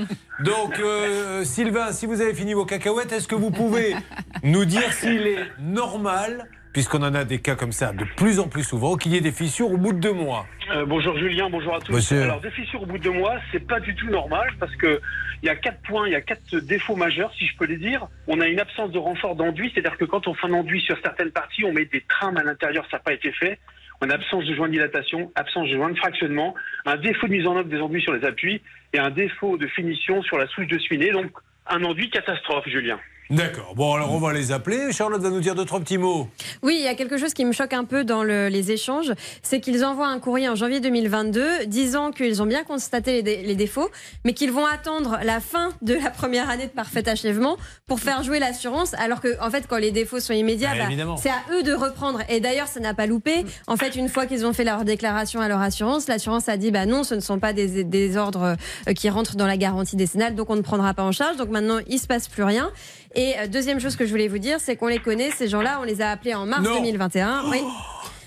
Donc, 0.43 0.79
euh, 0.79 1.43
Sylvain, 1.43 1.91
si 1.91 2.05
vous 2.05 2.21
avez 2.21 2.33
fini 2.33 2.53
vos 2.53 2.65
cacahuètes, 2.65 3.11
est-ce 3.11 3.27
que 3.27 3.35
vous 3.35 3.51
pouvez 3.51 3.95
nous 4.43 4.65
dire 4.65 4.93
s'il 4.93 5.27
est 5.27 5.45
normal, 5.59 6.49
puisqu'on 6.75 7.03
en 7.03 7.15
a 7.15 7.23
des 7.23 7.39
cas 7.39 7.55
comme 7.55 7.71
ça 7.71 7.93
de 7.93 8.03
plus 8.17 8.37
en 8.37 8.49
plus 8.49 8.65
souvent, 8.65 8.97
qu'il 8.97 9.13
y 9.13 9.15
ait 9.15 9.21
des 9.21 9.31
fissures 9.31 9.71
au 9.71 9.77
bout 9.77 9.93
de 9.93 9.99
deux 9.99 10.11
mois 10.11 10.45
Euh, 10.71 10.83
bonjour 10.85 11.17
Julien, 11.17 11.49
bonjour 11.49 11.73
à 11.73 11.79
tous. 11.79 11.93
Monsieur. 11.93 12.23
Alors 12.23 12.41
des 12.41 12.51
fissures 12.51 12.81
au 12.81 12.85
bout 12.85 12.97
de 12.97 13.03
deux 13.03 13.11
mois, 13.13 13.35
c'est 13.53 13.65
pas 13.65 13.79
du 13.79 13.95
tout 13.95 14.09
normal 14.09 14.49
parce 14.59 14.75
que 14.75 14.99
il 15.41 15.45
y 15.45 15.49
a 15.49 15.55
quatre 15.55 15.81
points, 15.83 16.05
il 16.05 16.11
y 16.11 16.15
a 16.15 16.21
quatre 16.21 16.57
défauts 16.59 16.97
majeurs, 16.97 17.31
si 17.39 17.47
je 17.47 17.55
peux 17.55 17.63
les 17.63 17.77
dire. 17.77 18.09
On 18.27 18.41
a 18.41 18.47
une 18.47 18.59
absence 18.59 18.91
de 18.91 18.97
renfort 18.97 19.37
d'enduit, 19.37 19.71
c'est-à-dire 19.73 19.97
que 19.97 20.03
quand 20.03 20.27
on 20.27 20.33
fait 20.33 20.47
un 20.47 20.53
enduit 20.53 20.81
sur 20.81 20.97
certaines 21.01 21.31
parties, 21.31 21.63
on 21.63 21.71
met 21.71 21.85
des 21.85 22.01
trames 22.01 22.35
à 22.35 22.43
l'intérieur, 22.43 22.83
ça 22.91 22.97
n'a 22.97 23.03
pas 23.03 23.13
été 23.13 23.31
fait. 23.31 23.57
On 24.01 24.09
a 24.09 24.15
absence 24.15 24.43
de 24.43 24.53
joint 24.53 24.67
de 24.67 24.73
dilatation, 24.73 25.31
absence 25.35 25.69
de 25.69 25.75
joint 25.77 25.91
de 25.91 25.97
fractionnement, 25.97 26.55
un 26.85 26.97
défaut 26.97 27.27
de 27.27 27.31
mise 27.31 27.47
en 27.47 27.55
œuvre 27.55 27.69
des 27.69 27.79
enduits 27.79 28.01
sur 28.01 28.11
les 28.11 28.25
appuis 28.25 28.61
et 28.91 28.99
un 28.99 29.11
défaut 29.11 29.55
de 29.57 29.67
finition 29.67 30.21
sur 30.23 30.37
la 30.37 30.47
souche 30.47 30.67
de 30.67 30.77
cheminée. 30.77 31.11
Donc 31.11 31.31
un 31.67 31.81
enduit 31.85 32.09
catastrophe, 32.09 32.67
Julien. 32.67 32.99
D'accord. 33.31 33.73
Bon, 33.75 33.93
alors 33.95 34.11
on 34.13 34.19
va 34.19 34.33
les 34.33 34.51
appeler. 34.51 34.91
Charlotte 34.93 35.21
va 35.21 35.29
nous 35.31 35.39
dire 35.39 35.55
deux, 35.55 35.65
trois 35.65 35.79
petits 35.79 35.97
mots. 35.97 36.27
Oui, 36.61 36.75
il 36.79 36.83
y 36.83 36.87
a 36.87 36.93
quelque 36.93 37.17
chose 37.17 37.33
qui 37.33 37.43
me 37.43 37.53
choque 37.53 37.73
un 37.73 37.83
peu 37.83 38.03
dans 38.03 38.23
le- 38.23 38.49
les 38.49 38.71
échanges, 38.71 39.11
c'est 39.41 39.59
qu'ils 39.59 39.83
envoient 39.83 40.07
un 40.07 40.19
courrier 40.19 40.47
en 40.47 40.53
janvier 40.55 40.79
2022 40.79 41.65
disant 41.65 42.11
qu'ils 42.11 42.43
ont 42.43 42.45
bien 42.45 42.63
constaté 42.63 43.13
les, 43.13 43.23
dé- 43.23 43.41
les 43.43 43.55
défauts, 43.55 43.89
mais 44.25 44.33
qu'ils 44.33 44.51
vont 44.51 44.65
attendre 44.65 45.17
la 45.23 45.39
fin 45.39 45.69
de 45.81 45.95
la 45.95 46.11
première 46.11 46.49
année 46.51 46.67
de 46.67 46.71
parfait 46.71 47.07
achèvement 47.09 47.57
pour 47.87 47.99
faire 47.99 48.21
jouer 48.21 48.37
l'assurance, 48.37 48.93
alors 48.95 49.21
que 49.21 49.39
en 49.41 49.49
fait 49.49 49.65
quand 49.67 49.77
les 49.77 49.91
défauts 49.91 50.19
sont 50.19 50.33
immédiats, 50.33 50.69
Bah, 50.77 50.85
bah, 50.95 51.15
c'est 51.17 51.29
à 51.29 51.41
eux 51.51 51.63
de 51.63 51.73
reprendre. 51.73 52.19
Et 52.29 52.39
d'ailleurs, 52.39 52.67
ça 52.67 52.79
n'a 52.79 52.93
pas 52.93 53.07
loupé. 53.07 53.43
En 53.65 53.75
fait, 53.75 53.95
une 53.95 54.07
fois 54.09 54.27
qu'ils 54.27 54.45
ont 54.45 54.53
fait 54.53 54.63
leur 54.63 54.85
déclaration 54.85 55.41
à 55.41 55.47
leur 55.47 55.61
assurance, 55.61 56.07
l'assurance 56.07 56.47
a 56.47 56.57
dit 56.57 56.69
bah 56.69 56.85
non, 56.85 57.03
ce 57.03 57.15
ne 57.15 57.21
sont 57.21 57.39
pas 57.39 57.53
des, 57.53 57.83
des 57.83 58.17
ordres 58.17 58.55
euh, 58.87 58.93
qui 58.93 59.09
rentrent 59.09 59.35
dans 59.35 59.47
la 59.47 59.57
garantie 59.57 59.95
décennale, 59.95 60.35
donc 60.35 60.51
on 60.51 60.55
ne 60.55 60.61
prendra 60.61 60.93
pas 60.93 61.03
en 61.03 61.11
charge. 61.11 61.37
Donc 61.37 61.49
maintenant, 61.49 61.79
il 61.87 61.97
se 61.99 62.05
passe 62.05 62.27
plus 62.27 62.43
rien. 62.43 62.69
Et 63.15 63.35
euh, 63.39 63.47
deuxième 63.47 63.79
chose 63.79 63.95
que 63.95 64.05
je 64.05 64.11
voulais 64.11 64.27
vous 64.27 64.37
dire, 64.39 64.57
c'est 64.59 64.75
qu'on 64.75 64.87
les 64.87 64.99
connaît, 64.99 65.31
ces 65.31 65.47
gens-là, 65.47 65.77
on 65.81 65.83
les 65.83 66.01
a 66.01 66.09
appelés 66.11 66.33
en 66.35 66.45
mars 66.45 66.63
Non. 66.63 66.75
2021. 66.75 67.45
Oui. 67.49 67.61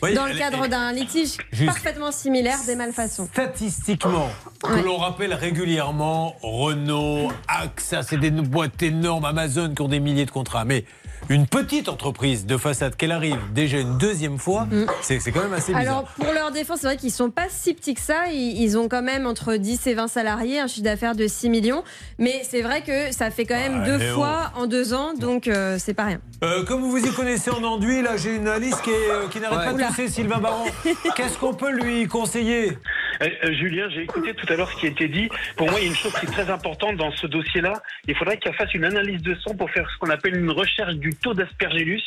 Oui, 0.01 0.15
dans 0.15 0.27
le 0.27 0.35
cadre 0.39 0.69
d'un 0.69 0.93
litige 0.93 1.39
parfaitement 1.66 2.12
similaire 2.12 2.59
des 2.66 2.77
malfaçons. 2.77 3.28
Statistiquement, 3.32 4.28
que 4.62 4.73
Ouais. 4.73 4.82
l'on 4.82 4.97
rappelle 4.97 5.35
régulièrement, 5.35 6.36
Renault, 6.40 7.32
AXA, 7.48 8.05
c'est 8.05 8.16
des 8.16 8.31
boîtes 8.31 8.81
énormes, 8.81 9.24
Amazon 9.24 9.74
qui 9.74 9.82
ont 9.82 9.89
des 9.89 9.98
milliers 9.98 10.24
de 10.24 10.31
contrats. 10.31 10.65
Mais 10.65 10.85
une 11.29 11.47
petite 11.47 11.89
entreprise 11.89 12.47
de 12.47 12.57
façade, 12.57 12.97
qu'elle 12.97 13.13
arrive 13.13 13.39
déjà 13.53 13.79
une 13.79 13.99
deuxième 13.99 14.39
fois, 14.39 14.67
c'est 15.03 15.21
c'est 15.21 15.33
quand 15.33 15.43
même 15.43 15.53
assez 15.53 15.73
bizarre. 15.75 15.83
Mm. 15.83 15.89
Alors, 15.89 16.05
pour 16.15 16.33
leur 16.33 16.51
défense, 16.53 16.81
c'est 16.81 16.87
vrai 16.87 16.97
qu'ils 16.97 17.11
sont 17.11 17.31
pas 17.31 17.47
si 17.49 17.75
petits 17.75 17.95
que 17.95 18.01
ça. 18.01 18.29
Ils, 18.33 18.61
ils 18.63 18.79
ont 18.79 18.89
quand 18.89 19.03
même 19.03 19.27
entre 19.27 19.57
10 19.57 19.87
et 19.87 19.95
20 19.95 20.09
salariés, 20.09 20.61
un 20.61 20.67
chiffre 20.67 20.85
d'affaires 20.85 21.15
de 21.15 21.27
6 21.27 21.51
millions. 21.51 21.85
Mais 22.19 22.41
c'est 22.43 22.63
vrai 22.63 22.83
que 22.83 23.13
ça 23.13 23.31
fait 23.31 23.45
quand 23.45 23.57
même 23.57 23.85
deux 23.85 23.99
fois 24.13 24.53
en 24.57 24.67
deux 24.67 24.95
ans, 24.95 25.15
donc 25.15 25.49
euh, 25.49 25.77
c'est 25.79 25.95
pas 25.95 26.05
rien. 26.05 26.21
Euh, 26.45 26.65
comme 26.65 26.81
vous 26.81 26.91
vous 26.91 27.05
y 27.05 27.13
connaissez 27.13 27.51
en 27.51 27.63
enduit, 27.65 28.01
là 28.03 28.17
j'ai 28.17 28.37
une 28.37 28.47
Alice 28.49 28.77
qui, 28.83 28.91
est, 28.91 29.11
euh, 29.11 29.29
qui 29.29 29.41
n'arrête 29.41 29.59
Ouais. 29.59 29.65
pas 29.65 29.73
de 29.73 29.89
tousser, 29.89 30.09
Sylvain 30.09 30.39
Baron. 30.39 30.67
Qu'est-ce 31.17 31.37
qu'on 31.39 31.55
peut 31.55 31.73
lui 31.73 32.07
conseiller? 32.07 32.79
Euh, 33.23 33.27
euh, 33.45 33.53
Julien, 33.55 33.89
j'ai 33.91 34.03
écouté 34.03 34.33
tout 34.35 34.47
à 34.53 34.57
l'heure 34.57 34.71
ce 34.71 34.77
qui 34.77 34.87
a 34.87 34.91
été 34.91 35.09
dit. 35.09 35.29
Pour 35.57 35.69
moi, 35.69 35.81
il 35.81 35.85
y 35.85 35.87
a 35.87 35.91
une 35.91 35.97
chose 35.97 36.13
qui 36.13 36.27
est 36.27 36.31
très 36.31 36.49
importante 36.51 36.97
dans 36.97 37.11
ce 37.13 37.27
dossier-là. 37.27 37.73
Il 38.07 38.15
faudrait 38.17 38.37
qu'elle 38.37 38.55
fasse 38.55 38.73
une 38.75 38.85
analyse 38.85 39.21
de 39.23 39.35
sang 39.37 39.55
pour 39.57 39.69
faire 39.71 39.89
ce 39.91 39.99
qu'on 39.99 40.11
appelle 40.11 40.37
une 40.37 40.51
recherche 40.51 40.95
du 40.95 41.11
taux 41.23 41.35
d'aspergillus. 41.35 42.03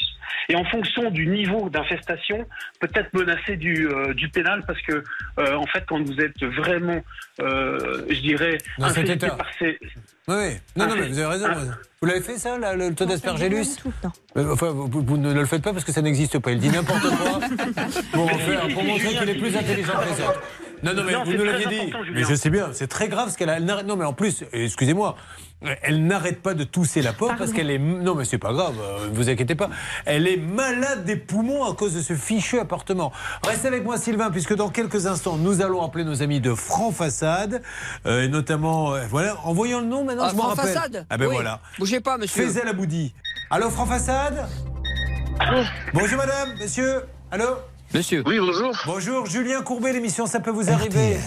Et 0.50 0.56
en 0.56 0.64
fonction 0.66 1.12
du 1.12 1.28
niveau 1.28 1.70
d'infestation, 1.70 2.46
peut-être 2.80 3.14
menacer 3.14 3.58
du, 3.58 3.88
euh, 3.88 4.14
du 4.14 4.28
pénal 4.30 4.64
parce 4.66 4.82
que, 4.82 5.04
euh, 5.40 5.56
en 5.56 5.66
fait, 5.68 5.84
quand 5.88 6.02
vous 6.04 6.20
êtes 6.20 6.44
vraiment, 6.44 7.00
euh, 7.42 8.04
je 8.10 8.20
dirais, 8.22 8.58
par 9.38 9.48
ces... 9.60 9.78
Oui, 10.28 10.36
oui. 10.36 10.54
non, 10.76 10.88
non, 10.88 10.96
mais 10.96 11.08
vous 11.08 11.20
avez 11.20 11.28
raison. 11.34 11.48
Vous 12.02 12.08
l'avez 12.08 12.22
fait 12.22 12.38
ça, 12.38 12.58
là, 12.58 12.76
le 12.76 12.94
taux 12.96 13.06
d'aspergillus 13.06 13.78
Enfin, 14.36 14.70
vous, 14.72 15.02
vous 15.04 15.18
ne 15.18 15.34
le 15.34 15.46
faites 15.46 15.62
pas 15.62 15.74
parce 15.74 15.84
que 15.86 15.92
ça 15.92 16.02
n'existe 16.02 16.40
pas. 16.40 16.52
Il 16.52 16.60
dit 16.60 16.70
n'importe 16.70 17.02
quoi 17.02 17.40
pour, 18.12 18.26
Mais 18.26 18.38
faire- 18.40 18.62
si, 18.64 18.68
si, 18.70 18.74
pour 18.74 18.84
montrer 18.84 19.08
qu'il 19.10 19.30
est 19.30 19.36
plus 19.40 19.56
intelligent 19.56 19.94
que 19.94 20.06
les 20.06 20.24
autres. 20.26 20.42
Non, 20.84 20.94
non, 20.94 21.04
mais 21.04 21.14
Non, 21.14 21.24
vous 21.24 21.34
nous 21.34 21.44
l'aviez 21.44 21.68
dit. 21.68 21.94
Mais 22.14 22.24
je 22.24 22.34
sais 22.36 22.50
bien, 22.50 22.70
c'est 22.74 22.88
très 22.88 23.08
grave 23.08 23.30
ce 23.32 23.38
qu'elle 23.38 23.50
a. 23.50 23.58
elle 23.58 23.66
Non, 23.66 23.96
mais 23.96 24.06
en 24.06 24.14
plus, 24.14 24.44
excusez-moi, 24.54 25.16
elle 25.84 26.06
n'arrête 26.08 26.42
pas 26.42 26.56
de 26.56 26.64
tousser 26.64 27.02
la 27.04 27.14
porte 27.14 27.38
parce 27.38 27.52
qu'elle 27.54 27.70
est. 27.70 27.78
Non, 27.78 28.16
mais 28.16 28.26
c'est 28.26 28.40
pas 28.40 28.52
grave, 28.52 28.76
euh, 28.82 29.08
ne 29.10 29.16
vous 29.16 29.30
inquiétez 29.30 29.54
pas. 29.56 29.70
Elle 30.06 30.28
est 30.28 30.38
malade 30.38 31.06
des 31.06 31.16
poumons 31.18 31.70
à 31.70 31.76
cause 31.76 31.94
de 31.94 32.02
ce 32.02 32.16
fichu 32.16 32.60
appartement. 32.60 33.12
Restez 33.46 33.68
avec 33.68 33.84
moi, 33.84 33.98
Sylvain, 33.98 34.32
puisque 34.32 34.56
dans 34.56 34.70
quelques 34.70 35.06
instants, 35.06 35.38
nous 35.38 35.62
allons 35.62 35.84
appeler 35.84 36.04
nos 36.04 36.24
amis 36.24 36.40
de 36.42 36.56
Franc 36.56 36.92
Façade, 36.92 37.62
euh, 38.08 38.24
et 38.24 38.28
notamment, 38.28 38.94
euh, 38.96 39.06
voilà, 39.10 39.38
en 39.44 39.54
voyant 39.54 39.82
le 39.82 39.86
nom 39.88 40.04
maintenant, 40.04 40.24
Ah, 40.26 40.30
je 40.32 40.36
m'en 40.36 40.44
Franc 40.50 40.56
rappelle. 40.56 40.74
Façade 40.74 41.06
Ah 41.12 41.18
ben 41.18 41.28
Oui. 41.28 41.34
voilà. 41.36 41.60
Bougez 41.78 42.00
pas, 42.00 42.18
monsieur. 42.18 42.44
Faisal 42.44 42.68
Aboudi. 42.68 43.14
Allô, 43.52 43.70
Franc 43.70 43.86
Façade 43.86 44.48
Bonjour, 45.94 46.18
madame, 46.18 46.56
monsieur. 46.60 47.04
Allô 47.32 47.46
Monsieur. 47.94 48.24
Oui, 48.26 48.38
bonjour. 48.40 48.72
Bonjour, 48.86 49.26
Julien 49.26 49.62
Courbet, 49.62 49.92
l'émission 49.94 50.26
Ça 50.26 50.40
peut 50.40 50.52
vous 50.52 50.70
arriver. 50.70 51.18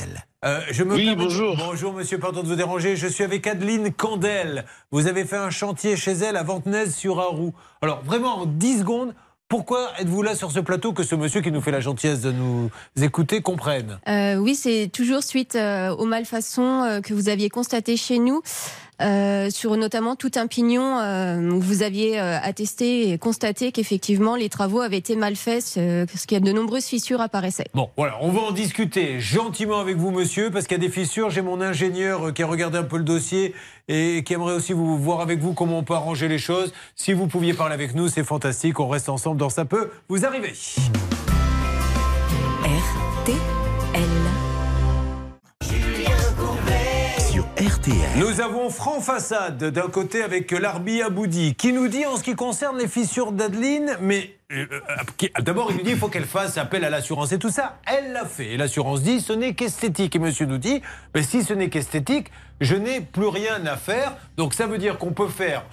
Euh, 0.45 0.61
je 0.71 0.83
me 0.85 0.95
Oui, 0.95 1.05
permets- 1.07 1.25
bonjour. 1.25 1.57
Bonjour, 1.57 1.93
monsieur, 1.93 2.19
pardon 2.19 2.43
de 2.43 2.49
vous 2.49 2.55
déranger. 2.55 2.97
Je 2.97 3.07
suis 3.07 3.25
avec 3.25 3.47
Adeline 3.47 3.93
Candel. 3.93 4.65
Vous 4.91 5.07
avez 5.07 5.25
fait 5.25 5.37
un 5.37 5.51
chantier 5.51 5.97
chez 5.97 6.13
elle 6.13 6.37
à 6.37 6.43
Ventenez-sur-Arroux. 6.43 7.53
Alors, 7.83 8.03
vraiment, 8.03 8.39
en 8.41 8.47
10 8.47 8.79
secondes, 8.81 9.15
pourquoi 9.49 9.91
êtes-vous 9.99 10.23
là 10.23 10.35
sur 10.35 10.51
ce 10.51 10.61
plateau 10.61 10.93
que 10.93 11.03
ce 11.03 11.15
monsieur 11.15 11.41
qui 11.43 11.53
nous 11.53 11.61
fait 11.61 11.71
la 11.71 11.81
gentillesse 11.81 12.21
de 12.23 12.33
nous 12.33 12.71
écouter 13.01 13.41
comprenne? 13.43 13.99
Euh, 14.09 14.37
oui, 14.37 14.55
c'est 14.55 14.91
toujours 14.93 15.23
suite 15.23 15.57
euh, 15.57 15.91
aux 15.95 16.07
malfaçons 16.07 16.83
euh, 16.83 17.01
que 17.01 17.13
vous 17.15 17.29
aviez 17.29 17.51
constatées 17.51 17.97
chez 17.99 18.19
nous, 18.19 18.43
euh, 19.03 19.51
sur 19.51 19.77
notamment 19.77 20.17
tout 20.17 20.31
un 20.37 20.47
pignon 20.47 20.99
euh, 20.99 21.51
où 21.51 21.61
vous 21.61 21.83
aviez 21.83 22.21
euh, 22.21 22.39
attesté 22.41 23.11
et 23.11 23.19
constaté 23.19 23.73
qu'effectivement 23.73 24.37
les 24.37 24.49
travaux 24.49 24.81
avaient 24.81 24.99
été 24.99 25.17
mal 25.17 25.37
faits, 25.37 25.75
euh, 25.77 26.07
parce 26.07 26.27
qu'il 26.27 26.37
y 26.39 26.41
a 26.41 26.45
de 26.45 26.53
nombreuses 26.53 26.87
fissures 26.87 27.21
apparaissaient. 27.21 27.67
Bon, 27.75 27.91
voilà, 27.97 28.17
on 28.21 28.31
va 28.31 28.41
en 28.41 28.53
discuter 28.53 29.21
gentiment 29.21 29.81
avec 29.81 29.97
vous, 29.97 30.11
monsieur, 30.11 30.51
parce 30.51 30.67
qu'il 30.67 30.77
y 30.77 30.81
a 30.81 30.87
des 30.87 30.93
fissures. 30.93 31.31
J'ai 31.31 31.43
mon 31.43 31.61
ingénieur 31.61 32.33
qui 32.33 32.43
a 32.43 32.47
regardé 32.47 32.79
un 32.79 32.85
peu 32.85 32.99
le 32.99 33.05
dossier 33.05 33.55
et 33.89 34.23
qui 34.25 34.33
aimerait 34.33 34.55
aussi 34.55 34.73
vous 34.73 34.97
voir 34.99 35.21
avec 35.21 35.41
vous 35.41 35.53
comment 35.53 35.79
on 35.79 35.85
peut 35.85 35.95
arranger 35.95 36.29
les 36.29 36.39
choses. 36.39 36.73
Si 36.97 37.13
vous 37.13 37.27
pouviez 37.27 37.55
parler 37.55 37.75
avec 37.75 37.95
nous, 37.95 38.09
c'est 38.09 38.25
fantastique. 38.25 38.81
On 38.81 38.89
reste 38.89 39.09
ensemble 39.09 39.39
dans 39.39 39.51
ça 39.51 39.65
peut 39.65 39.91
vous 40.09 40.25
arriver. 40.25 40.53
Sur 43.27 43.54
Nous 48.17 48.43
avons 48.43 48.69
Franc 48.69 49.01
Façade 49.01 49.65
d'un 49.65 49.89
côté 49.89 50.23
avec 50.23 50.51
Larbi 50.51 51.01
Aboudi 51.01 51.55
qui 51.55 51.73
nous 51.73 51.89
dit 51.89 52.05
en 52.05 52.17
ce 52.19 52.23
qui 52.23 52.35
concerne 52.35 52.77
les 52.77 52.89
fissures 52.89 53.33
d'Adeline, 53.33 53.97
mais 54.03 54.37
euh, 54.53 54.67
euh, 54.71 55.41
d'abord 55.41 55.71
il 55.71 55.79
nous 55.79 55.83
dit 55.83 55.93
il 55.93 55.97
faut 55.97 56.09
qu'elle 56.09 56.27
fasse 56.27 56.59
appel 56.59 56.85
à 56.85 56.91
l'assurance 56.91 57.33
et 57.33 57.39
tout 57.39 57.49
ça. 57.49 57.79
Elle 57.87 58.13
l'a 58.13 58.27
fait 58.27 58.49
et 58.53 58.57
l'assurance 58.59 59.01
dit 59.03 59.19
ce 59.21 59.33
n'est 59.33 59.55
qu'esthétique. 59.55 60.15
Et 60.15 60.19
monsieur 60.19 60.45
nous 60.45 60.59
dit 60.59 60.83
mais 61.15 61.23
si 61.23 61.43
ce 61.43 61.55
n'est 61.55 61.71
qu'esthétique, 61.71 62.27
je 62.61 62.77
n'ai 62.77 63.01
plus 63.01 63.29
rien 63.29 63.65
à 63.65 63.77
faire. 63.79 64.15
Donc 64.37 64.53
ça 64.53 64.67
veut 64.67 64.77
dire 64.79 64.99
qu'on 64.99 65.13
peut 65.13 65.29
faire 65.29 65.65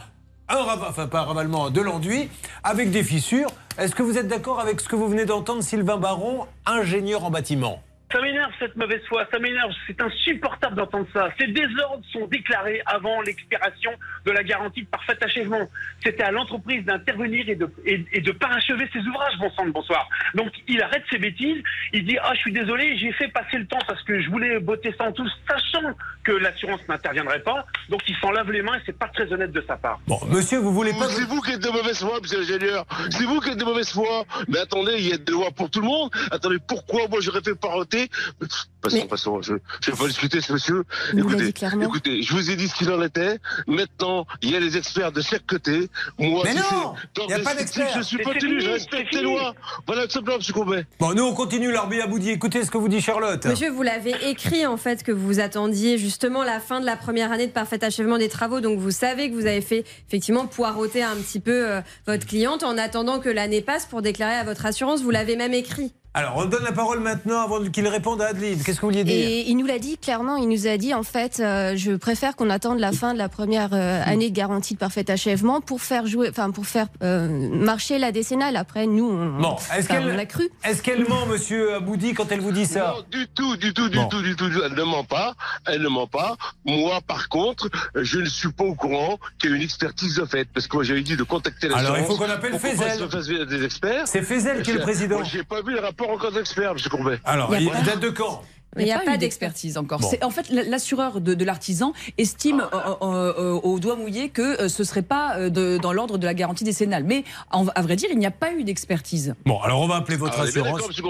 un 0.47 0.63
rav- 0.63 0.85
enfin 0.89 1.07
pas 1.07 1.19
un 1.19 1.26
ravalement, 1.26 1.72
de 1.72 1.81
l'enduit 1.81 2.30
avec 2.63 2.91
des 2.91 3.03
fissures. 3.03 3.49
Est-ce 3.77 3.93
que 3.95 4.03
vous 4.03 4.18
êtes 4.18 4.30
d'accord 4.30 4.61
avec 4.61 4.80
ce 4.80 4.88
que 4.88 4.95
vous 4.95 5.09
venez 5.09 5.26
d'entendre, 5.26 5.61
Sylvain 5.61 5.97
Baron, 5.97 6.45
ingénieur 6.65 7.26
en 7.26 7.31
bâtiment? 7.31 7.81
Ça 8.11 8.19
m'énerve 8.21 8.51
cette 8.59 8.75
mauvaise 8.75 9.01
foi, 9.07 9.25
ça 9.31 9.39
m'énerve, 9.39 9.71
c'est 9.88 10.01
insupportable 10.01 10.75
d'entendre 10.75 11.07
ça. 11.13 11.29
Ces 11.39 11.47
désordres 11.47 12.03
sont 12.11 12.27
déclarés 12.27 12.81
avant 12.85 13.21
l'expiration 13.21 13.91
de 14.25 14.31
la 14.31 14.43
garantie 14.43 14.81
de 14.81 14.88
parfait 14.88 15.17
achèvement. 15.21 15.69
C'était 16.03 16.23
à 16.23 16.31
l'entreprise 16.31 16.83
d'intervenir 16.83 17.47
et 17.47 17.55
de, 17.55 17.71
et, 17.85 18.05
et 18.11 18.21
de 18.21 18.31
parachever 18.31 18.89
ses 18.91 18.99
ouvrages, 18.99 19.38
bon 19.39 19.49
sang 19.51 19.65
de 19.65 19.71
bonsoir. 19.71 20.09
Donc 20.35 20.49
il 20.67 20.81
arrête 20.81 21.03
ses 21.09 21.19
bêtises, 21.19 21.63
il 21.93 22.05
dit 22.05 22.17
Ah, 22.21 22.31
je 22.33 22.39
suis 22.39 22.51
désolé, 22.51 22.97
j'ai 22.97 23.13
fait 23.13 23.29
passer 23.29 23.57
le 23.57 23.67
temps 23.67 23.79
parce 23.88 24.01
que 24.03 24.21
je 24.21 24.29
voulais 24.29 24.59
botter 24.59 24.93
ça 24.97 25.05
en 25.05 25.13
tous, 25.13 25.31
sachant 25.49 25.93
que 26.23 26.33
l'assurance 26.33 26.81
n'interviendrait 26.89 27.41
pas. 27.43 27.65
Donc 27.89 28.01
il 28.07 28.15
s'en 28.17 28.31
lave 28.31 28.51
les 28.51 28.61
mains 28.61 28.75
et 28.75 28.81
c'est 28.85 28.97
pas 28.97 29.07
très 29.07 29.31
honnête 29.31 29.51
de 29.51 29.63
sa 29.67 29.77
part. 29.77 29.99
Bon, 30.07 30.19
monsieur, 30.27 30.59
vous 30.59 30.73
voulez 30.73 30.91
pas. 30.91 31.07
C'est 31.07 31.27
vous 31.27 31.39
qui 31.41 31.51
êtes 31.51 31.63
de 31.63 31.69
mauvaise 31.69 31.99
foi, 31.99 32.19
monsieur 32.21 32.39
l'ingénieur. 32.39 32.85
C'est 33.09 33.23
vous 33.23 33.39
qui 33.39 33.49
êtes 33.51 33.57
de 33.57 33.65
mauvaise 33.65 33.89
foi. 33.89 34.25
Mais 34.49 34.59
attendez, 34.59 34.95
il 34.97 35.07
y 35.07 35.13
a 35.13 35.17
des 35.17 35.31
lois 35.31 35.51
pour 35.51 35.69
tout 35.69 35.79
le 35.79 35.88
monde. 35.88 36.09
Attendez, 36.31 36.57
pourquoi 36.67 37.07
moi 37.07 37.19
j'aurais 37.21 37.41
fait 37.41 37.55
paroter 37.55 38.01
expliqué. 38.06 38.70
Passons, 38.81 39.07
passons, 39.07 39.41
je 39.41 39.53
ne 39.53 39.59
vais 39.85 39.97
pas 39.97 40.07
discuter 40.07 40.41
ce 40.41 40.53
monsieur. 40.53 40.83
Écoutez, 41.15 41.45
dit 41.45 41.53
clairement. 41.53 41.85
écoutez, 41.85 42.23
je 42.23 42.33
vous 42.33 42.49
ai 42.49 42.55
dit 42.55 42.67
ce 42.67 42.75
qu'il 42.75 42.91
en 42.91 43.01
était. 43.03 43.37
Maintenant, 43.67 44.25
il 44.41 44.49
y 44.51 44.55
a 44.55 44.59
les 44.59 44.75
experts 44.75 45.11
de 45.11 45.21
chaque 45.21 45.45
côté. 45.45 45.87
Moi, 46.17 46.41
Mais 46.45 46.51
si 46.51 46.57
non, 46.57 46.93
il 47.27 47.29
y 47.29 47.33
a 47.33 47.39
pas 47.39 47.53
d'experts. 47.53 47.93
Je 47.95 48.01
suis 48.01 48.17
pas 48.17 48.33
tenu, 48.33 48.59
je 48.59 48.69
respecte 48.69 49.13
les 49.13 49.21
lois. 49.21 49.53
Voilà 49.85 50.07
tout 50.07 50.13
simplement, 50.13 50.37
monsieur 50.37 50.53
Courbet. 50.53 50.85
Bon, 50.99 51.13
nous 51.13 51.23
on 51.23 51.33
continue 51.33 51.71
l'Arbi 51.71 52.01
Aboudi. 52.01 52.31
Écoutez 52.31 52.63
ce 52.63 52.71
que 52.71 52.77
vous 52.77 52.89
dit 52.89 53.01
Charlotte. 53.01 53.45
Monsieur, 53.45 53.69
vous 53.69 53.83
l'avez 53.83 54.15
écrit 54.29 54.65
en 54.65 54.77
fait 54.77 55.03
que 55.03 55.11
vous 55.11 55.39
attendiez 55.39 55.97
justement 55.97 56.43
la 56.43 56.59
fin 56.59 56.79
de 56.79 56.85
la 56.85 56.95
première 56.95 57.31
année 57.31 57.47
de 57.47 57.51
parfait 57.51 57.83
achèvement 57.83 58.17
des 58.17 58.29
travaux. 58.29 58.61
Donc 58.61 58.79
vous 58.79 58.91
savez 58.91 59.29
que 59.29 59.35
vous 59.35 59.45
avez 59.45 59.61
fait 59.61 59.85
effectivement 60.07 60.47
poireauter 60.47 61.03
un 61.03 61.15
petit 61.15 61.39
peu 61.39 61.69
euh, 61.69 61.81
votre 62.07 62.25
cliente 62.25 62.63
en 62.63 62.77
attendant 62.77 63.19
que 63.19 63.29
l'année 63.29 63.61
passe 63.61 63.85
pour 63.85 64.01
déclarer 64.01 64.35
à 64.35 64.43
votre 64.43 64.65
assurance. 64.65 65.01
Vous 65.01 65.11
l'avez 65.11 65.35
même 65.35 65.53
écrit. 65.53 65.93
Alors, 66.13 66.35
on 66.35 66.45
donne 66.45 66.65
la 66.65 66.73
parole 66.73 66.99
maintenant 66.99 67.39
avant 67.39 67.63
qu'il 67.69 67.87
réponde 67.87 68.21
à 68.21 68.27
Adeline. 68.27 68.61
Qu'est-ce 68.72 68.80
que 68.80 68.85
vous 68.85 68.91
vouliez 68.93 69.03
dire 69.03 69.27
Et 69.27 69.49
il 69.49 69.57
nous 69.57 69.65
l'a 69.65 69.80
dit 69.80 69.98
clairement, 69.98 70.38
il 70.38 70.48
nous 70.48 70.65
a 70.65 70.77
dit 70.77 70.93
en 70.93 71.03
fait, 71.03 71.41
euh, 71.41 71.73
je 71.76 71.91
préfère 71.91 72.38
qu'on 72.38 72.49
attende 72.49 72.80
la 72.80 72.93
fin 72.93 73.11
de 73.14 73.18
la 73.18 73.27
première 73.27 73.73
euh, 73.73 74.02
année 74.06 74.30
de 74.30 74.34
garantie 74.34 74.76
de 74.76 74.80
parfait 74.80 75.11
achèvement 75.11 75.60
pour 75.60 75.81
faire 75.81 76.07
jouer, 76.07 76.30
enfin 76.30 76.52
pour 76.52 76.65
faire 76.65 76.88
euh, 77.03 77.27
marcher 77.53 77.99
la 77.99 78.14
décennale. 78.14 78.56
Après, 78.56 78.88
nous, 78.88 79.10
on, 79.10 79.41
Bon, 79.41 79.57
est-ce 79.76 79.89
qu'elle 79.89 80.03
on 80.03 80.15
l'a 80.15 80.26
cru. 80.26 80.49
Est-ce 80.64 80.81
qu'elle 80.81 81.06
ment, 81.06 81.26
monsieur 81.26 81.76
Aboudi, 81.76 82.14
quand 82.14 82.31
elle 82.31 82.39
vous 82.39 82.53
dit 82.53 82.65
ça 82.65 82.95
Non, 82.95 83.03
du 83.11 83.27
tout, 83.27 83.57
du 83.57 83.73
tout, 83.73 83.89
du 83.89 83.98
Bon. 83.98 84.07
tout, 84.07 84.22
du 84.22 84.38
tout. 84.38 84.45
Elle 84.45 84.73
ne 84.73 84.84
ment 84.84 85.03
pas. 85.03 85.35
Elle 85.68 85.81
ne 85.81 85.89
ment 85.89 86.07
pas. 86.07 86.38
Moi, 86.64 87.02
par 87.06 87.27
contre, 87.27 87.69
je 87.93 88.19
ne 88.19 88.30
suis 88.30 88.53
pas 88.53 88.64
au 88.64 88.76
courant 88.76 89.19
qu'il 89.38 89.49
y 89.49 89.53
a 89.53 89.57
une 89.57 89.64
expertise 89.64 90.15
de 90.15 90.23
fait. 90.23 90.48
Parce 90.53 90.68
que 90.68 90.77
moi, 90.77 90.85
j'avais 90.85 91.02
dit 91.02 91.18
de 91.18 91.23
contacter 91.23 91.68
la 91.68 91.76
Alors, 91.76 91.98
il 91.98 92.06
faut 92.06 92.15
qu'on 92.15 92.30
appelle 92.30 92.57
des 92.57 93.65
experts. 93.65 94.07
C'est 94.07 94.22
Fezel 94.22 94.61
qui 94.61 94.72
est 94.72 94.76
le 94.76 94.80
président. 94.80 95.18
Moi, 95.18 95.26
j'ai 95.30 95.43
pas 95.43 95.61
vu 95.61 95.73
le 95.73 95.81
rapport 95.81 96.10
encore 96.10 96.31
d'experts, 96.31 96.72
monsieur 96.72 96.89
Courbet. 96.89 97.19
Alors, 97.26 97.53
il 97.53 97.69
date 97.84 97.99
de 97.99 98.10
quand 98.10 98.41
Il 98.77 98.85
n'y 98.85 98.91
a, 98.91 98.99
pas, 98.99 99.15
eu 99.15 99.18
d'expertise 99.18 99.77
encore. 99.77 99.99
Bon. 99.99 100.10
En 100.22 100.30
fait, 100.30 100.49
l'assureur 100.49 101.19
de, 101.19 101.34
de 101.34 101.45
l'artisan 101.45 101.91
estime 102.18 102.61
euh, 102.73 102.77
euh, 103.02 103.34
euh, 103.38 103.60
au 103.64 103.80
doigt 103.80 103.95
mouillé 103.98 104.30
que 104.30 104.68
ce 104.69 104.81
ne 104.81 104.88
serait 104.88 105.02
pas 105.02 105.49
de- 105.49 105.77
dans 105.77 105.91
l'ordre 105.91 106.18
de 106.18 106.26
la 106.26 106.34
garantie 106.34 106.64
décennale. 106.64 107.03
Mais 107.03 107.23
en- 107.52 107.68
à 107.68 107.81
vrai 107.81 107.95
dire, 107.98 108.10
il 108.11 108.18
n'y 108.19 108.26
a 108.26 108.31
pas 108.31 108.53
eu 108.53 108.64
d'expertise. 108.64 109.35
Bon, 109.45 109.60
alors 109.60 109.81
on 109.81 109.88
va 109.88 109.95
appeler 109.98 110.15
votre 110.18 110.35
Ah, 110.39 110.43
on 110.43 110.45
est 110.48 110.52
bien 110.53 110.61
assurance. 110.64 111.02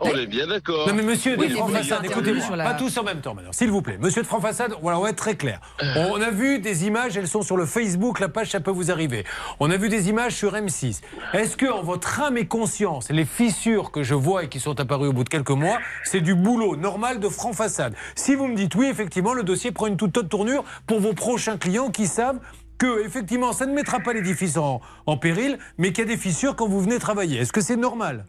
On 0.00 0.08
est 0.16 0.26
bien 0.26 0.46
d'accord. 0.46 0.88
Non 0.88 0.94
mais 0.94 1.02
monsieur 1.02 1.32
Oui, 1.32 1.48
de 1.48 1.52
avez 1.52 1.54
écoutez-moi, 1.58 1.98
intervenu 1.98 2.40
sur 2.40 2.56
la- 2.56 2.64
pas 2.64 2.74
tous 2.74 2.96
en 2.96 3.02
même 3.02 3.20
temps 3.20 3.34
maintenant, 3.34 3.52
s'il 3.52 3.70
vous 3.70 3.82
plaît. 3.82 3.98
Monsieur 4.00 4.22
de 4.22 4.26
Franc 4.26 4.40
Façade, 4.40 4.74
voilà, 4.80 4.98
on 4.98 5.02
va 5.02 5.10
être 5.10 5.16
très 5.16 5.36
clair. 5.36 5.60
Euh. 5.82 6.08
On 6.12 6.20
a 6.22 6.30
vu 6.30 6.60
des 6.60 6.86
images, 6.86 7.16
elles 7.18 7.28
sont 7.28 7.42
sur 7.42 7.58
le 7.58 7.66
Facebook, 7.66 8.20
la 8.20 8.28
page, 8.30 8.50
ça 8.50 8.60
peut 8.60 8.70
vous 8.70 8.90
arriver. 8.90 9.24
On 9.60 9.70
a 9.70 9.76
vu 9.76 9.90
des 9.90 10.08
images 10.08 10.34
sur 10.34 10.54
M6. 10.54 11.00
Est-ce 11.34 11.58
que 11.58 11.66
en 11.70 11.82
votre 11.82 12.20
âme 12.22 12.38
et 12.38 12.46
conscience, 12.46 13.10
les 13.10 13.26
fissures 13.26 13.90
que 13.90 14.02
je 14.02 14.14
vois 14.14 14.44
et 14.44 14.48
qui 14.48 14.60
sont 14.60 14.80
apparues 14.80 15.08
au 15.08 15.12
bout 15.12 15.24
de 15.24 15.28
quelques 15.28 15.50
mois, 15.50 15.76
c'est 16.04 16.20
du 16.22 16.34
boulot 16.34 16.74
normal 16.76 17.01
de 17.02 17.28
Franc 17.28 17.52
Façade 17.52 17.94
Si 18.14 18.34
vous 18.34 18.46
me 18.46 18.54
dites 18.54 18.74
oui, 18.76 18.86
effectivement, 18.86 19.34
le 19.34 19.42
dossier 19.42 19.72
prend 19.72 19.88
une 19.88 19.96
toute 19.96 20.16
autre 20.16 20.28
tournure 20.28 20.64
pour 20.86 21.00
vos 21.00 21.12
prochains 21.12 21.58
clients 21.58 21.90
qui 21.90 22.06
savent 22.06 22.38
que 22.78 23.04
effectivement, 23.04 23.52
ça 23.52 23.66
ne 23.66 23.74
mettra 23.74 24.00
pas 24.00 24.12
l'édifice 24.12 24.56
en, 24.56 24.80
en 25.06 25.16
péril, 25.16 25.58
mais 25.78 25.92
qu'il 25.92 26.04
y 26.04 26.08
a 26.08 26.10
des 26.10 26.16
fissures 26.16 26.56
quand 26.56 26.68
vous 26.68 26.80
venez 26.80 26.98
travailler. 26.98 27.38
Est-ce 27.38 27.52
que 27.52 27.60
c'est 27.60 27.76
normal? 27.76 28.26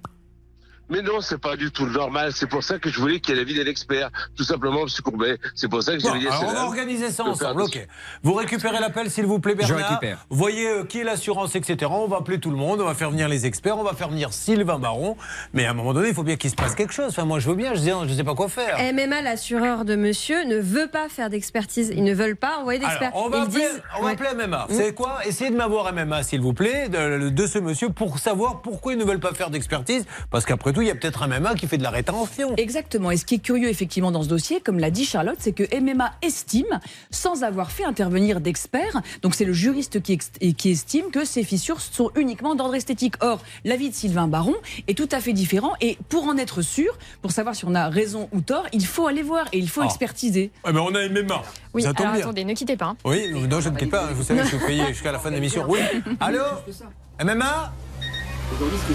Mais 0.89 1.01
non, 1.01 1.21
c'est 1.21 1.37
pas 1.39 1.55
du 1.55 1.71
tout 1.71 1.85
normal. 1.87 2.31
C'est 2.33 2.47
pour 2.47 2.63
ça 2.63 2.77
que 2.77 2.89
je 2.89 2.99
voulais 2.99 3.19
qu'il 3.19 3.33
y 3.33 3.37
ait 3.37 3.41
l'avis 3.41 3.55
d'un 3.55 3.69
expert. 3.69 4.09
Tout 4.35 4.43
simplement, 4.43 4.83
monsieur 4.83 5.01
Courbet. 5.01 5.37
C'est 5.55 5.67
pour 5.69 5.81
ça 5.81 5.95
que 5.95 6.01
Bon, 6.01 6.09
j'avais 6.09 6.19
dit 6.19 6.27
alors 6.27 6.43
on 6.47 6.53
va 6.53 6.65
organiser 6.65 7.09
ça 7.09 7.23
ensemble, 7.23 7.61
ok. 7.63 7.87
Vous 8.21 8.33
récupérez 8.33 8.79
l'appel 8.79 9.09
s'il 9.09 9.25
vous 9.25 9.39
plaît 9.39 9.55
Bernard. 9.55 9.77
Je 9.79 9.83
récupère. 9.83 10.25
Voyez 10.29 10.67
euh, 10.67 10.83
qui 10.83 10.99
est 10.99 11.03
l'assurance, 11.03 11.55
etc. 11.55 11.89
On 11.93 12.07
va 12.07 12.17
appeler 12.17 12.39
tout 12.39 12.51
le 12.51 12.57
monde, 12.57 12.81
on 12.81 12.85
va 12.85 12.93
faire 12.95 13.09
venir 13.11 13.29
les 13.29 13.45
experts, 13.45 13.77
on 13.77 13.83
va 13.83 13.93
faire 13.93 14.09
venir 14.09 14.33
Sylvain 14.33 14.77
Baron. 14.79 15.15
Mais 15.53 15.65
à 15.65 15.71
un 15.71 15.73
moment 15.73 15.93
donné, 15.93 16.09
il 16.09 16.13
faut 16.13 16.23
bien 16.23 16.35
qu'il 16.35 16.49
se 16.49 16.55
passe 16.55 16.75
quelque 16.75 16.93
chose. 16.93 17.07
Enfin, 17.09 17.25
moi 17.25 17.39
je 17.39 17.49
veux 17.49 17.55
bien, 17.55 17.73
je 17.73 17.79
sais, 17.79 17.91
je 18.07 18.13
sais 18.13 18.23
pas 18.23 18.35
quoi 18.35 18.49
faire. 18.49 18.77
MMA, 18.93 19.21
l'assureur 19.21 19.85
de 19.85 19.95
monsieur, 19.95 20.43
ne 20.45 20.57
veut 20.57 20.87
pas 20.87 21.07
faire 21.09 21.29
d'expertise. 21.29 21.91
Ils 21.95 22.03
ne 22.03 22.13
veulent 22.13 22.35
pas 22.35 22.57
envoyer 22.59 22.79
d'experts. 22.79 23.11
On 23.15 23.29
va 23.29 23.37
Ils 23.37 23.43
appeler, 23.43 23.59
disent- 23.61 23.81
on 23.97 24.01
va 24.01 24.05
Ouais. 24.07 24.11
appeler 24.13 24.29
MMA. 24.47 24.65
Vous 24.69 24.77
savez 24.77 24.93
quoi? 24.93 25.19
Essayez 25.25 25.49
de 25.49 25.55
m'avoir 25.55 25.91
MMA, 25.93 26.23
s'il 26.23 26.41
vous 26.41 26.53
plaît, 26.53 26.89
de, 26.89 27.29
de 27.29 27.47
ce 27.47 27.57
monsieur, 27.59 27.89
pour 27.89 28.19
savoir 28.19 28.61
pourquoi 28.61 28.93
ils 28.93 28.99
ne 28.99 29.05
veulent 29.05 29.19
pas 29.21 29.33
faire 29.33 29.49
d'expertise. 29.49 30.05
Parce 30.29 30.43
qu'après 30.45 30.72
tout, 30.73 30.81
il 30.81 30.87
y 30.87 30.91
a 30.91 30.95
peut-être 30.95 31.23
un 31.23 31.27
MMA 31.39 31.55
qui 31.55 31.67
fait 31.67 31.77
de 31.77 31.83
la 31.83 31.89
rétention. 31.89 32.55
Exactement. 32.57 33.11
Et 33.11 33.17
ce 33.17 33.25
qui 33.25 33.35
est 33.35 33.39
curieux, 33.39 33.69
effectivement, 33.69 34.11
dans 34.11 34.23
ce 34.23 34.27
dossier, 34.27 34.59
comme 34.61 34.79
l'a 34.79 34.91
dit 34.91 35.05
Charlotte, 35.05 35.37
c'est 35.39 35.53
que 35.53 35.63
MMA 35.79 36.11
estime, 36.21 36.79
sans 37.11 37.43
avoir 37.43 37.71
fait 37.71 37.85
intervenir 37.85 38.41
d'experts, 38.41 39.01
donc 39.21 39.35
c'est 39.35 39.45
le 39.45 39.53
juriste 39.53 40.01
qui, 40.01 40.17
qui 40.17 40.69
estime 40.71 41.11
que 41.11 41.25
ces 41.25 41.43
fissures 41.43 41.79
sont 41.81 42.11
uniquement 42.15 42.55
d'ordre 42.55 42.75
esthétique. 42.75 43.15
Or, 43.21 43.41
l'avis 43.63 43.89
de 43.89 43.95
Sylvain 43.95 44.27
Baron 44.27 44.55
est 44.87 44.97
tout 44.97 45.09
à 45.11 45.19
fait 45.19 45.33
différent. 45.33 45.73
Et 45.81 45.97
pour 46.09 46.23
en 46.25 46.37
être 46.37 46.61
sûr, 46.61 46.97
pour 47.21 47.31
savoir 47.31 47.55
si 47.55 47.65
on 47.65 47.75
a 47.75 47.89
raison 47.89 48.27
ou 48.31 48.41
tort, 48.41 48.65
il 48.73 48.85
faut 48.85 49.07
aller 49.07 49.21
voir 49.23 49.45
et 49.53 49.57
il 49.59 49.69
faut 49.69 49.81
Ah. 49.81 49.85
expertiser. 49.85 50.51
Eh 50.67 50.71
ben, 50.71 50.79
on 50.81 50.93
a 50.95 51.07
MMA. 51.07 51.41
Oui, 51.73 51.83
ça 51.83 51.89
tombe 51.93 52.01
alors 52.01 52.13
bien. 52.13 52.21
attendez, 52.25 52.45
ne 52.45 52.53
quittez 52.53 52.77
pas. 52.77 52.95
Oui, 53.05 53.27
non, 53.47 53.59
je 53.61 53.69
ne 53.69 53.77
quitte 53.77 53.91
pas. 53.91 54.07
Vous 54.13 54.23
savez, 54.23 54.41
je 54.43 54.47
suis 54.47 54.57
payé 54.57 54.85
jusqu'à 54.87 55.11
la 55.11 55.19
fin 55.19 55.29
de 55.29 55.35
l'émission. 55.35 55.65
Oui. 55.67 55.79
Allô 56.19 56.39
MMA 57.23 57.73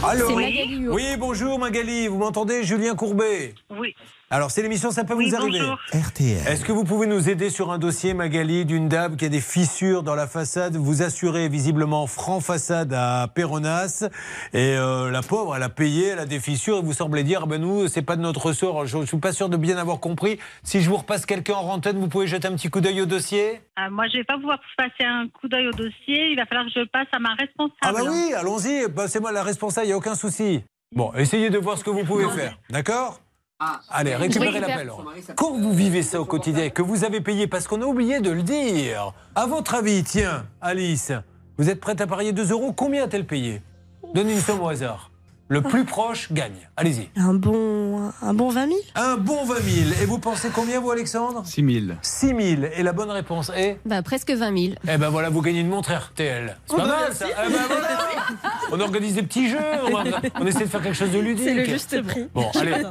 Allô 0.04 0.34
Magali 0.34 0.76
Huot. 0.76 0.94
Oui, 0.94 1.16
bonjour 1.18 1.58
Magali. 1.58 2.06
Vous 2.08 2.18
m'entendez 2.18 2.62
Julien 2.64 2.94
Courbet? 2.94 3.54
Oui. 3.70 3.94
Alors, 4.30 4.50
c'est 4.50 4.60
l'émission, 4.60 4.90
ça 4.90 5.04
peut 5.04 5.14
Oui, 5.14 5.30
vous 5.30 5.36
arriver. 5.36 5.58
bonjour. 5.58 5.78
RTL. 5.90 6.46
Est-ce 6.46 6.62
que 6.62 6.70
vous 6.70 6.84
pouvez 6.84 7.06
nous 7.06 7.30
aider 7.30 7.48
sur 7.48 7.72
un 7.72 7.78
dossier, 7.78 8.12
Magali, 8.12 8.66
d'une 8.66 8.86
dame 8.86 9.16
qui 9.16 9.24
a 9.24 9.30
des 9.30 9.40
fissures 9.40 10.02
dans 10.02 10.14
la 10.14 10.26
façade? 10.26 10.76
Vous 10.76 11.00
assurez 11.00 11.48
visiblement 11.48 12.06
franc 12.06 12.40
façade 12.40 12.92
à 12.92 13.26
Péronas. 13.34 14.06
Et 14.52 14.76
euh, 14.76 15.10
la 15.10 15.22
pauvre, 15.22 15.56
elle 15.56 15.62
a 15.62 15.70
payé, 15.70 16.08
elle 16.08 16.18
a 16.18 16.26
des 16.26 16.40
fissures. 16.40 16.76
Et 16.76 16.82
vous 16.82 16.92
semblez 16.92 17.24
dire, 17.24 17.40
ah 17.44 17.46
ben 17.46 17.58
nous, 17.58 17.88
c'est 17.88 18.02
pas 18.02 18.16
de 18.16 18.20
notre 18.20 18.44
ressort. 18.44 18.84
Je 18.84 18.98
ne 18.98 19.06
suis 19.06 19.16
pas 19.16 19.32
sûr 19.32 19.48
de 19.48 19.56
bien 19.56 19.78
avoir 19.78 19.98
compris. 19.98 20.38
Si 20.62 20.82
je 20.82 20.90
vous 20.90 20.98
repasse 20.98 21.24
quelqu'un 21.24 21.54
en 21.54 21.62
rantaine, 21.62 21.98
vous 21.98 22.08
pouvez 22.08 22.26
jeter 22.26 22.48
un 22.48 22.52
petit 22.54 22.68
coup 22.68 22.82
d'œil 22.82 23.00
au 23.00 23.06
dossier? 23.06 23.62
Ah, 23.76 23.88
moi, 23.88 24.04
je 24.12 24.18
vais 24.18 24.24
pas 24.24 24.36
pouvoir 24.36 24.58
passer 24.76 25.04
un 25.08 25.26
coup 25.40 25.48
d'œil 25.48 25.68
au 25.68 25.72
dossier. 25.72 26.32
Il 26.32 26.36
va 26.36 26.44
falloir 26.44 26.66
que 26.66 26.72
je 26.78 26.84
passe 26.86 27.08
à 27.12 27.18
ma 27.18 27.30
responsable. 27.30 27.76
Ah 27.80 27.92
bah 27.94 28.00
oui, 28.06 28.34
allons-y, 28.36 28.88
bah, 28.88 29.08
c'est 29.08 29.20
moi 29.20 29.32
la 29.32 29.42
responsable, 29.42 29.86
il 29.86 29.88
n'y 29.88 29.94
a 29.94 29.96
aucun 29.96 30.14
souci. 30.14 30.62
Bon, 30.94 31.14
essayez 31.14 31.48
de 31.48 31.56
voir 31.56 31.78
ce 31.78 31.84
que 31.84 31.90
vous 31.90 32.04
pouvez 32.04 32.28
faire, 32.28 32.58
d'accord? 32.68 33.20
Allez, 33.90 34.14
récupérez 34.14 34.60
l'appel. 34.60 34.92
Quand 35.34 35.58
vous 35.58 35.72
vivez 35.72 36.04
ça 36.04 36.20
au 36.20 36.24
quotidien, 36.24 36.70
que 36.70 36.80
vous 36.80 37.02
avez 37.02 37.20
payé, 37.20 37.48
parce 37.48 37.66
qu'on 37.66 37.82
a 37.82 37.86
oublié 37.86 38.20
de 38.20 38.30
le 38.30 38.42
dire, 38.42 39.12
à 39.34 39.46
votre 39.46 39.74
avis, 39.74 40.04
tiens, 40.04 40.46
Alice, 40.60 41.10
vous 41.56 41.68
êtes 41.68 41.80
prête 41.80 42.00
à 42.00 42.06
parier 42.06 42.32
2 42.32 42.52
euros, 42.52 42.72
combien 42.72 43.04
a-t-elle 43.04 43.26
payé? 43.26 43.62
Donnez 44.14 44.34
une 44.34 44.40
somme 44.40 44.60
au 44.60 44.68
hasard. 44.68 45.10
Le 45.48 45.60
plus 45.60 45.84
proche 45.84 46.32
gagne. 46.32 46.67
Allez-y. 46.80 47.08
Un 47.20 47.34
bon, 47.34 48.12
un 48.22 48.34
bon 48.34 48.50
20 48.50 48.66
000 48.68 48.78
Un 48.94 49.16
bon 49.16 49.44
20 49.44 49.54
000. 49.56 49.90
Et 50.00 50.06
vous 50.06 50.18
pensez 50.20 50.48
combien, 50.54 50.78
vous, 50.80 50.92
Alexandre? 50.92 51.42
6 51.44 51.82
000. 51.86 51.96
6 52.02 52.26
000. 52.28 52.40
Et 52.76 52.84
la 52.84 52.92
bonne 52.92 53.10
réponse 53.10 53.50
est? 53.56 53.80
Bah, 53.84 54.00
presque 54.02 54.30
20 54.30 54.56
000. 54.56 54.74
Eh 54.88 54.96
ben 54.96 55.08
voilà, 55.08 55.28
vous 55.28 55.42
gagnez 55.42 55.58
une 55.60 55.68
montre 55.68 55.92
RTL. 55.92 56.56
C'est 56.66 56.76
pas 56.76 56.82
Oh, 56.84 56.86
bah, 56.86 56.96
mal 57.04 57.12
ça. 57.14 57.26
Eh 57.28 57.50
ben 57.52 57.58
voilà. 57.66 57.88
On 58.70 58.78
organise 58.80 59.14
des 59.14 59.22
petits 59.24 59.48
jeux, 59.48 59.58
on, 60.40 60.46
essaie 60.46 60.64
de 60.64 60.68
faire 60.68 60.82
quelque 60.82 60.94
chose 60.96 61.10
de 61.10 61.18
ludique. 61.18 61.44
C'est 61.46 61.54
le 61.54 61.64
juste 61.64 62.02
prix. 62.02 62.26
Bon, 62.34 62.48
allez, 62.60 62.82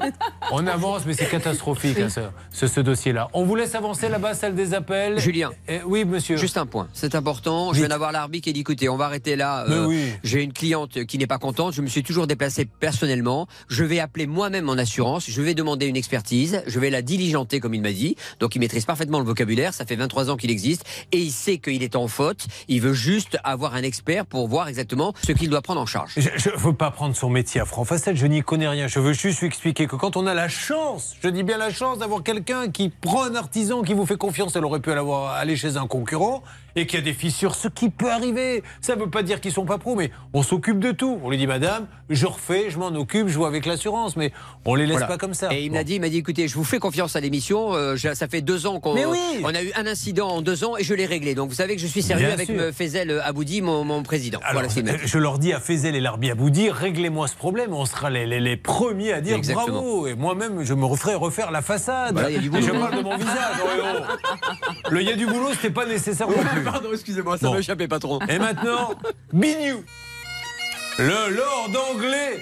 on 0.52 0.66
avance, 0.68 1.04
mais 1.06 1.14
c'est 1.14 1.30
catastrophique 1.30 2.00
hein, 2.00 2.10
ce, 2.10 2.22
ce- 2.52 2.68
ce 2.68 2.80
dossier-là. 2.82 3.30
On 3.34 3.46
vous 3.46 3.56
laisse 3.56 3.76
avancer 3.76 4.10
là-bas, 4.10 4.34
salle 4.34 4.56
des 4.56 4.74
appels. 4.74 5.20
Julien. 5.20 5.52
Et- 5.68 5.80
oui, 5.86 6.04
monsieur. 6.04 6.36
Juste 6.36 6.58
un 6.58 6.66
point, 6.66 6.88
c'est 6.94 7.16
important. 7.16 7.72
Je 7.72 7.80
viens 7.80 7.88
d'avoir 7.90 8.12
l'arbitre 8.12 8.46
qui 8.46 8.54
dit 8.54 8.62
écoutez, 8.62 8.90
on 8.90 8.98
va 8.98 9.06
arrêter 9.06 9.36
là. 9.38 9.66
Euh, 9.70 9.86
oui. 9.86 10.12
J'ai 10.24 10.42
une 10.44 10.52
cliente 10.54 11.06
qui 11.06 11.18
n'est 11.20 11.28
pas 11.28 11.38
contente. 11.38 11.74
Je 11.74 11.82
me 11.82 11.88
suis 11.88 12.04
toujours 12.04 12.28
déplacé 12.28 12.66
personnellement. 12.66 13.48
Je 13.70 13.77
vais 13.84 14.00
appeler 14.00 14.28
moi-même 14.28 14.66
mon 14.66 14.78
assurance. 14.78 15.30
Je 15.30 15.42
vais 15.42 15.54
demander 15.54 15.88
une 15.88 15.98
expertise. 15.98 16.64
Je 16.68 16.80
vais 16.80 16.90
la 16.90 17.02
diligenter, 17.02 17.60
comme 17.60 17.74
il 17.74 17.82
m'a 17.82 17.92
dit. 17.92 18.16
Donc 18.40 18.56
il 18.56 18.60
maîtrise 18.60 18.86
parfaitement 18.86 19.20
le 19.20 19.26
vocabulaire. 19.26 19.74
Ça 19.74 19.86
fait 19.86 19.96
23 19.96 20.30
ans 20.30 20.38
qu'il 20.38 20.52
existe. 20.52 20.86
Et 21.12 21.20
il 21.20 21.32
sait 21.32 21.58
qu'il 21.58 21.84
est 21.84 21.96
en 21.96 22.08
faute. 22.08 22.48
Il 22.68 22.82
veut 22.82 22.94
juste 22.94 23.38
avoir 23.44 23.76
un 23.76 23.84
expert 23.84 24.26
pour 24.26 24.48
voir 24.48 24.68
exactement 24.68 25.14
ce 25.26 25.32
qu'il 25.32 25.50
doit 25.50 25.62
prendre 25.62 25.82
en 25.82 25.86
charge. 25.86 26.14
Je 26.18 26.50
ne 26.50 26.58
veux 26.58 26.74
pas 26.74 26.92
prendre 26.92 27.16
son 27.16 27.30
métier 27.30 27.62
à 27.62 27.66
franc 27.66 27.86
facette, 27.86 28.16
je 28.16 28.28
n'y 28.28 28.42
connais 28.42 28.68
rien. 28.68 28.88
Je 28.88 29.00
veux 29.00 29.14
juste 29.14 29.40
lui 29.40 29.48
expliquer 29.48 29.88
que 29.88 29.96
quand 29.96 30.18
on 30.18 30.28
a 30.28 30.34
la 30.34 30.50
chance, 30.50 31.16
je 31.22 31.30
dis 31.30 31.44
bien 31.44 31.58
la 31.58 31.72
chance 31.72 32.00
d'avoir 32.00 32.24
quelqu'un 32.24 32.70
qui 32.70 32.90
prend 32.90 33.24
un 33.24 33.36
artisan, 33.36 33.82
qui 33.82 33.94
vous 33.94 34.06
fait 34.06 34.18
confiance, 34.18 34.56
elle 34.56 34.66
aurait 34.66 34.80
pu 34.80 34.92
aller 34.92 35.56
chez 35.56 35.78
un 35.78 35.88
concurrent, 35.88 36.44
et 36.78 36.86
qui 36.86 36.98
a 36.98 37.02
des 37.02 37.14
fissures, 37.14 37.56
ce 37.56 37.68
qui 37.68 37.90
peut 37.90 38.12
arriver. 38.12 38.64
Ça 38.82 38.96
ne 38.96 39.02
veut 39.02 39.10
pas 39.10 39.24
dire 39.24 39.42
qu'ils 39.42 39.52
sont 39.52 39.66
pas 39.66 39.78
pros, 39.78 39.96
mais 39.96 40.12
on 40.34 40.44
s'occupe 40.44 40.80
de 40.80 40.92
tout. 40.92 41.20
On 41.24 41.30
lui 41.30 41.38
dit, 41.38 41.48
madame, 41.48 41.88
je 42.10 42.26
refais, 42.26 42.70
je 42.70 42.78
m'en 42.78 42.88
occupe, 42.88 43.28
je 43.28 43.34
joue 43.34 43.46
avec 43.46 43.66
l'assurance, 43.66 44.16
mais 44.16 44.32
on 44.66 44.76
les 44.76 44.86
laisse 44.86 44.94
Voilà. 44.98 45.08
pas 45.08 45.18
comme 45.18 45.34
ça. 45.34 45.54
Et 45.54 45.64
il 45.64 45.70
Bon. 45.70 45.76
m'a 45.78 45.84
dit, 45.84 45.96
il 45.96 46.02
m'a 46.02 46.10
dit, 46.10 46.18
écoutez, 46.18 46.48
je 46.48 46.56
vous 46.56 46.64
fais 46.64 46.80
confiance 46.80 47.16
à 47.16 47.20
l'émission. 47.20 47.74
euh, 47.74 47.96
ça 47.98 48.28
fait 48.28 48.42
deux 48.42 48.68
ans 48.68 48.80
qu'on 48.80 48.94
Mais 48.94 49.06
oui. 49.06 49.18
on 49.44 49.54
a 49.54 49.62
eu 49.64 49.72
un 49.76 49.88
incident 49.88 50.28
en 50.30 50.42
deux 50.42 50.64
ans 50.64 50.78
et 50.78 50.84
je 50.84 50.94
l'ai 50.94 51.06
réglé. 51.06 51.36
Donc 51.36 51.50
vous 51.50 51.56
savez 51.56 51.76
que 51.76 51.82
je 51.82 51.88
suis 51.88 52.02
sérieux 52.02 52.26
Bien 52.28 52.34
avec 52.34 52.48
sûr. 52.48 52.56
euh, 52.60 52.72
Faisal 52.72 53.10
Aboudi, 53.24 53.62
mon, 53.62 53.84
mon 53.84 54.04
président. 54.04 54.40
Alors, 54.40 54.54
voilà 54.54 54.70
ce 54.70 54.76
qu'il 54.76 54.86
m'a 54.86 54.94
dit. 54.94 55.00
je 55.06 55.18
leur 55.18 55.40
dis 55.40 55.54
à 55.54 55.60
Fezel 55.60 55.96
et 55.96 56.02
Larbi 56.02 56.30
Aboudi, 56.32 56.70
réglez-moi 56.70 57.28
ce 57.28 57.36
problème, 57.36 57.74
on 57.74 57.86
sera 57.86 58.10
les, 58.10 58.26
les- 58.26 58.40
les 58.40 58.58
premiers 58.58 59.14
à 59.14 59.22
dire 59.22 59.36
Exactement. 59.38 59.68
bravo. 59.82 60.08
Et 60.08 60.16
moi-même, 60.16 60.64
je 60.64 60.74
me 60.74 60.86
referai 60.86 61.16
refaire 61.16 61.52
la 61.52 61.62
façade. 61.62 62.14
Voilà, 62.14 62.30
il 62.30 62.36
y 62.36 62.38
a 62.38 62.42
du 62.42 62.56
et 62.58 62.62
je 62.62 62.72
parle 62.72 62.98
de 62.98 63.02
mon 63.04 63.18
visage. 63.18 63.36
oh, 63.64 63.68
oh. 63.84 64.90
Le 64.90 65.02
il 65.02 65.08
y 65.08 65.12
a 65.12 65.16
du 65.16 65.26
boulot, 65.26 65.50
c'était 65.54 65.70
pas 65.70 65.86
nécessaire 65.86 66.28
non 66.28 66.34
plus. 66.34 66.67
Pardon, 66.72 66.90
excusez-moi, 66.94 67.38
ça 67.38 67.48
Bon. 67.48 67.54
m'a 67.54 67.60
échappé, 67.60 67.88
patron. 67.88 68.20
Et 68.30 68.40
maintenant, 68.40 68.96
Bignou, 69.34 69.84
le 71.00 71.36
lord 71.36 71.70
anglais, 71.94 72.40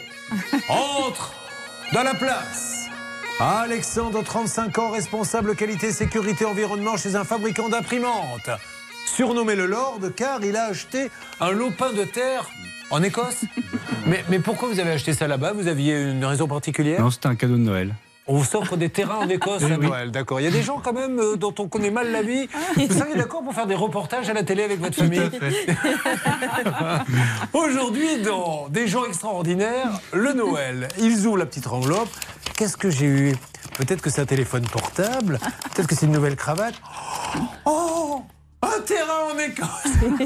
entre 0.69 1.33
dans 1.93 2.03
la 2.03 2.13
place. 2.15 2.71
Alexandre, 3.39 4.23
35 4.23 4.77
ans, 4.79 4.91
responsable 4.91 5.55
qualité, 5.55 5.91
sécurité, 5.91 6.45
environnement 6.45 6.95
chez 6.97 7.15
un 7.15 7.23
fabricant 7.25 7.67
d'imprimantes. 7.69 8.49
Surnommé 9.13 9.55
le 9.55 9.65
Lord 9.65 9.99
car 10.15 10.43
il 10.43 10.55
a 10.55 10.65
acheté 10.65 11.11
un 11.39 11.51
lopin 11.51 11.91
de 11.93 12.05
terre 12.05 12.49
en 12.89 13.03
Écosse. 13.03 13.41
mais, 14.07 14.23
mais 14.29 14.39
pourquoi 14.39 14.69
vous 14.69 14.79
avez 14.79 14.91
acheté 14.91 15.13
ça 15.13 15.27
là-bas? 15.27 15.51
Vous 15.53 15.67
aviez 15.67 16.01
une 16.11 16.23
raison 16.25 16.47
particulière? 16.47 17.01
Non, 17.01 17.11
c'était 17.11 17.27
un 17.27 17.35
cadeau 17.35 17.53
de 17.53 17.59
Noël. 17.59 17.93
On 18.27 18.37
vous 18.37 18.55
offre 18.55 18.75
des 18.75 18.89
terrains 18.89 19.19
en 19.19 19.29
Écosse. 19.29 19.61
Noël, 19.61 20.09
d'accord. 20.09 20.39
Il 20.39 20.43
y 20.43 20.47
a 20.47 20.51
des 20.51 20.63
gens 20.63 20.79
quand 20.83 20.93
même 20.93 21.19
euh, 21.19 21.35
dont 21.35 21.53
on 21.59 21.67
connaît 21.67 21.91
mal 21.91 22.11
la 22.11 22.23
vie. 22.23 22.47
Vous 22.75 22.91
seriez 22.91 23.15
d'accord 23.15 23.43
pour 23.43 23.53
faire 23.53 23.67
des 23.67 23.75
reportages 23.75 24.27
à 24.29 24.33
la 24.33 24.43
télé 24.43 24.63
avec 24.63 24.79
votre 24.79 24.95
famille 24.95 25.21
Aujourd'hui, 27.53 28.21
dans 28.23 28.67
Des 28.69 28.87
gens 28.87 29.05
extraordinaires, 29.05 29.99
le 30.11 30.33
Noël. 30.33 30.87
Ils 30.99 31.27
ouvrent 31.27 31.37
la 31.37 31.45
petite 31.45 31.67
enveloppe. 31.67 32.09
Qu'est-ce 32.57 32.77
que 32.77 32.89
j'ai 32.89 33.05
eu? 33.05 33.35
Peut-être 33.77 34.01
que 34.01 34.09
c'est 34.09 34.21
un 34.21 34.25
téléphone 34.25 34.65
portable. 34.65 35.39
Peut-être 35.73 35.87
que 35.87 35.95
c'est 35.95 36.07
une 36.07 36.13
nouvelle 36.13 36.35
cravate. 36.35 36.75
Oh 37.65 38.23
Un 38.65 38.81
terrain 38.81 39.31
en 39.33 39.37
Écosse 39.37 39.93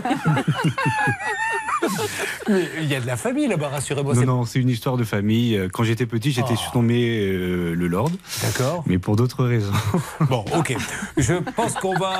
Mais 2.50 2.70
il 2.82 2.86
y 2.86 2.96
a 2.96 3.00
de 3.00 3.08
la 3.08 3.16
famille 3.18 3.48
là-bas, 3.48 3.70
rassurez-moi. 3.70 4.14
Non, 4.16 4.26
non, 4.26 4.46
c'est 4.46 4.60
une 4.60 4.70
histoire 4.70 4.98
de 4.98 5.04
famille. 5.04 5.56
Euh, 5.58 5.68
Quand 5.72 5.84
j'étais 5.84 6.06
petit, 6.06 6.32
j'étais 6.32 6.54
Oh. 6.54 6.58
surnommé 6.58 7.20
euh, 7.20 7.74
le 7.76 7.88
Lord. 7.88 8.12
D'accord. 8.42 8.84
Mais 8.88 8.98
pour 8.98 9.16
d'autres 9.16 9.46
raisons. 9.46 9.72
Bon, 10.30 10.44
ok. 10.58 10.76
Je 11.18 11.34
pense 11.56 11.74
qu'on 11.76 11.98
va 11.98 12.18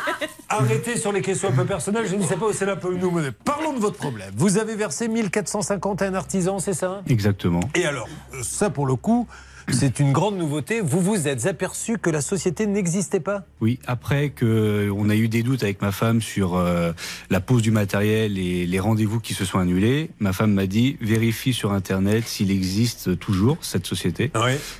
arrêter 0.48 0.96
sur 0.98 1.12
les 1.12 1.20
questions 1.22 1.48
un 1.48 1.52
peu 1.52 1.64
personnelles. 1.64 2.06
Je 2.08 2.16
ne 2.16 2.22
sais 2.22 2.36
pas 2.36 2.46
où 2.46 2.52
c'est 2.52 2.66
là 2.66 2.76
peut 2.76 2.94
nous 2.94 3.10
mener. 3.10 3.30
Parlons 3.44 3.72
de 3.72 3.78
votre 3.80 3.96
problème. 3.98 4.30
Vous 4.36 4.58
avez 4.58 4.74
versé 4.74 5.08
1450 5.08 6.02
à 6.02 6.06
un 6.06 6.14
artisan, 6.14 6.58
c'est 6.58 6.74
ça? 6.74 7.02
Exactement. 7.08 7.60
Et 7.74 7.84
alors, 7.86 8.08
ça 8.42 8.70
pour 8.70 8.86
le 8.86 8.94
coup, 8.96 9.26
c'est 9.68 10.00
une 10.00 10.12
grande 10.12 10.36
nouveauté. 10.36 10.80
Vous 10.80 11.00
vous 11.00 11.28
êtes 11.28 11.46
aperçu 11.46 11.98
que 11.98 12.10
la 12.10 12.20
société 12.20 12.66
n'existait 12.66 13.20
pas? 13.20 13.44
Oui, 13.60 13.78
après 13.86 14.30
que 14.30 14.90
on 14.94 15.08
a 15.10 15.14
eu 15.14 15.28
des 15.28 15.42
doutes 15.42 15.62
avec 15.62 15.82
ma 15.82 15.92
femme 15.92 16.20
sur 16.20 16.56
euh, 16.56 16.92
la 17.30 17.40
pose 17.40 17.62
du 17.62 17.70
matériel 17.70 18.38
et 18.38 18.66
les 18.66 18.80
rendez-vous 18.80 19.20
qui 19.20 19.34
se 19.34 19.44
sont 19.44 19.58
annulés, 19.58 20.10
ma 20.18 20.32
femme 20.32 20.52
m'a 20.52 20.66
dit 20.66 20.96
vérifie 21.00 21.52
sur 21.52 21.72
internet 21.72 22.26
s'il 22.26 22.50
existe 22.50 23.18
toujours 23.18 23.58
cette 23.60 23.86
société. 23.86 24.30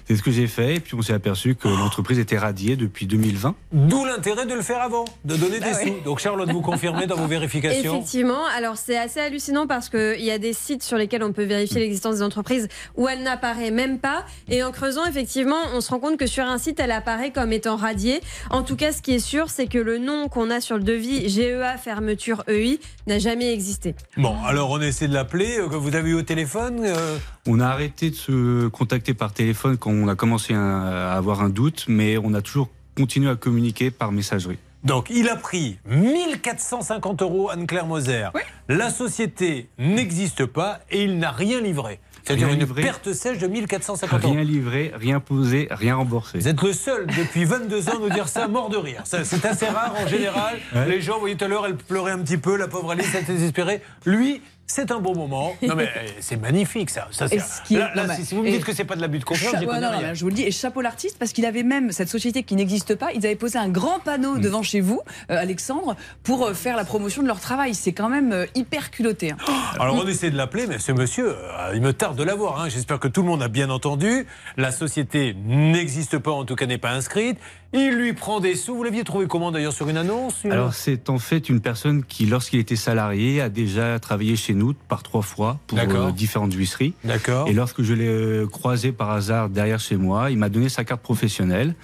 C'est 0.08 0.16
ce 0.16 0.22
que 0.22 0.30
j'ai 0.30 0.46
fait 0.46 0.76
et 0.76 0.80
puis 0.80 0.94
on 0.94 1.02
s'est 1.02 1.12
aperçu 1.12 1.54
que 1.54 1.68
l'entreprise 1.68 2.18
était 2.18 2.38
radiée 2.38 2.76
depuis 2.76 3.06
2020. 3.06 3.54
D'où 3.72 4.04
l'intérêt 4.04 4.46
de 4.46 4.54
le 4.54 4.62
faire 4.62 4.80
avant, 4.80 5.04
de 5.24 5.36
donner 5.36 5.60
des 5.60 5.72
sous. 5.74 6.00
Donc 6.04 6.18
Charlotte, 6.18 6.50
vous 6.50 6.60
confirmez 6.60 7.06
dans 7.06 7.16
vos 7.16 7.26
vérifications? 7.26 7.94
Effectivement, 7.94 8.46
alors 8.56 8.76
c'est 8.76 8.98
assez 8.98 9.20
hallucinant 9.20 9.66
parce 9.66 9.88
qu'il 9.88 10.20
y 10.20 10.30
a 10.30 10.38
des 10.38 10.52
sites 10.52 10.82
sur 10.82 10.96
lesquels 10.96 11.22
on 11.22 11.32
peut 11.32 11.44
vérifier 11.44 11.80
l'existence 11.80 12.16
des 12.16 12.22
entreprises 12.22 12.68
où 12.96 13.08
elle 13.08 13.22
n'apparaît 13.22 13.70
même 13.70 13.98
pas. 13.98 14.24
Et 14.48 14.62
en 14.62 14.71
creusant, 14.72 15.04
effectivement, 15.06 15.60
on 15.74 15.80
se 15.80 15.90
rend 15.90 16.00
compte 16.00 16.18
que 16.18 16.26
sur 16.26 16.44
un 16.44 16.58
site, 16.58 16.80
elle 16.80 16.90
apparaît 16.90 17.30
comme 17.30 17.52
étant 17.52 17.76
radiée. 17.76 18.20
En 18.50 18.62
tout 18.62 18.74
cas, 18.74 18.92
ce 18.92 19.00
qui 19.00 19.12
est 19.12 19.18
sûr, 19.20 19.50
c'est 19.50 19.66
que 19.66 19.78
le 19.78 19.98
nom 19.98 20.28
qu'on 20.28 20.50
a 20.50 20.60
sur 20.60 20.76
le 20.76 20.82
devis, 20.82 21.28
GEA 21.28 21.78
fermeture 21.78 22.42
EI, 22.48 22.80
n'a 23.06 23.18
jamais 23.18 23.52
existé. 23.52 23.94
Bon, 24.16 24.34
alors 24.44 24.70
on 24.70 24.80
essaie 24.80 25.06
de 25.06 25.14
l'appeler, 25.14 25.58
euh, 25.58 25.68
que 25.68 25.76
vous 25.76 25.94
avez 25.94 26.10
eu 26.10 26.14
au 26.14 26.22
téléphone 26.22 26.80
euh, 26.84 27.18
On 27.46 27.60
a 27.60 27.66
arrêté 27.66 28.10
de 28.10 28.16
se 28.16 28.68
contacter 28.68 29.14
par 29.14 29.32
téléphone 29.32 29.76
quand 29.76 29.90
on 29.90 30.08
a 30.08 30.16
commencé 30.16 30.54
à 30.54 31.12
avoir 31.12 31.42
un 31.42 31.48
doute, 31.48 31.84
mais 31.88 32.18
on 32.18 32.34
a 32.34 32.42
toujours 32.42 32.68
continué 32.96 33.30
à 33.30 33.36
communiquer 33.36 33.90
par 33.90 34.12
messagerie. 34.12 34.58
Donc, 34.84 35.10
il 35.10 35.28
a 35.28 35.36
pris 35.36 35.78
1450 35.86 37.22
euros, 37.22 37.50
Anne-Claire 37.50 37.86
Moser. 37.86 38.28
La 38.68 38.90
société 38.90 39.68
n'existe 39.78 40.44
pas 40.44 40.80
et 40.90 41.04
il 41.04 41.18
n'a 41.18 41.30
rien 41.30 41.60
livré. 41.60 42.00
C'est-à-dire 42.24 42.48
une 42.48 42.60
livré. 42.60 42.82
perte 42.82 43.12
sèche 43.12 43.38
de 43.38 43.46
1450 43.46 44.22
euros. 44.24 44.32
Rien 44.32 44.44
livré, 44.44 44.92
rien 44.94 45.20
posé, 45.20 45.68
rien 45.70 45.96
remboursé. 45.96 46.38
Vous 46.38 46.48
êtes 46.48 46.62
le 46.62 46.72
seul 46.72 47.06
depuis 47.06 47.44
22 47.44 47.88
ans 47.88 47.96
à 47.96 47.98
nous 47.98 48.10
dire 48.10 48.28
ça 48.28 48.46
mort 48.48 48.68
de 48.68 48.76
rire. 48.76 49.02
Ça, 49.04 49.24
C'est 49.24 49.44
assez 49.44 49.66
rare 49.66 49.94
en 50.02 50.06
général. 50.06 50.58
Ouais. 50.74 50.88
Les 50.88 51.00
gens, 51.00 51.14
vous 51.14 51.20
voyez 51.20 51.36
tout 51.36 51.44
à 51.44 51.48
l'heure, 51.48 51.66
elle 51.66 51.76
pleurait 51.76 52.12
un 52.12 52.18
petit 52.18 52.36
peu, 52.38 52.56
la 52.56 52.68
pauvre 52.68 52.92
Alice, 52.92 53.08
elle 53.14 53.22
était 53.22 53.32
désespérée. 53.32 53.82
Lui, 54.06 54.40
c'est 54.66 54.90
un 54.90 55.00
bon 55.00 55.14
moment. 55.14 55.52
Non 55.62 55.74
mais 55.74 55.84
euh, 55.96 56.06
c'est 56.20 56.36
magnifique 56.36 56.90
ça. 56.90 57.08
ça 57.10 57.26
qui 57.28 57.74
est- 57.74 57.78
là, 57.78 57.92
là, 57.94 58.02
non, 58.02 58.08
mais- 58.08 58.16
si, 58.16 58.24
si 58.26 58.34
vous 58.34 58.42
me 58.42 58.50
dites 58.50 58.64
que 58.64 58.72
c'est 58.74 58.84
pas 58.84 58.96
de 58.96 59.00
l'abus 59.00 59.18
de 59.18 59.24
confiance, 59.24 59.52
ouais, 59.54 59.80
non, 59.80 59.90
rien. 59.90 60.14
je 60.14 60.22
vous 60.22 60.28
le 60.28 60.34
dis, 60.34 60.42
et 60.42 60.50
chapeau 60.50 60.80
l'artiste, 60.80 61.18
parce 61.18 61.32
qu'il 61.32 61.44
avait 61.46 61.62
même 61.62 61.92
cette 61.92 62.08
société 62.08 62.42
qui 62.42 62.54
n'existe 62.56 62.94
pas, 62.94 63.12
ils 63.12 63.24
avaient 63.26 63.36
posé 63.36 63.58
un 63.58 63.68
grand 63.68 63.98
panneau 64.00 64.38
devant 64.38 64.62
chez 64.62 64.80
vous, 64.80 65.00
euh, 65.30 65.36
Alexandre, 65.38 65.96
pour 66.22 66.46
euh, 66.46 66.54
faire 66.54 66.76
la 66.76 66.84
promotion 66.84 67.22
de 67.22 67.26
leur 67.26 67.40
travail. 67.40 67.74
C'est 67.74 67.92
quand 67.92 68.08
même 68.08 68.32
euh, 68.32 68.46
hyper 68.54 68.90
culotté. 68.90 69.32
hein. 69.32 69.36
Alors 69.78 69.96
on 69.96 70.06
essaie 70.06 70.30
de 70.30 70.36
l'appeler, 70.36 70.66
mais 70.66 70.78
ce 70.78 70.92
monsieur, 70.92 71.36
il 71.74 71.80
me 71.80 71.92
tarde 71.92 72.16
de 72.16 72.22
l'avoir. 72.22 72.60
hein. 72.62 72.68
J'espère 72.68 72.98
que 72.98 73.08
tout 73.08 73.22
le 73.22 73.28
monde 73.28 73.42
a 73.42 73.48
bien 73.48 73.68
entendu. 73.70 74.26
La 74.56 74.72
société 74.72 75.34
n'existe 75.46 76.18
pas, 76.18 76.30
en 76.32 76.44
tout 76.44 76.56
cas 76.56 76.66
n'est 76.66 76.78
pas 76.78 76.90
inscrite. 76.92 77.38
Il 77.74 77.94
lui 77.94 78.12
prend 78.12 78.40
des 78.40 78.54
sous. 78.54 78.74
Vous 78.74 78.82
l'aviez 78.82 79.02
trouvé 79.04 79.26
comment 79.26 79.50
d'ailleurs 79.50 79.72
sur 79.72 79.88
une 79.88 79.96
annonce 79.96 80.44
une- 80.44 80.52
Alors 80.52 80.74
c'est 80.74 81.08
en 81.08 81.18
fait 81.18 81.48
une 81.48 81.60
personne 81.60 82.04
qui, 82.04 82.26
lorsqu'il 82.26 82.60
était 82.60 82.76
salarié, 82.76 83.40
a 83.40 83.48
déjà 83.48 83.98
travaillé 83.98 84.36
chez 84.36 84.52
nous 84.54 84.74
par 84.74 85.02
trois 85.02 85.22
fois 85.22 85.58
pour 85.66 85.78
euh, 85.78 86.10
différentes 86.12 86.52
huisseries. 86.52 86.94
D'accord. 87.04 87.48
Et 87.48 87.52
lorsque 87.54 87.82
je 87.82 87.94
l'ai 87.94 88.08
euh, 88.08 88.46
croisé 88.46 88.92
par 88.92 89.10
hasard 89.10 89.48
derrière 89.48 89.80
chez 89.80 89.96
moi, 89.96 90.30
il 90.30 90.36
m'a 90.38 90.48
donné 90.50 90.68
sa 90.68 90.84
carte 90.84 91.00
professionnelle. 91.00 91.74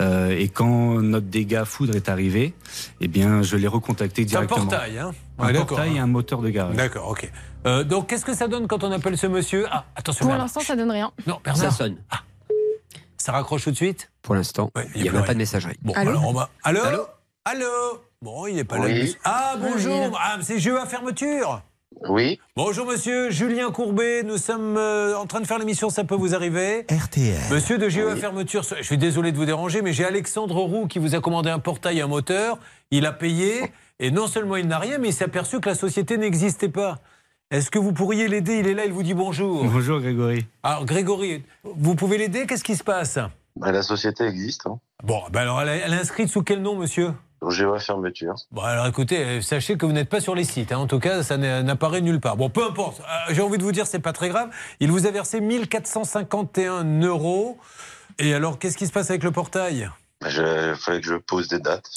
Euh, 0.00 0.36
et 0.36 0.48
quand 0.48 1.00
notre 1.02 1.26
dégât 1.26 1.64
foudre 1.64 1.94
est 1.94 2.08
arrivé, 2.08 2.52
eh 3.00 3.06
bien, 3.06 3.42
je 3.42 3.56
l'ai 3.56 3.68
recontacté 3.68 4.26
C'est 4.26 4.34
un 4.36 4.40
directement. 4.40 4.66
portail, 4.66 4.98
hein 4.98 5.12
Un 5.38 5.46
Ouais, 5.46 5.52
portail 5.54 5.96
et 5.96 5.98
un 6.00 6.06
moteur 6.08 6.40
de 6.42 6.48
garage. 6.50 6.74
D'accord, 6.74 7.10
ok. 7.10 7.30
Euh, 7.66 7.84
donc 7.84 8.08
qu'est-ce 8.08 8.24
que 8.24 8.34
ça 8.34 8.48
donne 8.48 8.66
quand 8.66 8.82
on 8.82 8.90
appelle 8.90 9.16
ce 9.16 9.26
monsieur? 9.28 9.66
Ah, 9.70 9.84
attention, 9.94 10.26
Pour 10.26 10.34
l'instant, 10.34 10.60
ça 10.60 10.74
donne 10.74 10.90
rien. 10.90 11.12
Non, 11.28 11.38
Bernard. 11.44 11.70
Ça 11.70 11.70
sonne. 11.70 11.96
Ça 13.24 13.32
raccroche 13.32 13.64
tout 13.64 13.70
de 13.70 13.76
suite 13.76 14.10
Pour 14.20 14.34
l'instant, 14.34 14.70
il 14.94 15.00
n'y 15.00 15.08
a 15.08 15.12
même 15.12 15.22
rien. 15.22 15.26
pas 15.28 15.32
de 15.32 15.38
messagerie. 15.38 15.78
Bon, 15.80 15.94
Allô 15.94 16.10
alors 16.10 16.28
on 16.28 16.34
va. 16.34 16.50
Allô 16.62 16.82
Allô 16.82 17.06
Allô 17.46 17.66
Bon, 18.20 18.46
il 18.46 18.56
n'est 18.56 18.64
pas 18.64 18.76
là. 18.76 18.84
Oui. 18.84 19.16
Ah, 19.24 19.54
bonjour. 19.58 20.20
Ah, 20.22 20.36
c'est 20.42 20.58
Jeu 20.58 20.78
à 20.78 20.84
fermeture. 20.84 21.62
Oui. 22.06 22.38
Bonjour 22.54 22.84
monsieur, 22.86 23.30
Julien 23.30 23.70
Courbet, 23.70 24.24
nous 24.24 24.36
sommes 24.36 24.76
euh, 24.76 25.16
en 25.16 25.24
train 25.24 25.40
de 25.40 25.46
faire 25.46 25.58
l'émission 25.58 25.88
Ça 25.88 26.04
peut 26.04 26.14
vous 26.14 26.34
arriver. 26.34 26.84
RTL. 26.90 27.40
Monsieur 27.50 27.78
de 27.78 27.88
GE 27.88 28.00
à 28.00 28.16
fermeture, 28.16 28.62
je 28.62 28.82
suis 28.82 28.98
désolé 28.98 29.32
de 29.32 29.38
vous 29.38 29.46
déranger, 29.46 29.80
mais 29.80 29.94
j'ai 29.94 30.04
Alexandre 30.04 30.56
Roux 30.56 30.86
qui 30.86 30.98
vous 30.98 31.14
a 31.14 31.20
commandé 31.20 31.48
un 31.48 31.60
portail 31.60 32.00
et 32.00 32.02
un 32.02 32.08
moteur. 32.08 32.58
Il 32.90 33.06
a 33.06 33.12
payé 33.12 33.72
et 34.00 34.10
non 34.10 34.26
seulement 34.26 34.56
il 34.56 34.68
n'a 34.68 34.78
rien, 34.78 34.98
mais 34.98 35.08
il 35.08 35.14
s'est 35.14 35.24
aperçu 35.24 35.60
que 35.60 35.68
la 35.70 35.74
société 35.74 36.18
n'existait 36.18 36.68
pas. 36.68 36.98
Est-ce 37.54 37.70
que 37.70 37.78
vous 37.78 37.92
pourriez 37.92 38.26
l'aider 38.26 38.56
Il 38.58 38.66
est 38.66 38.74
là, 38.74 38.84
il 38.84 38.92
vous 38.92 39.04
dit 39.04 39.14
bonjour. 39.14 39.64
Bonjour 39.64 40.00
Grégory. 40.00 40.44
Alors 40.64 40.84
Grégory, 40.84 41.44
vous 41.62 41.94
pouvez 41.94 42.18
l'aider 42.18 42.46
Qu'est-ce 42.48 42.64
qui 42.64 42.74
se 42.74 42.82
passe 42.82 43.16
Bah, 43.54 43.70
la 43.70 43.82
société 43.84 44.24
existe. 44.24 44.66
Hein. 44.66 44.80
Bon, 45.04 45.20
ben 45.30 45.42
alors 45.42 45.62
elle 45.62 45.68
est, 45.68 45.78
elle 45.86 45.92
est 45.92 45.98
inscrite 46.00 46.28
sous 46.28 46.42
quel 46.42 46.60
nom, 46.62 46.74
monsieur 46.74 47.12
Géo 47.50 47.78
fermeture. 47.78 48.34
Bon, 48.50 48.62
alors 48.62 48.88
écoutez, 48.88 49.18
euh, 49.22 49.40
sachez 49.40 49.76
que 49.76 49.86
vous 49.86 49.92
n'êtes 49.92 50.08
pas 50.08 50.18
sur 50.20 50.34
les 50.34 50.42
sites. 50.42 50.72
hein. 50.72 50.78
En 50.78 50.88
tout 50.88 50.98
cas, 50.98 51.22
ça 51.22 51.36
n'a- 51.36 51.62
n'apparaît 51.62 52.00
nulle 52.00 52.18
part. 52.18 52.36
Bon, 52.36 52.50
peu 52.50 52.64
importe. 52.66 53.00
Euh, 53.02 53.34
J'ai 53.34 53.42
envie 53.42 53.58
de 53.58 53.62
vous 53.62 53.70
dire, 53.70 53.86
c'est 53.86 54.00
pas 54.00 54.12
très 54.14 54.30
grave. 54.30 54.48
Il 54.80 54.90
vous 54.90 55.06
a 55.06 55.12
versé 55.12 55.40
1451 55.40 56.82
euros. 57.02 57.56
Et 58.18 58.34
alors, 58.34 58.58
qu'est-ce 58.58 58.76
qui 58.78 58.86
se 58.88 58.92
passe 58.92 59.10
avec 59.10 59.22
le 59.22 59.30
portail? 59.30 59.90
Bah, 60.22 60.28
Il 60.30 60.74
fallait 60.76 61.00
que 61.00 61.06
je 61.06 61.14
pose 61.16 61.46
des 61.48 61.60
dates. 61.60 61.90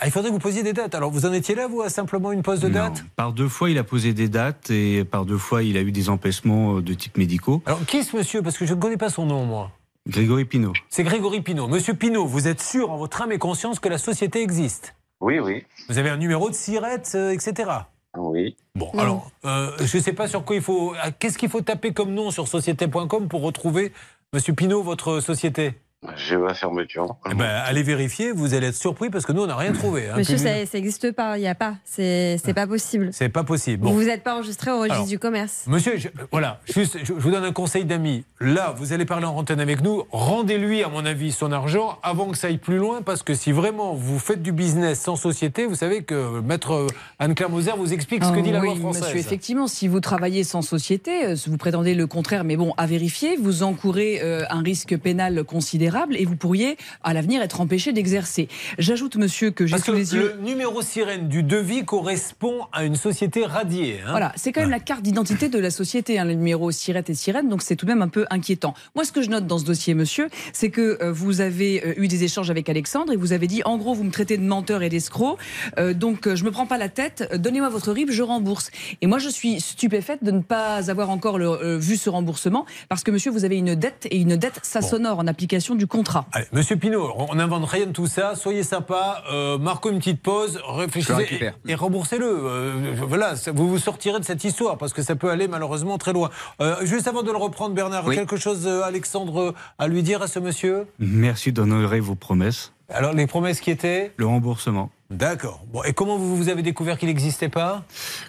Ah, 0.00 0.06
Il 0.06 0.10
faudrait 0.10 0.30
que 0.30 0.34
vous 0.34 0.40
posiez 0.40 0.62
des 0.62 0.72
dates. 0.72 0.94
Alors, 0.94 1.10
vous 1.10 1.26
en 1.26 1.32
étiez 1.32 1.54
là, 1.54 1.66
vous, 1.66 1.82
à 1.82 1.88
simplement 1.88 2.32
une 2.32 2.42
pause 2.42 2.60
de 2.60 2.68
Non. 2.68 2.74
date 2.74 3.04
Par 3.16 3.32
deux 3.32 3.48
fois, 3.48 3.70
il 3.70 3.78
a 3.78 3.84
posé 3.84 4.12
des 4.12 4.28
dates 4.28 4.70
et 4.70 5.04
par 5.04 5.24
deux 5.24 5.38
fois, 5.38 5.62
il 5.62 5.76
a 5.76 5.82
eu 5.82 5.92
des 5.92 6.08
empêchements 6.08 6.76
euh, 6.76 6.82
de 6.82 6.94
type 6.94 7.16
médicaux. 7.18 7.62
Alors, 7.66 7.84
qui 7.86 7.98
est 7.98 8.02
ce 8.02 8.16
monsieur? 8.16 8.42
Parce 8.42 8.58
que 8.58 8.66
je 8.66 8.74
ne 8.74 8.80
connais 8.80 8.96
pas 8.96 9.10
son 9.10 9.26
nom, 9.26 9.44
moi. 9.44 9.70
Grégory 10.08 10.44
Pinault. 10.46 10.72
C'est 10.88 11.04
Grégory 11.04 11.42
Pinault. 11.42 11.68
Monsieur 11.68 11.94
Pinault, 11.94 12.26
vous 12.26 12.48
êtes 12.48 12.62
sûr 12.62 12.90
en 12.90 12.96
votre 12.96 13.20
âme 13.22 13.32
et 13.32 13.38
conscience 13.38 13.78
que 13.78 13.88
la 13.88 13.98
société 13.98 14.42
existe? 14.42 14.94
Oui, 15.20 15.38
oui. 15.38 15.64
Vous 15.88 15.98
avez 15.98 16.08
un 16.08 16.16
numéro 16.16 16.48
de 16.48 16.54
SIRET, 16.54 17.02
euh, 17.14 17.30
etc. 17.30 17.70
Oui. 18.16 18.56
Bon, 18.74 18.90
alors, 18.98 19.30
euh, 19.44 19.70
je 19.80 19.98
ne 19.98 20.02
sais 20.02 20.12
pas 20.12 20.26
sur 20.26 20.44
quoi 20.44 20.56
il 20.56 20.62
faut. 20.62 20.94
Qu'est-ce 21.18 21.38
qu'il 21.38 21.48
faut 21.48 21.60
taper 21.60 21.92
comme 21.92 22.12
nom 22.12 22.30
sur 22.30 22.48
société.com 22.48 23.28
pour 23.28 23.42
retrouver, 23.42 23.92
Monsieur 24.32 24.52
Pinault, 24.54 24.82
votre 24.82 25.20
société? 25.20 25.74
Géo 26.16 26.48
fermeture. 26.54 27.16
Eh 27.30 27.34
ben, 27.34 27.44
allez 27.44 27.82
vérifier, 27.82 28.32
vous 28.32 28.54
allez 28.54 28.68
être 28.68 28.74
surpris 28.74 29.10
parce 29.10 29.26
que 29.26 29.32
nous, 29.32 29.42
on 29.42 29.46
n'a 29.46 29.54
rien 29.56 29.72
trouvé. 29.74 30.08
hein. 30.08 30.14
Monsieur, 30.16 30.38
ça 30.38 30.48
n'existe 30.72 31.12
pas, 31.12 31.36
il 31.36 31.42
n'y 31.42 31.46
a 31.48 31.54
pas. 31.54 31.74
C'est 31.84 32.38
c'est 32.42 32.54
pas 32.54 32.66
possible. 32.66 33.10
C'est 33.12 33.28
pas 33.28 33.44
possible. 33.44 33.82
Vous 33.84 33.90
Bon. 33.90 33.96
vous 33.96 34.04
n'êtes 34.04 34.22
pas 34.22 34.34
enregistré 34.36 34.70
au 34.70 34.76
registre 34.78 34.94
Alors, 34.94 35.06
du 35.08 35.18
commerce. 35.18 35.64
Monsieur, 35.66 35.98
je- 35.98 36.08
voilà, 36.32 36.58
juste, 36.74 36.96
je, 37.00 37.04
je 37.04 37.12
vous 37.12 37.30
donne 37.30 37.44
un 37.44 37.52
conseil 37.52 37.84
d'ami. 37.84 38.24
Là, 38.40 38.74
vous 38.78 38.94
allez 38.94 39.04
parler 39.04 39.26
en 39.26 39.36
antenne 39.36 39.60
avec 39.60 39.82
nous. 39.82 40.04
Rendez-lui, 40.10 40.82
à 40.82 40.88
mon 40.88 41.04
avis, 41.04 41.32
son 41.32 41.52
argent 41.52 41.98
avant 42.02 42.30
que 42.30 42.38
ça 42.38 42.46
aille 42.46 42.56
plus 42.56 42.78
loin, 42.78 43.02
parce 43.02 43.22
que 43.22 43.34
si 43.34 43.52
vraiment 43.52 43.92
vous 43.92 44.18
faites 44.18 44.40
du 44.42 44.52
business 44.52 45.00
sans 45.00 45.16
société, 45.16 45.66
vous 45.66 45.74
savez 45.74 46.02
que 46.02 46.40
Maître 46.40 46.72
euh, 46.72 46.86
Anne-Claire 47.18 47.50
Moser 47.50 47.72
vous 47.76 47.92
explique 47.92 48.24
ce 48.24 48.32
que 48.32 48.40
dit 48.40 48.52
la 48.52 48.60
Ah 48.60 48.62
oui, 48.62 48.68
loi 48.68 48.76
française. 48.76 49.02
Monsieur, 49.02 49.18
effectivement, 49.18 49.66
si 49.66 49.86
vous 49.86 50.00
travaillez 50.00 50.44
sans 50.44 50.62
société, 50.62 51.26
euh, 51.26 51.36
vous 51.46 51.58
prétendez 51.58 51.94
le 51.94 52.06
contraire, 52.06 52.44
mais 52.44 52.56
bon, 52.56 52.72
à 52.78 52.86
vérifier, 52.86 53.36
vous 53.36 53.62
encourez 53.62 54.20
euh, 54.22 54.44
un 54.48 54.62
risque 54.62 54.96
pénal 54.96 55.44
considérable 55.44 55.89
et 56.12 56.24
vous 56.24 56.36
pourriez 56.36 56.76
à 57.02 57.12
l'avenir 57.14 57.42
être 57.42 57.60
empêché 57.60 57.92
d'exercer. 57.92 58.48
J'ajoute, 58.78 59.16
monsieur, 59.16 59.50
que 59.50 59.66
j'ai 59.66 59.78
sous 59.78 59.92
les 59.92 60.14
yeux. 60.14 60.34
le 60.36 60.42
numéro 60.48 60.82
sirène 60.82 61.28
du 61.28 61.42
devis 61.42 61.84
correspond 61.84 62.66
à 62.72 62.84
une 62.84 62.96
société 62.96 63.44
radiée. 63.44 64.00
hein. 64.06 64.10
Voilà, 64.10 64.32
c'est 64.36 64.52
quand 64.52 64.60
même 64.60 64.70
la 64.70 64.80
carte 64.80 65.02
d'identité 65.02 65.48
de 65.48 65.58
la 65.58 65.70
société, 65.70 66.18
hein, 66.18 66.24
le 66.24 66.34
numéro 66.34 66.70
Sirette 66.70 67.10
et 67.10 67.14
Sirène, 67.14 67.48
donc 67.48 67.62
c'est 67.62 67.76
tout 67.76 67.86
de 67.86 67.90
même 67.90 68.02
un 68.02 68.08
peu 68.08 68.26
inquiétant. 68.30 68.74
Moi, 68.94 69.04
ce 69.04 69.12
que 69.12 69.22
je 69.22 69.28
note 69.30 69.46
dans 69.46 69.58
ce 69.58 69.64
dossier, 69.64 69.94
monsieur, 69.94 70.28
c'est 70.52 70.70
que 70.70 70.98
euh, 71.02 71.12
vous 71.12 71.40
avez 71.40 71.84
euh, 71.84 71.94
eu 71.96 72.08
des 72.08 72.24
échanges 72.24 72.50
avec 72.50 72.68
Alexandre 72.68 73.12
et 73.12 73.16
vous 73.16 73.32
avez 73.32 73.46
dit, 73.46 73.62
en 73.64 73.76
gros, 73.78 73.94
vous 73.94 74.04
me 74.04 74.10
traitez 74.10 74.36
de 74.36 74.42
menteur 74.42 74.82
et 74.82 74.88
d'escroc, 74.88 75.38
euh, 75.78 75.92
donc 75.94 76.32
je 76.34 76.44
me 76.44 76.50
prends 76.50 76.66
pas 76.66 76.78
la 76.78 76.88
tête, 76.88 77.30
donnez-moi 77.36 77.68
votre 77.68 77.92
RIB, 77.92 78.10
je 78.10 78.22
rembourse. 78.22 78.70
Et 79.00 79.06
moi, 79.06 79.18
je 79.18 79.28
suis 79.28 79.60
stupéfaite 79.60 80.22
de 80.24 80.30
ne 80.30 80.40
pas 80.40 80.90
avoir 80.90 81.10
encore 81.10 81.38
le- 81.38 81.76
vu 81.78 81.96
ce 81.96 82.08
remboursement, 82.10 82.66
parce 82.88 83.02
que 83.04 83.10
monsieur, 83.10 83.30
vous 83.30 83.44
avez 83.44 83.56
une 83.56 83.74
dette 83.74 84.06
et 84.10 84.16
une 84.18 84.36
dette, 84.36 84.60
ça 84.62 84.80
s'honore 84.82 85.18
en 85.18 85.26
application 85.26 85.74
du 85.74 85.79
contrat. 85.86 86.26
Allez, 86.32 86.46
Monsieur 86.52 86.76
Pinault, 86.76 87.12
on 87.16 87.34
n'invente 87.34 87.68
rien 87.68 87.86
de 87.86 87.92
tout 87.92 88.06
ça. 88.06 88.34
Soyez 88.34 88.62
sympa, 88.62 89.22
euh, 89.32 89.58
marquons 89.58 89.90
une 89.90 89.98
petite 89.98 90.22
pause, 90.22 90.60
réfléchissez 90.66 91.52
et, 91.66 91.70
et 91.72 91.74
remboursez-le. 91.74 92.26
Euh, 92.26 92.94
voilà, 93.06 93.36
ça- 93.36 93.52
vous 93.52 93.68
vous 93.68 93.78
sortirez 93.78 94.18
de 94.20 94.24
cette 94.24 94.44
histoire 94.44 94.78
parce 94.78 94.92
que 94.92 95.02
ça 95.02 95.16
peut 95.16 95.30
aller 95.30 95.48
malheureusement 95.48 95.98
très 95.98 96.12
loin. 96.12 96.30
Euh, 96.60 96.84
juste 96.84 97.06
avant 97.08 97.22
de 97.22 97.30
le 97.30 97.36
reprendre, 97.36 97.74
Bernard, 97.74 98.06
Oui. 98.06 98.14
quelque 98.16 98.36
chose, 98.36 98.66
euh, 98.66 98.82
Alexandre, 98.82 99.54
à 99.78 99.88
lui 99.88 100.02
dire 100.02 100.22
à 100.22 100.26
ce 100.28 100.38
monsieur? 100.38 100.86
Merci 100.98 101.52
d'honorer 101.52 102.00
vos 102.00 102.14
promesses. 102.14 102.72
Alors, 102.88 103.12
les 103.12 103.26
promesses 103.28 103.60
qui 103.60 103.70
étaient? 103.70 104.12
Le 104.16 104.26
remboursement. 104.26 104.90
D'accord. 105.10 105.62
Bon, 105.72 105.82
et 105.84 105.92
comment 105.92 106.16
vous, 106.16 106.36
vous 106.36 106.48
avez 106.48 106.62
découvert 106.62 106.98
qu'il 106.98 107.08
n'existait 107.08 107.48
pas? 107.48 107.82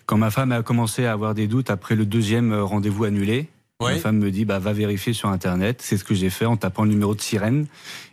Quand 0.05 0.17
ma 0.17 0.29
femme 0.29 0.51
a 0.51 0.61
commencé 0.61 1.05
à 1.05 1.13
avoir 1.13 1.33
des 1.33 1.47
doutes 1.47 1.69
après 1.71 1.95
le 1.95 2.05
deuxième 2.05 2.53
rendez-vous 2.53 3.03
annulé, 3.05 3.49
Oui. 3.81 3.93
ma 3.93 3.99
femme 3.99 4.17
me 4.17 4.31
dit 4.31 4.45
bah, 4.45 4.59
va 4.59 4.73
vérifier 4.73 5.13
sur 5.13 5.29
Internet. 5.29 5.81
C'est 5.81 5.97
ce 5.97 6.03
que 6.03 6.13
j'ai 6.13 6.29
fait 6.29 6.45
en 6.45 6.57
tapant 6.57 6.83
le 6.83 6.89
numéro 6.89 7.15
de 7.15 7.21
sirène. 7.21 7.67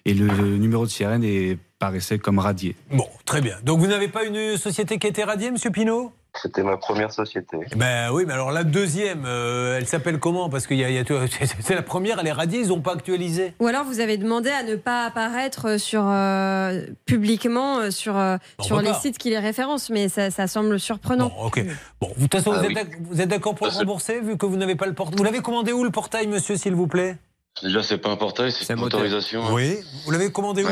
Et 0.04 0.14
le, 0.14 0.26
le 0.26 0.56
numéro 0.56 0.84
de 0.84 0.90
sirène 0.90 1.24
est, 1.24 1.58
paraissait 1.78 2.18
comme 2.18 2.38
radié. 2.38 2.76
Bon, 2.90 3.06
très 3.24 3.40
bien. 3.40 3.56
Donc, 3.62 3.78
vous 3.78 3.86
n'avez 3.86 4.08
pas 4.08 4.24
une 4.24 4.56
société 4.56 4.98
qui 4.98 5.06
a 5.06 5.10
été 5.10 5.24
radiée, 5.24 5.50
monsieur 5.50 5.70
Pinault? 5.70 6.12
C'était 6.40 6.62
ma 6.62 6.76
première 6.76 7.10
société. 7.10 7.56
Ben 7.74 8.10
oui, 8.12 8.24
mais 8.26 8.34
alors 8.34 8.52
la 8.52 8.62
deuxième, 8.62 9.24
euh, 9.26 9.78
elle 9.78 9.86
s'appelle 9.88 10.20
comment? 10.20 10.48
Parce 10.50 10.66
que 10.68 10.74
y 10.74 10.84
a, 10.84 10.90
y 10.90 11.02
c'est 11.60 11.74
la 11.74 11.82
première, 11.82 12.20
elle 12.20 12.26
est 12.28 12.32
radiée, 12.32 12.60
ils 12.60 12.68
n'ont 12.68 12.80
pas 12.82 12.92
actualisé. 12.92 13.54
Ou 13.58 13.66
alors 13.66 13.84
vous 13.84 13.98
avez 13.98 14.18
demandé 14.18 14.50
à 14.50 14.62
ne 14.62 14.76
pas 14.76 15.06
apparaître 15.06 15.80
sur 15.80 16.02
euh, 16.06 16.86
publiquement 17.06 17.90
sur, 17.90 18.16
euh, 18.16 18.36
On 18.58 18.62
sur 18.62 18.76
peut 18.76 18.82
les 18.84 18.90
pas. 18.90 19.00
sites 19.00 19.18
qui 19.18 19.30
les 19.30 19.38
référencent, 19.38 19.90
mais 19.90 20.08
ça, 20.08 20.30
ça 20.30 20.46
semble 20.46 20.78
surprenant. 20.78 21.32
Ok. 21.42 21.64
Bon, 22.00 22.08
de 22.16 22.22
toute 22.22 22.32
façon, 22.34 22.52
Ah 22.54 22.58
vous, 22.60 22.66
oui. 22.66 22.72
êtes 22.78 22.88
d'ac- 22.88 23.00
vous 23.00 23.20
êtes 23.20 23.28
d'accord 23.28 23.54
pour 23.56 23.66
le 23.66 23.72
rembourser, 23.72 24.20
vu 24.20 24.36
que 24.36 24.46
vous 24.46 24.56
n'avez 24.56 24.76
pas 24.76 24.86
le 24.86 24.92
portail? 24.94 25.16
Vous 25.16 25.24
l'avez 25.24 25.40
commandé 25.40 25.72
où, 25.72 25.82
le 25.82 25.90
portail, 25.90 26.26
monsieur, 26.28 26.56
s'il 26.56 26.74
vous 26.74 26.86
plaît? 26.86 27.16
Déjà, 27.62 27.82
c'est 27.82 27.98
pas 27.98 28.10
un 28.10 28.16
portail, 28.16 28.52
c'est 28.52 28.72
une 28.72 28.80
autorisation. 28.84 29.44
hein. 29.44 29.50
Oui. 29.52 29.76
Vous 30.04 30.10
l'avez 30.12 30.30
commandé 30.30 30.62
où? 30.62 30.68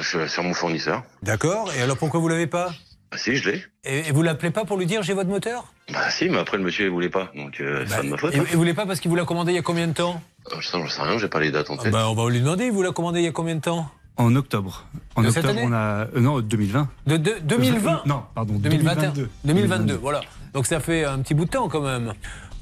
Sur 0.00 0.42
mon 0.42 0.54
fournisseur. 0.54 1.02
D'accord. 1.22 1.70
Et 1.76 1.82
alors, 1.82 1.96
pourquoi 1.96 2.20
vous 2.20 2.28
l'avez 2.28 2.46
pas 2.46 2.70
Bah, 3.10 3.18
si, 3.18 3.36
je 3.36 3.50
l'ai. 3.50 3.64
et, 3.84 4.08
et 4.08 4.12
vous 4.12 4.22
l'appelez 4.22 4.50
pas 4.50 4.64
pour 4.64 4.76
lui 4.76 4.86
dire 4.86 5.02
j'ai 5.02 5.14
votre 5.14 5.28
moteur? 5.30 5.64
Bah, 5.92 6.10
si, 6.10 6.28
mais 6.28 6.38
après, 6.38 6.56
le 6.56 6.62
monsieur, 6.62 6.86
il 6.86 6.90
voulait 6.90 7.08
pas. 7.08 7.30
Donc, 7.36 7.60
euh, 7.60 7.84
c'est 7.88 7.96
pas 7.96 8.02
de 8.02 8.08
ma 8.08 8.16
faute. 8.16 8.34
Et, 8.34 8.38
hein. 8.38 8.44
voulez 8.54 8.74
pas 8.74 8.86
parce 8.86 9.00
qu'il 9.00 9.10
vous 9.10 9.16
l'a 9.16 9.24
commandé 9.24 9.52
il 9.52 9.56
y 9.56 9.58
a 9.58 9.62
combien 9.62 9.88
de 9.88 9.92
temps? 9.92 10.22
Euh, 10.52 10.56
Je 10.60 10.70
j'en 10.70 10.88
sais 10.88 11.02
rien, 11.02 11.18
j'ai 11.18 11.28
pas 11.28 11.40
les 11.40 11.50
dates 11.50 11.70
en 11.70 11.76
Ah 11.78 11.82
tête. 11.82 11.92
bah, 11.92 12.08
On 12.08 12.14
va 12.14 12.30
lui 12.30 12.40
demander, 12.40 12.66
il 12.66 12.72
vous 12.72 12.82
l'a 12.82 12.92
commandé 12.92 13.20
il 13.20 13.24
y 13.24 13.28
a 13.28 13.32
combien 13.32 13.56
de 13.56 13.60
temps? 13.60 13.88
En 14.16 14.36
octobre. 14.36 14.84
En 15.16 15.22
De 15.22 15.30
cette 15.30 15.44
octobre, 15.44 15.58
année 15.60 15.66
on 15.68 15.72
a. 15.72 16.06
euh, 16.14 16.20
non, 16.20 16.40
2020. 16.40 16.88
De, 17.06 17.16
de- 17.16 17.36
2020 17.42 18.02
Non, 18.06 18.22
pardon. 18.34 18.54
2021. 18.58 19.10
2022. 19.12 19.30
2022, 19.44 19.94
voilà. 19.94 20.20
Donc 20.52 20.66
ça 20.66 20.78
fait 20.80 21.04
un 21.04 21.18
petit 21.20 21.32
bout 21.34 21.46
de 21.46 21.50
temps 21.50 21.68
quand 21.68 21.80
même. 21.80 22.12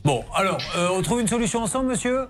Bon, 0.05 0.25
alors, 0.35 0.59
euh, 0.77 0.89
on 0.93 1.03
trouve 1.03 1.21
une 1.21 1.27
solution 1.27 1.61
ensemble, 1.63 1.89
monsieur? 1.89 2.27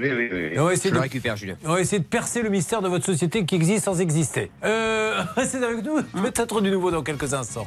Oui, 0.00 0.08
oui, 0.16 0.28
oui. 0.32 0.38
Et 0.52 0.58
on 0.60 0.64
va 0.64 0.72
essayer 0.72 0.90
Je 0.90 0.94
le 0.94 1.00
de- 1.00 1.02
récupère, 1.02 1.36
Julien. 1.36 1.56
On 1.64 1.72
va 1.74 1.80
essayer 1.80 1.98
de 2.00 2.04
percer 2.06 2.42
le 2.42 2.50
mystère 2.50 2.82
de 2.82 2.88
votre 2.88 3.04
société 3.04 3.44
qui 3.44 3.54
existe 3.56 3.84
sans 3.84 4.00
exister. 4.00 4.50
Euh, 4.64 5.22
restez 5.36 5.58
avec 5.58 5.84
nous, 5.84 6.02
peut-être 6.22 6.60
du 6.60 6.70
nouveau 6.70 6.90
dans 6.90 7.02
quelques 7.02 7.34
instants. 7.34 7.66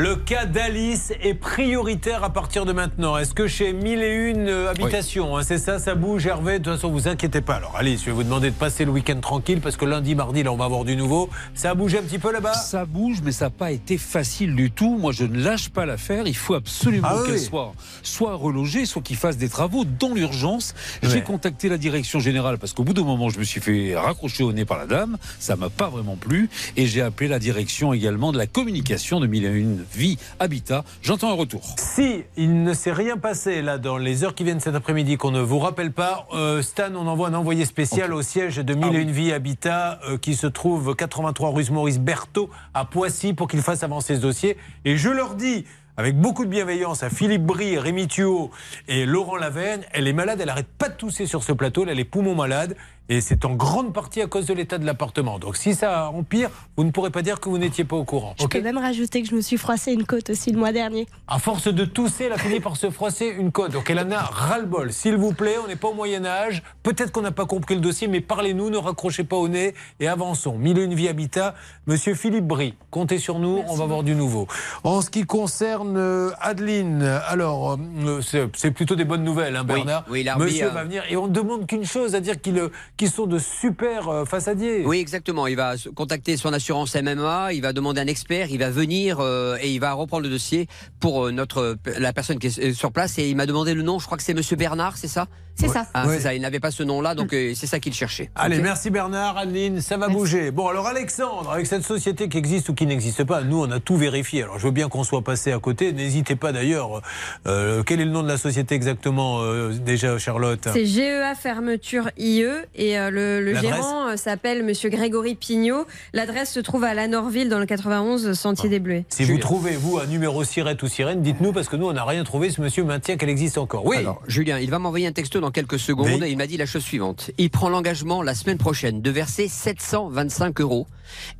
Le 0.00 0.16
cas 0.16 0.46
d'Alice 0.46 1.12
est 1.22 1.34
prioritaire 1.34 2.24
à 2.24 2.30
partir 2.30 2.64
de 2.64 2.72
maintenant. 2.72 3.18
Est-ce 3.18 3.34
que 3.34 3.46
chez 3.46 3.74
1001 3.74 4.46
euh, 4.48 4.70
habitations, 4.70 5.36
hein, 5.36 5.42
c'est 5.42 5.58
ça, 5.58 5.78
ça 5.78 5.94
bouge, 5.94 6.26
Hervé? 6.26 6.58
De 6.58 6.64
toute 6.64 6.72
façon, 6.76 6.90
vous 6.90 7.06
inquiétez 7.06 7.42
pas. 7.42 7.56
Alors, 7.56 7.76
Alice, 7.76 8.00
je 8.00 8.06
vais 8.06 8.12
vous 8.12 8.22
demander 8.22 8.48
de 8.48 8.54
passer 8.54 8.86
le 8.86 8.92
week-end 8.92 9.20
tranquille 9.20 9.60
parce 9.60 9.76
que 9.76 9.84
lundi, 9.84 10.14
mardi, 10.14 10.42
là, 10.42 10.52
on 10.52 10.56
va 10.56 10.64
avoir 10.64 10.86
du 10.86 10.96
nouveau. 10.96 11.28
Ça 11.54 11.72
a 11.72 11.74
bougé 11.74 11.98
un 11.98 12.02
petit 12.02 12.18
peu 12.18 12.32
là-bas? 12.32 12.54
Ça 12.54 12.86
bouge, 12.86 13.18
mais 13.22 13.30
ça 13.30 13.44
n'a 13.46 13.50
pas 13.50 13.72
été 13.72 13.98
facile 13.98 14.56
du 14.56 14.70
tout. 14.70 14.96
Moi, 14.96 15.12
je 15.12 15.24
ne 15.24 15.38
lâche 15.38 15.68
pas 15.68 15.84
l'affaire. 15.84 16.26
Il 16.26 16.34
faut 16.36 16.54
absolument 16.54 17.06
Ah 17.10 17.18
oui. 17.20 17.26
qu'elle 17.32 17.38
soit 17.38 17.74
soit 18.02 18.36
relogée, 18.36 18.86
soit 18.86 19.02
qu'il 19.02 19.16
fasse 19.16 19.36
des 19.36 19.50
travaux 19.50 19.84
dans 19.84 20.14
l'urgence. 20.14 20.74
J'ai 21.02 21.20
contacté 21.20 21.68
la 21.68 21.76
direction 21.76 22.20
générale 22.20 22.56
parce 22.56 22.72
qu'au 22.72 22.84
bout 22.84 22.94
d'un 22.94 23.04
moment, 23.04 23.28
je 23.28 23.38
me 23.38 23.44
suis 23.44 23.60
fait 23.60 23.94
raccrocher 23.94 24.44
au 24.44 24.54
nez 24.54 24.64
par 24.64 24.78
la 24.78 24.86
dame. 24.86 25.18
Ça 25.38 25.56
m'a 25.56 25.68
pas 25.68 25.90
vraiment 25.90 26.16
plu. 26.16 26.48
Et 26.78 26.86
j'ai 26.86 27.02
appelé 27.02 27.28
la 27.28 27.38
direction 27.38 27.92
également 27.92 28.32
de 28.32 28.38
la 28.38 28.46
communication 28.46 29.20
de 29.20 29.26
1001 29.26 29.89
Vie 29.94 30.18
Habitat. 30.38 30.84
J'entends 31.02 31.30
un 31.30 31.34
retour. 31.34 31.62
Si 31.78 32.24
il 32.36 32.62
ne 32.62 32.72
s'est 32.74 32.92
rien 32.92 33.16
passé 33.16 33.62
là 33.62 33.78
dans 33.78 33.98
les 33.98 34.24
heures 34.24 34.34
qui 34.34 34.44
viennent 34.44 34.60
cet 34.60 34.74
après-midi, 34.74 35.16
qu'on 35.16 35.30
ne 35.30 35.40
vous 35.40 35.58
rappelle 35.58 35.92
pas, 35.92 36.26
euh, 36.32 36.62
Stan, 36.62 36.94
on 36.94 37.06
envoie 37.06 37.28
un 37.28 37.34
envoyé 37.34 37.64
spécial 37.64 38.12
au 38.14 38.22
siège 38.22 38.56
de 38.56 38.74
1001 38.74 39.10
Vie 39.10 39.32
Habitat 39.32 40.00
euh, 40.08 40.18
qui 40.18 40.34
se 40.34 40.46
trouve 40.46 40.94
83 40.94 41.50
rue 41.50 41.64
Maurice 41.70 41.98
Berthaud 41.98 42.50
à 42.74 42.84
Poissy 42.84 43.32
pour 43.32 43.48
qu'il 43.48 43.62
fasse 43.62 43.82
avancer 43.82 44.16
ce 44.16 44.20
dossier. 44.20 44.56
Et 44.84 44.96
je 44.96 45.10
leur 45.10 45.34
dis. 45.34 45.64
Avec 45.96 46.16
beaucoup 46.16 46.46
de 46.46 46.50
bienveillance 46.50 47.02
à 47.02 47.10
Philippe 47.10 47.44
Brie, 47.44 47.76
Rémi 47.76 48.06
Thuot 48.08 48.50
et 48.88 49.04
Laurent 49.04 49.36
Laverne, 49.36 49.82
elle 49.92 50.08
est 50.08 50.14
malade, 50.14 50.38
elle 50.40 50.48
arrête 50.48 50.68
pas 50.78 50.88
de 50.88 50.94
tousser 50.94 51.26
sur 51.26 51.42
ce 51.42 51.52
plateau, 51.52 51.82
elle 51.82 51.90
a 51.90 51.94
les 51.94 52.06
poumons 52.06 52.34
malades 52.34 52.74
et 53.10 53.20
c'est 53.20 53.44
en 53.44 53.54
grande 53.54 53.92
partie 53.92 54.22
à 54.22 54.28
cause 54.28 54.46
de 54.46 54.54
l'état 54.54 54.78
de 54.78 54.86
l'appartement. 54.86 55.40
Donc 55.40 55.56
si 55.56 55.74
ça 55.74 56.10
empire, 56.10 56.48
vous 56.76 56.84
ne 56.84 56.92
pourrez 56.92 57.10
pas 57.10 57.22
dire 57.22 57.40
que 57.40 57.48
vous 57.48 57.58
n'étiez 57.58 57.82
pas 57.82 57.96
au 57.96 58.04
courant. 58.04 58.36
Je 58.40 58.46
peux 58.46 58.62
même 58.62 58.78
rajouter 58.78 59.20
que 59.20 59.28
je 59.28 59.34
me 59.34 59.40
suis 59.40 59.56
froissé 59.56 59.92
une 59.92 60.04
côte 60.04 60.30
aussi 60.30 60.52
le 60.52 60.58
mois 60.58 60.70
dernier. 60.70 61.08
À 61.26 61.40
force 61.40 61.66
de 61.66 61.84
tousser, 61.84 62.24
elle 62.26 62.32
a 62.32 62.38
fini 62.38 62.60
par 62.60 62.76
se 62.76 62.88
froisser 62.88 63.26
une 63.26 63.50
côte. 63.50 63.72
Donc 63.72 63.90
elle 63.90 63.98
en 63.98 64.12
a 64.12 64.20
ras-le-bol. 64.20 64.92
S'il 64.92 65.16
vous 65.16 65.32
plaît, 65.32 65.56
on 65.62 65.66
n'est 65.66 65.74
pas 65.74 65.88
au 65.88 65.94
Moyen-Âge. 65.94 66.62
Peut-être 66.84 67.10
qu'on 67.10 67.22
n'a 67.22 67.32
pas 67.32 67.46
compris 67.46 67.74
le 67.74 67.80
dossier, 67.80 68.06
mais 68.06 68.20
parlez-nous, 68.20 68.70
ne 68.70 68.76
raccrochez 68.76 69.24
pas 69.24 69.36
au 69.36 69.48
nez 69.48 69.74
et 69.98 70.06
avançons. 70.06 70.56
Mille 70.56 70.78
et 70.78 70.84
une 70.84 70.94
vie 70.94 71.08
habitat. 71.08 71.56
Monsieur 71.88 72.14
Philippe 72.14 72.46
Brie, 72.46 72.76
comptez 72.92 73.18
sur 73.18 73.40
nous, 73.40 73.64
on 73.66 73.74
va 73.74 73.86
voir 73.86 74.04
du 74.04 74.14
nouveau. 74.14 74.46
En 74.84 75.02
ce 75.02 75.10
qui 75.10 75.24
concerne 75.24 75.96
euh, 75.96 76.30
Adeline, 76.40 77.02
alors, 77.26 77.76
euh, 78.04 78.20
c'est 78.22 78.70
plutôt 78.70 78.94
des 78.94 79.04
bonnes 79.04 79.24
nouvelles, 79.24 79.56
hein, 79.56 79.64
Oui, 79.68 79.74
Bernard. 79.74 80.04
oui, 80.08 80.22
l'arbitre, 80.22 80.48
Monsieur 80.48 80.66
euh, 80.66 80.70
va 80.70 80.84
venir 80.84 81.02
et 81.10 81.16
on 81.16 81.26
ne 81.26 81.32
demande 81.32 81.66
qu'une 81.66 81.84
chose, 81.84 82.14
à 82.14 82.20
dire 82.20 82.40
qu'ils 82.40 82.70
qu'ils 83.00 83.10
sont 83.10 83.26
de 83.26 83.38
super 83.38 84.10
euh, 84.10 84.24
façadiers. 84.26 84.84
Oui, 84.84 84.98
exactement. 84.98 85.46
Il 85.46 85.56
va 85.56 85.72
contacter 85.94 86.36
son 86.36 86.52
assurance 86.52 86.94
MMA, 86.94 87.54
il 87.54 87.62
va 87.62 87.72
demander 87.72 88.02
un 88.02 88.06
expert, 88.06 88.50
il 88.50 88.58
va 88.58 88.68
venir 88.68 89.20
euh, 89.20 89.56
et 89.62 89.70
il 89.70 89.78
va 89.80 89.94
reprendre 89.94 90.24
le 90.24 90.28
dossier 90.28 90.68
pour 91.00 91.24
euh, 91.24 91.30
notre 91.32 91.78
la 91.98 92.12
personne 92.12 92.38
qui 92.38 92.48
est 92.48 92.74
sur 92.74 92.92
place. 92.92 93.18
Et 93.18 93.30
il 93.30 93.36
m'a 93.36 93.46
demandé 93.46 93.72
le 93.72 93.80
nom. 93.80 93.98
Je 93.98 94.04
crois 94.04 94.18
que 94.18 94.22
c'est 94.22 94.34
Monsieur 94.34 94.56
Bernard, 94.56 94.98
c'est 94.98 95.08
ça? 95.08 95.28
C'est 95.60 95.68
ça. 95.68 95.86
Ah, 95.94 96.06
Ouais. 96.06 96.16
C'est 96.16 96.22
ça. 96.22 96.34
Il 96.34 96.40
n'avait 96.42 96.60
pas 96.60 96.70
ce 96.70 96.82
nom-là, 96.82 97.14
donc 97.14 97.32
euh, 97.32 97.52
c'est 97.54 97.66
ça 97.66 97.78
qu'il 97.80 97.92
cherchait. 97.92 98.30
Allez, 98.34 98.58
merci 98.60 98.90
Bernard, 98.90 99.36
Adeline, 99.36 99.80
ça 99.80 99.96
va 99.96 100.08
bouger. 100.08 100.50
Bon, 100.50 100.68
alors 100.68 100.86
Alexandre, 100.86 101.50
avec 101.50 101.66
cette 101.66 101.84
société 101.84 102.28
qui 102.28 102.38
existe 102.38 102.68
ou 102.70 102.74
qui 102.74 102.86
n'existe 102.86 103.24
pas, 103.24 103.42
nous 103.42 103.62
on 103.62 103.70
a 103.70 103.80
tout 103.80 103.96
vérifié. 103.96 104.42
Alors 104.42 104.58
je 104.58 104.66
veux 104.66 104.72
bien 104.72 104.88
qu'on 104.88 105.04
soit 105.04 105.22
passé 105.22 105.52
à 105.52 105.58
côté. 105.58 105.92
N'hésitez 105.92 106.36
pas 106.36 106.52
d'ailleurs. 106.52 107.02
Euh, 107.46 107.82
quel 107.84 108.00
est 108.00 108.04
le 108.04 108.10
nom 108.10 108.22
de 108.22 108.28
la 108.28 108.38
société 108.38 108.74
exactement 108.74 109.40
euh, 109.42 109.72
déjà, 109.72 110.18
Charlotte? 110.18 110.68
C'est 110.72 110.86
GEA 110.86 111.34
Fermeture 111.34 112.10
IE 112.18 112.44
et 112.74 112.89
euh, 112.98 113.10
le, 113.40 113.54
gérant 113.54 114.08
euh, 114.08 114.16
s'appelle 114.16 114.62
Monsieur 114.62 114.90
Grégory 114.90 115.34
Pignot. 115.34 115.86
L'adresse 116.12 116.52
se 116.52 116.60
trouve 116.60 116.84
à 116.84 116.94
Lanorville 116.94 117.48
dans 117.48 117.58
le 117.58 117.66
91 117.66 118.32
Sentier 118.32 118.68
des 118.68 118.78
Bleuets. 118.80 119.04
Si 119.08 119.24
vous 119.24 119.38
trouvez, 119.38 119.76
vous, 119.76 119.98
un 119.98 120.06
numéro 120.06 120.44
sirette 120.44 120.82
ou 120.82 120.88
sirène, 120.88 121.22
dites-nous 121.22 121.52
parce 121.52 121.68
que 121.68 121.76
nous, 121.76 121.86
on 121.88 121.92
n'a 121.92 122.04
rien 122.04 122.24
trouvé. 122.24 122.50
Ce 122.50 122.60
monsieur 122.60 122.84
maintient 122.84 123.16
qu'elle 123.16 123.28
existe 123.28 123.58
encore. 123.58 123.84
Oui. 123.86 123.96
Alors, 123.98 124.22
Julien, 124.26 124.58
il 124.58 124.70
va 124.70 124.78
m'envoyer 124.78 125.06
un 125.06 125.12
texto 125.12 125.40
dans 125.40 125.50
quelques 125.50 125.78
secondes 125.78 126.22
et 126.22 126.30
il 126.30 126.36
m'a 126.36 126.46
dit 126.46 126.56
la 126.56 126.66
chose 126.66 126.82
suivante. 126.82 127.30
Il 127.38 127.50
prend 127.50 127.68
l'engagement 127.68 128.22
la 128.22 128.34
semaine 128.34 128.58
prochaine 128.58 129.00
de 129.02 129.10
verser 129.10 129.48
725 129.48 130.60
euros. 130.60 130.86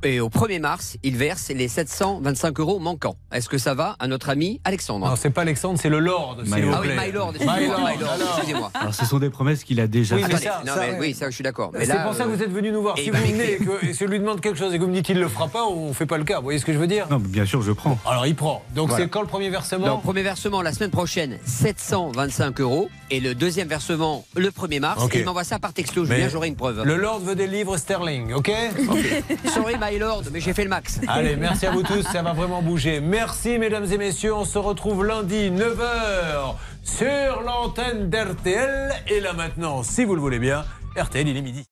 Et 0.03 0.19
au 0.19 0.27
1er 0.27 0.59
mars, 0.59 0.97
il 1.01 1.15
verse 1.15 1.49
les 1.49 1.69
725 1.69 2.59
euros 2.59 2.79
manquants. 2.79 3.15
Est-ce 3.31 3.47
que 3.47 3.57
ça 3.57 3.73
va 3.73 3.95
à 3.99 4.07
notre 4.07 4.29
ami 4.29 4.59
Alexandre. 4.65 5.07
Non, 5.07 5.15
c'est 5.15 5.29
pas 5.29 5.41
Alexandre, 5.43 5.79
c'est 5.81 5.89
le 5.89 5.99
Lord. 5.99 6.39
s'il 6.43 6.53
My 6.55 6.61
vous 6.61 6.67
Lord. 6.71 6.75
Ah 6.77 6.81
oui, 6.81 6.87
plaît. 6.93 7.05
My 7.07 7.11
Lord, 7.13 7.33
excusez-moi, 7.35 7.77
My 7.77 7.83
My 7.95 7.99
Lord, 8.01 8.11
alors. 8.11 8.27
excusez-moi. 8.35 8.71
Alors, 8.73 8.93
ce 8.93 9.05
sont 9.05 9.19
des 9.19 9.29
promesses 9.29 9.63
qu'il 9.63 9.79
a 9.79 9.87
déjà 9.87 10.15
Oui, 10.15 10.21
mais 10.27 10.35
Attendez, 10.35 10.43
faites. 10.43 10.51
ça, 10.53 10.61
non, 10.65 10.73
ça, 10.73 10.79
mais 10.81 10.91
ouais. 10.93 10.97
oui, 10.99 11.13
ça, 11.13 11.29
je 11.29 11.35
suis 11.41 11.43
d'accord. 11.43 11.71
Mais 11.73 11.85
C'est 11.85 12.01
pour 12.03 12.13
ça 12.13 12.23
que 12.25 12.29
euh, 12.29 12.35
vous 12.35 12.43
êtes 12.43 12.51
venu 12.51 12.71
nous 12.71 12.81
voir. 12.81 12.97
Si 12.97 13.09
vous 13.09 13.17
venez 13.17 13.57
et 13.83 13.93
si 13.93 13.99
je 13.99 14.05
lui 14.05 14.19
demande 14.19 14.41
quelque 14.41 14.57
chose 14.57 14.73
et 14.73 14.77
que 14.77 14.83
vous 14.83 14.89
me 14.89 14.93
dites 14.95 15.09
il 15.09 15.19
le 15.19 15.27
fera 15.27 15.47
pas, 15.47 15.65
on 15.65 15.93
fait 15.93 16.05
pas 16.05 16.17
le 16.17 16.23
cas. 16.23 16.37
Vous 16.37 16.43
voyez 16.43 16.59
ce 16.59 16.65
que 16.65 16.73
je 16.73 16.77
veux 16.77 16.87
dire? 16.87 17.07
Non, 17.09 17.19
mais 17.19 17.27
bien 17.27 17.45
sûr, 17.45 17.61
je 17.61 17.71
prends. 17.71 17.97
Alors 18.05 18.25
il 18.27 18.35
prend. 18.35 18.63
Donc 18.75 18.89
Voilà. 18.89 19.03
c'est 19.03 19.09
quand 19.09 19.21
le 19.21 19.27
premier 19.27 19.49
versement? 19.49 19.85
Donc, 19.87 20.03
premier 20.03 20.21
versement 20.23 20.61
la 20.61 20.73
semaine 20.73 20.91
prochaine, 20.91 21.37
725 21.45 22.59
euros. 22.61 22.89
Et 23.09 23.19
le 23.19 23.35
deuxième 23.35 23.67
versement 23.67 24.25
le 24.35 24.49
1er 24.51 24.79
mars. 24.79 25.03
Et 25.13 25.19
il 25.19 25.25
m'envoie 25.25 25.43
ça 25.43 25.59
par 25.59 25.73
texto, 25.73 26.05
Julien, 26.05 26.29
j'aurai 26.29 26.47
une 26.47 26.55
preuve. 26.55 26.83
Le 26.85 26.95
Lord 26.95 27.19
veut 27.19 27.35
des 27.35 27.47
livres 27.47 27.75
sterling, 27.77 28.33
ok? 28.35 28.51
Sorry, 29.53 29.75
my 29.81 29.97
lord, 29.99 30.23
mais 30.31 30.39
j'ai 30.39 30.53
fait 30.53 30.63
le 30.63 30.69
max. 30.69 30.99
Allez, 31.07 31.35
merci 31.35 31.65
à 31.65 31.71
vous 31.71 31.83
tous, 31.83 32.03
ça 32.03 32.21
va 32.21 32.33
vraiment 32.33 32.61
bouger. 32.61 33.01
Merci 33.01 33.57
mesdames 33.57 33.85
et 33.91 33.97
messieurs, 33.97 34.33
on 34.33 34.45
se 34.45 34.57
retrouve 34.57 35.03
lundi 35.05 35.49
9h 35.51 36.55
sur 36.83 37.41
l'antenne 37.45 38.09
d'RTL. 38.09 38.93
Et 39.07 39.19
là 39.19 39.33
maintenant, 39.33 39.83
si 39.83 40.05
vous 40.05 40.15
le 40.15 40.21
voulez 40.21 40.39
bien, 40.39 40.63
RTL 40.95 41.27
il 41.27 41.37
est 41.37 41.41
midi. 41.41 41.70